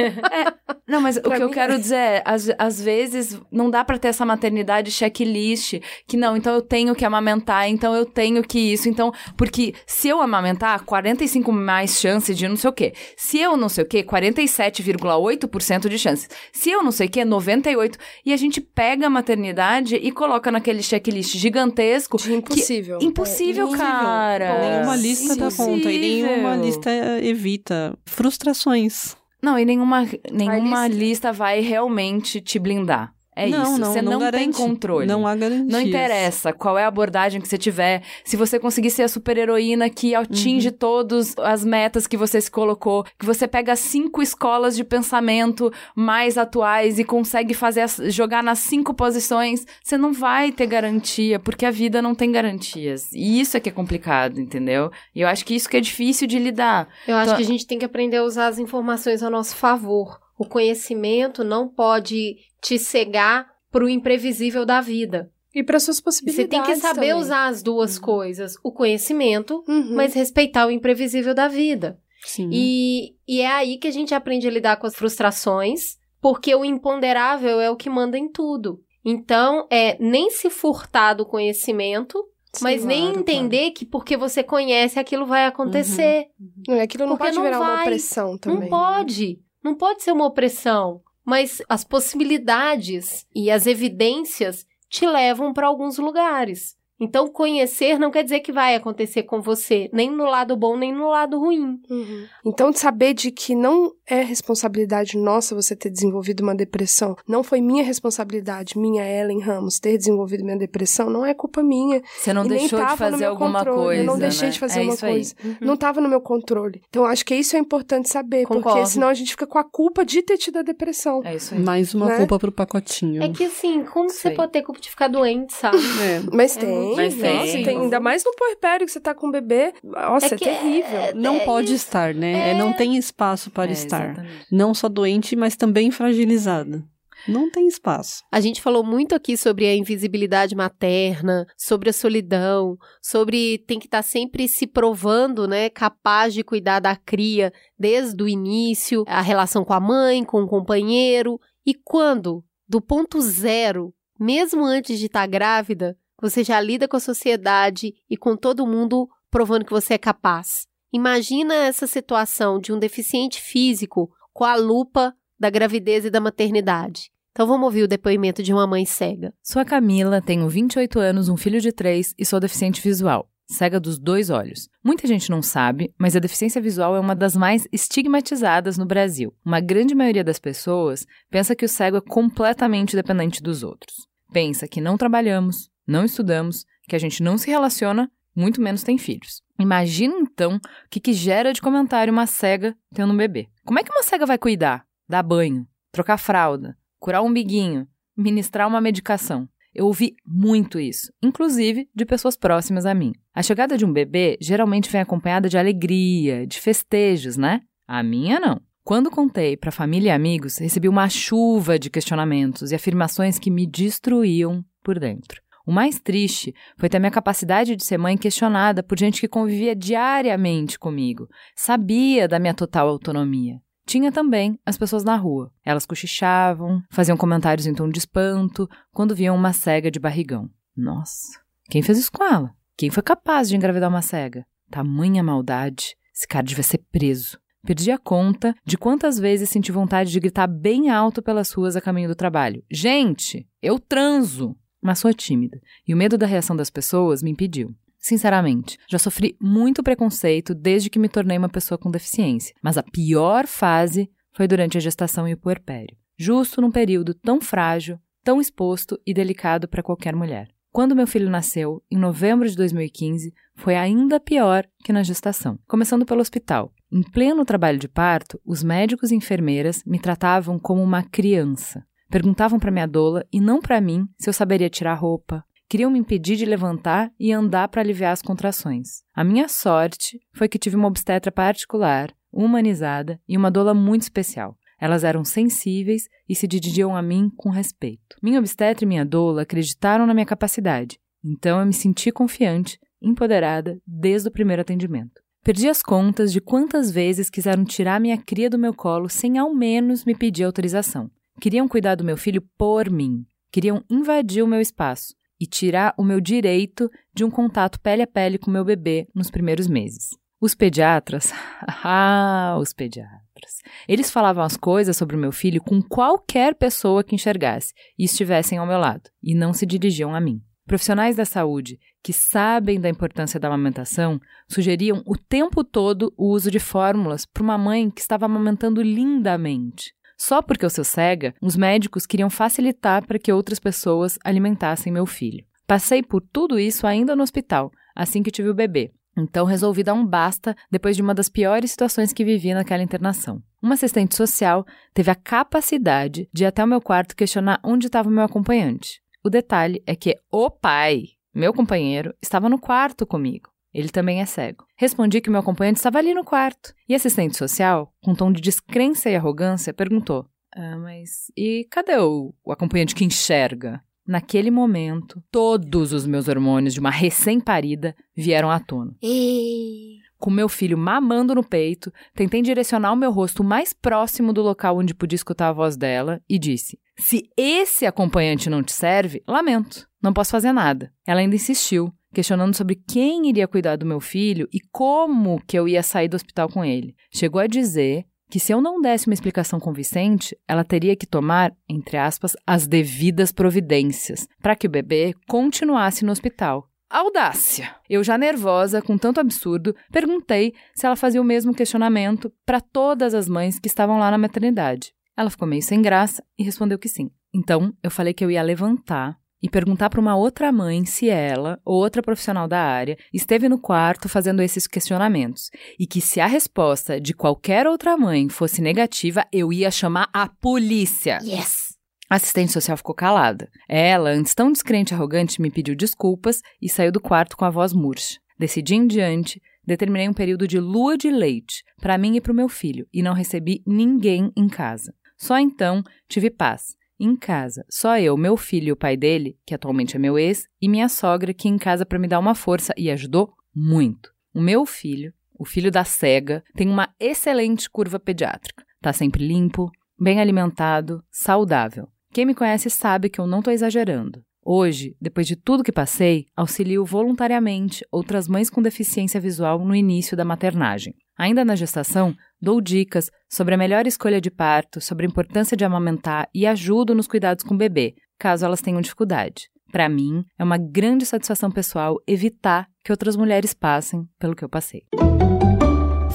Não, 0.88 1.00
mas 1.02 1.18
o 1.18 1.22
Pra 1.22 1.38
que 1.38 1.44
eu 1.44 1.50
quero 1.50 1.74
é. 1.74 1.78
dizer 1.78 1.96
é, 1.96 2.22
às, 2.26 2.50
às 2.58 2.82
vezes, 2.82 3.40
não 3.52 3.70
dá 3.70 3.84
pra 3.84 3.98
ter 3.98 4.10
essa 4.10 4.26
maternidade 4.26 4.92
checklist, 4.92 5.76
que 6.08 6.18
não, 6.18 6.36
então 6.36 6.54
eu 6.54 6.62
tenho 6.62 6.94
que 6.96 7.06
amamentar, 7.06 7.68
então 7.70 7.96
eu 7.96 8.06
tenho 8.06 8.42
que 8.44 8.60
isso, 8.60 8.90
então, 8.90 9.14
porque 9.38 9.74
se 9.88 10.10
eu 10.10 10.22
amamentar, 10.22 10.84
45 10.84 11.52
mais 11.52 12.00
chance 12.00 12.34
de 12.36 12.48
não 12.48 12.56
sei 12.58 12.70
o 12.70 12.74
quê. 12.74 12.94
Se 13.16 13.40
eu 13.40 13.56
não 13.56 13.70
sei 13.70 13.84
o 13.84 13.88
quê, 13.88 14.04
47,8% 14.04 15.88
de 15.90 15.98
chance. 15.98 16.28
Se 16.52 16.70
eu 16.72 16.84
não 16.84 16.92
sei 16.92 17.08
o 17.08 17.10
quê, 17.10 17.24
98. 17.26 17.98
E 18.26 18.34
a 18.34 18.38
gente 18.38 18.60
pega 18.62 19.08
a 19.08 19.10
maternidade 19.10 19.96
e 19.96 20.12
coloca 20.12 20.52
naquele 20.52 20.84
checklist 20.84 21.36
gigantesco. 21.38 22.18
De 22.18 22.34
impossível. 22.34 22.98
que- 23.00 23.06
impossível, 23.06 23.74
É, 23.74 23.78
cara. 23.78 24.60
Nenhuma 24.60 24.96
lista 24.96 25.28
dá 25.36 25.46
impossível. 25.46 25.74
conta 25.74 25.92
e 25.92 25.98
nenhuma 26.00 26.56
lista 26.56 26.90
evita 27.22 27.81
frustrações. 28.06 29.16
Não, 29.42 29.58
e 29.58 29.66
nenhuma, 29.66 30.08
nenhuma 30.32 30.88
lista- 30.88 31.00
lista 31.00 31.34
vai 31.34 31.62
realmente 31.62 32.40
te 32.42 32.60
blindar. 32.60 33.14
É 33.34 33.48
não, 33.48 33.64
isso. 33.64 33.78
Não, 33.80 33.94
você 33.94 34.02
não, 34.02 34.12
tem 34.12 34.20
garante. 34.20 34.58
controle. 34.58 35.08
Não 35.08 35.26
há 35.26 35.34
garantia. 35.36 35.66
Não 35.66 35.80
interessa 35.80 36.52
qual 36.52 36.78
é 36.78 36.84
a 36.84 36.88
abordagem 36.88 37.40
que 37.40 37.48
você 37.48 37.58
tiver. 37.58 38.04
Se 38.26 38.36
você 38.36 38.60
conseguir 38.60 38.90
ser 38.92 39.04
a 39.04 39.08
super-heroína 39.08 39.90
que 39.90 40.14
atinge 40.14 40.68
Uhum. 40.68 40.74
todas 40.78 41.34
as 41.38 41.64
metas 41.64 42.08
que 42.08 42.18
você 42.18 42.42
se 42.42 42.52
colocou, 42.52 43.06
que 43.18 43.26
você 43.26 43.48
pega 43.48 43.76
cinco 43.78 44.22
escolas 44.22 44.76
de 44.76 44.84
pensamento 44.84 45.72
mais 45.96 46.38
atuais 46.38 47.00
e 47.00 47.04
consegue 47.06 47.54
fazer 47.54 47.86
jogar 48.10 48.44
nas 48.44 48.60
cinco 48.60 48.94
posições, 48.94 49.66
você 49.82 49.98
não 49.98 50.12
vai 50.12 50.52
ter 50.52 50.68
garantia, 50.68 51.40
porque 51.40 51.66
a 51.66 51.72
vida 51.72 52.02
não 52.02 52.14
tem 52.14 52.32
garantias. 52.32 53.12
E 53.14 53.40
isso 53.40 53.56
é 53.56 53.60
que 53.60 53.70
é 53.70 53.72
complicado, 53.72 54.40
entendeu? 54.42 54.92
E 55.16 55.22
eu 55.22 55.28
acho 55.28 55.46
que 55.46 55.56
isso 55.56 55.70
que 55.70 55.78
é 55.78 55.82
difícil 55.82 56.28
de 56.28 56.38
lidar. 56.38 56.88
Eu 57.08 57.16
acho 57.16 57.28
Então- 57.28 57.38
que 57.38 57.44
a 57.44 57.48
gente 57.48 57.66
tem 57.66 57.80
que 57.80 57.86
aprender 57.86 58.18
a 58.18 58.24
usar 58.24 58.48
as 58.48 58.60
informações 58.60 59.24
a 59.24 59.30
nosso 59.30 59.56
favor. 59.56 60.20
O 60.42 60.46
conhecimento 60.50 61.44
não 61.44 61.68
pode 61.68 62.36
te 62.62 62.80
cegar 62.80 63.48
pro 63.72 63.88
imprevisível 63.90 64.66
da 64.66 64.82
vida. 64.82 65.32
E 65.54 65.64
para 65.64 65.80
suas 65.80 65.98
Você 65.98 66.04
possibilidades 66.04 66.50
tem 66.50 66.64
que 66.64 66.76
saber 66.80 67.10
também. 67.10 67.14
usar 67.14 67.48
as 67.48 67.62
duas 67.62 68.00
coisas. 68.00 68.56
O 68.64 68.72
conhecimento, 68.72 69.64
Uhum. 69.68 69.96
mas 69.96 70.14
respeitar 70.14 70.66
o 70.66 70.72
imprevisível 70.72 71.34
da 71.34 71.48
vida. 71.48 72.00
Sim. 72.24 72.50
E, 72.52 73.16
e 73.28 73.42
é 73.42 73.48
aí 73.48 73.78
que 73.78 73.88
a 73.88 73.92
gente 73.92 74.14
aprende 74.14 74.48
a 74.48 74.52
lidar 74.52 74.78
com 74.78 74.88
as 74.88 74.96
frustrações, 74.96 75.98
porque 76.22 76.54
o 76.56 76.64
imponderável 76.64 77.60
é 77.60 77.70
o 77.70 77.76
que 77.76 77.90
manda 77.90 78.18
em 78.18 78.30
tudo. 78.32 78.80
Então, 79.04 79.68
é 79.70 79.98
nem 80.00 80.30
se 80.30 80.50
furtar 80.50 81.16
do 81.16 81.26
conhecimento, 81.26 82.18
Sim, 82.54 82.64
mas 82.64 82.86
nem 82.86 83.06
claro, 83.08 83.20
entender 83.20 83.72
que 83.72 83.86
porque 83.86 84.16
você 84.16 84.44
conhece 84.44 85.00
aquilo 85.00 85.26
vai 85.26 85.46
acontecer. 85.46 86.26
claro. 86.26 86.54
Não, 86.68 86.80
Aquilo 86.84 87.06
não 87.08 87.18
Porque 87.18 87.24
pode 87.26 87.36
não 87.36 87.44
virar 87.44 87.60
uma 87.60 87.74
vai. 87.76 87.82
opressão 87.82 88.38
também. 88.38 88.60
Não 88.62 88.68
pode. 88.70 89.40
Não 89.64 89.76
pode 89.76 90.04
ser 90.04 90.12
uma 90.12 90.26
opressão. 90.26 91.02
Mas 91.24 91.62
as 91.70 91.84
possibilidades 91.84 93.28
e 93.34 93.52
as 93.52 93.68
evidências 93.68 94.66
te 94.90 95.06
levam 95.06 95.54
para 95.54 95.68
alguns 95.68 95.98
lugares. 95.98 96.76
Então, 97.02 97.28
conhecer 97.28 97.98
não 98.00 98.12
quer 98.12 98.24
dizer 98.24 98.40
que 98.42 98.52
vai 98.52 98.76
acontecer 98.76 99.24
com 99.24 99.42
você, 99.42 99.90
nem 99.92 100.10
no 100.10 100.24
lado 100.26 100.56
bom, 100.56 100.78
nem 100.78 100.94
no 100.94 101.10
lado 101.10 101.40
ruim. 101.40 101.82
Uhum. 101.90 102.26
Então, 102.46 102.70
de 102.72 102.80
saber 102.80 103.14
de 103.16 103.32
que 103.32 103.56
não 103.56 103.92
é 104.08 104.22
responsabilidade 104.22 105.18
nossa 105.18 105.56
você 105.56 105.76
ter 105.76 105.90
desenvolvido 105.90 106.42
uma 106.42 106.54
depressão, 106.56 107.16
não 107.28 107.44
foi 107.44 107.60
minha 107.60 107.84
responsabilidade, 107.84 108.78
minha 108.78 109.04
Ellen 109.04 109.40
Ramos, 109.40 109.80
ter 109.80 109.98
desenvolvido 109.98 110.44
minha 110.44 110.58
depressão, 110.58 111.10
não 111.10 111.26
é 111.26 111.34
culpa 111.34 111.64
minha. 111.64 112.02
Você 112.20 112.32
não 112.34 112.46
E 112.46 112.50
deixou 112.50 112.86
de 112.86 112.98
fazer 112.98 113.18
meu 113.18 113.30
alguma 113.32 113.60
controle, 113.60 113.80
eu 113.80 113.86
coisa. 113.86 114.04
não 114.04 114.20
deixei 114.20 114.48
né? 114.48 114.54
de 114.54 114.60
fazer 114.60 114.80
é 114.82 114.84
uma 114.84 114.98
coisa. 114.98 115.36
Não 115.60 115.74
estava 115.74 116.00
no 116.02 116.08
meu 116.08 116.22
controle. 116.22 116.82
Então, 116.90 117.06
acho 117.06 117.26
que 117.26 117.34
isso 117.34 117.56
é 117.56 117.60
importante 117.60 118.10
saber, 118.10 118.46
porque 118.48 118.62
Concordo. 118.62 118.88
senão 118.88 119.08
a 119.08 119.14
gente 119.14 119.32
fica 119.32 119.48
com 119.48 119.58
a 119.58 119.64
culpa 119.64 120.06
de 120.06 120.22
ter 120.22 120.38
tido 120.38 120.58
a 120.60 120.62
depressão. 120.62 121.22
É 121.24 121.36
isso 121.36 121.56
aí. 121.56 121.60
Mais 121.60 121.94
uma 121.96 122.06
Né? 122.08 122.18
culpa 122.18 122.38
pro 122.38 122.52
pacotinho. 122.52 123.24
É 123.24 123.30
que 123.30 123.46
assim, 123.46 123.84
como 123.86 124.10
você 124.10 124.32
pode 124.32 124.52
ter 124.52 124.62
culpa 124.62 124.80
de 124.80 124.90
ficar 124.90 125.08
doente, 125.08 125.54
sabe? 125.54 125.78
É. 126.02 126.22
Mas 126.34 126.58
É 126.58 126.62
tem, 126.62 126.91
Mas 126.96 127.16
tem. 127.16 127.36
nossa, 127.36 127.52
tem. 127.64 127.78
Ainda 127.82 128.00
mais 128.00 128.24
no 128.24 128.32
puerpério 128.36 128.86
que 128.86 128.92
você 128.92 129.00
tá 129.00 129.14
com 129.14 129.28
um 129.28 129.32
bebê. 129.32 129.74
Nossa, 129.84 130.36
é, 130.36 130.38
que 130.38 130.46
terrível. 130.46 131.16
Não 131.16 131.36
é 131.38 131.46
pode 131.46 131.74
isso. 131.74 131.86
estar, 131.86 132.14
né? 132.14 132.52
É, 132.52 132.54
não 132.54 132.74
tem 132.74 132.96
espaço 132.98 133.50
para 133.52 133.70
É, 133.72 133.74
estar. 133.74 134.06
exatamente. 134.12 134.46
Não 134.52 134.74
só 134.74 134.88
doente, 134.90 135.36
mas 135.36 135.56
também 135.56 135.92
fragilizada. 135.92 136.84
Não 137.28 137.52
tem 137.52 137.68
espaço. 137.68 138.24
A 138.32 138.40
gente 138.42 138.60
falou 138.62 138.84
muito 138.84 139.14
aqui 139.14 139.38
sobre 139.38 139.68
a 139.68 139.76
invisibilidade 139.76 140.56
materna, 140.56 141.46
sobre 141.56 141.92
a 141.92 141.94
solidão, 141.94 142.76
sobre 143.00 143.60
tem 143.68 143.78
que 143.78 143.86
estar 143.86 144.02
sempre 144.02 144.48
se 144.48 144.66
provando, 144.66 145.48
né, 145.48 145.70
capaz 145.70 146.34
de 146.34 146.44
cuidar 146.44 146.80
da 146.80 146.96
cria 146.96 147.54
desde 147.78 148.24
o 148.24 148.28
início, 148.28 149.04
a 149.08 149.22
relação 149.22 149.64
com 149.64 149.74
a 149.74 149.80
mãe, 149.80 150.24
com 150.24 150.42
o 150.42 150.48
companheiro. 150.48 151.40
E 151.64 151.76
quando, 151.76 152.44
do 152.68 152.82
ponto 152.82 153.22
zero, 153.22 153.94
mesmo 154.20 154.66
antes 154.66 154.98
de 154.98 155.06
estar 155.06 155.28
grávida, 155.28 155.96
você 156.22 156.44
já 156.44 156.62
lida 156.62 156.88
com 156.88 156.96
a 156.96 157.02
sociedade 157.02 157.96
e 158.10 158.16
com 158.16 158.38
todo 158.38 158.68
mundo 158.68 159.10
provando 159.30 159.66
que 159.66 159.72
você 159.72 159.96
é 159.96 159.98
capaz. 159.98 160.68
Imagina 160.94 161.56
essa 161.56 161.88
situação 161.88 162.60
de 162.60 162.72
um 162.72 162.78
deficiente 162.78 163.42
físico 163.42 164.12
com 164.34 164.44
a 164.44 164.56
lupa 164.56 165.16
da 165.40 165.50
gravidez 165.50 166.06
e 166.06 166.10
da 166.10 166.22
maternidade. 166.22 167.10
Então 167.32 167.48
vamos 167.48 167.66
ouvir 167.66 167.84
o 167.84 167.88
depoimento 167.88 168.44
de 168.44 168.54
uma 168.54 168.68
mãe 168.68 168.86
cega. 168.86 169.34
Sou 169.42 169.62
a 169.62 169.66
Camila, 169.66 170.22
tenho 170.22 170.48
28 170.48 171.00
anos, 171.00 171.30
um 171.30 171.38
filho 171.38 171.62
de 171.62 171.72
3 171.72 172.14
e 172.20 172.26
sou 172.26 172.40
deficiente 172.40 172.82
visual. 172.82 173.30
Cega 173.48 173.80
dos 173.80 173.98
dois 173.98 174.30
olhos. 174.30 174.70
Muita 174.84 175.08
gente 175.08 175.30
não 175.30 175.42
sabe, 175.42 175.94
mas 175.98 176.16
a 176.16 176.20
deficiência 176.20 176.62
visual 176.62 176.96
é 176.96 177.00
uma 177.00 177.16
das 177.16 177.36
mais 177.36 177.68
estigmatizadas 177.72 178.78
no 178.78 178.86
Brasil. 178.86 179.34
Uma 179.46 179.60
grande 179.60 179.96
maioria 179.96 180.24
das 180.24 180.40
pessoas 180.40 181.06
pensa 181.30 181.56
que 181.56 181.66
o 181.66 181.70
cego 181.70 181.98
é 181.98 182.02
completamente 182.02 182.96
dependente 182.96 183.42
dos 183.42 183.64
outros. 183.64 184.08
Pensa 184.32 184.68
que 184.68 184.80
não 184.80 184.98
trabalhamos, 184.98 185.71
não 185.92 186.06
estudamos, 186.06 186.66
que 186.88 186.96
a 186.96 187.00
gente 187.00 187.22
não 187.22 187.38
se 187.38 187.50
relaciona, 187.50 188.10
muito 188.36 188.62
menos 188.62 188.84
tem 188.84 188.98
filhos. 188.98 189.44
Imagina 189.60 190.16
então 190.18 190.56
o 190.56 190.60
que, 190.90 191.00
que 191.00 191.14
gera 191.14 191.54
de 191.54 191.62
comentário 191.62 192.12
uma 192.12 192.26
cega 192.26 192.76
tendo 192.94 193.14
um 193.14 193.18
bebê. 193.18 193.48
Como 193.64 193.78
é 193.78 193.84
que 193.84 193.92
uma 193.92 194.04
cega 194.04 194.26
vai 194.26 194.38
cuidar? 194.38 194.86
Dar 195.08 195.22
banho, 195.22 195.68
trocar 195.92 196.18
fralda, 196.18 196.78
curar 197.00 197.22
o 197.22 197.26
umbiguinho, 197.26 197.88
ministrar 198.18 198.68
uma 198.68 198.82
medicação. 198.82 199.48
Eu 199.74 199.86
ouvi 199.86 200.16
muito 200.26 200.80
isso, 200.80 201.14
inclusive 201.22 201.90
de 201.96 202.06
pessoas 202.06 202.36
próximas 202.36 202.86
a 202.86 202.94
mim. 202.94 203.14
A 203.34 203.42
chegada 203.42 203.78
de 203.78 203.86
um 203.86 203.94
bebê 203.94 204.38
geralmente 204.42 204.90
vem 204.90 205.00
acompanhada 205.00 205.48
de 205.48 205.58
alegria, 205.58 206.46
de 206.46 206.60
festejos, 206.60 207.38
né? 207.38 207.62
A 207.88 208.04
minha 208.04 208.40
não. 208.40 208.62
Quando 208.84 209.12
contei 209.12 209.56
para 209.56 209.72
família 209.72 210.10
e 210.10 210.12
amigos, 210.12 210.58
recebi 210.58 210.90
uma 210.90 211.08
chuva 211.08 211.78
de 211.78 211.90
questionamentos 211.90 212.72
e 212.72 212.76
afirmações 212.76 213.38
que 213.38 213.52
me 213.52 213.66
destruíam 213.66 214.66
por 214.84 215.00
dentro. 215.00 215.42
O 215.72 215.74
mais 215.74 216.02
triste 216.02 216.54
foi 216.76 216.90
ter 216.90 217.00
minha 217.00 217.10
capacidade 217.10 217.78
de 217.78 217.86
ser 217.86 217.98
mãe 217.98 218.18
questionada 218.18 218.84
por 218.84 219.00
gente 219.00 219.22
que 219.22 219.28
convivia 219.30 219.74
diariamente 219.74 220.78
comigo, 220.78 221.30
sabia 221.56 222.28
da 222.28 222.38
minha 222.40 222.54
total 222.54 222.90
autonomia. 222.90 223.62
Tinha 223.86 224.12
também 224.12 224.60
as 224.66 224.78
pessoas 224.78 225.06
na 225.06 225.16
rua. 225.16 225.50
Elas 225.64 225.86
cochichavam, 225.86 226.84
faziam 226.92 227.16
comentários 227.16 227.66
em 227.68 227.74
tom 227.74 227.88
de 227.88 228.00
espanto 228.00 228.68
quando 228.92 229.16
viam 229.16 229.34
uma 229.34 229.54
cega 229.54 229.90
de 229.90 229.98
barrigão. 229.98 230.50
Nossa, 230.76 231.40
quem 231.70 231.82
fez 231.82 232.00
isso 232.00 232.12
com 232.12 232.26
ela? 232.26 232.54
Quem 232.76 232.90
foi 232.90 233.02
capaz 233.02 233.48
de 233.48 233.56
engravidar 233.56 233.90
uma 233.90 234.02
cega? 234.02 234.46
Tamanha 234.70 235.24
maldade. 235.24 235.96
Esse 236.14 236.28
cara 236.28 236.46
devia 236.46 236.64
ser 236.64 236.80
preso. 236.92 237.40
Perdi 237.64 237.92
a 237.92 237.98
conta 237.98 238.54
de 238.66 238.78
quantas 238.78 239.18
vezes 239.18 239.50
senti 239.50 239.72
vontade 239.72 240.12
de 240.12 240.20
gritar 240.20 240.48
bem 240.48 240.90
alto 240.90 241.22
pelas 241.22 241.54
ruas 241.54 241.78
a 241.78 241.82
caminho 241.82 242.10
do 242.10 242.16
trabalho. 242.16 242.62
Gente, 242.70 243.48
eu 243.62 243.80
transo! 243.80 244.58
Mas 244.82 245.00
sou 245.00 245.14
tímida, 245.14 245.62
e 245.88 245.94
o 245.94 245.98
medo 245.98 246.18
da 246.18 246.26
reação 246.26 246.56
das 246.56 246.70
pessoas 246.70 247.22
me 247.22 247.32
impediu. 247.32 247.76
Sinceramente, 248.00 248.80
já 248.90 248.98
sofri 248.98 249.38
muito 249.40 249.84
preconceito 249.84 250.56
desde 250.56 250.90
que 250.90 250.98
me 250.98 251.08
tornei 251.08 251.38
uma 251.38 251.50
pessoa 251.50 251.78
com 251.78 251.92
deficiência, 251.92 252.56
mas 252.62 252.78
a 252.78 252.84
pior 252.84 253.46
fase 253.46 254.10
foi 254.34 254.48
durante 254.48 254.78
a 254.78 254.82
gestação 254.82 255.28
e 255.28 255.34
o 255.34 255.38
puerpério, 255.38 255.96
justo 256.18 256.62
num 256.62 256.72
período 256.72 257.14
tão 257.14 257.40
frágil, 257.40 258.00
tão 258.24 258.42
exposto 258.42 259.00
e 259.06 259.14
delicado 259.14 259.68
para 259.68 259.84
qualquer 259.84 260.16
mulher. 260.16 260.48
Quando 260.72 260.96
meu 260.96 261.06
filho 261.06 261.30
nasceu, 261.30 261.84
em 261.92 261.98
novembro 261.98 262.50
de 262.50 262.56
2015, 262.56 263.34
foi 263.56 263.76
ainda 263.76 264.22
pior 264.22 264.66
que 264.86 264.94
na 264.94 265.04
gestação. 265.04 265.60
Começando 265.68 266.06
pelo 266.06 266.22
hospital. 266.22 266.74
Em 266.90 267.04
pleno 267.04 267.44
trabalho 267.44 267.78
de 267.78 267.90
parto, 267.90 268.40
os 268.46 268.64
médicos 268.64 269.12
e 269.12 269.16
enfermeiras 269.16 269.84
me 269.86 270.00
tratavam 270.00 270.58
como 270.58 270.82
uma 270.82 271.04
criança. 271.04 271.86
Perguntavam 272.12 272.60
para 272.60 272.70
minha 272.70 272.86
doula 272.86 273.26
e 273.32 273.40
não 273.40 273.62
para 273.62 273.80
mim 273.80 274.06
se 274.20 274.30
eu 274.30 274.34
saberia 274.34 274.70
tirar 274.70 274.96
roupa. 274.96 275.46
Queriam 275.70 275.90
me 275.90 275.98
impedir 275.98 276.36
de 276.36 276.46
levantar 276.46 277.10
e 277.18 277.32
andar 277.32 277.70
para 277.70 277.82
aliviar 277.82 278.12
as 278.12 278.22
contrações. 278.22 279.02
A 279.16 279.24
minha 279.24 279.48
sorte 279.48 280.20
foi 280.34 280.50
que 280.50 280.60
tive 280.60 280.76
uma 280.76 280.90
obstetra 280.90 281.32
particular, 281.32 282.14
humanizada 282.30 283.18
e 283.26 283.38
uma 283.38 283.50
doula 283.50 283.74
muito 283.74 284.02
especial. 284.02 284.58
Elas 284.78 285.06
eram 285.06 285.24
sensíveis 285.24 286.10
e 286.28 286.36
se 286.36 286.48
dirigiam 286.48 286.94
a 286.94 287.02
mim 287.02 287.32
com 287.38 287.50
respeito. 287.50 288.18
Minha 288.22 288.40
obstetra 288.40 288.84
e 288.84 288.88
minha 288.88 289.06
doula 289.06 289.44
acreditaram 289.44 290.06
na 290.06 290.14
minha 290.14 290.26
capacidade, 290.26 291.00
então 291.24 291.62
eu 291.62 291.66
me 291.66 291.74
senti 291.74 292.12
confiante, 292.12 292.78
empoderada 293.02 293.80
desde 293.88 294.28
o 294.28 294.32
primeiro 294.32 294.64
atendimento. 294.64 295.22
Perdi 295.46 295.70
as 295.70 295.82
contas 295.82 296.34
de 296.34 296.42
quantas 296.42 296.92
vezes 296.92 297.30
quiseram 297.30 297.64
tirar 297.64 298.02
minha 298.02 298.18
cria 298.18 298.50
do 298.50 298.60
meu 298.60 298.74
colo 298.74 299.08
sem 299.08 299.38
ao 299.38 299.56
menos 299.56 300.04
me 300.04 300.14
pedir 300.14 300.44
autorização. 300.44 301.10
Queriam 301.40 301.68
cuidar 301.68 301.96
do 301.96 302.04
meu 302.04 302.18
filho 302.18 302.42
por 302.58 302.90
mim. 302.90 303.26
Queriam 303.52 303.84
invadir 303.90 304.44
o 304.44 304.48
meu 304.48 304.62
espaço 304.62 305.16
e 305.40 305.46
tirar 305.46 305.94
o 305.98 306.04
meu 306.04 306.22
direito 306.22 306.90
de 307.14 307.24
um 307.24 307.32
contato 307.32 307.80
pele 307.80 308.04
a 308.04 308.08
pele 308.08 308.38
com 308.38 308.52
meu 308.52 308.64
bebê 308.64 309.08
nos 309.14 309.32
primeiros 309.32 309.68
meses. 309.68 310.10
Os 310.40 310.56
pediatras, 310.56 311.32
ah, 311.84 312.58
os 312.60 312.74
pediatras. 312.74 313.62
Eles 313.88 314.12
falavam 314.12 314.44
as 314.44 314.56
coisas 314.58 314.96
sobre 314.96 315.16
o 315.16 315.20
meu 315.20 315.32
filho 315.32 315.62
com 315.62 315.82
qualquer 315.82 316.56
pessoa 316.56 317.04
que 317.04 317.16
enxergasse 317.16 317.74
e 317.98 318.06
estivessem 318.06 318.58
ao 318.58 318.68
meu 318.68 318.78
lado, 318.78 319.10
e 319.22 319.34
não 319.34 319.54
se 319.54 319.66
dirigiam 319.66 320.14
a 320.16 320.22
mim. 320.22 320.42
Profissionais 320.66 321.16
da 321.16 321.26
saúde 321.26 321.80
que 322.04 322.14
sabem 322.14 322.80
da 322.80 322.90
importância 322.90 323.40
da 323.40 323.48
amamentação 323.48 324.20
sugeriam 324.50 325.04
o 325.06 325.18
tempo 325.18 325.64
todo 325.64 326.14
o 326.18 326.32
uso 326.32 326.50
de 326.50 326.60
fórmulas 326.60 327.26
para 327.26 327.44
uma 327.44 327.58
mãe 327.58 327.90
que 327.90 328.02
estava 328.02 328.26
amamentando 328.26 328.82
lindamente. 328.82 329.94
Só 330.24 330.40
porque 330.40 330.64
eu 330.64 330.70
sou 330.70 330.84
cega, 330.84 331.34
os 331.42 331.56
médicos 331.58 332.06
queriam 332.06 332.30
facilitar 332.30 333.08
para 333.08 333.18
que 333.18 333.34
outras 333.34 333.60
pessoas 333.60 334.20
alimentassem 334.24 334.94
meu 334.94 335.08
filho. 335.08 335.44
Passei 335.66 336.04
por 336.04 336.22
tudo 336.22 336.60
isso 336.60 336.86
ainda 336.86 337.16
no 337.16 337.24
hospital, 337.24 337.72
assim 337.96 338.22
que 338.22 338.30
tive 338.30 338.48
o 338.48 338.54
bebê. 338.54 338.94
Então 339.18 339.48
resolvi 339.48 339.82
dar 339.82 339.96
um 339.96 340.06
basta 340.06 340.56
depois 340.70 340.96
de 340.96 341.02
uma 341.02 341.16
das 341.16 341.28
piores 341.28 341.72
situações 341.72 342.14
que 342.14 342.24
vivi 342.24 342.54
naquela 342.54 342.84
internação. 342.84 343.42
Uma 343.60 343.74
assistente 343.74 344.16
social 344.16 344.64
teve 344.94 345.10
a 345.10 345.16
capacidade 345.16 346.30
de 346.32 346.44
ir 346.44 346.46
até 346.46 346.64
o 346.64 346.68
meu 346.68 346.80
quarto 346.80 347.16
questionar 347.16 347.60
onde 347.64 347.88
estava 347.88 348.08
o 348.08 348.12
meu 348.12 348.24
acompanhante. 348.24 349.02
O 349.24 349.30
detalhe 349.30 349.82
é 349.88 349.96
que 349.96 350.16
o 350.32 350.52
pai, 350.52 351.06
meu 351.34 351.52
companheiro, 351.52 352.14
estava 352.22 352.48
no 352.48 352.60
quarto 352.60 353.08
comigo. 353.08 353.51
Ele 353.74 353.90
também 353.90 354.22
é 354.22 354.26
cego. 354.26 354.66
Respondi 354.76 355.22
que 355.22 355.30
meu 355.30 355.40
acompanhante 355.40 355.78
estava 355.78 355.98
ali 355.98 356.14
no 356.14 356.24
quarto. 356.24 356.74
E 356.88 356.96
assistente 356.96 357.38
social, 357.38 357.94
com 358.02 358.12
um 358.12 358.16
tom 358.16 358.32
de 358.32 358.42
descrença 358.42 359.10
e 359.10 359.16
arrogância, 359.16 359.74
perguntou: 359.74 360.26
Ah, 360.54 360.78
mas 360.78 361.32
e 361.38 361.68
cadê 361.70 361.98
o, 361.98 362.34
o 362.44 362.52
acompanhante 362.52 362.96
que 362.96 363.06
enxerga? 363.06 363.82
Naquele 364.06 364.52
momento, 364.52 365.24
todos 365.32 365.94
os 365.94 366.06
meus 366.06 366.28
hormônios 366.28 366.74
de 366.74 366.80
uma 366.80 366.90
recém-parida 366.90 367.96
vieram 368.16 368.50
à 368.50 368.60
tona. 368.60 368.96
E... 369.02 370.00
Com 370.18 370.30
meu 370.30 370.50
filho 370.50 370.78
mamando 370.78 371.34
no 371.34 371.44
peito, 371.44 371.92
tentei 372.14 372.42
direcionar 372.42 372.92
o 372.94 372.96
meu 372.96 373.12
rosto 373.12 373.44
mais 373.44 373.74
próximo 373.74 374.34
do 374.34 374.42
local 374.42 374.78
onde 374.78 374.94
podia 374.94 375.16
escutar 375.16 375.48
a 375.48 375.54
voz 375.54 375.76
dela 375.78 376.22
e 376.30 376.38
disse: 376.38 376.78
Se 376.98 377.30
esse 377.38 377.86
acompanhante 377.86 378.50
não 378.50 378.62
te 378.62 378.72
serve, 378.72 379.24
lamento, 379.28 379.88
não 380.02 380.14
posso 380.14 380.32
fazer 380.32 380.52
nada. 380.52 380.92
Ela 381.08 381.22
ainda 381.22 381.36
insistiu, 381.36 381.92
questionando 382.14 382.56
sobre 382.56 382.76
quem 382.76 383.30
iria 383.30 383.48
cuidar 383.48 383.76
do 383.76 383.86
meu 383.86 384.00
filho 384.00 384.48
e 384.52 384.60
como 384.72 385.42
que 385.46 385.58
eu 385.58 385.68
ia 385.68 385.84
sair 385.84 386.08
do 386.08 386.16
hospital 386.16 386.50
com 386.50 386.64
ele. 386.64 386.96
Chegou 387.12 387.42
a 387.42 387.48
dizer 387.48 388.06
que 388.30 388.40
se 388.40 388.54
eu 388.54 388.62
não 388.62 388.80
desse 388.80 389.08
uma 389.08 389.14
explicação 389.14 389.60
convincente, 389.60 390.38
ela 390.48 390.64
teria 390.64 390.96
que 390.96 391.06
tomar, 391.06 391.54
entre 391.68 391.98
aspas, 391.98 392.36
as 392.48 392.66
devidas 392.66 393.32
providências 393.32 394.26
para 394.42 394.56
que 394.56 394.68
o 394.68 394.70
bebê 394.70 395.14
continuasse 395.28 396.06
no 396.06 396.12
hospital. 396.14 396.66
Audácia! 396.90 397.76
Eu 397.90 398.04
já 398.04 398.18
nervosa, 398.18 398.82
com 398.82 398.98
tanto 398.98 399.20
absurdo, 399.20 399.76
perguntei 399.92 400.54
se 400.76 400.86
ela 400.86 400.96
fazia 400.96 401.22
o 401.22 401.26
mesmo 401.26 401.54
questionamento 401.54 402.32
para 402.46 402.60
todas 402.60 403.14
as 403.14 403.30
mães 403.30 403.60
que 403.60 403.68
estavam 403.68 403.98
lá 403.98 404.12
na 404.12 404.18
maternidade. 404.18 404.94
Ela 405.16 405.30
ficou 405.30 405.48
meio 405.48 405.62
sem 405.62 405.82
graça 405.82 406.24
e 406.38 406.44
respondeu 406.44 406.80
que 406.80 406.90
sim. 406.90 407.10
Então, 407.34 407.74
eu 407.82 407.92
falei 407.92 408.14
que 408.14 408.24
eu 408.24 408.32
ia 408.32 408.42
levantar 408.42 409.18
e 409.42 409.50
perguntar 409.50 409.90
para 409.90 410.00
uma 410.00 410.16
outra 410.16 410.52
mãe 410.52 410.86
se 410.86 411.10
ela, 411.10 411.60
ou 411.66 411.82
outra 411.82 412.02
profissional 412.02 412.48
da 412.48 412.60
área, 412.60 412.98
esteve 413.14 413.50
no 413.50 413.60
quarto 413.60 414.08
fazendo 414.08 414.42
esses 414.42 414.68
questionamentos. 414.68 415.50
E 415.80 415.88
que 415.88 416.00
se 416.00 416.20
a 416.20 416.28
resposta 416.28 417.02
de 417.02 417.14
qualquer 417.14 417.68
outra 417.68 417.98
mãe 417.98 418.30
fosse 418.30 418.62
negativa, 418.62 419.26
eu 419.32 419.52
ia 419.52 419.72
chamar 419.72 420.10
a 420.14 420.28
polícia. 420.28 421.20
Yes! 421.24 421.72
A 422.10 422.16
assistente 422.16 422.52
social 422.52 422.76
ficou 422.76 422.94
calada. 422.94 423.50
Ela, 423.70 424.10
antes 424.10 424.36
tão 424.36 424.52
descrente 424.52 424.94
e 424.94 424.96
arrogante, 424.96 425.42
me 425.42 425.50
pediu 425.50 425.76
desculpas 425.76 426.42
e 426.62 426.68
saiu 426.68 426.92
do 426.92 427.00
quarto 427.00 427.38
com 427.38 427.46
a 427.46 427.50
voz 427.50 427.74
murcha. 427.74 428.20
Decidi 428.38 428.76
em 428.76 428.86
diante, 428.86 429.42
determinei 429.66 430.10
um 430.10 430.14
período 430.14 430.48
de 430.48 430.60
lua 430.60 430.98
de 430.98 431.10
leite 431.10 431.64
para 431.80 431.98
mim 431.98 432.18
e 432.18 432.22
para 432.22 432.34
o 432.34 432.36
meu 432.36 432.50
filho 432.50 432.86
e 432.94 433.02
não 433.02 433.14
recebi 433.14 433.64
ninguém 433.66 434.32
em 434.36 434.50
casa. 434.50 434.94
Só 435.18 435.40
então 435.40 435.84
tive 436.10 436.30
paz 436.30 436.76
em 437.04 437.16
casa. 437.16 437.66
Só 437.70 437.98
eu, 437.98 438.16
meu 438.16 438.38
filho 438.38 438.70
e 438.70 438.72
o 438.72 438.76
pai 438.76 438.96
dele, 438.96 439.38
que 439.46 439.56
atualmente 439.56 439.96
é 439.96 440.00
meu 440.00 440.18
ex, 440.18 440.48
e 440.62 440.70
minha 440.70 440.88
sogra, 440.88 441.34
que 441.34 441.50
em 441.50 441.58
casa 441.58 441.86
para 441.86 442.00
me 442.00 442.08
dar 442.08 442.20
uma 442.20 442.36
força 442.36 442.74
e 442.78 442.92
ajudou 442.92 443.34
muito. 443.56 444.12
O 444.34 444.40
meu 444.40 444.66
filho, 444.66 445.14
o 445.38 445.44
filho 445.44 445.72
da 445.72 445.84
cega, 445.84 446.44
tem 446.56 446.70
uma 446.70 446.94
excelente 447.00 447.70
curva 447.70 448.00
pediátrica. 448.00 448.64
Tá 448.82 448.94
sempre 448.94 449.28
limpo, 449.28 449.72
bem 450.00 450.20
alimentado, 450.20 451.04
saudável. 451.12 451.88
Quem 452.14 452.26
me 452.26 452.36
conhece 452.36 452.70
sabe 452.70 453.10
que 453.10 453.20
eu 453.20 453.28
não 453.28 453.40
estou 453.40 453.54
exagerando. 453.54 454.24
Hoje, 454.44 454.96
depois 455.00 455.28
de 455.28 455.36
tudo 455.36 455.64
que 455.64 455.72
passei, 455.72 456.26
auxilio 456.36 456.84
voluntariamente 456.84 457.86
outras 457.92 458.28
mães 458.28 458.50
com 458.50 458.62
deficiência 458.62 459.20
visual 459.20 459.64
no 459.64 459.76
início 459.76 460.18
da 460.18 460.26
maternagem. 460.26 460.96
Ainda 461.22 461.46
na 461.46 461.56
gestação, 461.56 462.16
dou 462.42 462.60
dicas 462.60 463.12
sobre 463.30 463.54
a 463.54 463.58
melhor 463.58 463.86
escolha 463.86 464.20
de 464.20 464.32
parto, 464.32 464.82
sobre 464.82 465.06
a 465.06 465.08
importância 465.08 465.56
de 465.56 465.64
amamentar 465.64 466.28
e 466.34 466.48
ajudo 466.48 466.96
nos 466.96 467.06
cuidados 467.06 467.44
com 467.44 467.54
o 467.54 467.58
bebê, 467.58 467.94
caso 468.18 468.44
elas 468.44 468.60
tenham 468.60 468.82
dificuldade. 468.82 469.48
Para 469.72 469.88
mim, 469.88 470.26
é 470.40 470.44
uma 470.44 470.58
grande 470.58 471.06
satisfação 471.06 471.52
pessoal 471.52 471.98
evitar 472.08 472.68
que 472.84 472.92
outras 472.92 473.16
mulheres 473.16 473.54
passem 473.54 474.10
pelo 474.18 474.36
que 474.36 474.44
eu 474.44 474.50
passei. 474.50 474.82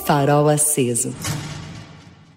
Farol 0.04 0.48
aceso. 0.48 1.14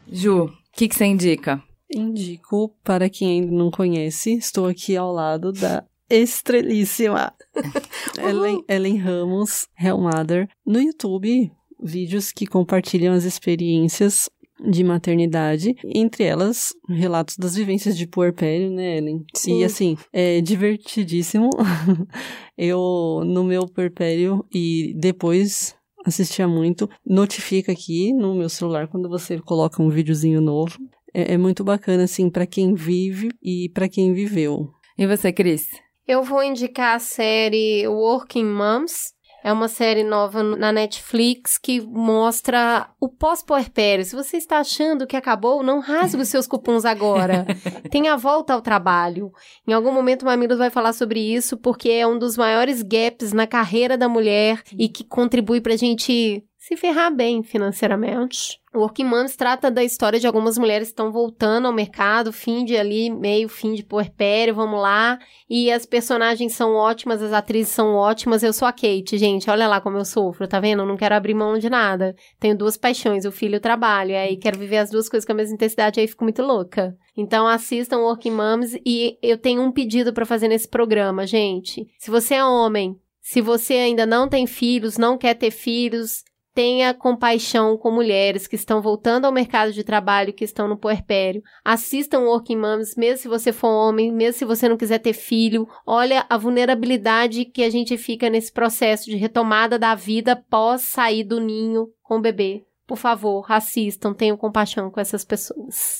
Ju, 0.07 0.43
o 0.43 0.51
que, 0.71 0.87
que 0.87 0.95
você 0.95 1.05
indica? 1.05 1.63
Indico 1.91 2.77
para 2.83 3.09
quem 3.09 3.41
ainda 3.41 3.51
não 3.51 3.71
conhece, 3.71 4.37
estou 4.37 4.67
aqui 4.67 4.95
ao 4.95 5.11
lado 5.11 5.51
da 5.51 5.83
estrelíssima 6.07 7.33
Ellen, 8.21 8.63
Ellen 8.67 8.97
Ramos, 8.97 9.67
Hellmother, 9.75 10.47
no 10.63 10.79
YouTube, 10.79 11.51
vídeos 11.81 12.31
que 12.31 12.45
compartilham 12.45 13.13
as 13.13 13.23
experiências 13.23 14.29
de 14.61 14.83
maternidade, 14.83 15.75
entre 15.85 16.23
elas 16.23 16.73
relatos 16.87 17.37
das 17.37 17.55
vivências 17.55 17.97
de 17.97 18.05
puerpério, 18.05 18.69
né, 18.69 18.97
Ellen? 18.97 19.23
Sim. 19.33 19.61
E 19.61 19.63
assim, 19.63 19.97
é 20.11 20.41
divertidíssimo. 20.41 21.49
Eu, 22.57 23.23
no 23.25 23.43
meu 23.43 23.65
puerpério 23.67 24.45
e 24.53 24.93
depois 24.97 25.75
assistia 26.05 26.47
muito, 26.47 26.89
notifica 27.05 27.71
aqui 27.71 28.13
no 28.13 28.35
meu 28.35 28.49
celular 28.49 28.87
quando 28.87 29.07
você 29.07 29.39
coloca 29.39 29.81
um 29.81 29.89
videozinho 29.89 30.41
novo. 30.41 30.77
É, 31.13 31.33
é 31.33 31.37
muito 31.37 31.63
bacana, 31.63 32.03
assim, 32.03 32.29
para 32.29 32.45
quem 32.45 32.73
vive 32.73 33.29
e 33.41 33.69
para 33.69 33.87
quem 33.87 34.13
viveu. 34.13 34.69
E 34.97 35.07
você, 35.07 35.31
Cris? 35.31 35.69
Eu 36.07 36.23
vou 36.23 36.43
indicar 36.43 36.95
a 36.95 36.99
série 36.99 37.87
Working 37.87 38.45
Moms. 38.45 39.13
É 39.43 39.53
uma 39.53 39.67
série 39.67 40.03
nova 40.03 40.43
na 40.43 40.71
Netflix 40.71 41.57
que 41.57 41.79
mostra 41.81 42.89
o 42.99 43.07
pós-puerpério. 43.07 44.03
Se 44.03 44.15
você 44.15 44.37
está 44.37 44.59
achando 44.59 45.07
que 45.07 45.15
acabou, 45.15 45.63
não 45.63 45.79
rasgue 45.79 46.21
os 46.21 46.27
seus 46.27 46.45
cupons 46.45 46.85
agora. 46.85 47.45
Tem 47.89 48.07
a 48.07 48.15
volta 48.15 48.53
ao 48.53 48.61
trabalho. 48.61 49.31
Em 49.67 49.73
algum 49.73 49.91
momento 49.91 50.23
o 50.23 50.25
Mamilos 50.25 50.57
vai 50.57 50.69
falar 50.69 50.93
sobre 50.93 51.19
isso, 51.19 51.57
porque 51.57 51.89
é 51.89 52.05
um 52.05 52.19
dos 52.19 52.35
maiores 52.37 52.81
gaps 52.81 53.31
na 53.31 53.47
carreira 53.47 53.97
da 53.97 54.09
mulher 54.09 54.61
e 54.77 54.89
que 54.89 55.03
contribui 55.03 55.61
pra 55.61 55.75
gente 55.75 56.43
se 56.69 56.77
ferrar 56.77 57.11
bem 57.11 57.41
financeiramente. 57.41 58.61
O 58.71 58.81
Working 58.81 59.05
Moms 59.05 59.35
trata 59.35 59.71
da 59.71 59.83
história 59.83 60.19
de 60.19 60.27
algumas 60.27 60.55
mulheres 60.55 60.89
que 60.89 60.91
estão 60.91 61.11
voltando 61.11 61.65
ao 61.65 61.73
mercado, 61.73 62.31
fim 62.31 62.63
de 62.63 62.77
ali, 62.77 63.09
meio 63.09 63.49
fim 63.49 63.73
de 63.73 63.83
puerpério, 63.83 64.53
vamos 64.53 64.79
lá. 64.79 65.17
E 65.49 65.71
as 65.71 65.87
personagens 65.87 66.53
são 66.53 66.75
ótimas, 66.75 67.23
as 67.23 67.33
atrizes 67.33 67.73
são 67.73 67.95
ótimas. 67.95 68.43
Eu 68.43 68.53
sou 68.53 68.67
a 68.67 68.71
Kate, 68.71 69.17
gente, 69.17 69.49
olha 69.49 69.67
lá 69.67 69.81
como 69.81 69.97
eu 69.97 70.05
sofro, 70.05 70.47
tá 70.47 70.59
vendo? 70.59 70.83
Eu 70.83 70.85
não 70.85 70.95
quero 70.95 71.15
abrir 71.15 71.33
mão 71.33 71.57
de 71.57 71.71
nada. 71.71 72.15
Tenho 72.39 72.55
duas 72.55 72.77
paixões, 72.77 73.25
o 73.25 73.31
filho 73.31 73.55
e 73.55 73.57
o 73.57 73.61
trabalho. 73.61 74.11
E 74.11 74.15
aí 74.15 74.37
quero 74.37 74.59
viver 74.59 74.77
as 74.77 74.91
duas 74.91 75.09
coisas 75.09 75.25
com 75.25 75.31
a 75.31 75.35
mesma 75.35 75.55
intensidade, 75.55 75.99
aí 75.99 76.07
fico 76.07 76.23
muito 76.23 76.43
louca. 76.43 76.95
Então 77.17 77.47
assistam 77.47 77.97
Working 77.97 78.29
Moms 78.29 78.75
e 78.85 79.17
eu 79.23 79.39
tenho 79.39 79.63
um 79.63 79.71
pedido 79.71 80.13
para 80.13 80.23
fazer 80.23 80.47
nesse 80.47 80.67
programa, 80.67 81.25
gente. 81.25 81.87
Se 81.97 82.11
você 82.11 82.35
é 82.35 82.45
homem, 82.45 82.95
se 83.19 83.41
você 83.41 83.73
ainda 83.73 84.05
não 84.05 84.29
tem 84.29 84.45
filhos, 84.45 84.99
não 84.99 85.17
quer 85.17 85.33
ter 85.33 85.51
filhos, 85.51 86.23
tenha 86.59 86.93
compaixão 86.93 87.77
com 87.77 87.89
mulheres 87.89 88.45
que 88.45 88.57
estão 88.57 88.81
voltando 88.81 89.23
ao 89.23 89.31
mercado 89.31 89.71
de 89.71 89.81
trabalho, 89.81 90.33
que 90.33 90.43
estão 90.43 90.67
no 90.67 90.75
puerpério. 90.75 91.41
Assistam 91.63 92.19
Working 92.23 92.57
Moms, 92.57 92.97
mesmo 92.97 93.17
se 93.17 93.29
você 93.29 93.53
for 93.53 93.69
homem, 93.69 94.11
mesmo 94.11 94.39
se 94.39 94.43
você 94.43 94.67
não 94.67 94.75
quiser 94.75 94.99
ter 94.99 95.13
filho. 95.13 95.65
Olha 95.87 96.25
a 96.29 96.35
vulnerabilidade 96.35 97.45
que 97.45 97.63
a 97.63 97.69
gente 97.69 97.97
fica 97.97 98.29
nesse 98.29 98.51
processo 98.51 99.05
de 99.05 99.15
retomada 99.15 99.79
da 99.79 99.95
vida 99.95 100.35
pós 100.35 100.81
sair 100.81 101.23
do 101.23 101.39
ninho 101.39 101.87
com 102.03 102.17
o 102.17 102.21
bebê. 102.21 102.65
Por 102.85 102.97
favor, 102.97 103.49
assistam, 103.49 104.13
tenham 104.13 104.35
compaixão 104.35 104.91
com 104.91 104.99
essas 104.99 105.23
pessoas. 105.23 105.99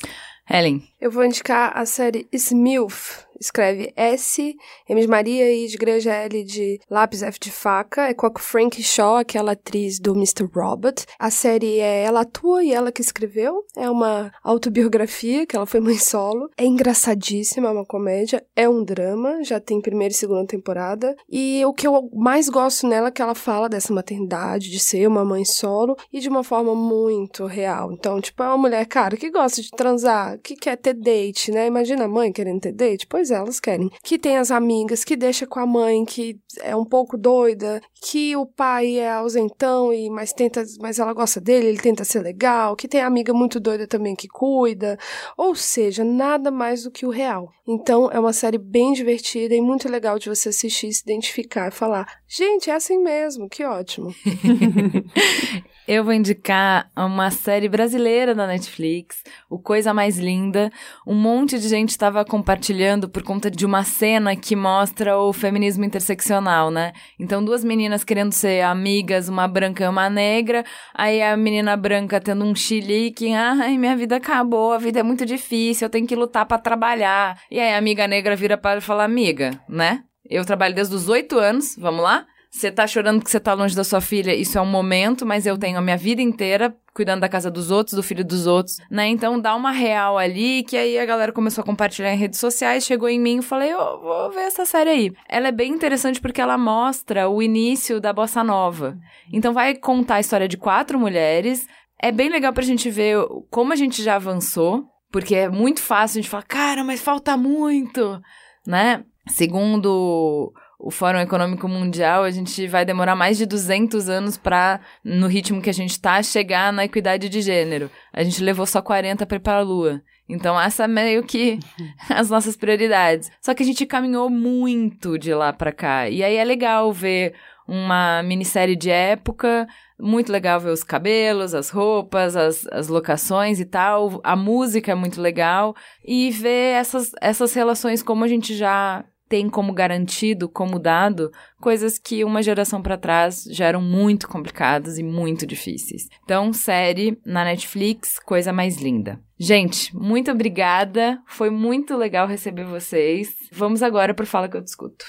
Helen. 0.50 0.84
Eu 1.00 1.10
vou 1.10 1.24
indicar 1.24 1.72
a 1.74 1.86
série 1.86 2.28
Smilf. 2.34 3.29
Escreve 3.40 3.94
S, 3.96 4.56
M 4.88 5.02
de 5.02 5.08
Maria 5.08 5.52
e 5.52 5.68
de 5.68 5.76
igreja 5.76 6.14
L 6.14 6.44
de 6.44 6.80
lápis 6.90 7.24
F 7.24 7.40
de 7.40 7.52
faca. 7.52 8.10
É 8.10 8.14
com 8.14 8.28
a 8.28 8.32
Frank 8.38 8.82
Shaw, 8.82 9.18
aquela 9.18 9.54
atriz 9.54 10.00
do 10.00 10.14
Mr. 10.14 10.50
Robot. 10.54 11.06
A 11.18 11.30
série 11.30 11.80
é 11.80 12.04
ela 12.04 12.22
atua 12.22 12.64
e 12.64 12.74
ela 12.74 12.92
que 12.92 13.02
escreveu. 13.02 13.64
É 13.76 13.90
uma 13.90 14.32
autobiografia, 14.44 15.46
que 15.46 15.56
ela 15.56 15.66
foi 15.66 15.80
mãe 15.80 15.98
solo. 15.98 16.50
É 16.58 16.66
engraçadíssima, 16.66 17.70
é 17.70 17.72
uma 17.72 17.86
comédia. 17.86 18.44
É 18.56 18.68
um 18.68 18.84
drama, 18.84 19.44
já 19.44 19.60
tem 19.60 19.82
primeira 19.82 20.12
e 20.12 20.18
segunda 20.18 20.46
temporada. 20.46 21.16
E 21.30 21.64
o 21.66 21.74
que 21.74 21.88
eu 21.88 22.10
mais 22.14 22.50
gosto 22.50 22.88
nela 22.88 23.08
é 23.08 23.12
que 23.12 23.22
ela 23.22 23.36
fala 23.36 23.70
dessa 23.70 23.94
maternidade, 23.94 24.70
de 24.70 24.80
ser 24.80 25.08
uma 25.08 25.24
mãe 25.24 25.46
solo 25.46 25.96
e 26.12 26.20
de 26.20 26.30
uma 26.30 26.44
forma 26.44 26.76
muito 26.76 27.46
real. 27.46 27.92
Então, 27.92 28.20
tipo, 28.20 28.42
é 28.44 28.48
uma 28.48 28.58
mulher, 28.58 28.86
cara, 28.86 29.18
que 29.18 29.30
gosta 29.30 29.62
de 29.62 29.70
transar, 29.72 30.40
que 30.40 30.56
quer 30.56 30.76
ter 30.76 30.94
date, 30.94 31.52
né? 31.52 31.68
Imagina 31.68 32.06
a 32.06 32.08
mãe 32.08 32.32
querendo 32.32 32.62
ter 32.62 32.72
date? 32.72 33.08
Pois 33.08 33.29
é, 33.32 33.36
elas 33.36 33.60
querem. 33.60 33.90
Que 34.04 34.18
tem 34.18 34.38
as 34.38 34.52
amigas, 34.52 35.04
que 35.04 35.16
deixa 35.16 35.46
com 35.46 35.60
a 35.60 35.66
mãe, 35.66 36.06
que 36.06 36.40
é 36.62 36.76
um 36.76 36.86
pouco 36.86 37.18
doida, 37.18 37.82
que 38.02 38.36
o 38.36 38.46
pai 38.46 38.98
é 38.98 39.12
ausentão 39.12 39.94
e 39.94 40.10
mas 40.10 40.34
tenta, 40.34 40.64
mas 40.80 41.00
ela 41.00 41.14
gosta 41.14 41.40
dele, 41.40 41.68
ele 41.68 41.80
tenta 41.80 42.04
ser 42.04 42.22
legal, 42.22 42.76
que 42.76 42.88
tem 42.88 43.02
a 43.02 43.08
amiga 43.08 43.34
muito 43.34 43.60
doida 43.60 43.88
também 43.88 44.16
que 44.16 44.28
cuida. 44.28 44.98
Ou 45.38 45.56
seja, 45.56 46.04
nada 46.04 46.52
mais 46.52 46.84
do 46.84 46.92
que 46.92 47.06
o 47.06 47.10
real. 47.10 47.50
Então, 47.68 48.10
é 48.12 48.20
uma 48.20 48.34
série 48.34 48.58
bem 48.58 48.94
divertida 48.94 49.54
e 49.54 49.62
muito 49.62 49.90
legal 49.90 50.18
de 50.18 50.30
você 50.30 50.50
assistir, 50.50 50.92
se 50.92 51.04
identificar 51.04 51.68
e 51.68 51.72
falar: 51.72 52.19
"Gente, 52.30 52.70
é 52.70 52.74
assim 52.74 53.00
mesmo, 53.00 53.50
que 53.50 53.64
ótimo". 53.64 54.14
Eu 55.92 56.04
vou 56.04 56.14
indicar 56.14 56.88
uma 56.96 57.32
série 57.32 57.68
brasileira 57.68 58.36
da 58.36 58.46
Netflix, 58.46 59.24
O 59.50 59.58
Coisa 59.58 59.92
Mais 59.92 60.20
Linda. 60.20 60.72
Um 61.08 61.16
monte 61.16 61.58
de 61.58 61.68
gente 61.68 61.90
estava 61.90 62.24
compartilhando 62.24 63.10
por 63.10 63.24
conta 63.24 63.50
de 63.50 63.66
uma 63.66 63.84
cena 63.84 64.36
que 64.36 64.56
mostra 64.56 65.18
o 65.18 65.34
feminismo 65.34 65.84
interseccional, 65.84 66.70
né? 66.70 66.94
Então, 67.20 67.44
duas 67.44 67.64
meninas 67.64 68.04
querendo 68.04 68.34
ser 68.34 68.62
amigas, 68.62 69.30
uma 69.30 69.48
branca 69.48 69.84
e 69.84 69.88
uma 69.88 70.12
negra. 70.12 70.64
Aí 70.94 71.24
a 71.24 71.36
menina 71.36 71.76
branca 71.76 72.22
tendo 72.22 72.46
um 72.46 72.54
chilique. 72.54 73.34
Ai, 73.34 73.76
minha 73.76 73.98
vida 73.98 74.18
acabou, 74.18 74.74
a 74.74 74.78
vida 74.78 75.00
é 75.00 75.04
muito 75.04 75.26
difícil, 75.26 75.88
eu 75.88 75.90
tenho 75.90 76.06
que 76.06 76.16
lutar 76.16 76.46
para 76.46 76.60
trabalhar. 76.60 77.42
E 77.50 77.60
aí 77.60 77.74
a 77.74 77.80
amiga 77.80 78.08
negra 78.08 78.36
vira 78.36 78.56
para 78.56 78.80
falar: 78.80 79.06
amiga, 79.06 79.60
né? 79.68 80.04
Eu 80.30 80.46
trabalho 80.46 80.76
desde 80.76 80.94
os 80.96 81.10
oito 81.10 81.40
anos, 81.40 81.76
vamos 81.76 82.04
lá? 82.04 82.26
Você 82.52 82.72
tá 82.72 82.88
chorando 82.88 83.24
que 83.24 83.30
você 83.30 83.40
tá 83.40 83.54
longe 83.54 83.76
da 83.76 83.84
sua 83.84 84.02
filha, 84.02 84.34
isso 84.34 84.58
é 84.58 84.62
um 84.62 84.66
momento, 84.66 85.24
mas 85.24 85.46
eu 85.46 85.56
tenho 85.56 85.78
a 85.78 85.82
minha 85.82 85.98
vida 85.98 86.22
inteira 86.22 86.76
cuidando 86.96 87.22
da 87.22 87.30
casa 87.30 87.50
dos 87.50 87.70
outros, 87.70 87.96
do 87.96 88.02
filho 88.02 88.26
dos 88.26 88.48
outros, 88.48 88.78
né? 88.90 89.08
Então 89.08 89.40
dá 89.40 89.56
uma 89.56 89.72
real 89.72 90.18
ali, 90.18 90.64
que 90.64 90.76
aí 90.76 90.98
a 90.98 91.06
galera 91.06 91.32
começou 91.32 91.62
a 91.62 91.66
compartilhar 91.66 92.12
em 92.12 92.18
redes 92.18 92.40
sociais, 92.40 92.86
chegou 92.86 93.08
em 93.08 93.20
mim 93.20 93.38
e 93.38 93.44
falei, 93.44 93.74
oh, 93.76 94.02
vou 94.02 94.32
ver 94.32 94.42
essa 94.42 94.66
série 94.66 94.90
aí. 94.90 95.12
Ela 95.28 95.50
é 95.50 95.52
bem 95.52 95.72
interessante 95.72 96.20
porque 96.20 96.42
ela 96.42 96.58
mostra 96.58 97.30
o 97.30 97.42
início 97.42 98.02
da 98.02 98.12
bossa 98.12 98.44
nova. 98.44 98.98
Então 99.32 99.54
vai 99.54 99.76
contar 99.76 100.16
a 100.16 100.20
história 100.20 100.48
de 100.48 100.58
quatro 100.58 101.00
mulheres. 101.00 101.68
É 102.02 102.12
bem 102.12 102.30
legal 102.30 102.52
pra 102.52 102.64
gente 102.64 102.90
ver 102.90 103.18
como 103.52 103.74
a 103.74 103.76
gente 103.76 104.02
já 104.02 104.16
avançou, 104.16 104.86
porque 105.12 105.36
é 105.36 105.50
muito 105.50 105.82
fácil 105.82 106.18
a 106.18 106.22
gente 106.22 106.32
falar, 106.32 106.44
cara, 106.44 106.84
mas 106.84 107.00
falta 107.00 107.38
muito, 107.38 108.20
né? 108.66 109.04
Segundo 109.30 110.54
o 110.80 110.90
Fórum 110.90 111.20
Econômico 111.20 111.68
Mundial, 111.68 112.24
a 112.24 112.32
gente 112.32 112.66
vai 112.68 112.86
demorar 112.86 113.16
mais 113.16 113.38
de 113.38 113.46
200 113.46 114.08
anos 114.08 114.38
para, 114.38 114.80
no 115.04 115.28
ritmo 115.28 115.62
que 115.62 115.70
a 115.70 115.74
gente 115.74 115.92
está, 115.92 116.24
chegar 116.24 116.72
na 116.72 116.86
equidade 116.86 117.28
de 117.28 117.42
gênero. 117.42 117.92
A 118.14 118.24
gente 118.24 118.42
levou 118.42 118.66
só 118.66 118.82
40 118.82 119.26
para 119.26 119.36
ir 119.36 119.42
para 119.42 119.58
a 119.58 119.62
Lua. 119.62 120.02
Então, 120.28 120.60
essa 120.60 120.86
é 120.86 120.88
meio 120.88 121.24
que 121.24 121.60
as 122.08 122.30
nossas 122.30 122.56
prioridades. 122.56 123.30
Só 123.42 123.54
que 123.54 123.62
a 123.62 123.66
gente 123.66 123.86
caminhou 123.86 124.30
muito 124.30 125.18
de 125.18 125.34
lá 125.34 125.52
para 125.52 125.74
cá. 125.74 126.08
E 126.08 126.24
aí 126.24 126.36
é 126.36 126.44
legal 126.46 126.94
ver 126.94 127.34
uma 127.68 128.24
minissérie 128.24 128.76
de 128.76 128.90
época, 128.90 129.68
muito 130.00 130.32
legal 130.32 130.60
ver 130.60 130.72
os 130.72 130.84
cabelos, 130.84 131.54
as 131.54 131.70
roupas, 131.70 132.36
as, 132.36 132.66
as 132.68 132.88
locações 132.88 133.60
e 133.60 133.66
tal. 133.66 134.22
A 134.24 134.36
música 134.36 134.94
é 134.94 134.96
muito 134.96 135.20
legal. 135.20 135.76
E 136.06 136.32
ver 136.32 136.76
essas, 136.76 137.12
essas 137.20 137.54
relações 137.54 138.02
como 138.02 138.24
a 138.24 138.28
gente 138.28 138.56
já 138.56 139.04
tem 139.30 139.48
como 139.48 139.72
garantido, 139.72 140.50
como 140.50 140.80
dado, 140.80 141.32
coisas 141.62 142.00
que 142.00 142.24
uma 142.24 142.42
geração 142.42 142.82
para 142.82 142.98
trás 142.98 143.44
já 143.52 143.68
eram 143.68 143.82
muito 143.82 144.28
complicadas 144.28 144.98
e 144.98 145.04
muito 145.04 145.46
difíceis. 145.46 146.10
Então, 146.24 146.52
série 146.52 147.20
na 147.24 147.46
Netflix, 147.46 148.18
coisa 148.20 148.52
mais 148.52 148.78
linda. 148.78 149.20
Gente, 149.40 149.96
muito 149.96 150.32
obrigada. 150.32 151.22
Foi 151.28 151.50
muito 151.50 151.96
legal 151.96 152.28
receber 152.28 152.66
vocês. 152.66 153.30
Vamos 153.52 153.84
agora 153.84 154.14
para 154.14 154.26
Fala 154.26 154.50
que 154.50 154.58
eu 154.58 154.64
te 154.64 154.68
escuto. 154.68 155.06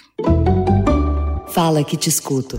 Fala 1.49 1.83
que 1.83 1.97
te 1.97 2.09
escuto. 2.09 2.59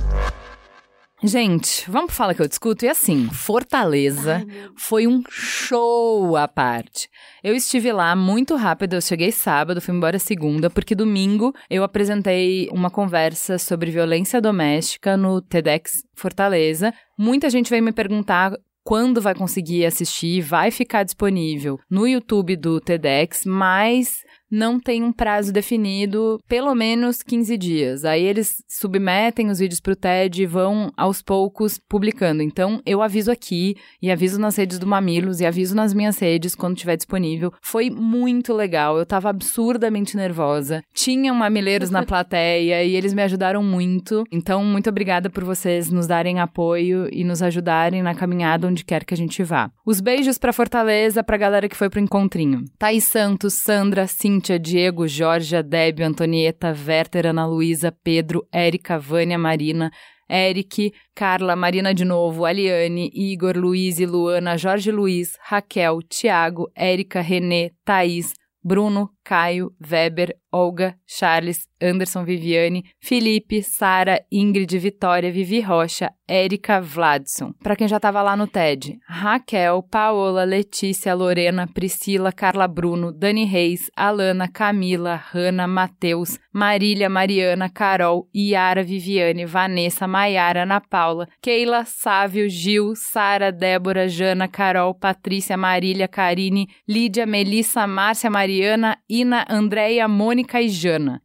Gente, 1.24 1.90
vamos 1.90 2.08
pro 2.08 2.16
Fala 2.16 2.34
que 2.34 2.42
eu 2.42 2.48
discuto? 2.48 2.84
E 2.84 2.90
assim, 2.90 3.30
Fortaleza 3.30 4.38
Ai, 4.38 4.70
foi 4.76 5.06
um 5.06 5.22
show 5.30 6.36
à 6.36 6.48
parte. 6.48 7.08
Eu 7.44 7.54
estive 7.56 7.92
lá 7.92 8.16
muito 8.16 8.56
rápido, 8.56 8.94
eu 8.94 9.02
cheguei 9.02 9.32
sábado, 9.32 9.80
fui 9.80 9.94
embora 9.94 10.18
segunda, 10.18 10.68
porque 10.68 10.96
domingo 10.96 11.54
eu 11.70 11.84
apresentei 11.84 12.68
uma 12.72 12.90
conversa 12.90 13.60
sobre 13.60 13.92
violência 13.92 14.42
doméstica 14.42 15.16
no 15.16 15.42
TEDx 15.42 16.04
Fortaleza. 16.16 16.92
Muita 17.16 17.52
gente 17.52 17.70
veio 17.70 17.84
me 17.84 17.92
perguntar 17.92 18.54
quando 18.84 19.22
vai 19.22 19.36
conseguir 19.36 19.86
assistir, 19.86 20.42
vai 20.42 20.72
ficar 20.72 21.04
disponível 21.04 21.80
no 21.88 22.08
YouTube 22.08 22.56
do 22.56 22.82
TEDx, 22.82 23.46
mas 23.46 24.24
não 24.52 24.80
tem 24.80 25.02
um 25.02 25.14
prazo 25.14 25.54
definido, 25.54 26.40
pelo 26.48 26.76
menos 26.76 27.24
15 27.24 27.58
dias. 27.58 28.06
Aí 28.06 28.24
eles 28.24 28.62
submetem 28.68 29.50
os 29.50 29.60
vídeos 29.60 29.80
para 29.80 29.94
o 29.94 29.96
TED 29.96 30.44
e 30.44 30.46
vão 30.46 30.92
aos 30.98 31.22
poucos 31.22 31.80
publicando. 31.90 32.44
Então 32.44 32.82
eu 32.86 33.02
aviso 33.02 33.32
aqui 33.32 33.76
e 34.02 34.12
aviso 34.12 34.40
nas 34.40 34.58
redes 34.58 34.78
do 34.78 34.86
Mamilos 34.86 35.40
e 35.40 35.46
aviso 35.46 35.76
nas 35.76 35.94
minhas 35.94 36.20
redes 36.20 36.54
quando 36.54 36.76
estiver 36.76 36.98
disponível. 36.98 37.54
Foi 37.62 37.90
muito 37.90 38.54
legal. 38.54 38.98
Eu 38.98 39.04
estava 39.04 39.30
absurdamente 39.30 40.18
nervosa. 40.18 40.84
Tinham 40.94 41.34
mamileiros 41.34 41.90
na 41.90 42.04
plateia 42.06 42.84
e 42.84 42.96
eles 42.96 43.14
me 43.14 43.24
ajudaram 43.24 43.64
muito. 43.64 44.24
Então 44.32 44.64
muito 44.66 44.90
obrigada 44.90 45.30
por 45.30 45.44
vocês 45.46 45.90
nos 45.90 46.08
darem 46.08 46.40
apoio 46.40 47.08
e 47.12 47.24
nos 47.24 47.42
ajudarem 47.42 48.04
na 48.04 48.14
caminhada 48.14 48.68
onde 48.68 48.84
quer 48.84 49.06
que 49.06 49.14
a 49.14 49.18
gente 49.18 49.42
vá. 49.44 49.72
Os 49.86 50.02
beijos 50.02 50.38
para 50.38 50.52
Fortaleza, 50.52 51.24
para 51.24 51.36
a 51.36 51.40
galera 51.40 51.70
que 51.70 51.78
foi 51.78 51.90
pro 51.90 52.02
encontrinho. 52.02 52.66
Thaís 52.78 53.06
Santos, 53.06 53.54
Sandra, 53.54 54.08
Cintia, 54.08 54.41
Cíntia, 54.42 54.58
Diego, 54.58 55.08
Jorge, 55.08 55.62
Débio, 55.62 56.04
Antonieta, 56.04 56.74
Werther, 56.74 57.28
Ana 57.28 57.46
Luísa, 57.46 57.92
Pedro, 57.92 58.48
Érica, 58.52 58.98
Vânia, 58.98 59.38
Marina, 59.38 59.92
Eric, 60.28 60.92
Carla, 61.14 61.56
Marina 61.56 61.94
de 61.94 62.04
novo, 62.04 62.44
Aliane, 62.44 63.12
Igor, 63.14 63.56
Luiz 63.56 64.00
e 64.00 64.06
Luana, 64.08 64.58
Jorge 64.58 64.92
Luiz, 64.92 65.38
Raquel, 65.44 66.02
Tiago, 66.10 66.72
Érica, 66.76 67.22
Renê, 67.22 67.72
Thaís, 67.86 68.34
Bruno, 68.64 69.12
Caio, 69.24 69.72
Weber, 69.80 70.36
Olga, 70.52 70.96
Charles, 71.08 71.68
Anderson 71.82 72.26
Viviane, 72.26 72.84
Felipe, 73.00 73.64
Sara, 73.64 74.22
Ingrid, 74.32 74.78
Vitória, 74.78 75.32
Vivi 75.32 75.62
Rocha, 75.62 76.12
Érica, 76.28 76.80
Vladson. 76.82 77.54
Para 77.64 77.76
quem 77.76 77.88
já 77.88 77.98
estava 77.98 78.22
lá 78.22 78.36
no 78.36 78.48
TED, 78.48 79.00
Raquel, 79.08 79.82
Paola, 79.84 80.44
Letícia, 80.44 81.14
Lorena, 81.14 81.68
Priscila, 81.68 82.32
Carla 82.32 82.68
Bruno, 82.68 83.12
Dani 83.12 83.46
Reis, 83.46 83.90
Alana, 83.96 84.48
Camila, 84.48 85.16
Hanna, 85.34 85.68
Matheus, 85.68 86.38
Marília, 86.54 87.10
Mariana, 87.10 87.70
Carol, 87.70 88.28
Iara, 88.34 88.84
Viviane, 88.84 89.46
Vanessa, 89.46 90.08
Maiara, 90.08 90.64
Ana 90.64 90.82
Paula, 90.82 91.28
Keila, 91.42 91.86
Sávio, 91.86 92.50
Gil, 92.50 92.94
Sara, 92.96 93.52
Débora, 93.52 94.08
Jana, 94.08 94.48
Carol, 94.48 94.94
Patrícia, 94.94 95.58
Marília, 95.58 96.08
Karine, 96.08 96.68
Lídia, 96.88 97.26
Melissa, 97.26 97.88
Márcia, 97.88 98.30
Mariana, 98.30 98.98
Ina, 99.12 99.46
Andréia, 99.50 100.08
Mônica 100.08 100.62
e 100.62 100.70
Jana. 100.70 101.22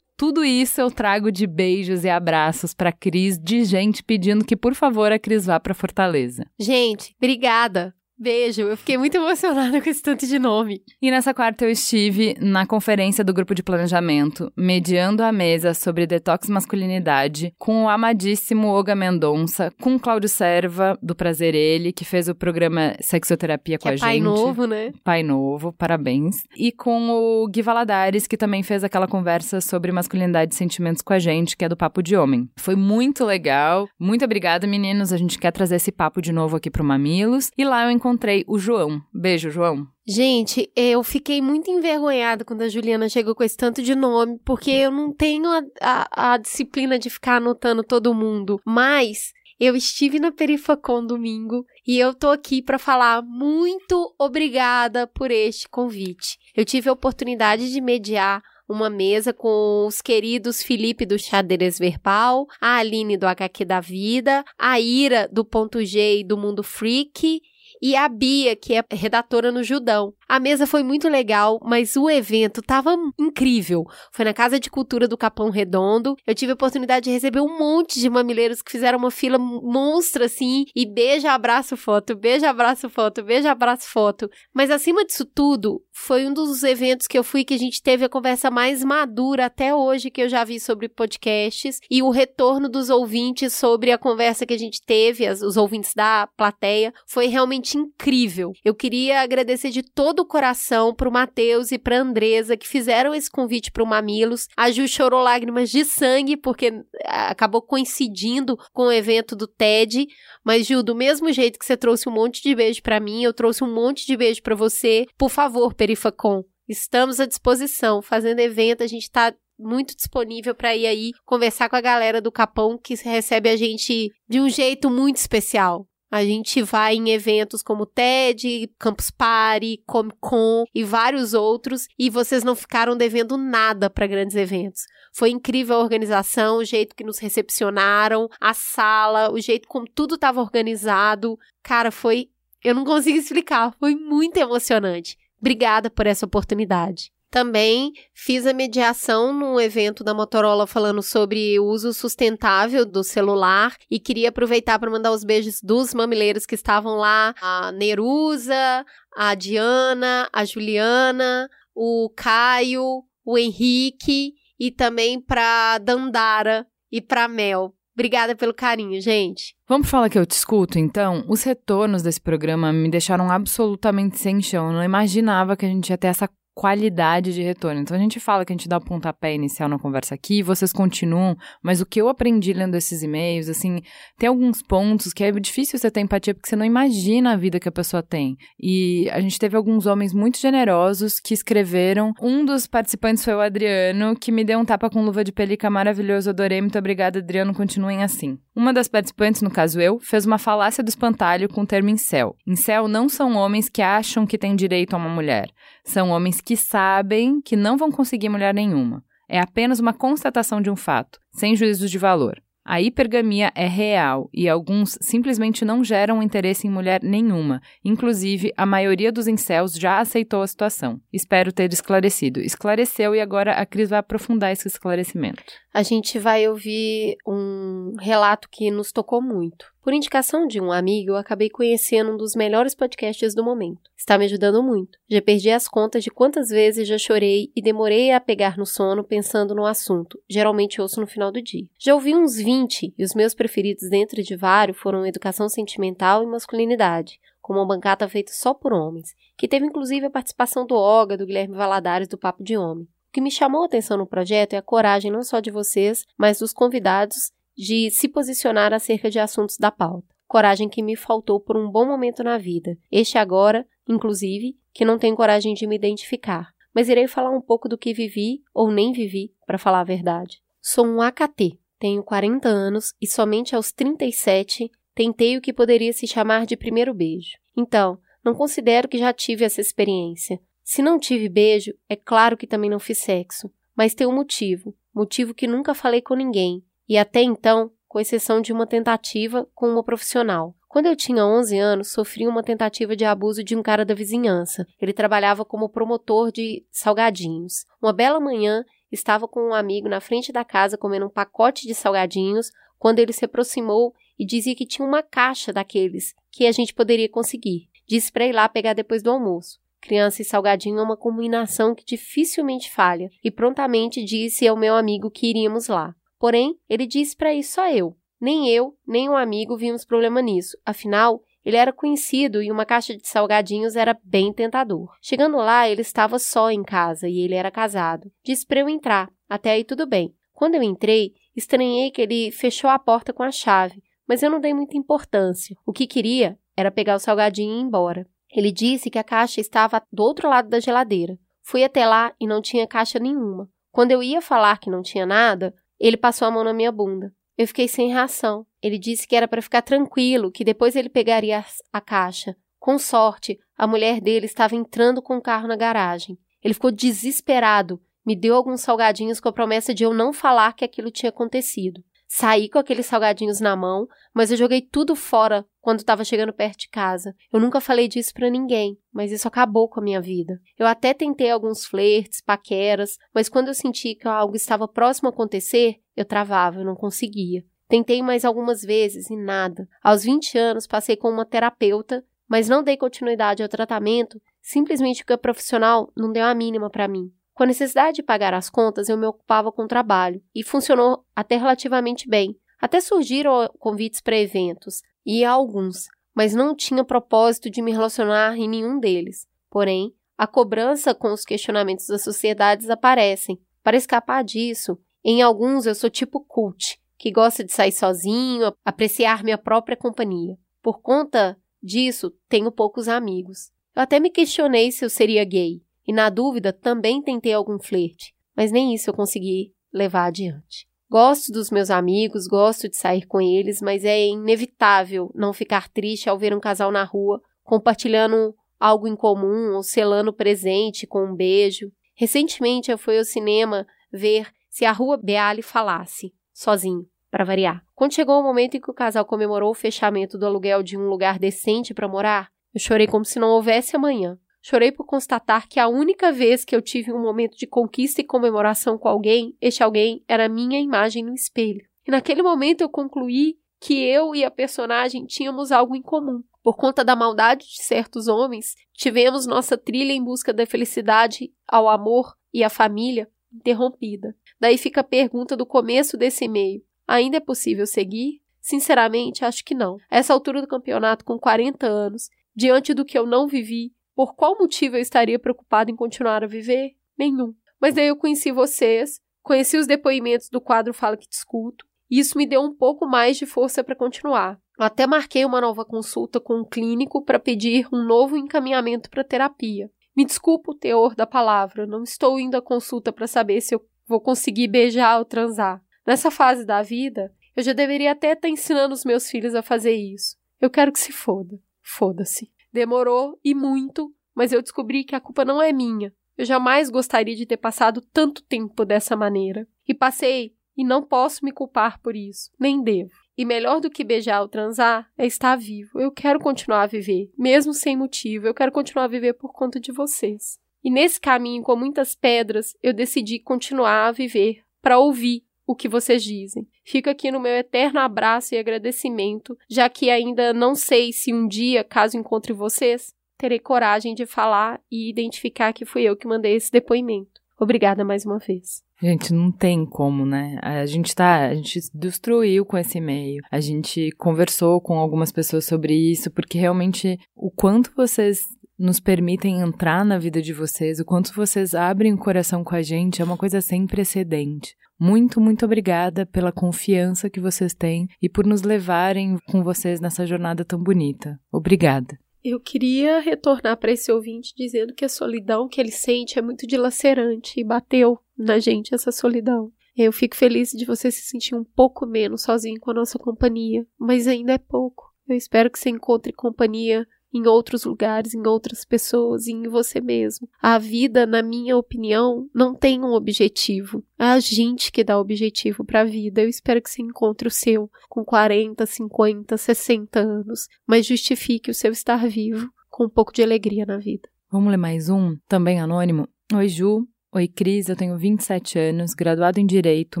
Tudo 0.14 0.44
isso 0.44 0.78
eu 0.78 0.90
trago 0.90 1.32
de 1.32 1.46
beijos 1.46 2.04
e 2.04 2.10
abraços 2.10 2.74
para 2.74 2.92
Cris, 2.92 3.38
de 3.38 3.64
gente 3.64 4.04
pedindo 4.04 4.44
que, 4.44 4.54
por 4.54 4.74
favor, 4.74 5.10
a 5.10 5.18
Cris 5.18 5.46
vá 5.46 5.58
para 5.58 5.72
Fortaleza. 5.72 6.44
Gente, 6.60 7.14
obrigada. 7.16 7.94
Beijo, 8.22 8.60
eu 8.60 8.76
fiquei 8.76 8.98
muito 8.98 9.16
emocionada 9.16 9.80
com 9.80 9.88
esse 9.88 10.02
tanto 10.02 10.26
de 10.26 10.38
nome. 10.38 10.82
E 11.00 11.10
nessa 11.10 11.32
quarta 11.32 11.64
eu 11.64 11.70
estive 11.70 12.36
na 12.38 12.66
conferência 12.66 13.24
do 13.24 13.32
grupo 13.32 13.54
de 13.54 13.62
planejamento, 13.62 14.52
mediando 14.54 15.22
a 15.22 15.32
mesa 15.32 15.72
sobre 15.72 16.06
detox 16.06 16.50
masculinidade, 16.50 17.54
com 17.58 17.84
o 17.84 17.88
amadíssimo 17.88 18.68
Olga 18.68 18.94
Mendonça, 18.94 19.72
com 19.80 19.94
o 19.94 19.98
Cláudio 19.98 20.28
Serva, 20.28 20.98
do 21.02 21.14
Prazer 21.14 21.54
Ele, 21.54 21.94
que 21.94 22.04
fez 22.04 22.28
o 22.28 22.34
programa 22.34 22.94
Sexoterapia 23.00 23.78
Que 23.78 23.84
com 23.84 23.88
é 23.88 23.94
a 23.94 23.98
pai 23.98 24.14
gente. 24.16 24.22
novo, 24.24 24.66
né? 24.66 24.92
Pai 25.02 25.22
novo, 25.22 25.72
parabéns. 25.72 26.42
E 26.58 26.70
com 26.70 27.08
o 27.08 27.48
Gui 27.48 27.62
Valadares, 27.62 28.26
que 28.26 28.36
também 28.36 28.62
fez 28.62 28.84
aquela 28.84 29.08
conversa 29.08 29.62
sobre 29.62 29.92
masculinidade 29.92 30.52
e 30.52 30.58
sentimentos 30.58 31.00
com 31.00 31.14
a 31.14 31.18
gente, 31.18 31.56
que 31.56 31.64
é 31.64 31.68
do 31.70 31.76
Papo 31.76 32.02
de 32.02 32.14
Homem. 32.14 32.50
Foi 32.58 32.76
muito 32.76 33.24
legal. 33.24 33.88
Muito 33.98 34.26
obrigada, 34.26 34.66
meninos. 34.66 35.10
A 35.10 35.16
gente 35.16 35.38
quer 35.38 35.52
trazer 35.52 35.76
esse 35.76 35.90
papo 35.90 36.20
de 36.20 36.32
novo 36.32 36.58
aqui 36.58 36.70
pro 36.70 36.84
Mamilos. 36.84 37.50
E 37.56 37.64
lá 37.64 37.86
eu 37.86 37.90
encontrei 37.90 38.09
o 38.46 38.58
João. 38.58 39.00
Beijo, 39.12 39.50
João. 39.50 39.86
Gente, 40.06 40.70
eu 40.74 41.02
fiquei 41.02 41.40
muito 41.40 41.70
envergonhada 41.70 42.44
quando 42.44 42.62
a 42.62 42.68
Juliana 42.68 43.08
chegou 43.08 43.34
com 43.34 43.44
esse 43.44 43.56
tanto 43.56 43.82
de 43.82 43.94
nome, 43.94 44.38
porque 44.44 44.70
eu 44.70 44.90
não 44.90 45.12
tenho 45.12 45.46
a, 45.48 45.62
a- 45.80 46.32
a 46.32 46.36
disciplina 46.38 46.98
de 46.98 47.08
ficar 47.10 47.36
anotando 47.36 47.82
todo 47.84 48.14
mundo. 48.14 48.60
Mas 48.66 49.32
eu 49.58 49.76
estive 49.76 50.18
na 50.18 50.32
Perifacon 50.32 51.04
domingo 51.06 51.64
e 51.86 51.98
eu 51.98 52.14
tô 52.14 52.28
aqui 52.30 52.62
para 52.62 52.78
falar 52.78 53.22
muito 53.22 54.14
obrigada 54.18 55.06
por 55.06 55.30
este 55.30 55.68
convite. 55.68 56.38
Eu 56.56 56.64
tive 56.64 56.88
a 56.88 56.92
oportunidade 56.92 57.70
de 57.70 57.80
mediar 57.80 58.42
uma 58.68 58.88
mesa 58.88 59.32
com 59.32 59.84
os 59.86 60.00
queridos 60.00 60.62
Felipe 60.62 61.04
do 61.04 61.18
Xadrez 61.18 61.76
Verbal, 61.78 62.46
a 62.60 62.76
Aline 62.76 63.16
do 63.16 63.26
HQ 63.26 63.64
da 63.64 63.80
Vida, 63.80 64.44
a 64.56 64.78
Ira 64.80 65.28
do 65.30 65.44
Ponto 65.44 65.84
G 65.84 66.20
e 66.20 66.24
do 66.24 66.38
Mundo 66.38 66.62
Freak 66.62 67.40
e 67.80 67.96
a 67.96 68.08
Bia, 68.08 68.54
que 68.56 68.74
é 68.74 68.84
redatora 68.92 69.50
no 69.50 69.62
Judão. 69.62 70.14
A 70.30 70.38
mesa 70.38 70.64
foi 70.64 70.84
muito 70.84 71.08
legal, 71.08 71.58
mas 71.60 71.96
o 71.96 72.08
evento 72.08 72.62
tava 72.62 72.96
incrível. 73.18 73.82
Foi 74.12 74.24
na 74.24 74.32
Casa 74.32 74.60
de 74.60 74.70
Cultura 74.70 75.08
do 75.08 75.18
Capão 75.18 75.50
Redondo. 75.50 76.14
Eu 76.24 76.36
tive 76.36 76.52
a 76.52 76.54
oportunidade 76.54 77.06
de 77.06 77.10
receber 77.10 77.40
um 77.40 77.58
monte 77.58 77.98
de 77.98 78.08
mamileiros 78.08 78.62
que 78.62 78.70
fizeram 78.70 78.96
uma 78.96 79.10
fila 79.10 79.38
monstra 79.38 80.26
assim, 80.26 80.66
e 80.72 80.86
beija, 80.86 81.32
abraço, 81.32 81.76
foto, 81.76 82.14
beija, 82.14 82.48
abraço, 82.48 82.88
foto, 82.88 83.24
beija, 83.24 83.50
abraço, 83.50 83.90
foto. 83.90 84.30
Mas 84.54 84.70
acima 84.70 85.04
disso 85.04 85.24
tudo, 85.24 85.82
foi 85.92 86.24
um 86.24 86.32
dos 86.32 86.62
eventos 86.62 87.08
que 87.08 87.18
eu 87.18 87.24
fui 87.24 87.42
que 87.44 87.54
a 87.54 87.58
gente 87.58 87.82
teve 87.82 88.04
a 88.04 88.08
conversa 88.08 88.52
mais 88.52 88.84
madura 88.84 89.46
até 89.46 89.74
hoje 89.74 90.12
que 90.12 90.22
eu 90.22 90.28
já 90.28 90.44
vi 90.44 90.60
sobre 90.60 90.88
podcasts 90.88 91.80
e 91.90 92.04
o 92.04 92.10
retorno 92.10 92.68
dos 92.68 92.88
ouvintes 92.88 93.52
sobre 93.52 93.90
a 93.90 93.98
conversa 93.98 94.46
que 94.46 94.54
a 94.54 94.58
gente 94.58 94.80
teve, 94.86 95.26
as- 95.26 95.42
os 95.42 95.56
ouvintes 95.56 95.92
da 95.92 96.28
plateia, 96.36 96.92
foi 97.08 97.26
realmente 97.26 97.76
incrível. 97.76 98.52
Eu 98.64 98.76
queria 98.76 99.22
agradecer 99.22 99.70
de 99.70 99.82
todo 99.82 100.19
o 100.20 100.26
coração 100.26 100.94
pro 100.94 101.10
Matheus 101.10 101.72
e 101.72 101.78
pra 101.78 101.98
Andresa 101.98 102.56
que 102.56 102.68
fizeram 102.68 103.14
esse 103.14 103.30
convite 103.30 103.70
pro 103.70 103.86
Mamilos. 103.86 104.46
A 104.56 104.70
Ju 104.70 104.86
chorou 104.86 105.22
lágrimas 105.22 105.70
de 105.70 105.84
sangue 105.84 106.36
porque 106.36 106.72
ah, 107.04 107.30
acabou 107.30 107.62
coincidindo 107.62 108.56
com 108.72 108.84
o 108.84 108.92
evento 108.92 109.34
do 109.34 109.46
TED, 109.46 110.06
mas 110.44 110.66
Ju, 110.66 110.82
do 110.82 110.94
mesmo 110.94 111.32
jeito 111.32 111.58
que 111.58 111.64
você 111.64 111.76
trouxe 111.76 112.08
um 112.08 112.12
monte 112.12 112.42
de 112.42 112.54
beijo 112.54 112.82
pra 112.82 113.00
mim, 113.00 113.22
eu 113.22 113.32
trouxe 113.32 113.64
um 113.64 113.72
monte 113.72 114.06
de 114.06 114.16
beijo 114.16 114.42
pra 114.42 114.54
você. 114.54 115.06
Por 115.18 115.30
favor, 115.30 115.74
Perifacom, 115.74 116.44
estamos 116.68 117.20
à 117.20 117.26
disposição. 117.26 118.02
Fazendo 118.02 118.40
evento, 118.40 118.82
a 118.82 118.86
gente 118.86 119.10
tá 119.10 119.34
muito 119.58 119.94
disponível 119.94 120.54
para 120.54 120.74
ir 120.74 120.86
aí 120.86 121.10
conversar 121.24 121.68
com 121.68 121.76
a 121.76 121.80
galera 121.80 122.20
do 122.20 122.32
Capão 122.32 122.78
que 122.78 122.94
recebe 122.94 123.50
a 123.50 123.56
gente 123.56 124.10
de 124.28 124.40
um 124.40 124.48
jeito 124.48 124.88
muito 124.88 125.16
especial. 125.16 125.86
A 126.10 126.24
gente 126.24 126.60
vai 126.62 126.96
em 126.96 127.10
eventos 127.10 127.62
como 127.62 127.86
TED, 127.86 128.68
Campus 128.78 129.10
Party, 129.10 129.80
Comic 129.86 130.16
Con 130.20 130.64
e 130.74 130.82
vários 130.82 131.34
outros, 131.34 131.86
e 131.96 132.10
vocês 132.10 132.42
não 132.42 132.56
ficaram 132.56 132.96
devendo 132.96 133.36
nada 133.36 133.88
para 133.88 134.08
grandes 134.08 134.34
eventos. 134.34 134.82
Foi 135.12 135.30
incrível 135.30 135.76
a 135.76 135.80
organização, 135.80 136.56
o 136.56 136.64
jeito 136.64 136.96
que 136.96 137.04
nos 137.04 137.18
recepcionaram, 137.18 138.28
a 138.40 138.52
sala, 138.52 139.30
o 139.30 139.40
jeito 139.40 139.68
como 139.68 139.86
tudo 139.86 140.16
estava 140.16 140.40
organizado. 140.40 141.38
Cara, 141.62 141.92
foi. 141.92 142.28
Eu 142.62 142.74
não 142.74 142.84
consigo 142.84 143.16
explicar, 143.16 143.72
foi 143.78 143.94
muito 143.94 144.36
emocionante. 144.36 145.16
Obrigada 145.40 145.88
por 145.88 146.06
essa 146.06 146.26
oportunidade. 146.26 147.12
Também 147.30 147.92
fiz 148.12 148.44
a 148.44 148.52
mediação 148.52 149.32
num 149.32 149.60
evento 149.60 150.02
da 150.02 150.12
Motorola 150.12 150.66
falando 150.66 151.00
sobre 151.00 151.58
o 151.60 151.64
uso 151.66 151.92
sustentável 151.92 152.84
do 152.84 153.04
celular 153.04 153.76
e 153.88 154.00
queria 154.00 154.30
aproveitar 154.30 154.80
para 154.80 154.90
mandar 154.90 155.12
os 155.12 155.22
beijos 155.22 155.60
dos 155.62 155.94
mamileiros 155.94 156.44
que 156.44 156.56
estavam 156.56 156.96
lá, 156.96 157.32
a 157.40 157.70
Nerusa, 157.70 158.84
a 159.16 159.34
Diana, 159.36 160.28
a 160.32 160.44
Juliana, 160.44 161.48
o 161.72 162.10
Caio, 162.16 163.04
o 163.24 163.38
Henrique 163.38 164.34
e 164.58 164.72
também 164.72 165.20
para 165.20 165.78
Dandara 165.78 166.66
e 166.90 167.00
para 167.00 167.28
Mel. 167.28 167.74
Obrigada 167.94 168.34
pelo 168.34 168.54
carinho, 168.54 169.00
gente. 169.00 169.54
Vamos 169.68 169.88
falar 169.88 170.08
que 170.08 170.18
eu 170.18 170.24
te 170.24 170.32
escuto, 170.32 170.78
então? 170.78 171.24
Os 171.28 171.42
retornos 171.42 172.02
desse 172.02 172.20
programa 172.20 172.72
me 172.72 172.90
deixaram 172.90 173.30
absolutamente 173.30 174.18
sem 174.18 174.40
chão. 174.40 174.68
Eu 174.68 174.72
não 174.72 174.82
imaginava 174.82 175.56
que 175.56 175.66
a 175.66 175.68
gente 175.68 175.90
ia 175.90 175.98
ter 175.98 176.06
essa 176.08 176.28
qualidade 176.60 177.32
de 177.32 177.40
retorno. 177.40 177.80
Então 177.80 177.96
a 177.96 178.00
gente 178.00 178.20
fala 178.20 178.44
que 178.44 178.52
a 178.52 178.54
gente 178.54 178.68
dá 178.68 178.76
o 178.76 178.84
pontapé 178.84 179.34
inicial 179.34 179.66
na 179.66 179.78
conversa 179.78 180.14
aqui, 180.14 180.42
vocês 180.42 180.74
continuam, 180.74 181.34
mas 181.62 181.80
o 181.80 181.86
que 181.86 181.98
eu 181.98 182.06
aprendi 182.06 182.52
lendo 182.52 182.74
esses 182.74 183.02
e-mails, 183.02 183.48
assim, 183.48 183.80
tem 184.18 184.28
alguns 184.28 184.60
pontos 184.60 185.14
que 185.14 185.24
é 185.24 185.32
difícil 185.32 185.78
você 185.78 185.90
ter 185.90 186.00
empatia 186.02 186.34
porque 186.34 186.50
você 186.50 186.56
não 186.56 186.64
imagina 186.66 187.32
a 187.32 187.36
vida 187.36 187.58
que 187.58 187.66
a 187.66 187.72
pessoa 187.72 188.02
tem. 188.02 188.36
E 188.62 189.08
a 189.10 189.22
gente 189.22 189.38
teve 189.38 189.56
alguns 189.56 189.86
homens 189.86 190.12
muito 190.12 190.38
generosos 190.38 191.18
que 191.18 191.32
escreveram. 191.32 192.12
Um 192.20 192.44
dos 192.44 192.66
participantes 192.66 193.24
foi 193.24 193.32
o 193.32 193.40
Adriano, 193.40 194.14
que 194.14 194.30
me 194.30 194.44
deu 194.44 194.58
um 194.58 194.64
tapa 194.64 194.90
com 194.90 195.02
luva 195.02 195.24
de 195.24 195.32
pelica 195.32 195.70
maravilhoso, 195.70 196.28
adorei, 196.28 196.60
muito 196.60 196.78
obrigada, 196.78 197.20
Adriano, 197.20 197.54
continuem 197.54 198.02
assim. 198.02 198.38
Uma 198.54 198.74
das 198.74 198.86
participantes, 198.86 199.40
no 199.40 199.50
caso 199.50 199.80
eu, 199.80 199.98
fez 199.98 200.26
uma 200.26 200.36
falácia 200.36 200.84
do 200.84 200.88
espantalho 200.90 201.48
com 201.48 201.62
o 201.62 201.66
termo 201.66 201.88
incel. 201.88 202.36
Incel 202.46 202.86
não 202.86 203.08
são 203.08 203.34
homens 203.34 203.70
que 203.70 203.80
acham 203.80 204.26
que 204.26 204.36
têm 204.36 204.54
direito 204.54 204.92
a 204.92 204.98
uma 204.98 205.08
mulher. 205.08 205.48
São 205.84 206.10
homens 206.10 206.40
que 206.40 206.56
sabem 206.56 207.40
que 207.40 207.56
não 207.56 207.76
vão 207.76 207.90
conseguir 207.90 208.28
mulher 208.28 208.54
nenhuma. 208.54 209.04
É 209.28 209.38
apenas 209.38 209.78
uma 209.78 209.92
constatação 209.92 210.60
de 210.60 210.70
um 210.70 210.76
fato, 210.76 211.20
sem 211.32 211.54
juízo 211.54 211.88
de 211.88 211.98
valor. 211.98 212.42
A 212.64 212.80
hipergamia 212.80 213.50
é 213.54 213.66
real 213.66 214.28
e 214.32 214.48
alguns 214.48 214.98
simplesmente 215.00 215.64
não 215.64 215.82
geram 215.82 216.22
interesse 216.22 216.66
em 216.66 216.70
mulher 216.70 217.02
nenhuma. 217.02 217.60
Inclusive, 217.84 218.52
a 218.56 218.66
maioria 218.66 219.10
dos 219.10 219.26
incels 219.26 219.72
já 219.72 219.98
aceitou 219.98 220.42
a 220.42 220.46
situação. 220.46 221.00
Espero 221.12 221.52
ter 221.52 221.72
esclarecido. 221.72 222.38
Esclareceu 222.40 223.14
e 223.14 223.20
agora 223.20 223.54
a 223.54 223.64
Cris 223.64 223.90
vai 223.90 223.98
aprofundar 223.98 224.52
esse 224.52 224.68
esclarecimento. 224.68 225.42
A 225.72 225.84
gente 225.84 226.18
vai 226.18 226.48
ouvir 226.48 227.16
um 227.24 227.94
relato 228.00 228.48
que 228.50 228.72
nos 228.72 228.90
tocou 228.90 229.22
muito. 229.22 229.72
Por 229.80 229.92
indicação 229.92 230.44
de 230.46 230.60
um 230.60 230.72
amigo, 230.72 231.12
eu 231.12 231.16
acabei 231.16 231.48
conhecendo 231.48 232.12
um 232.12 232.16
dos 232.16 232.34
melhores 232.34 232.74
podcasts 232.74 233.36
do 233.36 233.44
momento. 233.44 233.88
Está 233.96 234.18
me 234.18 234.24
ajudando 234.24 234.64
muito. 234.64 234.98
Já 235.08 235.22
perdi 235.22 235.48
as 235.48 235.68
contas 235.68 236.02
de 236.02 236.10
quantas 236.10 236.48
vezes 236.48 236.88
já 236.88 236.98
chorei 236.98 237.52
e 237.54 237.62
demorei 237.62 238.10
a 238.10 238.20
pegar 238.20 238.58
no 238.58 238.66
sono 238.66 239.04
pensando 239.04 239.54
no 239.54 239.64
assunto. 239.64 240.20
Geralmente 240.28 240.80
ouço 240.80 241.00
no 241.00 241.06
final 241.06 241.30
do 241.30 241.40
dia. 241.40 241.66
Já 241.78 241.94
ouvi 241.94 242.16
uns 242.16 242.34
20 242.34 242.92
e 242.98 243.04
os 243.04 243.14
meus 243.14 243.32
preferidos 243.32 243.88
dentro 243.88 244.22
de 244.24 244.34
vários 244.34 244.76
foram 244.76 245.06
Educação 245.06 245.48
Sentimental 245.48 246.24
e 246.24 246.26
Masculinidade, 246.26 247.20
com 247.40 247.52
uma 247.52 247.66
bancada 247.66 248.08
feita 248.08 248.32
só 248.32 248.52
por 248.52 248.72
homens, 248.72 249.14
que 249.36 249.46
teve 249.46 249.66
inclusive 249.66 250.06
a 250.06 250.10
participação 250.10 250.66
do 250.66 250.74
Olga, 250.74 251.16
do 251.16 251.26
Guilherme 251.26 251.54
Valadares, 251.54 252.08
do 252.08 252.18
Papo 252.18 252.42
de 252.42 252.56
Homem. 252.56 252.88
O 253.10 253.12
que 253.12 253.20
me 253.20 253.30
chamou 253.30 253.64
a 253.64 253.66
atenção 253.66 253.98
no 253.98 254.06
projeto 254.06 254.52
é 254.52 254.58
a 254.58 254.62
coragem 254.62 255.10
não 255.10 255.24
só 255.24 255.40
de 255.40 255.50
vocês, 255.50 256.06
mas 256.16 256.38
dos 256.38 256.52
convidados 256.52 257.32
de 257.58 257.90
se 257.90 258.06
posicionar 258.06 258.72
acerca 258.72 259.10
de 259.10 259.18
assuntos 259.18 259.56
da 259.58 259.68
pauta. 259.68 260.06
Coragem 260.28 260.68
que 260.68 260.80
me 260.80 260.94
faltou 260.94 261.40
por 261.40 261.56
um 261.56 261.68
bom 261.68 261.84
momento 261.84 262.22
na 262.22 262.38
vida. 262.38 262.78
Este 262.88 263.18
agora, 263.18 263.66
inclusive, 263.88 264.56
que 264.72 264.84
não 264.84 264.96
tenho 264.96 265.16
coragem 265.16 265.54
de 265.54 265.66
me 265.66 265.74
identificar. 265.74 266.54
mas 266.72 266.88
irei 266.88 267.08
falar 267.08 267.32
um 267.32 267.40
pouco 267.40 267.68
do 267.68 267.76
que 267.76 267.92
vivi 267.92 268.44
ou 268.54 268.70
nem 268.70 268.92
vivi, 268.92 269.34
para 269.44 269.58
falar 269.58 269.80
a 269.80 269.84
verdade. 269.84 270.40
Sou 270.62 270.86
um 270.86 271.02
AKT, 271.02 271.58
tenho 271.80 272.00
40 272.04 272.48
anos 272.48 272.94
e 273.02 273.08
somente 273.08 273.56
aos 273.56 273.72
37 273.72 274.70
tentei 274.94 275.36
o 275.36 275.40
que 275.40 275.52
poderia 275.52 275.92
se 275.92 276.06
chamar 276.06 276.46
de 276.46 276.56
primeiro 276.56 276.94
beijo. 276.94 277.38
Então, 277.56 277.98
não 278.24 278.34
considero 278.34 278.86
que 278.86 278.98
já 278.98 279.12
tive 279.12 279.44
essa 279.44 279.60
experiência. 279.60 280.40
Se 280.70 280.82
não 280.82 281.00
tive 281.00 281.28
beijo, 281.28 281.74
é 281.88 281.96
claro 281.96 282.36
que 282.36 282.46
também 282.46 282.70
não 282.70 282.78
fiz 282.78 282.98
sexo, 282.98 283.50
mas 283.76 283.92
tem 283.92 284.06
um 284.06 284.14
motivo, 284.14 284.72
motivo 284.94 285.34
que 285.34 285.48
nunca 285.48 285.74
falei 285.74 286.00
com 286.00 286.14
ninguém, 286.14 286.64
e 286.88 286.96
até 286.96 287.20
então, 287.20 287.72
com 287.88 287.98
exceção 287.98 288.40
de 288.40 288.52
uma 288.52 288.68
tentativa 288.68 289.48
com 289.52 289.68
uma 289.68 289.82
profissional. 289.82 290.54
Quando 290.68 290.86
eu 290.86 290.94
tinha 290.94 291.26
11 291.26 291.58
anos, 291.58 291.90
sofri 291.90 292.24
uma 292.28 292.40
tentativa 292.44 292.94
de 292.94 293.04
abuso 293.04 293.42
de 293.42 293.56
um 293.56 293.64
cara 293.64 293.84
da 293.84 293.96
vizinhança. 293.96 294.64
Ele 294.80 294.92
trabalhava 294.92 295.44
como 295.44 295.68
promotor 295.68 296.30
de 296.30 296.64
salgadinhos. 296.70 297.64
Uma 297.82 297.92
bela 297.92 298.20
manhã, 298.20 298.64
estava 298.92 299.26
com 299.26 299.48
um 299.48 299.52
amigo 299.52 299.88
na 299.88 300.00
frente 300.00 300.30
da 300.30 300.44
casa 300.44 300.78
comendo 300.78 301.06
um 301.06 301.10
pacote 301.10 301.66
de 301.66 301.74
salgadinhos 301.74 302.52
quando 302.78 303.00
ele 303.00 303.12
se 303.12 303.24
aproximou 303.24 303.92
e 304.16 304.24
dizia 304.24 304.54
que 304.54 304.64
tinha 304.64 304.86
uma 304.86 305.02
caixa 305.02 305.52
daqueles 305.52 306.14
que 306.30 306.46
a 306.46 306.52
gente 306.52 306.72
poderia 306.72 307.08
conseguir. 307.08 307.68
Disse 307.88 308.12
para 308.12 308.24
ir 308.24 308.32
lá 308.32 308.48
pegar 308.48 308.74
depois 308.74 309.02
do 309.02 309.10
almoço. 309.10 309.58
Criança 309.80 310.22
e 310.22 310.24
salgadinho 310.24 310.78
é 310.78 310.82
uma 310.82 310.96
combinação 310.96 311.74
que 311.74 311.84
dificilmente 311.84 312.70
falha, 312.70 313.08
e 313.24 313.30
prontamente 313.30 314.04
disse 314.04 314.46
ao 314.46 314.56
meu 314.56 314.74
amigo 314.74 315.10
que 315.10 315.28
iríamos 315.28 315.68
lá. 315.68 315.94
Porém, 316.18 316.54
ele 316.68 316.86
disse 316.86 317.16
para 317.16 317.34
ir 317.34 317.42
só 317.42 317.68
eu. 317.70 317.96
Nem 318.20 318.50
eu, 318.50 318.76
nem 318.86 319.08
o 319.08 319.12
um 319.12 319.16
amigo 319.16 319.56
vimos 319.56 319.84
problema 319.84 320.20
nisso. 320.20 320.56
Afinal, 320.66 321.22
ele 321.42 321.56
era 321.56 321.72
conhecido 321.72 322.42
e 322.42 322.50
uma 322.50 322.66
caixa 322.66 322.94
de 322.94 323.08
salgadinhos 323.08 323.74
era 323.74 323.98
bem 324.04 324.32
tentador. 324.32 324.94
Chegando 325.00 325.38
lá, 325.38 325.68
ele 325.68 325.80
estava 325.80 326.18
só 326.18 326.50
em 326.50 326.62
casa 326.62 327.08
e 327.08 327.20
ele 327.20 327.34
era 327.34 327.50
casado. 327.50 328.12
Disse 328.22 328.46
para 328.46 328.60
eu 328.60 328.68
entrar. 328.68 329.10
Até 329.28 329.52
aí 329.52 329.64
tudo 329.64 329.86
bem. 329.86 330.14
Quando 330.32 330.56
eu 330.56 330.62
entrei, 330.62 331.14
estranhei 331.34 331.90
que 331.90 332.02
ele 332.02 332.30
fechou 332.30 332.68
a 332.68 332.78
porta 332.78 333.12
com 333.12 333.22
a 333.22 333.30
chave, 333.30 333.82
mas 334.06 334.22
eu 334.22 334.30
não 334.30 334.40
dei 334.40 334.52
muita 334.52 334.76
importância. 334.76 335.56
O 335.64 335.72
que 335.72 335.86
queria 335.86 336.38
era 336.56 336.70
pegar 336.70 336.96
o 336.96 337.00
salgadinho 337.00 337.54
e 337.54 337.58
ir 337.58 337.62
embora. 337.62 338.06
Ele 338.34 338.52
disse 338.52 338.90
que 338.90 338.98
a 338.98 339.04
caixa 339.04 339.40
estava 339.40 339.82
do 339.92 340.02
outro 340.02 340.28
lado 340.28 340.48
da 340.48 340.60
geladeira. 340.60 341.18
Fui 341.42 341.64
até 341.64 341.86
lá 341.86 342.14
e 342.20 342.26
não 342.26 342.40
tinha 342.40 342.66
caixa 342.66 342.98
nenhuma. 342.98 343.48
Quando 343.72 343.90
eu 343.92 344.02
ia 344.02 344.20
falar 344.20 344.58
que 344.58 344.70
não 344.70 344.82
tinha 344.82 345.06
nada, 345.06 345.54
ele 345.78 345.96
passou 345.96 346.28
a 346.28 346.30
mão 346.30 346.44
na 346.44 346.52
minha 346.52 346.70
bunda. 346.70 347.12
Eu 347.36 347.46
fiquei 347.46 347.66
sem 347.66 347.88
reação. 347.88 348.46
Ele 348.62 348.78
disse 348.78 349.06
que 349.06 349.16
era 349.16 349.26
para 349.26 349.42
ficar 349.42 349.62
tranquilo, 349.62 350.30
que 350.30 350.44
depois 350.44 350.76
ele 350.76 350.88
pegaria 350.88 351.44
a 351.72 351.80
caixa. 351.80 352.36
Com 352.58 352.78
sorte, 352.78 353.38
a 353.56 353.66
mulher 353.66 354.00
dele 354.00 354.26
estava 354.26 354.54
entrando 354.54 355.00
com 355.00 355.16
o 355.16 355.22
carro 355.22 355.48
na 355.48 355.56
garagem. 355.56 356.18
Ele 356.42 356.54
ficou 356.54 356.70
desesperado, 356.70 357.80
me 358.04 358.14
deu 358.14 358.34
alguns 358.34 358.60
salgadinhos 358.60 359.20
com 359.20 359.28
a 359.28 359.32
promessa 359.32 359.74
de 359.74 359.84
eu 359.84 359.94
não 359.94 360.12
falar 360.12 360.54
que 360.54 360.64
aquilo 360.64 360.90
tinha 360.90 361.10
acontecido. 361.10 361.82
Saí 362.06 362.48
com 362.48 362.58
aqueles 362.58 362.86
salgadinhos 362.86 363.40
na 363.40 363.54
mão, 363.54 363.86
mas 364.12 364.30
eu 364.30 364.36
joguei 364.36 364.60
tudo 364.60 364.94
fora 364.96 365.46
quando 365.60 365.80
estava 365.80 366.04
chegando 366.04 366.32
perto 366.32 366.60
de 366.60 366.68
casa. 366.68 367.14
Eu 367.32 367.40
nunca 367.40 367.60
falei 367.60 367.88
disso 367.88 368.12
para 368.14 368.30
ninguém, 368.30 368.78
mas 368.92 369.12
isso 369.12 369.28
acabou 369.28 369.68
com 369.68 369.80
a 369.80 369.82
minha 369.82 370.00
vida. 370.00 370.40
Eu 370.58 370.66
até 370.66 370.94
tentei 370.94 371.30
alguns 371.30 371.64
flertes, 371.64 372.20
paqueras, 372.20 372.96
mas 373.14 373.28
quando 373.28 373.48
eu 373.48 373.54
senti 373.54 373.94
que 373.94 374.08
algo 374.08 374.36
estava 374.36 374.66
próximo 374.66 375.08
a 375.08 375.12
acontecer, 375.12 375.76
eu 375.96 376.04
travava, 376.04 376.60
eu 376.60 376.64
não 376.64 376.74
conseguia. 376.74 377.44
Tentei 377.68 378.02
mais 378.02 378.24
algumas 378.24 378.62
vezes 378.62 379.10
e 379.10 379.16
nada. 379.16 379.68
Aos 379.82 380.02
20 380.02 380.36
anos, 380.36 380.66
passei 380.66 380.96
com 380.96 381.08
uma 381.08 381.24
terapeuta, 381.24 382.04
mas 382.28 382.48
não 382.48 382.62
dei 382.62 382.76
continuidade 382.76 383.42
ao 383.42 383.48
tratamento 383.48 384.20
simplesmente 384.42 385.02
porque 385.02 385.12
a 385.12 385.18
profissional 385.18 385.92
não 385.96 386.12
deu 386.12 386.24
a 386.24 386.34
mínima 386.34 386.70
para 386.70 386.88
mim. 386.88 387.12
Com 387.34 387.44
a 387.44 387.46
necessidade 387.46 387.96
de 387.96 388.02
pagar 388.02 388.34
as 388.34 388.50
contas, 388.50 388.88
eu 388.88 388.96
me 388.96 389.06
ocupava 389.06 389.52
com 389.52 389.62
o 389.62 389.68
trabalho 389.68 390.22
e 390.34 390.42
funcionou 390.42 391.04
até 391.14 391.36
relativamente 391.36 392.08
bem. 392.08 392.36
Até 392.60 392.80
surgiram 392.80 393.48
convites 393.58 394.00
para 394.00 394.18
eventos, 394.18 394.82
e 395.04 395.24
alguns, 395.24 395.86
mas 396.14 396.34
não 396.34 396.54
tinha 396.54 396.84
propósito 396.84 397.50
de 397.50 397.62
me 397.62 397.72
relacionar 397.72 398.36
em 398.36 398.48
nenhum 398.48 398.78
deles. 398.78 399.26
Porém, 399.50 399.94
a 400.16 400.26
cobrança 400.26 400.94
com 400.94 401.12
os 401.12 401.24
questionamentos 401.24 401.86
das 401.86 402.02
sociedades 402.02 402.68
aparecem. 402.68 403.40
Para 403.62 403.76
escapar 403.76 404.22
disso, 404.22 404.78
em 405.04 405.22
alguns 405.22 405.66
eu 405.66 405.74
sou 405.74 405.88
tipo 405.88 406.20
cult, 406.20 406.78
que 406.98 407.10
gosta 407.10 407.42
de 407.42 407.52
sair 407.52 407.72
sozinho, 407.72 408.52
apreciar 408.64 409.24
minha 409.24 409.38
própria 409.38 409.76
companhia. 409.76 410.36
Por 410.62 410.80
conta 410.80 411.38
disso, 411.62 412.12
tenho 412.28 412.52
poucos 412.52 412.88
amigos. 412.88 413.50
Eu 413.74 413.82
até 413.82 413.98
me 413.98 414.10
questionei 414.10 414.70
se 414.70 414.84
eu 414.84 414.90
seria 414.90 415.24
gay, 415.24 415.62
e 415.86 415.92
na 415.92 416.10
dúvida 416.10 416.52
também 416.52 417.02
tentei 417.02 417.32
algum 417.32 417.58
flerte, 417.58 418.14
mas 418.36 418.52
nem 418.52 418.74
isso 418.74 418.90
eu 418.90 418.94
consegui 418.94 419.54
levar 419.72 420.06
adiante. 420.06 420.68
Gosto 420.90 421.30
dos 421.30 421.52
meus 421.52 421.70
amigos, 421.70 422.26
gosto 422.26 422.68
de 422.68 422.76
sair 422.76 423.06
com 423.06 423.20
eles, 423.20 423.62
mas 423.62 423.84
é 423.84 424.08
inevitável 424.08 425.08
não 425.14 425.32
ficar 425.32 425.68
triste 425.68 426.10
ao 426.10 426.18
ver 426.18 426.34
um 426.34 426.40
casal 426.40 426.72
na 426.72 426.82
rua 426.82 427.22
compartilhando 427.44 428.34
algo 428.58 428.88
em 428.88 428.96
comum 428.96 429.54
ou 429.54 429.62
selando 429.62 430.12
presente 430.12 430.88
com 430.88 431.04
um 431.04 431.14
beijo. 431.14 431.70
Recentemente 431.94 432.72
eu 432.72 432.76
fui 432.76 432.98
ao 432.98 433.04
cinema 433.04 433.68
ver 433.92 434.26
se 434.48 434.64
a 434.64 434.72
rua 434.72 434.96
Beale 434.96 435.42
falasse, 435.42 436.12
sozinho, 436.34 436.84
para 437.08 437.24
variar. 437.24 437.62
Quando 437.76 437.94
chegou 437.94 438.18
o 438.18 438.24
momento 438.24 438.56
em 438.56 438.60
que 438.60 438.70
o 438.70 438.74
casal 438.74 439.04
comemorou 439.04 439.52
o 439.52 439.54
fechamento 439.54 440.18
do 440.18 440.26
aluguel 440.26 440.60
de 440.60 440.76
um 440.76 440.88
lugar 440.88 441.20
decente 441.20 441.72
para 441.72 441.86
morar, 441.86 442.32
eu 442.52 442.58
chorei 442.58 442.88
como 442.88 443.04
se 443.04 443.20
não 443.20 443.28
houvesse 443.28 443.76
amanhã. 443.76 444.18
Chorei 444.42 444.72
por 444.72 444.86
constatar 444.86 445.48
que 445.48 445.60
a 445.60 445.68
única 445.68 446.10
vez 446.10 446.44
que 446.44 446.56
eu 446.56 446.62
tive 446.62 446.92
um 446.92 447.00
momento 447.00 447.36
de 447.36 447.46
conquista 447.46 448.00
e 448.00 448.04
comemoração 448.04 448.78
com 448.78 448.88
alguém, 448.88 449.36
este 449.40 449.62
alguém 449.62 450.02
era 450.08 450.28
minha 450.28 450.58
imagem 450.58 451.04
no 451.04 451.14
espelho. 451.14 451.64
E 451.86 451.90
naquele 451.90 452.22
momento 452.22 452.62
eu 452.62 452.68
concluí 452.68 453.38
que 453.60 453.82
eu 453.84 454.14
e 454.14 454.24
a 454.24 454.30
personagem 454.30 455.04
tínhamos 455.04 455.52
algo 455.52 455.76
em 455.76 455.82
comum. 455.82 456.22
Por 456.42 456.56
conta 456.56 456.82
da 456.82 456.96
maldade 456.96 457.46
de 457.46 457.62
certos 457.62 458.08
homens, 458.08 458.54
tivemos 458.72 459.26
nossa 459.26 459.58
trilha 459.58 459.92
em 459.92 460.02
busca 460.02 460.32
da 460.32 460.46
felicidade, 460.46 461.30
ao 461.46 461.68
amor 461.68 462.16
e 462.32 462.42
à 462.42 462.48
família 462.48 463.10
interrompida. 463.30 464.16
Daí 464.40 464.56
fica 464.56 464.80
a 464.80 464.84
pergunta 464.84 465.36
do 465.36 465.44
começo 465.44 465.98
desse 465.98 466.24
e-mail: 466.24 466.64
ainda 466.88 467.18
é 467.18 467.20
possível 467.20 467.66
seguir? 467.66 468.22
Sinceramente, 468.40 469.22
acho 469.22 469.44
que 469.44 469.54
não. 469.54 469.76
Essa 469.90 470.14
altura 470.14 470.40
do 470.40 470.48
campeonato, 470.48 471.04
com 471.04 471.18
40 471.18 471.66
anos, 471.66 472.08
diante 472.34 472.72
do 472.72 472.86
que 472.86 472.98
eu 472.98 473.06
não 473.06 473.28
vivi, 473.28 473.74
por 474.00 474.14
qual 474.14 474.34
motivo 474.38 474.76
eu 474.76 474.80
estaria 474.80 475.18
preocupado 475.18 475.70
em 475.70 475.76
continuar 475.76 476.24
a 476.24 476.26
viver? 476.26 476.70
Nenhum. 476.98 477.34
Mas 477.60 477.74
daí 477.74 477.88
eu 477.88 477.96
conheci 477.98 478.32
vocês, 478.32 478.98
conheci 479.20 479.58
os 479.58 479.66
depoimentos 479.66 480.30
do 480.30 480.40
quadro 480.40 480.72
Fala 480.72 480.96
que 480.96 481.06
Discuto, 481.06 481.66
e 481.90 481.98
isso 481.98 482.16
me 482.16 482.26
deu 482.26 482.40
um 482.40 482.56
pouco 482.56 482.86
mais 482.86 483.18
de 483.18 483.26
força 483.26 483.62
para 483.62 483.76
continuar. 483.76 484.40
Eu 484.58 484.64
até 484.64 484.86
marquei 484.86 485.22
uma 485.26 485.38
nova 485.38 485.66
consulta 485.66 486.18
com 486.18 486.40
um 486.40 486.44
clínico 486.46 487.04
para 487.04 487.18
pedir 487.18 487.68
um 487.70 487.84
novo 487.84 488.16
encaminhamento 488.16 488.88
para 488.88 489.04
terapia. 489.04 489.70
Me 489.94 490.06
desculpa 490.06 490.52
o 490.52 490.56
teor 490.56 490.94
da 490.94 491.06
palavra, 491.06 491.66
não 491.66 491.82
estou 491.82 492.18
indo 492.18 492.38
à 492.38 492.40
consulta 492.40 492.90
para 492.90 493.06
saber 493.06 493.42
se 493.42 493.54
eu 493.54 493.60
vou 493.86 494.00
conseguir 494.00 494.48
beijar 494.48 494.98
ou 494.98 495.04
transar. 495.04 495.62
Nessa 495.86 496.10
fase 496.10 496.46
da 496.46 496.62
vida, 496.62 497.14
eu 497.36 497.42
já 497.42 497.52
deveria 497.52 497.92
até 497.92 498.12
estar 498.12 498.22
tá 498.22 498.28
ensinando 498.30 498.72
os 498.72 498.82
meus 498.82 499.10
filhos 499.10 499.34
a 499.34 499.42
fazer 499.42 499.74
isso. 499.74 500.16
Eu 500.40 500.48
quero 500.48 500.72
que 500.72 500.80
se 500.80 500.90
foda. 500.90 501.38
Foda-se. 501.62 502.32
Demorou 502.52 503.18
e 503.24 503.34
muito, 503.34 503.92
mas 504.14 504.32
eu 504.32 504.42
descobri 504.42 504.84
que 504.84 504.94
a 504.94 505.00
culpa 505.00 505.24
não 505.24 505.40
é 505.40 505.52
minha. 505.52 505.92
Eu 506.16 506.24
jamais 506.24 506.68
gostaria 506.68 507.16
de 507.16 507.24
ter 507.24 507.36
passado 507.36 507.80
tanto 507.92 508.22
tempo 508.22 508.64
dessa 508.64 508.96
maneira. 508.96 509.48
E 509.66 509.72
passei, 509.72 510.34
e 510.56 510.64
não 510.64 510.82
posso 510.82 511.24
me 511.24 511.32
culpar 511.32 511.80
por 511.80 511.96
isso, 511.96 512.30
nem 512.38 512.62
devo. 512.62 512.90
E 513.16 513.24
melhor 513.24 513.60
do 513.60 513.70
que 513.70 513.84
beijar 513.84 514.20
ou 514.20 514.28
transar 514.28 514.90
é 514.98 515.06
estar 515.06 515.36
vivo. 515.36 515.80
Eu 515.80 515.90
quero 515.90 516.18
continuar 516.18 516.62
a 516.62 516.66
viver, 516.66 517.10
mesmo 517.16 517.54
sem 517.54 517.76
motivo. 517.76 518.26
Eu 518.26 518.34
quero 518.34 518.52
continuar 518.52 518.84
a 518.84 518.88
viver 518.88 519.14
por 519.14 519.32
conta 519.32 519.60
de 519.60 519.72
vocês. 519.72 520.38
E 520.62 520.70
nesse 520.70 521.00
caminho, 521.00 521.42
com 521.42 521.56
muitas 521.56 521.94
pedras, 521.94 522.54
eu 522.62 522.74
decidi 522.74 523.18
continuar 523.18 523.88
a 523.88 523.92
viver 523.92 524.42
para 524.60 524.78
ouvir 524.78 525.24
o 525.46 525.54
que 525.54 525.68
vocês 525.68 526.02
dizem. 526.02 526.46
Fico 526.64 526.88
aqui 526.88 527.10
no 527.10 527.20
meu 527.20 527.32
eterno 527.32 527.80
abraço 527.80 528.34
e 528.34 528.38
agradecimento, 528.38 529.36
já 529.48 529.68
que 529.68 529.90
ainda 529.90 530.32
não 530.32 530.54
sei 530.54 530.92
se 530.92 531.12
um 531.12 531.26
dia, 531.26 531.64
caso 531.64 531.96
encontre 531.96 532.32
vocês, 532.32 532.94
terei 533.18 533.38
coragem 533.38 533.94
de 533.94 534.06
falar 534.06 534.60
e 534.70 534.88
identificar 534.88 535.52
que 535.52 535.64
fui 535.64 535.82
eu 535.82 535.96
que 535.96 536.06
mandei 536.06 536.34
esse 536.34 536.50
depoimento. 536.50 537.20
Obrigada 537.38 537.84
mais 537.84 538.04
uma 538.04 538.18
vez. 538.18 538.62
Gente, 538.82 539.12
não 539.12 539.30
tem 539.30 539.66
como, 539.66 540.06
né? 540.06 540.38
A 540.42 540.64
gente 540.64 540.94
tá, 540.94 541.28
a 541.28 541.34
gente 541.34 541.60
destruiu 541.74 542.46
com 542.46 542.56
esse 542.56 542.78
e-mail. 542.78 543.22
A 543.30 543.40
gente 543.40 543.90
conversou 543.92 544.60
com 544.60 544.78
algumas 544.78 545.12
pessoas 545.12 545.44
sobre 545.44 545.74
isso, 545.74 546.10
porque 546.10 546.38
realmente 546.38 546.98
o 547.14 547.30
quanto 547.30 547.72
vocês 547.74 548.26
nos 548.60 548.78
permitem 548.78 549.40
entrar 549.40 549.84
na 549.84 549.98
vida 549.98 550.20
de 550.20 550.34
vocês, 550.34 550.78
o 550.78 550.84
quanto 550.84 551.14
vocês 551.14 551.54
abrem 551.54 551.94
o 551.94 551.98
coração 551.98 552.44
com 552.44 552.54
a 552.54 552.60
gente, 552.60 553.00
é 553.00 553.04
uma 553.04 553.16
coisa 553.16 553.40
sem 553.40 553.66
precedente. 553.66 554.54
Muito, 554.78 555.20
muito 555.20 555.46
obrigada 555.46 556.04
pela 556.04 556.30
confiança 556.30 557.08
que 557.08 557.20
vocês 557.20 557.54
têm 557.54 557.88
e 558.00 558.08
por 558.08 558.26
nos 558.26 558.42
levarem 558.42 559.18
com 559.30 559.42
vocês 559.42 559.80
nessa 559.80 560.06
jornada 560.06 560.44
tão 560.44 560.62
bonita. 560.62 561.18
Obrigada. 561.32 561.98
Eu 562.22 562.38
queria 562.38 563.00
retornar 563.00 563.56
para 563.56 563.72
esse 563.72 563.90
ouvinte 563.90 564.34
dizendo 564.36 564.74
que 564.74 564.84
a 564.84 564.90
solidão 564.90 565.48
que 565.48 565.58
ele 565.58 565.70
sente 565.70 566.18
é 566.18 566.22
muito 566.22 566.46
dilacerante 566.46 567.40
e 567.40 567.44
bateu 567.44 567.98
na 568.16 568.38
gente 568.38 568.74
essa 568.74 568.92
solidão. 568.92 569.50
Eu 569.74 569.92
fico 569.92 570.14
feliz 570.14 570.50
de 570.50 570.66
você 570.66 570.90
se 570.90 571.02
sentir 571.02 571.34
um 571.34 571.44
pouco 571.44 571.86
menos 571.86 572.22
sozinho 572.22 572.60
com 572.60 572.70
a 572.70 572.74
nossa 572.74 572.98
companhia, 572.98 573.66
mas 573.78 574.06
ainda 574.06 574.34
é 574.34 574.38
pouco. 574.38 574.84
Eu 575.08 575.16
espero 575.16 575.50
que 575.50 575.58
você 575.58 575.70
encontre 575.70 576.12
companhia 576.12 576.86
em 577.12 577.26
outros 577.26 577.64
lugares, 577.64 578.14
em 578.14 578.26
outras 578.26 578.64
pessoas 578.64 579.26
e 579.26 579.32
em 579.32 579.48
você 579.48 579.80
mesmo. 579.80 580.28
A 580.40 580.58
vida, 580.58 581.06
na 581.06 581.22
minha 581.22 581.56
opinião, 581.56 582.28
não 582.34 582.54
tem 582.54 582.80
um 582.80 582.92
objetivo. 582.92 583.84
É 583.98 584.04
a 584.04 584.20
gente 584.20 584.70
que 584.70 584.84
dá 584.84 584.98
objetivo 584.98 585.64
para 585.64 585.80
a 585.80 585.84
vida. 585.84 586.22
Eu 586.22 586.28
espero 586.28 586.62
que 586.62 586.70
você 586.70 586.82
encontre 586.82 587.28
o 587.28 587.30
seu 587.30 587.70
com 587.88 588.04
40, 588.04 588.64
50, 588.64 589.36
60 589.36 590.00
anos, 590.00 590.46
mas 590.66 590.86
justifique 590.86 591.50
o 591.50 591.54
seu 591.54 591.72
estar 591.72 592.06
vivo 592.08 592.48
com 592.68 592.84
um 592.84 592.88
pouco 592.88 593.12
de 593.12 593.22
alegria 593.22 593.66
na 593.66 593.78
vida. 593.78 594.08
Vamos 594.30 594.50
ler 594.50 594.56
mais 594.56 594.88
um, 594.88 595.16
também 595.28 595.60
anônimo. 595.60 596.08
Oi, 596.32 596.48
Ju. 596.48 596.86
Oi, 597.12 597.26
Cris. 597.26 597.68
Eu 597.68 597.74
tenho 597.74 597.98
27 597.98 598.56
anos, 598.56 598.94
graduado 598.94 599.40
em 599.40 599.46
Direito, 599.46 600.00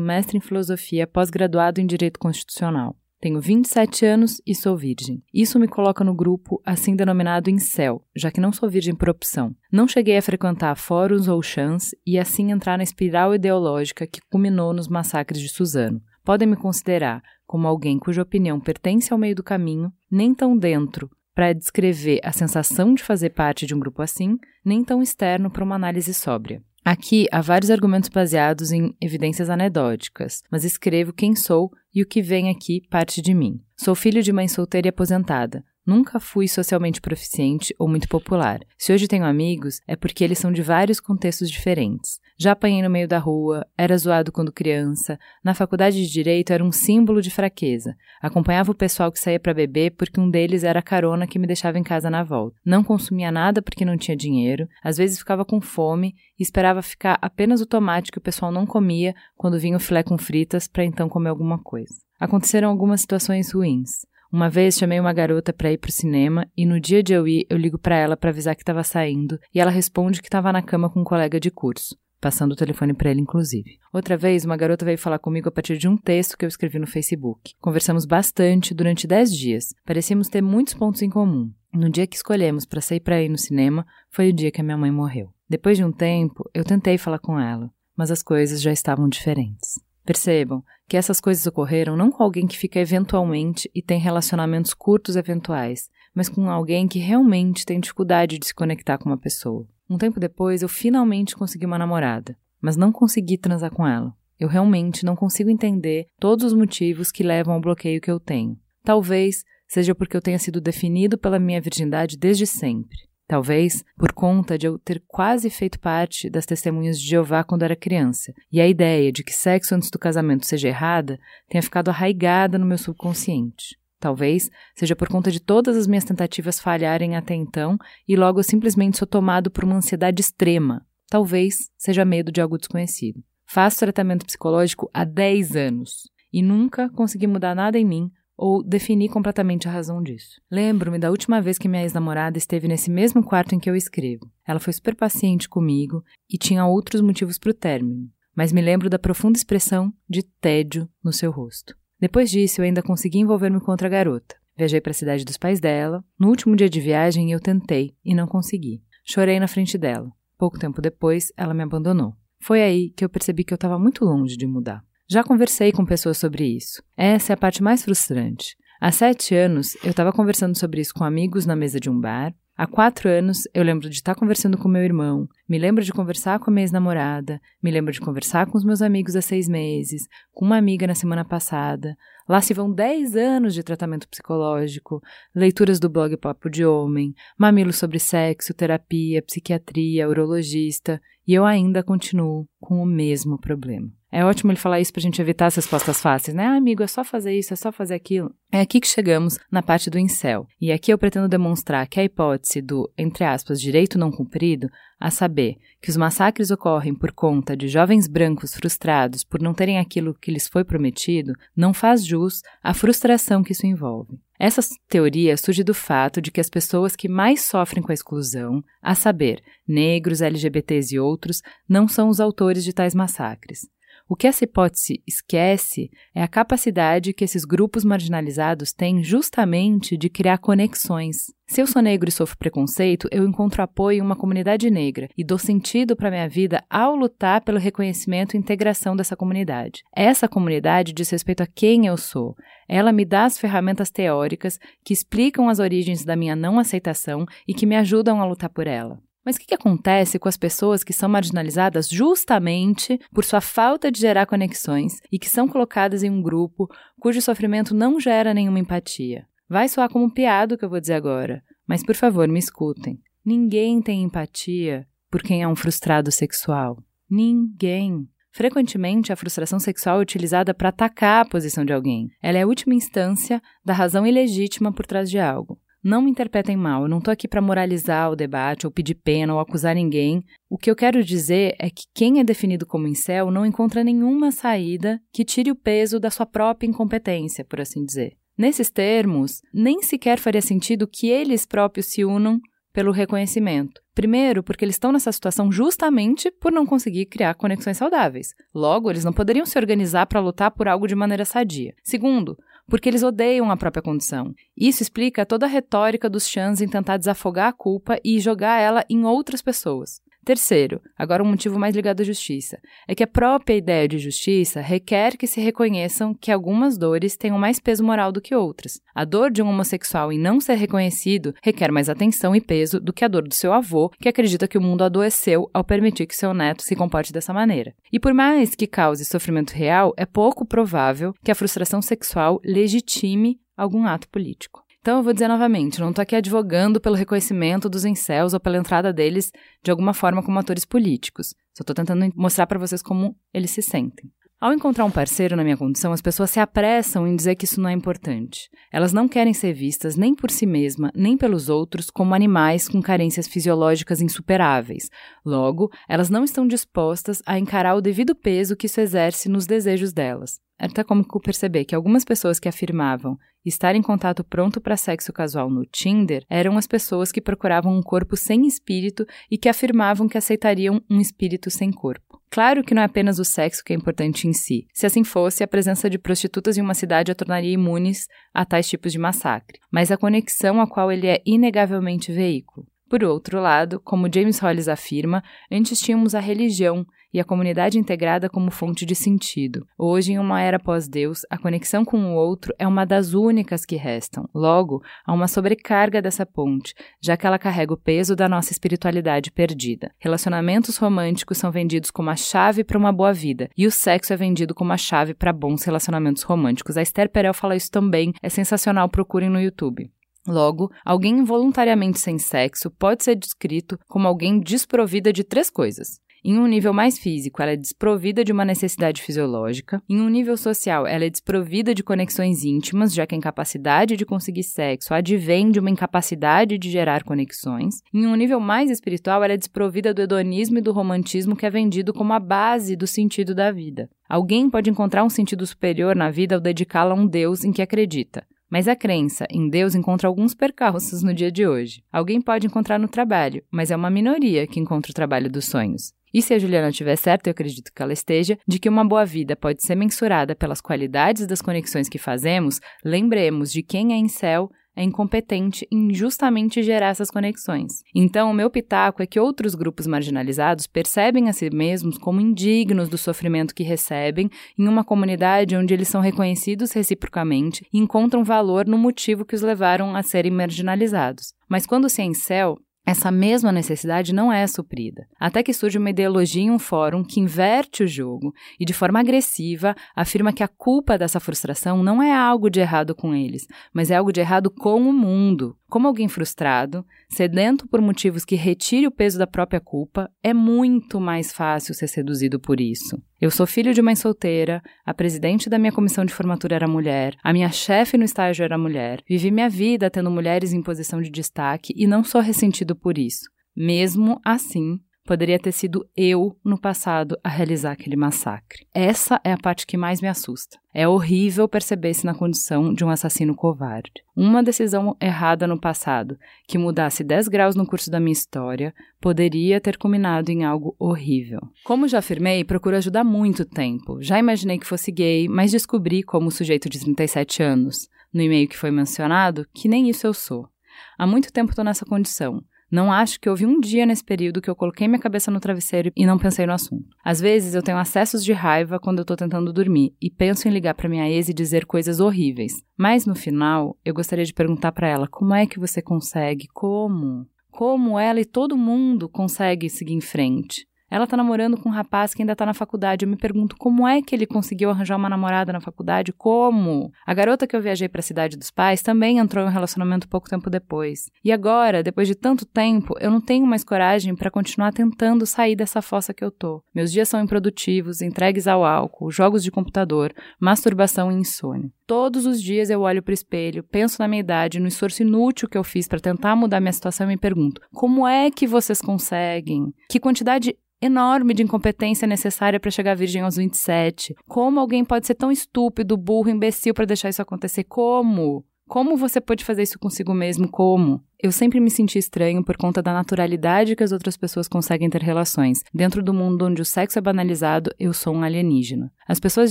mestre 0.00 0.38
em 0.38 0.40
Filosofia, 0.40 1.08
pós-graduado 1.08 1.80
em 1.80 1.86
Direito 1.86 2.20
Constitucional. 2.20 2.96
Tenho 3.20 3.38
27 3.38 4.06
anos 4.06 4.40
e 4.46 4.54
sou 4.54 4.74
virgem. 4.76 5.22
Isso 5.32 5.58
me 5.60 5.68
coloca 5.68 6.02
no 6.02 6.14
grupo 6.14 6.58
assim 6.64 6.96
denominado 6.96 7.50
incel, 7.50 8.02
já 8.16 8.30
que 8.30 8.40
não 8.40 8.50
sou 8.50 8.70
virgem 8.70 8.94
por 8.94 9.10
opção. 9.10 9.54
Não 9.70 9.86
cheguei 9.86 10.16
a 10.16 10.22
frequentar 10.22 10.74
fóruns 10.74 11.28
ou 11.28 11.42
chans 11.42 11.94
e 12.06 12.18
assim 12.18 12.50
entrar 12.50 12.78
na 12.78 12.82
espiral 12.82 13.34
ideológica 13.34 14.06
que 14.06 14.22
culminou 14.30 14.72
nos 14.72 14.88
massacres 14.88 15.38
de 15.38 15.50
Suzano. 15.50 16.00
Podem 16.24 16.48
me 16.48 16.56
considerar 16.56 17.22
como 17.46 17.68
alguém 17.68 17.98
cuja 17.98 18.22
opinião 18.22 18.58
pertence 18.58 19.12
ao 19.12 19.18
meio 19.18 19.34
do 19.34 19.42
caminho, 19.42 19.92
nem 20.10 20.34
tão 20.34 20.56
dentro 20.56 21.10
para 21.34 21.52
descrever 21.52 22.20
a 22.22 22.32
sensação 22.32 22.94
de 22.94 23.02
fazer 23.02 23.30
parte 23.30 23.66
de 23.66 23.74
um 23.74 23.78
grupo 23.78 24.02
assim, 24.02 24.38
nem 24.64 24.82
tão 24.82 25.02
externo 25.02 25.50
para 25.50 25.64
uma 25.64 25.74
análise 25.74 26.12
sóbria. 26.14 26.62
Aqui 26.84 27.26
há 27.30 27.40
vários 27.42 27.70
argumentos 27.70 28.08
baseados 28.08 28.72
em 28.72 28.94
evidências 29.00 29.50
anedóticas, 29.50 30.42
mas 30.50 30.64
escrevo 30.64 31.12
quem 31.12 31.36
sou 31.36 31.70
e 31.94 32.02
o 32.02 32.06
que 32.06 32.22
vem 32.22 32.48
aqui 32.48 32.82
parte 32.88 33.20
de 33.20 33.34
mim. 33.34 33.60
Sou 33.76 33.94
filho 33.94 34.22
de 34.22 34.32
mãe 34.32 34.48
solteira 34.48 34.88
e 34.88 34.90
aposentada. 34.90 35.62
Nunca 35.86 36.18
fui 36.20 36.46
socialmente 36.46 37.00
proficiente 37.00 37.74
ou 37.78 37.88
muito 37.88 38.08
popular. 38.08 38.60
Se 38.78 38.92
hoje 38.92 39.08
tenho 39.08 39.24
amigos, 39.24 39.80
é 39.86 39.96
porque 39.96 40.22
eles 40.22 40.38
são 40.38 40.52
de 40.52 40.62
vários 40.62 41.00
contextos 41.00 41.50
diferentes. 41.50 42.18
Já 42.42 42.52
apanhei 42.52 42.80
no 42.80 42.88
meio 42.88 43.06
da 43.06 43.18
rua, 43.18 43.66
era 43.76 43.98
zoado 43.98 44.32
quando 44.32 44.50
criança, 44.50 45.18
na 45.44 45.52
faculdade 45.52 46.02
de 46.02 46.10
direito 46.10 46.54
era 46.54 46.64
um 46.64 46.72
símbolo 46.72 47.20
de 47.20 47.30
fraqueza. 47.30 47.94
Acompanhava 48.18 48.72
o 48.72 48.74
pessoal 48.74 49.12
que 49.12 49.20
saía 49.20 49.38
para 49.38 49.52
beber 49.52 49.90
porque 49.90 50.18
um 50.18 50.30
deles 50.30 50.64
era 50.64 50.78
a 50.78 50.82
carona 50.82 51.26
que 51.26 51.38
me 51.38 51.46
deixava 51.46 51.78
em 51.78 51.82
casa 51.82 52.08
na 52.08 52.24
volta. 52.24 52.56
Não 52.64 52.82
consumia 52.82 53.30
nada 53.30 53.60
porque 53.60 53.84
não 53.84 53.98
tinha 53.98 54.16
dinheiro, 54.16 54.66
às 54.82 54.96
vezes 54.96 55.18
ficava 55.18 55.44
com 55.44 55.60
fome 55.60 56.14
e 56.38 56.42
esperava 56.42 56.80
ficar 56.80 57.18
apenas 57.20 57.60
o 57.60 57.66
tomate 57.66 58.10
que 58.10 58.16
o 58.16 58.22
pessoal 58.22 58.50
não 58.50 58.64
comia 58.64 59.14
quando 59.36 59.58
vinha 59.58 59.76
o 59.76 59.80
filé 59.80 60.02
com 60.02 60.16
fritas 60.16 60.66
para 60.66 60.82
então 60.82 61.10
comer 61.10 61.28
alguma 61.28 61.58
coisa. 61.58 61.92
Aconteceram 62.18 62.70
algumas 62.70 63.02
situações 63.02 63.52
ruins. 63.52 64.06
Uma 64.32 64.48
vez 64.48 64.78
chamei 64.78 64.98
uma 64.98 65.12
garota 65.12 65.52
para 65.52 65.72
ir 65.72 65.76
pro 65.76 65.92
cinema 65.92 66.46
e 66.56 66.64
no 66.64 66.80
dia 66.80 67.02
de 67.02 67.12
eu 67.12 67.28
ir, 67.28 67.44
eu 67.50 67.58
ligo 67.58 67.78
para 67.78 67.96
ela 67.96 68.16
para 68.16 68.30
avisar 68.30 68.56
que 68.56 68.62
estava 68.62 68.82
saindo 68.82 69.38
e 69.54 69.60
ela 69.60 69.70
responde 69.70 70.22
que 70.22 70.28
estava 70.28 70.50
na 70.50 70.62
cama 70.62 70.88
com 70.88 71.02
um 71.02 71.04
colega 71.04 71.38
de 71.38 71.50
curso. 71.50 71.94
Passando 72.20 72.52
o 72.52 72.56
telefone 72.56 72.92
para 72.92 73.10
ele, 73.10 73.20
inclusive. 73.20 73.78
Outra 73.92 74.16
vez, 74.16 74.44
uma 74.44 74.56
garota 74.56 74.84
veio 74.84 74.98
falar 74.98 75.18
comigo 75.18 75.48
a 75.48 75.52
partir 75.52 75.78
de 75.78 75.88
um 75.88 75.96
texto 75.96 76.36
que 76.36 76.44
eu 76.44 76.48
escrevi 76.48 76.78
no 76.78 76.86
Facebook. 76.86 77.54
Conversamos 77.58 78.04
bastante 78.04 78.74
durante 78.74 79.06
dez 79.06 79.34
dias. 79.34 79.74
Parecíamos 79.86 80.28
ter 80.28 80.42
muitos 80.42 80.74
pontos 80.74 81.00
em 81.00 81.08
comum. 81.08 81.50
No 81.72 81.88
dia 81.88 82.06
que 82.06 82.16
escolhemos 82.16 82.66
para 82.66 82.80
sair 82.80 83.00
para 83.00 83.22
ir 83.22 83.28
no 83.28 83.38
cinema, 83.38 83.86
foi 84.10 84.28
o 84.28 84.32
dia 84.32 84.50
que 84.50 84.60
a 84.60 84.64
minha 84.64 84.76
mãe 84.76 84.90
morreu. 84.90 85.32
Depois 85.48 85.78
de 85.78 85.84
um 85.84 85.90
tempo, 85.90 86.48
eu 86.52 86.62
tentei 86.64 86.98
falar 86.98 87.20
com 87.20 87.40
ela, 87.40 87.72
mas 87.96 88.10
as 88.10 88.22
coisas 88.22 88.60
já 88.60 88.72
estavam 88.72 89.08
diferentes. 89.08 89.80
Percebam 90.04 90.62
que 90.88 90.96
essas 90.96 91.20
coisas 91.20 91.46
ocorreram 91.46 91.96
não 91.96 92.10
com 92.10 92.22
alguém 92.22 92.46
que 92.46 92.58
fica 92.58 92.80
eventualmente 92.80 93.70
e 93.74 93.80
tem 93.80 93.98
relacionamentos 93.98 94.74
curtos 94.74 95.16
eventuais, 95.16 95.88
mas 96.14 96.28
com 96.28 96.50
alguém 96.50 96.88
que 96.88 96.98
realmente 96.98 97.64
tem 97.64 97.80
dificuldade 97.80 98.38
de 98.38 98.46
se 98.46 98.54
conectar 98.54 98.98
com 98.98 99.08
uma 99.08 99.16
pessoa. 99.16 99.66
Um 99.90 99.98
tempo 99.98 100.20
depois, 100.20 100.62
eu 100.62 100.68
finalmente 100.68 101.34
consegui 101.34 101.66
uma 101.66 101.76
namorada, 101.76 102.38
mas 102.62 102.76
não 102.76 102.92
consegui 102.92 103.36
transar 103.36 103.72
com 103.72 103.84
ela. 103.84 104.14
Eu 104.38 104.46
realmente 104.46 105.04
não 105.04 105.16
consigo 105.16 105.50
entender 105.50 106.06
todos 106.20 106.44
os 106.44 106.52
motivos 106.52 107.10
que 107.10 107.24
levam 107.24 107.54
ao 107.54 107.60
bloqueio 107.60 108.00
que 108.00 108.10
eu 108.10 108.20
tenho. 108.20 108.56
Talvez 108.84 109.42
seja 109.66 109.92
porque 109.92 110.16
eu 110.16 110.22
tenha 110.22 110.38
sido 110.38 110.60
definido 110.60 111.18
pela 111.18 111.40
minha 111.40 111.60
virgindade 111.60 112.16
desde 112.16 112.46
sempre. 112.46 112.96
Talvez 113.26 113.84
por 113.96 114.12
conta 114.12 114.56
de 114.56 114.66
eu 114.66 114.78
ter 114.78 115.02
quase 115.08 115.50
feito 115.50 115.78
parte 115.78 116.30
das 116.30 116.46
testemunhas 116.46 116.98
de 116.98 117.08
Jeová 117.08 117.42
quando 117.42 117.64
era 117.64 117.76
criança, 117.76 118.32
e 118.50 118.60
a 118.60 118.68
ideia 118.68 119.10
de 119.10 119.24
que 119.24 119.32
sexo 119.32 119.74
antes 119.74 119.90
do 119.90 119.98
casamento 119.98 120.46
seja 120.46 120.68
errada 120.68 121.18
tenha 121.48 121.62
ficado 121.62 121.88
arraigada 121.88 122.58
no 122.58 122.66
meu 122.66 122.78
subconsciente. 122.78 123.79
Talvez 124.00 124.50
seja 124.74 124.96
por 124.96 125.08
conta 125.08 125.30
de 125.30 125.38
todas 125.38 125.76
as 125.76 125.86
minhas 125.86 126.04
tentativas 126.04 126.58
falharem 126.58 127.16
até 127.16 127.34
então 127.34 127.78
e 128.08 128.16
logo 128.16 128.40
eu 128.40 128.44
simplesmente 128.44 128.96
sou 128.96 129.06
tomado 129.06 129.50
por 129.50 129.62
uma 129.62 129.76
ansiedade 129.76 130.22
extrema. 130.22 130.84
Talvez 131.08 131.70
seja 131.76 132.04
medo 132.04 132.32
de 132.32 132.40
algo 132.40 132.56
desconhecido. 132.56 133.22
Faço 133.46 133.80
tratamento 133.80 134.24
psicológico 134.24 134.90
há 134.94 135.04
10 135.04 135.54
anos 135.54 136.08
e 136.32 136.40
nunca 136.40 136.88
consegui 136.88 137.26
mudar 137.26 137.54
nada 137.54 137.78
em 137.78 137.84
mim 137.84 138.10
ou 138.36 138.62
definir 138.62 139.10
completamente 139.10 139.68
a 139.68 139.70
razão 139.70 140.02
disso. 140.02 140.40
Lembro-me 140.50 140.98
da 140.98 141.10
última 141.10 141.42
vez 141.42 141.58
que 141.58 141.68
minha 141.68 141.82
ex-namorada 141.82 142.38
esteve 142.38 142.66
nesse 142.66 142.90
mesmo 142.90 143.22
quarto 143.22 143.54
em 143.54 143.58
que 143.58 143.68
eu 143.68 143.76
escrevo. 143.76 144.32
Ela 144.46 144.58
foi 144.58 144.72
super 144.72 144.96
paciente 144.96 145.46
comigo 145.46 146.02
e 146.26 146.38
tinha 146.38 146.64
outros 146.64 147.02
motivos 147.02 147.38
para 147.38 147.50
o 147.50 147.54
término, 147.54 148.08
mas 148.34 148.50
me 148.50 148.62
lembro 148.62 148.88
da 148.88 148.98
profunda 148.98 149.36
expressão 149.36 149.92
de 150.08 150.22
tédio 150.22 150.88
no 151.04 151.12
seu 151.12 151.30
rosto. 151.30 151.79
Depois 152.00 152.30
disso, 152.30 152.60
eu 152.60 152.64
ainda 152.64 152.82
consegui 152.82 153.18
envolver-me 153.18 153.60
com 153.60 153.70
outra 153.70 153.88
garota. 153.88 154.36
Viajei 154.56 154.80
para 154.80 154.90
a 154.90 154.94
cidade 154.94 155.24
dos 155.24 155.36
pais 155.36 155.60
dela. 155.60 156.02
No 156.18 156.28
último 156.28 156.56
dia 156.56 156.68
de 156.68 156.80
viagem, 156.80 157.30
eu 157.30 157.40
tentei 157.40 157.94
e 158.04 158.14
não 158.14 158.26
consegui. 158.26 158.82
Chorei 159.04 159.38
na 159.38 159.48
frente 159.48 159.76
dela. 159.76 160.10
Pouco 160.38 160.58
tempo 160.58 160.80
depois, 160.80 161.32
ela 161.36 161.54
me 161.54 161.62
abandonou. 161.62 162.14
Foi 162.42 162.62
aí 162.62 162.90
que 162.90 163.04
eu 163.04 163.08
percebi 163.08 163.44
que 163.44 163.52
eu 163.52 163.56
estava 163.56 163.78
muito 163.78 164.04
longe 164.04 164.36
de 164.36 164.46
mudar. 164.46 164.82
Já 165.08 165.22
conversei 165.22 165.72
com 165.72 165.84
pessoas 165.84 166.16
sobre 166.16 166.44
isso. 166.44 166.82
Essa 166.96 167.32
é 167.32 167.34
a 167.34 167.36
parte 167.36 167.62
mais 167.62 167.84
frustrante. 167.84 168.56
Há 168.80 168.90
sete 168.90 169.34
anos, 169.34 169.76
eu 169.84 169.90
estava 169.90 170.12
conversando 170.12 170.56
sobre 170.56 170.80
isso 170.80 170.94
com 170.94 171.04
amigos 171.04 171.44
na 171.44 171.54
mesa 171.54 171.78
de 171.78 171.90
um 171.90 172.00
bar. 172.00 172.34
Há 172.60 172.66
quatro 172.66 173.08
anos, 173.08 173.48
eu 173.54 173.64
lembro 173.64 173.88
de 173.88 173.94
estar 173.94 174.14
conversando 174.14 174.58
com 174.58 174.68
meu 174.68 174.82
irmão, 174.82 175.26
me 175.48 175.58
lembro 175.58 175.82
de 175.82 175.94
conversar 175.94 176.38
com 176.38 176.50
a 176.50 176.52
minha 176.52 176.64
ex-namorada, 176.64 177.40
me 177.62 177.70
lembro 177.70 177.90
de 177.90 178.02
conversar 178.02 178.44
com 178.48 178.58
os 178.58 178.64
meus 178.64 178.82
amigos 178.82 179.16
há 179.16 179.22
seis 179.22 179.48
meses, 179.48 180.06
com 180.30 180.44
uma 180.44 180.58
amiga 180.58 180.86
na 180.86 180.94
semana 180.94 181.24
passada. 181.24 181.96
Lá 182.28 182.38
se 182.42 182.52
vão 182.52 182.70
dez 182.70 183.16
anos 183.16 183.54
de 183.54 183.62
tratamento 183.62 184.06
psicológico, 184.06 185.00
leituras 185.34 185.80
do 185.80 185.88
blog 185.88 186.14
Papo 186.18 186.50
de 186.50 186.62
Homem, 186.62 187.14
mamilos 187.38 187.76
sobre 187.76 187.98
sexo, 187.98 188.52
terapia, 188.52 189.22
psiquiatria, 189.22 190.06
urologista, 190.06 191.00
e 191.26 191.32
eu 191.32 191.46
ainda 191.46 191.82
continuo 191.82 192.46
com 192.60 192.82
o 192.82 192.84
mesmo 192.84 193.40
problema. 193.40 193.90
É 194.12 194.24
ótimo 194.24 194.50
ele 194.50 194.58
falar 194.58 194.80
isso 194.80 194.92
pra 194.92 195.00
gente 195.00 195.20
evitar 195.20 195.46
as 195.46 195.54
respostas 195.54 196.00
fáceis, 196.00 196.34
né? 196.34 196.44
Ah, 196.44 196.56
amigo, 196.56 196.82
é 196.82 196.86
só 196.86 197.04
fazer 197.04 197.32
isso, 197.32 197.52
é 197.52 197.56
só 197.56 197.70
fazer 197.70 197.94
aquilo. 197.94 198.34
É 198.50 198.60
aqui 198.60 198.80
que 198.80 198.88
chegamos 198.88 199.38
na 199.50 199.62
parte 199.62 199.88
do 199.88 199.98
incel. 199.98 200.48
E 200.60 200.72
aqui 200.72 200.92
eu 200.92 200.98
pretendo 200.98 201.28
demonstrar 201.28 201.86
que 201.86 202.00
a 202.00 202.04
hipótese 202.04 202.60
do, 202.60 202.90
entre 202.98 203.24
aspas, 203.24 203.60
direito 203.60 203.96
não 203.96 204.10
cumprido, 204.10 204.68
a 204.98 205.10
saber, 205.10 205.56
que 205.80 205.88
os 205.88 205.96
massacres 205.96 206.50
ocorrem 206.50 206.92
por 206.92 207.12
conta 207.12 207.56
de 207.56 207.68
jovens 207.68 208.08
brancos 208.08 208.54
frustrados 208.54 209.22
por 209.22 209.40
não 209.40 209.54
terem 209.54 209.78
aquilo 209.78 210.12
que 210.12 210.32
lhes 210.32 210.48
foi 210.48 210.64
prometido, 210.64 211.32
não 211.56 211.72
faz 211.72 212.04
jus 212.04 212.42
à 212.62 212.74
frustração 212.74 213.44
que 213.44 213.52
isso 213.52 213.66
envolve. 213.66 214.18
Essa 214.38 214.60
teoria 214.88 215.36
surge 215.36 215.62
do 215.62 215.74
fato 215.74 216.20
de 216.20 216.30
que 216.30 216.40
as 216.40 216.50
pessoas 216.50 216.96
que 216.96 217.08
mais 217.08 217.42
sofrem 217.42 217.82
com 217.82 217.92
a 217.92 217.94
exclusão, 217.94 218.64
a 218.82 218.94
saber, 218.94 219.40
negros, 219.68 220.20
LGBTs 220.20 220.94
e 220.94 220.98
outros, 220.98 221.42
não 221.68 221.86
são 221.86 222.08
os 222.08 222.20
autores 222.20 222.64
de 222.64 222.72
tais 222.72 222.94
massacres. 222.94 223.68
O 224.10 224.16
que 224.16 224.26
essa 224.26 224.42
hipótese 224.42 225.00
esquece 225.06 225.88
é 226.12 226.20
a 226.20 226.26
capacidade 226.26 227.12
que 227.12 227.22
esses 227.22 227.44
grupos 227.44 227.84
marginalizados 227.84 228.72
têm 228.72 229.04
justamente 229.04 229.96
de 229.96 230.10
criar 230.10 230.38
conexões. 230.38 231.26
Se 231.46 231.62
eu 231.62 231.66
sou 231.68 231.80
negro 231.80 232.08
e 232.08 232.12
sofro 232.12 232.36
preconceito, 232.36 233.06
eu 233.12 233.24
encontro 233.24 233.62
apoio 233.62 233.98
em 233.98 234.00
uma 234.00 234.16
comunidade 234.16 234.68
negra 234.68 235.08
e 235.16 235.22
dou 235.22 235.38
sentido 235.38 235.94
para 235.94 236.10
minha 236.10 236.28
vida 236.28 236.60
ao 236.68 236.96
lutar 236.96 237.42
pelo 237.42 237.60
reconhecimento 237.60 238.34
e 238.34 238.38
integração 238.38 238.96
dessa 238.96 239.14
comunidade. 239.14 239.84
Essa 239.94 240.26
comunidade 240.26 240.92
diz 240.92 241.08
respeito 241.08 241.44
a 241.44 241.46
quem 241.46 241.86
eu 241.86 241.96
sou. 241.96 242.34
Ela 242.68 242.90
me 242.90 243.04
dá 243.04 243.26
as 243.26 243.38
ferramentas 243.38 243.92
teóricas 243.92 244.58
que 244.84 244.92
explicam 244.92 245.48
as 245.48 245.60
origens 245.60 246.04
da 246.04 246.16
minha 246.16 246.34
não 246.34 246.58
aceitação 246.58 247.24
e 247.46 247.54
que 247.54 247.64
me 247.64 247.76
ajudam 247.76 248.20
a 248.20 248.26
lutar 248.26 248.50
por 248.50 248.66
ela. 248.66 248.98
Mas 249.24 249.36
o 249.36 249.38
que, 249.38 249.54
acontece 249.54 250.18
com 250.18 250.28
as 250.28 250.36
pessoas 250.36 250.82
que 250.82 250.92
são 250.92 251.08
marginalizadas 251.08 251.88
justamente 251.88 252.98
por 253.12 253.24
sua 253.24 253.40
falta 253.40 253.90
de 253.90 254.00
gerar 254.00 254.26
conexões 254.26 254.94
e 255.12 255.18
que 255.18 255.28
são 255.28 255.46
colocadas 255.46 256.02
em 256.02 256.10
um 256.10 256.22
grupo 256.22 256.68
cujo 256.98 257.20
sofrimento 257.20 257.74
não 257.74 258.00
gera 258.00 258.32
nenhuma 258.32 258.58
empatia? 258.58 259.26
Vai 259.48 259.68
soar 259.68 259.90
como 259.90 260.06
um 260.06 260.10
piado 260.10 260.54
o 260.54 260.58
que 260.58 260.64
eu 260.64 260.70
vou 260.70 260.80
dizer 260.80 260.94
agora, 260.94 261.42
Mas 261.66 261.84
por 261.84 261.94
favor, 261.94 262.26
me 262.26 262.38
escutem. 262.38 263.00
Ninguém 263.24 263.80
tem 263.80 264.02
empatia 264.02 264.86
por 265.10 265.22
quem 265.22 265.42
é 265.42 265.46
um 265.48 265.54
frustrado 265.54 266.10
sexual. 266.10 266.82
Ninguém. 267.08 268.08
Frequentemente, 268.32 269.12
a 269.12 269.16
frustração 269.16 269.58
sexual 269.58 269.98
é 269.98 270.02
utilizada 270.02 270.54
para 270.54 270.68
atacar 270.68 271.24
a 271.24 271.28
posição 271.28 271.64
de 271.64 271.72
alguém. 271.72 272.08
Ela 272.22 272.38
é 272.38 272.42
a 272.42 272.46
última 272.46 272.74
instância 272.74 273.42
da 273.64 273.72
razão 273.72 274.06
ilegítima 274.06 274.72
por 274.72 274.86
trás 274.86 275.10
de 275.10 275.18
algo. 275.18 275.60
Não 275.82 276.02
me 276.02 276.10
interpretem 276.10 276.56
mal, 276.56 276.82
eu 276.82 276.88
não 276.88 276.98
estou 276.98 277.10
aqui 277.10 277.26
para 277.26 277.40
moralizar 277.40 278.10
o 278.10 278.16
debate 278.16 278.66
ou 278.66 278.72
pedir 278.72 278.96
pena 278.96 279.32
ou 279.32 279.40
acusar 279.40 279.74
ninguém. 279.74 280.22
O 280.48 280.58
que 280.58 280.70
eu 280.70 280.76
quero 280.76 281.02
dizer 281.02 281.54
é 281.58 281.70
que 281.70 281.84
quem 281.94 282.20
é 282.20 282.24
definido 282.24 282.66
como 282.66 282.86
incel 282.86 283.30
não 283.30 283.46
encontra 283.46 283.82
nenhuma 283.82 284.30
saída 284.30 285.00
que 285.10 285.24
tire 285.24 285.50
o 285.50 285.56
peso 285.56 285.98
da 285.98 286.10
sua 286.10 286.26
própria 286.26 286.68
incompetência, 286.68 287.44
por 287.44 287.62
assim 287.62 287.82
dizer. 287.82 288.14
Nesses 288.36 288.70
termos, 288.70 289.40
nem 289.52 289.82
sequer 289.82 290.18
faria 290.18 290.42
sentido 290.42 290.86
que 290.86 291.08
eles 291.08 291.46
próprios 291.46 291.86
se 291.86 292.04
unam 292.04 292.38
pelo 292.72 292.92
reconhecimento. 292.92 293.80
Primeiro, 293.94 294.42
porque 294.42 294.64
eles 294.64 294.76
estão 294.76 294.92
nessa 294.92 295.12
situação 295.12 295.50
justamente 295.50 296.30
por 296.30 296.52
não 296.52 296.64
conseguir 296.64 297.06
criar 297.06 297.34
conexões 297.34 297.76
saudáveis. 297.76 298.34
Logo, 298.54 298.90
eles 298.90 299.04
não 299.04 299.12
poderiam 299.12 299.44
se 299.44 299.58
organizar 299.58 300.06
para 300.06 300.20
lutar 300.20 300.50
por 300.50 300.68
algo 300.68 300.86
de 300.86 300.94
maneira 300.94 301.24
sadia. 301.24 301.74
Segundo, 301.82 302.36
porque 302.70 302.88
eles 302.88 303.02
odeiam 303.02 303.50
a 303.50 303.56
própria 303.56 303.82
condição. 303.82 304.32
Isso 304.56 304.82
explica 304.82 305.26
toda 305.26 305.44
a 305.44 305.48
retórica 305.48 306.08
dos 306.08 306.26
chans 306.26 306.60
em 306.60 306.68
tentar 306.68 306.96
desafogar 306.96 307.48
a 307.48 307.52
culpa 307.52 307.98
e 308.02 308.20
jogar 308.20 308.60
ela 308.60 308.84
em 308.88 309.04
outras 309.04 309.42
pessoas. 309.42 310.00
Terceiro, 310.30 310.80
agora 310.96 311.24
um 311.24 311.26
motivo 311.26 311.58
mais 311.58 311.74
ligado 311.74 312.02
à 312.02 312.04
justiça, 312.04 312.60
é 312.86 312.94
que 312.94 313.02
a 313.02 313.06
própria 313.08 313.56
ideia 313.56 313.88
de 313.88 313.98
justiça 313.98 314.60
requer 314.60 315.16
que 315.16 315.26
se 315.26 315.40
reconheçam 315.40 316.14
que 316.14 316.30
algumas 316.30 316.78
dores 316.78 317.16
tenham 317.16 317.36
mais 317.36 317.58
peso 317.58 317.82
moral 317.82 318.12
do 318.12 318.20
que 318.20 318.32
outras. 318.32 318.80
A 318.94 319.04
dor 319.04 319.32
de 319.32 319.42
um 319.42 319.48
homossexual 319.48 320.12
em 320.12 320.20
não 320.20 320.38
ser 320.38 320.54
reconhecido 320.54 321.34
requer 321.42 321.72
mais 321.72 321.88
atenção 321.88 322.32
e 322.36 322.40
peso 322.40 322.78
do 322.78 322.92
que 322.92 323.04
a 323.04 323.08
dor 323.08 323.26
do 323.26 323.34
seu 323.34 323.52
avô, 323.52 323.90
que 324.00 324.08
acredita 324.08 324.46
que 324.46 324.56
o 324.56 324.62
mundo 324.62 324.84
adoeceu 324.84 325.50
ao 325.52 325.64
permitir 325.64 326.06
que 326.06 326.14
seu 326.14 326.32
neto 326.32 326.62
se 326.62 326.76
comporte 326.76 327.12
dessa 327.12 327.34
maneira. 327.34 327.74
E 327.92 327.98
por 327.98 328.14
mais 328.14 328.54
que 328.54 328.68
cause 328.68 329.04
sofrimento 329.04 329.50
real, 329.50 329.92
é 329.96 330.06
pouco 330.06 330.46
provável 330.46 331.12
que 331.24 331.32
a 331.32 331.34
frustração 331.34 331.82
sexual 331.82 332.40
legitime 332.44 333.40
algum 333.56 333.84
ato 333.84 334.08
político. 334.08 334.62
Então 334.80 334.96
eu 334.96 335.02
vou 335.02 335.12
dizer 335.12 335.28
novamente, 335.28 335.78
não 335.78 335.90
estou 335.90 336.02
aqui 336.02 336.16
advogando 336.16 336.80
pelo 336.80 336.96
reconhecimento 336.96 337.68
dos 337.68 337.84
incels 337.84 338.32
ou 338.32 338.40
pela 338.40 338.56
entrada 338.56 338.92
deles 338.92 339.30
de 339.62 339.70
alguma 339.70 339.92
forma 339.92 340.22
como 340.22 340.38
atores 340.38 340.64
políticos. 340.64 341.34
Só 341.52 341.62
estou 341.62 341.74
tentando 341.74 342.10
mostrar 342.16 342.46
para 342.46 342.58
vocês 342.58 342.80
como 342.80 343.14
eles 343.34 343.50
se 343.50 343.60
sentem. 343.60 344.10
Ao 344.40 344.54
encontrar 344.54 344.86
um 344.86 344.90
parceiro 344.90 345.36
na 345.36 345.44
minha 345.44 345.56
condição, 345.58 345.92
as 345.92 346.00
pessoas 346.00 346.30
se 346.30 346.40
apressam 346.40 347.06
em 347.06 347.14
dizer 347.14 347.34
que 347.34 347.44
isso 347.44 347.60
não 347.60 347.68
é 347.68 347.74
importante. 347.74 348.48
Elas 348.72 348.90
não 348.90 349.06
querem 349.06 349.34
ser 349.34 349.52
vistas 349.52 349.96
nem 349.96 350.14
por 350.14 350.30
si 350.30 350.46
mesma, 350.46 350.90
nem 350.94 351.14
pelos 351.14 351.50
outros, 351.50 351.90
como 351.90 352.14
animais 352.14 352.66
com 352.66 352.80
carências 352.80 353.28
fisiológicas 353.28 354.00
insuperáveis. 354.00 354.88
Logo, 355.22 355.70
elas 355.86 356.08
não 356.08 356.24
estão 356.24 356.48
dispostas 356.48 357.22
a 357.26 357.38
encarar 357.38 357.74
o 357.74 357.82
devido 357.82 358.14
peso 358.14 358.56
que 358.56 358.64
isso 358.64 358.80
exerce 358.80 359.28
nos 359.28 359.46
desejos 359.46 359.92
delas. 359.92 360.40
É 360.58 360.64
até 360.64 360.82
como 360.82 361.04
perceber 361.22 361.66
que 361.66 361.74
algumas 361.74 362.04
pessoas 362.04 362.38
que 362.38 362.48
afirmavam 362.48 363.18
estar 363.48 363.74
em 363.74 363.82
contato 363.82 364.22
pronto 364.22 364.60
para 364.60 364.76
sexo 364.76 365.12
casual 365.12 365.50
no 365.50 365.64
Tinder 365.64 366.24
eram 366.28 366.56
as 366.56 366.66
pessoas 366.66 367.10
que 367.10 367.20
procuravam 367.20 367.76
um 367.76 367.82
corpo 367.82 368.16
sem 368.16 368.46
espírito 368.46 369.06
e 369.30 369.38
que 369.38 369.48
afirmavam 369.48 370.08
que 370.08 370.18
aceitariam 370.18 370.82
um 370.90 371.00
espírito 371.00 371.50
sem 371.50 371.70
corpo. 371.72 372.20
Claro 372.30 372.62
que 372.62 372.74
não 372.74 372.82
é 372.82 372.84
apenas 372.84 373.18
o 373.18 373.24
sexo 373.24 373.64
que 373.64 373.72
é 373.72 373.76
importante 373.76 374.28
em 374.28 374.32
si. 374.32 374.66
Se 374.72 374.86
assim 374.86 375.02
fosse, 375.02 375.42
a 375.42 375.48
presença 375.48 375.90
de 375.90 375.98
prostitutas 375.98 376.56
em 376.56 376.60
uma 376.60 376.74
cidade 376.74 377.10
a 377.10 377.14
tornaria 377.14 377.52
imunes 377.52 378.06
a 378.32 378.44
tais 378.44 378.68
tipos 378.68 378.92
de 378.92 378.98
massacre, 378.98 379.58
mas 379.70 379.90
a 379.90 379.96
conexão 379.96 380.60
a 380.60 380.66
qual 380.68 380.92
ele 380.92 381.08
é 381.08 381.20
inegavelmente 381.26 382.12
veículo. 382.12 382.66
Por 382.88 383.04
outro 383.04 383.40
lado, 383.40 383.80
como 383.80 384.12
James 384.12 384.40
Hollis 384.40 384.66
afirma, 384.66 385.22
antes 385.50 385.80
tínhamos 385.80 386.12
a 386.14 386.20
religião, 386.20 386.84
e 387.12 387.20
a 387.20 387.24
comunidade 387.24 387.78
integrada 387.78 388.28
como 388.28 388.50
fonte 388.50 388.84
de 388.86 388.94
sentido. 388.94 389.66
Hoje, 389.78 390.12
em 390.12 390.18
uma 390.18 390.40
era 390.40 390.58
pós-Deus, 390.58 391.22
a 391.30 391.38
conexão 391.38 391.84
com 391.84 391.98
o 391.98 392.14
outro 392.14 392.54
é 392.58 392.66
uma 392.66 392.84
das 392.84 393.14
únicas 393.14 393.64
que 393.64 393.76
restam. 393.76 394.28
Logo, 394.34 394.82
há 395.06 395.12
uma 395.12 395.28
sobrecarga 395.28 396.00
dessa 396.00 396.24
ponte, 396.24 396.74
já 397.02 397.16
que 397.16 397.26
ela 397.26 397.38
carrega 397.38 397.74
o 397.74 397.80
peso 397.80 398.14
da 398.14 398.28
nossa 398.28 398.52
espiritualidade 398.52 399.30
perdida. 399.30 399.90
Relacionamentos 399.98 400.76
românticos 400.76 401.38
são 401.38 401.50
vendidos 401.50 401.90
como 401.90 402.10
a 402.10 402.16
chave 402.16 402.64
para 402.64 402.78
uma 402.78 402.92
boa 402.92 403.12
vida, 403.12 403.48
e 403.56 403.66
o 403.66 403.70
sexo 403.70 404.12
é 404.12 404.16
vendido 404.16 404.54
como 404.54 404.72
a 404.72 404.76
chave 404.76 405.14
para 405.14 405.32
bons 405.32 405.64
relacionamentos 405.64 406.22
românticos. 406.22 406.76
A 406.76 406.82
Esther 406.82 407.10
Perel 407.10 407.34
fala 407.34 407.56
isso 407.56 407.70
também, 407.70 408.12
é 408.22 408.28
sensacional, 408.28 408.88
procurem 408.88 409.28
no 409.28 409.40
YouTube. 409.40 409.90
Logo, 410.26 410.70
alguém 410.84 411.18
involuntariamente 411.18 411.98
sem 411.98 412.18
sexo 412.18 412.70
pode 412.70 413.04
ser 413.04 413.16
descrito 413.16 413.78
como 413.88 414.06
alguém 414.06 414.38
desprovida 414.38 415.12
de 415.12 415.24
três 415.24 415.48
coisas: 415.48 415.98
em 416.22 416.38
um 416.38 416.46
nível 416.46 416.74
mais 416.74 416.98
físico, 416.98 417.40
ela 417.40 417.52
é 417.52 417.56
desprovida 417.56 418.22
de 418.22 418.30
uma 418.30 418.44
necessidade 418.44 419.02
fisiológica. 419.02 419.82
Em 419.88 420.00
um 420.00 420.08
nível 420.08 420.36
social, 420.36 420.86
ela 420.86 421.04
é 421.04 421.10
desprovida 421.10 421.74
de 421.74 421.82
conexões 421.82 422.44
íntimas, 422.44 422.92
já 422.92 423.06
que 423.06 423.14
a 423.14 423.18
incapacidade 423.18 423.96
de 423.96 424.04
conseguir 424.04 424.42
sexo 424.42 424.92
advém 424.92 425.50
de 425.50 425.58
uma 425.58 425.70
incapacidade 425.70 426.58
de 426.58 426.70
gerar 426.70 427.04
conexões. 427.04 427.76
Em 427.92 428.06
um 428.06 428.14
nível 428.14 428.38
mais 428.38 428.70
espiritual, 428.70 429.24
ela 429.24 429.32
é 429.32 429.38
desprovida 429.38 429.94
do 429.94 430.02
hedonismo 430.02 430.58
e 430.58 430.62
do 430.62 430.72
romantismo 430.72 431.34
que 431.34 431.46
é 431.46 431.50
vendido 431.50 431.92
como 431.94 432.12
a 432.12 432.20
base 432.20 432.76
do 432.76 432.86
sentido 432.86 433.34
da 433.34 433.50
vida. 433.50 433.88
Alguém 434.08 434.50
pode 434.50 434.68
encontrar 434.68 435.04
um 435.04 435.10
sentido 435.10 435.46
superior 435.46 435.96
na 435.96 436.10
vida 436.10 436.34
ao 436.34 436.40
dedicá-la 436.40 436.92
a 436.92 436.98
um 436.98 437.06
Deus 437.06 437.44
em 437.44 437.52
que 437.52 437.62
acredita. 437.62 438.26
Mas 438.50 438.66
a 438.66 438.74
crença 438.74 439.26
em 439.30 439.48
Deus 439.48 439.76
encontra 439.76 440.08
alguns 440.08 440.34
percalços 440.34 441.04
no 441.04 441.14
dia 441.14 441.30
de 441.30 441.46
hoje. 441.46 441.84
Alguém 441.92 442.20
pode 442.20 442.48
encontrar 442.48 442.80
no 442.80 442.88
trabalho, 442.88 443.44
mas 443.48 443.70
é 443.70 443.76
uma 443.76 443.88
minoria 443.88 444.44
que 444.44 444.58
encontra 444.58 444.90
o 444.90 444.94
trabalho 444.94 445.30
dos 445.30 445.44
sonhos. 445.44 445.92
E 446.12 446.20
se 446.22 446.34
a 446.34 446.38
Juliana 446.38 446.70
estiver 446.70 446.96
certa, 446.96 447.28
eu 447.28 447.32
acredito 447.32 447.72
que 447.74 447.82
ela 447.82 447.92
esteja, 447.92 448.38
de 448.46 448.58
que 448.58 448.68
uma 448.68 448.84
boa 448.84 449.04
vida 449.04 449.36
pode 449.36 449.62
ser 449.62 449.74
mensurada 449.74 450.34
pelas 450.34 450.60
qualidades 450.60 451.26
das 451.26 451.42
conexões 451.42 451.88
que 451.88 451.98
fazemos, 451.98 452.60
lembremos 452.84 453.52
de 453.52 453.62
quem 453.62 453.92
é 453.92 453.96
em 453.96 454.08
céu 454.08 454.50
é 454.76 454.82
incompetente 454.82 455.66
em 455.70 455.92
justamente 455.92 456.62
gerar 456.62 456.88
essas 456.88 457.10
conexões. 457.10 457.82
Então, 457.94 458.30
o 458.30 458.34
meu 458.34 458.48
pitaco 458.48 459.02
é 459.02 459.06
que 459.06 459.20
outros 459.20 459.54
grupos 459.54 459.86
marginalizados 459.86 460.66
percebem 460.66 461.28
a 461.28 461.32
si 461.32 461.50
mesmos 461.50 461.98
como 461.98 462.20
indignos 462.20 462.88
do 462.88 462.96
sofrimento 462.96 463.54
que 463.54 463.62
recebem 463.62 464.30
em 464.58 464.68
uma 464.68 464.84
comunidade 464.84 465.56
onde 465.56 465.74
eles 465.74 465.88
são 465.88 466.00
reconhecidos 466.00 466.72
reciprocamente 466.72 467.66
e 467.72 467.78
encontram 467.78 468.24
valor 468.24 468.66
no 468.66 468.78
motivo 468.78 469.24
que 469.24 469.34
os 469.34 469.42
levaram 469.42 469.94
a 469.94 470.02
serem 470.02 470.32
marginalizados. 470.32 471.34
Mas 471.48 471.66
quando 471.66 471.88
se 471.88 472.00
é 472.00 472.04
em 472.04 472.14
céu, 472.14 472.56
essa 472.86 473.10
mesma 473.10 473.52
necessidade 473.52 474.12
não 474.12 474.32
é 474.32 474.46
suprida, 474.46 475.06
até 475.18 475.42
que 475.42 475.52
surge 475.52 475.78
uma 475.78 475.90
ideologia 475.90 476.42
em 476.42 476.50
um 476.50 476.58
fórum 476.58 477.04
que 477.04 477.20
inverte 477.20 477.84
o 477.84 477.86
jogo 477.86 478.32
e, 478.58 478.64
de 478.64 478.72
forma 478.72 478.98
agressiva, 478.98 479.74
afirma 479.94 480.32
que 480.32 480.42
a 480.42 480.48
culpa 480.48 480.98
dessa 480.98 481.20
frustração 481.20 481.82
não 481.82 482.02
é 482.02 482.12
algo 482.12 482.50
de 482.50 482.60
errado 482.60 482.94
com 482.94 483.14
eles, 483.14 483.46
mas 483.72 483.90
é 483.90 483.96
algo 483.96 484.12
de 484.12 484.20
errado 484.20 484.50
com 484.50 484.80
o 484.80 484.92
mundo. 484.92 485.56
Como 485.70 485.86
alguém 485.86 486.08
frustrado, 486.08 486.84
sedento 487.08 487.68
por 487.68 487.80
motivos 487.80 488.24
que 488.24 488.34
retire 488.34 488.88
o 488.88 488.90
peso 488.90 489.16
da 489.16 489.26
própria 489.26 489.60
culpa, 489.60 490.10
é 490.20 490.34
muito 490.34 491.00
mais 491.00 491.32
fácil 491.32 491.72
ser 491.74 491.86
seduzido 491.86 492.40
por 492.40 492.60
isso. 492.60 493.00
Eu 493.20 493.30
sou 493.30 493.46
filho 493.46 493.72
de 493.72 493.80
mãe 493.80 493.94
solteira, 493.94 494.60
a 494.84 494.92
presidente 494.92 495.48
da 495.48 495.60
minha 495.60 495.70
comissão 495.70 496.04
de 496.04 496.12
formatura 496.12 496.56
era 496.56 496.66
mulher, 496.66 497.14
a 497.22 497.32
minha 497.32 497.52
chefe 497.52 497.96
no 497.96 498.02
estágio 498.02 498.42
era 498.42 498.58
mulher, 498.58 499.00
vivi 499.08 499.30
minha 499.30 499.48
vida 499.48 499.88
tendo 499.88 500.10
mulheres 500.10 500.52
em 500.52 500.60
posição 500.60 501.00
de 501.00 501.08
destaque 501.08 501.72
e 501.76 501.86
não 501.86 502.02
sou 502.02 502.20
ressentido 502.20 502.74
por 502.74 502.98
isso. 502.98 503.30
Mesmo 503.56 504.20
assim, 504.24 504.80
Poderia 505.10 505.40
ter 505.40 505.50
sido 505.50 505.84
eu 505.96 506.36
no 506.44 506.56
passado 506.56 507.18
a 507.24 507.28
realizar 507.28 507.72
aquele 507.72 507.96
massacre. 507.96 508.64
Essa 508.72 509.20
é 509.24 509.32
a 509.32 509.36
parte 509.36 509.66
que 509.66 509.76
mais 509.76 510.00
me 510.00 510.06
assusta. 510.06 510.56
É 510.72 510.86
horrível 510.86 511.48
perceber-se 511.48 512.06
na 512.06 512.14
condição 512.14 512.72
de 512.72 512.84
um 512.84 512.90
assassino 512.90 513.34
covarde. 513.34 513.90
Uma 514.14 514.40
decisão 514.40 514.96
errada 515.00 515.48
no 515.48 515.60
passado, 515.60 516.16
que 516.46 516.56
mudasse 516.56 517.02
10 517.02 517.26
graus 517.26 517.56
no 517.56 517.66
curso 517.66 517.90
da 517.90 517.98
minha 517.98 518.12
história, 518.12 518.72
poderia 519.00 519.60
ter 519.60 519.76
culminado 519.78 520.30
em 520.30 520.44
algo 520.44 520.76
horrível. 520.78 521.40
Como 521.64 521.88
já 521.88 521.98
afirmei, 521.98 522.44
procuro 522.44 522.76
ajudar 522.76 523.00
há 523.00 523.04
muito 523.04 523.44
tempo. 523.44 524.00
Já 524.00 524.16
imaginei 524.16 524.60
que 524.60 524.66
fosse 524.66 524.92
gay, 524.92 525.26
mas 525.28 525.50
descobri, 525.50 526.04
como 526.04 526.30
sujeito 526.30 526.68
de 526.68 526.78
37 526.78 527.42
anos, 527.42 527.88
no 528.14 528.22
e-mail 528.22 528.46
que 528.46 528.56
foi 528.56 528.70
mencionado, 528.70 529.44
que 529.52 529.66
nem 529.66 529.90
isso 529.90 530.06
eu 530.06 530.14
sou. 530.14 530.48
Há 530.96 531.04
muito 531.04 531.32
tempo 531.32 531.50
estou 531.50 531.64
nessa 531.64 531.84
condição. 531.84 532.44
Não 532.70 532.92
acho 532.92 533.18
que 533.18 533.28
houve 533.28 533.44
um 533.44 533.58
dia 533.58 533.84
nesse 533.84 534.04
período 534.04 534.40
que 534.40 534.48
eu 534.48 534.54
coloquei 534.54 534.86
minha 534.86 535.00
cabeça 535.00 535.30
no 535.30 535.40
travesseiro 535.40 535.90
e 535.96 536.06
não 536.06 536.18
pensei 536.18 536.46
no 536.46 536.52
assunto. 536.52 536.88
Às 537.04 537.20
vezes 537.20 537.54
eu 537.54 537.62
tenho 537.62 537.78
acessos 537.78 538.24
de 538.24 538.32
raiva 538.32 538.78
quando 538.78 539.00
eu 539.00 539.04
tô 539.04 539.16
tentando 539.16 539.52
dormir 539.52 539.92
e 540.00 540.08
penso 540.08 540.46
em 540.46 540.52
ligar 540.52 540.74
para 540.74 540.88
minha 540.88 541.10
ex 541.10 541.28
e 541.28 541.34
dizer 541.34 541.66
coisas 541.66 541.98
horríveis. 541.98 542.62
Mas 542.76 543.06
no 543.06 543.14
final, 543.14 543.76
eu 543.84 543.92
gostaria 543.92 544.24
de 544.24 544.32
perguntar 544.32 544.70
para 544.70 544.88
ela: 544.88 545.08
como 545.08 545.34
é 545.34 545.46
que 545.46 545.58
você 545.58 545.82
consegue? 545.82 546.46
Como? 546.52 547.26
Como 547.50 547.98
ela 547.98 548.20
e 548.20 548.24
todo 548.24 548.56
mundo 548.56 549.08
consegue 549.08 549.68
seguir 549.68 549.94
em 549.94 550.00
frente? 550.00 550.69
Ela 550.90 551.06
tá 551.06 551.16
namorando 551.16 551.56
com 551.56 551.68
um 551.68 551.72
rapaz 551.72 552.12
que 552.12 552.22
ainda 552.22 552.34
tá 552.34 552.44
na 552.44 552.52
faculdade. 552.52 553.04
Eu 553.04 553.08
me 553.08 553.16
pergunto 553.16 553.56
como 553.56 553.86
é 553.86 554.02
que 554.02 554.14
ele 554.14 554.26
conseguiu 554.26 554.70
arranjar 554.70 554.96
uma 554.96 555.08
namorada 555.08 555.52
na 555.52 555.60
faculdade? 555.60 556.12
Como? 556.12 556.90
A 557.06 557.14
garota 557.14 557.46
que 557.46 557.54
eu 557.54 557.62
viajei 557.62 557.88
para 557.88 558.00
a 558.00 558.02
cidade 558.02 558.36
dos 558.36 558.50
pais 558.50 558.82
também 558.82 559.18
entrou 559.18 559.44
em 559.44 559.48
um 559.48 559.52
relacionamento 559.52 560.08
pouco 560.08 560.28
tempo 560.28 560.50
depois. 560.50 561.10
E 561.24 561.30
agora, 561.30 561.82
depois 561.82 562.08
de 562.08 562.14
tanto 562.14 562.44
tempo, 562.44 562.94
eu 562.98 563.10
não 563.10 563.20
tenho 563.20 563.46
mais 563.46 563.62
coragem 563.62 564.16
para 564.16 564.30
continuar 564.30 564.72
tentando 564.72 565.24
sair 565.24 565.54
dessa 565.54 565.80
fossa 565.80 566.12
que 566.12 566.24
eu 566.24 566.30
tô. 566.30 566.62
Meus 566.74 566.90
dias 566.90 567.08
são 567.08 567.20
improdutivos, 567.20 568.02
entregues 568.02 568.48
ao 568.48 568.64
álcool, 568.64 569.10
jogos 569.10 569.44
de 569.44 569.50
computador, 569.50 570.12
masturbação 570.40 571.12
e 571.12 571.14
insônia. 571.14 571.70
Todos 571.90 572.24
os 572.24 572.40
dias 572.40 572.70
eu 572.70 572.82
olho 572.82 573.02
pro 573.02 573.12
espelho, 573.12 573.64
penso 573.64 573.96
na 573.98 574.06
minha 574.06 574.20
idade, 574.20 574.60
no 574.60 574.68
esforço 574.68 575.02
inútil 575.02 575.48
que 575.48 575.58
eu 575.58 575.64
fiz 575.64 575.88
para 575.88 575.98
tentar 575.98 576.36
mudar 576.36 576.60
minha 576.60 576.72
situação 576.72 577.04
e 577.04 577.08
me 577.08 577.16
pergunto: 577.16 577.60
como 577.74 578.06
é 578.06 578.30
que 578.30 578.46
vocês 578.46 578.80
conseguem? 578.80 579.74
Que 579.88 579.98
quantidade 579.98 580.56
enorme 580.80 581.34
de 581.34 581.42
incompetência 581.42 582.06
necessária 582.06 582.60
para 582.60 582.70
chegar 582.70 582.94
virgem 582.94 583.22
aos 583.22 583.34
27. 583.34 584.14
Como 584.28 584.60
alguém 584.60 584.84
pode 584.84 585.04
ser 585.04 585.16
tão 585.16 585.32
estúpido, 585.32 585.96
burro, 585.96 586.30
imbecil 586.30 586.72
para 586.74 586.84
deixar 586.84 587.08
isso 587.08 587.22
acontecer? 587.22 587.64
Como? 587.64 588.44
Como 588.70 588.96
você 588.96 589.20
pode 589.20 589.44
fazer 589.44 589.64
isso 589.64 589.80
consigo 589.80 590.14
mesmo? 590.14 590.48
Como? 590.48 591.02
Eu 591.20 591.32
sempre 591.32 591.58
me 591.58 591.68
senti 591.68 591.98
estranho 591.98 592.44
por 592.44 592.56
conta 592.56 592.80
da 592.80 592.92
naturalidade 592.92 593.74
que 593.74 593.82
as 593.82 593.90
outras 593.90 594.16
pessoas 594.16 594.46
conseguem 594.46 594.88
ter 594.88 595.02
relações. 595.02 595.58
Dentro 595.74 596.00
do 596.00 596.14
mundo 596.14 596.46
onde 596.46 596.62
o 596.62 596.64
sexo 596.64 596.96
é 596.96 597.02
banalizado, 597.02 597.72
eu 597.80 597.92
sou 597.92 598.14
um 598.14 598.22
alienígena. 598.22 598.92
As 599.08 599.18
pessoas 599.18 599.50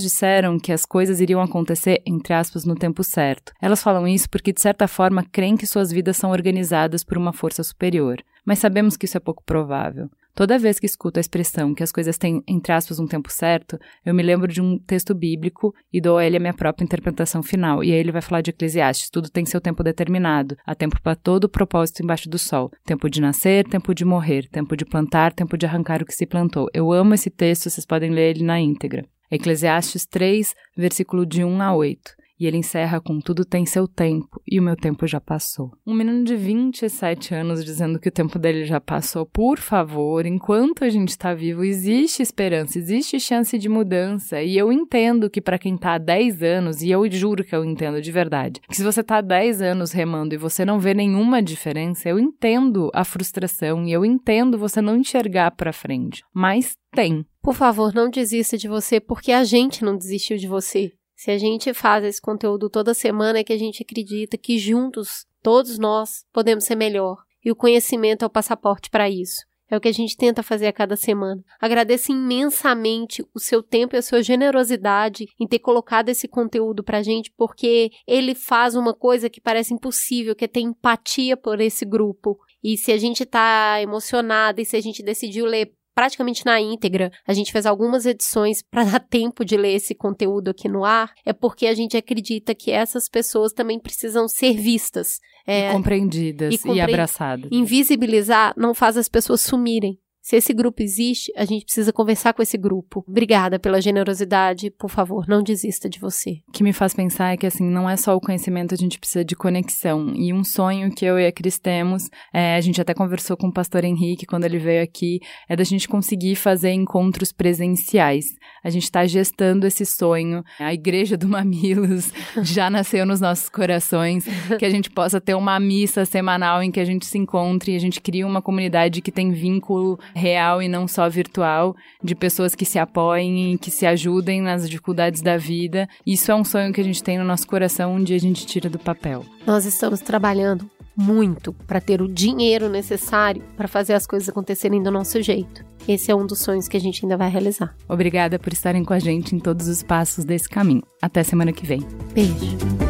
disseram 0.00 0.58
que 0.58 0.72
as 0.72 0.86
coisas 0.86 1.20
iriam 1.20 1.42
acontecer, 1.42 2.00
entre 2.06 2.32
aspas, 2.32 2.64
no 2.64 2.74
tempo 2.74 3.04
certo. 3.04 3.52
Elas 3.60 3.82
falam 3.82 4.08
isso 4.08 4.28
porque, 4.30 4.54
de 4.54 4.60
certa 4.62 4.88
forma, 4.88 5.22
creem 5.30 5.54
que 5.54 5.66
suas 5.66 5.92
vidas 5.92 6.16
são 6.16 6.30
organizadas 6.30 7.04
por 7.04 7.18
uma 7.18 7.34
força 7.34 7.62
superior. 7.62 8.22
Mas 8.42 8.58
sabemos 8.58 8.96
que 8.96 9.04
isso 9.04 9.18
é 9.18 9.20
pouco 9.20 9.44
provável. 9.44 10.08
Toda 10.34 10.58
vez 10.58 10.78
que 10.78 10.86
escuto 10.86 11.18
a 11.18 11.20
expressão 11.20 11.74
que 11.74 11.82
as 11.82 11.92
coisas 11.92 12.16
têm, 12.16 12.42
entre 12.46 12.72
aspas, 12.72 12.98
um 12.98 13.06
tempo 13.06 13.30
certo, 13.30 13.78
eu 14.04 14.14
me 14.14 14.22
lembro 14.22 14.48
de 14.48 14.60
um 14.60 14.78
texto 14.78 15.14
bíblico 15.14 15.74
e 15.92 16.00
dou 16.00 16.18
a 16.18 16.24
ele 16.24 16.36
a 16.36 16.40
minha 16.40 16.54
própria 16.54 16.84
interpretação 16.84 17.42
final. 17.42 17.82
E 17.84 17.92
aí 17.92 17.98
ele 17.98 18.12
vai 18.12 18.22
falar 18.22 18.40
de 18.40 18.50
Eclesiastes: 18.50 19.10
tudo 19.10 19.30
tem 19.30 19.44
seu 19.44 19.60
tempo 19.60 19.82
determinado. 19.82 20.56
Há 20.64 20.74
tempo 20.74 21.00
para 21.02 21.14
todo 21.14 21.44
o 21.44 21.48
propósito 21.48 22.02
embaixo 22.02 22.28
do 22.28 22.38
sol: 22.38 22.70
tempo 22.84 23.10
de 23.10 23.20
nascer, 23.20 23.66
tempo 23.68 23.94
de 23.94 24.04
morrer, 24.04 24.48
tempo 24.48 24.76
de 24.76 24.84
plantar, 24.84 25.32
tempo 25.32 25.56
de 25.56 25.66
arrancar 25.66 26.02
o 26.02 26.06
que 26.06 26.14
se 26.14 26.26
plantou. 26.26 26.68
Eu 26.72 26.92
amo 26.92 27.14
esse 27.14 27.30
texto, 27.30 27.68
vocês 27.68 27.84
podem 27.84 28.10
ler 28.10 28.36
ele 28.36 28.44
na 28.44 28.58
íntegra. 28.58 29.04
Eclesiastes 29.30 30.06
3, 30.06 30.54
versículo 30.76 31.24
de 31.24 31.44
1 31.44 31.62
a 31.62 31.74
8. 31.74 32.19
E 32.40 32.46
ele 32.46 32.56
encerra 32.56 33.00
com 33.02 33.20
tudo 33.20 33.44
tem 33.44 33.66
seu 33.66 33.86
tempo 33.86 34.40
e 34.48 34.58
o 34.58 34.62
meu 34.62 34.74
tempo 34.74 35.06
já 35.06 35.20
passou. 35.20 35.72
Um 35.86 35.92
menino 35.92 36.24
de 36.24 36.34
27 36.34 37.34
anos 37.34 37.62
dizendo 37.62 38.00
que 38.00 38.08
o 38.08 38.12
tempo 38.12 38.38
dele 38.38 38.64
já 38.64 38.80
passou. 38.80 39.26
Por 39.26 39.58
favor, 39.58 40.24
enquanto 40.24 40.82
a 40.82 40.88
gente 40.88 41.10
está 41.10 41.34
vivo, 41.34 41.62
existe 41.62 42.22
esperança, 42.22 42.78
existe 42.78 43.20
chance 43.20 43.58
de 43.58 43.68
mudança. 43.68 44.42
E 44.42 44.56
eu 44.56 44.72
entendo 44.72 45.28
que 45.28 45.42
para 45.42 45.58
quem 45.58 45.74
está 45.74 45.94
há 45.94 45.98
10 45.98 46.42
anos, 46.42 46.82
e 46.82 46.90
eu 46.90 47.08
juro 47.10 47.44
que 47.44 47.54
eu 47.54 47.62
entendo 47.62 48.00
de 48.00 48.10
verdade, 48.10 48.60
que 48.66 48.76
se 48.76 48.82
você 48.82 49.02
está 49.02 49.18
há 49.18 49.20
10 49.20 49.60
anos 49.60 49.92
remando 49.92 50.34
e 50.34 50.38
você 50.38 50.64
não 50.64 50.80
vê 50.80 50.94
nenhuma 50.94 51.42
diferença, 51.42 52.08
eu 52.08 52.18
entendo 52.18 52.90
a 52.94 53.04
frustração 53.04 53.86
e 53.86 53.92
eu 53.92 54.02
entendo 54.02 54.56
você 54.56 54.80
não 54.80 54.96
enxergar 54.96 55.50
para 55.50 55.72
frente. 55.72 56.24
Mas 56.32 56.72
tem. 56.92 57.26
Por 57.42 57.54
favor, 57.54 57.94
não 57.94 58.10
desista 58.10 58.56
de 58.56 58.68
você, 58.68 59.00
porque 59.00 59.32
a 59.32 59.44
gente 59.44 59.84
não 59.84 59.96
desistiu 59.96 60.36
de 60.36 60.46
você. 60.46 60.92
Se 61.20 61.30
a 61.30 61.36
gente 61.36 61.74
faz 61.74 62.02
esse 62.02 62.18
conteúdo 62.18 62.70
toda 62.70 62.94
semana, 62.94 63.40
é 63.40 63.44
que 63.44 63.52
a 63.52 63.58
gente 63.58 63.82
acredita 63.82 64.38
que 64.38 64.58
juntos, 64.58 65.26
todos 65.42 65.78
nós, 65.78 66.24
podemos 66.32 66.64
ser 66.64 66.76
melhor. 66.76 67.18
E 67.44 67.52
o 67.52 67.54
conhecimento 67.54 68.22
é 68.22 68.26
o 68.26 68.30
passaporte 68.30 68.88
para 68.88 69.10
isso. 69.10 69.44
É 69.68 69.76
o 69.76 69.80
que 69.82 69.88
a 69.88 69.92
gente 69.92 70.16
tenta 70.16 70.42
fazer 70.42 70.66
a 70.66 70.72
cada 70.72 70.96
semana. 70.96 71.44
Agradeço 71.60 72.10
imensamente 72.10 73.22
o 73.34 73.38
seu 73.38 73.62
tempo 73.62 73.94
e 73.94 73.98
a 73.98 74.02
sua 74.02 74.22
generosidade 74.22 75.26
em 75.38 75.46
ter 75.46 75.58
colocado 75.58 76.08
esse 76.08 76.26
conteúdo 76.26 76.82
pra 76.82 77.02
gente, 77.02 77.30
porque 77.36 77.90
ele 78.06 78.34
faz 78.34 78.74
uma 78.74 78.94
coisa 78.94 79.28
que 79.28 79.42
parece 79.42 79.74
impossível, 79.74 80.34
que 80.34 80.46
é 80.46 80.48
ter 80.48 80.60
empatia 80.60 81.36
por 81.36 81.60
esse 81.60 81.84
grupo. 81.84 82.38
E 82.64 82.78
se 82.78 82.92
a 82.92 82.96
gente 82.96 83.26
tá 83.26 83.78
emocionada 83.82 84.62
e 84.62 84.64
se 84.64 84.74
a 84.74 84.80
gente 84.80 85.02
decidiu 85.02 85.44
ler 85.44 85.70
praticamente 85.94 86.44
na 86.44 86.60
íntegra. 86.60 87.10
A 87.26 87.32
gente 87.32 87.52
fez 87.52 87.66
algumas 87.66 88.06
edições 88.06 88.62
para 88.70 88.84
dar 88.84 89.00
tempo 89.00 89.44
de 89.44 89.56
ler 89.56 89.74
esse 89.74 89.94
conteúdo 89.94 90.50
aqui 90.50 90.68
no 90.68 90.84
ar, 90.84 91.12
é 91.24 91.32
porque 91.32 91.66
a 91.66 91.74
gente 91.74 91.96
acredita 91.96 92.54
que 92.54 92.70
essas 92.70 93.08
pessoas 93.08 93.52
também 93.52 93.78
precisam 93.78 94.28
ser 94.28 94.54
vistas. 94.54 95.18
É, 95.46 95.70
e 95.70 95.72
compreendidas 95.72 96.54
e, 96.54 96.58
compre... 96.58 96.78
e 96.78 96.80
abraçadas. 96.80 97.50
Invisibilizar 97.50 98.54
não 98.56 98.74
faz 98.74 98.96
as 98.96 99.08
pessoas 99.08 99.40
sumirem. 99.40 99.98
Se 100.30 100.36
esse 100.36 100.54
grupo 100.54 100.80
existe, 100.80 101.32
a 101.34 101.44
gente 101.44 101.64
precisa 101.64 101.92
conversar 101.92 102.32
com 102.32 102.40
esse 102.40 102.56
grupo. 102.56 103.04
Obrigada 103.08 103.58
pela 103.58 103.80
generosidade. 103.80 104.70
Por 104.70 104.88
favor, 104.88 105.26
não 105.26 105.42
desista 105.42 105.90
de 105.90 105.98
você. 105.98 106.38
O 106.46 106.52
que 106.52 106.62
me 106.62 106.72
faz 106.72 106.94
pensar 106.94 107.32
é 107.32 107.36
que, 107.36 107.48
assim, 107.48 107.64
não 107.64 107.90
é 107.90 107.96
só 107.96 108.14
o 108.14 108.20
conhecimento, 108.20 108.72
a 108.72 108.76
gente 108.76 108.96
precisa 108.96 109.24
de 109.24 109.34
conexão. 109.34 110.14
E 110.14 110.32
um 110.32 110.44
sonho 110.44 110.94
que 110.94 111.04
eu 111.04 111.18
e 111.18 111.26
a 111.26 111.32
Cris 111.32 111.58
temos, 111.58 112.08
é, 112.32 112.54
a 112.54 112.60
gente 112.60 112.80
até 112.80 112.94
conversou 112.94 113.36
com 113.36 113.48
o 113.48 113.52
pastor 113.52 113.82
Henrique 113.82 114.24
quando 114.24 114.44
ele 114.44 114.60
veio 114.60 114.84
aqui, 114.84 115.18
é 115.48 115.56
da 115.56 115.64
gente 115.64 115.88
conseguir 115.88 116.36
fazer 116.36 116.70
encontros 116.70 117.32
presenciais. 117.32 118.26
A 118.62 118.70
gente 118.70 118.84
está 118.84 119.04
gestando 119.06 119.66
esse 119.66 119.84
sonho. 119.84 120.44
A 120.60 120.72
Igreja 120.72 121.16
do 121.16 121.26
Mamilos 121.26 122.12
já 122.44 122.70
nasceu 122.70 123.04
nos 123.04 123.20
nossos 123.20 123.48
corações, 123.48 124.26
que 124.60 124.64
a 124.64 124.70
gente 124.70 124.90
possa 124.90 125.20
ter 125.20 125.34
uma 125.34 125.58
missa 125.58 126.04
semanal 126.04 126.62
em 126.62 126.70
que 126.70 126.78
a 126.78 126.84
gente 126.84 127.04
se 127.04 127.18
encontre 127.18 127.72
e 127.72 127.74
a 127.74 127.80
gente 127.80 128.00
cria 128.00 128.24
uma 128.24 128.40
comunidade 128.40 129.02
que 129.02 129.10
tem 129.10 129.32
vínculo 129.32 129.98
real 130.20 130.62
e 130.62 130.68
não 130.68 130.86
só 130.86 131.08
virtual, 131.08 131.74
de 132.02 132.14
pessoas 132.14 132.54
que 132.54 132.64
se 132.64 132.78
apoiem 132.78 133.54
e 133.54 133.58
que 133.58 133.70
se 133.70 133.86
ajudem 133.86 134.40
nas 134.40 134.68
dificuldades 134.68 135.22
da 135.22 135.36
vida. 135.36 135.88
Isso 136.06 136.30
é 136.30 136.34
um 136.34 136.44
sonho 136.44 136.72
que 136.72 136.80
a 136.80 136.84
gente 136.84 137.02
tem 137.02 137.18
no 137.18 137.24
nosso 137.24 137.46
coração, 137.46 137.94
um 137.94 138.04
dia 138.04 138.16
a 138.16 138.20
gente 138.20 138.46
tira 138.46 138.68
do 138.68 138.78
papel. 138.78 139.24
Nós 139.46 139.64
estamos 139.64 140.00
trabalhando 140.00 140.70
muito 140.96 141.52
para 141.66 141.80
ter 141.80 142.02
o 142.02 142.08
dinheiro 142.08 142.68
necessário 142.68 143.42
para 143.56 143.66
fazer 143.66 143.94
as 143.94 144.06
coisas 144.06 144.28
acontecerem 144.28 144.82
do 144.82 144.90
nosso 144.90 145.20
jeito. 145.22 145.64
Esse 145.88 146.10
é 146.10 146.14
um 146.14 146.26
dos 146.26 146.40
sonhos 146.40 146.68
que 146.68 146.76
a 146.76 146.80
gente 146.80 147.04
ainda 147.04 147.16
vai 147.16 147.30
realizar. 147.30 147.74
Obrigada 147.88 148.38
por 148.38 148.52
estarem 148.52 148.84
com 148.84 148.92
a 148.92 148.98
gente 148.98 149.34
em 149.34 149.38
todos 149.38 149.66
os 149.66 149.82
passos 149.82 150.24
desse 150.24 150.48
caminho. 150.48 150.82
Até 151.00 151.22
semana 151.22 151.52
que 151.52 151.66
vem. 151.66 151.80
Beijo. 152.12 152.89